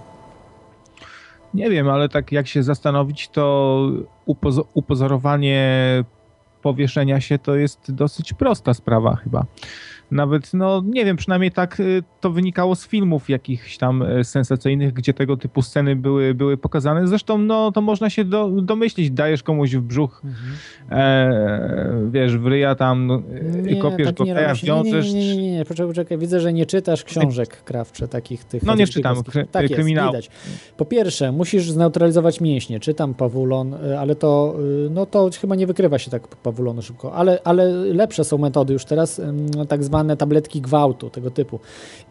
Nie 1.53 1.69
wiem, 1.69 1.89
ale 1.89 2.09
tak 2.09 2.31
jak 2.31 2.47
się 2.47 2.63
zastanowić, 2.63 3.29
to 3.29 3.79
upoz 4.25 4.55
upozorowanie 4.73 5.63
powieszenia 6.61 7.21
się 7.21 7.39
to 7.39 7.55
jest 7.55 7.91
dosyć 7.91 8.33
prosta 8.33 8.73
sprawa 8.73 9.15
chyba. 9.15 9.45
Nawet, 10.11 10.53
no 10.53 10.83
nie 10.85 11.05
wiem, 11.05 11.17
przynajmniej 11.17 11.51
tak 11.51 11.79
y, 11.79 12.03
to 12.21 12.29
wynikało 12.29 12.75
z 12.75 12.87
filmów 12.87 13.29
jakichś 13.29 13.77
tam 13.77 14.01
y, 14.01 14.23
sensacyjnych, 14.23 14.93
gdzie 14.93 15.13
tego 15.13 15.37
typu 15.37 15.61
sceny 15.61 15.95
były, 15.95 16.33
były 16.33 16.57
pokazane. 16.57 17.07
Zresztą, 17.07 17.37
no 17.37 17.71
to 17.71 17.81
można 17.81 18.09
się 18.09 18.25
do, 18.25 18.49
domyślić, 18.49 19.11
dajesz 19.11 19.43
komuś 19.43 19.75
w 19.75 19.81
brzuch, 19.81 20.21
mhm. 20.25 20.55
e, 20.91 22.11
wiesz, 22.11 22.37
w 22.37 22.47
ryja 22.47 22.75
tam 22.75 23.07
no, 23.07 23.21
nie, 23.61 23.71
i 23.71 23.79
kopiesz 23.79 24.07
tak 24.07 24.15
go, 24.15 24.25
ja 24.25 24.55
wiążesz. 24.55 25.13
Nie, 25.13 25.19
nie, 25.19 25.37
nie, 25.37 25.51
nie, 25.51 25.65
poczekaj, 25.65 25.87
poczekaj, 25.87 26.17
widzę, 26.17 26.39
że 26.39 26.53
nie 26.53 26.65
czytasz 26.65 27.03
książek 27.03 27.63
krawcze 27.63 28.07
takich 28.07 28.43
tych. 28.43 28.63
No 28.63 28.75
nie 28.75 28.87
czytam, 28.87 29.23
kry, 29.23 29.45
tak 29.51 29.67
kryminał. 29.67 30.13
Jest, 30.13 30.29
po 30.77 30.85
pierwsze, 30.85 31.31
musisz 31.31 31.71
zneutralizować 31.71 32.41
mięśnie, 32.41 32.79
czytam 32.79 33.13
Pawulon, 33.13 33.73
y, 33.73 33.99
ale 33.99 34.15
to, 34.15 34.55
no 34.89 35.05
to 35.05 35.29
chyba 35.41 35.55
nie 35.55 35.67
wykrywa 35.67 35.99
się 35.99 36.11
tak 36.11 36.27
Pawulonu 36.27 36.81
szybko, 36.81 37.13
ale, 37.13 37.39
ale 37.43 37.65
lepsze 37.69 38.23
są 38.23 38.37
metody 38.37 38.73
już 38.73 38.85
teraz, 38.85 39.21
tak 39.67 39.83
zwane 39.83 39.96
zwane 39.97 40.17
tabletki 40.17 40.61
gwałtu, 40.61 41.09
tego 41.09 41.31
typu. 41.31 41.59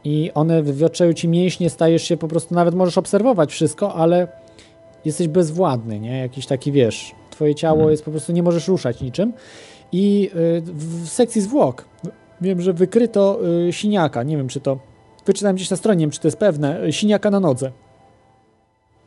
I 0.04 0.30
one 0.34 0.62
wywiotczają 0.62 1.12
ci 1.12 1.28
mięśnie, 1.28 1.70
stajesz 1.70 2.02
się 2.02 2.16
po 2.16 2.28
prostu, 2.28 2.54
nawet 2.54 2.74
możesz 2.74 2.98
obserwować 2.98 3.52
wszystko, 3.52 3.94
ale 3.94 4.28
jesteś 5.04 5.28
bezwładny, 5.28 6.00
nie? 6.00 6.18
Jakiś 6.18 6.46
taki, 6.46 6.72
wiesz, 6.72 7.14
twoje 7.30 7.54
ciało 7.54 7.76
hmm. 7.76 7.90
jest 7.90 8.04
po 8.04 8.10
prostu, 8.10 8.32
nie 8.32 8.42
możesz 8.42 8.68
ruszać 8.68 9.00
niczym. 9.00 9.32
I 9.92 10.30
y, 10.34 10.62
w 10.62 11.08
sekcji 11.08 11.40
zwłok 11.40 11.84
wiem, 12.40 12.60
że 12.60 12.72
wykryto 12.72 13.38
y, 13.68 13.72
siniaka, 13.72 14.22
nie 14.22 14.36
wiem, 14.36 14.48
czy 14.48 14.60
to, 14.60 14.78
wyczytałem 15.26 15.56
gdzieś 15.56 15.70
na 15.70 15.76
stronie, 15.76 15.98
nie 15.98 16.04
wiem, 16.04 16.10
czy 16.10 16.20
to 16.20 16.28
jest 16.28 16.38
pewne, 16.38 16.84
y, 16.84 16.92
siniaka 16.92 17.30
na 17.30 17.40
nodze. 17.40 17.72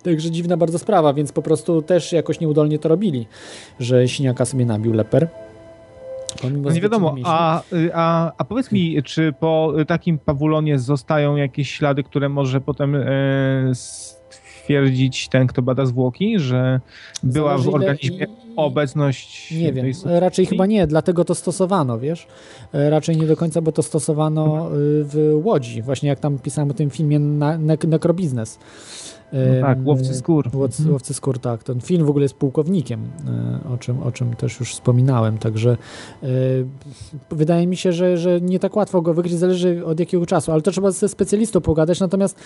Także 0.03 0.31
dziwna 0.31 0.57
bardzo 0.57 0.79
sprawa, 0.79 1.13
więc 1.13 1.31
po 1.31 1.41
prostu 1.41 1.81
też 1.81 2.13
jakoś 2.13 2.39
nieudolnie 2.39 2.79
to 2.79 2.89
robili, 2.89 3.27
że 3.79 4.07
siniaka 4.07 4.45
sobie 4.45 4.65
nabił 4.65 4.93
leper. 4.93 5.27
No 6.61 6.71
nie 6.71 6.81
wiadomo, 6.81 7.15
a, 7.23 7.61
a, 7.93 8.31
a 8.37 8.43
powiedz 8.43 8.71
mi, 8.71 9.03
czy 9.03 9.33
po 9.39 9.73
takim 9.87 10.19
pawulonie 10.19 10.79
zostają 10.79 11.35
jakieś 11.35 11.71
ślady, 11.71 12.03
które 12.03 12.29
może 12.29 12.61
potem 12.61 12.95
e, 12.95 13.05
stwierdzić 14.69 15.29
ten, 15.29 15.47
kto 15.47 15.61
bada 15.61 15.85
zwłoki, 15.85 16.39
że 16.39 16.79
była 17.23 17.51
Zależy 17.51 17.71
w 17.71 17.75
organizmie 17.75 18.25
i... 18.25 18.55
obecność 18.55 19.51
Nie 19.51 19.73
wiem, 19.73 19.85
raczej 20.05 20.45
chyba 20.45 20.65
nie, 20.65 20.87
dlatego 20.87 21.25
to 21.25 21.35
stosowano, 21.35 21.99
wiesz? 21.99 22.27
E, 22.73 22.89
raczej 22.89 23.17
nie 23.17 23.27
do 23.27 23.37
końca, 23.37 23.61
bo 23.61 23.71
to 23.71 23.83
stosowano 23.83 24.67
e, 24.67 24.69
w 25.03 25.41
Łodzi, 25.43 25.81
właśnie 25.81 26.09
jak 26.09 26.19
tam 26.19 26.39
pisałem 26.39 26.71
o 26.71 26.73
tym 26.73 26.89
filmie 26.89 27.19
na, 27.19 27.57
Nekrobiznes. 27.87 28.59
No 29.33 29.61
tak, 29.61 29.77
łowcy 29.85 30.13
skór. 30.13 30.49
Łowcy, 30.53 30.81
mhm. 30.81 30.93
łowcy 30.93 31.13
skór, 31.13 31.39
tak. 31.39 31.63
Ten 31.63 31.81
film 31.81 32.05
w 32.05 32.09
ogóle 32.09 32.23
jest 32.23 32.35
pułkownikiem, 32.35 33.01
e, 33.27 33.73
o 33.73 33.77
czym, 33.77 34.03
o 34.03 34.11
czym 34.11 34.35
też 34.35 34.59
już 34.59 34.73
wspominałem, 34.73 35.37
także 35.37 35.77
e, 36.23 36.27
wydaje 37.31 37.67
mi 37.67 37.77
się, 37.77 37.93
że, 37.93 38.17
że 38.17 38.41
nie 38.41 38.59
tak 38.59 38.75
łatwo 38.75 39.01
go 39.01 39.13
wykryć, 39.13 39.33
zależy 39.33 39.85
od 39.85 39.99
jakiego 39.99 40.25
czasu, 40.25 40.51
ale 40.51 40.61
to 40.61 40.71
trzeba 40.71 40.91
ze 40.91 41.09
specjalistą 41.09 41.61
pogadać, 41.61 41.99
natomiast 41.99 42.37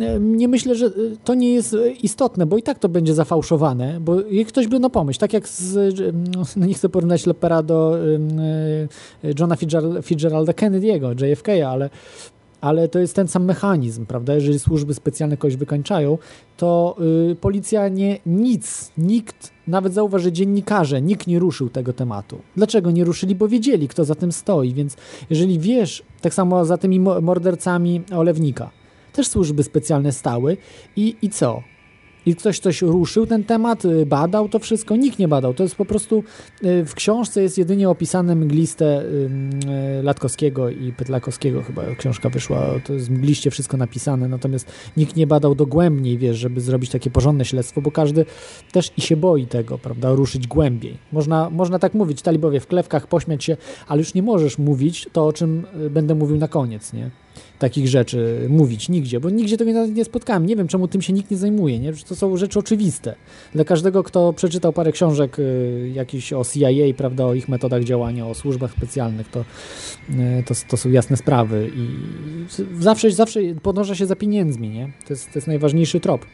e, 0.00 0.20
nie 0.20 0.48
myślę, 0.48 0.74
że 0.74 0.90
to 1.24 1.34
nie 1.34 1.54
jest 1.54 1.76
istotne, 2.02 2.46
bo 2.46 2.56
i 2.56 2.62
tak 2.62 2.78
to 2.78 2.88
będzie 2.88 3.14
zafałszowane, 3.14 4.00
bo 4.00 4.16
ktoś 4.48 4.66
by 4.68 4.78
no 4.80 4.90
pomyśl, 4.90 5.20
tak 5.20 5.32
jak 5.32 5.48
z, 5.48 5.96
no 6.56 6.66
nie 6.66 6.74
chcę 6.74 6.88
porównać 6.88 7.26
Lepera 7.26 7.62
do 7.62 7.96
Johna 9.38 9.56
Fitzgeralda 10.02 10.52
Kennedy'ego, 10.52 11.24
JFK, 11.24 11.48
ale 11.68 11.90
ale 12.62 12.88
to 12.88 12.98
jest 12.98 13.16
ten 13.16 13.28
sam 13.28 13.44
mechanizm, 13.44 14.06
prawda? 14.06 14.34
Jeżeli 14.34 14.58
służby 14.58 14.94
specjalne 14.94 15.36
kogoś 15.36 15.56
wykańczają, 15.56 16.18
to 16.56 16.96
yy, 17.28 17.36
policja 17.36 17.88
nie, 17.88 18.18
nic, 18.26 18.92
nikt, 18.98 19.50
nawet 19.66 19.94
zauważy 19.94 20.32
dziennikarze, 20.32 21.02
nikt 21.02 21.26
nie 21.26 21.38
ruszył 21.38 21.68
tego 21.68 21.92
tematu. 21.92 22.38
Dlaczego 22.56 22.90
nie 22.90 23.04
ruszyli? 23.04 23.34
Bo 23.34 23.48
wiedzieli, 23.48 23.88
kto 23.88 24.04
za 24.04 24.14
tym 24.14 24.32
stoi, 24.32 24.74
więc 24.74 24.96
jeżeli 25.30 25.58
wiesz, 25.58 26.02
tak 26.20 26.34
samo 26.34 26.64
za 26.64 26.78
tymi 26.78 27.00
mordercami 27.00 28.02
Olewnika, 28.16 28.70
też 29.12 29.28
służby 29.28 29.62
specjalne 29.62 30.12
stały 30.12 30.56
i, 30.96 31.16
i 31.22 31.30
co? 31.30 31.62
I 32.26 32.36
ktoś 32.36 32.58
coś 32.58 32.82
ruszył 32.82 33.26
ten 33.26 33.44
temat, 33.44 33.84
y, 33.84 34.06
badał 34.06 34.48
to 34.48 34.58
wszystko, 34.58 34.96
nikt 34.96 35.18
nie 35.18 35.28
badał. 35.28 35.54
To 35.54 35.62
jest 35.62 35.76
po 35.76 35.84
prostu 35.84 36.24
y, 36.64 36.84
w 36.84 36.94
książce 36.94 37.42
jest 37.42 37.58
jedynie 37.58 37.88
opisane 37.88 38.34
mgliste 38.34 39.04
y, 39.04 40.02
Latkowskiego 40.02 40.70
i 40.70 40.92
Pytlakowskiego 40.92 41.62
chyba 41.62 41.82
książka 41.98 42.28
wyszła, 42.28 42.66
to 42.84 42.92
jest 42.92 43.10
mgliście 43.10 43.50
wszystko 43.50 43.76
napisane, 43.76 44.28
natomiast 44.28 44.72
nikt 44.96 45.16
nie 45.16 45.26
badał 45.26 45.54
dogłębniej, 45.54 46.18
wiesz, 46.18 46.38
żeby 46.38 46.60
zrobić 46.60 46.90
takie 46.90 47.10
porządne 47.10 47.44
śledztwo, 47.44 47.80
bo 47.80 47.90
każdy 47.90 48.26
też 48.72 48.92
i 48.96 49.00
się 49.00 49.16
boi 49.16 49.46
tego, 49.46 49.78
prawda, 49.78 50.12
ruszyć 50.12 50.46
głębiej. 50.46 50.98
Można, 51.12 51.50
można 51.50 51.78
tak 51.78 51.94
mówić, 51.94 52.22
talibowie 52.22 52.60
w 52.60 52.66
klewkach, 52.66 53.06
pośmiać 53.06 53.44
się, 53.44 53.56
ale 53.88 53.98
już 53.98 54.14
nie 54.14 54.22
możesz 54.22 54.58
mówić 54.58 55.08
to, 55.12 55.26
o 55.26 55.32
czym 55.32 55.66
będę 55.90 56.14
mówił 56.14 56.36
na 56.36 56.48
koniec, 56.48 56.92
nie? 56.92 57.21
Takich 57.62 57.88
rzeczy 57.88 58.46
mówić 58.48 58.88
nigdzie, 58.88 59.20
bo 59.20 59.30
nigdzie 59.30 59.56
tego 59.56 59.72
nie, 59.72 59.88
nie 59.88 60.04
spotkałem. 60.04 60.46
Nie 60.46 60.56
wiem, 60.56 60.68
czemu 60.68 60.88
tym 60.88 61.02
się 61.02 61.12
nikt 61.12 61.30
nie 61.30 61.36
zajmuje, 61.36 61.78
nie? 61.78 61.92
To 62.08 62.16
są 62.16 62.36
rzeczy 62.36 62.58
oczywiste. 62.58 63.14
Dla 63.54 63.64
każdego, 63.64 64.02
kto 64.02 64.32
przeczytał 64.32 64.72
parę 64.72 64.92
książek 64.92 65.38
y, 65.38 65.90
jakichś 65.94 66.32
o 66.32 66.42
CIA, 66.44 66.94
prawda, 66.96 67.26
o 67.26 67.34
ich 67.34 67.48
metodach 67.48 67.84
działania, 67.84 68.26
o 68.26 68.34
służbach 68.34 68.72
specjalnych, 68.72 69.28
to, 69.28 69.40
y, 69.40 69.44
to, 70.46 70.54
to 70.68 70.76
są 70.76 70.90
jasne 70.90 71.16
sprawy 71.16 71.70
i 71.76 71.86
zawsze, 72.80 73.10
zawsze 73.10 73.40
podąża 73.62 73.94
się 73.94 74.06
za 74.06 74.16
pieniędzmi, 74.16 74.68
nie? 74.68 74.92
To 75.06 75.12
jest, 75.12 75.26
to 75.26 75.32
jest 75.34 75.46
najważniejszy 75.46 76.00
trop. 76.00 76.26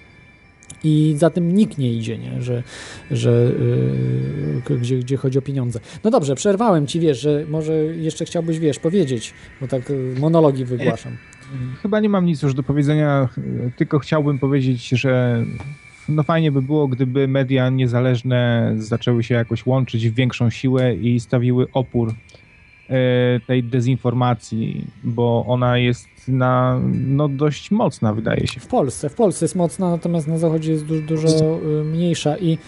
I 0.85 1.15
za 1.17 1.31
tym 1.31 1.55
nikt 1.55 1.79
nie 1.79 1.93
idzie, 1.93 2.19
nie? 2.19 2.43
że, 2.43 2.63
że 3.11 3.53
yy, 4.69 4.79
gdzie, 4.79 4.99
gdzie 4.99 5.17
chodzi 5.17 5.39
o 5.39 5.43
pieniądze. 5.43 5.81
No 6.05 6.11
dobrze, 6.11 6.35
przerwałem 6.35 6.87
ci, 6.87 7.01
wiesz, 7.01 7.21
że 7.21 7.45
może 7.49 7.75
jeszcze 7.75 8.25
chciałbyś, 8.25 8.59
wiesz, 8.59 8.79
powiedzieć, 8.79 9.35
bo 9.61 9.69
tak 9.69 9.91
y, 9.91 10.15
monologi 10.21 10.65
wygłaszam. 10.65 11.17
Chyba 11.83 12.01
nie 12.01 12.09
mam 12.09 12.27
nic 12.27 12.43
już 12.43 12.55
do 12.55 12.63
powiedzenia, 12.63 13.29
tylko 13.77 13.99
chciałbym 13.99 14.39
powiedzieć, 14.39 14.89
że 14.89 15.45
no 16.09 16.23
fajnie 16.23 16.53
by 16.53 16.63
było, 16.63 16.89
gdyby 16.89 17.29
media 17.29 17.71
niezależne 17.71 18.73
zaczęły 18.79 19.25
się 19.25 19.35
jakoś 19.35 19.67
łączyć 19.67 20.09
w 20.09 20.15
większą 20.15 20.51
siłę 20.51 20.95
i 20.95 21.21
stawiły 21.21 21.67
opór 21.73 22.15
tej 23.47 23.65
dezinformacji, 23.65 24.85
bo 25.05 25.45
ona 25.49 25.79
jest 25.79 26.09
na, 26.29 26.81
no, 26.93 27.29
dość 27.29 27.71
mocna, 27.71 28.15
wydaje 28.15 28.47
się. 28.47 28.61
W 28.61 28.67
Polsce, 28.67 29.09
w 29.09 29.15
Polsce 29.15 29.45
jest 29.45 29.55
mocna, 29.55 29.91
natomiast 29.91 30.27
na 30.27 30.39
zachodzie 30.39 30.73
jest 30.73 30.85
du 30.85 31.01
dużo 31.01 31.29
y, 31.29 31.85
mniejsza 31.85 32.39
i, 32.39 32.59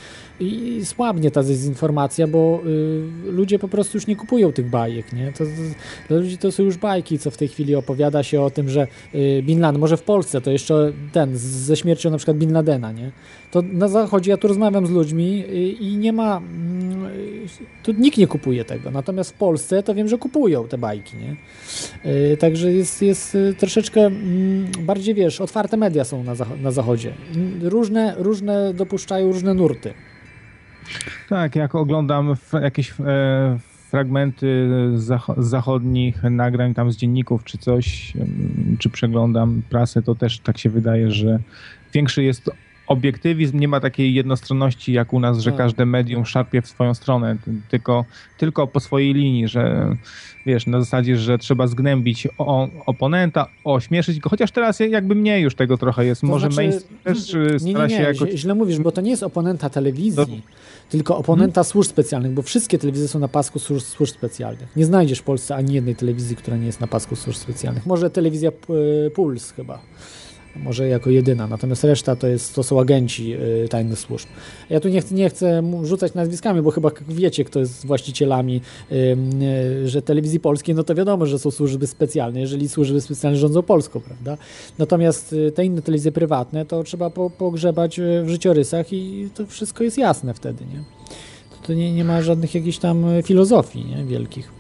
i 0.41 0.85
słabnie 0.85 1.31
ta 1.31 1.43
dezinformacja, 1.43 2.27
bo 2.27 2.61
y, 2.67 3.33
ludzie 3.33 3.59
po 3.59 3.69
prostu 3.69 3.97
już 3.97 4.07
nie 4.07 4.17
kupują 4.17 4.53
tych 4.53 4.71
bajek, 4.71 5.13
nie? 5.13 5.33
To, 5.33 5.45
to, 5.45 5.51
dla 6.09 6.19
ludzi 6.19 6.39
to 6.39 6.53
są 6.53 6.63
już 6.63 6.77
bajki, 6.77 7.19
co 7.19 7.31
w 7.31 7.37
tej 7.37 7.49
chwili 7.49 7.75
opowiada 7.75 8.23
się 8.23 8.43
o 8.43 8.51
tym, 8.51 8.69
że 8.69 8.87
y, 9.15 9.43
Bin 9.43 9.61
Laden, 9.61 9.81
może 9.81 9.97
w 9.97 10.03
Polsce 10.03 10.41
to 10.41 10.51
jeszcze 10.51 10.93
ten, 11.13 11.37
z, 11.37 11.41
ze 11.41 11.77
śmiercią 11.77 12.11
na 12.11 12.17
przykład 12.17 12.37
Bin 12.37 12.53
Ladena, 12.53 12.93
nie? 12.93 13.11
To 13.51 13.63
na 13.63 13.89
zachodzie 13.89 14.31
ja 14.31 14.37
tu 14.37 14.49
rozmawiam 14.49 14.87
z 14.87 14.91
ludźmi 14.91 15.45
y, 15.49 15.55
i 15.73 15.97
nie 15.97 16.13
ma, 16.13 16.37
mm, 16.37 17.09
tu 17.83 17.93
nikt 17.93 18.19
nie 18.19 18.27
kupuje 18.27 18.65
tego, 18.65 18.91
natomiast 18.91 19.31
w 19.31 19.35
Polsce 19.35 19.83
to 19.83 19.95
wiem, 19.95 20.09
że 20.09 20.19
kupują 20.19 20.69
te 20.69 20.79
bajki, 20.79 21.17
nie? 21.17 21.37
Y, 22.33 22.37
także 22.37 22.73
jest, 22.73 23.03
jest 23.03 23.35
y, 23.35 23.55
troszeczkę 23.59 24.01
mm, 24.01 24.67
bardziej, 24.81 25.15
wiesz, 25.15 25.41
otwarte 25.41 25.77
media 25.77 26.05
są 26.05 26.25
na, 26.25 26.35
zach 26.35 26.61
na 26.61 26.71
zachodzie. 26.71 27.13
Różne, 27.63 28.15
różne 28.19 28.75
dopuszczają 28.75 29.33
różne 29.33 29.55
nurty. 29.55 29.95
Tak, 31.29 31.57
jak 31.57 31.75
oglądam 31.75 32.37
jakieś 32.63 32.91
e, 33.01 33.59
fragmenty 33.91 34.69
zach 34.95 35.27
zachodnich 35.37 36.23
nagrań 36.23 36.75
tam 36.75 36.93
z 36.93 36.97
dzienników 36.97 37.45
czy 37.45 37.59
coś, 37.59 38.13
czy 38.79 38.91
przeglądam 38.91 39.63
prasę, 39.71 40.03
to 40.03 40.15
też 40.15 40.41
tak 40.41 40.59
się 40.59 40.71
wydaje, 40.71 41.11
że 41.11 41.39
większy 41.93 42.23
jest 42.23 42.51
obiektywizm, 42.91 43.59
nie 43.59 43.69
ma 43.69 43.81
takiej 43.81 44.15
jednostronności 44.15 44.93
jak 44.93 45.13
u 45.13 45.21
nas, 45.21 45.39
że 45.39 45.51
Tak. 45.51 45.59
każde 45.59 45.87
medium 45.87 46.27
szarpie 46.27 46.63
w 46.63 46.67
swoją 46.69 46.95
stronę, 46.95 47.37
tylko, 47.69 48.05
tylko 48.39 48.67
po 48.67 48.81
swojej 48.81 49.15
linii, 49.15 49.49
że 49.49 49.95
wiesz, 50.47 50.67
na 50.67 50.81
zasadzie, 50.81 51.17
że 51.17 51.39
trzeba 51.39 51.67
zgnębić 51.67 52.29
o, 52.39 52.69
oponenta, 52.87 53.47
ośmieszyć 53.65 54.19
go, 54.21 54.31
chociaż 54.31 54.51
teraz 54.53 54.81
jakby 54.81 55.15
mniej 55.15 55.43
już 55.43 55.55
tego 55.55 55.79
trochę 55.79 56.05
jest. 56.07 56.21
To 56.21 56.27
Może 56.27 56.47
znaczy- 56.47 56.57
mainstream 56.69 56.99
też 57.05 57.35
y, 57.35 57.57
Nie, 57.63 57.71
stara 57.73 57.87
nie, 57.87 57.91
się 57.95 58.01
nie, 58.03 58.09
jakoś... 58.09 58.31
źle- 58.31 58.55
mówisz, 58.55 58.79
bo 58.79 58.93
to 58.93 59.01
nie 59.01 59.11
jest 59.11 59.23
oponenta 59.23 59.71
telewizji, 59.71 60.43
tylko 60.89 61.17
oponenta 61.19 61.65
służb 61.65 61.91
specjalnych, 61.91 62.33
bo 62.33 62.43
wszystkie 62.43 62.79
telewizje 62.79 63.09
są 63.09 63.19
na 63.19 63.29
pasku 63.29 63.59
służb, 63.59 63.87
służb 63.87 64.15
specjalnych. 64.15 64.77
Nie 64.77 64.85
znajdziesz 64.85 65.19
w 65.19 65.23
Polsce 65.23 65.57
ani 65.57 65.75
jednej 65.75 65.97
telewizji, 65.97 66.37
która 66.37 66.57
nie 66.57 66.67
jest 66.67 66.81
na 66.81 66.87
pasku 66.87 67.17
służb 67.17 67.39
specjalnych. 67.39 67.87
Może 67.87 68.11
telewizja 68.11 68.53
P- 68.53 68.67
Puls 69.15 69.53
chyba. 69.53 69.79
Może 70.57 70.89
jako 70.89 71.11
jedyna, 71.11 71.47
natomiast 71.47 71.85
reszta 71.85 72.17
to, 72.17 72.27
jest, 72.27 72.55
to 72.55 72.63
są 72.63 72.81
agenci 72.81 73.35
y, 73.35 73.69
tajnych 73.69 73.99
służb. 73.99 74.27
Ja 74.71 74.81
tu 74.81 74.89
nie 74.89 75.01
chcę, 75.01 75.15
nie 75.15 75.31
chcę 75.31 75.63
rzucać 75.83 76.15
nazwiskami, 76.15 76.63
bo 76.63 76.71
chyba 76.71 76.91
wiecie, 77.09 77.45
kto 77.45 77.61
jest 77.61 77.87
właścicielami 77.87 78.61
y, 78.93 79.17
y, 79.85 79.89
że 79.89 80.03
telewizji 80.03 80.41
polskiej, 80.41 80.75
no 80.75 80.85
to 80.85 80.95
wiadomo, 80.95 81.27
że 81.27 81.39
są 81.39 81.51
służby 81.51 81.87
specjalne, 81.87 82.41
jeżeli 82.41 82.69
służby 82.69 83.01
specjalne 83.01 83.39
rządzą 83.39 83.63
Polską, 83.63 84.01
prawda? 84.01 84.37
Natomiast 84.79 85.33
y, 85.33 85.53
te 85.53 85.65
inne 85.65 85.83
telewizje 85.83 86.13
prywatne, 86.13 86.67
to 86.67 86.83
trzeba 86.83 87.11
po, 87.11 87.31
pogrzebać 87.31 87.99
y, 87.99 88.23
w 88.25 88.29
życiorysach 88.29 88.93
i 88.93 89.29
to 89.35 89.47
wszystko 89.47 89.85
jest 89.85 89.99
jasne 89.99 90.35
wtedy, 90.35 90.65
nie? 90.65 90.83
To, 91.51 91.67
to 91.67 91.75
nie, 91.75 91.93
nie 91.93 92.05
ma 92.05 92.23
żadnych 92.23 92.55
jakichś 92.55 92.79
tam 92.79 93.09
y, 93.09 93.23
filozofii 93.23 93.85
nie? 93.85 94.05
wielkich. 94.05 94.60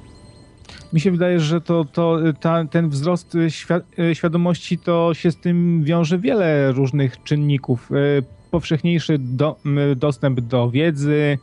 Mi 0.92 1.00
się 1.00 1.10
wydaje, 1.10 1.40
że 1.40 1.60
to, 1.60 1.84
to 1.84 2.18
ta, 2.40 2.64
ten 2.64 2.88
wzrost 2.88 3.34
świ- 3.34 3.80
świadomości 4.14 4.78
to 4.78 5.14
się 5.14 5.30
z 5.30 5.36
tym 5.36 5.84
wiąże 5.84 6.18
wiele 6.18 6.72
różnych 6.72 7.22
czynników. 7.22 7.90
E, 7.92 8.22
Powszechniejszy 8.50 9.16
do, 9.18 9.56
dostęp 9.96 10.40
do 10.40 10.70
wiedzy, 10.70 11.38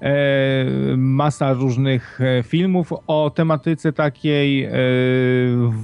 e, 0.00 0.14
masa 0.96 1.52
różnych 1.52 2.20
e, 2.20 2.42
filmów 2.42 2.92
o 3.06 3.30
tematyce 3.34 3.92
takiej, 3.92 4.64
e, 4.64 4.70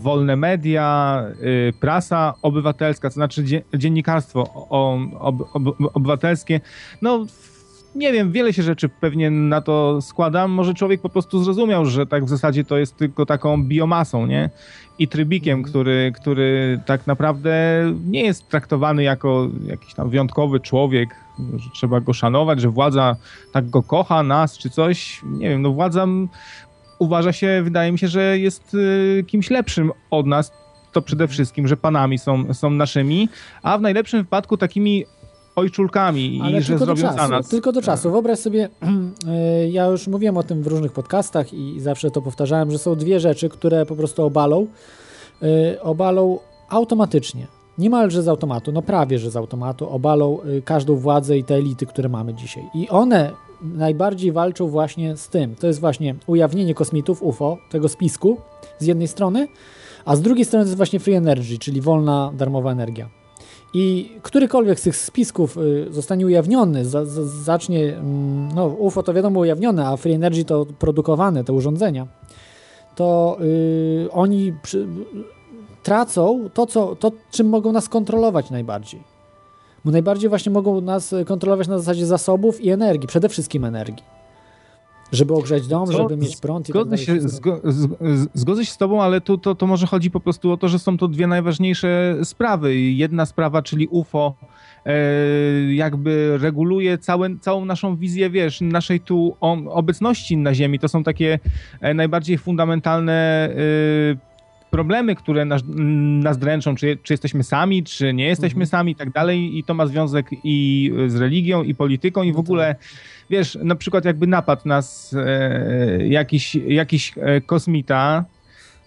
wolne 0.03 0.37
media, 0.37 1.23
e, 1.69 1.73
prasa 1.81 2.35
obywatelska, 2.43 3.09
to 3.09 3.15
znaczy 3.15 3.45
dzie- 3.45 3.63
dziennikarstwo 3.75 4.67
obywatelskie. 5.95 6.61
No, 7.03 7.27
nie 7.95 8.13
wiem, 8.13 8.33
wiele 8.33 8.53
się 8.53 8.63
rzeczy 8.63 8.89
pewnie 8.89 9.31
na 9.31 9.61
to 9.61 10.03
składa. 10.03 10.49
Może 10.49 10.75
człowiek 10.75 11.01
po 11.01 11.09
prostu 11.09 11.45
zrozumiał, 11.45 11.87
że 11.87 12.07
tak 12.07 12.25
w 12.25 12.29
zasadzie 12.29 12.65
to 12.65 12.79
jest 12.79 12.97
tylko 12.97 13.27
taką 13.27 13.65
biomasą, 13.65 14.27
nie? 14.27 14.51
I 14.99 15.09
trybikiem, 15.09 15.63
który, 15.63 16.13
który 16.21 16.81
tak 16.87 17.07
naprawdę 17.07 17.85
nie 18.07 18.23
jest 18.23 18.49
traktowany 18.49 19.03
jako 19.03 19.49
jakiś 19.67 19.95
tam 19.95 20.11
wyjątkowy 20.11 20.61
człowiek, 20.61 21.09
że 21.57 21.71
trzeba 21.75 22.01
go 22.01 22.13
szanować, 22.13 22.61
że 22.61 22.69
władza 22.69 23.17
tak 23.53 23.71
go 23.71 23.83
kocha, 23.83 24.23
nas 24.23 24.59
czy 24.59 24.71
coś. 24.71 25.21
Nie 25.25 25.49
wiem, 25.49 25.63
no 25.63 25.73
władza 25.73 26.07
uważa 26.99 27.33
się, 27.33 27.61
wydaje 27.65 27.93
mi 27.93 27.99
się, 27.99 28.09
że 28.09 28.39
jest 28.39 28.75
y, 28.75 29.25
kimś 29.27 29.51
lepszym 29.51 29.93
od 30.11 30.27
nas. 30.27 30.53
To 30.93 31.03
przede 31.03 31.29
wszystkim, 31.29 31.69
że 31.69 31.77
panami 31.77 32.19
są, 32.19 32.55
są 32.55 32.71
naszymi, 32.71 33.29
a 33.63 33.79
w 33.79 33.81
najlepszym 33.81 34.23
wypadku 34.23 34.57
takimi 34.57 35.05
ojczulkami 35.61 36.41
Ale 36.45 36.59
i 36.59 36.63
że 36.63 36.79
zrobią 36.79 37.03
za 37.03 37.15
czasu, 37.15 37.31
nas. 37.31 37.49
tylko 37.49 37.73
do 37.73 37.83
czasu. 37.83 38.11
Wyobraź 38.11 38.39
sobie, 38.39 38.69
y, 39.65 39.71
ja 39.79 39.87
już 39.87 40.09
mówiłem 40.09 40.37
o 40.37 40.43
tym 40.43 40.63
w 40.63 40.67
różnych 40.67 40.93
podcastach 40.93 41.53
i 41.55 41.81
zawsze 41.81 42.11
to 42.11 42.23
powtarzałem, 42.23 42.71
że 42.71 42.79
są 42.79 42.97
dwie 42.97 43.21
rzeczy, 43.21 43.49
które 43.49 43.87
po 43.87 43.97
prostu 43.97 44.23
obalą, 44.25 44.67
y, 45.43 45.83
obalą 45.83 46.39
automatycznie. 46.69 47.47
Niemalże 47.79 48.23
z 48.23 48.29
automatu, 48.29 48.73
no 48.73 48.83
prawie, 48.83 49.19
że 49.19 49.31
z 49.31 49.37
automatu 49.37 49.91
obalą 49.91 50.39
y, 50.45 50.63
każdą 50.63 50.97
władzę 50.97 51.39
i 51.39 51.45
te 51.45 51.55
elity, 51.55 51.87
które 51.87 52.09
mamy 52.09 52.35
dzisiaj. 52.35 52.63
I 52.75 52.89
one 52.89 53.33
najbardziej 53.63 54.33
walczą 54.33 54.69
właśnie 54.69 55.17
z 55.17 55.29
tym. 55.29 55.55
To 55.55 55.67
jest 55.67 55.81
właśnie 55.81 56.15
ujawnienie 56.27 56.75
kosmitów 56.75 57.23
UFO, 57.23 57.59
tego 57.71 57.89
spisku 57.89 58.37
z 58.79 58.87
jednej 58.87 59.09
strony, 59.09 59.49
a 60.05 60.17
z 60.17 60.23
drugiej 60.23 60.45
strony 60.45 60.65
to 60.65 60.69
jest 60.69 60.77
właśnie 60.77 61.01
free 61.01 61.15
energy, 61.15 61.59
czyli 61.59 61.81
wolna, 61.81 62.33
darmowa 62.35 62.73
energia. 62.73 63.20
I 63.75 64.13
którykolwiek 64.23 64.81
z 64.81 64.83
tych 64.83 64.97
spisków 64.97 65.57
y, 65.57 65.87
zostanie 65.91 66.27
ujawniony, 66.27 66.85
za, 66.85 67.05
za, 67.05 67.25
zacznie, 67.25 67.97
mm, 67.97 68.49
no 68.55 68.67
UFO 68.67 69.03
to 69.03 69.15
wiadomo 69.15 69.41
ujawnione, 69.41 69.87
a 69.87 69.97
Free 69.97 70.15
Energy 70.15 70.45
to 70.45 70.67
produkowane, 70.79 71.45
te 71.45 71.53
urządzenia, 71.53 72.07
to 72.95 73.39
y, 73.41 74.09
oni 74.13 74.53
przy, 74.63 74.87
tracą 75.83 76.49
to, 76.55 76.67
co, 76.67 76.97
to, 76.97 77.13
czym 77.31 77.49
mogą 77.49 77.73
nas 77.73 77.89
kontrolować 77.89 78.51
najbardziej. 78.51 79.03
Bo 79.85 79.91
najbardziej 79.91 80.29
właśnie 80.29 80.53
mogą 80.53 80.81
nas 80.81 81.15
kontrolować 81.27 81.69
na 81.69 81.79
zasadzie 81.79 82.07
zasobów 82.07 82.61
i 82.61 82.71
energii, 82.71 83.09
przede 83.09 83.29
wszystkim 83.29 83.65
energii. 83.65 84.20
Żeby 85.13 85.35
ogrzać 85.35 85.67
dom, 85.67 85.87
Co? 85.87 85.93
żeby 85.93 86.17
mieć 86.17 86.37
prąd 86.37 86.69
i 86.69 86.73
tak 86.73 86.83
Zgodzę 86.83 86.91
dalej. 86.91 87.07
się, 87.07 87.29
zgo, 87.29 87.61
zgodzę 88.35 88.65
się 88.65 88.73
z 88.73 88.77
tobą, 88.77 89.03
ale 89.03 89.21
tu 89.21 89.39
to, 89.39 89.55
to 89.55 89.67
może 89.67 89.87
chodzi 89.87 90.11
po 90.11 90.21
prostu 90.21 90.53
o 90.53 90.57
to, 90.57 90.69
że 90.69 90.79
są 90.79 90.99
to 90.99 91.09
dwie 91.09 91.27
najważniejsze 91.27 92.17
sprawy. 92.25 92.81
Jedna 92.81 93.27
sprawa, 93.27 93.63
czyli 93.63 93.89
UFO, 93.89 94.35
e, 94.87 94.93
jakby 95.75 96.39
reguluje 96.41 96.99
całe, 96.99 97.39
całą 97.41 97.65
naszą 97.65 97.97
wizję, 97.97 98.31
wiesz, 98.31 98.61
naszej 98.61 99.01
tu 99.01 99.37
obecności 99.69 100.37
na 100.37 100.55
Ziemi. 100.55 100.79
To 100.79 100.89
są 100.89 101.05
takie 101.05 101.39
e, 101.81 101.95
najbardziej 101.95 102.39
fundamentalne 102.39 103.49
e, 103.51 104.31
problemy, 104.71 105.15
które 105.15 105.45
nas, 105.45 105.63
nas 106.23 106.39
dręczą, 106.39 106.75
czy, 106.75 106.99
czy 107.03 107.13
jesteśmy 107.13 107.45
sami, 107.45 107.85
czy 107.85 108.15
nie 108.15 108.27
jesteśmy 108.27 108.67
sami 108.67 108.93
i 108.93 108.95
tak 108.95 109.11
dalej 109.11 109.59
i 109.59 109.65
to 109.65 109.75
ma 109.75 109.87
związek 109.87 110.27
i 110.45 110.93
z 111.07 111.17
religią, 111.17 111.63
i 111.63 111.75
polityką 111.75 112.23
i 112.23 112.33
w 112.33 112.39
ogóle, 112.39 112.77
wiesz, 113.31 113.59
na 113.63 113.75
przykład 113.75 114.05
jakby 114.05 114.27
napadł 114.27 114.69
nas 114.69 115.15
e, 115.27 116.07
jakiś, 116.07 116.55
jakiś 116.55 117.13
e, 117.17 117.41
kosmita 117.41 118.25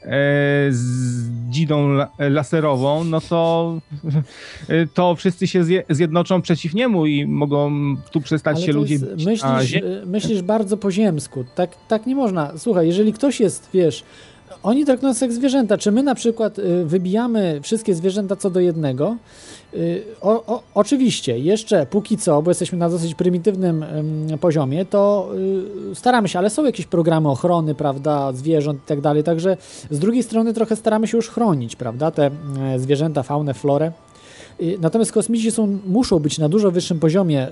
e, 0.02 0.08
z 0.70 1.30
dzidą 1.50 1.90
la- 1.90 2.10
laserową, 2.20 3.04
no 3.04 3.22
to, 3.22 3.74
e, 4.70 4.88
to 4.94 5.16
wszyscy 5.16 5.48
się 5.48 5.64
zje, 5.64 5.84
zjednoczą 5.90 6.42
przeciw 6.42 6.74
niemu 6.74 7.06
i 7.06 7.26
mogą 7.26 7.72
tu 8.12 8.22
przestać 8.22 8.58
Ale 8.58 8.66
się 8.66 8.72
ludzie 8.74 8.94
jest, 8.94 9.16
bić 9.16 9.26
myślisz, 9.26 9.74
y, 9.74 10.04
myślisz 10.06 10.42
bardzo 10.42 10.78
po 10.78 10.92
ziemsku. 10.92 11.46
Tak, 11.56 11.70
tak 11.88 12.06
nie 12.06 12.16
można. 12.16 12.54
Słuchaj, 12.58 12.88
jeżeli 12.88 13.14
ktoś 13.14 13.40
jest, 13.40 13.70
wiesz, 13.74 14.04
oni 14.64 14.86
traktują 14.86 15.14
jak 15.22 15.34
zwierzęta. 15.34 15.78
Czy 15.78 15.92
my 15.92 16.04
na 16.04 16.16
przykład 16.16 16.60
y, 16.60 16.86
wybijamy 16.86 17.60
wszystkie 17.64 17.96
zwierzęta 17.96 18.36
co 18.36 18.50
do 18.50 18.60
jednego? 18.60 19.18
Y, 19.74 20.04
O, 20.22 20.46
o, 20.46 20.64
oczywiście, 20.74 21.40
jeszcze 21.40 21.86
póki 21.86 22.18
co, 22.18 22.42
bo 22.42 22.52
jesteśmy 22.52 22.78
na 22.78 22.90
dosyć 22.90 23.16
prymitywnym 23.16 23.84
ym, 23.84 24.40
poziomie, 24.40 24.86
to 24.86 25.30
y, 25.92 25.96
staramy 25.96 26.28
się, 26.28 26.40
ale 26.40 26.50
są 26.50 26.66
jakieś 26.66 26.86
programy 26.86 27.30
ochrony, 27.30 27.76
prawda, 27.76 28.34
zwierząt 28.34 28.84
i 28.84 28.88
tak 28.88 29.02
dalej, 29.02 29.24
także 29.24 29.58
z 29.90 30.00
drugiej 30.00 30.24
strony 30.24 30.54
trochę 30.54 30.76
staramy 30.76 31.08
się 31.08 31.18
już 31.18 31.30
chronić, 31.30 31.76
prawda, 31.76 32.12
te 32.12 32.32
e, 32.60 32.80
zwierzęta, 32.80 33.24
faunę, 33.24 33.54
florę. 33.54 33.92
Y, 34.62 34.78
Natomiast 34.82 35.12
kosmici 35.12 35.52
są, 35.52 35.80
muszą 35.88 36.20
być 36.20 36.40
na 36.40 36.50
dużo 36.50 36.72
wyższym 36.72 37.00
poziomie, 37.00 37.48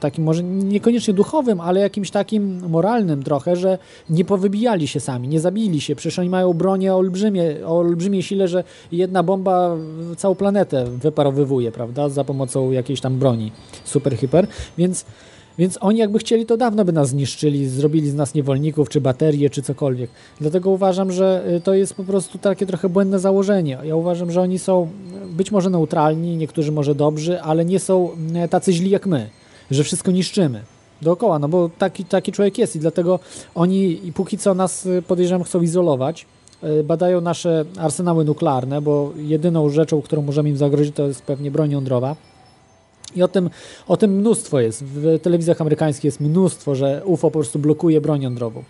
takim 0.00 0.24
może 0.24 0.42
niekoniecznie 0.42 1.14
duchowym, 1.14 1.60
ale 1.60 1.80
jakimś 1.80 2.10
takim 2.10 2.68
moralnym 2.68 3.22
trochę, 3.22 3.56
że 3.56 3.78
nie 4.10 4.24
powybijali 4.24 4.88
się 4.88 5.00
sami, 5.00 5.28
nie 5.28 5.40
zabili 5.40 5.80
się. 5.80 5.96
Przecież 5.96 6.18
oni 6.18 6.28
mają 6.28 6.52
bronię 6.52 6.94
o, 6.94 6.96
olbrzymie, 6.96 7.56
o 7.66 7.78
olbrzymiej 7.78 8.22
sile, 8.22 8.48
że 8.48 8.64
jedna 8.92 9.22
bomba 9.22 9.76
całą 10.16 10.34
planetę 10.34 10.84
wyparowywuje, 10.84 11.72
prawda, 11.72 12.08
za 12.08 12.24
pomocą 12.24 12.70
jakiejś 12.70 13.00
tam 13.00 13.18
broni 13.18 13.52
super, 13.84 14.16
hyper. 14.16 14.46
Więc 14.78 15.04
Więc 15.58 15.78
oni 15.80 15.98
jakby 15.98 16.18
chcieli, 16.18 16.46
to 16.46 16.56
dawno 16.56 16.84
by 16.84 16.92
nas 16.92 17.08
zniszczyli, 17.08 17.68
zrobili 17.68 18.10
z 18.10 18.14
nas 18.14 18.34
niewolników, 18.34 18.88
czy 18.88 19.00
baterie, 19.00 19.50
czy 19.50 19.62
cokolwiek. 19.62 20.10
Dlatego 20.40 20.70
uważam, 20.70 21.12
że 21.12 21.44
y, 21.56 21.60
to 21.60 21.74
jest 21.74 21.94
po 21.94 22.04
prostu 22.04 22.38
takie 22.38 22.66
trochę 22.66 22.88
błędne 22.88 23.18
założenie. 23.18 23.78
Ja 23.84 23.96
uważam, 23.96 24.30
że 24.30 24.40
oni 24.40 24.58
są 24.58 24.88
być 25.30 25.50
może 25.50 25.70
neutralni, 25.70 26.36
niektórzy 26.36 26.72
może 26.72 26.94
dobrzy, 26.94 27.42
ale 27.42 27.64
nie 27.64 27.78
są 27.78 28.10
y, 28.44 28.48
tacy 28.48 28.72
źli 28.72 28.90
jak 28.90 29.06
my, 29.06 29.30
że 29.70 29.84
wszystko 29.84 30.10
niszczymy 30.10 30.62
dookoła, 31.02 31.38
no 31.38 31.48
bo 31.48 31.70
taki, 31.78 32.04
taki 32.04 32.32
człowiek 32.32 32.58
jest 32.58 32.76
i 32.76 32.78
dlatego 32.78 33.18
oni 33.54 34.06
i 34.06 34.12
póki 34.12 34.38
co 34.38 34.54
nas 34.54 34.86
y, 34.86 35.02
podejrzewam 35.08 35.44
chcą 35.44 35.62
izolować, 35.62 36.26
badają 36.84 37.20
nasze 37.20 37.64
arsenały 37.78 38.24
nuklearne, 38.24 38.80
bo 38.80 39.12
jedyną 39.16 39.68
rzeczą, 39.68 40.02
którą 40.02 40.22
możemy 40.22 40.48
im 40.48 40.56
zagrozić, 40.56 40.94
to 40.94 41.06
jest 41.06 41.22
pewnie 41.22 41.50
broń 41.50 41.70
jądrowa. 41.70 42.16
I 43.16 43.22
o 43.22 43.28
tym, 43.28 43.50
o 43.88 43.96
tym 43.96 44.10
mnóstwo 44.10 44.60
jest. 44.60 44.84
W 44.84 45.18
telewizjach 45.22 45.60
amerykańskich 45.60 46.04
jest 46.04 46.20
mnóstwo, 46.20 46.74
że 46.74 47.02
UFO 47.04 47.30
po 47.30 47.38
prostu 47.38 47.58
blokuje 47.58 48.00
broń 48.00 48.22
jądrową. 48.22 48.64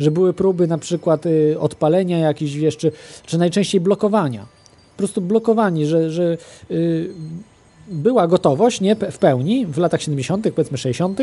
Że 0.00 0.10
były 0.10 0.32
próby 0.32 0.66
na 0.66 0.78
przykład 0.78 1.26
y, 1.26 1.56
odpalenia 1.60 2.18
jakichś, 2.18 2.52
wiesz, 2.52 2.76
czy, 2.76 2.92
czy 3.26 3.38
najczęściej 3.38 3.80
blokowania. 3.80 4.46
Po 4.92 4.98
prostu 4.98 5.20
blokowani, 5.20 5.86
że, 5.86 6.10
że 6.10 6.38
y, 6.70 7.10
była 7.88 8.26
gotowość 8.26 8.80
nie, 8.80 8.96
w 8.96 9.18
pełni 9.18 9.66
w 9.66 9.78
latach 9.78 10.02
70., 10.02 10.46
powiedzmy 10.54 10.78
60., 10.78 11.18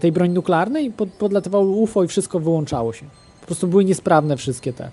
tej 0.00 0.12
broni 0.12 0.34
nuklearnej, 0.34 0.90
pod, 0.90 1.08
podlatywało 1.08 1.64
UFO 1.64 2.04
i 2.04 2.08
wszystko 2.08 2.40
wyłączało 2.40 2.92
się. 2.92 3.06
Po 3.40 3.46
prostu 3.46 3.68
były 3.68 3.84
niesprawne 3.84 4.36
wszystkie 4.36 4.72
te 4.72 4.90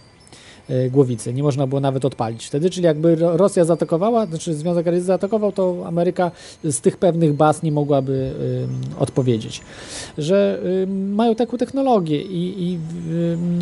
głowicy. 0.92 1.34
Nie 1.34 1.44
można 1.44 1.68
było 1.68 1.82
nawet 1.82 2.06
odpalić 2.06 2.46
wtedy, 2.46 2.70
czyli 2.70 2.86
jakby 2.86 3.16
Rosja 3.16 3.66
zaatakowała, 3.66 4.26
znaczy 4.26 4.54
Związek 4.54 4.86
Radziecki 4.86 5.08
zaatakował, 5.08 5.52
to 5.52 5.84
Ameryka 5.86 6.32
z 6.64 6.82
tych 6.82 6.98
pewnych 6.98 7.34
baz 7.34 7.64
nie 7.64 7.72
mogłaby 7.72 8.32
odpowiedzieć. 9.00 9.62
Że 10.18 10.62
mają 10.88 11.36
taką 11.36 11.58
technologię 11.58 12.22
i, 12.22 12.64
i 12.64 12.80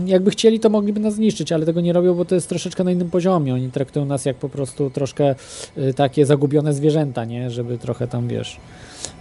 jakby 0.06 0.32
chcieli, 0.32 0.60
to 0.60 0.70
mogliby 0.70 1.00
nas 1.00 1.14
zniszczyć, 1.14 1.52
ale 1.52 1.66
tego 1.66 1.82
nie 1.82 1.94
robią, 1.94 2.14
bo 2.14 2.26
to 2.26 2.36
jest 2.36 2.50
troszeczkę 2.50 2.84
na 2.84 2.92
innym 2.92 3.10
poziomie. 3.10 3.54
Oni 3.54 3.72
traktują 3.72 4.06
nas 4.06 4.26
jak 4.26 4.36
po 4.36 4.50
prostu 4.50 4.90
troszkę 4.90 5.36
y, 5.78 5.94
takie 5.94 6.26
zagubione 6.26 6.74
zwierzęta, 6.74 7.26
nie? 7.26 7.52
Żeby 7.52 7.78
trochę 7.78 8.08
tam, 8.08 8.28
wiesz, 8.28 8.58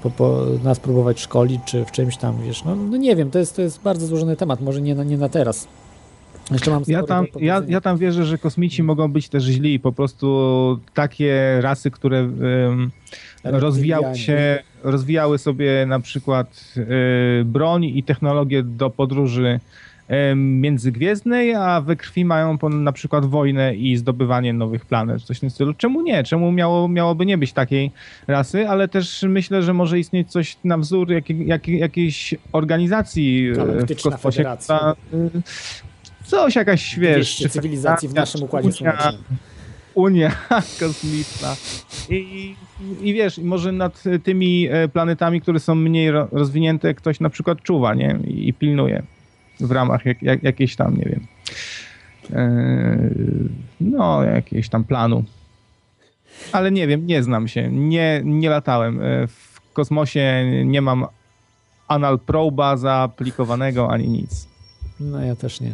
po, 0.02 0.10
po 0.10 0.46
nas 0.64 0.80
próbować 0.80 1.20
szkolić, 1.20 1.60
czy 1.64 1.84
w 1.84 1.92
czymś 1.92 2.16
tam, 2.16 2.42
wiesz, 2.46 2.64
no, 2.64 2.76
no 2.76 2.96
nie 2.96 3.16
wiem, 3.16 3.30
to 3.30 3.38
jest, 3.38 3.56
to 3.56 3.62
jest 3.62 3.80
bardzo 3.80 4.06
złożony 4.06 4.36
temat, 4.36 4.60
może 4.60 4.80
nie 4.80 4.94
na, 4.94 5.04
nie 5.04 5.18
na 5.18 5.28
teraz. 5.28 5.66
Ja, 6.86 7.02
tam, 7.02 7.26
ja, 7.40 7.62
ja 7.68 7.80
tam 7.80 7.98
wierzę, 7.98 8.24
że 8.24 8.38
kosmici 8.38 8.82
mogą 8.82 9.12
być 9.12 9.28
też 9.28 9.44
źli. 9.44 9.80
Po 9.80 9.92
prostu 9.92 10.80
takie 10.94 11.60
rasy, 11.60 11.90
które 11.90 12.22
um, 12.22 12.90
rozwijały 13.44 14.16
się, 14.16 14.62
rozwijały 14.82 15.38
sobie 15.38 15.86
na 15.86 16.00
przykład 16.00 16.74
y, 16.76 17.44
broń 17.44 17.84
i 17.84 18.02
technologię 18.02 18.62
do 18.62 18.90
podróży 18.90 19.60
y, 20.10 20.34
międzygwiezdnej, 20.36 21.54
a 21.54 21.80
we 21.80 21.96
krwi 21.96 22.24
mają 22.24 22.58
na 22.70 22.92
przykład 22.92 23.24
wojnę 23.24 23.74
i 23.74 23.96
zdobywanie 23.96 24.52
nowych 24.52 24.86
planet, 24.86 25.22
coś 25.22 25.36
w 25.36 25.40
tym 25.40 25.50
stylu. 25.50 25.74
Czemu 25.74 26.02
nie? 26.02 26.24
Czemu 26.24 26.52
miało, 26.52 26.88
miałoby 26.88 27.26
nie 27.26 27.38
być 27.38 27.52
takiej 27.52 27.90
rasy? 28.26 28.68
Ale 28.68 28.88
też 28.88 29.24
myślę, 29.28 29.62
że 29.62 29.74
może 29.74 29.98
istnieć 29.98 30.30
coś 30.30 30.56
na 30.64 30.78
wzór 30.78 31.10
jak, 31.10 31.30
jak, 31.30 31.68
jakiejś 31.68 32.34
organizacji 32.52 33.52
w 33.52 34.02
kosmosie, 34.02 34.44
która, 34.62 34.94
coś 36.24 36.56
jakaś, 36.56 36.98
wiesz... 36.98 37.46
Cywilizacji 37.50 38.08
w 38.08 38.14
naszym 38.14 38.42
układzie 38.42 38.72
słonecznym. 38.72 39.22
Unia 39.94 40.36
kosmiczna. 40.80 41.56
I, 42.10 42.54
I 43.02 43.14
wiesz, 43.14 43.38
może 43.38 43.72
nad 43.72 44.02
tymi 44.24 44.68
e, 44.70 44.88
planetami, 44.88 45.40
które 45.40 45.60
są 45.60 45.74
mniej 45.74 46.10
rozwinięte, 46.10 46.94
ktoś 46.94 47.20
na 47.20 47.30
przykład 47.30 47.62
czuwa, 47.62 47.94
nie? 47.94 48.18
I 48.26 48.54
pilnuje 48.54 49.02
w 49.60 49.70
ramach 49.70 50.06
jak, 50.06 50.22
jak, 50.22 50.42
jakiejś 50.42 50.76
tam, 50.76 50.96
nie 50.96 51.04
wiem, 51.04 51.26
e, 52.32 53.10
no, 53.80 54.24
jakiegoś 54.24 54.68
tam 54.68 54.84
planu. 54.84 55.24
Ale 56.52 56.70
nie 56.70 56.86
wiem, 56.86 57.06
nie 57.06 57.22
znam 57.22 57.48
się, 57.48 57.68
nie, 57.68 58.22
nie 58.24 58.50
latałem. 58.50 59.02
E, 59.02 59.26
w 59.26 59.60
kosmosie 59.72 60.44
nie 60.64 60.82
mam 60.82 61.06
anal 61.88 62.18
proba 62.18 62.76
zaaplikowanego 62.76 63.90
ani 63.90 64.08
nic. 64.08 64.48
No 65.00 65.24
ja 65.24 65.36
też 65.36 65.60
nie. 65.60 65.72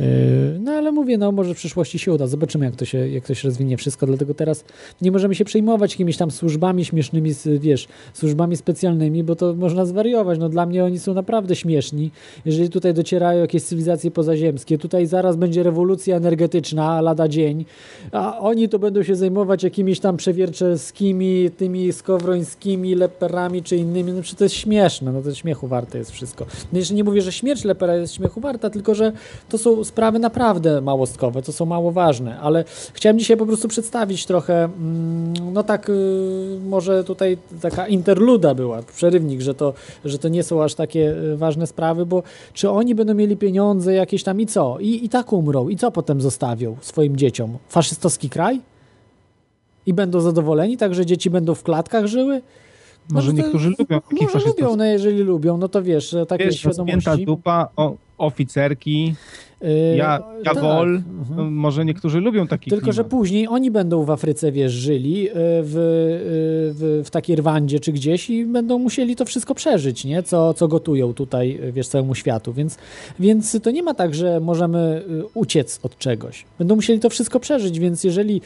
Yy, 0.00 0.58
no 0.60 0.72
ale 0.72 0.92
mówię, 0.92 1.18
no 1.18 1.32
może 1.32 1.54
w 1.54 1.56
przyszłości 1.56 1.98
się 1.98 2.12
uda. 2.12 2.26
Zobaczymy, 2.26 2.64
jak 2.64 2.76
to 2.76 2.84
się, 2.84 3.08
jak 3.08 3.26
to 3.26 3.34
się 3.34 3.48
rozwinie 3.48 3.76
wszystko. 3.76 4.06
Dlatego 4.06 4.34
teraz 4.34 4.64
nie 5.00 5.12
możemy 5.12 5.34
się 5.34 5.44
przejmować 5.44 5.92
jakimiś 5.92 6.16
tam 6.16 6.30
służbami 6.30 6.84
śmiesznymi, 6.84 7.32
wiesz, 7.60 7.88
służbami 8.14 8.56
specjalnymi, 8.56 9.24
bo 9.24 9.36
to 9.36 9.54
można 9.54 9.86
zwariować. 9.86 10.38
No 10.38 10.48
dla 10.48 10.66
mnie 10.66 10.84
oni 10.84 10.98
są 10.98 11.14
naprawdę 11.14 11.56
śmieszni. 11.56 12.10
Jeżeli 12.44 12.70
tutaj 12.70 12.94
docierają 12.94 13.40
jakieś 13.40 13.62
cywilizacje 13.62 14.10
pozaziemskie, 14.10 14.78
tutaj 14.78 15.06
zaraz 15.06 15.36
będzie 15.36 15.62
rewolucja 15.62 16.16
energetyczna 16.16 17.00
lada 17.00 17.28
dzień, 17.28 17.64
a 18.12 18.38
oni 18.38 18.68
to 18.68 18.78
będą 18.78 19.02
się 19.02 19.16
zajmować 19.16 19.62
jakimiś 19.62 20.00
tam 20.00 20.16
przewierczeskimi, 20.16 21.50
tymi 21.56 21.92
skowrońskimi 21.92 22.94
leperami 22.94 23.62
czy 23.62 23.76
innymi. 23.76 24.12
No 24.12 24.22
przecież 24.22 24.38
to 24.38 24.44
jest 24.44 24.54
śmieszne, 24.54 25.12
no 25.12 25.22
to 25.22 25.34
śmiechu 25.34 25.66
warte 25.66 25.98
jest 25.98 26.10
wszystko. 26.10 26.46
No 26.72 26.78
jeszcze 26.78 26.94
nie 26.94 27.04
mówię, 27.04 27.22
że 27.22 27.32
śmierć 27.32 27.64
lepera 27.64 27.96
jest 27.96 28.14
śmiechu 28.14 28.40
warta, 28.40 28.70
tylko 28.70 28.94
że 28.94 29.12
to 29.48 29.58
są 29.58 29.84
sprawy 29.90 30.18
naprawdę 30.18 30.80
małostkowe, 30.80 31.42
to 31.42 31.52
są 31.52 31.66
mało 31.66 31.92
ważne, 31.92 32.40
ale 32.40 32.64
chciałem 32.92 33.18
dzisiaj 33.18 33.36
po 33.36 33.46
prostu 33.46 33.68
przedstawić 33.68 34.26
trochę, 34.26 34.64
mm, 34.64 35.52
no 35.52 35.62
tak, 35.62 35.88
y, 35.88 36.58
może 36.66 37.04
tutaj 37.04 37.38
taka 37.60 37.88
interluda 37.88 38.54
była, 38.54 38.82
przerywnik, 38.82 39.40
że 39.40 39.54
to, 39.54 39.74
że 40.04 40.18
to 40.18 40.28
nie 40.28 40.42
są 40.42 40.62
aż 40.62 40.74
takie 40.74 41.10
y, 41.32 41.36
ważne 41.36 41.66
sprawy, 41.66 42.06
bo 42.06 42.22
czy 42.52 42.70
oni 42.70 42.94
będą 42.94 43.14
mieli 43.14 43.36
pieniądze 43.36 43.94
jakieś 43.94 44.22
tam 44.22 44.40
i 44.40 44.46
co? 44.46 44.78
I, 44.80 45.04
i 45.04 45.08
tak 45.08 45.32
umrą. 45.32 45.68
I 45.68 45.76
co 45.76 45.90
potem 45.90 46.20
zostawią 46.20 46.76
swoim 46.80 47.16
dzieciom? 47.16 47.58
Faszystowski 47.68 48.30
kraj? 48.30 48.60
I 49.86 49.94
będą 49.94 50.20
zadowoleni, 50.20 50.76
tak, 50.76 50.94
że 50.94 51.06
dzieci 51.06 51.30
będą 51.30 51.54
w 51.54 51.62
klatkach 51.62 52.06
żyły? 52.06 52.42
Może 53.10 53.32
no, 53.32 53.42
niektórzy 53.42 53.72
lubią. 53.78 54.00
Może 54.20 54.38
lubią, 54.46 54.76
no 54.76 54.84
jeżeli 54.84 55.18
lubią, 55.18 55.56
no 55.56 55.68
to 55.68 55.82
wiesz, 55.82 56.16
takie 56.28 56.44
wiesz, 56.44 56.58
świadomości. 56.58 57.24
dupa, 57.24 57.68
o, 57.76 57.94
oficerki, 58.18 59.14
ja, 59.96 60.22
ja 60.44 60.54
tak. 60.54 60.62
wol, 60.62 61.02
mhm. 61.18 61.52
może 61.52 61.84
niektórzy 61.84 62.20
lubią 62.20 62.46
taki 62.46 62.70
Tylko, 62.70 62.82
klimat. 62.82 62.96
że 62.96 63.04
później 63.04 63.48
oni 63.48 63.70
będą 63.70 64.04
w 64.04 64.10
Afryce, 64.10 64.52
wiesz, 64.52 64.72
żyli 64.72 65.22
yy, 65.22 65.32
w, 65.34 65.72
w, 66.74 67.02
w 67.06 67.10
takiej 67.10 67.36
Rwandzie 67.36 67.80
czy 67.80 67.92
gdzieś 67.92 68.30
i 68.30 68.46
będą 68.46 68.78
musieli 68.78 69.16
to 69.16 69.24
wszystko 69.24 69.54
przeżyć, 69.54 70.04
nie? 70.04 70.22
Co, 70.22 70.54
co 70.54 70.68
gotują 70.68 71.14
tutaj, 71.14 71.60
wiesz, 71.72 71.88
całemu 71.88 72.14
światu. 72.14 72.52
Więc, 72.52 72.78
więc 73.20 73.60
to 73.62 73.70
nie 73.70 73.82
ma 73.82 73.94
tak, 73.94 74.14
że 74.14 74.40
możemy 74.40 75.02
uciec 75.34 75.80
od 75.82 75.98
czegoś. 75.98 76.44
Będą 76.58 76.76
musieli 76.76 77.00
to 77.00 77.10
wszystko 77.10 77.40
przeżyć, 77.40 77.78
więc 77.78 78.04
jeżeli 78.04 78.40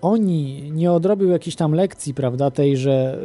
oni 0.00 0.70
nie 0.72 0.92
odrobią 0.92 1.28
jakiejś 1.28 1.56
tam 1.56 1.72
lekcji, 1.72 2.14
prawda, 2.14 2.50
tej, 2.50 2.76
że 2.76 3.18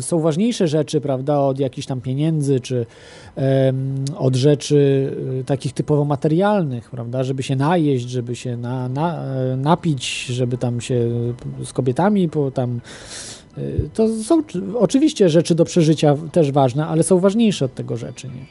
są 0.00 0.20
ważniejsze 0.20 0.68
rzeczy, 0.68 1.00
prawda, 1.00 1.38
od 1.38 1.58
jakichś 1.58 1.86
tam 1.86 2.00
pieniędzy, 2.00 2.60
czy 2.60 2.86
od 4.18 4.36
rzeczy 4.36 5.10
takich 5.46 5.69
takich 5.70 5.74
typowo 5.74 6.04
materialnych, 6.04 6.90
prawda, 6.90 7.24
żeby 7.24 7.42
się 7.42 7.56
najeść, 7.56 8.08
żeby 8.08 8.36
się 8.36 8.56
na, 8.56 8.88
na, 8.88 9.24
napić, 9.56 10.26
żeby 10.26 10.58
tam 10.58 10.80
się 10.80 11.08
z 11.64 11.72
kobietami 11.72 12.28
po 12.28 12.50
tam 12.50 12.80
y, 13.58 13.90
to 13.94 14.08
są 14.22 14.42
oczywiście 14.78 15.28
rzeczy 15.28 15.54
do 15.54 15.64
przeżycia 15.64 16.16
też 16.32 16.52
ważne, 16.52 16.86
ale 16.86 17.02
są 17.02 17.18
ważniejsze 17.18 17.64
od 17.64 17.74
tego 17.74 17.96
rzeczy, 17.96 18.28
nie? 18.28 18.46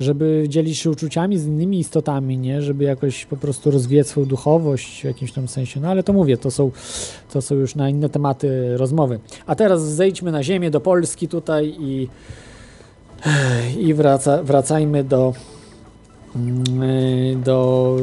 Żeby 0.00 0.44
dzielić 0.48 0.78
się 0.78 0.90
uczuciami 0.90 1.38
z 1.38 1.46
innymi 1.46 1.78
istotami, 1.78 2.38
nie? 2.38 2.62
Żeby 2.62 2.84
jakoś 2.84 3.24
po 3.24 3.36
prostu 3.36 3.70
rozwijać 3.70 4.06
swoją 4.06 4.26
duchowość 4.26 5.00
w 5.00 5.04
jakimś 5.04 5.32
tam 5.32 5.48
sensie. 5.48 5.80
No 5.80 5.88
ale 5.88 6.02
to 6.02 6.12
mówię, 6.12 6.36
to 6.36 6.50
są, 6.50 6.70
to 7.32 7.42
są 7.42 7.54
już 7.54 7.74
na 7.74 7.88
inne 7.88 8.08
tematy 8.08 8.76
rozmowy. 8.76 9.20
A 9.46 9.54
teraz 9.54 9.82
zejdźmy 9.82 10.32
na 10.32 10.42
ziemię, 10.42 10.70
do 10.70 10.80
Polski 10.80 11.28
tutaj 11.28 11.76
i, 11.78 12.08
i 13.78 13.94
wraca, 13.94 14.42
wracajmy 14.42 15.04
do, 15.04 15.34
do 17.36 17.96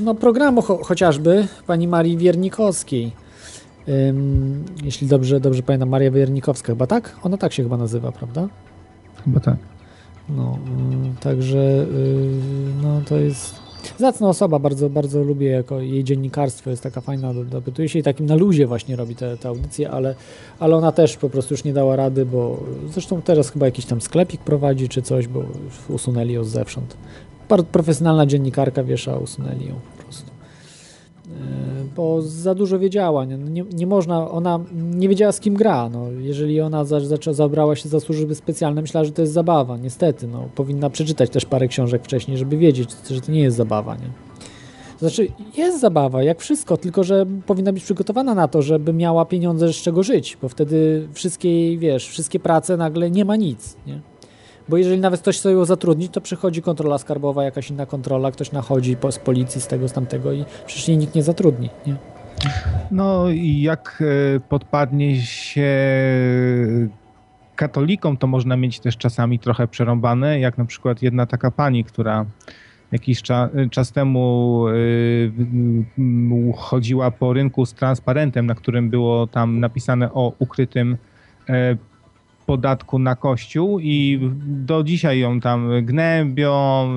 no, 0.00 0.14
programu 0.14 0.62
cho 0.62 0.84
chociażby 0.84 1.46
pani 1.66 1.88
Marii 1.88 2.16
Wiernikowskiej. 2.16 3.12
jeśli 4.84 5.06
dobrze, 5.06 5.40
dobrze 5.40 5.62
pamiętam, 5.62 5.88
Maria 5.88 6.10
Wiernikowska 6.10 6.72
chyba 6.72 6.86
tak? 6.86 7.16
Ona 7.22 7.36
tak 7.36 7.52
się 7.52 7.62
chyba 7.62 7.76
nazywa, 7.76 8.12
prawda? 8.12 8.48
Chyba 9.24 9.40
tak. 9.40 9.56
No, 10.28 10.58
mm, 10.66 11.16
także 11.20 11.58
y, 11.58 12.30
no, 12.82 13.00
to 13.08 13.16
jest 13.16 13.54
zacna 13.98 14.28
osoba, 14.28 14.58
bardzo, 14.58 14.90
bardzo 14.90 15.22
lubię 15.22 15.46
jako 15.46 15.80
jej 15.80 16.04
dziennikarstwo, 16.04 16.70
jest 16.70 16.82
taka 16.82 17.00
fajna, 17.00 17.34
dopytuje 17.34 17.88
się 17.88 17.98
i 17.98 18.02
takim 18.02 18.26
na 18.26 18.34
luzie 18.34 18.66
właśnie 18.66 18.96
robi 18.96 19.14
te, 19.14 19.36
te 19.36 19.48
audycje, 19.48 19.90
ale, 19.90 20.14
ale 20.58 20.76
ona 20.76 20.92
też 20.92 21.16
po 21.16 21.30
prostu 21.30 21.54
już 21.54 21.64
nie 21.64 21.72
dała 21.72 21.96
rady, 21.96 22.26
bo 22.26 22.60
zresztą 22.90 23.22
teraz 23.22 23.50
chyba 23.50 23.66
jakiś 23.66 23.84
tam 23.84 24.00
sklepik 24.00 24.40
prowadzi 24.40 24.88
czy 24.88 25.02
coś, 25.02 25.28
bo 25.28 25.44
usunęli 25.88 26.32
ją 26.32 26.44
zewsząd 26.44 26.96
profesjonalna 27.72 28.26
dziennikarka 28.26 28.84
wiesza, 28.84 29.16
usunęli 29.16 29.66
ją 29.66 29.74
po 29.96 30.02
prostu. 30.02 30.30
E, 31.28 31.84
bo 31.96 32.22
za 32.22 32.54
dużo 32.54 32.78
wiedziała. 32.78 33.24
Nie, 33.24 33.36
nie, 33.36 33.64
nie 33.72 33.86
można, 33.86 34.30
ona 34.30 34.60
nie 34.74 35.08
wiedziała 35.08 35.32
z 35.32 35.40
kim 35.40 35.54
gra. 35.54 35.88
No, 35.88 36.10
jeżeli 36.10 36.60
ona 36.60 36.84
za, 36.84 37.00
za, 37.00 37.32
zabrała 37.32 37.76
się 37.76 37.88
za 37.88 38.00
służby 38.00 38.34
specjalne, 38.34 38.82
myślała, 38.82 39.04
że 39.04 39.12
to 39.12 39.22
jest 39.22 39.34
zabawa. 39.34 39.76
Niestety, 39.76 40.26
no, 40.26 40.48
powinna 40.54 40.90
przeczytać 40.90 41.30
też 41.30 41.44
parę 41.44 41.68
książek 41.68 42.04
wcześniej, 42.04 42.38
żeby 42.38 42.56
wiedzieć, 42.56 42.90
że 43.10 43.20
to 43.20 43.32
nie 43.32 43.40
jest 43.40 43.56
zabawa. 43.56 43.94
Nie? 43.94 44.10
Znaczy, 44.98 45.28
jest 45.56 45.80
zabawa, 45.80 46.22
jak 46.22 46.40
wszystko, 46.40 46.76
tylko 46.76 47.04
że 47.04 47.26
powinna 47.46 47.72
być 47.72 47.84
przygotowana 47.84 48.34
na 48.34 48.48
to, 48.48 48.62
żeby 48.62 48.92
miała 48.92 49.24
pieniądze, 49.24 49.72
z 49.72 49.76
czego 49.76 50.02
żyć, 50.02 50.38
bo 50.42 50.48
wtedy 50.48 51.08
wszystkie, 51.12 51.78
wiesz, 51.78 52.08
wszystkie 52.08 52.40
prace 52.40 52.76
nagle 52.76 53.10
nie 53.10 53.24
ma 53.24 53.36
nic, 53.36 53.76
nie? 53.86 54.00
Bo 54.68 54.76
jeżeli 54.76 55.00
nawet 55.00 55.20
ktoś 55.20 55.38
chce 55.38 55.52
ją 55.52 55.64
zatrudnić, 55.64 56.12
to 56.12 56.20
przychodzi 56.20 56.62
kontrola 56.62 56.98
skarbowa, 56.98 57.44
jakaś 57.44 57.70
inna 57.70 57.86
kontrola, 57.86 58.30
ktoś 58.30 58.52
nachodzi 58.52 58.96
po, 58.96 59.12
z 59.12 59.18
policji, 59.18 59.60
z 59.60 59.66
tego, 59.66 59.88
z 59.88 59.92
tamtego 59.92 60.32
i 60.32 60.44
przecież 60.66 60.88
jej 60.88 60.96
nikt 60.96 61.14
nie 61.14 61.22
zatrudni, 61.22 61.70
nie? 61.86 61.96
No 62.90 63.28
i 63.30 63.60
jak 63.62 64.02
e, 64.36 64.40
podpadnie 64.40 65.20
się 65.20 65.68
katolikom, 67.56 68.16
to 68.16 68.26
można 68.26 68.56
mieć 68.56 68.80
też 68.80 68.96
czasami 68.96 69.38
trochę 69.38 69.68
przerąbane, 69.68 70.40
jak 70.40 70.58
na 70.58 70.64
przykład 70.64 71.02
jedna 71.02 71.26
taka 71.26 71.50
pani, 71.50 71.84
która 71.84 72.26
jakiś 72.92 73.22
cza, 73.22 73.48
czas 73.70 73.92
temu 73.92 74.64
y, 74.68 74.72
y, 75.98 76.52
chodziła 76.56 77.10
po 77.10 77.32
rynku 77.32 77.66
z 77.66 77.74
transparentem, 77.74 78.46
na 78.46 78.54
którym 78.54 78.90
było 78.90 79.26
tam 79.26 79.60
napisane 79.60 80.12
o 80.12 80.32
ukrytym 80.38 80.96
podatku 82.48 82.98
na 82.98 83.16
kościół 83.16 83.78
i 83.80 84.20
do 84.46 84.82
dzisiaj 84.82 85.18
ją 85.18 85.40
tam 85.40 85.70
gnębią, 85.82 86.88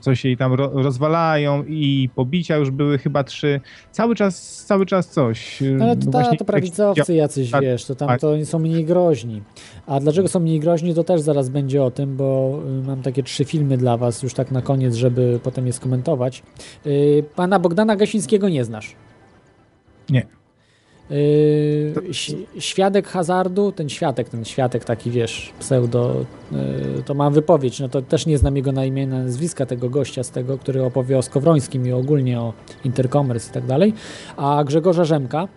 coś 0.00 0.24
jej 0.24 0.36
tam 0.36 0.52
ro 0.52 0.70
rozwalają 0.74 1.64
i 1.68 2.10
pobicia 2.14 2.56
już 2.56 2.70
były 2.70 2.98
chyba 2.98 3.24
trzy. 3.24 3.60
Cały 3.90 4.14
czas, 4.14 4.64
cały 4.64 4.86
czas 4.86 5.08
coś. 5.08 5.62
No 5.78 5.84
ale 5.84 5.96
to, 5.96 6.10
ta, 6.10 6.36
to 6.36 6.44
prawicowcy 6.44 7.14
jacyś, 7.14 7.50
wiesz, 7.60 7.84
to 7.84 7.94
tam 7.94 8.18
to 8.18 8.44
są 8.44 8.58
mniej 8.58 8.84
groźni. 8.84 9.42
A 9.86 10.00
dlaczego 10.00 10.28
są 10.28 10.40
mniej 10.40 10.60
groźni, 10.60 10.94
to 10.94 11.04
też 11.04 11.20
zaraz 11.20 11.48
będzie 11.48 11.82
o 11.82 11.90
tym, 11.90 12.16
bo 12.16 12.60
mam 12.86 13.02
takie 13.02 13.22
trzy 13.22 13.44
filmy 13.44 13.76
dla 13.76 13.96
was 13.96 14.22
już 14.22 14.34
tak 14.34 14.50
na 14.50 14.62
koniec, 14.62 14.94
żeby 14.94 15.40
potem 15.42 15.66
je 15.66 15.72
skomentować. 15.72 16.42
Pana 17.34 17.58
Bogdana 17.58 17.96
Gasińskiego 17.96 18.48
nie 18.48 18.64
znasz? 18.64 18.94
Nie. 20.10 20.26
Yy, 21.10 21.94
świadek 22.58 23.08
hazardu, 23.08 23.72
ten 23.72 23.88
świadek, 23.88 24.28
ten 24.28 24.44
świadek 24.44 24.84
taki, 24.84 25.10
wiesz, 25.10 25.52
pseudo, 25.58 26.24
yy, 26.52 26.58
to 27.04 27.14
ma 27.14 27.30
wypowiedź, 27.30 27.80
no 27.80 27.88
to 27.88 28.02
też 28.02 28.26
nie 28.26 28.38
znam 28.38 28.56
jego 28.56 28.72
na 28.72 28.84
imię, 28.84 29.06
nazwiska 29.06 29.66
tego 29.66 29.90
gościa 29.90 30.22
z 30.22 30.30
tego, 30.30 30.58
który 30.58 30.84
opowie 30.84 31.18
o 31.18 31.22
Skowrońskim 31.22 31.86
i 31.86 31.92
ogólnie 31.92 32.40
o 32.40 32.52
Intercommerce 32.84 33.50
i 33.50 33.54
tak 33.54 33.66
dalej, 33.66 33.94
a 34.36 34.64
Grzegorza 34.64 35.04
Rzemka 35.04 35.48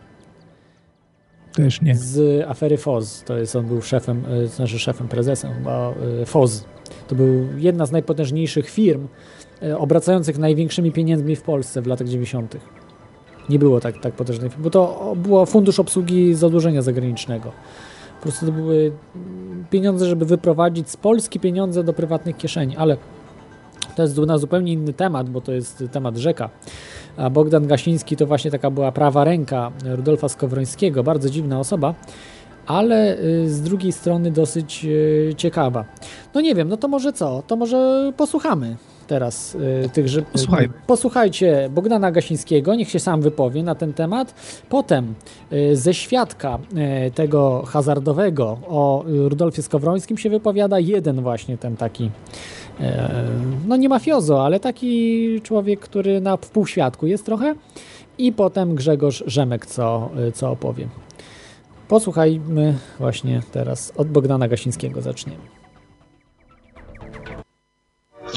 też 1.54 1.82
nie. 1.82 1.96
Z 1.96 2.46
afery 2.48 2.78
FOZ, 2.78 3.24
to 3.24 3.38
jest, 3.38 3.56
on 3.56 3.66
był 3.66 3.82
szefem, 3.82 4.24
yy, 4.30 4.48
znaczy 4.48 4.80
szefem, 4.80 5.08
prezesem 5.08 5.54
chyba 5.54 5.94
FOZ. 6.26 6.66
To 7.08 7.16
był 7.16 7.48
jedna 7.58 7.86
z 7.86 7.92
najpotężniejszych 7.92 8.70
firm 8.70 9.08
obracających 9.78 10.38
największymi 10.38 10.92
pieniędzmi 10.92 11.36
w 11.36 11.42
Polsce 11.42 11.82
w 11.82 11.88
latach 11.88 12.08
90 12.08 12.56
nie 13.50 13.60
było 13.60 13.80
tak, 13.80 13.98
tak 13.98 14.14
potężnej, 14.14 14.50
bo 14.58 14.70
to 14.70 15.14
było 15.16 15.46
fundusz 15.46 15.80
obsługi 15.80 16.36
zadłużenia 16.36 16.82
zagranicznego. 16.82 17.52
Po 18.20 18.24
prostu 18.24 18.46
to 18.46 18.52
były 18.52 18.92
pieniądze, 19.70 20.06
żeby 20.06 20.26
wyprowadzić 20.26 20.90
z 20.90 20.98
Polski 20.98 21.40
pieniądze 21.40 21.84
do 21.84 21.94
prywatnych 21.94 22.38
kieszeni, 22.38 22.78
ale 22.78 22.98
to 23.96 24.04
jest 24.04 24.18
na 24.18 24.38
zupełnie 24.38 24.74
inny 24.74 24.94
temat, 24.94 25.30
bo 25.30 25.42
to 25.42 25.52
jest 25.52 25.84
temat 25.92 26.18
rzeka. 26.18 26.50
A 27.18 27.30
Bogdan 27.30 27.68
Gasiński 27.68 28.18
to 28.18 28.26
właśnie 28.26 28.52
taka 28.52 28.72
była 28.72 28.92
prawa 28.92 29.24
ręka 29.24 29.72
Rudolfa 29.86 30.30
Skowrońskiego, 30.30 31.04
bardzo 31.04 31.30
dziwna 31.30 31.60
osoba, 31.60 31.94
ale 32.68 33.18
y, 33.18 33.50
z 33.50 33.62
drugiej 33.62 33.92
strony 33.92 34.32
dosyć 34.32 34.86
y, 34.86 35.34
ciekawa. 35.38 35.86
No 36.34 36.42
nie 36.42 36.56
wiem, 36.56 36.70
no 36.70 36.78
to 36.78 36.88
może 36.88 37.14
co? 37.14 37.44
To 37.48 37.56
może 37.56 38.12
posłuchamy 38.18 38.78
teraz 39.10 39.56
y, 39.56 39.90
tych, 39.94 40.08
że 40.08 40.22
Posłuchaj. 40.22 40.70
posłuchajcie 40.88 41.70
Bogdana 41.72 42.12
Gasińskiego, 42.12 42.76
niech 42.76 42.90
się 42.90 43.00
sam 43.00 43.22
wypowie 43.22 43.64
na 43.64 43.76
ten 43.76 43.94
temat. 43.94 44.34
Potem 44.70 45.14
y, 45.54 45.76
ze 45.76 45.94
świadka 45.94 46.60
y, 47.08 47.12
tego 47.12 47.64
hazardowego 47.68 48.58
o 48.68 49.04
Rudolfie 49.08 49.62
Skowrońskim 49.62 50.18
się 50.18 50.30
wypowiada 50.30 50.80
jeden 50.80 51.22
właśnie 51.22 51.58
ten 51.58 51.78
taki 51.78 52.12
no 53.68 53.76
nie 53.76 53.90
mafiozo, 53.90 54.46
ale 54.46 54.60
taki 54.60 55.42
człowiek, 55.42 55.80
który 55.80 56.22
na 56.22 56.38
półświadku 56.38 57.08
jest 57.08 57.26
trochę 57.26 57.56
i 58.18 58.34
potem 58.34 58.76
Grzegorz 58.76 59.24
Rzemek, 59.28 59.66
co, 59.66 60.10
co 60.34 60.52
opowie. 60.52 60.88
Posłuchajmy 61.88 62.78
właśnie 63.00 63.42
teraz 63.52 63.94
od 63.98 64.08
Bogdana 64.08 64.48
Gasińskiego 64.48 65.02
zaczniemy. 65.02 65.59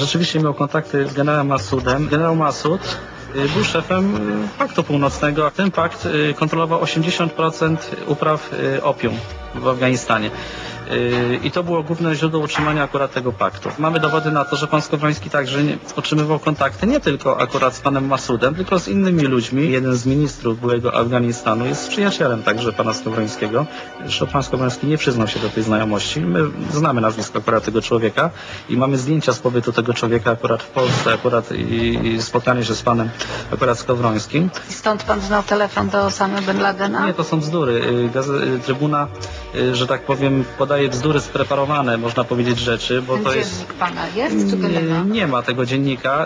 Rzeczywiście 0.02 0.40
miał 0.40 0.54
kontakty 0.54 1.08
z 1.08 1.14
generałem 1.14 1.46
Masudem. 1.46 2.08
Generał 2.08 2.36
Masud 2.36 2.98
y, 3.36 3.48
był 3.48 3.64
szefem 3.64 4.16
y, 4.44 4.48
Paktu 4.58 4.82
Północnego, 4.82 5.50
ten 5.50 5.70
pakt 5.70 6.06
y, 6.06 6.34
kontrolował 6.34 6.80
80% 6.82 7.76
upraw 8.06 8.50
opium 8.82 9.14
w 9.54 9.68
Afganistanie. 9.68 10.30
I 11.42 11.50
to 11.50 11.62
było 11.62 11.82
główne 11.82 12.14
źródło 12.14 12.40
utrzymania 12.40 12.82
akurat 12.82 13.12
tego 13.12 13.32
paktu. 13.32 13.68
Mamy 13.78 14.00
dowody 14.00 14.30
na 14.30 14.44
to, 14.44 14.56
że 14.56 14.66
pan 14.66 14.82
Skowroński 14.82 15.30
także 15.30 15.62
nie, 15.64 15.76
utrzymywał 15.96 16.38
kontakty 16.38 16.86
nie 16.86 17.00
tylko 17.00 17.40
akurat 17.40 17.74
z 17.74 17.80
panem 17.80 18.06
Masudem, 18.06 18.54
tylko 18.54 18.78
z 18.78 18.88
innymi 18.88 19.22
ludźmi. 19.22 19.70
Jeden 19.70 19.94
z 19.96 20.06
ministrów 20.06 20.60
byłego 20.60 20.94
Afganistanu 20.94 21.66
jest 21.66 21.88
przyjacielem 21.88 22.42
także 22.42 22.72
pana 22.72 22.94
Skowrońskiego. 22.94 23.66
Zresztą 24.00 24.26
pan 24.26 24.42
Skowroński 24.42 24.86
nie 24.86 24.98
przyznał 24.98 25.28
się 25.28 25.40
do 25.40 25.48
tej 25.48 25.62
znajomości. 25.62 26.20
My 26.20 26.40
znamy 26.72 27.00
nazwisko 27.00 27.38
akurat 27.38 27.64
tego 27.64 27.82
człowieka 27.82 28.30
i 28.68 28.76
mamy 28.76 28.98
zdjęcia 28.98 29.32
z 29.32 29.38
pobytu 29.38 29.72
tego 29.72 29.94
człowieka 29.94 30.30
akurat 30.30 30.62
w 30.62 30.68
Polsce, 30.68 31.14
akurat 31.14 31.52
i, 31.52 31.98
i 32.08 32.22
spotkanie 32.22 32.64
się 32.64 32.74
z 32.74 32.82
panem 32.82 33.10
akurat 33.52 33.78
Skowrońskim. 33.78 34.50
I 34.70 34.72
stąd 34.72 35.02
pan 35.02 35.20
znał 35.20 35.42
telefon 35.42 35.88
do 35.88 36.02
Osama 36.04 36.40
Bin 36.42 36.60
Ladena? 36.60 37.06
Nie, 37.06 37.14
to 37.14 37.24
są 37.24 37.40
bzdury. 37.40 37.82
Gaze- 38.14 38.32
Trybuna, 38.64 39.06
że 39.72 39.86
tak 39.86 40.02
powiem, 40.02 40.44
podaje 40.72 40.88
bzdury 40.88 41.20
spreparowane, 41.20 41.98
można 41.98 42.24
powiedzieć, 42.24 42.58
rzeczy, 42.58 43.02
bo 43.02 43.14
Ten 43.14 43.24
to 43.24 43.30
dziennik 43.30 43.48
jest... 43.48 43.66
pana 43.72 44.06
jest, 44.16 44.50
czy 44.50 44.56
go 44.56 44.68
nie 44.68 44.80
ma? 44.80 45.02
Nie 45.04 45.26
ma 45.26 45.42
tego 45.42 45.66
dziennika, 45.66 46.24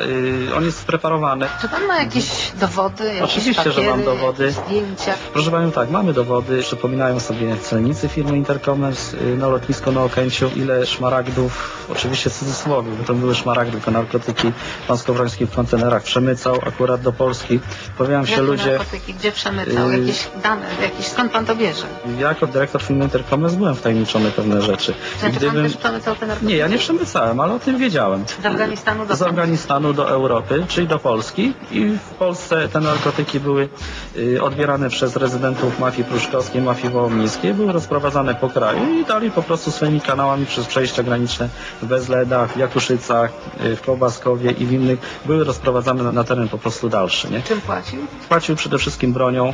y, 0.51 0.55
on 0.57 0.65
jest 0.65 0.79
spreparowany. 0.79 1.47
Czy 1.61 1.69
pan 1.69 1.87
ma 1.87 1.99
jakieś 1.99 2.53
dowody, 2.61 3.05
jakieś 3.05 3.23
Oczywiście, 3.23 3.63
że 3.63 3.71
papiery, 3.71 3.91
mam 3.91 4.05
dowody. 4.05 4.51
zdjęcia? 4.51 5.15
Proszę 5.33 5.51
Panią, 5.51 5.71
tak, 5.73 5.91
mamy 5.91 6.13
dowody. 6.13 6.63
Przypominają 6.63 7.21
sobie 7.21 7.57
celnicy 7.57 8.09
firmy 8.09 8.37
Intercommerce 8.37 9.17
y, 9.17 9.37
na 9.37 9.49
lotnisko 9.49 9.93
na 9.93 10.03
Okęciu, 10.03 10.51
ile 10.57 10.87
szmaragdów, 10.87 11.87
oczywiście 11.93 12.31
w 12.31 12.35
cudzysłowie, 12.35 12.91
bo 12.99 13.05
to 13.05 13.15
były 13.15 13.35
szmaragdy, 13.35 13.73
tylko 13.73 13.91
narkotyki, 13.91 14.53
pan 14.89 14.99
Skowroński 14.99 15.47
w 15.47 15.51
kontenerach 15.55 16.03
przemycał 16.03 16.55
akurat 16.67 17.01
do 17.01 17.13
Polski. 17.13 17.61
Pojawiają 17.99 18.27
się 18.27 18.43
ludzie... 18.43 18.71
narkotyki, 18.71 19.15
gdzie 19.15 19.33
przemycał? 19.33 19.91
y, 19.91 19.99
Jakieś 19.99 20.29
dane, 20.43 20.67
jakieś, 20.83 21.07
skąd 21.07 21.33
pan 21.33 21.47
to 21.47 21.57
bierze? 21.57 21.87
Ja 22.19 22.29
jako 22.29 22.47
dyrektor 22.47 22.83
firmy 22.83 23.05
Intercommerce 23.05 23.57
byłem 23.57 23.75
wtajemniczony 23.75 24.31
pewne 24.37 24.63
rzeczy. 24.63 24.95
Czy 25.21 25.47
pan 25.47 25.55
też 25.55 25.77
przemycał 25.77 26.15
te 26.17 26.27
narkotyki? 26.27 26.53
Nie, 26.53 26.57
ja 26.57 26.69
nie 26.69 26.79
przemycałem, 26.79 27.41
ale 27.41 27.55
o 27.55 27.59
tym 27.59 27.79
wiedziałem. 27.79 28.25
Z 28.43 28.47
Afganistanu 28.47 29.07
do 29.07 29.17
Z 29.17 29.23
Afganistanu 29.23 29.93
do 29.93 30.11
Europy, 30.11 30.65
czyli 30.69 30.87
do 30.87 30.99
Polski 30.99 31.53
i 31.71 31.89
w 31.89 32.15
Polsce 32.19 32.69
te 32.69 32.81
narkotyki 32.81 33.41
były 33.41 33.69
y, 34.17 34.43
odbierane 34.43 34.89
przez 34.89 35.17
rezydentów 35.17 35.79
mafii 35.79 36.05
pruszkowskiej, 36.05 36.63
mafii 36.63 36.93
wołomińskiej, 36.93 37.55
były 37.55 37.73
rozprowadzane 37.73 38.35
po 38.35 38.49
kraju 38.49 39.01
i 39.01 39.05
dalej 39.05 39.31
po 39.31 39.43
prostu 39.43 39.71
swoimi 39.71 40.01
kanałami 40.01 40.47
przez 40.47 40.67
przejścia 40.67 41.03
graniczne 41.03 41.49
w 41.83 41.87
Bezledach, 41.87 42.53
w 42.53 42.57
Jakuszycach, 42.57 43.33
y, 43.65 43.77
w 43.77 43.83
Kołbaskowie 43.83 44.51
i 44.51 44.67
w 44.67 44.73
innych 44.73 44.99
były 45.25 45.45
rozprowadzane 45.45 46.03
na, 46.03 46.13
na 46.13 46.25
teren 46.25 46.49
po 46.49 46.59
prostu 46.59 46.89
dalszy. 46.89 47.31
Nie? 47.31 47.43
Czym 47.43 47.61
płacił? 47.61 48.01
Płacił 48.29 48.57
przede 48.57 48.79
wszystkim 48.79 49.13
bronią. 49.13 49.53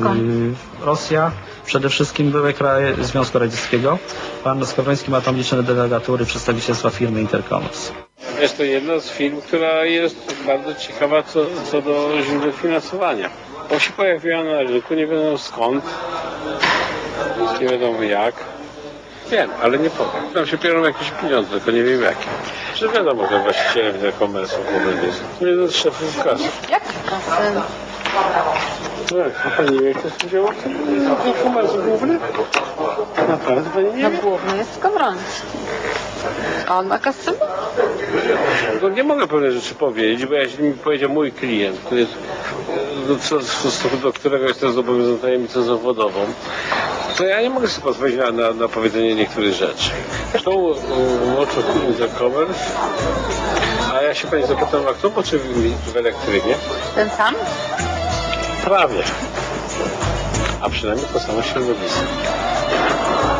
Skąd? 0.00 0.20
Y, 0.20 0.54
Rosja, 0.84 1.30
przede 1.66 1.88
wszystkim 1.88 2.30
były 2.30 2.52
kraje 2.52 2.94
Związku 3.04 3.38
Radzieckiego. 3.38 3.98
Pan 4.44 4.66
Skowroński 4.66 5.10
ma 5.10 5.20
tam 5.20 5.36
liczne 5.36 5.62
delegatury 5.62 6.24
przedstawicielstwa 6.24 6.90
firmy 6.90 7.20
Intercommerce. 7.20 7.92
Jest 8.40 8.56
to 8.56 8.62
jedna 8.62 9.00
z 9.00 9.10
firm, 9.10 9.40
która 9.40 9.84
jest 9.84 10.34
bardzo 10.46 10.74
ciekawa 10.74 11.22
co, 11.22 11.46
co 11.70 11.82
do 11.82 12.22
źródeł 12.22 12.52
finansowania. 12.52 13.30
Bo 13.70 13.78
się 13.78 13.92
pojawiła 13.92 14.44
na 14.44 14.58
rynku, 14.58 14.94
nie 14.94 15.06
wiadomo 15.06 15.38
skąd, 15.38 15.84
nie 17.60 17.68
wiadomo 17.68 18.02
jak. 18.02 18.34
Wiem, 19.30 19.50
ale 19.62 19.78
nie 19.78 19.90
powiem. 19.90 20.22
Tam 20.34 20.46
się 20.46 20.58
biorą 20.58 20.84
jakieś 20.84 21.10
pieniądze, 21.10 21.50
tylko 21.50 21.70
nie 21.70 21.82
wiem 21.82 22.02
jakie. 22.02 22.26
Czy 22.74 22.88
wiadomo, 22.88 23.28
że 23.30 23.42
właścicielem 23.42 23.94
e-commerce 24.06 24.56
głównym 24.70 25.06
jest 25.06 25.24
jeden 25.40 25.68
z 25.68 25.74
szefów 25.74 26.24
kasy. 26.24 26.44
Jak 26.70 26.82
kasy? 26.84 27.60
Jak, 29.16 29.46
a 29.46 29.50
pani 29.50 29.80
wie, 29.80 29.94
kto 29.94 30.08
jest 30.08 30.24
udziałowcem 30.24 30.76
e-commerce 31.26 31.78
główny? 31.78 32.18
Naprawdę 33.28 33.82
nie 33.82 34.02
No 34.02 34.10
wie? 34.10 34.16
główny 34.18 34.56
jest 34.56 34.74
Skowroński. 34.74 35.46
A 36.68 36.78
on 36.78 36.86
ma 36.86 36.98
kasę? 36.98 37.32
Nie 38.94 39.02
mogę 39.04 39.26
pewne 39.26 39.52
rzeczy 39.52 39.74
powiedzieć, 39.74 40.26
bo 40.26 40.34
jeśli 40.34 40.64
mi 40.64 40.72
powiedział 40.74 41.10
mój 41.10 41.32
klient, 41.32 41.78
który 41.80 42.00
jest 42.00 42.12
do, 43.08 43.16
co, 43.16 43.42
stosunku 43.42 43.96
do 43.96 44.12
którego 44.12 44.48
jestem 44.48 44.72
zobowiązany 44.72 45.18
tajemnicą 45.18 45.62
zawodową, 45.62 46.20
to 47.16 47.24
ja 47.24 47.42
nie 47.42 47.50
mogę 47.50 47.68
sobie 47.68 47.84
pozwolić 47.84 48.16
na, 48.16 48.30
na, 48.30 48.50
na 48.52 48.68
powiedzenie 48.68 49.14
niektórych 49.14 49.52
rzeczy. 49.54 49.90
Umoczył 51.24 51.62
in 51.88 51.94
the 51.94 52.08
covers? 52.18 52.58
A 53.94 54.02
ja 54.02 54.14
się 54.14 54.28
pani 54.28 54.46
zapytam, 54.46 54.80
a 54.90 54.92
kto 54.94 55.10
moczy 55.10 55.38
w, 55.38 55.92
w 55.92 55.96
elektrynie? 55.96 56.54
Ten 56.94 57.10
sam? 57.10 57.34
Prawie. 58.64 59.02
A 60.60 60.68
przynajmniej 60.70 61.06
to 61.12 61.20
samo 61.20 61.42
środowisko. 61.42 62.00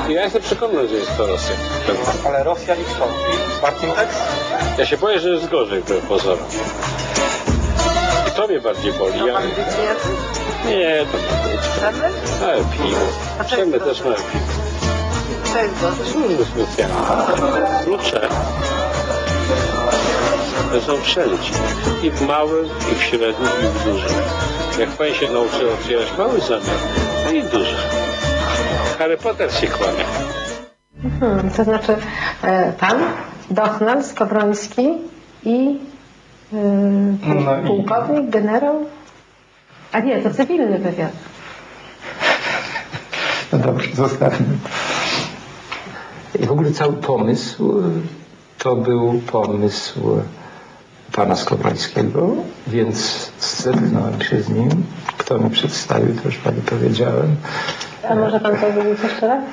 Ja 0.09 0.23
jestem 0.25 0.43
przekonany, 0.43 0.89
że 0.89 0.95
jest 0.95 1.17
to 1.17 1.27
Rosja. 1.27 1.57
Ale 2.27 2.45
Rosja 2.45 2.75
i 2.75 2.85
kto? 2.85 3.09
Martin 3.63 3.91
Tex? 3.93 4.17
Ja 4.79 4.87
się 4.87 4.97
boję, 4.97 5.19
że 5.19 5.29
jest 5.29 5.49
gorzej 5.49 5.81
wbrew 5.81 6.07
pozorom. 6.07 6.39
I 8.29 8.31
to 8.31 8.47
mnie 8.47 8.61
bardziej 8.61 8.93
boli. 8.93 9.19
Ja... 9.19 9.41
Nie, 10.67 11.07
to 11.13 11.19
nie 11.19 11.53
być. 11.53 11.61
Przemysł? 11.77 12.41
Małe 12.41 12.57
piwo. 12.57 13.01
Przemy 13.47 13.81
też 13.81 14.01
małe 14.01 14.17
piwo. 14.17 14.53
To 15.53 15.59
jest 15.59 15.81
gorzej. 15.81 16.07
Służby 16.13 16.45
specjalne. 16.45 17.85
Klucze. 17.85 18.29
To 20.73 20.81
są 20.81 21.03
wszędzie. 21.03 21.53
I 22.03 22.11
w 22.11 22.21
małym, 22.21 22.67
i 22.93 22.95
w 22.95 23.03
średnim, 23.03 23.51
i 23.63 23.79
w 23.79 23.85
dużym. 23.85 24.11
Jak 24.79 24.89
pani 24.89 25.15
się 25.15 25.31
nauczy 25.31 25.73
otwierać 25.73 26.07
mały 26.19 26.41
zamek, 26.41 26.65
to 27.25 27.33
i 27.33 27.43
duży. 27.43 27.77
Harry 28.99 29.17
Potter 29.17 29.53
się 29.53 29.67
kłamie. 29.67 30.05
Hmm, 31.21 31.51
to 31.51 31.65
znaczy 31.65 31.97
e, 32.43 32.73
pan, 32.73 32.97
Dochnan, 33.51 34.05
Skowroński 34.05 34.89
i 35.45 35.79
e, 36.53 36.57
No 37.45 37.61
i- 37.61 37.67
pułkownik, 37.67 38.31
generał? 38.31 38.87
A 39.93 40.01
nie, 40.01 40.23
to 40.23 40.31
cywilny 40.35 40.79
wywiad. 40.79 41.13
No 43.53 43.59
dobrze, 43.59 43.95
zostawmy. 43.95 44.47
I 46.41 46.47
w 46.47 46.53
ogóle 46.53 46.71
cały 46.73 46.93
pomysł 46.93 47.83
to 48.59 48.77
był 48.77 49.21
pomysł 49.33 50.01
pana 51.13 51.37
Skowrońskiego, 51.37 52.29
więc 52.67 53.31
zetknąłem 53.41 54.23
się 54.23 54.43
z 54.43 54.49
nim. 54.49 54.85
Kto 55.19 55.39
mi 55.39 55.51
przedstawił, 55.51 56.15
to 56.17 56.23
już 56.25 56.37
pani 56.39 56.61
powiedziałem. 56.61 57.37
A 58.11 58.15
może 58.15 58.41
pan 58.41 58.57
powiedzieć 58.57 59.03
jeszcze 59.03 59.27
raz? 59.29 59.45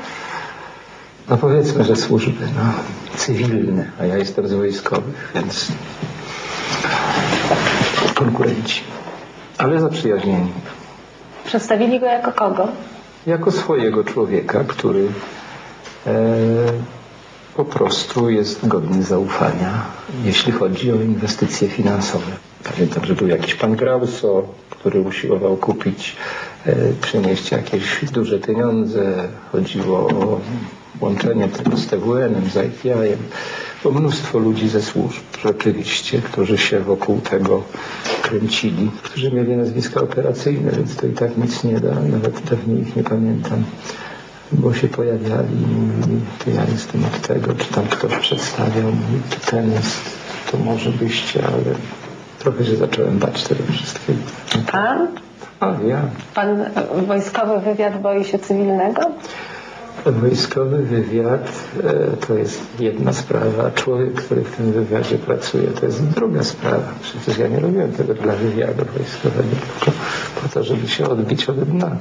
No 1.29 1.37
powiedzmy, 1.37 1.83
że 1.83 1.95
służby 1.95 2.45
no, 2.55 2.73
cywilne, 3.17 3.91
a 4.01 4.05
ja 4.05 4.17
jestem 4.17 4.47
z 4.47 4.53
wojskowych, 4.53 5.31
więc 5.35 5.71
konkurenci. 8.15 8.81
Ale 9.57 9.79
zaprzyjaźnieni. 9.79 10.51
Przedstawili 11.45 11.99
go 11.99 12.05
jako 12.05 12.31
kogo? 12.31 12.67
Jako 13.27 13.51
swojego 13.51 14.03
człowieka, 14.03 14.63
który 14.67 15.07
e, 16.07 16.11
po 17.55 17.65
prostu 17.65 18.29
jest 18.29 18.67
godny 18.67 19.03
zaufania, 19.03 19.81
jeśli 20.23 20.51
chodzi 20.51 20.91
o 20.91 20.95
inwestycje 20.95 21.69
finansowe. 21.69 22.31
Pamiętam, 22.63 23.05
że 23.05 23.15
był 23.15 23.27
jakiś 23.27 23.55
pan 23.55 23.75
Grauso, 23.75 24.43
który 24.69 25.01
usiłował 25.01 25.57
kupić, 25.57 26.15
przynieść 27.01 27.51
jakieś 27.51 28.05
duże 28.11 28.39
pieniądze. 28.39 29.27
Chodziło 29.51 29.97
o 29.97 30.41
łączenie 31.01 31.47
tego 31.47 31.77
z 31.77 31.87
TWN-em, 31.87 32.49
z 32.49 32.55
ITI-em. 32.55 33.19
Było 33.83 33.93
mnóstwo 33.93 34.39
ludzi 34.39 34.69
ze 34.69 34.81
służb, 34.81 35.23
rzeczywiście, 35.43 36.21
którzy 36.21 36.57
się 36.57 36.79
wokół 36.79 37.21
tego 37.21 37.63
kręcili, 38.21 38.91
którzy 39.03 39.31
mieli 39.31 39.57
nazwiska 39.57 40.01
operacyjne, 40.01 40.71
więc 40.71 40.95
to 40.95 41.07
i 41.07 41.13
tak 41.13 41.37
nic 41.37 41.63
nie 41.63 41.79
da. 41.79 41.93
Nawet 41.93 42.41
dawniej 42.49 42.81
ich 42.81 42.95
nie 42.95 43.03
pamiętam 43.03 43.63
bo 44.51 44.73
się 44.73 44.87
pojawiali 44.87 45.55
i 45.61 45.75
mówili, 45.75 46.21
to 46.45 46.49
ja 46.49 46.65
jestem 46.71 47.05
od 47.05 47.27
tego, 47.27 47.53
czy 47.53 47.73
tam 47.73 47.87
ktoś 47.87 48.15
przedstawiał 48.15 48.87
mi, 48.91 49.21
to 49.29 49.51
ten 49.51 49.71
jest, 49.71 50.01
to 50.51 50.57
może 50.57 50.89
byście, 50.89 51.47
ale 51.47 51.75
trochę 52.39 52.65
się 52.65 52.75
zacząłem 52.75 53.19
bać 53.19 53.43
tego 53.43 53.63
wszystkiego. 53.71 54.19
Pan? 54.71 55.07
A 55.59 55.73
ja. 55.87 56.01
Pan 56.35 56.65
wojskowy 57.07 57.59
wywiad 57.59 58.01
boi 58.01 58.25
się 58.25 58.39
cywilnego? 58.39 59.01
Wojskowy 60.05 60.77
wywiad 60.77 61.51
e, 61.83 62.17
to 62.27 62.33
jest 62.33 62.61
jedna 62.79 63.13
sprawa, 63.13 63.63
a 63.63 63.71
człowiek, 63.71 64.13
który 64.13 64.41
w 64.41 64.55
tym 64.55 64.71
wywiadzie 64.71 65.17
pracuje, 65.17 65.67
to 65.67 65.85
jest 65.85 66.03
druga 66.03 66.43
sprawa. 66.43 66.87
Przecież 67.01 67.37
ja 67.37 67.47
nie 67.47 67.59
robiłem 67.59 67.91
tego 67.91 68.13
dla 68.13 68.33
wywiadu 68.33 68.85
wojskowego, 68.97 69.55
tylko 69.79 69.99
po 70.41 70.49
to, 70.49 70.63
żeby 70.63 70.87
się 70.87 71.09
odbić 71.09 71.49
od 71.49 71.59
dna. 71.59 71.95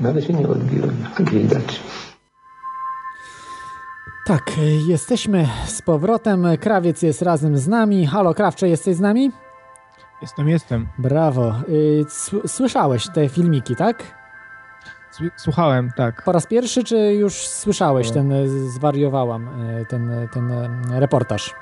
No 0.00 0.08
ale 0.08 0.22
się 0.22 0.32
nie 0.32 0.48
odbiłem, 0.48 0.96
jak 1.18 1.30
widać. 1.30 1.80
Tak, 4.26 4.52
jesteśmy 4.88 5.48
z 5.66 5.82
powrotem. 5.82 6.46
Krawiec 6.60 7.02
jest 7.02 7.22
razem 7.22 7.58
z 7.58 7.68
nami. 7.68 8.06
Halo, 8.06 8.34
Krawcze, 8.34 8.68
jesteś 8.68 8.96
z 8.96 9.00
nami? 9.00 9.30
Jestem, 10.22 10.48
jestem. 10.48 10.88
Brawo. 10.98 11.54
Y, 11.68 12.04
Słyszałeś 12.46 13.08
te 13.14 13.28
filmiki, 13.28 13.76
tak? 13.76 14.18
Słuchałem, 15.36 15.90
tak. 15.96 16.22
Po 16.24 16.32
raz 16.32 16.46
pierwszy, 16.46 16.84
czy 16.84 16.96
już 17.14 17.34
słyszałeś 17.34 18.10
ten, 18.10 18.32
y, 18.32 18.70
zwariowałam, 18.70 19.48
y, 19.48 19.86
ten, 19.86 20.28
ten 20.32 20.52
reportaż 20.90 21.54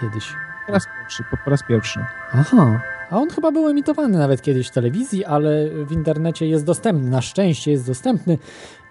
kiedyś? 0.00 0.34
Po 0.66 0.72
raz 0.72 0.86
pierwszy, 0.98 1.24
po, 1.30 1.36
po 1.44 1.50
raz 1.50 1.62
pierwszy. 1.62 2.04
Aha. 2.32 2.80
A 3.10 3.16
on 3.16 3.30
chyba 3.30 3.52
był 3.52 3.68
emitowany 3.68 4.18
nawet 4.18 4.42
kiedyś 4.42 4.68
w 4.68 4.70
telewizji, 4.70 5.24
ale 5.24 5.68
w 5.70 5.92
internecie 5.92 6.48
jest 6.48 6.64
dostępny. 6.64 7.10
Na 7.10 7.22
szczęście 7.22 7.70
jest 7.70 7.86
dostępny 7.86 8.38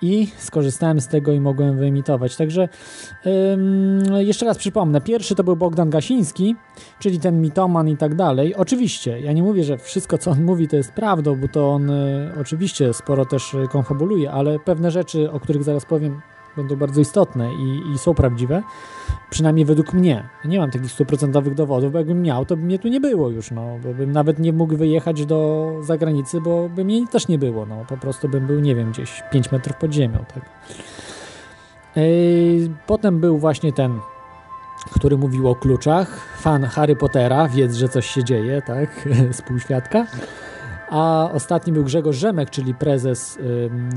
i 0.02 0.28
skorzystałem 0.38 1.02
z 1.02 1.08
tego 1.08 1.32
i 1.32 1.40
mogłem 1.40 1.78
wyemitować. 1.78 2.36
Także 2.36 2.70
jeszcze 4.18 4.46
raz 4.46 4.58
przypomnę. 4.58 5.02
Pierwszy 5.02 5.36
to 5.36 5.44
był 5.44 5.56
Bogdan 5.56 5.90
Gasiński, 5.90 6.56
czyli 7.00 7.20
ten 7.20 7.42
mitoman 7.42 7.90
i 7.90 7.98
tak 7.98 8.16
dalej. 8.16 8.56
Oczywiście, 8.56 9.20
ja 9.20 9.34
nie 9.34 9.44
mówię, 9.44 9.64
że 9.64 9.78
wszystko 9.78 10.18
co 10.18 10.32
on 10.32 10.44
mówi 10.44 10.68
to 10.68 10.76
jest 10.76 10.92
prawdą, 10.92 11.36
bo 11.36 11.48
to 11.48 11.74
on 11.74 11.90
y, 11.90 12.32
oczywiście 12.42 12.94
sporo 12.94 13.26
też 13.26 13.54
y, 13.54 13.68
konfabuluje, 13.72 14.32
ale 14.32 14.60
pewne 14.60 14.92
rzeczy, 14.92 15.32
o 15.32 15.40
których 15.40 15.64
zaraz 15.64 15.86
powiem, 15.86 16.22
będą 16.58 16.76
bardzo 16.76 17.02
istotne 17.02 17.54
i, 17.54 17.92
i 17.94 17.98
są 17.98 18.14
prawdziwe. 18.14 18.64
Przynajmniej 19.30 19.66
według 19.66 19.94
mnie. 19.94 20.30
Nie 20.46 20.60
mam 20.60 20.72
takich 20.72 20.92
stuprocentowych 20.92 21.54
dowodów, 21.54 21.92
bo 21.92 21.98
jakbym 21.98 22.22
miał, 22.22 22.46
to 22.46 22.58
by 22.58 22.64
mnie 22.64 22.80
tu 22.80 22.88
nie 22.88 23.00
było 23.00 23.30
już, 23.30 23.52
no, 23.52 23.80
bo 23.84 23.94
bym 23.94 24.12
nawet 24.12 24.40
nie 24.40 24.54
mógł 24.54 24.78
wyjechać 24.78 25.26
do 25.26 25.72
zagranicy, 25.82 26.42
bo 26.42 26.70
by 26.70 26.86
mnie 26.86 27.08
też 27.08 27.28
nie 27.28 27.40
było, 27.40 27.66
no, 27.66 27.86
po 27.90 27.98
prostu 27.98 28.30
bym 28.30 28.48
był, 28.48 28.60
nie 28.60 28.76
wiem, 28.76 28.92
gdzieś 28.92 29.24
5 29.32 29.52
metrów 29.52 29.78
pod 29.78 29.94
ziemią, 29.94 30.26
tak. 30.34 30.50
Yy, 31.96 32.70
Potem 32.88 33.20
był 33.20 33.38
właśnie 33.38 33.74
ten, 33.74 34.00
który 34.96 35.18
mówił 35.18 35.50
o 35.50 35.56
kluczach, 35.56 36.38
fan 36.38 36.64
Harry 36.64 36.96
Pottera, 36.96 37.48
wiedz, 37.48 37.74
że 37.74 37.90
coś 37.90 38.06
się 38.06 38.24
dzieje, 38.24 38.62
tak, 38.62 39.10
współświadka. 39.34 40.06
A 40.90 41.30
ostatni 41.34 41.74
był 41.74 41.84
Grzegorz 41.84 42.18
Rzemek, 42.18 42.50
czyli 42.50 42.76
prezes 42.76 43.38
ym, 43.38 43.90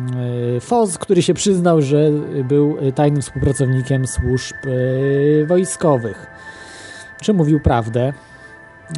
y, 0.57 0.61
FOZ, 0.61 0.99
który 0.99 1.23
się 1.23 1.35
przyznał, 1.35 1.81
że 1.81 2.11
był 2.45 2.79
y, 2.79 2.93
tajnym 2.93 3.23
współpracownikiem 3.23 4.07
służb 4.07 4.57
y, 4.67 5.45
wojskowych. 5.49 6.27
Czy 7.23 7.33
mówił 7.33 7.61
prawdę? 7.61 8.13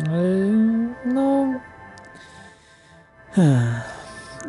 Y, 0.09 0.53
No. 1.05 1.61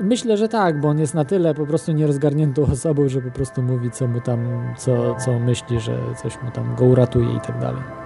Myślę, 0.01 0.37
że 0.37 0.49
tak, 0.49 0.79
bo 0.79 0.89
on 0.89 0.99
jest 0.99 1.13
na 1.13 1.25
tyle 1.25 1.53
po 1.53 1.65
prostu 1.65 1.91
nierozgarniętą 1.91 2.61
osobą, 2.61 3.09
że 3.09 3.21
po 3.21 3.31
prostu 3.31 3.61
mówi, 3.61 3.91
co 3.91 4.07
mu 4.07 4.21
tam, 4.21 4.73
co, 4.77 5.15
co 5.15 5.39
myśli, 5.39 5.79
że 5.79 5.97
coś 6.23 6.41
mu 6.41 6.51
tam 6.51 6.75
go 6.75 6.85
uratuje 6.85 7.33
i 7.35 7.39
tak 7.39 7.59
dalej. 7.59 8.02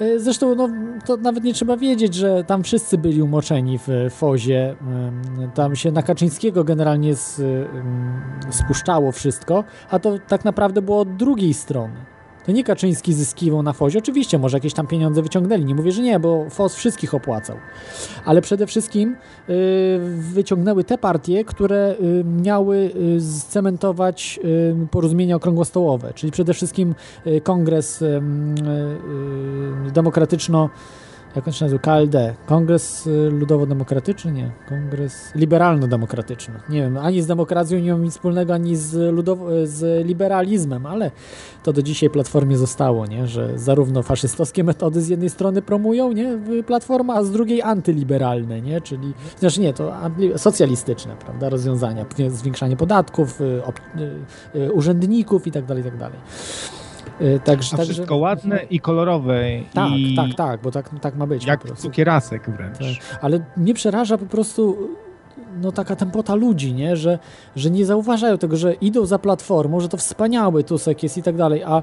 E, 0.00 0.18
Zresztą 0.18 0.54
no, 0.54 0.68
to 1.06 1.16
nawet 1.16 1.44
nie 1.44 1.54
trzeba 1.54 1.76
wiedzieć, 1.76 2.14
że 2.14 2.44
tam 2.44 2.62
wszyscy 2.62 2.98
byli 2.98 3.22
umoczeni 3.22 3.78
w 3.78 3.88
e, 3.88 4.10
fozie. 4.10 4.76
Ym, 4.82 5.50
Tam 5.54 5.76
się 5.76 5.92
na 5.92 6.02
Kaczyńskiego 6.02 6.64
generalnie 6.64 7.14
z, 7.14 7.38
ym, 7.38 8.22
spuszczało 8.50 9.12
wszystko, 9.12 9.64
a 9.90 9.98
to 9.98 10.18
tak 10.28 10.44
naprawdę 10.44 10.82
było 10.82 11.00
od 11.00 11.16
drugiej 11.16 11.54
strony. 11.54 12.15
To 12.46 12.52
nie 12.52 12.64
Kaczyński 12.64 13.14
zyskiwał 13.14 13.62
na 13.62 13.72
fozie. 13.72 13.98
Oczywiście, 13.98 14.38
może 14.38 14.56
jakieś 14.56 14.74
tam 14.74 14.86
pieniądze 14.86 15.22
wyciągnęli. 15.22 15.64
Nie 15.64 15.74
mówię, 15.74 15.92
że 15.92 16.02
nie, 16.02 16.20
bo 16.20 16.50
FOS 16.50 16.74
wszystkich 16.74 17.14
opłacał. 17.14 17.56
Ale 18.24 18.42
przede 18.42 18.66
wszystkim 18.66 19.16
y, 19.48 19.98
wyciągnęły 20.18 20.84
te 20.84 20.98
partie, 20.98 21.44
które 21.44 21.94
y, 22.00 22.24
miały 22.24 22.90
y, 23.16 23.20
scementować 23.20 24.40
y, 24.44 24.86
porozumienia 24.90 25.36
okrągłostołowe, 25.36 26.12
czyli 26.14 26.32
przede 26.32 26.54
wszystkim 26.54 26.94
Kongres 27.42 28.04
Demokratyczno 29.94 30.70
jak 31.36 31.46
on 31.46 31.52
się 31.52 31.64
nazywa? 31.64 31.82
KLD. 31.82 32.34
Kongres 32.46 33.06
y, 33.06 33.30
Ludowo-Demokratyczny? 33.30 34.32
Nie. 34.32 34.50
Kongres 34.68 35.32
Liberalno-Demokratyczny. 35.34 36.54
Nie 36.68 36.82
wiem, 36.82 36.96
ani 36.96 37.22
z 37.22 37.26
demokracją 37.26 37.78
nie 37.78 37.92
mam 37.92 38.04
nic 38.04 38.12
wspólnego, 38.12 38.54
ani 38.54 38.76
z, 38.76 38.94
ludow- 39.14 39.66
z 39.66 40.06
liberalizmem, 40.06 40.86
ale 40.86 41.10
to 41.62 41.72
do 41.72 41.82
dzisiaj 41.82 42.10
Platformie 42.10 42.56
zostało, 42.56 43.06
nie? 43.06 43.26
Że 43.26 43.58
zarówno 43.58 44.02
faszystowskie 44.02 44.64
metody 44.64 45.00
z 45.02 45.08
jednej 45.08 45.30
strony 45.30 45.62
promują, 45.62 46.12
nie? 46.12 46.38
Platforma, 46.66 47.14
a 47.14 47.22
z 47.24 47.30
drugiej 47.30 47.62
antyliberalne, 47.62 48.60
nie? 48.60 48.80
Czyli, 48.80 49.14
znaczy 49.38 49.60
nie, 49.60 49.72
to 49.72 49.92
socjalistyczne, 50.36 51.16
prawda? 51.16 51.48
Rozwiązania. 51.48 52.06
Zwiększanie 52.28 52.76
podatków, 52.76 53.40
y, 53.40 53.62
y, 54.54 54.72
urzędników 54.72 55.46
i 55.46 55.52
tak 55.52 55.64
dalej, 55.64 55.82
i 55.82 55.86
tak 55.86 55.96
dalej. 55.96 56.18
Także, 57.44 57.76
A 57.76 57.76
wszystko 57.76 58.04
także... 58.04 58.14
ładne 58.14 58.60
i 58.70 58.80
kolorowe. 58.80 59.44
Tak, 59.74 59.90
i... 59.92 60.16
tak, 60.16 60.34
tak, 60.36 60.60
bo 60.60 60.70
tak, 60.70 60.90
tak 61.00 61.16
ma 61.16 61.26
być. 61.26 61.46
Jak 61.46 61.76
cukierasek 61.76 62.50
wręcz. 62.50 62.78
Tak. 62.78 63.18
Ale 63.22 63.40
mnie 63.56 63.74
przeraża 63.74 64.18
po 64.18 64.26
prostu 64.26 64.76
no 65.62 65.72
taka 65.72 65.96
tempota 65.96 66.34
ludzi, 66.34 66.74
nie? 66.74 66.96
Że, 66.96 67.18
że 67.56 67.70
nie 67.70 67.86
zauważają 67.86 68.38
tego, 68.38 68.56
że 68.56 68.74
idą 68.74 69.06
za 69.06 69.18
platformą, 69.18 69.80
że 69.80 69.88
to 69.88 69.96
wspaniały 69.96 70.64
Tusek 70.64 71.02
jest 71.02 71.18
i 71.18 71.22
tak 71.22 71.36
dalej, 71.36 71.62
a 71.64 71.82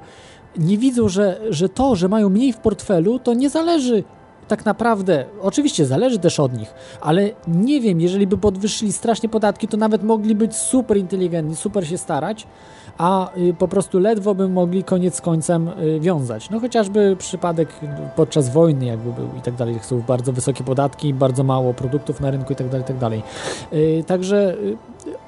nie 0.57 0.77
widzą, 0.77 1.09
że, 1.09 1.41
że 1.49 1.69
to, 1.69 1.95
że 1.95 2.09
mają 2.09 2.29
mniej 2.29 2.53
w 2.53 2.57
portfelu, 2.57 3.19
to 3.19 3.33
nie 3.33 3.49
zależy 3.49 4.03
tak 4.47 4.65
naprawdę, 4.65 5.25
oczywiście 5.41 5.85
zależy 5.85 6.19
też 6.19 6.39
od 6.39 6.57
nich, 6.57 6.73
ale 7.01 7.29
nie 7.47 7.81
wiem, 7.81 8.01
jeżeli 8.01 8.27
by 8.27 8.37
podwyższyli 8.37 8.93
strasznie 8.93 9.29
podatki, 9.29 9.67
to 9.67 9.77
nawet 9.77 10.03
mogli 10.03 10.35
być 10.35 10.55
super 10.55 10.97
inteligentni, 10.97 11.55
super 11.55 11.87
się 11.87 11.97
starać, 11.97 12.47
a 12.97 13.29
y, 13.37 13.53
po 13.59 13.67
prostu 13.67 13.99
ledwo 13.99 14.35
by 14.35 14.49
mogli 14.49 14.83
koniec 14.83 15.21
końcem 15.21 15.67
y, 15.67 15.99
wiązać. 15.99 16.49
No 16.49 16.59
chociażby 16.59 17.15
przypadek 17.19 17.69
podczas 18.15 18.49
wojny 18.49 18.85
jakby 18.85 19.13
był 19.13 19.27
i 19.39 19.41
tak 19.41 19.53
dalej, 19.53 19.79
są 19.81 20.01
bardzo 20.01 20.33
wysokie 20.33 20.63
podatki, 20.63 21.13
bardzo 21.13 21.43
mało 21.43 21.73
produktów 21.73 22.21
na 22.21 22.31
rynku 22.31 22.53
i 22.53 22.55
tak 22.55 22.69
dalej, 22.69 22.87
tak 22.87 22.97
dalej. 22.97 23.23
Y, 23.73 24.03
także 24.07 24.57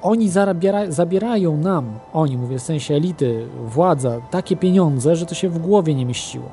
oni 0.02 0.28
zabiera, 0.28 0.90
zabierają 0.90 1.56
nam, 1.56 1.98
oni 2.12 2.36
mówię 2.36 2.58
w 2.58 2.62
sensie 2.62 2.94
elity, 2.94 3.46
władza, 3.64 4.20
takie 4.30 4.56
pieniądze, 4.56 5.16
że 5.16 5.26
to 5.26 5.34
się 5.34 5.48
w 5.48 5.58
głowie 5.58 5.94
nie 5.94 6.06
mieściło. 6.06 6.48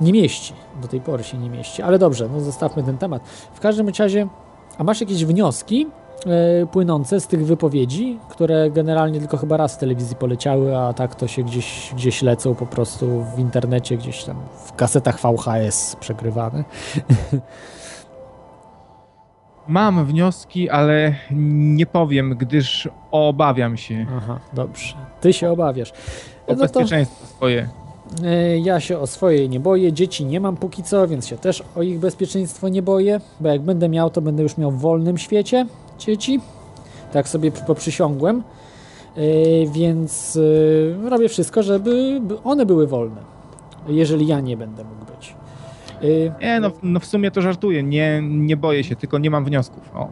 Nie 0.00 0.12
mieści, 0.12 0.52
do 0.82 0.88
tej 0.88 1.00
pory 1.00 1.24
się 1.24 1.38
nie 1.38 1.50
mieści, 1.50 1.82
ale 1.82 1.98
dobrze, 1.98 2.28
no 2.32 2.40
zostawmy 2.40 2.82
ten 2.82 2.98
temat. 2.98 3.22
W 3.54 3.60
każdym 3.60 3.88
razie, 3.98 4.28
a 4.78 4.84
masz 4.84 5.00
jakieś 5.00 5.24
wnioski 5.24 5.86
płynące 6.72 7.20
z 7.20 7.26
tych 7.26 7.46
wypowiedzi, 7.46 8.18
które 8.28 8.70
generalnie 8.70 9.20
tylko 9.20 9.36
chyba 9.36 9.56
raz 9.56 9.74
w 9.74 9.78
telewizji 9.78 10.16
poleciały, 10.16 10.76
a 10.76 10.92
tak 10.92 11.14
to 11.14 11.28
się 11.28 11.42
gdzieś, 11.42 11.92
gdzieś 11.94 12.22
lecą 12.22 12.54
po 12.54 12.66
prostu 12.66 13.24
w 13.36 13.38
internecie, 13.38 13.96
gdzieś 13.96 14.24
tam 14.24 14.36
w 14.66 14.72
kasetach 14.72 15.20
VHS 15.20 15.96
przegrywane. 16.00 16.64
Mam 19.68 20.06
wnioski, 20.06 20.70
ale 20.70 21.14
nie 21.30 21.86
powiem, 21.86 22.36
gdyż 22.38 22.88
obawiam 23.10 23.76
się. 23.76 24.06
Aha, 24.16 24.40
dobrze. 24.52 24.94
Ty 25.20 25.32
się 25.32 25.50
obawiasz. 25.50 25.92
O 26.46 26.52
no 26.52 26.56
bezpieczeństwo 26.56 27.26
to... 27.26 27.26
swoje. 27.26 27.68
E, 28.24 28.58
ja 28.58 28.80
się 28.80 28.98
o 28.98 29.06
swojej 29.06 29.48
nie 29.48 29.60
boję, 29.60 29.92
dzieci 29.92 30.24
nie 30.24 30.40
mam 30.40 30.56
póki 30.56 30.82
co, 30.82 31.08
więc 31.08 31.26
się 31.26 31.36
też 31.36 31.62
o 31.76 31.82
ich 31.82 31.98
bezpieczeństwo 31.98 32.68
nie 32.68 32.82
boję, 32.82 33.20
bo 33.40 33.48
jak 33.48 33.62
będę 33.62 33.88
miał, 33.88 34.10
to 34.10 34.20
będę 34.20 34.42
już 34.42 34.58
miał 34.58 34.70
w 34.70 34.80
wolnym 34.80 35.18
świecie 35.18 35.66
dzieci. 35.98 36.40
Tak 37.12 37.28
sobie 37.28 37.52
poprzysiągłem. 37.52 38.42
Yy, 39.16 39.70
więc 39.72 40.34
yy, 40.34 41.10
robię 41.10 41.28
wszystko, 41.28 41.62
żeby 41.62 42.20
one 42.44 42.66
były 42.66 42.86
wolne, 42.86 43.20
jeżeli 43.88 44.26
ja 44.26 44.40
nie 44.40 44.56
będę 44.56 44.84
mógł 44.84 45.12
być. 45.12 45.34
Yy, 46.02 46.32
nie, 46.40 46.60
no, 46.60 46.70
no 46.82 47.00
w 47.00 47.06
sumie 47.06 47.30
to 47.30 47.42
żartuję, 47.42 47.82
nie, 47.82 48.22
nie 48.22 48.56
boję 48.56 48.84
się, 48.84 48.96
tylko 48.96 49.18
nie 49.18 49.30
mam 49.30 49.44
wniosków. 49.44 49.90
O. 49.94 50.08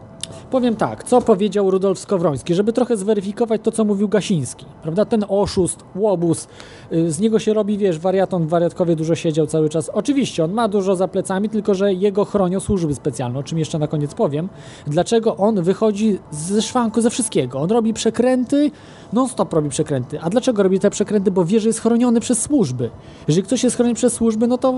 Powiem 0.52 0.76
tak, 0.76 1.04
co 1.04 1.20
powiedział 1.20 1.70
Rudolf 1.70 1.98
Skowroński, 1.98 2.54
żeby 2.54 2.72
trochę 2.72 2.96
zweryfikować 2.96 3.60
to, 3.64 3.72
co 3.72 3.84
mówił 3.84 4.08
Gasiński. 4.08 4.66
Prawda? 4.82 5.04
Ten 5.04 5.24
oszust, 5.28 5.84
łobuz, 5.96 6.48
y, 6.92 7.12
z 7.12 7.20
niego 7.20 7.38
się 7.38 7.54
robi, 7.54 7.78
wiesz, 7.78 7.98
wariaton 7.98 8.46
wariatkowie 8.46 8.96
dużo 8.96 9.14
siedział 9.14 9.46
cały 9.46 9.68
czas. 9.68 9.88
Oczywiście, 9.88 10.44
on 10.44 10.52
ma 10.52 10.68
dużo 10.68 10.96
za 10.96 11.08
plecami, 11.08 11.48
tylko 11.48 11.74
że 11.74 11.94
jego 11.94 12.24
chronią 12.24 12.60
służby 12.60 12.94
specjalne, 12.94 13.38
o 13.38 13.42
czym 13.42 13.58
jeszcze 13.58 13.78
na 13.78 13.88
koniec 13.88 14.14
powiem. 14.14 14.48
Dlaczego 14.86 15.36
on 15.36 15.62
wychodzi 15.62 16.18
ze 16.30 16.62
szwanku 16.62 17.00
ze 17.00 17.10
wszystkiego? 17.10 17.60
On 17.60 17.70
robi 17.70 17.94
przekręty, 17.94 18.70
non-stop 19.12 19.52
robi 19.52 19.68
przekręty. 19.68 20.20
A 20.20 20.30
dlaczego 20.30 20.62
robi 20.62 20.80
te 20.80 20.90
przekręty? 20.90 21.30
Bo 21.30 21.44
wie, 21.44 21.60
że 21.60 21.68
jest 21.68 21.80
chroniony 21.80 22.20
przez 22.20 22.42
służby. 22.42 22.90
Jeżeli 23.28 23.46
ktoś 23.46 23.64
jest 23.64 23.76
chroniony 23.76 23.94
przez 23.94 24.12
służby, 24.12 24.46
no 24.46 24.58
to 24.58 24.74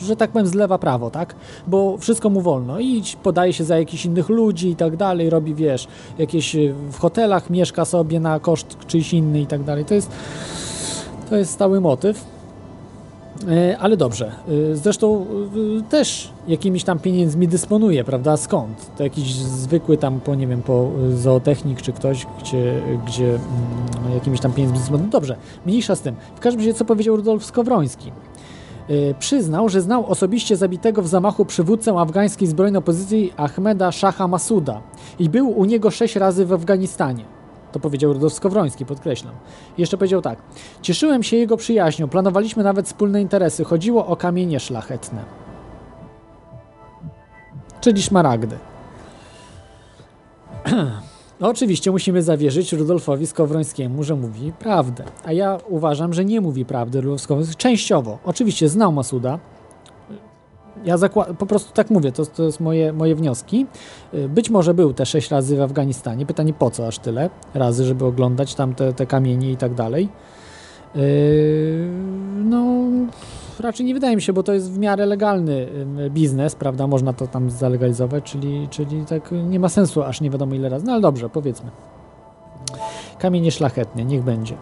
że 0.00 0.16
tak 0.16 0.30
powiem, 0.30 0.46
zlewa 0.46 0.78
prawo, 0.78 1.10
tak? 1.10 1.34
Bo 1.66 1.96
wszystko 1.98 2.30
mu 2.30 2.40
wolno. 2.40 2.80
I 2.80 3.02
podaje 3.22 3.52
się 3.52 3.64
za 3.64 3.78
jakichś 3.78 4.04
innych 4.04 4.28
ludzi 4.28 4.68
i 4.68 4.76
tak 4.76 4.96
dalej, 4.96 5.30
robi, 5.30 5.54
wiesz, 5.54 5.88
jakieś 6.18 6.54
y, 6.54 6.74
w 6.92 6.98
hotelach 6.98 7.50
mieszka 7.50 7.84
sobie 7.84 8.20
na 8.20 8.40
koszt 8.40 8.76
czyjś 8.86 9.12
inny 9.12 9.40
i 9.40 9.46
tak 9.46 9.62
dalej. 9.62 9.84
To 9.84 9.94
jest, 9.94 10.10
to 11.30 11.36
jest 11.36 11.50
stały 11.50 11.80
motyw. 11.80 12.38
E, 13.48 13.78
ale 13.78 13.96
dobrze. 13.96 14.32
E, 14.72 14.76
zresztą 14.76 15.26
e, 15.78 15.90
też 15.90 16.30
jakimiś 16.48 16.84
tam 16.84 16.98
pieniędzmi 16.98 17.48
dysponuje, 17.48 18.04
prawda? 18.04 18.36
Skąd? 18.36 18.90
To 18.96 19.02
jakiś 19.02 19.34
zwykły 19.34 19.96
tam, 19.96 20.20
po 20.20 20.34
nie 20.34 20.46
wiem, 20.46 20.62
po 20.62 20.90
zootechnik 21.14 21.82
czy 21.82 21.92
ktoś, 21.92 22.26
gdzie, 22.42 22.82
gdzie 23.06 23.28
mm, 23.28 24.14
jakimiś 24.14 24.40
tam 24.40 24.52
pieniędzmi 24.52 24.78
dysponuje. 24.78 25.10
Dobrze, 25.10 25.36
mniejsza 25.66 25.96
z 25.96 26.00
tym. 26.00 26.14
W 26.36 26.40
każdym 26.40 26.60
razie, 26.60 26.74
co 26.74 26.84
powiedział 26.84 27.16
Rudolf 27.16 27.44
Skowroński? 27.44 28.12
Y, 28.90 29.14
przyznał, 29.18 29.68
że 29.68 29.80
znał 29.80 30.06
osobiście 30.06 30.56
zabitego 30.56 31.02
w 31.02 31.08
zamachu 31.08 31.44
przywódcę 31.44 31.98
afgańskiej 31.98 32.48
zbrojnej 32.48 32.78
opozycji 32.78 33.32
Ahmeda 33.36 33.92
Shaha 33.92 34.28
Masuda 34.28 34.80
i 35.18 35.28
był 35.28 35.58
u 35.58 35.64
niego 35.64 35.90
sześć 35.90 36.16
razy 36.16 36.46
w 36.46 36.52
Afganistanie. 36.52 37.24
To 37.72 37.80
powiedział 37.80 38.12
Rudolf 38.12 38.32
Skowroński, 38.32 38.86
podkreślam. 38.86 39.34
Jeszcze 39.78 39.96
powiedział 39.96 40.22
tak. 40.22 40.38
Cieszyłem 40.82 41.22
się 41.22 41.36
jego 41.36 41.56
przyjaźnią, 41.56 42.08
planowaliśmy 42.08 42.62
nawet 42.62 42.86
wspólne 42.86 43.22
interesy. 43.22 43.64
Chodziło 43.64 44.06
o 44.06 44.16
kamienie 44.16 44.60
szlachetne. 44.60 45.24
Czyli 47.80 48.02
szmaragdy. 48.02 48.58
No 51.40 51.48
oczywiście 51.48 51.90
musimy 51.90 52.22
zawierzyć 52.22 52.72
Rudolfowi 52.72 53.26
Skowrońskiemu, 53.26 54.02
że 54.02 54.14
mówi 54.14 54.52
prawdę. 54.58 55.04
A 55.24 55.32
ja 55.32 55.58
uważam, 55.68 56.14
że 56.14 56.24
nie 56.24 56.40
mówi 56.40 56.64
prawdy 56.64 57.00
Rudolf 57.00 57.20
Skowroński. 57.20 57.56
Częściowo. 57.56 58.18
Oczywiście 58.24 58.68
znał 58.68 58.92
Masuda. 58.92 59.38
Ja 60.84 60.96
po 61.38 61.46
prostu 61.46 61.72
tak 61.72 61.90
mówię, 61.90 62.12
to, 62.12 62.26
to 62.26 62.42
jest 62.42 62.60
moje, 62.60 62.92
moje 62.92 63.14
wnioski. 63.14 63.66
Być 64.28 64.50
może 64.50 64.74
był 64.74 64.94
te 64.94 65.06
sześć 65.06 65.30
razy 65.30 65.56
w 65.56 65.60
Afganistanie. 65.60 66.26
Pytanie 66.26 66.52
po 66.52 66.70
co 66.70 66.86
aż 66.86 66.98
tyle 66.98 67.30
razy, 67.54 67.84
żeby 67.84 68.04
oglądać 68.04 68.54
tam 68.54 68.74
te, 68.74 68.92
te 68.92 69.06
kamienie 69.06 69.52
i 69.52 69.56
tak 69.56 69.74
dalej. 69.74 70.08
Yy, 70.94 71.02
no 72.44 72.84
raczej 73.60 73.86
nie 73.86 73.94
wydaje 73.94 74.16
mi 74.16 74.22
się, 74.22 74.32
bo 74.32 74.42
to 74.42 74.52
jest 74.52 74.72
w 74.72 74.78
miarę 74.78 75.06
legalny 75.06 75.68
biznes, 76.10 76.54
prawda? 76.54 76.86
Można 76.86 77.12
to 77.12 77.26
tam 77.26 77.50
zalegalizować, 77.50 78.24
czyli, 78.24 78.68
czyli 78.70 79.04
tak 79.04 79.30
nie 79.32 79.60
ma 79.60 79.68
sensu 79.68 80.02
aż 80.02 80.20
nie 80.20 80.30
wiadomo 80.30 80.54
ile 80.54 80.68
razy. 80.68 80.86
No 80.86 80.92
ale 80.92 81.00
dobrze, 81.00 81.28
powiedzmy. 81.28 81.70
Kamienie 83.18 83.50
szlachetne, 83.50 84.04
niech 84.04 84.22
będzie. 84.22 84.54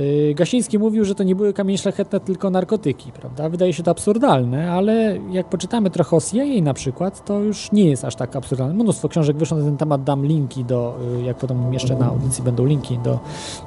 Y, 0.00 0.34
Gasiński 0.36 0.78
mówił, 0.78 1.04
że 1.04 1.14
to 1.14 1.24
nie 1.24 1.36
były 1.36 1.52
kamienie 1.52 1.78
szlachetne, 1.78 2.20
tylko 2.20 2.50
narkotyki, 2.50 3.12
prawda? 3.12 3.48
Wydaje 3.48 3.72
się 3.72 3.82
to 3.82 3.90
absurdalne, 3.90 4.72
ale 4.72 5.18
jak 5.30 5.48
poczytamy 5.48 5.90
trochę 5.90 6.16
o 6.16 6.20
CIA 6.20 6.62
na 6.62 6.74
przykład, 6.74 7.24
to 7.24 7.40
już 7.40 7.72
nie 7.72 7.84
jest 7.84 8.04
aż 8.04 8.14
tak 8.14 8.36
absurdalne. 8.36 8.74
Mnóstwo 8.74 9.08
książek 9.08 9.36
wyszło 9.36 9.58
na 9.58 9.64
ten 9.64 9.76
temat, 9.76 10.04
dam 10.04 10.26
linki 10.26 10.64
do, 10.64 10.98
y, 11.20 11.22
jak 11.22 11.36
potem 11.36 11.72
jeszcze 11.72 11.96
na 11.96 12.06
audycji 12.06 12.44
będą 12.44 12.64
linki 12.64 12.98
do 12.98 13.18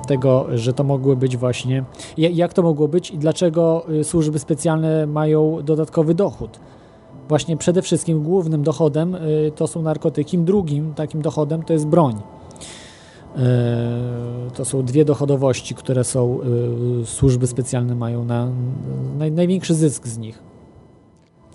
tego, 0.07 0.45
że 0.53 0.73
to 0.73 0.83
mogły 0.83 1.15
być 1.15 1.37
właśnie, 1.37 1.83
jak 2.17 2.53
to 2.53 2.61
mogło 2.63 2.87
być 2.87 3.11
i 3.11 3.17
dlaczego 3.17 3.85
y, 3.89 4.03
służby 4.03 4.39
specjalne 4.39 5.07
mają 5.07 5.59
dodatkowy 5.63 6.13
dochód 6.13 6.59
właśnie 7.27 7.57
przede 7.57 7.81
wszystkim 7.81 8.23
głównym 8.23 8.63
dochodem 8.63 9.17
to 9.55 9.67
są 9.67 9.81
narkotyki, 9.81 10.37
drugim 10.37 10.93
takim 10.93 11.21
dochodem 11.21 11.63
to 11.63 11.73
jest 11.73 11.87
broń. 11.87 12.21
E, 13.37 14.51
to 14.55 14.65
są 14.65 14.85
dwie 14.85 15.05
dochodowości, 15.05 15.75
które 15.75 16.03
są, 16.03 16.39
e, 17.01 17.05
służby 17.05 17.47
specjalne 17.47 17.95
mają 17.95 18.25
na, 18.25 18.45
na 19.17 19.29
największy 19.29 19.73
zysk 19.73 20.07
z 20.07 20.17
nich. 20.17 20.43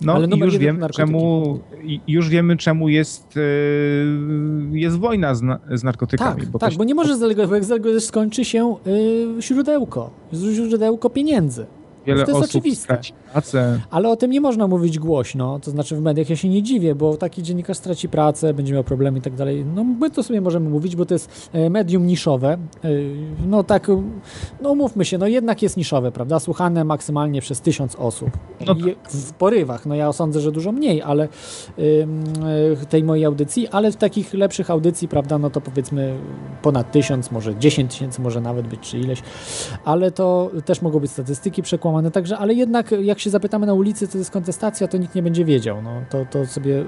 No 0.01 0.13
Ale 0.13 0.27
i 0.27 0.39
już, 0.39 0.57
wiem, 0.57 0.85
czemu, 0.93 1.59
już 2.07 2.29
wiemy, 2.29 2.57
czemu 2.57 2.89
jest, 2.89 3.37
e, 3.37 3.41
jest 4.77 4.97
wojna 4.97 5.35
z, 5.35 5.41
z 5.71 5.83
narkotykami. 5.83 6.41
Tak, 6.41 6.49
bo, 6.49 6.59
tak, 6.59 6.73
bo 6.73 6.83
nie 6.83 6.95
może 6.95 7.17
zalegać, 7.17 7.49
bo 7.49 7.99
skończy 7.99 8.45
się 8.45 8.75
źródełko, 9.39 10.09
źródełko 10.33 11.09
pieniędzy. 11.09 11.65
Wiele 12.05 12.25
to 12.25 12.31
jest 12.31 12.43
osób 12.43 12.49
oczywiste. 12.49 12.83
Straci, 12.83 13.13
Pracę. 13.31 13.79
Ale 13.91 14.09
o 14.09 14.15
tym 14.15 14.31
nie 14.31 14.41
można 14.41 14.67
mówić 14.67 14.99
głośno, 14.99 15.59
to 15.59 15.71
znaczy 15.71 15.95
w 15.95 16.01
mediach 16.01 16.29
ja 16.29 16.35
się 16.35 16.49
nie 16.49 16.63
dziwię, 16.63 16.95
bo 16.95 17.17
taki 17.17 17.43
dziennikarz 17.43 17.77
straci 17.77 18.09
pracę, 18.09 18.53
będzie 18.53 18.73
miał 18.73 18.83
problemy 18.83 19.19
i 19.19 19.21
tak 19.21 19.35
dalej. 19.35 19.65
No 19.75 19.83
my 19.83 20.09
to 20.09 20.23
sobie 20.23 20.41
możemy 20.41 20.69
mówić, 20.69 20.95
bo 20.95 21.05
to 21.05 21.13
jest 21.13 21.49
e, 21.53 21.69
medium 21.69 22.07
niszowe. 22.07 22.57
E, 22.83 22.89
No 23.47 23.63
tak, 23.63 23.87
no 24.61 24.75
mówmy 24.75 25.05
się, 25.05 25.17
no 25.17 25.27
jednak 25.27 25.61
jest 25.61 25.77
niszowe, 25.77 26.11
prawda? 26.11 26.39
Słuchane 26.39 26.83
maksymalnie 26.83 27.41
przez 27.41 27.61
tysiąc 27.61 27.95
osób. 27.95 28.29
I 28.61 28.95
w 29.09 29.33
porywach, 29.33 29.85
no 29.85 29.95
ja 29.95 30.13
sądzę, 30.13 30.39
że 30.39 30.51
dużo 30.51 30.71
mniej, 30.71 31.01
ale 31.01 31.23
e, 31.23 32.85
tej 32.89 33.03
mojej 33.03 33.25
audycji, 33.25 33.67
ale 33.67 33.91
w 33.91 33.95
takich 33.95 34.33
lepszych 34.33 34.69
audycji, 34.69 35.07
prawda, 35.07 35.37
no 35.37 35.49
to 35.49 35.61
powiedzmy 35.61 36.17
ponad 36.61 36.91
tysiąc, 36.91 37.31
może 37.31 37.55
10 37.55 37.91
tysięcy 37.91 38.21
może 38.21 38.41
nawet 38.41 38.67
być, 38.67 38.79
czy 38.79 38.99
ileś, 38.99 39.21
ale 39.85 40.11
to 40.11 40.51
też 40.65 40.81
mogą 40.81 40.99
być 40.99 41.11
statystyki 41.11 41.61
przekłamane, 41.61 42.11
także, 42.11 42.37
ale 42.37 42.53
jednak 42.53 42.91
jak 43.01 43.16
się 43.21 43.29
zapytamy 43.29 43.65
na 43.65 43.73
ulicy, 43.73 44.07
co 44.07 44.11
to 44.11 44.17
jest 44.17 44.31
kontestacja, 44.31 44.87
to 44.87 44.97
nikt 44.97 45.15
nie 45.15 45.23
będzie 45.23 45.45
wiedział, 45.45 45.81
no 45.81 46.01
to, 46.09 46.25
to 46.25 46.45
sobie 46.45 46.79
y, 46.79 46.85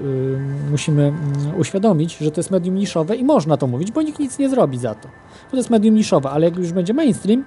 musimy 0.70 1.02
mm, 1.02 1.58
uświadomić, 1.58 2.16
że 2.16 2.30
to 2.30 2.40
jest 2.40 2.50
medium 2.50 2.74
niszowe 2.74 3.16
i 3.16 3.24
można 3.24 3.56
to 3.56 3.66
mówić, 3.66 3.92
bo 3.92 4.02
nikt 4.02 4.18
nic 4.18 4.38
nie 4.38 4.48
zrobi 4.48 4.78
za 4.78 4.94
to. 4.94 5.08
To 5.50 5.56
jest 5.56 5.70
medium 5.70 5.94
niszowe, 5.94 6.30
ale 6.30 6.46
jak 6.46 6.56
już 6.56 6.72
będzie 6.72 6.94
mainstream, 6.94 7.44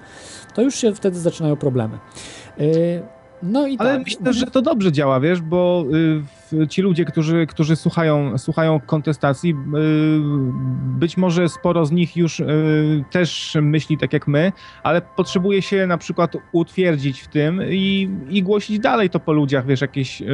to 0.54 0.62
już 0.62 0.74
się 0.74 0.94
wtedy 0.94 1.18
zaczynają 1.18 1.56
problemy. 1.56 1.98
Y, 2.60 3.02
no 3.44 3.66
i 3.66 3.78
Ale 3.78 3.96
tak. 3.96 4.04
myślę, 4.04 4.32
że 4.32 4.46
to 4.46 4.62
dobrze 4.62 4.92
działa, 4.92 5.20
wiesz, 5.20 5.40
bo 5.40 5.84
y, 6.52 6.68
ci 6.68 6.82
ludzie, 6.82 7.04
którzy, 7.04 7.46
którzy 7.46 7.76
słuchają, 7.76 8.38
słuchają 8.38 8.80
kontestacji, 8.80 9.50
y, 9.50 9.54
być 10.98 11.16
może 11.16 11.48
sporo 11.48 11.86
z 11.86 11.92
nich 11.92 12.16
już 12.16 12.40
y, 12.40 13.04
też 13.10 13.56
myśli 13.62 13.98
tak 13.98 14.12
jak 14.12 14.28
my, 14.28 14.52
ale 14.82 15.02
potrzebuje 15.02 15.62
się 15.62 15.86
na 15.86 15.98
przykład 15.98 16.36
utwierdzić 16.52 17.20
w 17.20 17.28
tym 17.28 17.60
i, 17.70 18.10
i 18.28 18.42
głosić 18.42 18.78
dalej 18.78 19.10
to 19.10 19.20
po 19.20 19.32
ludziach, 19.32 19.66
wiesz, 19.66 19.80
jakieś 19.80 20.22
y, 20.22 20.26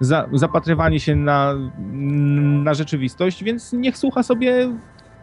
za, 0.00 0.28
zapatrywanie 0.32 1.00
się 1.00 1.16
na, 1.16 1.54
na 2.64 2.74
rzeczywistość, 2.74 3.44
więc 3.44 3.72
niech 3.72 3.98
słucha 3.98 4.22
sobie 4.22 4.68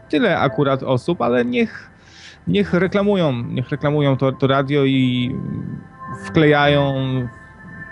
tyle 0.09 0.39
akurat 0.39 0.83
osób, 0.83 1.21
ale 1.21 1.45
niech, 1.45 1.91
niech 2.47 2.73
reklamują, 2.73 3.43
niech 3.43 3.69
reklamują 3.69 4.17
to, 4.17 4.31
to 4.31 4.47
radio 4.47 4.85
i 4.85 5.35
wklejają, 6.25 6.93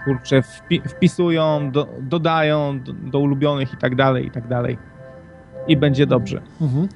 kurczę, 0.06 0.41
wpi 0.41 0.81
wpisują, 0.89 1.72
do, 1.72 1.88
dodają 1.99 2.80
do, 2.80 2.93
do 2.93 3.19
ulubionych 3.19 3.73
i 3.73 3.77
tak 3.77 3.95
dalej, 3.95 4.25
i 4.25 4.31
tak 4.31 4.48
dalej. 4.48 4.77
I 5.67 5.77
będzie 5.77 6.06
dobrze. 6.06 6.41
Mhm. 6.61 6.88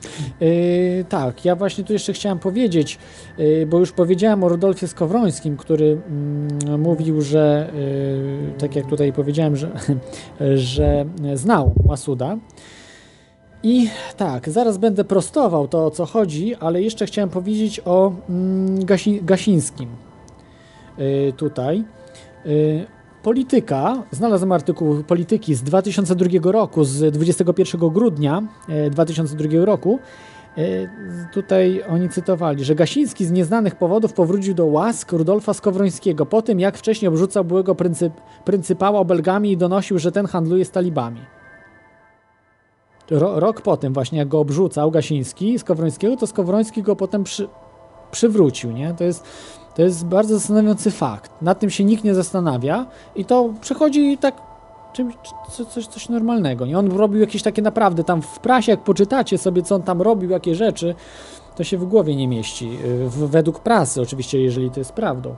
Yy, 0.42 1.06
tak, 1.10 1.46
ja 1.46 1.56
właśnie 1.56 1.84
tu 1.84 1.94
jeszcze 1.94 2.14
chciałem 2.14 2.40
powiedzieć, 2.40 3.00
yy, 3.38 3.66
bo 3.66 3.80
już 3.80 3.92
powiedziałem 3.92 4.44
o 4.44 4.50
Rudolfie 4.50 4.88
Skowrońskim, 4.88 5.58
który 5.58 6.02
mm, 6.08 6.82
mówił, 6.82 7.22
że 7.22 7.70
yy, 7.74 8.60
tak 8.60 8.76
jak 8.76 8.86
tutaj 8.86 9.14
powiedziałem, 9.14 9.56
że, 9.56 9.72
że 10.74 11.06
znał 11.34 11.74
Masuda. 11.88 12.38
I 13.64 13.90
tak, 14.18 14.50
zaraz 14.50 14.78
będę 14.78 15.04
prostował 15.04 15.68
to 15.68 15.86
o 15.86 15.92
co 15.92 16.06
chodzi, 16.06 16.56
ale 16.56 16.82
jeszcze 16.82 17.06
chciałem 17.06 17.30
powiedzieć 17.30 17.82
o 17.86 18.12
mm, 18.30 18.86
Gasi 18.86 19.22
Gasińskim. 19.24 19.90
Yy, 20.98 21.34
tutaj. 21.34 21.84
Yy, 22.46 22.86
Polityka, 23.24 24.04
znalazłem 24.12 24.52
artykuł 24.52 25.04
Polityki 25.04 25.56
z 25.56 25.64
2002 25.64 26.52
roku, 26.52 26.84
z 26.84 27.14
21 27.14 27.90
grudnia 27.90 28.44
e, 28.70 28.90
2002 28.90 29.66
roku. 29.66 30.00
E, 30.58 30.62
Tutaj 31.34 31.84
oni 31.90 32.10
cytowali, 32.10 32.64
że 32.64 32.76
Gasiński 32.76 33.26
z 33.26 33.32
nieznanych 33.32 33.76
powodów 33.76 34.14
powrócił 34.14 34.54
do 34.54 34.66
łask 34.66 35.12
Rudolfa 35.12 35.54
Skowrońskiego 35.54 36.26
po 36.26 36.42
tym, 36.42 36.60
jak 36.60 36.78
wcześniej 36.78 37.10
obrzucał 37.10 37.46
byłego 37.46 37.76
pryncyp, 37.76 38.14
pryncypała 38.46 39.00
obelgami 39.00 39.52
i 39.52 39.58
donosił, 39.58 40.00
że 40.00 40.12
ten 40.12 40.26
handluje 40.26 40.66
z 40.66 40.72
talibami. 40.72 41.22
Ro, 43.12 43.40
rok 43.40 43.62
po 43.62 43.78
tym 43.78 43.94
właśnie, 43.94 44.20
jak 44.20 44.28
go 44.28 44.40
obrzucał 44.40 44.92
Gasiński 44.92 45.60
Skowrońskiego, 45.60 46.18
to 46.18 46.28
Skowroński 46.28 46.84
go 46.84 46.96
potem 46.96 47.24
przy, 47.24 47.48
przywrócił, 48.12 48.72
nie? 48.72 48.94
To 48.94 49.04
jest, 49.04 49.24
to 49.76 49.82
jest 49.82 50.06
bardzo 50.06 50.34
zastanawiający 50.40 50.92
fakt. 50.92 51.32
Nad 51.42 51.60
tym 51.60 51.70
się 51.70 51.84
nikt 51.84 52.04
nie 52.04 52.16
zastanawia 52.16 52.86
i 53.16 53.26
to 53.26 53.50
przechodzi 53.62 54.18
tak 54.18 54.36
czymś, 54.94 55.14
co- 55.52 55.66
coś, 55.66 55.88
coś 55.88 56.10
normalnego. 56.10 56.66
Nie? 56.66 56.80
On 56.80 56.92
robił 56.92 57.22
jakieś 57.22 57.44
takie 57.44 57.62
naprawdę 57.62 58.04
tam 58.04 58.22
w 58.22 58.40
prasie, 58.40 58.72
jak 58.72 58.82
poczytacie 58.84 59.38
sobie, 59.38 59.62
co 59.64 59.76
on 59.76 59.82
tam 59.82 60.02
robił, 60.02 60.30
jakie 60.30 60.56
rzeczy, 60.56 60.96
to 61.56 61.64
się 61.64 61.78
w 61.78 61.86
głowie 61.86 62.16
nie 62.16 62.28
mieści. 62.28 62.78
Y, 62.86 63.10
w- 63.10 63.30
Według 63.30 63.60
prasy, 63.60 64.02
oczywiście, 64.02 64.42
jeżeli 64.42 64.72
to 64.72 64.80
jest 64.80 64.92
prawdą. 64.94 65.36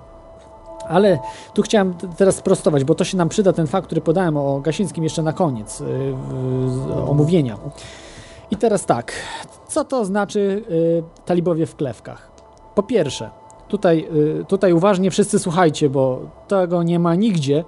Ale 0.90 1.20
tu 1.54 1.62
chciałem 1.62 1.94
teraz 2.18 2.36
sprostować, 2.36 2.84
bo 2.84 2.96
to 2.96 3.04
się 3.04 3.18
nam 3.18 3.30
przyda 3.30 3.54
ten 3.54 3.68
fakt, 3.68 3.86
który 3.86 4.02
podałem 4.02 4.38
o 4.38 4.60
Gasińskim 4.60 5.04
jeszcze 5.04 5.24
na 5.24 5.34
koniec 5.34 5.82
y, 5.82 5.84
w- 5.86 6.70
z- 6.72 7.10
omówienia. 7.10 7.58
I 8.52 8.56
teraz 8.56 8.86
tak, 8.86 9.12
co 9.68 9.86
to 9.86 10.06
znaczy 10.06 10.64
y, 10.72 11.04
talibowie 11.26 11.66
w 11.66 11.76
klewkach? 11.76 12.32
Po 12.76 12.84
pierwsze, 12.84 13.30
tutaj, 13.68 14.08
y, 14.42 14.46
tutaj 14.48 14.74
uważnie 14.74 15.12
wszyscy 15.12 15.40
słuchajcie, 15.40 15.90
bo 15.90 16.22
tego 16.48 16.84
nie 16.84 17.00
ma 17.00 17.16
nigdzie. 17.16 17.64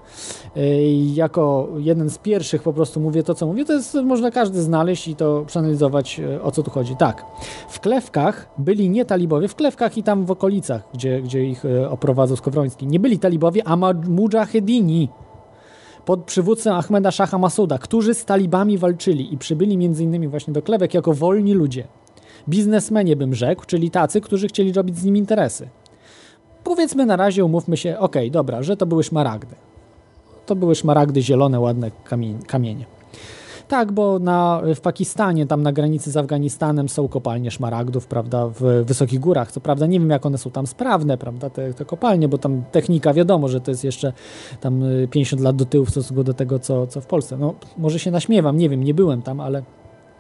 Y, 0.58 0.98
Jako 1.14 1.68
jeden 1.78 2.10
z 2.10 2.18
pierwszych 2.18 2.64
po 2.64 2.74
prostu 2.74 3.00
mówię 3.00 3.24
to, 3.24 3.36
co 3.36 3.48
mówię. 3.48 3.66
To 3.66 3.74
jest, 3.74 3.94
można 3.94 4.32
każdy 4.32 4.62
znaleźć 4.62 5.08
i 5.08 5.16
to 5.16 5.44
przeanalizować, 5.48 6.20
y, 6.20 6.42
o 6.42 6.52
co 6.52 6.64
tu 6.64 6.72
chodzi. 6.72 6.96
Tak, 6.96 7.26
w 7.70 7.80
klewkach 7.80 8.50
byli 8.58 8.90
nie 8.90 9.06
talibowie, 9.06 9.48
w 9.48 9.56
klewkach 9.56 9.98
i 9.98 10.04
tam 10.04 10.26
w 10.26 10.32
okolicach, 10.32 10.88
gdzie, 10.94 11.22
gdzie 11.22 11.46
ich 11.46 11.64
oprowadzał 11.90 12.38
Skowroński. 12.38 12.88
Nie 12.88 13.00
byli 13.00 13.20
talibowie, 13.20 13.68
a 13.68 13.78
mudżahedini 14.08 15.10
pod 16.08 16.24
przywódcą 16.24 16.74
Ahmeda 16.74 17.12
Shaha 17.12 17.38
Masuda, 17.38 17.78
którzy 17.78 18.14
z 18.14 18.26
talibami 18.26 18.78
walczyli 18.78 19.34
i 19.34 19.38
przybyli 19.38 19.86
m.in. 19.86 20.30
właśnie 20.30 20.54
do 20.54 20.62
klewek 20.62 20.94
jako 20.94 21.14
wolni 21.14 21.54
ludzie. 21.54 21.88
Biznesmenie 22.50 23.16
bym 23.16 23.36
rzekł, 23.36 23.66
czyli 23.66 23.92
tacy, 23.92 24.22
którzy 24.22 24.48
chcieli 24.48 24.74
robić 24.74 24.98
z 24.98 25.04
nim 25.04 25.18
interesy. 25.18 25.70
Powiedzmy 26.68 27.06
na 27.06 27.16
razie, 27.16 27.46
umówmy 27.46 27.78
się, 27.78 28.00
okej, 28.00 28.32
dobra, 28.32 28.64
że 28.64 28.78
to 28.78 28.86
były 28.86 29.04
szmaragdy. 29.04 29.56
To 30.46 30.56
były 30.56 30.76
szmaragdy 30.76 31.22
zielone, 31.22 31.60
ładne 31.60 31.92
kamie- 32.10 32.46
kamienie. 32.48 32.86
Tak, 33.68 33.92
bo 33.92 34.20
na, 34.20 34.62
w 34.76 34.82
Pakistanie, 34.82 35.46
tam 35.48 35.64
na 35.64 35.72
granicy 35.72 36.12
z 36.12 36.18
Afganistanem 36.18 36.90
są 36.90 37.08
kopalnie 37.08 37.52
szmaragdów, 37.52 38.08
prawda, 38.08 38.48
w 38.48 38.84
wysokich 38.86 39.20
górach. 39.20 39.52
Co 39.52 39.60
prawda 39.62 39.86
nie 39.86 40.00
wiem, 40.00 40.10
jak 40.10 40.26
one 40.26 40.38
są 40.38 40.52
tam 40.52 40.68
sprawne, 40.68 41.18
prawda, 41.18 41.50
te, 41.50 41.74
te 41.74 41.86
kopalnie, 41.86 42.28
bo 42.28 42.38
tam 42.38 42.64
technika, 42.72 43.14
wiadomo, 43.14 43.48
że 43.48 43.62
to 43.62 43.72
jest 43.72 43.84
jeszcze 43.84 44.14
tam 44.62 44.84
y, 44.84 45.08
50 45.12 45.42
lat 45.42 45.56
do 45.56 45.66
tyłu 45.66 45.86
w 45.86 45.90
stosunku 45.90 46.24
do 46.24 46.34
tego, 46.34 46.60
co, 46.60 46.88
co 46.88 47.02
w 47.02 47.06
Polsce. 47.06 47.38
No, 47.38 47.54
może 47.78 48.00
się 48.00 48.12
naśmiewam, 48.12 48.58
nie 48.58 48.70
wiem, 48.70 48.84
nie 48.84 48.94
byłem 48.94 49.22
tam, 49.22 49.40
ale, 49.40 49.64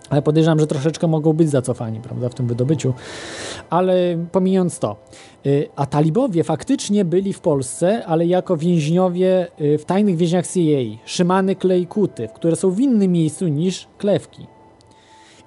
ale 0.10 0.22
podejrzewam, 0.22 0.60
że 0.60 0.68
troszeczkę 0.68 1.08
mogą 1.08 1.34
być 1.34 1.50
zacofani, 1.50 2.00
prawda, 2.00 2.30
w 2.30 2.34
tym 2.34 2.48
wydobyciu. 2.48 2.94
Ale 3.70 4.18
pomijając 4.32 4.80
to, 4.80 4.96
y, 5.46 5.68
a 5.76 5.86
talibowie 5.86 6.44
faktycznie 6.44 7.06
byli 7.06 7.34
w 7.34 7.40
Polsce, 7.40 8.06
ale 8.06 8.26
jako 8.26 8.58
więźniowie 8.58 9.48
y, 9.62 9.78
w 9.78 9.86
tajnych 9.86 10.18
więzieniach 10.18 10.48
CIA, 10.48 11.00
Szymany 11.06 11.56
Klejkuty, 11.56 12.30
które 12.36 12.56
są 12.56 12.72
w 12.72 12.80
innym 12.80 13.12
miejscu 13.12 13.48
niż 13.48 13.88
Klewki. 13.98 14.48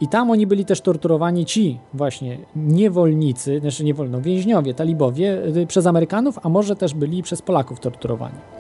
I 0.01 0.09
tam 0.09 0.31
oni 0.31 0.47
byli 0.47 0.65
też 0.65 0.81
torturowani 0.81 1.47
ci 1.47 1.79
właśnie 1.95 2.39
niewolnicy, 2.57 3.61
znaczy 3.61 3.85
niewolno, 3.85 4.21
więźniowie, 4.21 4.75
talibowie 4.75 5.43
y, 5.57 5.67
przez 5.67 5.87
Amerykanów, 5.87 6.39
a 6.43 6.49
może 6.49 6.77
też 6.77 6.95
byli 6.95 7.23
przez 7.23 7.43
Polaków 7.43 7.81
torturowani. 7.81 8.60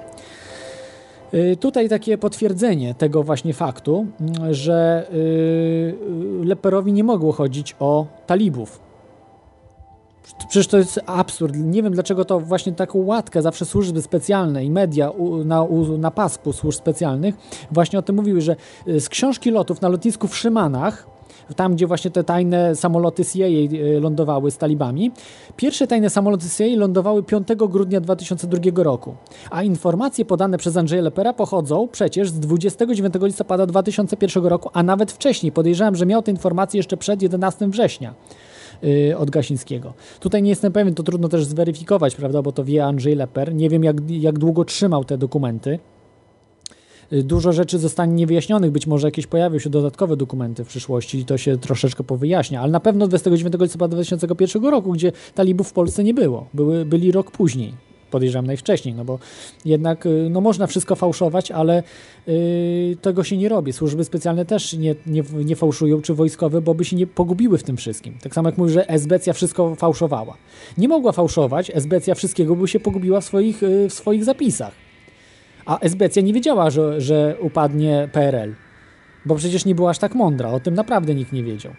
Y, 1.34 1.56
Tutaj 1.56 1.88
takie 1.88 2.18
potwierdzenie 2.18 2.94
tego 2.94 3.22
właśnie 3.22 3.54
faktu, 3.54 4.06
mm, 4.20 4.54
że 4.54 5.06
y, 5.12 5.16
y, 5.16 6.44
Leperowi 6.44 6.92
nie 6.92 7.04
mogło 7.04 7.32
chodzić 7.32 7.76
o 7.80 8.06
talibów. 8.26 8.80
Przecież 10.38 10.66
to 10.66 10.78
jest 10.78 11.00
absurd. 11.06 11.56
Nie 11.56 11.82
wiem, 11.82 11.92
dlaczego 11.92 12.24
to 12.24 12.40
właśnie 12.40 12.72
taką 12.72 12.98
łatkę 12.98 13.42
zawsze 13.42 13.64
służby 13.64 14.02
specjalne 14.02 14.64
i 14.64 14.70
media 14.70 15.10
u, 15.10 15.44
na, 15.44 15.62
u, 15.62 15.98
na 15.98 16.10
pasku 16.10 16.52
służb 16.52 16.78
specjalnych 16.78 17.34
właśnie 17.70 17.98
o 17.98 18.02
tym 18.02 18.16
mówiły, 18.16 18.40
że 18.40 18.56
z 18.86 19.08
książki 19.08 19.50
lotów 19.50 19.80
na 19.80 19.88
lotnisku 19.88 20.28
w 20.28 20.36
Szymanach, 20.36 21.06
tam 21.56 21.74
gdzie 21.74 21.86
właśnie 21.86 22.10
te 22.10 22.24
tajne 22.24 22.76
samoloty 22.76 23.24
CIA 23.24 23.46
y, 23.46 24.00
lądowały 24.00 24.50
z 24.50 24.58
talibami, 24.58 25.10
pierwsze 25.56 25.86
tajne 25.86 26.10
samoloty 26.10 26.46
CIA 26.58 26.76
lądowały 26.76 27.22
5 27.22 27.48
grudnia 27.68 28.00
2002 28.00 28.82
roku, 28.82 29.14
a 29.50 29.62
informacje 29.62 30.24
podane 30.24 30.58
przez 30.58 30.76
Andrzeja 30.76 31.02
Lepera 31.02 31.32
pochodzą 31.32 31.88
przecież 31.92 32.30
z 32.30 32.40
29 32.40 33.14
listopada 33.22 33.66
2001 33.66 34.46
roku, 34.46 34.70
a 34.72 34.82
nawet 34.82 35.12
wcześniej. 35.12 35.52
Podejrzewam, 35.52 35.96
że 35.96 36.06
miał 36.06 36.22
te 36.22 36.30
informacje 36.30 36.78
jeszcze 36.78 36.96
przed 36.96 37.22
11 37.22 37.68
września 37.68 38.14
y, 38.84 39.18
od 39.18 39.30
Gasińskiego. 39.30 39.92
Tutaj 40.20 40.42
nie 40.42 40.50
jestem 40.50 40.72
pewien, 40.72 40.94
to 40.94 41.02
trudno 41.02 41.28
też 41.28 41.44
zweryfikować, 41.44 42.16
prawda, 42.16 42.42
bo 42.42 42.52
to 42.52 42.64
wie 42.64 42.84
Andrzej 42.84 43.14
Leper. 43.14 43.54
Nie 43.54 43.68
wiem, 43.68 43.84
jak, 43.84 44.10
jak 44.10 44.38
długo 44.38 44.64
trzymał 44.64 45.04
te 45.04 45.18
dokumenty. 45.18 45.78
Y, 47.12 47.22
Dużo 47.22 47.52
rzeczy 47.52 47.78
zostanie 47.78 48.14
niewyjaśnionych, 48.14 48.70
być 48.70 48.86
może 48.86 49.06
jakieś 49.06 49.26
pojawią 49.26 49.58
się 49.58 49.70
dodatkowe 49.70 50.16
dokumenty 50.16 50.64
w 50.64 50.68
przyszłości 50.68 51.18
i 51.18 51.24
to 51.24 51.38
się 51.38 51.58
troszeczkę 51.58 52.04
powyjaśnia, 52.04 52.60
ale 52.60 52.72
na 52.72 52.80
pewno 52.80 53.08
29 53.08 53.54
listopada 53.60 53.96
2001 53.96 54.64
roku, 54.64 54.92
gdzie 54.92 55.12
talibów 55.34 55.68
w 55.68 55.72
Polsce 55.72 56.04
nie 56.04 56.14
było, 56.14 56.46
Były, 56.54 56.84
byli 56.84 57.12
rok 57.12 57.30
później. 57.30 57.74
podejrzewam 58.10 58.46
najwcześniej, 58.46 58.94
no 58.94 59.04
bo 59.04 59.18
jednak 59.64 60.06
y, 60.06 60.28
no 60.30 60.40
można 60.40 60.66
wszystko 60.66 60.96
fałszować, 60.96 61.50
ale 61.50 61.82
y, 62.28 62.96
tego 63.02 63.24
się 63.24 63.36
nie 63.36 63.48
robi. 63.48 63.72
Służby 63.72 64.04
specjalne 64.04 64.44
też 64.44 64.72
nie, 64.72 64.94
nie, 65.06 65.22
nie 65.44 65.56
fałszują, 65.56 66.02
czy 66.02 66.14
wojskowe, 66.14 66.60
bo 66.60 66.74
by 66.74 66.84
się 66.84 66.96
nie 66.96 67.06
pogubiły 67.06 67.58
w 67.58 67.62
tym 67.62 67.76
wszystkim. 67.76 68.14
Tak 68.22 68.34
samo 68.34 68.48
jak 68.48 68.58
mówi, 68.58 68.72
że 68.72 68.88
Esbecja 68.88 69.32
wszystko 69.32 69.74
fałszowała. 69.74 70.36
Nie 70.78 70.88
mogła 70.88 71.12
fałszować, 71.12 71.70
Esbecja 71.74 72.14
wszystkiego 72.14 72.56
by 72.56 72.68
się 72.68 72.80
pogubiła 72.80 73.20
w 73.20 73.24
swoich, 73.24 73.62
y, 73.62 73.88
w 73.88 73.92
swoich 73.94 74.24
zapisach. 74.24 74.89
A 75.70 75.78
Esbecja 75.78 76.22
nie 76.22 76.32
wiedziała, 76.32 76.70
że, 76.70 77.00
że 77.00 77.36
upadnie 77.40 78.08
PRL, 78.12 78.54
bo 79.26 79.34
przecież 79.34 79.64
nie 79.64 79.74
była 79.74 79.90
aż 79.90 79.98
tak 79.98 80.14
mądra. 80.14 80.50
O 80.50 80.60
tym 80.60 80.74
naprawdę 80.74 81.14
nikt 81.14 81.32
nie 81.32 81.44
wiedział. 81.44 81.72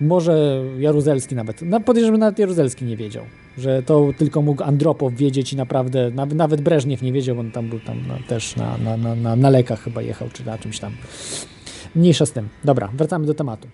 Może 0.00 0.62
Jaruzelski 0.78 1.34
nawet. 1.34 1.62
No, 1.62 1.80
podejrzewam, 1.80 2.20
nawet 2.20 2.38
Jaruzelski 2.38 2.84
nie 2.84 2.96
wiedział, 2.96 3.24
że 3.58 3.82
to 3.82 4.08
tylko 4.18 4.42
mógł 4.42 4.62
Andropow 4.62 5.12
wiedzieć 5.14 5.52
i 5.52 5.56
naprawdę, 5.56 6.10
nawet, 6.34 6.60
Breżniew 6.60 7.02
nie 7.02 7.12
wiedział, 7.12 7.40
on 7.40 7.50
tam 7.50 7.68
był 7.68 7.80
tam 7.80 7.98
no, 8.08 8.14
też 8.28 8.56
na, 8.56 8.78
na, 8.78 8.96
na, 8.96 9.14
na, 9.14 9.36
na 9.36 9.50
lekach 9.50 9.80
chyba 9.80 10.02
jechał, 10.02 10.28
czy 10.32 10.46
na 10.46 10.58
czymś 10.58 10.78
tam. 10.78 10.92
Mniejsza 11.94 12.26
z 12.26 12.32
tym. 12.32 12.48
Dobra, 12.64 12.90
wracamy 12.94 13.26
do 13.26 13.34
tematu. 13.34 13.68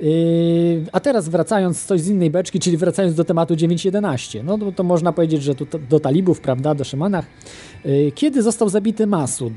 Yy, 0.00 0.84
a 0.92 1.00
teraz 1.00 1.28
wracając 1.28 1.84
coś 1.84 2.00
z 2.00 2.08
innej 2.08 2.30
beczki, 2.30 2.60
czyli 2.60 2.76
wracając 2.76 3.14
do 3.14 3.24
tematu 3.24 3.54
9.11, 3.54 4.44
no 4.44 4.58
to, 4.58 4.72
to 4.72 4.82
można 4.82 5.12
powiedzieć, 5.12 5.42
że 5.42 5.54
tu, 5.54 5.66
do 5.90 6.00
talibów, 6.00 6.40
prawda, 6.40 6.74
do 6.74 6.84
szymanach. 6.84 7.26
Yy, 7.86 8.12
kiedy 8.12 8.42
został 8.42 8.68
zabity 8.68 9.06
Masud, 9.06 9.52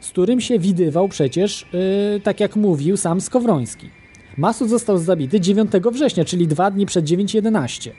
z 0.00 0.08
którym 0.08 0.40
się 0.40 0.58
widywał 0.58 1.08
przecież, 1.08 1.66
yy, 2.14 2.20
tak 2.20 2.40
jak 2.40 2.56
mówił 2.56 2.96
sam 2.96 3.20
Skowroński. 3.20 3.88
Masud 4.36 4.68
został 4.68 4.98
zabity 4.98 5.40
9 5.40 5.72
września, 5.92 6.24
czyli 6.24 6.46
dwa 6.46 6.70
dni 6.70 6.86
przed 6.86 7.04
9.11. 7.04 7.90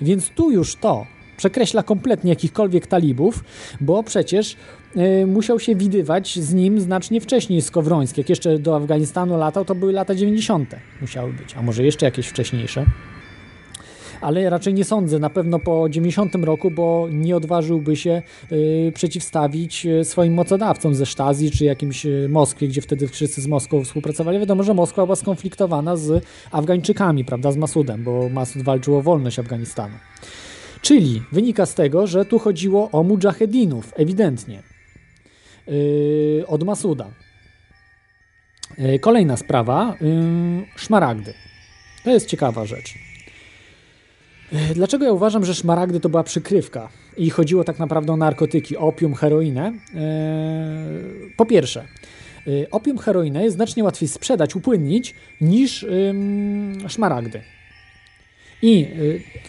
Więc 0.00 0.28
tu 0.28 0.50
już 0.50 0.76
to 0.76 1.06
przekreśla 1.36 1.82
kompletnie 1.82 2.30
jakichkolwiek 2.30 2.86
talibów, 2.86 3.44
bo 3.80 4.02
przecież 4.02 4.56
y, 5.22 5.26
musiał 5.26 5.60
się 5.60 5.74
widywać 5.74 6.38
z 6.38 6.54
nim 6.54 6.80
znacznie 6.80 7.20
wcześniej 7.20 7.62
Skowroński. 7.62 8.20
Jak 8.20 8.28
jeszcze 8.28 8.58
do 8.58 8.76
Afganistanu 8.76 9.38
latał, 9.38 9.64
to 9.64 9.74
były 9.74 9.92
lata 9.92 10.14
90. 10.14 10.74
musiały 11.00 11.32
być, 11.32 11.54
a 11.56 11.62
może 11.62 11.84
jeszcze 11.84 12.06
jakieś 12.06 12.26
wcześniejsze 12.26 12.86
ale 14.22 14.50
raczej 14.50 14.74
nie 14.74 14.84
sądzę. 14.84 15.18
Na 15.18 15.30
pewno 15.30 15.58
po 15.58 15.88
90 15.88 16.34
roku, 16.34 16.70
bo 16.70 17.08
nie 17.10 17.36
odważyłby 17.36 17.96
się 17.96 18.22
y, 18.52 18.92
przeciwstawić 18.94 19.86
y, 19.86 20.04
swoim 20.04 20.34
mocodawcom 20.34 20.94
ze 20.94 21.06
Sztazji 21.06 21.50
czy 21.50 21.64
jakimś 21.64 22.06
y, 22.06 22.28
Moskwie, 22.28 22.68
gdzie 22.68 22.80
wtedy 22.80 23.08
wszyscy 23.08 23.40
z 23.40 23.46
Moskwą 23.46 23.84
współpracowali. 23.84 24.38
Wiadomo, 24.38 24.62
że 24.62 24.74
Moskwa 24.74 25.06
była 25.06 25.16
skonfliktowana 25.16 25.96
z 25.96 26.24
Afgańczykami, 26.50 27.24
prawda, 27.24 27.52
z 27.52 27.56
Masudem, 27.56 28.04
bo 28.04 28.28
Masud 28.28 28.62
walczył 28.62 28.96
o 28.96 29.02
wolność 29.02 29.38
Afganistanu. 29.38 29.94
Czyli 30.82 31.22
wynika 31.32 31.66
z 31.66 31.74
tego, 31.74 32.06
że 32.06 32.24
tu 32.24 32.38
chodziło 32.38 32.90
o 32.90 33.02
mujahedinów, 33.02 33.92
ewidentnie, 33.96 34.62
yy, 35.66 36.44
od 36.46 36.64
Masuda. 36.64 37.10
Yy, 38.78 38.98
kolejna 38.98 39.36
sprawa, 39.36 39.96
yy, 40.00 40.08
szmaragdy. 40.76 41.34
To 42.04 42.10
jest 42.10 42.26
ciekawa 42.26 42.66
rzecz. 42.66 43.11
E, 44.52 44.74
dlaczego 44.74 45.04
ja 45.04 45.12
uważam, 45.12 45.44
że 45.44 45.54
szmaragdy 45.54 46.00
to 46.00 46.08
była 46.08 46.22
przykrywka 46.22 46.88
i 47.16 47.30
chodziło 47.30 47.64
tak 47.64 47.78
naprawdę 47.78 48.12
o 48.12 48.16
narkotyki, 48.16 48.76
opium, 48.76 49.14
heroinę? 49.14 49.72
E, 49.94 50.02
po 51.36 51.46
pierwsze, 51.46 51.84
e, 52.46 52.70
opium, 52.70 52.98
heroinę 52.98 53.44
jest 53.44 53.56
znacznie 53.56 53.84
łatwiej 53.84 54.08
sprzedać, 54.08 54.56
upłynnić 54.56 55.14
niż 55.40 55.86
szmaragdy. 56.88 57.40
I 58.62 58.88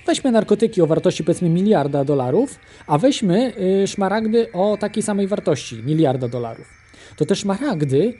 weźmy 0.07 0.32
narkotyki 0.32 0.82
o 0.82 0.88
wartości 0.88 1.23
powiedzmy 1.23 1.49
miliarda 1.49 2.06
dolarów, 2.06 2.59
a 2.88 2.98
weźmy 2.98 3.53
szmaragdy 3.88 4.51
o 4.51 4.77
takiej 4.80 5.03
samej 5.03 5.27
wartości 5.27 5.75
miliarda 5.75 6.27
dolarów. 6.27 6.67
To 7.15 7.25
te 7.25 7.35
szmaragdy 7.35 8.14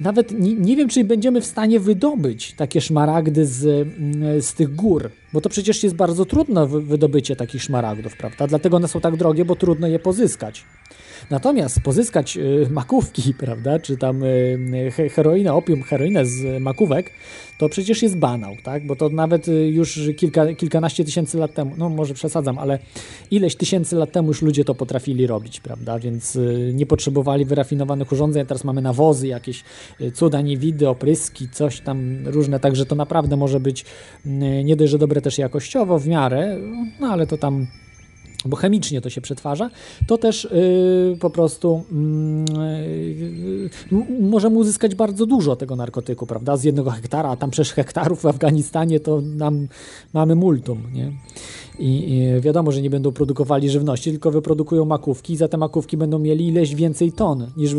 nawet 0.00 0.32
nie, 0.32 0.54
nie, 0.54 0.76
wiem, 0.76 0.88
czy 0.88 1.04
będziemy 1.04 1.40
w 1.40 1.46
stanie 1.46 1.80
wydobyć 1.80 2.52
takie 2.52 2.80
szmaragdy 2.80 3.46
z, 3.46 3.64
mm, 3.64 4.42
z 4.42 4.54
tych 4.54 4.74
gór, 4.74 5.10
bo 5.32 5.40
to 5.40 5.48
przecież 5.48 5.82
jest 5.82 5.96
bardzo 5.96 6.24
trudne 6.24 6.66
wydobycie 6.66 7.36
takich 7.36 7.62
szmaragdów, 7.62 8.16
prawda? 8.16 8.46
Dlatego 8.46 8.76
one 8.76 8.88
są 8.88 9.00
tak 9.00 9.16
drogie, 9.16 9.44
bo 9.44 9.56
trudno 9.56 9.86
je 9.86 9.98
pozyskać. 9.98 10.64
Natomiast 11.30 11.80
pozyskać 11.80 12.36
y, 12.36 12.68
makówki, 12.70 13.34
prawda, 13.44 13.78
czy 13.78 13.96
tam 13.96 14.22
y, 14.22 15.10
heroinę, 15.14 15.54
opium, 15.54 15.82
heroinę 15.82 16.26
z 16.26 16.62
makówek, 16.62 17.10
to 17.58 17.68
przecież 17.68 18.02
jest 18.02 18.18
banał, 18.18 18.56
tak? 18.64 18.86
Bo 18.86 18.96
to 18.96 19.08
nawet 19.08 19.48
y, 19.48 19.52
już 19.52 20.00
kilka, 20.16 20.54
kilkanaście 20.54 21.04
tysięcy 21.04 21.38
lat 21.38 21.54
temu, 21.54 21.74
no 21.78 21.88
może 21.88 22.14
przesadzam, 22.14 22.58
ale 22.58 22.78
ileś 23.30 23.56
tysięcy 23.56 23.96
lat 23.96 24.12
temu 24.12 24.28
już 24.28 24.42
ludzie 24.42 24.64
to 24.64 24.74
potrafili 24.74 25.26
robić, 25.26 25.60
prawda? 25.60 25.98
Więc 25.98 26.38
nie 26.74 26.86
potrzebowali 26.86 27.44
wyrafinowanych 27.44 28.12
urządzeń, 28.12 28.46
teraz 28.46 28.64
mamy 28.64 28.82
nawozy, 28.82 29.26
jakieś 29.26 29.64
cuda, 30.14 30.40
niewidy, 30.40 30.88
opryski, 30.88 31.48
coś 31.48 31.80
tam 31.80 32.26
różne, 32.26 32.60
także 32.60 32.86
to 32.86 32.94
naprawdę 32.94 33.36
może 33.36 33.60
być 33.60 33.84
nie 34.64 34.76
dość, 34.76 34.90
że 34.90 34.98
dobre 34.98 35.20
też 35.20 35.38
jakościowo 35.38 35.98
w 35.98 36.08
miarę, 36.08 36.56
no 37.00 37.06
ale 37.06 37.26
to 37.26 37.38
tam 37.38 37.66
bo 38.46 38.56
chemicznie 38.56 39.00
to 39.00 39.10
się 39.10 39.20
przetwarza, 39.20 39.70
to 40.06 40.18
też 40.18 40.48
yy, 41.10 41.16
po 41.20 41.30
prostu 41.30 41.82
yy, 43.90 44.10
możemy 44.20 44.58
uzyskać 44.58 44.94
bardzo 44.94 45.26
dużo 45.26 45.56
tego 45.56 45.76
narkotyku, 45.76 46.26
prawda, 46.26 46.56
z 46.56 46.64
jednego 46.64 46.90
hektara, 46.90 47.28
a 47.28 47.36
tam 47.36 47.50
przecież 47.50 47.72
hektarów 47.72 48.22
w 48.22 48.26
Afganistanie 48.26 49.00
to 49.00 49.20
nam 49.20 49.68
mamy 50.12 50.34
multum, 50.34 50.82
nie? 50.92 51.12
I, 51.78 52.12
I, 52.12 52.40
wiadomo, 52.40 52.72
że 52.72 52.82
nie 52.82 52.90
będą 52.90 53.12
produkowali 53.12 53.70
żywności, 53.70 54.10
tylko 54.10 54.30
wyprodukują 54.30 54.84
makówki 54.84 55.32
i 55.32 55.36
za 55.36 55.48
te 55.48 55.56
makówki 55.56 55.96
będą 55.96 56.18
mieli 56.18 56.48
ileś 56.48 56.74
więcej 56.74 57.12
ton 57.12 57.46
niż 57.56 57.74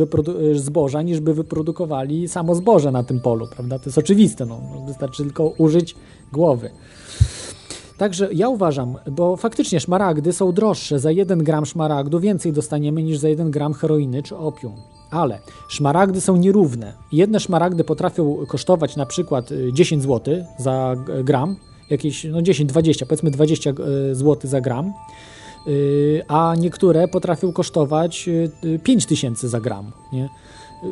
zboża, 0.53 1.01
niż 1.01 1.19
by 1.19 1.33
wyprodukowali 1.33 2.27
samo 2.27 2.55
zboże 2.55 2.91
na 2.91 3.03
tym 3.03 3.19
polu, 3.19 3.47
prawda? 3.47 3.79
To 3.79 3.85
jest 3.85 3.97
oczywiste, 3.97 4.45
no. 4.45 4.61
wystarczy 4.87 5.23
tylko 5.23 5.53
użyć 5.57 5.95
głowy. 6.31 6.69
Także 7.98 8.30
ja 8.34 8.50
uważam, 8.50 8.95
bo 9.11 9.38
faktycznie 9.38 9.80
szmaragdy 9.80 10.34
są 10.34 10.51
droższe. 10.51 11.00
Za 11.00 11.11
1 11.11 11.43
gram 11.43 11.66
szmaragdu 11.66 12.19
więcej 12.19 12.53
dostaniemy 12.53 13.03
niż 13.03 13.17
za 13.17 13.30
1 13.30 13.51
gram 13.51 13.74
heroiny 13.74 14.24
czy 14.24 14.38
opium. 14.38 14.76
Ale 15.11 15.40
szmaragdy 15.67 16.22
są 16.22 16.38
nierówne. 16.38 16.93
Jedne 17.11 17.40
szmaragdy 17.40 17.84
potrafią 17.84 18.45
kosztować 18.48 18.95
na 18.95 19.06
przykład 19.06 19.50
10 19.74 20.03
y, 20.03 20.08
zł 20.08 20.35
za 20.58 20.95
gram, 21.24 21.56
jakieś 21.90 22.24
no 22.24 22.42
10, 22.42 22.69
20, 22.69 23.06
powiedzmy 23.06 23.32
20 23.32 23.69
y, 23.69 24.16
zł 24.16 24.38
za 24.43 24.61
gram, 24.61 24.93
y, 25.67 26.22
a 26.27 26.56
niektóre 26.58 27.08
potrafią 27.08 27.53
kosztować 27.53 28.30
5 28.84 29.06
tysięcy 29.06 29.50
za 29.50 29.59
gram. 29.59 29.92
Nie? 30.14 30.30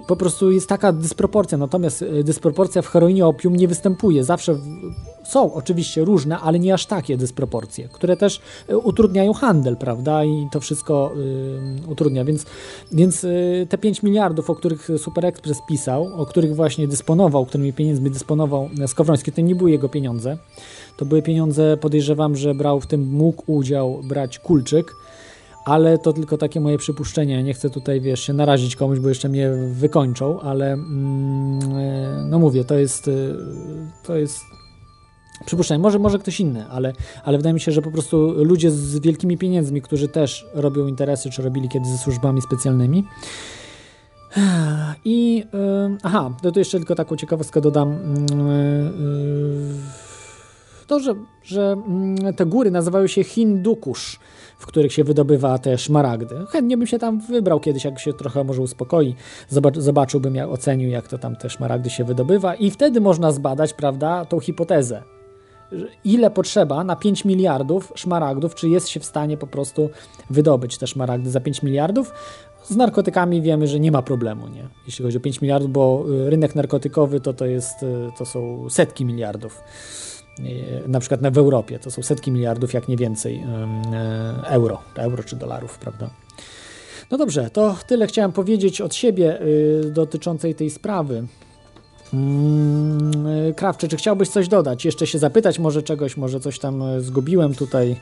Po 0.07 0.15
prostu 0.15 0.51
jest 0.51 0.69
taka 0.69 0.91
dysproporcja. 0.91 1.57
Natomiast 1.57 2.01
e, 2.01 2.23
dysproporcja 2.23 2.81
w 2.81 2.87
heroinie 2.87 3.25
opium 3.25 3.55
nie 3.55 3.67
występuje. 3.67 4.23
Zawsze 4.23 4.57
są 5.25 5.53
oczywiście 5.53 6.05
różne, 6.05 6.39
ale 6.39 6.59
nie 6.59 6.73
aż 6.73 6.85
takie 6.85 7.17
dysproporcje, 7.17 7.89
które 7.91 8.17
też 8.17 8.41
e, 8.67 8.77
utrudniają 8.77 9.33
handel, 9.33 9.77
prawda? 9.77 10.25
I 10.25 10.47
to 10.51 10.59
wszystko 10.59 11.11
y, 11.85 11.91
utrudnia. 11.91 12.25
Więc, 12.25 12.45
więc 12.91 13.23
y, 13.23 13.67
te 13.69 13.77
5 13.77 14.03
miliardów, 14.03 14.49
o 14.49 14.55
których 14.55 14.89
Super 14.97 15.25
Express 15.25 15.57
pisał, 15.67 16.21
o 16.21 16.25
których 16.25 16.55
właśnie 16.55 16.87
dysponował, 16.87 17.45
którymi 17.45 17.73
pieniędzmi 17.73 18.11
dysponował 18.11 18.69
Skowroński, 18.87 19.31
to 19.31 19.41
nie 19.41 19.55
były 19.55 19.71
jego 19.71 19.89
pieniądze. 19.89 20.37
To 20.97 21.05
były 21.05 21.21
pieniądze, 21.21 21.77
podejrzewam, 21.77 22.35
że 22.35 22.55
brał 22.55 22.79
w 22.79 22.87
tym, 22.87 23.07
mógł 23.07 23.51
udział 23.51 24.01
brać 24.03 24.39
Kulczyk 24.39 24.95
ale 25.65 25.97
to 25.97 26.13
tylko 26.13 26.37
takie 26.37 26.59
moje 26.59 26.77
przypuszczenie. 26.77 27.43
Nie 27.43 27.53
chcę 27.53 27.69
tutaj, 27.69 28.01
wiesz, 28.01 28.19
się 28.19 28.33
narazić 28.33 28.75
komuś, 28.75 28.99
bo 28.99 29.09
jeszcze 29.09 29.29
mnie 29.29 29.49
wykończą, 29.71 30.39
ale 30.39 30.73
mm, 30.73 31.59
e, 31.77 32.25
no 32.29 32.39
mówię, 32.39 32.63
to 32.63 32.75
jest 32.75 33.07
e, 33.07 33.11
to 34.03 34.15
jest 34.15 34.41
przypuszczenie. 35.45 35.79
Może, 35.79 35.99
może 35.99 36.19
ktoś 36.19 36.39
inny, 36.39 36.65
ale, 36.69 36.93
ale 37.23 37.37
wydaje 37.37 37.53
mi 37.53 37.59
się, 37.59 37.71
że 37.71 37.81
po 37.81 37.91
prostu 37.91 38.43
ludzie 38.43 38.71
z 38.71 38.99
wielkimi 38.99 39.37
pieniędzmi, 39.37 39.81
którzy 39.81 40.07
też 40.07 40.45
robią 40.53 40.87
interesy, 40.87 41.29
czy 41.29 41.41
robili 41.41 41.69
kiedyś 41.69 41.89
ze 41.89 41.97
służbami 41.97 42.41
specjalnymi. 42.41 43.07
I 45.05 45.37
yy, 45.37 45.97
aha, 46.03 46.31
to, 46.41 46.51
to 46.51 46.59
jeszcze 46.59 46.77
tylko 46.77 46.95
taką 46.95 47.15
ciekawostkę 47.15 47.61
dodam. 47.61 47.91
Yy, 47.91 49.75
to, 50.87 50.99
że, 50.99 51.15
że 51.43 51.75
mm, 51.87 52.33
te 52.33 52.45
góry 52.45 52.71
nazywają 52.71 53.07
się 53.07 53.23
Hindukusz 53.23 54.19
w 54.65 54.67
których 54.67 54.93
się 54.93 55.03
wydobywa 55.03 55.57
te 55.57 55.77
szmaragdy. 55.77 56.35
Chętnie 56.49 56.77
bym 56.77 56.87
się 56.87 56.99
tam 56.99 57.19
wybrał 57.19 57.59
kiedyś, 57.59 57.85
jak 57.85 57.99
się 57.99 58.13
trochę 58.13 58.43
może 58.43 58.61
uspokoi, 58.61 59.15
zobaczyłbym, 59.77 60.35
jak 60.35 60.49
ocenił, 60.49 60.89
jak 60.89 61.07
to 61.07 61.17
tam 61.17 61.35
te 61.35 61.49
szmaragdy 61.49 61.89
się 61.89 62.03
wydobywa 62.03 62.55
i 62.55 62.71
wtedy 62.71 63.01
można 63.01 63.31
zbadać, 63.31 63.73
prawda, 63.73 64.25
tą 64.25 64.39
hipotezę. 64.39 65.03
Ile 66.03 66.31
potrzeba 66.31 66.83
na 66.83 66.95
5 66.95 67.25
miliardów 67.25 67.93
szmaragdów, 67.95 68.55
czy 68.55 68.69
jest 68.69 68.87
się 68.87 68.99
w 68.99 69.05
stanie 69.05 69.37
po 69.37 69.47
prostu 69.47 69.89
wydobyć 70.29 70.77
te 70.77 70.87
szmaragdy 70.87 71.29
za 71.29 71.39
5 71.39 71.63
miliardów? 71.63 72.13
Z 72.63 72.75
narkotykami 72.75 73.41
wiemy, 73.41 73.67
że 73.67 73.79
nie 73.79 73.91
ma 73.91 74.01
problemu, 74.01 74.47
nie? 74.47 74.67
jeśli 74.85 75.05
chodzi 75.05 75.17
o 75.17 75.21
5 75.21 75.41
miliardów, 75.41 75.71
bo 75.71 76.05
y, 76.09 76.29
rynek 76.29 76.55
narkotykowy 76.55 77.19
to, 77.19 77.33
to, 77.33 77.45
jest, 77.45 77.83
y, 77.83 78.09
to 78.17 78.25
są 78.25 78.69
setki 78.69 79.05
miliardów. 79.05 79.63
E, 80.39 80.87
na 80.87 80.99
przykład 80.99 81.33
w 81.33 81.37
Europie. 81.37 81.79
To 81.79 81.91
są 81.91 82.03
setki 82.03 82.31
miliardów, 82.31 82.73
jak 82.73 82.87
nie 82.87 82.97
więcej 82.97 83.35
e, 83.35 84.47
euro, 84.47 84.81
euro 84.95 85.23
czy 85.23 85.35
dolarów, 85.35 85.77
prawda? 85.77 86.09
No 87.11 87.17
dobrze, 87.17 87.49
to 87.49 87.75
tyle 87.87 88.07
chciałem 88.07 88.31
powiedzieć 88.31 88.81
od 88.81 88.95
siebie 88.95 89.41
y, 89.41 89.91
dotyczącej 89.91 90.55
tej 90.55 90.69
sprawy. 90.69 91.23
Mm, 92.13 93.27
y, 93.27 93.53
Krawcze, 93.53 93.87
czy 93.87 93.97
chciałbyś 93.97 94.29
coś 94.29 94.47
dodać? 94.47 94.85
Jeszcze 94.85 95.07
się 95.07 95.19
zapytać 95.19 95.59
może 95.59 95.83
czegoś, 95.83 96.17
może 96.17 96.39
coś 96.39 96.59
tam 96.59 97.01
zgubiłem 97.01 97.55
tutaj, 97.55 97.95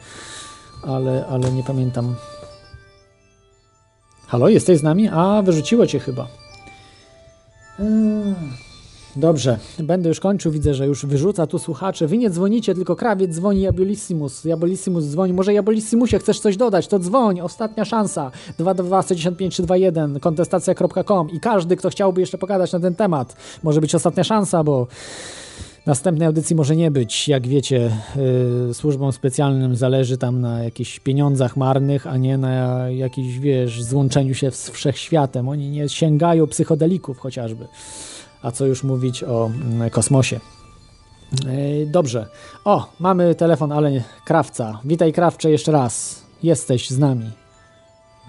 ale, 0.83 1.25
ale 1.25 1.51
nie 1.51 1.63
pamiętam. 1.63 2.15
Halo, 4.27 4.49
jesteś 4.49 4.79
z 4.79 4.83
nami? 4.83 5.09
A, 5.13 5.41
wyrzuciło 5.41 5.87
cię 5.87 5.99
chyba. 5.99 6.27
Mm. 7.79 8.35
Dobrze, 9.15 9.57
będę 9.79 10.09
już 10.09 10.19
kończył, 10.19 10.51
widzę, 10.51 10.73
że 10.73 10.87
już 10.87 11.05
wyrzuca 11.05 11.47
tu 11.47 11.59
słuchacze. 11.59 12.07
Wy 12.07 12.17
nie 12.17 12.29
dzwonicie, 12.29 12.75
tylko 12.75 12.95
krawiec 12.95 13.35
dzwoni 13.35 13.61
Jabolissimus. 13.61 14.45
Jabolissimus 14.45 15.05
dzwoni. 15.05 15.33
Może 15.33 15.53
Jabolissimusie 15.53 16.19
chcesz 16.19 16.39
coś 16.39 16.57
dodać, 16.57 16.87
to 16.87 16.99
dzwoń. 16.99 17.41
Ostatnia 17.41 17.85
szansa. 17.85 18.31
22 18.57 19.01
195 19.01 19.53
321 19.53 20.19
kontestacja.com 20.19 21.29
i 21.29 21.39
każdy, 21.39 21.75
kto 21.77 21.89
chciałby 21.89 22.21
jeszcze 22.21 22.37
pogadać 22.37 22.71
na 22.71 22.79
ten 22.79 22.95
temat, 22.95 23.35
może 23.63 23.81
być 23.81 23.95
ostatnia 23.95 24.23
szansa, 24.23 24.63
bo 24.63 24.87
Następnej 25.85 26.27
audycji 26.27 26.55
może 26.55 26.75
nie 26.75 26.91
być. 26.91 27.27
Jak 27.27 27.47
wiecie, 27.47 27.91
yy, 28.67 28.73
służbom 28.73 29.11
specjalnym 29.11 29.75
zależy 29.75 30.17
tam 30.17 30.41
na 30.41 30.63
jakichś 30.63 30.99
pieniądzach 30.99 31.57
marnych, 31.57 32.07
a 32.07 32.17
nie 32.17 32.37
na 32.37 32.89
jakimś, 32.89 33.39
wiesz, 33.39 33.83
złączeniu 33.83 34.33
się 34.33 34.51
z 34.51 34.69
wszechświatem. 34.69 35.49
Oni 35.49 35.69
nie 35.69 35.89
sięgają 35.89 36.47
psychodelików 36.47 37.19
chociażby. 37.19 37.67
A 38.43 38.51
co 38.51 38.65
już 38.65 38.83
mówić 38.83 39.23
o 39.23 39.51
mm, 39.55 39.89
kosmosie. 39.89 40.39
Yy, 41.45 41.85
dobrze. 41.85 42.27
O, 42.65 42.89
mamy 42.99 43.35
telefon, 43.35 43.71
ale 43.71 44.03
Krawca. 44.25 44.79
Witaj 44.85 45.13
Krawcze 45.13 45.51
jeszcze 45.51 45.71
raz. 45.71 46.23
Jesteś 46.43 46.89
z 46.89 46.99
nami. 46.99 47.31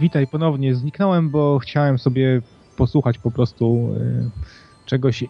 Witaj 0.00 0.26
ponownie. 0.26 0.74
Zniknąłem, 0.74 1.30
bo 1.30 1.58
chciałem 1.58 1.98
sobie 1.98 2.42
posłuchać 2.76 3.18
po 3.18 3.30
prostu 3.30 3.88
yy, 3.98 4.30
czegoś 4.86 5.24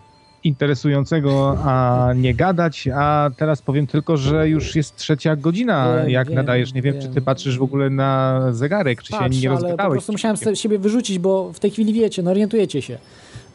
interesującego, 0.44 1.58
a 1.64 2.08
nie 2.16 2.34
gadać, 2.34 2.88
a 2.94 3.30
teraz 3.36 3.62
powiem 3.62 3.86
tylko, 3.86 4.16
że 4.16 4.48
już 4.48 4.76
jest 4.76 4.96
trzecia 4.96 5.36
godzina, 5.36 5.96
Wiem, 5.98 6.10
jak 6.10 6.28
wiem, 6.28 6.36
nadajesz. 6.36 6.74
Nie 6.74 6.82
wiem, 6.82 7.00
czy 7.00 7.08
ty 7.08 7.20
patrzysz 7.20 7.58
w 7.58 7.62
ogóle 7.62 7.90
na 7.90 8.40
zegarek, 8.52 9.02
czy 9.02 9.12
Patrz, 9.12 9.36
się 9.36 9.42
nie 9.42 9.48
ale 9.50 9.58
po 9.58 9.62
rozgadałeś. 9.62 9.92
prostu 9.92 10.12
musiałem 10.12 10.36
siebie 10.54 10.78
wyrzucić, 10.78 11.18
bo 11.18 11.52
w 11.52 11.60
tej 11.60 11.70
chwili 11.70 11.92
wiecie, 11.92 12.22
no 12.22 12.30
orientujecie 12.30 12.82
się. 12.82 12.98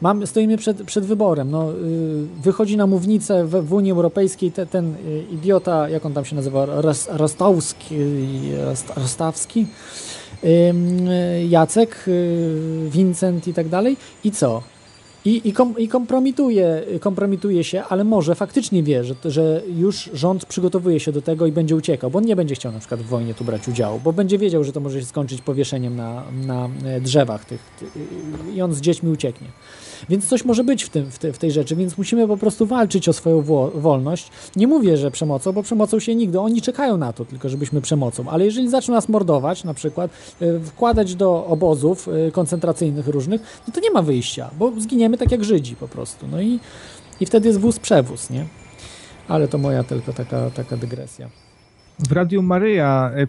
Mam, 0.00 0.26
stoimy 0.26 0.56
przed, 0.56 0.82
przed 0.82 1.04
wyborem. 1.04 1.50
No, 1.50 1.72
yy, 1.72 2.26
wychodzi 2.42 2.76
na 2.76 2.86
mównicę 2.86 3.44
w, 3.44 3.50
w 3.50 3.72
Unii 3.72 3.92
Europejskiej 3.92 4.52
te, 4.52 4.66
ten 4.66 4.94
yy, 5.04 5.22
idiota, 5.32 5.88
jak 5.88 6.06
on 6.06 6.12
tam 6.12 6.24
się 6.24 6.36
nazywa, 6.36 6.66
Ros, 6.66 7.08
Rostowski, 7.10 7.96
Rost, 8.64 8.92
Rostawski, 8.96 9.66
Jacek, 11.48 12.04
yy, 12.06 12.90
Vincent 12.90 13.48
i 13.48 13.54
tak 13.54 13.68
dalej. 13.68 13.96
I 14.24 14.30
co? 14.30 14.62
I, 15.24 15.48
i, 15.48 15.52
kom, 15.52 15.78
I 15.78 15.88
kompromituje, 15.88 16.82
kompromituje 17.00 17.64
się, 17.64 17.82
ale 17.84 18.04
może 18.04 18.34
faktycznie 18.34 18.82
wie, 18.82 19.04
że, 19.04 19.14
że 19.24 19.62
już 19.76 20.10
rząd 20.14 20.46
przygotowuje 20.46 21.00
się 21.00 21.12
do 21.12 21.22
tego 21.22 21.46
i 21.46 21.52
będzie 21.52 21.76
uciekał, 21.76 22.10
bo 22.10 22.18
on 22.18 22.24
nie 22.24 22.36
będzie 22.36 22.54
chciał 22.54 22.72
na 22.72 22.78
przykład 22.78 23.00
w 23.00 23.06
wojnie 23.06 23.34
tu 23.34 23.44
brać 23.44 23.68
udziału, 23.68 24.00
bo 24.04 24.12
będzie 24.12 24.38
wiedział, 24.38 24.64
że 24.64 24.72
to 24.72 24.80
może 24.80 25.00
się 25.00 25.06
skończyć 25.06 25.40
powieszeniem 25.40 25.96
na, 25.96 26.22
na 26.46 26.68
e, 26.84 27.00
drzewach 27.00 27.44
tych, 27.44 27.60
ty, 27.78 27.86
i 28.54 28.62
on 28.62 28.74
z 28.74 28.80
dziećmi 28.80 29.10
ucieknie. 29.10 29.48
Więc 30.08 30.28
coś 30.28 30.44
może 30.44 30.64
być 30.64 30.84
w, 30.84 30.88
tym, 30.88 31.10
w, 31.10 31.18
te, 31.18 31.32
w 31.32 31.38
tej 31.38 31.50
rzeczy, 31.50 31.76
więc 31.76 31.98
musimy 31.98 32.28
po 32.28 32.36
prostu 32.36 32.66
walczyć 32.66 33.08
o 33.08 33.12
swoją 33.12 33.42
wo, 33.42 33.70
wolność. 33.74 34.30
Nie 34.56 34.66
mówię, 34.66 34.96
że 34.96 35.10
przemocą, 35.10 35.52
bo 35.52 35.62
przemocą 35.62 36.00
się 36.00 36.14
nigdy, 36.14 36.40
oni 36.40 36.62
czekają 36.62 36.96
na 36.96 37.12
to 37.12 37.24
tylko, 37.24 37.48
żebyśmy 37.48 37.80
przemocą, 37.80 38.28
ale 38.28 38.44
jeżeli 38.44 38.68
zaczną 38.68 38.94
nas 38.94 39.08
mordować, 39.08 39.64
na 39.64 39.74
przykład 39.74 40.10
y, 40.42 40.60
wkładać 40.60 41.14
do 41.14 41.46
obozów 41.46 42.08
y, 42.08 42.32
koncentracyjnych 42.32 43.08
różnych, 43.08 43.62
no 43.68 43.74
to 43.74 43.80
nie 43.80 43.90
ma 43.90 44.02
wyjścia, 44.02 44.50
bo 44.58 44.72
zginiemy 44.80 45.18
tak 45.18 45.32
jak 45.32 45.44
Żydzi 45.44 45.76
po 45.76 45.88
prostu. 45.88 46.26
No 46.30 46.40
i, 46.40 46.60
i 47.20 47.26
wtedy 47.26 47.48
jest 47.48 47.60
wóz 47.60 47.78
przewóz, 47.78 48.30
nie? 48.30 48.44
Ale 49.28 49.48
to 49.48 49.58
moja 49.58 49.84
tylko 49.84 50.12
taka, 50.12 50.50
taka 50.50 50.76
dygresja. 50.76 51.28
W 51.98 52.12
Radiu 52.12 52.42
Maryja 52.42 53.10
e, 53.14 53.22
e, 53.22 53.26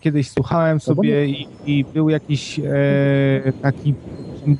kiedyś 0.00 0.30
słuchałem 0.30 0.80
sobie 0.80 1.26
i, 1.26 1.48
i 1.66 1.84
był 1.84 2.08
jakiś 2.08 2.58
e, 2.58 2.62
taki 3.62 3.94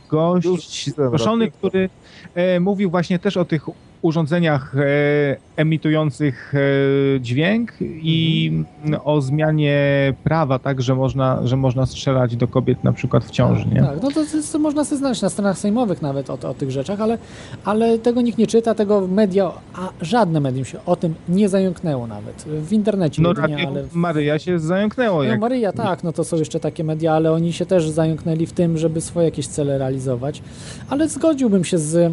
gość 0.09 0.91
zaproszony, 0.95 1.51
który 1.51 1.89
e, 2.35 2.61
mówił 2.61 2.91
właśnie 2.91 3.19
też 3.19 3.37
o 3.37 3.45
tych 3.45 3.69
urządzeniach 4.03 4.75
e, 4.77 5.37
emitujących 5.57 6.55
e, 6.55 7.21
dźwięk 7.21 7.73
i 7.81 8.51
Mhm. 8.85 9.03
o 9.05 9.21
zmianie 9.21 9.79
prawa, 10.25 10.59
tak, 10.59 10.83
że 10.83 10.95
można, 10.95 11.47
że 11.47 11.57
można 11.57 11.87
strzelać 11.87 12.37
do 12.37 12.49
kobiet 12.49 12.85
na 12.85 12.93
przykład 12.93 13.25
w 13.25 13.31
ciąży, 13.31 13.67
nie? 13.75 13.81
Tak, 13.81 14.03
no 14.03 14.11
to, 14.11 14.21
to, 14.53 14.59
można 14.59 14.85
sobie 14.85 14.99
znaleźć 14.99 15.23
na 15.23 15.29
stronach 15.29 15.59
sejmowych 15.59 16.03
nawet 16.03 16.31
o, 16.31 16.39
o 16.49 16.55
tych 16.55 16.71
rzeczach, 16.71 17.01
ale, 17.01 17.19
ale 17.65 17.99
tego 17.99 18.21
nikt 18.21 18.39
nie 18.39 18.47
czyta, 18.47 18.75
tego 18.75 19.07
media, 19.07 19.51
a 19.75 19.89
żadne 20.01 20.41
medium 20.41 20.65
się 20.65 20.79
o 20.87 20.97
tym 20.97 21.15
nie 21.29 21.49
zająknęło 21.49 22.07
nawet. 22.07 22.43
W 22.43 22.73
internecie 22.73 23.23
No 23.23 23.29
jedynie, 23.29 23.69
ale... 23.69 23.85
Maryja 23.93 24.39
się 24.39 24.59
zająknęło. 24.59 25.19
No 25.19 25.25
Jak... 25.25 25.41
Maryja, 25.41 25.73
tak, 25.73 26.05
no 26.05 26.13
to 26.13 26.25
są 26.25 26.37
jeszcze 26.37 26.61
takie 26.61 26.85
media, 26.85 27.13
ale 27.13 27.33
oni 27.33 27.53
się 27.53 27.67
też 27.67 27.91
zająknęli 27.91 28.47
w 28.47 28.53
tym, 28.53 28.79
żeby 28.79 29.01
swoje 29.01 29.25
jakieś 29.25 29.47
cele 29.47 29.79
realizować. 29.79 30.43
Ale 30.89 31.09
zgodziłbym 31.09 31.65
się 31.65 31.79
z 31.79 31.95
y, 31.95 32.13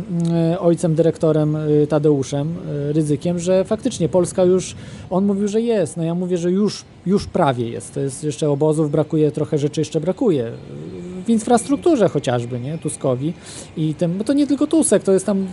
ojcem 0.60 0.96
dyrektorem 0.96 1.56
Tadeuszem 1.90 2.56
y, 2.90 2.94
Ryzykiem, 2.94 3.40
że 3.40 3.64
faktycznie 3.64 4.10
Polska 4.10 4.44
już, 4.44 4.76
on 5.10 5.26
mówił, 5.26 5.48
że 5.48 5.62
jest, 5.62 5.98
no 5.98 6.04
ja 6.04 6.16
mówię, 6.16 6.38
że 6.38 6.52
już, 6.52 6.86
już 7.06 7.28
prawie 7.28 7.70
jest. 7.70 7.94
To 7.94 8.00
jest 8.00 8.24
jeszcze 8.24 8.50
obozów, 8.50 8.92
brakuje, 8.92 9.32
trochę 9.32 9.58
rzeczy 9.58 9.82
jeszcze 9.82 10.02
brakuje. 10.02 10.52
W 11.26 11.30
infrastrukturze 11.30 12.10
chociażby, 12.10 12.60
nie, 12.60 12.78
Tuskowi 12.78 13.34
i 13.78 13.94
tym, 13.94 14.18
bo 14.18 14.24
to 14.24 14.34
nie 14.34 14.48
tylko 14.48 14.68
Tusek, 14.68 15.04
to 15.04 15.12
jest 15.12 15.26
tam 15.26 15.48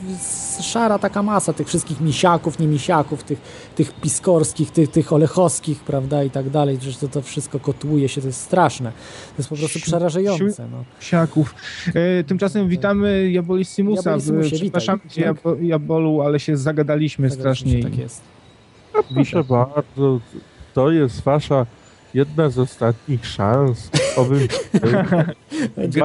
szara 0.60 0.98
taka 0.98 1.22
masa 1.22 1.52
tych 1.52 1.66
wszystkich 1.68 2.00
misiaków, 2.00 2.58
nie 2.58 2.66
misiaków, 2.66 3.22
tych, 3.24 3.40
tych 3.74 3.92
piskorskich, 3.92 4.70
tych, 4.70 4.90
tych 4.90 5.12
olechowskich, 5.12 5.80
prawda, 5.80 6.24
i 6.24 6.30
tak 6.30 6.50
dalej, 6.50 6.78
że 6.80 6.92
to, 6.92 7.08
to 7.08 7.22
wszystko 7.22 7.60
kotłuje 7.60 8.08
się, 8.08 8.20
to 8.20 8.26
jest 8.26 8.40
straszne. 8.40 8.92
To 9.28 9.34
jest 9.38 9.48
po 9.48 9.56
prostu 9.56 9.80
przerażające. 9.80 10.68
No. 10.70 10.84
Siaków. 11.00 11.54
E, 11.94 12.24
tymczasem 12.24 12.68
witamy 12.68 13.30
Jabolissimusa. 13.30 14.10
Jabolissimusie, 14.10 14.56
Przepraszam 14.56 15.00
cię, 15.08 15.22
Jabo- 15.22 15.62
Jabolu, 15.62 16.20
ale 16.20 16.40
się 16.40 16.56
zagadaliśmy 16.56 17.30
strasznie. 17.30 17.82
Tak 17.82 17.98
jest. 17.98 18.20
No, 18.94 19.02
proszę 19.14 19.44
bardzo, 19.44 20.20
to 20.74 20.90
jest 20.90 21.20
wasza 21.20 21.66
jedna 22.14 22.50
z 22.50 22.58
ostatnich 22.58 23.26
szans. 23.26 23.90
Obym... 24.16 24.38
bardzo, 25.76 26.00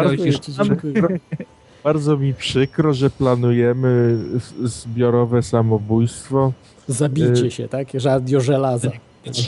bardzo 1.84 2.18
mi 2.18 2.34
przykro, 2.34 2.94
że 2.94 3.10
planujemy 3.10 4.18
zbiorowe 4.64 5.44
samobójstwo. 5.44 6.54
Zabicie 6.88 7.46
Y, 7.46 7.52
się, 7.52 7.68
tak? 7.68 7.88
Radio 8.04 8.42
żelaza. 8.42 8.92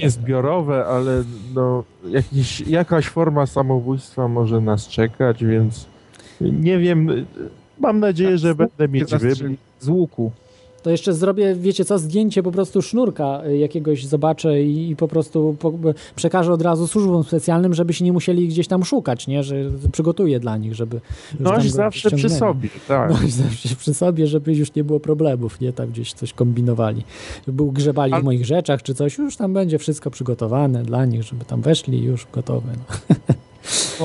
Nie 0.01 0.09
zbiorowe, 0.09 0.85
ale 0.85 1.23
no, 1.55 1.83
jakiś, 2.09 2.61
jakaś 2.61 3.07
forma 3.07 3.45
samobójstwa 3.45 4.27
może 4.27 4.61
nas 4.61 4.87
czekać, 4.87 5.43
więc 5.45 5.85
nie 6.41 6.79
wiem. 6.79 7.25
Mam 7.79 7.99
nadzieję, 7.99 8.37
że 8.37 8.55
będę 8.55 8.87
mieć 8.87 9.15
wybór. 9.15 9.51
Z 9.79 9.87
łuku. 9.87 10.31
To 10.81 10.89
jeszcze 10.89 11.13
zrobię, 11.13 11.55
wiecie 11.55 11.85
co, 11.85 11.99
zdjęcie 11.99 12.43
po 12.43 12.51
prostu 12.51 12.81
sznurka 12.81 13.41
y, 13.45 13.57
jakiegoś 13.57 14.05
zobaczę 14.05 14.63
i, 14.63 14.89
i 14.89 14.95
po 14.95 15.07
prostu 15.07 15.55
po, 15.59 15.73
przekażę 16.15 16.53
od 16.53 16.61
razu 16.61 16.87
służbom 16.87 17.23
specjalnym, 17.23 17.73
żeby 17.73 17.93
się 17.93 18.05
nie 18.05 18.13
musieli 18.13 18.47
gdzieś 18.47 18.67
tam 18.67 18.85
szukać, 18.85 19.27
nie? 19.27 19.43
Że 19.43 19.55
przygotuję 19.91 20.39
dla 20.39 20.57
nich, 20.57 20.75
żeby... 20.75 21.01
Noś 21.39 21.71
zawsze 21.71 22.11
przy 22.11 22.29
sobie, 22.29 22.69
tak. 22.87 23.09
Noś 23.21 23.31
zawsze 23.31 23.75
przy 23.75 23.93
sobie, 23.93 24.27
żeby 24.27 24.55
już 24.55 24.75
nie 24.75 24.83
było 24.83 24.99
problemów, 24.99 25.61
nie? 25.61 25.73
Tam 25.73 25.89
gdzieś 25.89 26.13
coś 26.13 26.33
kombinowali. 26.33 27.03
Był 27.47 27.71
grzebali 27.71 28.13
w 28.21 28.23
moich 28.23 28.45
rzeczach 28.45 28.83
czy 28.83 28.95
coś, 28.95 29.17
już 29.17 29.35
tam 29.35 29.53
będzie 29.53 29.77
wszystko 29.77 30.11
przygotowane 30.11 30.83
dla 30.83 31.05
nich, 31.05 31.23
żeby 31.23 31.45
tam 31.45 31.61
weszli 31.61 31.99
i 31.99 32.03
już 32.03 32.27
gotowe. 32.33 32.69
No. 32.77 33.15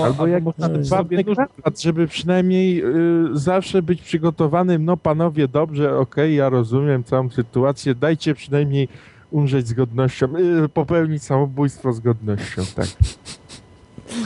Albo 0.05 0.27
jak 0.27 0.45
żadny 0.83 1.25
krawat, 1.25 1.81
żeby 1.81 2.07
przynajmniej 2.09 2.85
y, 2.85 3.29
zawsze 3.33 3.83
być 3.83 4.03
przygotowanym. 4.03 4.85
No 4.85 4.97
panowie, 4.97 5.49
dobrze, 5.49 5.99
okej, 5.99 6.37
ja 6.37 6.49
rozumiem 6.49 7.05
całą 7.05 7.31
sytuację. 7.31 7.95
Dajcie 7.95 8.35
przynajmniej 8.35 8.89
umrzeć 9.31 9.69
z 9.69 9.73
godnością, 9.73 10.27
y, 10.65 10.69
popełnić 10.69 11.23
samobójstwo 11.23 11.93
z 11.93 12.01
godnością, 12.01 12.63
tak. 12.75 12.87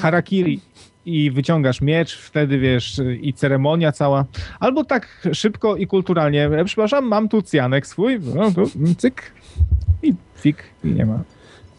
Harakiri 0.01 0.61
i 1.07 1.31
wyciągasz 1.31 1.81
miecz, 1.81 2.19
wtedy 2.19 2.59
wiesz, 2.59 3.01
i 3.21 3.35
ceremonia 3.35 3.93
cała. 3.93 4.25
Albo 4.61 4.85
tak 4.85 5.29
szybko 5.33 5.77
i 5.77 5.87
kulturalnie. 5.87 6.47
E, 6.47 6.65
Przepraszam, 6.65 7.05
mam 7.09 7.29
tu 7.29 7.43
cjanek 7.43 7.87
swój, 7.87 8.21
no 8.35 8.51
tu 8.51 8.71
cyk 8.97 9.33
i 10.03 10.15
fik 10.37 10.65
i 10.85 10.89
nie 10.89 11.07
ma. 11.07 11.21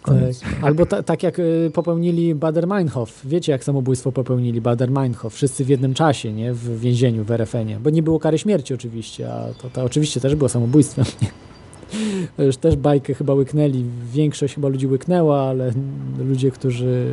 Koniec. 0.01 0.39
Tak. 0.39 0.49
Albo 0.61 0.85
ta, 0.85 1.03
tak 1.03 1.23
jak 1.23 1.39
y, 1.39 1.71
popełnili 1.73 2.35
Bader-Meinhof. 2.35 3.07
Wiecie, 3.25 3.51
jak 3.51 3.63
samobójstwo 3.63 4.11
popełnili 4.11 4.61
Bader-Meinhof? 4.61 5.29
Wszyscy 5.29 5.65
w 5.65 5.69
jednym 5.69 5.93
czasie, 5.93 6.33
nie? 6.33 6.53
W 6.53 6.79
więzieniu 6.79 7.23
w 7.23 7.31
RFN-ie. 7.31 7.79
Bo 7.79 7.89
nie 7.89 8.03
było 8.03 8.19
kary 8.19 8.37
śmierci 8.37 8.73
oczywiście, 8.73 9.33
a 9.33 9.53
to, 9.61 9.69
to 9.69 9.83
oczywiście 9.83 10.19
też 10.19 10.35
było 10.35 10.49
samobójstwem. 10.49 11.05
Już 12.45 12.57
też 12.57 12.75
bajkę 12.75 13.13
chyba 13.13 13.33
łyknęli. 13.33 13.85
Większość 14.13 14.55
chyba 14.55 14.67
ludzi 14.67 14.87
łyknęła, 14.87 15.41
ale 15.41 15.71
ludzie, 16.19 16.51
którzy 16.51 17.05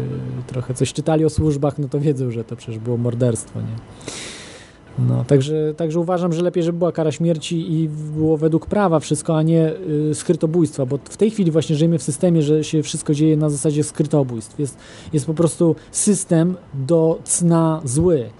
trochę 0.46 0.74
coś 0.74 0.92
czytali 0.92 1.24
o 1.24 1.30
służbach, 1.30 1.78
no 1.78 1.88
to 1.88 2.00
wiedzą, 2.00 2.30
że 2.30 2.44
to 2.44 2.56
przecież 2.56 2.78
było 2.78 2.96
morderstwo, 2.96 3.60
nie? 3.60 3.76
No, 4.98 5.24
także, 5.24 5.74
także 5.76 6.00
uważam, 6.00 6.32
że 6.32 6.42
lepiej, 6.42 6.62
żeby 6.62 6.78
była 6.78 6.92
kara 6.92 7.12
śmierci 7.12 7.72
i 7.72 7.88
było 7.88 8.36
według 8.36 8.66
prawa 8.66 9.00
wszystko, 9.00 9.36
a 9.36 9.42
nie 9.42 9.72
y, 10.10 10.14
skrytobójstwa, 10.14 10.86
bo 10.86 10.98
w 11.04 11.16
tej 11.16 11.30
chwili 11.30 11.50
właśnie 11.50 11.76
żyjemy 11.76 11.98
w 11.98 12.02
systemie, 12.02 12.42
że 12.42 12.64
się 12.64 12.82
wszystko 12.82 13.14
dzieje 13.14 13.36
na 13.36 13.50
zasadzie 13.50 13.84
skrytobójstw. 13.84 14.58
Jest, 14.58 14.78
jest 15.12 15.26
po 15.26 15.34
prostu 15.34 15.76
system 15.90 16.54
do 16.74 17.18
cna 17.24 17.80
zły. 17.84 18.30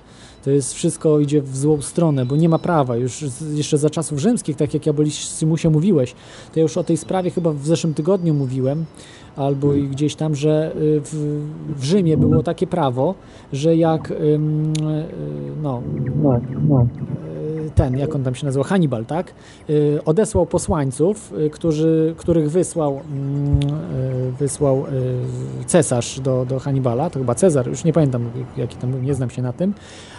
To 0.47 0.50
jest 0.50 0.75
wszystko 0.75 1.20
idzie 1.20 1.42
w 1.42 1.57
złą 1.57 1.83
stronę, 1.83 2.26
bo 2.26 2.36
nie 2.36 2.49
ma 2.49 2.58
prawa. 2.58 2.97
Już 2.97 3.25
jeszcze 3.55 3.78
za 3.78 3.91
czasów 3.91 4.18
rzymskich, 4.18 4.57
tak 4.57 4.75
jak 4.75 4.86
ja 4.86 4.91
Abolissimusie 4.91 5.70
mówiłeś, 5.70 6.15
to 6.52 6.60
ja 6.60 6.62
już 6.62 6.76
o 6.76 6.84
tej 6.84 6.97
sprawie 6.97 7.31
chyba 7.31 7.52
w 7.52 7.66
zeszłym 7.66 7.94
tygodniu 7.94 8.34
mówiłem, 8.34 8.84
albo 9.36 9.75
i 9.75 9.89
gdzieś 9.89 10.15
tam, 10.15 10.34
że 10.34 10.73
y, 10.76 11.00
w, 11.00 11.15
w 11.76 11.84
Rzymie 11.84 12.16
było 12.16 12.42
takie 12.42 12.66
prawo, 12.66 13.15
że 13.52 13.76
jak 13.76 14.10
y, 14.10 14.41
no, 15.62 15.83
y, 17.66 17.70
ten, 17.75 17.99
jak 17.99 18.15
on 18.15 18.25
tam 18.25 18.34
się 18.34 18.47
nazywa, 18.47 18.65
Hannibal, 18.65 19.05
tak? 19.05 19.34
Odesłał 20.05 20.47
posłańców, 20.47 21.33
którzy, 21.52 22.15
których 22.16 22.50
wysłał, 22.50 23.00
mm, 23.12 23.60
wysłał 24.39 24.84
cesarz 25.66 26.20
do, 26.20 26.47
do 26.49 26.58
Hannibala, 26.58 27.10
to 27.10 27.18
chyba 27.18 27.34
Cezar, 27.34 27.68
już 27.68 27.84
nie 27.84 27.92
pamiętam 27.92 28.31
jaki 28.57 28.76
tam, 28.76 29.05
nie 29.05 29.15
znam 29.15 29.31
się 29.31 29.42
na 29.42 29.52
tym, 29.52 29.75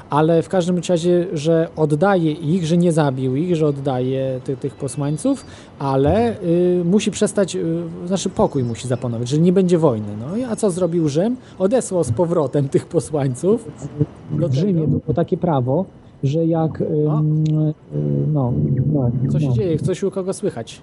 ale 0.09 0.41
w 0.41 0.49
każdym 0.49 0.81
razie, 0.89 1.27
że 1.33 1.67
oddaje 1.75 2.31
ich, 2.31 2.65
że 2.65 2.77
nie 2.77 2.91
zabił 2.91 3.35
ich, 3.35 3.55
że 3.55 3.67
oddaje 3.67 4.39
ty, 4.43 4.57
tych 4.57 4.75
posłańców, 4.75 5.45
ale 5.79 6.41
y, 6.43 6.81
musi 6.85 7.11
przestać, 7.11 7.55
y, 7.55 7.83
znaczy 8.05 8.29
pokój 8.29 8.63
musi 8.63 8.87
zapanować, 8.87 9.29
że 9.29 9.37
nie 9.37 9.53
będzie 9.53 9.77
wojny. 9.77 10.07
No 10.19 10.37
i 10.37 10.43
a 10.43 10.55
co 10.55 10.71
zrobił 10.71 11.09
Rzym? 11.09 11.37
Odesłał 11.59 12.03
z 12.03 12.11
powrotem 12.11 12.69
tych 12.69 12.85
posłańców. 12.85 13.71
Do 14.31 14.49
w 14.49 14.53
Rzymie 14.53 14.87
było 14.87 15.13
takie 15.15 15.37
prawo, 15.37 15.85
że 16.23 16.45
jak 16.45 16.81
y, 16.81 16.85
no, 18.33 18.53
no, 18.93 19.11
co 19.29 19.39
się 19.39 19.53
dzieje, 19.53 19.79
coś 19.79 20.03
u 20.03 20.11
kogo 20.11 20.33
słychać? 20.33 20.81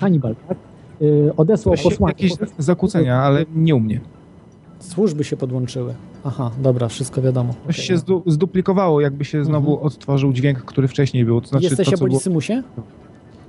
Hannibal, 0.00 0.36
tak? 0.48 0.58
Y, 1.02 1.32
odesłał 1.36 1.74
posłańców. 1.74 2.08
Jakieś 2.08 2.32
zakłócenia, 2.58 3.16
ale 3.16 3.44
nie 3.54 3.74
u 3.74 3.80
mnie. 3.80 4.00
Służby 4.80 5.24
się 5.24 5.36
podłączyły. 5.36 5.94
Aha, 6.24 6.50
dobra, 6.62 6.88
wszystko 6.88 7.22
wiadomo. 7.22 7.54
Coś 7.66 7.76
się 7.76 7.96
zdu- 7.96 8.22
zduplikowało, 8.26 9.00
jakby 9.00 9.24
się 9.24 9.44
znowu 9.44 9.84
odtworzył 9.84 10.32
dźwięk, 10.32 10.58
który 10.58 10.88
wcześniej 10.88 11.24
był. 11.24 11.40
To 11.40 11.48
znaczy 11.48 11.64
Jesteś 11.64 11.88
co 11.90 11.96
było... 12.06 12.20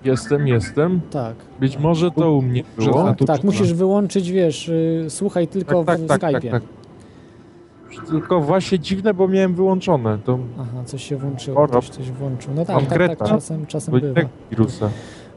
Jestem, 0.06 0.48
jestem. 0.48 1.02
Tak. 1.12 1.36
Być 1.60 1.78
może 1.78 2.12
to 2.12 2.34
u 2.34 2.42
mnie 2.42 2.64
było. 2.78 3.04
Tak, 3.04 3.28
tak, 3.28 3.44
musisz 3.44 3.74
wyłączyć, 3.74 4.32
wiesz, 4.32 4.70
y, 4.70 5.06
słuchaj 5.10 5.48
tylko 5.48 5.84
tak, 5.84 6.00
w 6.00 6.08
tak, 6.08 6.22
tak, 6.22 6.34
Skype'ie. 6.36 6.52
tak. 6.52 6.64
Tylko 8.10 8.42
właśnie 8.42 8.80
dziwne, 8.80 9.14
bo 9.14 9.28
miałem 9.28 9.56
wyłączone. 9.56 10.18
To 10.26 10.40
Aha, 10.60 10.84
coś 10.86 11.04
się 11.04 11.18
włączyło, 11.18 11.68
ktoś 11.68 11.90
coś 11.90 12.12
włączył. 12.12 12.54
No 12.56 12.66
tak, 12.66 12.86
tak, 12.86 13.18
tak, 13.18 13.30
czasem, 13.30 13.66
czasem 13.66 14.00
bywa. 14.00 14.14
tak 14.14 14.28
wirusa. 14.52 14.90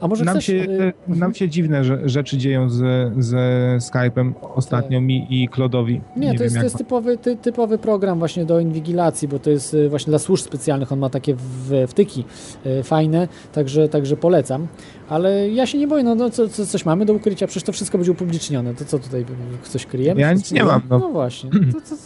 A 0.03 0.09
może 0.09 0.25
nam, 0.25 0.35
chcesz, 0.35 0.47
się, 0.47 0.53
y, 0.53 0.93
nam 1.07 1.35
się 1.35 1.49
dziwne 1.49 1.85
że, 1.85 2.09
rzeczy 2.09 2.39
dzieją 2.39 2.71
ze, 2.71 3.13
ze 3.19 3.39
Skype'em 3.81 4.33
ostatnio 4.55 5.01
mi 5.01 5.27
i 5.31 5.49
Klodowi. 5.49 6.01
Nie, 6.17 6.35
to, 6.35 6.45
jest, 6.45 6.57
to 6.57 6.63
jest 6.63 6.79
typowy, 6.79 7.19
ty, 7.19 7.37
typowy 7.37 7.79
program 7.79 8.19
właśnie 8.19 8.45
do 8.45 8.61
inwigilacji, 8.61 9.29
bo 9.29 9.39
to 9.39 9.51
jest 9.51 9.75
y, 9.75 9.89
właśnie 9.89 10.11
dla 10.11 10.19
służb 10.19 10.45
specjalnych, 10.45 10.93
on 10.93 10.99
ma 10.99 11.11
takie 11.11 11.35
w- 11.35 11.85
wtyki 11.89 12.25
y, 12.67 12.83
fajne, 12.83 13.29
także, 13.53 13.89
także 13.89 14.17
polecam. 14.17 14.67
Ale 15.09 15.51
ja 15.51 15.67
się 15.67 15.79
nie 15.79 15.89
boję, 15.89 16.05
no, 16.05 16.15
no 16.15 16.31
co, 16.31 16.49
co, 16.49 16.67
coś 16.67 16.85
mamy 16.85 17.05
do 17.07 17.13
ukrycia, 17.13 17.47
przecież 17.47 17.63
to 17.63 17.73
wszystko 17.73 17.99
będzie 17.99 18.13
upublicznione, 18.13 18.75
to 18.75 18.85
co 18.85 18.99
tutaj, 18.99 19.21
y, 19.21 19.69
coś 19.69 19.87
kryjemy? 19.87 20.21
Ja 20.21 20.33
nic 20.33 20.53
nie 20.53 20.65
mam, 20.65 20.83
no. 20.91 20.99
No 20.99 21.09
właśnie, 21.09 21.51
to, 21.73 21.81
to, 21.81 21.97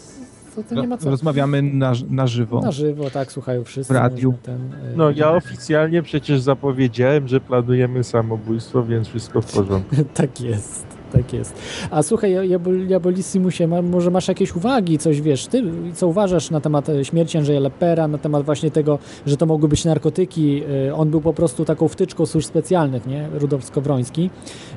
to, 0.62 0.74
to 0.74 0.80
nie 0.80 0.88
ma 0.88 0.98
co. 0.98 1.10
Rozmawiamy 1.10 1.62
na, 1.62 1.92
na 2.10 2.26
żywo. 2.26 2.60
Na 2.60 2.72
żywo, 2.72 3.10
tak, 3.10 3.32
słuchają 3.32 3.64
wszyscy. 3.64 3.92
W 3.92 3.96
radiu. 3.96 4.34
Ten, 4.42 4.72
y, 4.72 4.96
No 4.96 5.10
ja 5.10 5.32
oficjalnie 5.32 6.02
przecież 6.02 6.40
zapowiedziałem, 6.40 7.28
że 7.28 7.40
planujemy 7.40 8.04
samobójstwo, 8.04 8.82
więc 8.82 9.08
wszystko 9.08 9.42
w 9.42 9.52
porządku. 9.52 9.96
tak 10.14 10.40
jest, 10.40 10.86
tak 11.12 11.32
jest. 11.32 11.54
A 11.90 12.02
słuchaj, 12.02 12.32
Jabol- 12.32 12.90
Jabolissimusie, 12.90 13.68
może 13.82 14.10
masz 14.10 14.28
jakieś 14.28 14.56
uwagi, 14.56 14.98
coś 14.98 15.20
wiesz, 15.20 15.46
ty 15.46 15.62
co 15.94 16.08
uważasz 16.08 16.50
na 16.50 16.60
temat 16.60 16.88
e, 16.88 17.04
śmierci 17.04 17.38
Andrzeja 17.38 17.60
Lepera, 17.60 18.08
na 18.08 18.18
temat 18.18 18.44
właśnie 18.44 18.70
tego, 18.70 18.98
że 19.26 19.36
to 19.36 19.46
mogły 19.46 19.68
być 19.68 19.84
narkotyki. 19.84 20.62
E, 20.88 20.94
On 20.94 21.10
był 21.10 21.20
po 21.20 21.32
prostu 21.32 21.64
taką 21.64 21.88
wtyczką 21.88 22.26
służb 22.26 22.46
specjalnych, 22.46 23.06
nie? 23.06 23.28
Rudolf 23.34 23.64
Skowroński, 23.64 24.30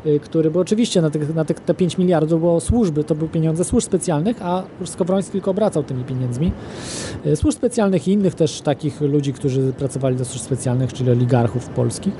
e, 0.05 0.19
który, 0.19 0.51
bo 0.51 0.59
oczywiście 0.59 1.01
na, 1.01 1.09
tych, 1.09 1.35
na 1.35 1.45
tych, 1.45 1.59
te 1.59 1.73
5 1.73 1.97
miliardów 1.97 2.39
było 2.39 2.59
służby, 2.59 3.03
to 3.03 3.15
były 3.15 3.29
pieniądze 3.29 3.63
służb 3.63 3.85
specjalnych, 3.85 4.41
a 4.41 4.63
Skowroński 4.85 5.31
tylko 5.31 5.51
obracał 5.51 5.83
tymi 5.83 6.03
pieniędzmi. 6.03 6.51
Służb 7.35 7.57
specjalnych 7.57 8.07
i 8.07 8.11
innych 8.11 8.35
też 8.35 8.61
takich 8.61 9.01
ludzi, 9.01 9.33
którzy 9.33 9.73
pracowali 9.73 10.15
do 10.15 10.25
służb 10.25 10.43
specjalnych, 10.43 10.93
czyli 10.93 11.11
oligarchów 11.11 11.69
polskich. 11.69 12.13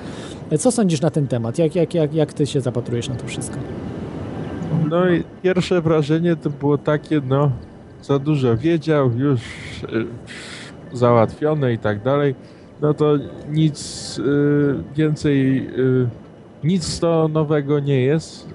Co 0.60 0.72
sądzisz 0.72 1.02
na 1.02 1.10
ten 1.12 1.28
temat? 1.28 1.58
Jak, 1.58 1.76
jak, 1.76 1.94
jak, 1.94 2.14
jak 2.14 2.34
ty 2.34 2.46
się 2.46 2.62
zapatrujesz 2.62 3.10
na 3.10 3.16
to 3.16 3.28
wszystko? 3.28 3.58
No 4.90 5.10
i 5.10 5.24
pierwsze 5.44 5.82
wrażenie 5.82 6.36
to 6.36 6.50
było 6.50 6.78
takie, 6.78 7.22
no 7.28 7.52
za 8.02 8.20
dużo 8.20 8.58
wiedział, 8.58 9.12
już 9.18 9.42
y, 9.84 10.06
załatwione 10.94 11.74
i 11.74 11.78
tak 11.78 12.04
dalej. 12.04 12.36
No 12.82 12.94
to 12.94 13.14
nic 13.50 14.18
y, 14.20 14.84
więcej, 14.96 15.68
y, 15.80 16.08
nic 16.64 17.00
to 17.00 17.28
nowego 17.28 17.80
nie 17.80 18.02
jest 18.02 18.54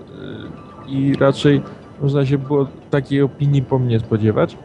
i 0.86 1.15
raczej 1.20 1.62
można 2.02 2.26
się 2.26 2.39
było 2.39 2.67
takiej 2.91 3.23
opinii 3.23 3.62
po 3.62 3.78
mnie 3.78 4.01
spodziewać. 4.01 4.57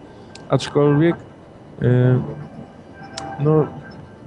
Aczkolwiek 0.49 1.15
no 3.39 3.67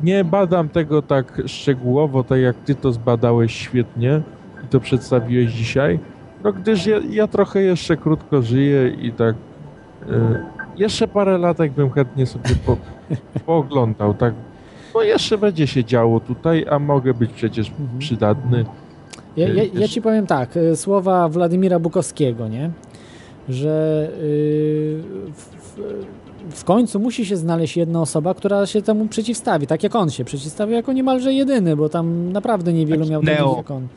nie 0.02 0.24
badam 0.24 0.68
tego 0.68 1.02
tak 1.02 1.42
szczegółowo, 1.46 2.24
tak 2.24 2.40
jak 2.40 2.56
ty 2.56 2.74
to 2.74 2.92
zbadałeś 2.92 3.52
świetnie 3.52 4.20
i 4.64 4.68
to 4.68 4.80
przedstawiłeś 4.80 5.52
dzisiaj. 5.52 5.98
No 6.44 6.52
gdyż 6.52 6.86
ja, 6.86 7.00
ja 7.10 7.26
trochę 7.26 7.62
jeszcze 7.62 7.96
krótko 7.96 8.42
żyję 8.42 8.88
i 8.88 9.12
tak 9.12 9.34
y, 10.02 10.08
jeszcze 10.76 11.08
parę 11.08 11.38
latek 11.38 11.72
bym 11.72 11.90
chętnie 11.90 12.26
sobie 12.26 12.50
po, 12.66 12.76
pooglądał, 13.46 14.14
tak? 14.14 14.34
Bo 14.94 15.02
jeszcze 15.02 15.38
będzie 15.38 15.66
się 15.66 15.84
działo 15.84 16.20
tutaj, 16.20 16.66
a 16.70 16.78
mogę 16.78 17.14
być 17.14 17.30
przecież 17.30 17.72
przydatny. 17.98 18.64
Ja, 19.36 19.48
ja, 19.48 19.62
ja 19.74 19.88
ci 19.88 20.02
powiem 20.02 20.26
tak, 20.26 20.56
y, 20.56 20.76
słowa 20.76 21.28
Władimira 21.28 21.78
Bukowskiego, 21.78 22.48
nie? 22.48 22.70
Że 23.48 24.08
y, 24.18 25.02
w, 25.32 25.56
w, 25.56 26.56
w 26.56 26.64
końcu 26.64 27.00
musi 27.00 27.26
się 27.26 27.36
znaleźć 27.36 27.76
jedna 27.76 28.00
osoba, 28.00 28.34
która 28.34 28.66
się 28.66 28.82
temu 28.82 29.06
przeciwstawi, 29.08 29.66
tak 29.66 29.82
jak 29.82 29.96
on 29.96 30.10
się 30.10 30.24
przeciwstawił 30.24 30.74
jako 30.74 30.92
niemalże 30.92 31.32
jedyny, 31.32 31.76
bo 31.76 31.88
tam 31.88 32.32
naprawdę 32.32 32.72
niewielu 32.72 33.06
miał 33.06 33.22
Neo. 33.22 33.36
takich 33.36 33.56
jak 33.56 33.70
on. 33.70 33.88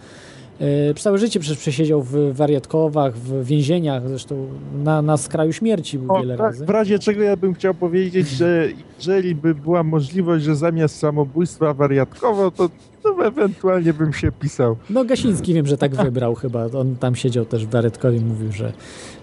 Przez 0.93 1.03
całe 1.03 1.17
życie 1.17 1.39
przecież 1.39 1.57
przesiedział 1.57 2.01
w 2.01 2.33
wariatkowach, 2.33 3.17
w 3.17 3.45
więzieniach, 3.45 4.09
zresztą 4.09 4.47
na, 4.83 5.01
na 5.01 5.17
skraju 5.17 5.53
śmierci 5.53 5.99
był 5.99 6.15
O, 6.15 6.19
wiele 6.19 6.37
tak, 6.37 6.45
razy. 6.45 6.65
w 6.65 6.69
razie 6.69 6.99
czego 6.99 7.21
ja 7.23 7.37
bym 7.37 7.53
chciał 7.53 7.73
powiedzieć, 7.73 8.27
że 8.29 8.67
jeżeli 8.97 9.35
by 9.35 9.55
była 9.55 9.83
możliwość, 9.83 10.45
że 10.45 10.55
zamiast 10.55 10.97
samobójstwa 10.99 11.73
wariatkowo, 11.73 12.51
to, 12.51 12.69
to 13.03 13.25
ewentualnie 13.27 13.93
bym 13.93 14.13
się 14.13 14.31
pisał. 14.31 14.75
No 14.89 15.05
Gasiński 15.05 15.53
wiem, 15.53 15.67
że 15.67 15.77
tak 15.77 15.95
wybrał 15.95 16.35
chyba. 16.35 16.65
On 16.65 16.95
tam 16.95 17.15
siedział 17.15 17.45
też 17.45 17.65
w 17.65 17.69
Waretkowie 17.69 18.17
i 18.17 18.21
mówił, 18.21 18.51
że, 18.51 18.73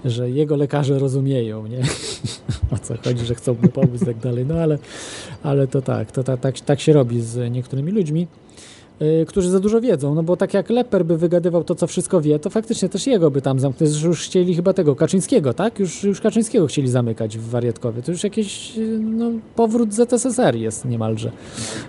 że 0.04 0.30
jego 0.30 0.56
lekarze 0.56 0.98
rozumieją, 0.98 1.66
nie? 1.66 1.80
O 2.70 2.78
co 2.78 2.94
chodzi, 3.04 3.24
że 3.26 3.34
chcą 3.34 3.56
mu 3.62 3.68
pomóc 3.68 4.02
i 4.02 4.06
tak 4.06 4.18
dalej. 4.18 4.46
No 4.46 4.54
ale, 4.54 4.78
ale 5.42 5.66
to 5.66 5.82
tak, 5.82 6.12
to 6.12 6.24
tak, 6.24 6.40
tak, 6.40 6.60
tak 6.60 6.80
się 6.80 6.92
robi 6.92 7.20
z 7.20 7.52
niektórymi 7.52 7.92
ludźmi. 7.92 8.26
Y, 9.02 9.26
Którzy 9.28 9.50
za 9.50 9.60
dużo 9.60 9.80
wiedzą, 9.80 10.14
no 10.14 10.22
bo 10.22 10.36
tak 10.36 10.54
jak 10.54 10.70
Leper 10.70 11.04
by 11.04 11.18
wygadywał 11.18 11.64
to, 11.64 11.74
co 11.74 11.86
wszystko 11.86 12.20
wie, 12.20 12.38
to 12.38 12.50
faktycznie 12.50 12.88
też 12.88 13.06
jego 13.06 13.30
by 13.30 13.42
tam 13.42 13.60
zamknąć. 13.60 14.02
Już 14.02 14.24
chcieli 14.24 14.54
chyba 14.54 14.72
tego 14.72 14.96
Kaczyńskiego, 14.96 15.54
tak? 15.54 15.78
Już, 15.78 16.04
już 16.04 16.20
Kaczyńskiego 16.20 16.66
chcieli 16.66 16.88
zamykać 16.88 17.38
w 17.38 17.50
Wariatkowie. 17.50 18.02
To 18.02 18.12
już 18.12 18.24
jakiś 18.24 18.78
y, 18.78 18.98
no, 19.00 19.30
powrót 19.56 19.94
ZSSR 19.94 20.54
jest 20.56 20.84
niemalże. 20.84 21.28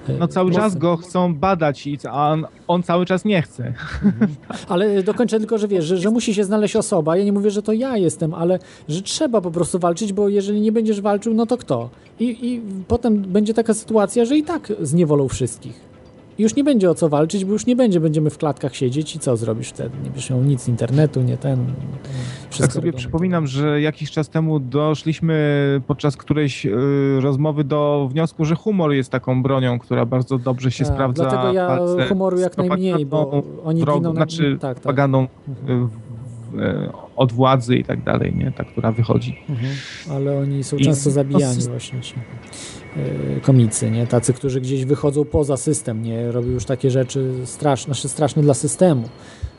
Y, 0.09 0.13
No 0.19 0.27
cały 0.27 0.51
czas 0.51 0.77
go 0.77 0.97
chcą 0.97 1.35
badać, 1.35 1.87
i, 1.87 1.97
a 2.09 2.31
on, 2.31 2.45
on 2.67 2.83
cały 2.83 3.05
czas 3.05 3.25
nie 3.25 3.41
chce. 3.41 3.73
Ale 4.67 5.03
dokończę 5.03 5.39
tylko, 5.39 5.57
że 5.57 5.67
wiesz, 5.67 5.85
że, 5.85 5.97
że 5.97 6.11
musi 6.11 6.33
się 6.33 6.43
znaleźć 6.43 6.75
osoba. 6.75 7.17
Ja 7.17 7.23
nie 7.23 7.33
mówię, 7.33 7.51
że 7.51 7.61
to 7.61 7.73
ja 7.73 7.97
jestem, 7.97 8.33
ale 8.33 8.59
że 8.87 9.01
trzeba 9.01 9.41
po 9.41 9.51
prostu 9.51 9.79
walczyć, 9.79 10.13
bo 10.13 10.29
jeżeli 10.29 10.61
nie 10.61 10.71
będziesz 10.71 11.01
walczył, 11.01 11.33
no 11.33 11.45
to 11.45 11.57
kto? 11.57 11.89
I, 12.19 12.37
i 12.53 12.61
potem 12.87 13.21
będzie 13.21 13.53
taka 13.53 13.73
sytuacja, 13.73 14.25
że 14.25 14.37
i 14.37 14.43
tak 14.43 14.73
zniewolą 14.81 15.27
wszystkich. 15.27 15.92
I 16.37 16.43
już 16.43 16.55
nie 16.55 16.63
będzie 16.63 16.89
o 16.89 16.95
co 16.95 17.09
walczyć, 17.09 17.45
bo 17.45 17.53
już 17.53 17.65
nie 17.65 17.75
będzie, 17.75 17.99
będziemy 17.99 18.29
w 18.29 18.37
klatkach 18.37 18.75
siedzieć 18.75 19.15
i 19.15 19.19
co 19.19 19.37
zrobisz 19.37 19.69
wtedy? 19.69 19.97
Nie 20.03 20.35
miał 20.35 20.43
nic 20.45 20.67
internetu, 20.67 21.21
nie 21.21 21.37
ten. 21.37 21.65
Tak 22.59 22.73
sobie 22.73 22.93
przypominam, 22.93 23.47
że 23.47 23.81
jakiś 23.81 24.11
czas 24.11 24.29
temu 24.29 24.59
doszliśmy 24.59 25.33
podczas 25.87 26.17
którejś 26.17 26.65
y, 26.65 26.71
rozmowy 27.21 27.63
do 27.63 28.07
wniosku, 28.11 28.45
że 28.45 28.55
humor 28.55 28.91
jest 28.93 29.11
taką 29.11 29.43
bronią, 29.43 29.79
która 29.79 30.05
bardzo 30.05 30.37
dobrze 30.37 30.71
się 30.71 30.83
Tak, 30.85 30.93
sprawdza. 30.93 31.23
dlatego 31.29 31.53
ja 31.53 32.07
humoru 32.09 32.39
jak 32.39 32.57
najmniej, 32.57 33.05
bo 33.05 33.43
oni 33.63 33.79
giną 33.79 34.01
na- 34.01 34.11
Znaczy 34.11 34.57
tak, 34.61 34.73
tak. 34.75 34.83
propagandą 34.83 35.23
y, 35.23 35.71
y, 35.71 36.89
od 37.15 37.31
władzy 37.33 37.75
i 37.77 37.83
tak 37.83 38.03
dalej, 38.03 38.33
nie? 38.35 38.51
Ta, 38.51 38.63
która 38.63 38.91
wychodzi. 38.91 39.37
Mhm. 39.49 39.71
Ale 40.11 40.37
oni 40.39 40.63
są 40.63 40.77
I- 40.77 40.85
często 40.85 41.11
zabijani 41.11 41.57
no, 41.65 41.69
właśnie 41.71 41.99
komicy, 43.41 43.91
nie? 43.91 44.07
Tacy, 44.07 44.33
którzy 44.33 44.61
gdzieś 44.61 44.85
wychodzą 44.85 45.25
poza 45.25 45.57
system, 45.57 46.03
nie? 46.03 46.31
Robią 46.31 46.49
już 46.49 46.65
takie 46.65 46.91
rzeczy 46.91 47.33
straszne, 47.45 47.93
znaczy 47.93 48.09
straszne 48.09 48.41
dla 48.41 48.53
systemu. 48.53 49.09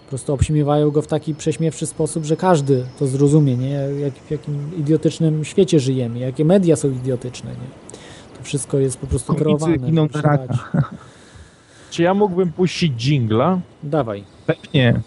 Po 0.05 0.09
prostu 0.09 0.33
obśmiewają 0.35 0.91
go 0.91 1.03
w 1.03 1.07
taki 1.07 1.35
prześmiewczy 1.35 1.87
sposób, 1.87 2.25
że 2.25 2.37
każdy 2.37 2.85
to 2.99 3.07
zrozumie, 3.07 3.57
nie? 3.57 3.71
Jak, 4.01 4.15
w 4.15 4.31
jakim 4.31 4.71
idiotycznym 4.79 5.45
świecie 5.45 5.81
żyjemy, 5.81 6.19
jakie 6.19 6.45
media 6.45 6.77
są 6.77 6.91
idiotyczne, 6.91 7.51
nie? 7.51 7.97
To 8.39 8.45
wszystko 8.45 8.79
jest 8.79 8.97
po 8.97 9.07
prostu 9.07 9.27
Komicy 9.27 9.45
kreowane. 9.45 9.79
giną. 9.79 10.09
Czy 11.91 12.03
ja 12.03 12.15
mógłbym 12.15 12.53
puścić 12.53 12.93
dżingla? 12.93 13.61
Dawaj. 13.83 14.25
Pewnie. 14.47 15.01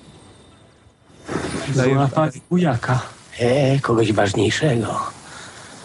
Złapali 1.73 2.41
bujaka. 2.49 3.01
E, 3.39 3.79
kogoś 3.79 4.13
ważniejszego. 4.13 4.99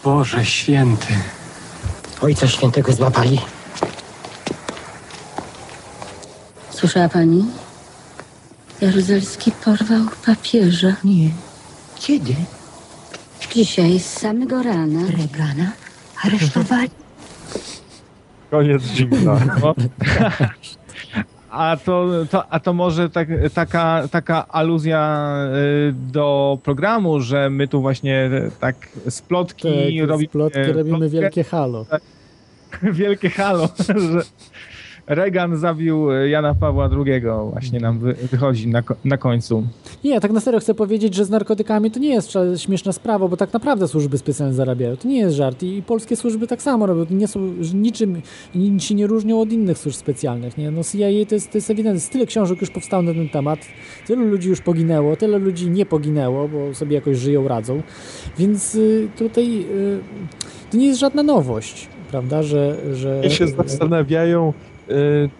Boże 0.05 0.45
święty. 0.45 1.15
Ojca 2.23 2.47
świętego 2.49 2.93
złapali. 2.93 3.41
Słyszała 6.71 7.09
pani? 7.09 7.45
Jaruzelski 8.81 9.53
porwał 9.65 10.01
papieża. 10.27 10.97
Nie. 11.05 11.31
Kiedy? 11.95 12.35
Dzisiaj, 13.55 14.01
z 14.01 14.07
samego 14.07 14.63
rana. 14.63 15.01
Regana? 15.07 15.73
Aresztowali? 16.25 16.91
Koniec 18.51 18.83
dżingla. 18.83 19.39
A 21.53 21.77
to, 21.85 22.09
to, 22.31 22.53
a 22.53 22.61
to 22.61 22.73
może 22.73 23.11
tak, 23.11 23.29
taka, 23.55 24.09
taka 24.11 24.49
aluzja 24.49 25.29
y, 25.89 25.93
do 26.13 26.59
programu, 26.63 27.21
że 27.21 27.51
my 27.51 27.69
tu 27.69 27.81
właśnie 27.81 28.31
tak 28.61 28.77
z 29.09 29.23
plotki 29.23 29.69
Tak, 29.99 30.07
z 30.07 30.11
robimy, 30.11 30.29
plotki 30.29 30.63
robimy 30.63 30.99
plotkę, 30.99 31.09
wielkie 31.09 31.45
halo. 31.45 31.87
wielkie 33.01 33.31
halo, 33.31 33.69
że 34.13 34.23
Reagan 35.07 35.57
zabił 35.57 36.13
Jana 36.13 36.55
Pawła 36.55 36.91
II 37.07 37.23
właśnie 37.51 37.81
nam 37.81 37.99
wy, 37.99 38.15
wychodzi 38.15 38.69
na, 38.69 38.83
na 39.05 39.17
końcu. 39.17 39.67
Nie, 40.05 40.21
tak 40.21 40.33
na 40.33 40.41
serio 40.41 40.61
chcę 40.61 40.75
powiedzieć, 40.75 41.15
że 41.15 41.25
z 41.25 41.31
narkotykami 41.31 41.91
to 41.91 42.01
nie 42.01 42.09
jest 42.09 42.33
śmieszna 42.57 42.93
sprawa, 42.93 43.29
bo 43.29 43.37
tak 43.37 43.53
naprawdę 43.53 43.89
służby 43.89 44.19
specjalne 44.19 44.55
zarabiają. 44.55 44.97
To 44.97 45.09
nie 45.09 45.19
jest 45.19 45.37
żart 45.37 45.63
i 45.63 45.83
polskie 45.83 46.17
służby 46.17 46.47
tak 46.47 46.63
samo 46.63 46.87
robią. 46.87 47.07
Nie 47.11 47.29
są 47.29 47.41
niczym, 47.75 48.23
nic 48.55 48.83
się 48.83 48.95
nie 48.95 49.07
różnią 49.07 49.41
od 49.41 49.53
innych 49.53 49.79
służb 49.79 49.97
specjalnych. 49.97 50.59
Nie? 50.59 50.71
No 50.71 50.85
CIA 50.85 51.27
to 51.29 51.35
jest, 51.35 51.53
to 51.53 51.59
jest 51.59 51.71
ewidentne. 51.71 52.13
Tyle 52.13 52.27
książek 52.27 52.61
już 52.61 52.71
powstało 52.71 53.03
na 53.03 53.15
ten 53.15 53.29
temat. 53.29 53.59
Tylu 54.07 54.25
ludzi 54.25 54.49
już 54.49 54.61
poginęło, 54.61 55.17
tyle 55.17 55.39
ludzi 55.39 55.71
nie 55.71 55.87
poginęło, 55.87 56.49
bo 56.49 56.75
sobie 56.75 56.95
jakoś 56.95 57.17
żyją, 57.17 57.49
radzą. 57.49 57.83
Więc 58.39 58.75
y, 58.75 59.09
tutaj 59.19 59.67
y, 59.71 60.01
to 60.71 60.77
nie 60.77 60.87
jest 60.87 61.01
żadna 61.01 61.23
nowość, 61.23 61.89
prawda, 62.13 62.43
że... 62.43 62.77
że 62.97 63.19
Mnie 63.19 63.31
się 63.31 63.47
zastanawiają, 63.47 64.53
y, 64.91 65.31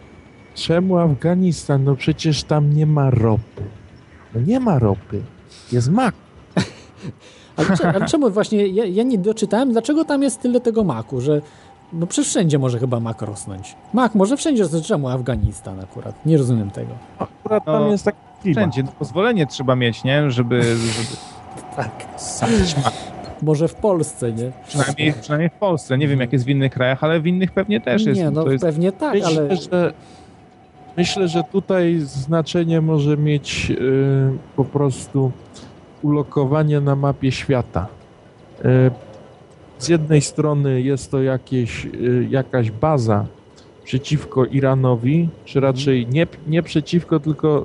czemu 0.55 0.99
Afganistan? 0.99 1.85
No 1.85 1.97
przecież 1.97 2.45
tam 2.45 2.73
nie 2.73 2.87
ma 2.87 3.11
ropy. 3.11 3.63
No 4.35 4.41
nie 4.41 4.61
ma 4.61 4.79
ropy. 4.79 5.23
Jest 5.73 5.91
mak. 5.91 6.15
Ale, 7.57 7.77
cze- 7.77 7.89
ale 7.89 8.07
czemu 8.07 8.31
właśnie, 8.31 8.67
ja, 8.67 8.85
ja 8.85 9.03
nie 9.03 9.19
doczytałem, 9.19 9.73
dlaczego 9.73 10.05
tam 10.05 10.23
jest 10.23 10.41
tyle 10.41 10.61
tego 10.61 10.85
maku, 10.85 11.21
że 11.21 11.41
no 11.93 12.07
przecież 12.07 12.31
wszędzie 12.31 12.59
może 12.59 12.79
chyba 12.79 13.01
mak 13.01 13.23
rosnąć. 13.23 13.77
Mak 13.95 14.15
może 14.15 14.37
wszędzie 14.37 14.63
rosnąć, 14.63 14.87
czemu 14.87 15.09
Afganistan 15.09 15.81
akurat? 15.81 16.27
Nie 16.27 16.39
rozumiem 16.39 16.71
tego. 16.71 16.93
Akurat 17.19 17.65
tam 17.65 17.91
jest 17.91 18.05
taki 18.05 18.19
klimat. 18.43 18.73
Wszędzie 18.73 18.93
pozwolenie 18.99 19.47
trzeba 19.47 19.77
mieć, 19.77 20.05
nie? 20.05 20.31
Żeby, 20.31 20.63
żeby 20.63 21.17
tak. 21.77 22.05
sadzić 22.17 22.77
mak. 22.77 22.93
Może 23.43 23.69
w 23.69 23.75
Polsce, 23.75 24.33
nie? 24.33 24.53
Przynajmniej, 24.67 25.13
przynajmniej 25.21 25.51
w 25.51 25.59
Polsce. 25.59 25.99
Nie 25.99 26.09
wiem, 26.09 26.21
jak 26.21 26.33
jest 26.33 26.45
w 26.45 26.49
innych 26.49 26.73
krajach, 26.73 27.05
ale 27.05 27.21
w 27.21 27.27
innych 27.27 27.53
pewnie 27.53 27.81
też 27.81 28.07
jest. 28.07 28.21
Nie, 28.21 28.31
no 28.31 28.45
To 28.45 28.51
jest... 28.51 28.65
pewnie 28.65 28.93
tak, 28.93 29.15
myślę, 29.15 29.43
ale... 29.43 29.57
Że, 29.57 29.93
myślę, 30.97 31.29
że 31.29 31.43
tutaj 31.53 31.99
znaczenie 31.99 32.81
może 32.81 33.17
mieć 33.17 33.71
y, 33.71 33.77
po 34.57 34.65
prostu 34.65 35.33
ulokowanie 36.03 36.81
na 36.81 36.97
mapie 36.97 37.33
świata. 37.33 37.87
Y, 38.65 38.91
z 39.79 39.89
jednej 39.89 40.21
strony 40.21 40.83
jest 40.83 41.11
to 41.11 41.23
jakieś, 41.23 41.87
y, 41.87 42.27
jakaś 42.31 42.71
baza 42.71 43.27
przeciwko 43.85 44.45
Iranowi, 44.45 45.29
czy 45.45 45.61
raczej 45.61 46.07
nie, 46.07 46.27
nie 46.47 46.63
przeciwko, 46.63 47.21
tylko 47.21 47.65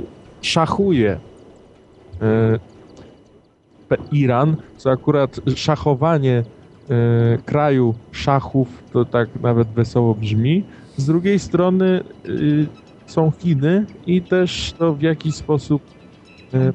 y, 0.00 0.02
szachuje 0.42 1.12
y, 1.12 2.75
Iran, 4.12 4.56
co 4.76 4.90
akurat 4.90 5.40
szachowanie 5.56 6.44
e, 6.90 7.38
kraju 7.44 7.94
szachów 8.12 8.82
to 8.92 9.04
tak 9.04 9.40
nawet 9.42 9.68
wesoło 9.68 10.14
brzmi. 10.14 10.64
Z 10.96 11.06
drugiej 11.06 11.38
strony 11.38 12.00
y, 12.28 12.66
są 13.06 13.30
Chiny 13.30 13.86
i 14.06 14.22
też 14.22 14.72
to 14.78 14.94
w 14.94 15.02
jakiś 15.02 15.34
sposób 15.34 15.82
e, 16.54 16.72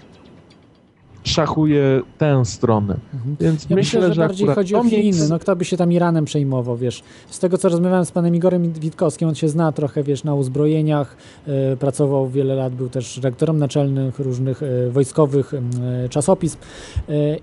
szachuje 1.23 2.01
tę 2.17 2.45
stronę. 2.45 2.97
Więc 3.39 3.69
Ja 3.69 3.75
myślę, 3.75 3.99
myślę, 3.99 4.13
że, 4.13 4.21
bardziej 4.21 4.47
chodzi 4.47 4.75
o 4.75 4.83
Chiny. 4.83 5.29
No 5.29 5.39
kto 5.39 5.55
by 5.55 5.65
się 5.65 5.77
tam 5.77 5.91
Iranem 5.91 6.25
przejmował, 6.25 6.77
wiesz. 6.77 7.03
Z 7.29 7.39
tego, 7.39 7.57
co 7.57 7.69
rozmawiałem 7.69 8.05
z 8.05 8.11
panem 8.11 8.35
Igorem 8.35 8.73
Witkowskim, 8.73 9.27
on 9.27 9.35
się 9.35 9.49
zna 9.49 9.71
trochę, 9.71 10.03
wiesz, 10.03 10.23
na 10.23 10.35
uzbrojeniach, 10.35 11.17
e, 11.47 11.77
pracował 11.77 12.29
wiele 12.29 12.55
lat, 12.55 12.73
był 12.73 12.89
też 12.89 13.17
rektorem 13.17 13.57
naczelnych 13.57 14.19
różnych 14.19 14.63
e, 14.63 14.89
wojskowych 14.89 15.53
e, 15.53 16.09
czasopism 16.09 16.57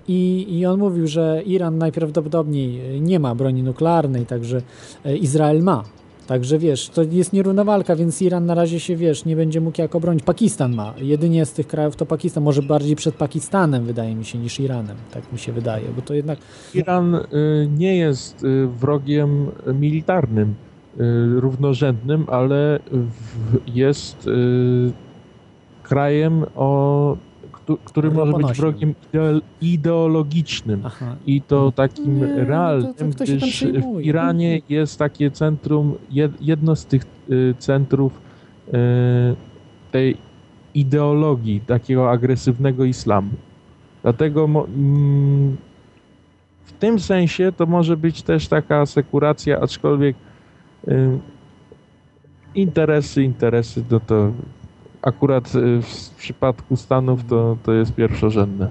i, 0.07 0.47
i 0.49 0.65
on 0.65 0.79
mówił, 0.79 1.07
że 1.07 1.41
Iran 1.45 1.77
najprawdopodobniej 1.77 3.01
nie 3.01 3.19
ma 3.19 3.35
broni 3.35 3.63
nuklearnej, 3.63 4.25
także 4.25 4.61
Izrael 5.05 5.63
ma. 5.63 5.83
Także 6.29 6.59
wiesz, 6.59 6.89
to 6.89 7.03
jest 7.03 7.33
nierówna 7.33 7.63
walka, 7.63 7.95
więc 7.95 8.21
Iran 8.21 8.45
na 8.45 8.55
razie 8.55 8.79
się, 8.79 8.95
wiesz, 8.95 9.25
nie 9.25 9.35
będzie 9.35 9.61
mógł 9.61 9.81
jak 9.81 9.95
obronić. 9.95 10.23
Pakistan 10.23 10.75
ma. 10.75 10.93
Jedynie 10.97 11.45
z 11.45 11.53
tych 11.53 11.67
krajów 11.67 11.95
to 11.95 12.05
Pakistan. 12.05 12.43
Może 12.43 12.61
bardziej 12.61 12.95
przed 12.95 13.15
Pakistanem, 13.15 13.85
wydaje 13.85 14.15
mi 14.15 14.25
się, 14.25 14.37
niż 14.37 14.59
Iranem. 14.59 14.97
Tak 15.11 15.31
mi 15.31 15.39
się 15.39 15.51
wydaje, 15.51 15.89
bo 15.95 16.01
to 16.01 16.13
jednak... 16.13 16.39
Iran 16.73 17.15
y, 17.15 17.21
nie 17.77 17.97
jest 17.97 18.43
y, 18.43 18.67
wrogiem 18.67 19.51
militarnym, 19.73 20.49
y, 20.49 21.39
równorzędnym, 21.39 22.25
ale 22.27 22.79
w, 22.91 23.57
jest 23.67 24.27
y, 24.27 24.31
krajem, 25.83 26.45
o, 26.55 27.17
który 27.77 28.11
może 28.11 28.33
być 28.33 28.57
wrogiem 28.57 28.93
ideo- 29.13 29.41
ideologicznym 29.61 30.83
i 31.25 31.41
to 31.41 31.71
takim 31.71 32.15
Nie, 32.19 32.27
no 32.27 32.35
to- 32.35 32.45
realnym, 32.45 33.13
to 33.13 33.23
gdyż 33.23 33.63
w? 33.63 34.01
Iranie 34.01 34.61
jest 34.69 34.99
takie 34.99 35.31
centrum, 35.31 35.95
jed, 36.11 36.41
jedno 36.41 36.75
z 36.75 36.85
tych 36.85 37.03
y, 37.29 37.55
centrów 37.59 38.21
y, 38.67 38.71
tej 39.91 40.17
ideologii, 40.73 41.61
takiego 41.61 42.11
agresywnego 42.11 42.85
islamu. 42.85 43.31
Dlatego 44.03 44.45
mm, 44.45 45.57
w 46.65 46.71
tym 46.71 46.99
sensie 46.99 47.51
to 47.51 47.65
może 47.65 47.97
być 47.97 48.21
też 48.23 48.47
taka 48.47 48.81
asekuracja, 48.81 49.59
aczkolwiek 49.59 50.15
y, 50.87 51.19
interesy, 52.55 53.23
interesy, 53.23 53.83
no 53.91 53.99
to 53.99 54.31
akurat 55.01 55.55
y, 55.55 55.81
w 55.81 56.09
przypadku 56.17 56.75
Stanów 56.75 57.25
to, 57.25 57.57
to 57.63 57.73
jest 57.73 57.93
pierwszorzędne. 57.93 58.69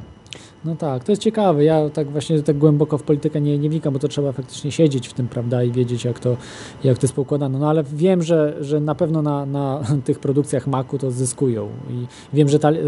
No 0.64 0.76
tak, 0.76 1.04
to 1.04 1.12
jest 1.12 1.22
ciekawe. 1.22 1.64
Ja 1.64 1.90
tak 1.90 2.10
właśnie 2.10 2.42
tak 2.42 2.58
głęboko 2.58 2.98
w 2.98 3.02
politykę 3.02 3.40
nie, 3.40 3.58
nie 3.58 3.70
wnikam, 3.70 3.92
bo 3.92 3.98
to 3.98 4.08
trzeba 4.08 4.32
faktycznie 4.32 4.72
siedzieć 4.72 5.08
w 5.08 5.12
tym, 5.12 5.28
prawda, 5.28 5.62
i 5.62 5.72
wiedzieć, 5.72 6.04
jak 6.04 6.18
to, 6.18 6.36
jak 6.84 6.98
to 6.98 7.04
jest 7.04 7.14
poukładane. 7.14 7.58
No 7.58 7.68
ale 7.68 7.84
wiem, 7.84 8.22
że, 8.22 8.56
że 8.60 8.80
na 8.80 8.94
pewno 8.94 9.22
na, 9.22 9.46
na 9.46 9.80
tych 10.04 10.18
produkcjach 10.18 10.66
maku 10.66 10.98
to 10.98 11.10
zyskują. 11.10 11.68
I 11.90 12.06
wiem, 12.32 12.48
że 12.48 12.58
tali, 12.58 12.78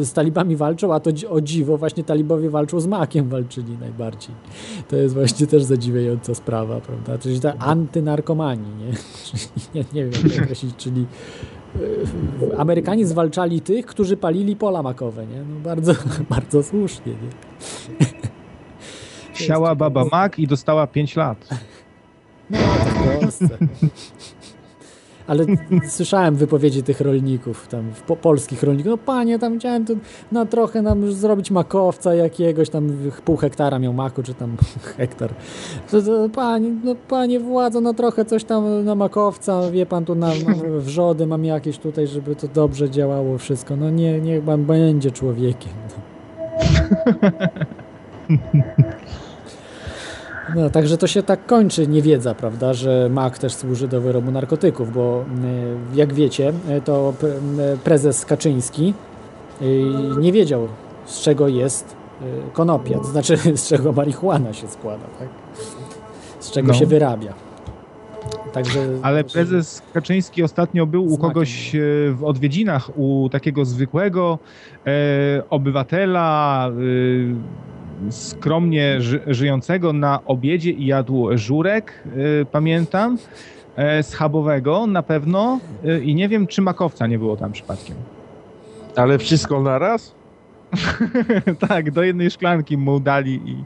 z 0.00 0.12
talibami 0.12 0.56
walczą, 0.56 0.94
a 0.94 1.00
to 1.00 1.10
o 1.28 1.40
dziwo 1.40 1.76
właśnie 1.76 2.04
talibowie 2.04 2.50
walczą 2.50 2.80
z 2.80 2.86
makiem, 2.86 3.28
walczyli 3.28 3.78
najbardziej. 3.80 4.34
To 4.88 4.96
jest 4.96 5.14
właśnie 5.14 5.46
też 5.46 5.62
zadziwiająca 5.62 6.34
sprawa, 6.34 6.80
prawda? 6.80 7.18
Czyli 7.18 7.40
ta 7.40 7.58
antynarkomanii, 7.58 8.74
nie? 8.76 8.92
Nie, 9.74 9.84
nie 9.92 10.04
wiem, 10.04 10.12
jak 10.24 10.32
to 10.36 10.42
określić, 10.42 10.76
czyli 10.76 11.06
Amerykanie 12.58 13.06
zwalczali 13.06 13.60
tych, 13.60 13.86
którzy 13.86 14.16
palili 14.16 14.56
pola 14.56 14.82
makowe, 14.82 15.26
nie? 15.26 15.42
No 15.42 15.60
bardzo, 15.60 15.92
bardzo 16.30 16.62
słusznie, 16.62 17.12
nie? 17.12 17.30
Siała 19.34 19.74
baba 19.74 20.04
mak 20.12 20.38
i 20.38 20.46
dostała 20.46 20.86
5 20.86 21.16
lat. 21.16 21.48
No, 22.50 22.58
w 22.58 23.20
Polsce. 23.20 23.48
Ale 25.30 25.44
słyszałem 25.88 26.36
wypowiedzi 26.36 26.82
tych 26.82 27.00
rolników, 27.00 27.68
tam 27.68 27.84
po, 28.06 28.16
polskich 28.16 28.62
rolników. 28.62 28.90
No 28.90 28.98
panie, 28.98 29.38
tam 29.38 29.58
chciałem 29.58 29.84
tu, 29.84 29.96
no 30.32 30.46
trochę 30.46 30.82
nam 30.82 31.12
zrobić 31.12 31.50
makowca 31.50 32.14
jakiegoś, 32.14 32.70
tam 32.70 32.92
pół 33.24 33.36
hektara 33.36 33.78
miał 33.78 33.92
maku, 33.92 34.22
czy 34.22 34.34
tam 34.34 34.56
hektar. 34.96 35.30
To, 35.90 36.02
to, 36.02 36.28
panie, 36.28 36.70
no 36.84 36.94
panie 37.08 37.40
władzo, 37.40 37.80
no 37.80 37.94
trochę 37.94 38.24
coś 38.24 38.44
tam 38.44 38.84
na 38.84 38.94
makowca, 38.94 39.70
wie 39.70 39.86
pan, 39.86 40.04
tu 40.04 40.14
na 40.14 40.30
wrzody 40.78 41.26
mam 41.26 41.44
jakieś 41.44 41.78
tutaj, 41.78 42.06
żeby 42.06 42.36
to 42.36 42.48
dobrze 42.48 42.90
działało 42.90 43.38
wszystko. 43.38 43.76
No 43.76 43.90
nie, 43.90 44.20
niech 44.20 44.44
pan 44.44 44.64
będzie 44.64 45.10
człowiekiem. 45.10 45.72
No. 45.88 46.00
No, 50.56 50.70
także 50.70 50.98
to 50.98 51.06
się 51.06 51.22
tak 51.22 51.46
kończy 51.46 51.86
niewiedza, 51.86 52.34
prawda, 52.34 52.74
że 52.74 53.08
mak 53.12 53.38
też 53.38 53.54
służy 53.54 53.88
do 53.88 54.00
wyrobu 54.00 54.30
narkotyków, 54.30 54.92
bo 54.92 55.24
y, 55.94 55.96
jak 55.96 56.14
wiecie, 56.14 56.52
y, 56.78 56.80
to 56.80 57.12
y, 57.74 57.78
prezes 57.78 58.24
Kaczyński 58.24 58.94
nie 60.20 60.32
wiedział, 60.32 60.68
z 61.06 61.20
czego 61.20 61.48
jest 61.48 61.96
konopia, 62.52 62.98
to 63.04 63.04
znaczy 63.04 63.36
z 63.56 63.68
czego 63.68 63.92
marihuana 63.92 64.52
się 64.52 64.68
składa, 64.68 65.04
tak? 65.18 65.28
Z 66.40 66.50
czego 66.50 66.68
No. 66.68 66.74
się 66.74 66.86
wyrabia. 66.86 67.34
Także 68.52 68.86
Ale 69.02 69.24
prezes 69.24 69.82
Kaczyński 69.94 70.42
ostatnio 70.42 70.86
był 70.86 71.12
u 71.12 71.18
kogoś 71.18 71.74
e, 71.74 71.78
w 72.12 72.24
odwiedzinach, 72.24 72.90
u 72.98 73.28
takiego 73.32 73.64
zwykłego 73.64 74.38
e, 74.86 74.90
obywatela, 75.50 76.68
e, 76.68 76.72
skromnie 78.10 79.00
ży, 79.00 79.20
żyjącego 79.26 79.92
na 79.92 80.24
obiedzie 80.26 80.70
i 80.70 80.86
jadł 80.86 81.38
żurek, 81.38 81.92
e, 82.06 82.44
pamiętam, 82.44 83.18
e, 83.76 84.02
schabowego 84.02 84.86
na 84.86 85.02
pewno 85.02 85.60
e, 85.84 86.00
i 86.00 86.14
nie 86.14 86.28
wiem, 86.28 86.46
czy 86.46 86.62
makowca 86.62 87.06
nie 87.06 87.18
było 87.18 87.36
tam 87.36 87.52
przypadkiem. 87.52 87.96
Ale 88.96 89.18
wszystko 89.18 89.60
naraz? 89.60 90.14
tak, 91.68 91.90
do 91.90 92.02
jednej 92.02 92.30
szklanki 92.30 92.76
mu 92.76 93.00
dali 93.00 93.40
i 93.44 93.64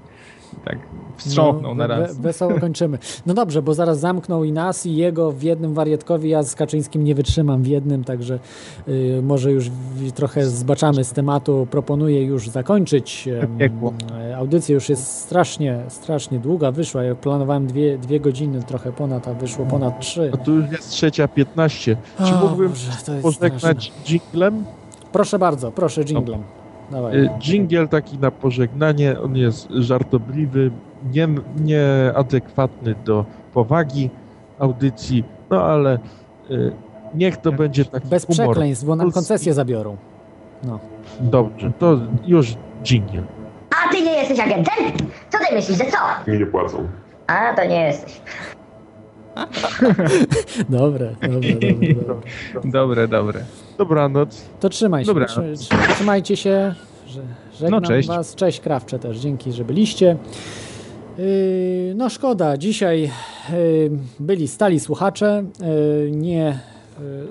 tak 0.65 0.79
wstrząknął 1.17 1.75
na 1.75 1.89
we- 1.89 1.95
raz. 2.01 2.17
we- 2.17 2.23
Wesoło 2.23 2.61
kończymy. 2.61 2.99
No 3.27 3.35
dobrze, 3.35 3.63
bo 3.63 3.75
zaraz 3.75 4.01
zamknął 4.01 4.45
i 4.45 4.53
nas, 4.53 4.87
i 4.87 4.97
jego 4.97 5.33
w 5.33 5.43
jednym 5.43 5.75
wariatkowi. 5.75 6.29
Ja 6.29 6.43
z 6.43 6.55
Kaczyńskim 6.55 7.05
nie 7.05 7.15
wytrzymam 7.15 7.63
w 7.63 7.67
jednym, 7.67 8.05
także 8.05 8.39
y, 8.89 9.21
może 9.23 9.53
już 9.53 9.71
w, 9.71 10.13
trochę 10.13 10.47
zbaczamy 10.47 11.05
z 11.05 11.13
tematu. 11.13 11.67
Proponuję 11.71 12.25
już 12.25 12.49
zakończyć. 12.49 13.29
e, 13.29 14.37
Audycja 14.37 14.75
już 14.75 14.89
jest 14.89 15.07
strasznie, 15.19 15.79
strasznie 15.89 16.39
długa. 16.39 16.73
Wyszła. 16.73 17.03
Ja 17.03 17.15
planowałem 17.15 17.67
dwie, 17.67 17.99
dwie 17.99 18.21
godziny, 18.21 18.63
trochę 18.63 18.93
ponad, 18.93 19.29
a 19.29 19.35
wyszło 19.35 19.67
ponad 19.67 20.01
trzy. 20.01 20.31
A 20.35 20.37
tu 20.37 20.53
już 20.55 20.71
jest 20.73 20.91
trzecia 20.91 21.29
15. 21.29 21.97
Czy 22.19 22.35
O 22.35 22.41
mógłbym 22.41 22.69
Boże, 22.69 23.21
pożegnać 23.23 23.93
jinglem? 24.07 24.65
Proszę 25.13 25.39
bardzo, 25.39 25.73
proszę, 25.73 26.03
jinglem. 26.05 26.43
Dawaj. 26.91 27.17
Y, 27.19 27.31
Dżingiel 27.39 27.89
taki 27.89 28.19
na 28.19 28.31
pożegnanie, 28.31 29.21
on 29.21 29.37
jest 29.37 29.69
żartobliwy, 29.71 30.71
nie, 31.13 31.29
nieadekwatny 31.61 32.95
do 33.05 33.25
powagi 33.55 34.11
audycji, 34.59 35.25
no 35.51 35.63
ale 35.63 35.99
y, 36.51 36.73
niech 37.15 37.37
to 37.37 37.53
będzie 37.53 37.85
taki 37.85 38.09
Bez 38.09 38.27
humor. 38.27 38.47
przekleństw, 38.47 38.85
bo 38.85 38.97
nam 38.97 39.13
koncesję 39.13 39.55
zabiorą. 39.55 39.97
No. 40.65 40.79
Dobrze, 41.21 41.73
to 41.79 41.99
już 42.27 42.55
dżingiel. 42.83 43.25
A 43.71 43.89
ty 43.93 44.03
nie 44.03 44.13
jesteś 44.13 44.41
agentem? 44.41 44.75
Co 45.31 45.39
ty 45.39 45.55
myślisz, 45.55 45.79
że 45.79 45.85
co? 45.85 46.31
Mi 46.33 46.39
nie 46.39 46.47
płacą. 46.47 46.89
A, 47.27 47.55
to 47.55 47.65
nie 47.65 47.81
jesteś. 47.87 48.21
Dobre, 50.69 51.15
dobre, 51.23 51.55
dobre. 51.55 51.95
dobre. 51.95 52.21
Dobre, 52.65 53.09
dobre. 53.09 53.45
Dobranoc. 53.79 54.43
To 54.61 54.69
trzymaj 54.69 55.05
się. 55.05 55.07
Dobra. 55.07 55.27
Trzy, 55.27 55.55
trzy, 55.59 55.69
trzymajcie 55.95 56.37
się. 56.37 56.75
Że, 57.07 57.21
żegnam 57.61 57.83
No, 57.83 57.89
cześć. 57.89 58.09
was. 58.09 58.35
Cześć 58.35 58.61
Krawcze 58.61 58.99
też. 58.99 59.19
Dzięki, 59.19 59.53
że 59.53 59.65
byliście. 59.65 60.17
Yy, 61.19 61.93
no 61.97 62.09
szkoda, 62.11 62.57
dzisiaj 62.57 63.03
yy, 63.03 63.11
byli 64.21 64.49
stali 64.49 64.81
słuchacze. 64.81 65.45
Yy, 66.05 66.11
nie. 66.11 66.59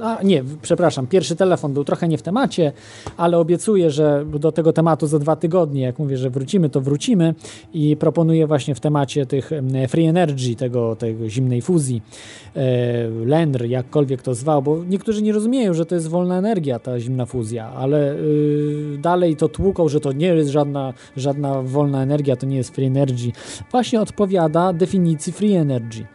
A 0.01 0.23
nie, 0.23 0.43
przepraszam, 0.61 1.07
pierwszy 1.07 1.35
telefon 1.35 1.73
był 1.73 1.83
trochę 1.83 2.07
nie 2.07 2.17
w 2.17 2.21
temacie, 2.21 2.71
ale 3.17 3.37
obiecuję, 3.37 3.91
że 3.91 4.25
do 4.39 4.51
tego 4.51 4.73
tematu 4.73 5.07
za 5.07 5.19
dwa 5.19 5.35
tygodnie, 5.35 5.81
jak 5.81 5.99
mówię, 5.99 6.17
że 6.17 6.29
wrócimy, 6.29 6.69
to 6.69 6.81
wrócimy 6.81 7.35
i 7.73 7.97
proponuję 7.97 8.47
właśnie 8.47 8.75
w 8.75 8.79
temacie 8.79 9.25
tych 9.25 9.51
free 9.87 10.05
energy, 10.05 10.55
tego, 10.55 10.95
tego 10.95 11.29
zimnej 11.29 11.61
fuzji, 11.61 12.01
e, 12.55 13.09
Lenr, 13.25 13.65
jakkolwiek 13.65 14.21
to 14.21 14.33
zwał, 14.33 14.61
bo 14.61 14.83
niektórzy 14.83 15.21
nie 15.21 15.33
rozumieją, 15.33 15.73
że 15.73 15.85
to 15.85 15.95
jest 15.95 16.07
wolna 16.07 16.37
energia, 16.37 16.79
ta 16.79 16.99
zimna 16.99 17.25
fuzja, 17.25 17.69
ale 17.69 18.15
y, 18.15 18.97
dalej 19.01 19.35
to 19.35 19.49
tłuką, 19.49 19.89
że 19.89 19.99
to 19.99 20.11
nie 20.11 20.27
jest 20.27 20.49
żadna, 20.49 20.93
żadna 21.17 21.61
wolna 21.61 22.03
energia, 22.03 22.35
to 22.35 22.45
nie 22.45 22.57
jest 22.57 22.75
free 22.75 22.85
energy. 22.85 23.31
Właśnie 23.71 24.01
odpowiada 24.01 24.73
definicji 24.73 25.33
free 25.33 25.53
energy, 25.53 26.05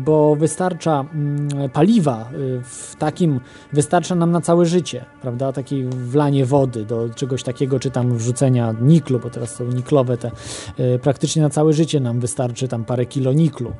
bo 0.00 0.36
wystarcza 0.36 1.04
mm, 1.14 1.70
paliwa 1.70 2.28
y, 2.32 2.60
w 2.62 2.96
takim, 2.98 3.40
wystarcza 3.72 4.14
nam 4.14 4.30
na 4.30 4.40
całe 4.40 4.66
życie, 4.66 5.04
prawda, 5.22 5.52
takie 5.52 5.84
wlanie 5.84 6.46
wody 6.46 6.84
do 6.84 7.08
czegoś 7.14 7.42
takiego, 7.42 7.80
czy 7.80 7.90
tam 7.90 8.16
wrzucenia 8.16 8.74
niklu, 8.80 9.18
bo 9.18 9.30
teraz 9.30 9.54
są 9.54 9.64
niklowe 9.64 10.16
te, 10.16 10.30
e, 10.78 10.98
praktycznie 10.98 11.42
na 11.42 11.50
całe 11.50 11.72
życie 11.72 12.00
nam 12.00 12.20
wystarczy 12.20 12.68
tam 12.68 12.84
parę 12.84 13.06
kilo 13.06 13.32
niklu 13.32 13.72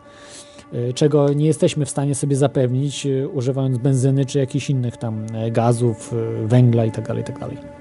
czego 0.94 1.32
nie 1.32 1.46
jesteśmy 1.46 1.86
w 1.86 1.90
stanie 1.90 2.14
sobie 2.14 2.36
zapewnić 2.36 3.06
używając 3.32 3.78
benzyny 3.78 4.24
czy 4.24 4.38
jakichś 4.38 4.70
innych 4.70 4.96
tam 4.96 5.26
e, 5.34 5.50
gazów, 5.50 6.14
węgla 6.46 6.84
itd. 6.84 7.14
itd. 7.16 7.77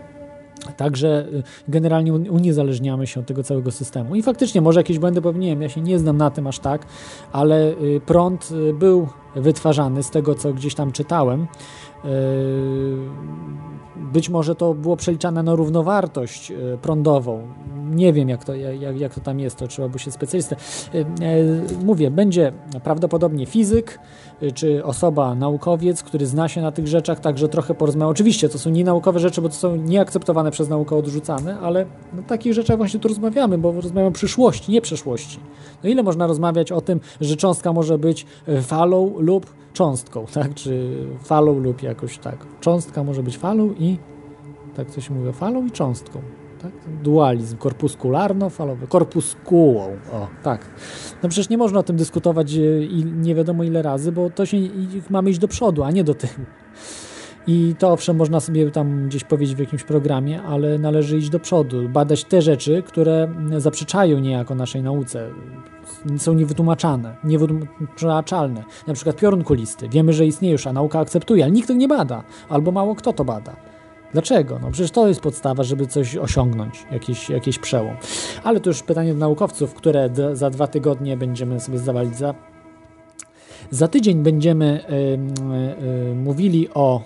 Także 0.73 1.27
y, 1.33 1.43
generalnie 1.67 2.13
un- 2.13 2.29
uniezależniamy 2.29 3.07
się 3.07 3.19
od 3.19 3.25
tego 3.25 3.43
całego 3.43 3.71
systemu. 3.71 4.15
I 4.15 4.21
faktycznie 4.23 4.61
może 4.61 4.79
jakieś 4.79 4.99
błędy 4.99 5.21
popełniłem, 5.21 5.61
ja 5.61 5.69
się 5.69 5.81
nie 5.81 5.99
znam 5.99 6.17
na 6.17 6.29
tym 6.29 6.47
aż 6.47 6.59
tak, 6.59 6.85
ale 7.31 7.71
y, 7.71 8.01
prąd 8.05 8.49
y, 8.51 8.73
był 8.73 9.07
wytwarzany 9.35 10.03
z 10.03 10.09
tego, 10.09 10.35
co 10.35 10.53
gdzieś 10.53 10.75
tam 10.75 10.91
czytałem. 10.91 11.47
Być 13.95 14.29
może 14.29 14.55
to 14.55 14.73
było 14.73 14.97
przeliczane 14.97 15.43
na 15.43 15.55
równowartość 15.55 16.53
prądową. 16.81 17.47
Nie 17.91 18.13
wiem, 18.13 18.29
jak 18.29 18.43
to, 18.45 18.55
jak, 18.55 18.99
jak 18.99 19.13
to 19.13 19.21
tam 19.21 19.39
jest, 19.39 19.55
to 19.57 19.67
trzeba 19.67 19.89
by 19.89 19.99
się 19.99 20.11
specjalistę. 20.11 20.55
Mówię, 21.85 22.11
będzie 22.11 22.51
prawdopodobnie 22.83 23.45
fizyk, 23.45 23.99
czy 24.53 24.83
osoba, 24.83 25.35
naukowiec, 25.35 26.03
który 26.03 26.25
zna 26.25 26.47
się 26.47 26.61
na 26.61 26.71
tych 26.71 26.87
rzeczach, 26.87 27.19
także 27.19 27.47
trochę 27.47 27.73
porozmawia. 27.73 28.09
Oczywiście 28.09 28.49
to 28.49 28.59
są 28.59 28.69
nienaukowe 28.69 29.19
rzeczy, 29.19 29.41
bo 29.41 29.49
to 29.49 29.55
są 29.55 29.75
nieakceptowane 29.75 30.51
przez 30.51 30.69
naukę, 30.69 30.95
odrzucane, 30.95 31.59
ale 31.59 31.85
o 32.19 32.21
takich 32.27 32.53
rzeczach 32.53 32.77
właśnie 32.77 32.99
tu 32.99 33.07
rozmawiamy, 33.07 33.57
bo 33.57 33.71
rozmawiamy 33.71 34.07
o 34.07 34.11
przyszłości, 34.11 34.71
nie 34.71 34.81
przeszłości. 34.81 35.39
No 35.83 35.89
ile 35.89 36.03
można 36.03 36.27
rozmawiać 36.27 36.71
o 36.71 36.81
tym, 36.81 36.99
że 37.21 37.35
cząstka 37.35 37.73
może 37.73 37.97
być 37.97 38.25
e, 38.47 38.61
falą 38.61 39.13
lub 39.17 39.45
cząstką, 39.73 40.25
tak? 40.33 40.53
Czy 40.53 40.89
falą 41.23 41.59
lub 41.59 41.83
jakoś 41.83 42.17
tak. 42.17 42.45
Cząstka 42.61 43.03
może 43.03 43.23
być 43.23 43.37
falą 43.37 43.73
i 43.79 43.97
tak 44.75 44.91
coś 44.91 45.09
mówię, 45.09 45.33
falą 45.33 45.65
i 45.65 45.71
cząstką. 45.71 46.21
Tak? 46.61 46.71
Dualizm 47.03 47.57
korpuskularno-falowy, 47.57 48.87
korpuskułą. 48.87 49.97
O, 50.13 50.27
tak. 50.43 50.69
No 51.23 51.29
przecież 51.29 51.49
nie 51.49 51.57
można 51.57 51.79
o 51.79 51.83
tym 51.83 51.97
dyskutować 51.97 52.53
e, 52.53 52.83
i 52.83 53.05
nie 53.05 53.35
wiadomo 53.35 53.63
ile 53.63 53.81
razy, 53.81 54.11
bo 54.11 54.29
to 54.29 54.45
się 54.45 54.57
mamy 55.09 55.29
iść 55.29 55.39
do 55.39 55.47
przodu, 55.47 55.83
a 55.83 55.91
nie 55.91 56.03
do 56.03 56.13
tyłu. 56.13 56.45
I 57.47 57.75
to 57.79 57.91
owszem, 57.91 58.17
można 58.17 58.39
sobie 58.39 58.71
tam 58.71 59.07
gdzieś 59.07 59.23
powiedzieć 59.23 59.55
w 59.55 59.59
jakimś 59.59 59.83
programie, 59.83 60.41
ale 60.41 60.79
należy 60.79 61.17
iść 61.17 61.29
do 61.29 61.39
przodu, 61.39 61.89
badać 61.89 62.23
te 62.23 62.41
rzeczy, 62.41 62.83
które 62.83 63.27
zaprzeczają 63.57 64.19
niejako 64.19 64.55
naszej 64.55 64.83
nauce, 64.83 65.29
są 66.17 66.33
niewytłumaczane, 66.33 67.15
niewytłumaczalne. 67.23 68.63
Na 68.87 68.93
przykład 68.93 69.15
piorun 69.15 69.43
kulisty. 69.43 69.89
Wiemy, 69.89 70.13
że 70.13 70.25
istnieje 70.25 70.51
już, 70.51 70.67
a 70.67 70.73
nauka 70.73 70.99
akceptuje, 70.99 71.43
ale 71.43 71.51
nikt 71.51 71.67
tego 71.67 71.79
nie 71.79 71.87
bada, 71.87 72.23
albo 72.49 72.71
mało 72.71 72.95
kto 72.95 73.13
to 73.13 73.25
bada. 73.25 73.55
Dlaczego? 74.17 74.59
No 74.59 74.71
przecież 74.71 74.91
to 74.91 75.07
jest 75.07 75.21
podstawa, 75.21 75.63
żeby 75.63 75.87
coś 75.87 76.15
osiągnąć, 76.15 76.85
jakiś, 76.91 77.29
jakiś 77.29 77.59
przełom. 77.59 77.95
Ale 78.43 78.59
to 78.59 78.69
już 78.69 78.83
pytanie 78.83 79.13
do 79.13 79.19
naukowców, 79.19 79.73
które 79.73 80.09
za 80.33 80.49
dwa 80.49 80.67
tygodnie 80.67 81.17
będziemy 81.17 81.59
sobie 81.59 81.77
zdawali 81.77 82.15
za 82.15 82.33
za 83.71 83.87
tydzień 83.87 84.23
będziemy 84.23 84.83
y, 84.89 84.93
y, 86.11 86.15
mówili 86.15 86.69
o 86.73 87.01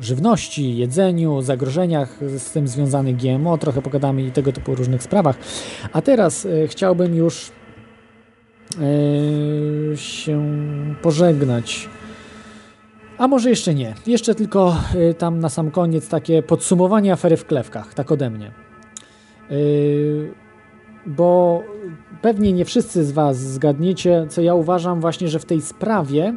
żywności, 0.00 0.76
jedzeniu, 0.76 1.42
zagrożeniach 1.42 2.18
z 2.36 2.50
tym 2.50 2.68
związanych 2.68 3.16
GMO, 3.16 3.58
trochę 3.58 3.82
pogadamy 3.82 4.22
i 4.22 4.32
tego 4.32 4.52
typu 4.52 4.74
różnych 4.74 5.02
sprawach. 5.02 5.36
A 5.92 6.02
teraz 6.02 6.44
y, 6.44 6.68
chciałbym 6.68 7.14
już 7.14 7.52
się 9.96 10.42
pożegnać. 11.02 11.88
A 13.18 13.28
może 13.28 13.50
jeszcze 13.50 13.74
nie. 13.74 13.94
Jeszcze 14.06 14.34
tylko 14.34 14.76
y, 15.10 15.14
tam 15.14 15.38
na 15.38 15.48
sam 15.48 15.70
koniec 15.70 16.08
takie 16.08 16.42
podsumowanie 16.42 17.12
afery 17.12 17.36
w 17.36 17.46
klewkach, 17.46 17.94
tak 17.94 18.12
ode 18.12 18.30
mnie. 18.30 18.50
Y, 19.50 20.34
bo 21.06 21.62
pewnie 22.22 22.52
nie 22.52 22.64
wszyscy 22.64 23.04
z 23.04 23.12
Was 23.12 23.38
zgadniecie, 23.38 24.26
co 24.28 24.42
ja 24.42 24.54
uważam 24.54 25.00
właśnie, 25.00 25.28
że 25.28 25.38
w 25.38 25.44
tej 25.44 25.60
sprawie 25.60 26.34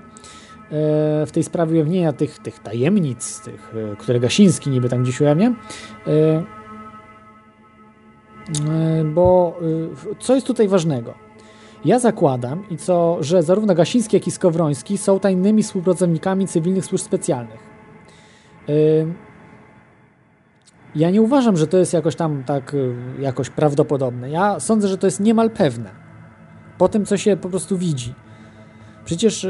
w 1.25 1.29
tej 1.33 1.43
sprawie 1.43 1.73
ujawnienia 1.73 2.13
tych, 2.13 2.39
tych 2.39 2.59
tajemnic, 2.59 3.41
tych, 3.41 3.73
e, 3.91 3.95
które 3.95 4.19
Gasiński 4.19 4.69
niby 4.69 4.89
tam 4.89 5.03
gdzieś 5.03 5.21
ujawnia. 5.21 5.53
Bo 9.05 9.59
co 10.19 10.35
jest 10.35 10.47
tutaj 10.47 10.67
ważnego? 10.67 11.28
Ja 11.85 11.99
zakładam, 11.99 12.69
i 12.69 12.77
co, 12.77 13.17
że 13.21 13.43
zarówno 13.43 13.75
Gasiński, 13.75 14.15
jak 14.15 14.27
i 14.27 14.31
Skowroński 14.31 14.97
są 14.97 15.19
tajnymi 15.19 15.63
współpracownikami 15.63 16.47
cywilnych 16.47 16.85
służb 16.85 17.03
specjalnych. 17.03 17.69
Ja 20.95 21.09
nie 21.11 21.21
uważam, 21.21 21.57
że 21.57 21.67
to 21.67 21.77
jest 21.77 21.93
jakoś 21.93 22.15
tam 22.15 22.43
tak 22.43 22.75
jakoś 23.19 23.49
prawdopodobne. 23.49 24.29
Ja 24.29 24.59
sądzę, 24.59 24.87
że 24.87 24.97
to 24.97 25.07
jest 25.07 25.19
niemal 25.19 25.49
pewne. 25.49 25.89
Po 26.77 26.89
tym, 26.89 27.05
co 27.05 27.17
się 27.17 27.37
po 27.37 27.49
prostu 27.49 27.77
widzi. 27.77 28.13
Przecież 29.05 29.47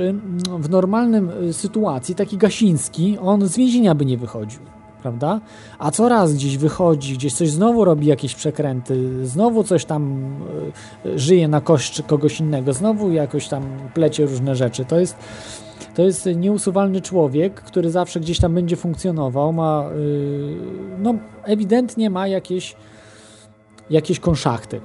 w 0.59 0.69
normalnym 0.69 1.31
sytuacji 1.53 2.15
taki 2.15 2.37
Gasiński, 2.37 3.17
on 3.21 3.47
z 3.47 3.57
więzienia 3.57 3.95
by 3.95 4.05
nie 4.05 4.17
wychodził 4.17 4.61
prawda? 5.01 5.41
A 5.79 5.91
coraz 5.91 6.33
gdzieś 6.33 6.57
wychodzi, 6.57 7.13
gdzieś 7.13 7.33
coś 7.33 7.49
znowu 7.49 7.85
robi 7.85 8.07
jakieś 8.07 8.35
przekręty, 8.35 9.25
znowu 9.27 9.63
coś 9.63 9.85
tam 9.85 10.33
y, 11.05 11.19
żyje 11.19 11.47
na 11.47 11.61
kość 11.61 12.01
kogoś 12.01 12.39
innego, 12.39 12.73
znowu 12.73 13.11
jakoś 13.11 13.47
tam 13.47 13.63
plecie 13.93 14.25
różne 14.25 14.55
rzeczy. 14.55 14.85
To 14.85 14.99
jest, 14.99 15.15
to 15.95 16.01
jest 16.01 16.29
nieusuwalny 16.35 17.01
człowiek, 17.01 17.61
który 17.61 17.91
zawsze 17.91 18.19
gdzieś 18.19 18.39
tam 18.39 18.53
będzie 18.55 18.75
funkcjonował, 18.75 19.53
ma, 19.53 19.89
y, 19.97 20.55
no 20.99 21.13
ewidentnie 21.43 22.09
ma 22.09 22.27
jakieś, 22.27 22.75
jakieś 23.89 24.19
konszachty. 24.19 24.81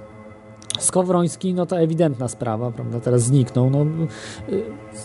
Skowroński, 0.78 1.54
no 1.54 1.66
to 1.66 1.80
ewidentna 1.80 2.28
sprawa, 2.28 2.70
prawda, 2.70 3.00
teraz 3.00 3.22
zniknął, 3.22 3.70
no 3.70 3.86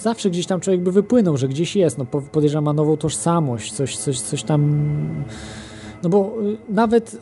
zawsze 0.01 0.29
gdzieś 0.29 0.45
tam 0.45 0.59
człowiek 0.59 0.81
by 0.81 0.91
wypłynął, 0.91 1.37
że 1.37 1.47
gdzieś 1.47 1.75
jest, 1.75 1.97
no 1.97 2.05
podejrzewam 2.05 2.63
ma 2.63 2.73
nową 2.73 2.97
tożsamość, 2.97 3.73
coś, 3.73 3.97
coś, 3.97 4.21
coś 4.21 4.43
tam, 4.43 4.85
no 6.03 6.09
bo 6.09 6.33
y, 6.43 6.73
nawet 6.73 7.17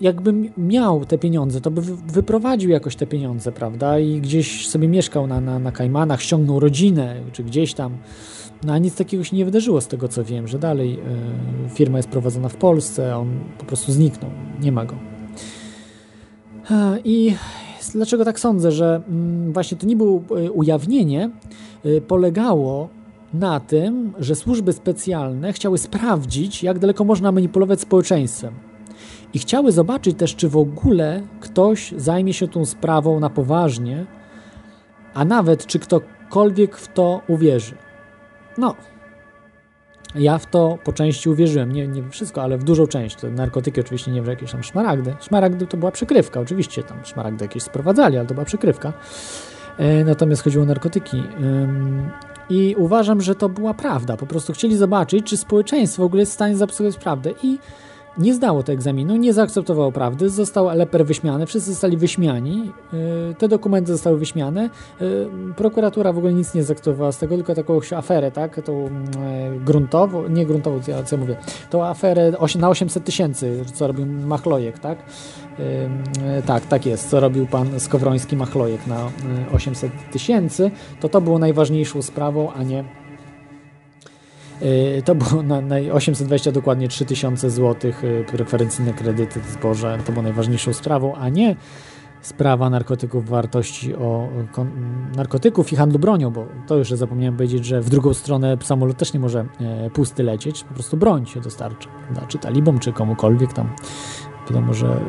jakbym 0.00 0.50
miał 0.58 1.04
te 1.04 1.18
pieniądze, 1.18 1.60
to 1.60 1.70
by 1.70 1.82
wyprowadził 2.06 2.70
jakoś 2.70 2.96
te 2.96 3.06
pieniądze, 3.06 3.52
prawda, 3.52 3.98
i 3.98 4.20
gdzieś 4.20 4.68
sobie 4.68 4.88
mieszkał 4.88 5.26
na, 5.26 5.40
na, 5.40 5.58
na 5.58 5.72
Kajmanach, 5.72 6.22
ściągnął 6.22 6.60
rodzinę, 6.60 7.16
czy 7.32 7.44
gdzieś 7.44 7.74
tam, 7.74 7.96
no 8.64 8.72
a 8.72 8.78
nic 8.78 8.94
takiego 8.94 9.24
się 9.24 9.36
nie 9.36 9.44
wydarzyło 9.44 9.80
z 9.80 9.88
tego, 9.88 10.08
co 10.08 10.24
wiem, 10.24 10.48
że 10.48 10.58
dalej 10.58 10.98
y, 11.66 11.68
firma 11.68 11.98
jest 11.98 12.08
prowadzona 12.08 12.48
w 12.48 12.56
Polsce, 12.56 13.16
on 13.16 13.38
po 13.58 13.64
prostu 13.64 13.92
zniknął, 13.92 14.30
nie 14.60 14.72
ma 14.72 14.84
go. 14.84 14.94
I 17.04 17.34
dlaczego 17.92 18.24
tak 18.24 18.40
sądzę, 18.40 18.72
że 18.72 19.02
mm, 19.08 19.52
właśnie 19.52 19.76
to 19.76 19.86
nie 19.86 19.96
było 19.96 20.20
e, 20.30 20.52
ujawnienie, 20.52 21.30
e, 21.84 22.00
polegało 22.00 22.88
na 23.34 23.60
tym, 23.60 24.12
że 24.18 24.34
służby 24.34 24.72
specjalne 24.72 25.52
chciały 25.52 25.78
sprawdzić, 25.78 26.62
jak 26.62 26.78
daleko 26.78 27.04
można 27.04 27.32
manipulować 27.32 27.80
społeczeństwem. 27.80 28.54
I 29.34 29.38
chciały 29.38 29.72
zobaczyć 29.72 30.18
też, 30.18 30.36
czy 30.36 30.48
w 30.48 30.56
ogóle 30.56 31.22
ktoś 31.40 31.92
zajmie 31.96 32.32
się 32.32 32.48
tą 32.48 32.64
sprawą 32.64 33.20
na 33.20 33.30
poważnie, 33.30 34.06
a 35.14 35.24
nawet 35.24 35.66
czy 35.66 35.78
ktokolwiek 35.78 36.76
w 36.76 36.92
to 36.92 37.20
uwierzy. 37.28 37.74
No, 38.58 38.74
ja 40.16 40.38
w 40.38 40.46
to 40.46 40.78
po 40.84 40.92
części 40.92 41.30
uwierzyłem, 41.30 41.72
nie, 41.72 41.88
nie 41.88 42.10
wszystko, 42.10 42.42
ale 42.42 42.58
w 42.58 42.64
dużą 42.64 42.86
część. 42.86 43.16
Narkotyki 43.30 43.80
oczywiście 43.80 44.10
nie 44.10 44.22
w 44.22 44.26
jakieś 44.26 44.52
tam 44.52 44.62
szmaragdy. 44.62 45.14
Szmaragdy 45.20 45.66
to 45.66 45.76
była 45.76 45.90
przykrywka, 45.90 46.40
oczywiście 46.40 46.82
tam 46.82 47.04
szmaragdy 47.04 47.44
jakieś 47.44 47.62
sprowadzali, 47.62 48.18
ale 48.18 48.26
to 48.26 48.34
była 48.34 48.46
przykrywka. 48.46 48.92
E, 49.78 50.04
natomiast 50.04 50.42
chodziło 50.42 50.64
o 50.64 50.66
narkotyki. 50.66 51.22
I 52.50 52.74
uważam, 52.78 53.20
że 53.20 53.34
to 53.34 53.48
była 53.48 53.74
prawda. 53.74 54.16
Po 54.16 54.26
prostu 54.26 54.52
chcieli 54.52 54.76
zobaczyć, 54.76 55.26
czy 55.26 55.36
społeczeństwo 55.36 56.02
w 56.02 56.06
ogóle 56.06 56.20
jest 56.22 56.32
w 56.32 56.34
stanie 56.34 56.56
zaobserwować 56.56 57.00
prawdę. 57.02 57.30
I 57.42 57.58
nie 58.18 58.34
zdało 58.34 58.62
tego 58.62 58.74
egzaminu, 58.74 59.16
nie 59.16 59.32
zaakceptowało 59.32 59.92
prawdy, 59.92 60.30
został 60.30 60.76
leper 60.76 61.06
wyśmiany, 61.06 61.46
wszyscy 61.46 61.70
zostali 61.70 61.96
wyśmiani, 61.96 62.72
y, 63.30 63.34
te 63.34 63.48
dokumenty 63.48 63.92
zostały 63.92 64.18
wyśmiane, 64.18 64.70
y, 65.00 65.26
prokuratura 65.56 66.12
w 66.12 66.18
ogóle 66.18 66.32
nic 66.32 66.54
nie 66.54 66.62
zaakceptowała 66.62 67.12
z 67.12 67.18
tego, 67.18 67.36
tylko 67.36 67.54
taką 67.54 67.80
aferę, 67.96 68.30
tak, 68.30 68.60
tą 68.64 68.86
e, 68.86 68.90
gruntową, 69.64 70.28
nie 70.28 70.46
gruntową, 70.46 70.80
co 70.82 71.16
ja, 71.16 71.20
mówię, 71.20 71.36
tą 71.70 71.84
aferę 71.84 72.32
na 72.58 72.68
800 72.68 73.04
tysięcy, 73.04 73.64
co 73.74 73.86
robił 73.86 74.06
Machlojek, 74.06 74.78
tak, 74.78 74.98
e, 75.58 76.42
tak, 76.42 76.66
tak 76.66 76.86
jest, 76.86 77.10
co 77.10 77.20
robił 77.20 77.46
pan 77.46 77.80
Skowroński 77.80 78.36
Machlojek 78.36 78.86
na 78.86 79.10
800 79.54 79.92
e, 79.92 80.12
tysięcy, 80.12 80.70
to 81.00 81.08
to 81.08 81.20
było 81.20 81.38
najważniejszą 81.38 82.02
sprawą, 82.02 82.52
a 82.52 82.62
nie 82.62 82.84
to 85.04 85.14
było 85.14 85.42
na, 85.42 85.60
na 85.60 85.76
820 85.92 86.52
dokładnie 86.52 86.88
3000 86.88 87.50
zł 87.50 87.90
y, 88.04 88.24
preferencyjne 88.32 88.92
kredyty 88.92 89.40
zboże. 89.40 89.98
To 90.06 90.12
było 90.12 90.22
najważniejszą 90.22 90.72
sprawą, 90.72 91.14
a 91.14 91.28
nie 91.28 91.56
sprawa 92.20 92.70
narkotyków 92.70 93.28
wartości 93.28 93.94
o 93.94 94.28
narkotyków 95.16 95.72
i 95.72 95.76
handlu 95.76 95.98
bronią, 95.98 96.30
bo 96.30 96.46
to 96.66 96.76
już 96.76 96.90
zapomniałem 96.90 97.36
powiedzieć, 97.36 97.64
że 97.64 97.80
w 97.80 97.90
drugą 97.90 98.14
stronę 98.14 98.56
samolot 98.62 98.96
też 98.96 99.12
nie 99.12 99.20
może 99.20 99.46
e, 99.60 99.90
pusty 99.90 100.22
lecieć, 100.22 100.64
po 100.64 100.74
prostu 100.74 100.96
broń 100.96 101.26
się 101.26 101.40
dostarcza, 101.40 101.88
prawda? 102.04 102.26
czy 102.26 102.38
talibom, 102.38 102.78
czy 102.78 102.92
komukolwiek 102.92 103.52
tam. 103.52 103.68
Wiadomo, 104.50 104.74
że, 104.74 105.00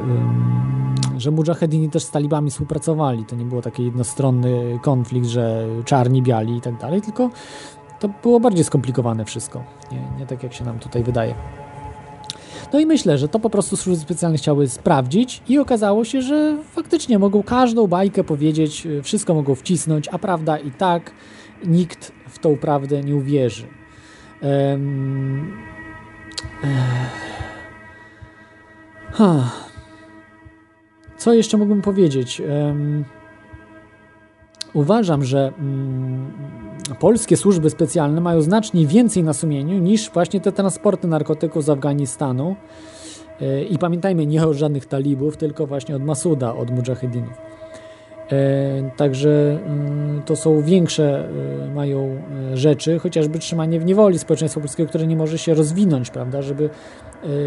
że 1.18 1.32
mujahedini 1.32 1.90
też 1.90 2.04
z 2.04 2.12
talibami 2.12 2.52
współpracowali. 2.52 3.26
To 3.26 3.36
nie 3.36 3.46
było 3.46 3.62
taki 3.62 3.86
jednostronny 3.86 4.80
konflikt, 4.82 5.28
że 5.28 5.66
czarni, 5.86 6.22
biali 6.22 6.58
i 6.58 6.62
tak 6.62 6.78
dalej, 6.78 7.02
tylko 7.02 7.30
to 8.00 8.10
było 8.24 8.40
bardziej 8.40 8.64
skomplikowane 8.64 9.26
wszystko. 9.26 9.64
Nie, 9.92 10.20
nie 10.20 10.26
tak 10.26 10.44
jak 10.44 10.54
się 10.54 10.66
nam 10.66 10.80
tutaj 10.80 11.04
wydaje. 11.04 11.36
No 12.74 12.80
i 12.80 12.86
myślę, 12.86 13.18
że 13.18 13.28
to 13.28 13.40
po 13.40 13.50
prostu 13.50 13.78
służby 13.78 14.02
specjalne 14.02 14.38
chciały 14.38 14.68
sprawdzić 14.68 15.42
i 15.50 15.60
okazało 15.60 16.06
się, 16.06 16.22
że 16.22 16.58
faktycznie 16.64 17.20
mogą 17.20 17.44
każdą 17.44 17.88
bajkę 17.88 18.24
powiedzieć, 18.24 18.88
wszystko 19.04 19.34
mogą 19.34 19.56
wcisnąć, 19.56 20.10
a 20.12 20.20
prawda 20.20 20.58
i 20.58 20.72
tak 20.72 21.12
nikt 21.66 22.12
w 22.28 22.40
tą 22.40 22.58
prawdę 22.58 23.02
nie 23.02 23.16
uwierzy. 23.16 23.68
Um, 24.42 25.58
Co 31.18 31.34
jeszcze 31.34 31.58
mógłbym 31.58 31.82
powiedzieć? 31.82 32.42
Um, 32.42 33.06
uważam, 34.74 35.24
że 35.24 35.54
um, 35.58 36.32
polskie 36.96 37.38
służby 37.38 37.70
specjalne 37.70 38.22
mają 38.22 38.42
znacznie 38.42 38.88
więcej 38.88 39.24
na 39.24 39.34
sumieniu 39.34 39.80
niż 39.80 40.10
właśnie 40.10 40.42
te 40.42 40.52
transporty 40.52 41.08
narkotyków 41.08 41.64
z 41.64 41.70
Afganistanu. 41.70 42.56
E, 43.42 43.64
I 43.64 43.78
pamiętajmy, 43.78 44.26
nie 44.26 44.48
od 44.48 44.58
żadnych 44.58 44.86
talibów, 44.86 45.38
tylko 45.38 45.68
właśnie 45.68 45.96
od 45.96 46.04
Masuda, 46.04 46.56
od 46.56 46.72
mujahedinów. 46.72 47.57
E, 48.32 48.92
także 48.98 49.60
mm, 49.66 50.22
to 50.26 50.36
są 50.36 50.62
większe, 50.62 51.30
e, 51.66 51.74
mają 51.74 52.22
rzeczy, 52.54 53.00
chociażby 53.00 53.40
trzymanie 53.40 53.80
w 53.80 53.86
niewoli 53.86 54.20
społeczeństwa 54.20 54.62
polskiego, 54.62 54.90
które 54.90 55.08
nie 55.08 55.16
może 55.16 55.38
się 55.38 55.54
rozwinąć, 55.54 56.10
prawda, 56.10 56.42
żeby 56.42 56.70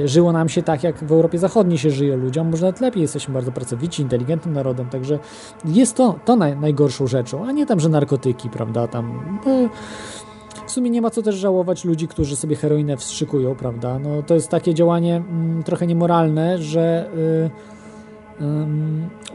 żyło 0.04 0.32
nam 0.32 0.48
się 0.48 0.62
tak, 0.62 0.82
jak 0.82 1.04
w 1.04 1.12
Europie 1.12 1.38
Zachodniej 1.38 1.78
się 1.78 1.90
żyje 1.90 2.16
ludziom, 2.16 2.50
może 2.50 2.66
nawet 2.66 2.80
lepiej, 2.80 3.02
jesteśmy 3.02 3.34
bardzo 3.34 3.52
pracowici, 3.52 4.02
inteligentnym 4.02 4.54
narodem, 4.54 4.88
także 4.88 5.18
jest 5.64 5.96
to, 5.96 6.18
to 6.24 6.36
naj, 6.36 6.56
najgorszą 6.56 7.06
rzeczą, 7.06 7.46
a 7.46 7.52
nie 7.52 7.66
tam, 7.66 7.80
że 7.80 7.88
narkotyki, 7.88 8.50
prawda, 8.50 8.88
tam... 8.88 9.38
w 10.66 10.70
sumie 10.70 10.90
nie 10.90 11.02
ma 11.02 11.10
co 11.10 11.22
też 11.22 11.34
żałować 11.34 11.84
ludzi, 11.84 12.08
którzy 12.08 12.36
sobie 12.36 12.56
heroinę 12.56 12.96
wstrzykują, 12.96 13.54
prawda? 13.54 13.98
No, 13.98 14.22
to 14.22 14.34
jest 14.34 14.48
takie 14.48 14.74
działanie 14.74 15.16
mm, 15.16 15.62
trochę 15.62 15.86
niemoralne, 15.86 16.58
że 16.58 17.10
y, 18.38 18.44
y, 18.44 18.46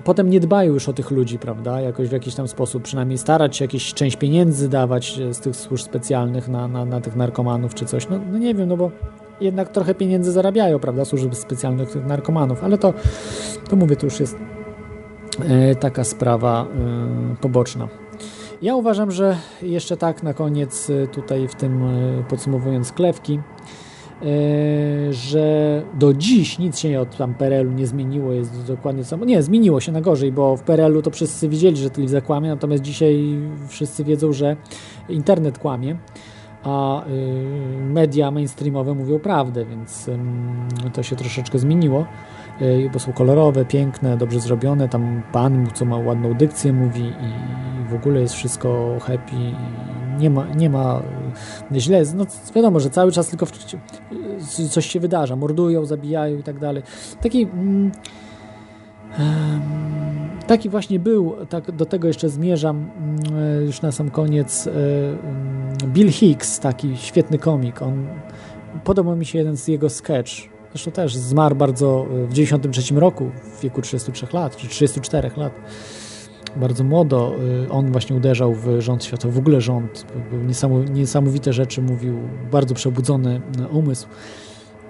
potem 0.04 0.30
nie 0.30 0.40
dbają 0.40 0.74
już 0.74 0.90
o 0.90 0.94
tych 0.94 1.12
ludzi, 1.12 1.40
prawda? 1.40 1.82
Jakoś 1.82 2.08
w 2.08 2.12
jakiś 2.12 2.36
tam 2.36 2.48
sposób, 2.48 2.84
przynajmniej 2.84 3.18
starać 3.18 3.58
się 3.58 3.66
jakieś 3.66 3.94
część 3.94 4.16
pieniędzy 4.16 4.70
dawać 4.70 5.20
z 5.32 5.40
tych 5.40 5.56
służb 5.56 5.86
specjalnych 5.86 6.48
na, 6.48 6.68
na, 6.68 6.86
na 6.86 7.02
tych 7.02 7.16
narkomanów 7.16 7.76
czy 7.76 7.86
coś. 7.86 8.10
No, 8.10 8.20
no 8.32 8.38
nie 8.38 8.56
wiem, 8.56 8.70
no 8.70 8.78
bo 8.78 8.92
jednak 9.42 9.70
trochę 9.70 9.96
pieniędzy 9.96 10.32
zarabiają, 10.32 10.80
prawda, 10.80 11.06
służby 11.06 11.36
specjalnych 11.36 11.92
tych 11.92 12.06
narkomanów, 12.06 12.64
ale 12.64 12.78
to, 12.78 12.94
to 13.70 13.76
mówię, 13.76 13.96
to 13.96 14.06
już 14.06 14.20
jest 14.20 14.38
e, 15.50 15.76
taka 15.76 16.04
sprawa 16.04 16.66
e, 16.66 17.36
poboczna. 17.36 17.88
Ja 18.62 18.76
uważam, 18.76 19.12
że 19.12 19.38
jeszcze 19.62 19.98
tak 19.98 20.24
na 20.24 20.34
koniec 20.34 20.90
e, 20.90 21.08
tutaj 21.08 21.48
w 21.48 21.56
tym 21.56 21.84
podsumowując 22.30 22.92
klewki, 22.92 23.40
że 25.12 25.82
do 25.94 26.14
dziś 26.14 26.60
nic 26.60 26.80
się 26.80 27.00
od 27.00 27.18
tam 27.18 27.34
PRL-u 27.34 27.72
nie 27.72 27.88
zmieniło, 27.88 28.32
jest 28.32 28.68
dokładnie 28.68 29.04
samo. 29.04 29.26
Nie, 29.26 29.44
zmieniło 29.44 29.80
się 29.80 29.92
na 29.92 30.02
gorzej, 30.02 30.32
bo 30.32 30.58
w 30.58 30.62
PRL-u 30.62 31.02
to 31.02 31.12
wszyscy 31.12 31.50
wiedzieli, 31.50 31.78
że 31.78 31.90
telewizja 31.90 32.22
kłamie, 32.22 32.50
natomiast 32.50 32.84
dzisiaj 32.84 33.40
wszyscy 33.68 34.04
wiedzą, 34.04 34.34
że 34.34 34.56
internet 35.10 35.60
kłamie 35.60 35.98
a 36.66 37.06
y, 37.08 37.12
media 37.82 38.32
mainstreamowe 38.32 38.94
mówią 38.94 39.20
prawdę, 39.20 39.66
więc 39.66 40.10
to 40.94 41.04
się 41.04 41.16
troszeczkę 41.16 41.60
zmieniło, 41.60 42.06
bo 42.94 43.00
są 43.00 43.14
kolorowe, 43.14 43.66
piękne, 43.66 44.18
dobrze 44.18 44.40
zrobione, 44.40 44.90
tam 44.90 45.24
pan, 45.32 45.68
co 45.74 45.86
ma 45.86 45.98
ładną 45.98 46.34
dykcję 46.34 46.74
mówi 46.74 47.04
i 47.04 47.56
w 47.90 47.94
ogóle 47.94 48.22
jest 48.22 48.34
wszystko 48.34 48.98
happy, 49.02 49.36
nie 50.20 50.30
ma, 50.30 50.46
nie 50.56 50.70
ma 50.70 51.02
źle 51.76 51.98
jest. 51.98 52.16
No 52.16 52.26
wiadomo, 52.56 52.80
że 52.80 52.90
cały 52.90 53.12
czas 53.12 53.28
tylko 53.28 53.46
w, 53.46 53.52
coś 54.70 54.86
się 54.86 55.00
wydarza, 55.00 55.36
mordują, 55.36 55.86
zabijają 55.86 56.38
i 56.38 56.44
tak 56.44 56.60
dalej. 56.60 56.84
Taki... 57.22 57.42
Mm, 57.44 57.92
Taki 60.48 60.70
właśnie 60.70 61.00
był, 61.00 61.36
tak 61.50 61.72
do 61.72 61.86
tego 61.86 62.08
jeszcze 62.08 62.30
zmierzam 62.30 62.90
mm, 62.98 63.66
już 63.66 63.82
na 63.82 63.92
sam 63.92 64.10
koniec. 64.10 64.68
mm, 64.68 65.94
Bill 65.94 66.12
Hicks, 66.12 66.60
taki 66.60 66.98
świetny 66.98 67.38
komik. 67.38 67.82
On, 67.82 68.08
podobał 68.84 69.16
mi 69.16 69.26
się 69.26 69.38
jeden 69.38 69.58
z 69.58 69.68
jego 69.68 69.90
sketch. 69.90 70.55
Zresztą 70.76 70.92
też 70.92 71.16
zmarł 71.16 71.56
bardzo 71.56 72.06
w 72.30 72.34
93 72.34 72.96
roku, 72.96 73.32
w 73.58 73.62
wieku 73.62 73.82
33 73.82 74.28
lat, 74.34 74.58
czy 74.58 74.68
34 74.68 75.32
lat. 75.38 75.54
Bardzo 76.56 76.84
młodo. 76.84 77.36
y, 77.66 77.72
On 77.72 77.92
właśnie 77.92 78.16
uderzał 78.16 78.54
w 78.54 78.82
rząd 78.82 79.04
światowy, 79.04 79.34
w 79.34 79.38
ogóle 79.38 79.62
rząd. 79.62 80.06
Niesamowite 80.94 81.54
rzeczy 81.54 81.82
mówił, 81.82 82.18
bardzo 82.52 82.76
przebudzony 82.76 83.42
y, 83.60 83.68
umysł. 83.68 84.08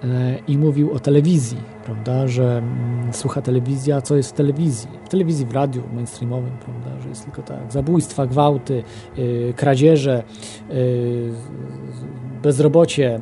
E, 0.04 0.38
i 0.48 0.58
mówił 0.58 0.92
o 0.92 0.98
telewizji, 0.98 1.58
prawda, 1.84 2.28
że 2.28 2.58
mm, 2.58 3.12
słucha 3.12 3.42
telewizji, 3.42 3.92
a 3.92 4.00
co 4.00 4.16
jest 4.16 4.30
w 4.30 4.32
telewizji? 4.32 4.88
W 5.04 5.08
telewizji, 5.08 5.46
w 5.46 5.52
radiu 5.52 5.82
mainstreamowym, 5.94 6.52
prawda, 6.64 7.02
że 7.02 7.08
jest 7.08 7.24
tylko 7.24 7.42
tak, 7.42 7.72
zabójstwa, 7.72 8.26
gwałty, 8.26 8.82
y, 9.18 9.54
kradzieże, 9.56 10.22
y, 10.70 11.32
bezrobocie, 12.42 13.20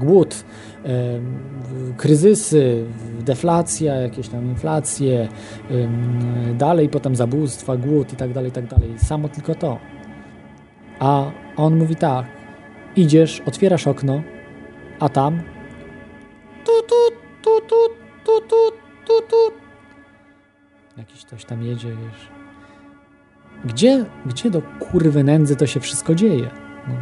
głód, 0.00 0.44
kryzysy, 1.96 2.84
deflacja, 3.20 3.94
jakieś 3.94 4.28
tam 4.28 4.44
inflacje, 4.44 5.28
dalej 6.58 6.88
potem 6.88 7.16
zabójstwa, 7.16 7.76
głód 7.76 8.12
i 8.12 8.16
tak 8.16 8.32
dalej, 8.32 8.50
i 8.50 8.52
tak 8.52 8.66
dalej. 8.66 8.94
Samo 8.98 9.28
tylko 9.28 9.54
to. 9.54 9.78
A 10.98 11.30
on 11.56 11.76
mówi 11.76 11.96
tak, 11.96 12.26
idziesz, 12.96 13.42
otwierasz 13.46 13.86
okno, 13.86 14.22
a 15.00 15.08
tam 15.08 15.42
tu, 16.64 16.72
tu, 16.88 17.16
tu, 17.42 17.60
tu, 17.68 17.90
tu, 18.26 18.48
tu, 18.48 18.56
tu, 19.06 19.28
tu. 19.30 19.36
Jakiś 20.96 21.24
ktoś 21.24 21.44
tam 21.44 21.62
jedzie, 21.62 21.88
wiesz. 21.88 22.28
Gdzie, 23.64 24.04
gdzie 24.26 24.50
do 24.50 24.62
kurwy 24.62 25.24
nędzy 25.24 25.56
to 25.56 25.66
się 25.66 25.80
wszystko 25.80 26.14
dzieje? 26.14 26.50
No. 26.88 26.94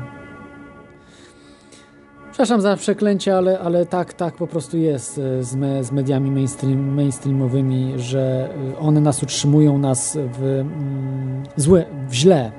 Przepraszam 2.32 2.60
za 2.60 2.76
przeklęcie, 2.76 3.36
ale, 3.36 3.58
ale 3.58 3.86
tak, 3.86 4.12
tak 4.12 4.34
po 4.34 4.46
prostu 4.46 4.78
jest 4.78 5.18
e, 5.18 5.42
z, 5.42 5.54
me, 5.54 5.84
z 5.84 5.92
mediami 5.92 6.30
mainstream, 6.30 6.94
mainstreamowymi, 6.94 7.92
że 7.96 8.50
e, 8.74 8.78
one 8.78 9.00
nas 9.00 9.22
utrzymują 9.22 9.78
nas 9.78 10.18
w 10.32 10.42
mm, 10.42 11.42
złe, 11.56 11.84
w 12.08 12.14
źle. 12.14 12.52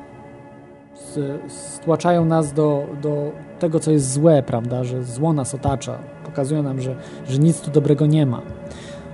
Stłaczają 1.47 2.25
nas 2.25 2.53
do, 2.53 2.87
do 3.01 3.31
tego, 3.59 3.79
co 3.79 3.91
jest 3.91 4.13
złe, 4.13 4.43
prawda, 4.43 4.83
że 4.83 5.03
zło 5.03 5.33
nas 5.33 5.55
otacza. 5.55 5.99
Pokazują 6.25 6.63
nam, 6.63 6.81
że, 6.81 6.95
że 7.29 7.39
nic 7.39 7.61
tu 7.61 7.71
dobrego 7.71 8.05
nie 8.05 8.25
ma. 8.25 8.41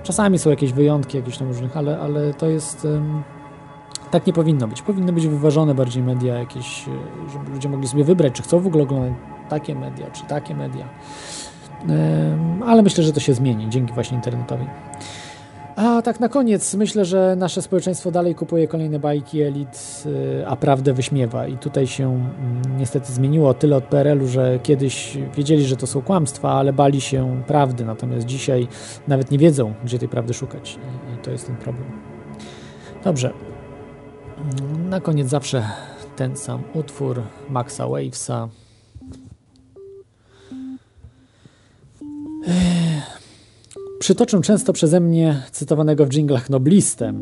Czasami 0.02 0.38
są 0.38 0.50
jakieś 0.50 0.72
wyjątki, 0.72 1.16
jakieś 1.16 1.38
tam 1.38 1.48
różnych, 1.48 1.76
ale, 1.76 1.98
ale 2.00 2.34
to 2.34 2.48
jest... 2.48 2.86
tak 4.10 4.26
nie 4.26 4.32
powinno 4.32 4.68
być. 4.68 4.82
Powinny 4.82 5.12
być 5.12 5.26
wyważone 5.26 5.74
bardziej 5.74 6.02
media 6.02 6.34
jakieś, 6.34 6.88
e, 6.88 6.90
żeby 7.32 7.50
ludzie 7.50 7.68
mogli 7.68 7.88
sobie 7.88 8.04
wybrać, 8.04 8.32
czy 8.32 8.42
chcą 8.42 8.60
w 8.60 8.66
ogóle 8.66 8.82
oglądać 8.82 9.12
takie 9.48 9.74
media, 9.74 10.10
czy 10.10 10.24
takie 10.24 10.54
media. 10.54 10.88
Ale 12.66 12.82
myślę, 12.82 13.04
że 13.04 13.12
to 13.12 13.20
się 13.20 13.34
zmieni 13.34 13.68
dzięki 13.68 13.92
właśnie 13.92 14.16
internetowi. 14.16 14.66
A 15.82 16.02
tak 16.02 16.20
na 16.20 16.28
koniec, 16.28 16.74
myślę, 16.74 17.04
że 17.04 17.36
nasze 17.36 17.62
społeczeństwo 17.62 18.10
dalej 18.10 18.34
kupuje 18.34 18.68
kolejne 18.68 18.98
bajki 18.98 19.42
elit, 19.42 20.04
y, 20.06 20.46
a 20.46 20.56
prawdę 20.56 20.92
wyśmiewa. 20.92 21.46
I 21.46 21.58
tutaj 21.58 21.86
się 21.86 22.04
mm, 22.04 22.78
niestety 22.78 23.12
zmieniło 23.12 23.54
tyle 23.54 23.76
od 23.76 23.84
PRL-u, 23.84 24.26
że 24.26 24.58
kiedyś 24.62 25.18
wiedzieli, 25.36 25.64
że 25.64 25.76
to 25.76 25.86
są 25.86 26.02
kłamstwa, 26.02 26.52
ale 26.52 26.72
bali 26.72 27.00
się 27.00 27.42
prawdy. 27.46 27.84
Natomiast 27.84 28.26
dzisiaj 28.26 28.68
nawet 29.08 29.30
nie 29.30 29.38
wiedzą, 29.38 29.74
gdzie 29.84 29.98
tej 29.98 30.08
prawdy 30.08 30.34
szukać. 30.34 30.78
I, 31.14 31.22
to 31.22 31.30
jest 31.30 31.46
ten 31.46 31.56
problem. 31.56 31.84
Dobrze. 33.04 33.32
Na 34.88 35.00
koniec 35.00 35.28
zawsze 35.28 35.64
ten 36.16 36.36
sam 36.36 36.62
utwór 36.74 37.22
Maxa 37.48 37.88
Wavesa. 37.88 38.48
Ech. 42.46 43.19
Przytoczę 44.00 44.40
często 44.40 44.72
przeze 44.72 45.00
mnie 45.00 45.42
cytowanego 45.52 46.06
w 46.06 46.08
dżinglach 46.08 46.50
noblistę, 46.50 47.12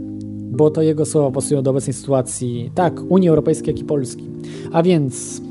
bo 0.50 0.70
to 0.70 0.82
jego 0.82 1.06
słowa 1.06 1.30
pasują 1.30 1.62
do 1.62 1.70
obecnej 1.70 1.94
sytuacji, 1.94 2.70
tak 2.74 3.00
Unii 3.08 3.28
Europejskiej, 3.28 3.74
jak 3.74 3.80
i 3.80 3.84
Polski. 3.84 4.24
A 4.72 4.82
więc 4.82 5.42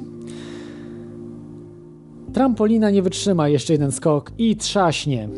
trampolina 2.33 2.89
nie 2.89 3.01
wytrzyma 3.01 3.49
jeszcze 3.49 3.73
jeden 3.73 3.91
skok 3.91 4.31
i 4.37 4.55
trzaśnie. 4.55 5.29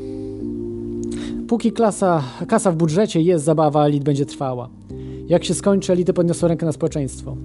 Póki 1.47 1.71
klasa, 1.71 2.23
kasa 2.47 2.71
w 2.71 2.75
budżecie 2.75 3.21
jest, 3.21 3.45
zabawa 3.45 3.85
elit 3.85 4.03
będzie 4.03 4.25
trwała. 4.25 4.69
Jak 5.27 5.43
się 5.43 5.53
skończy, 5.53 5.93
elity 5.93 6.13
podniosą 6.13 6.47
rękę 6.47 6.65
na 6.65 6.71
społeczeństwo. 6.71 7.37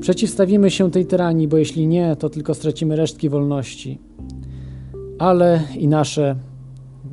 Przeciwstawimy 0.00 0.70
się 0.70 0.90
tej 0.90 1.06
tyranii, 1.06 1.48
bo 1.48 1.56
jeśli 1.56 1.86
nie, 1.86 2.16
to 2.16 2.30
tylko 2.30 2.54
stracimy 2.54 2.96
resztki 2.96 3.28
wolności. 3.28 3.98
Ale 5.18 5.62
i 5.78 5.88
nasze 5.88 6.36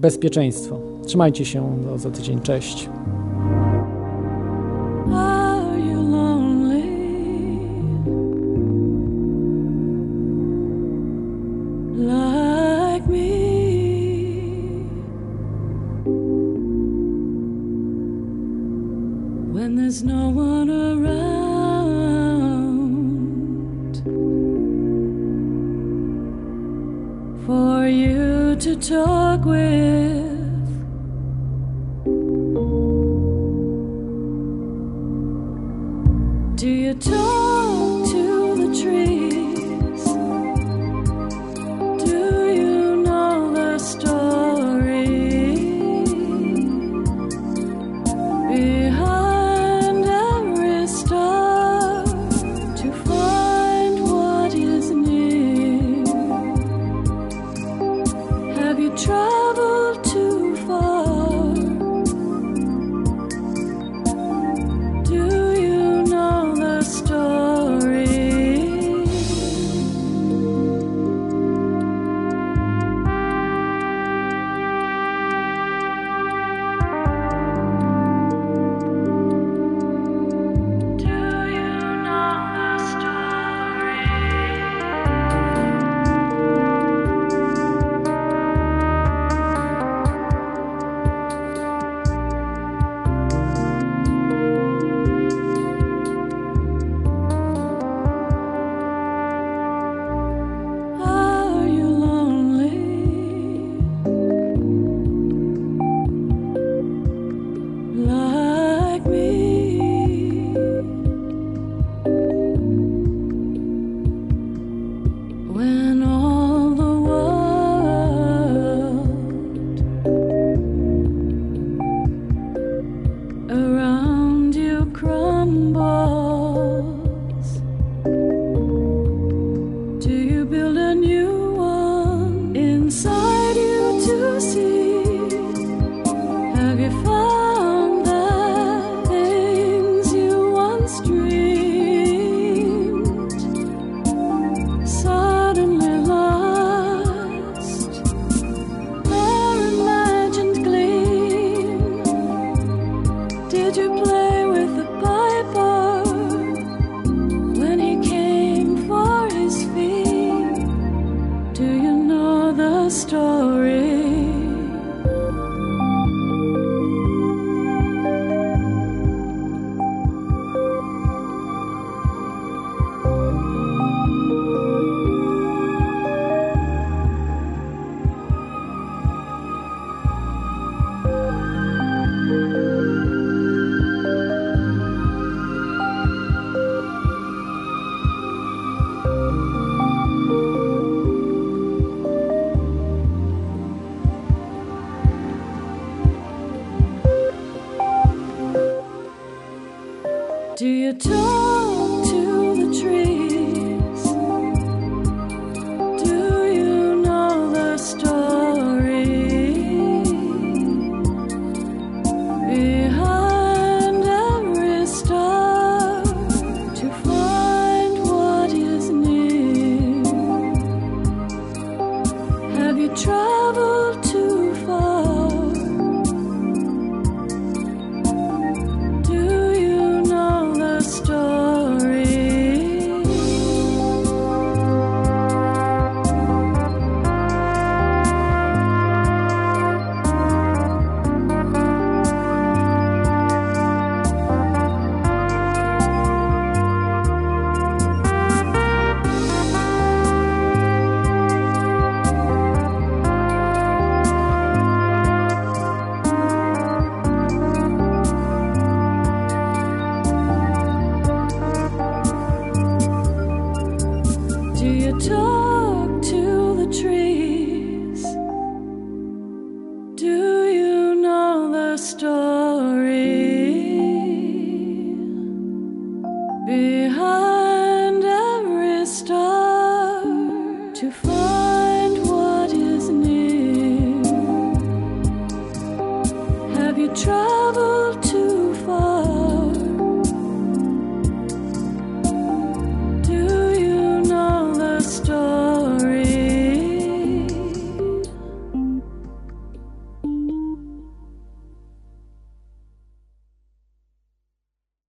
bezpieczeństwo. 0.06 0.80
Trzymajcie 1.06 1.46
się 1.46 1.80
do 1.84 1.98
za 1.98 2.12
tydzień. 2.12 2.42
Cześć. 2.42 2.90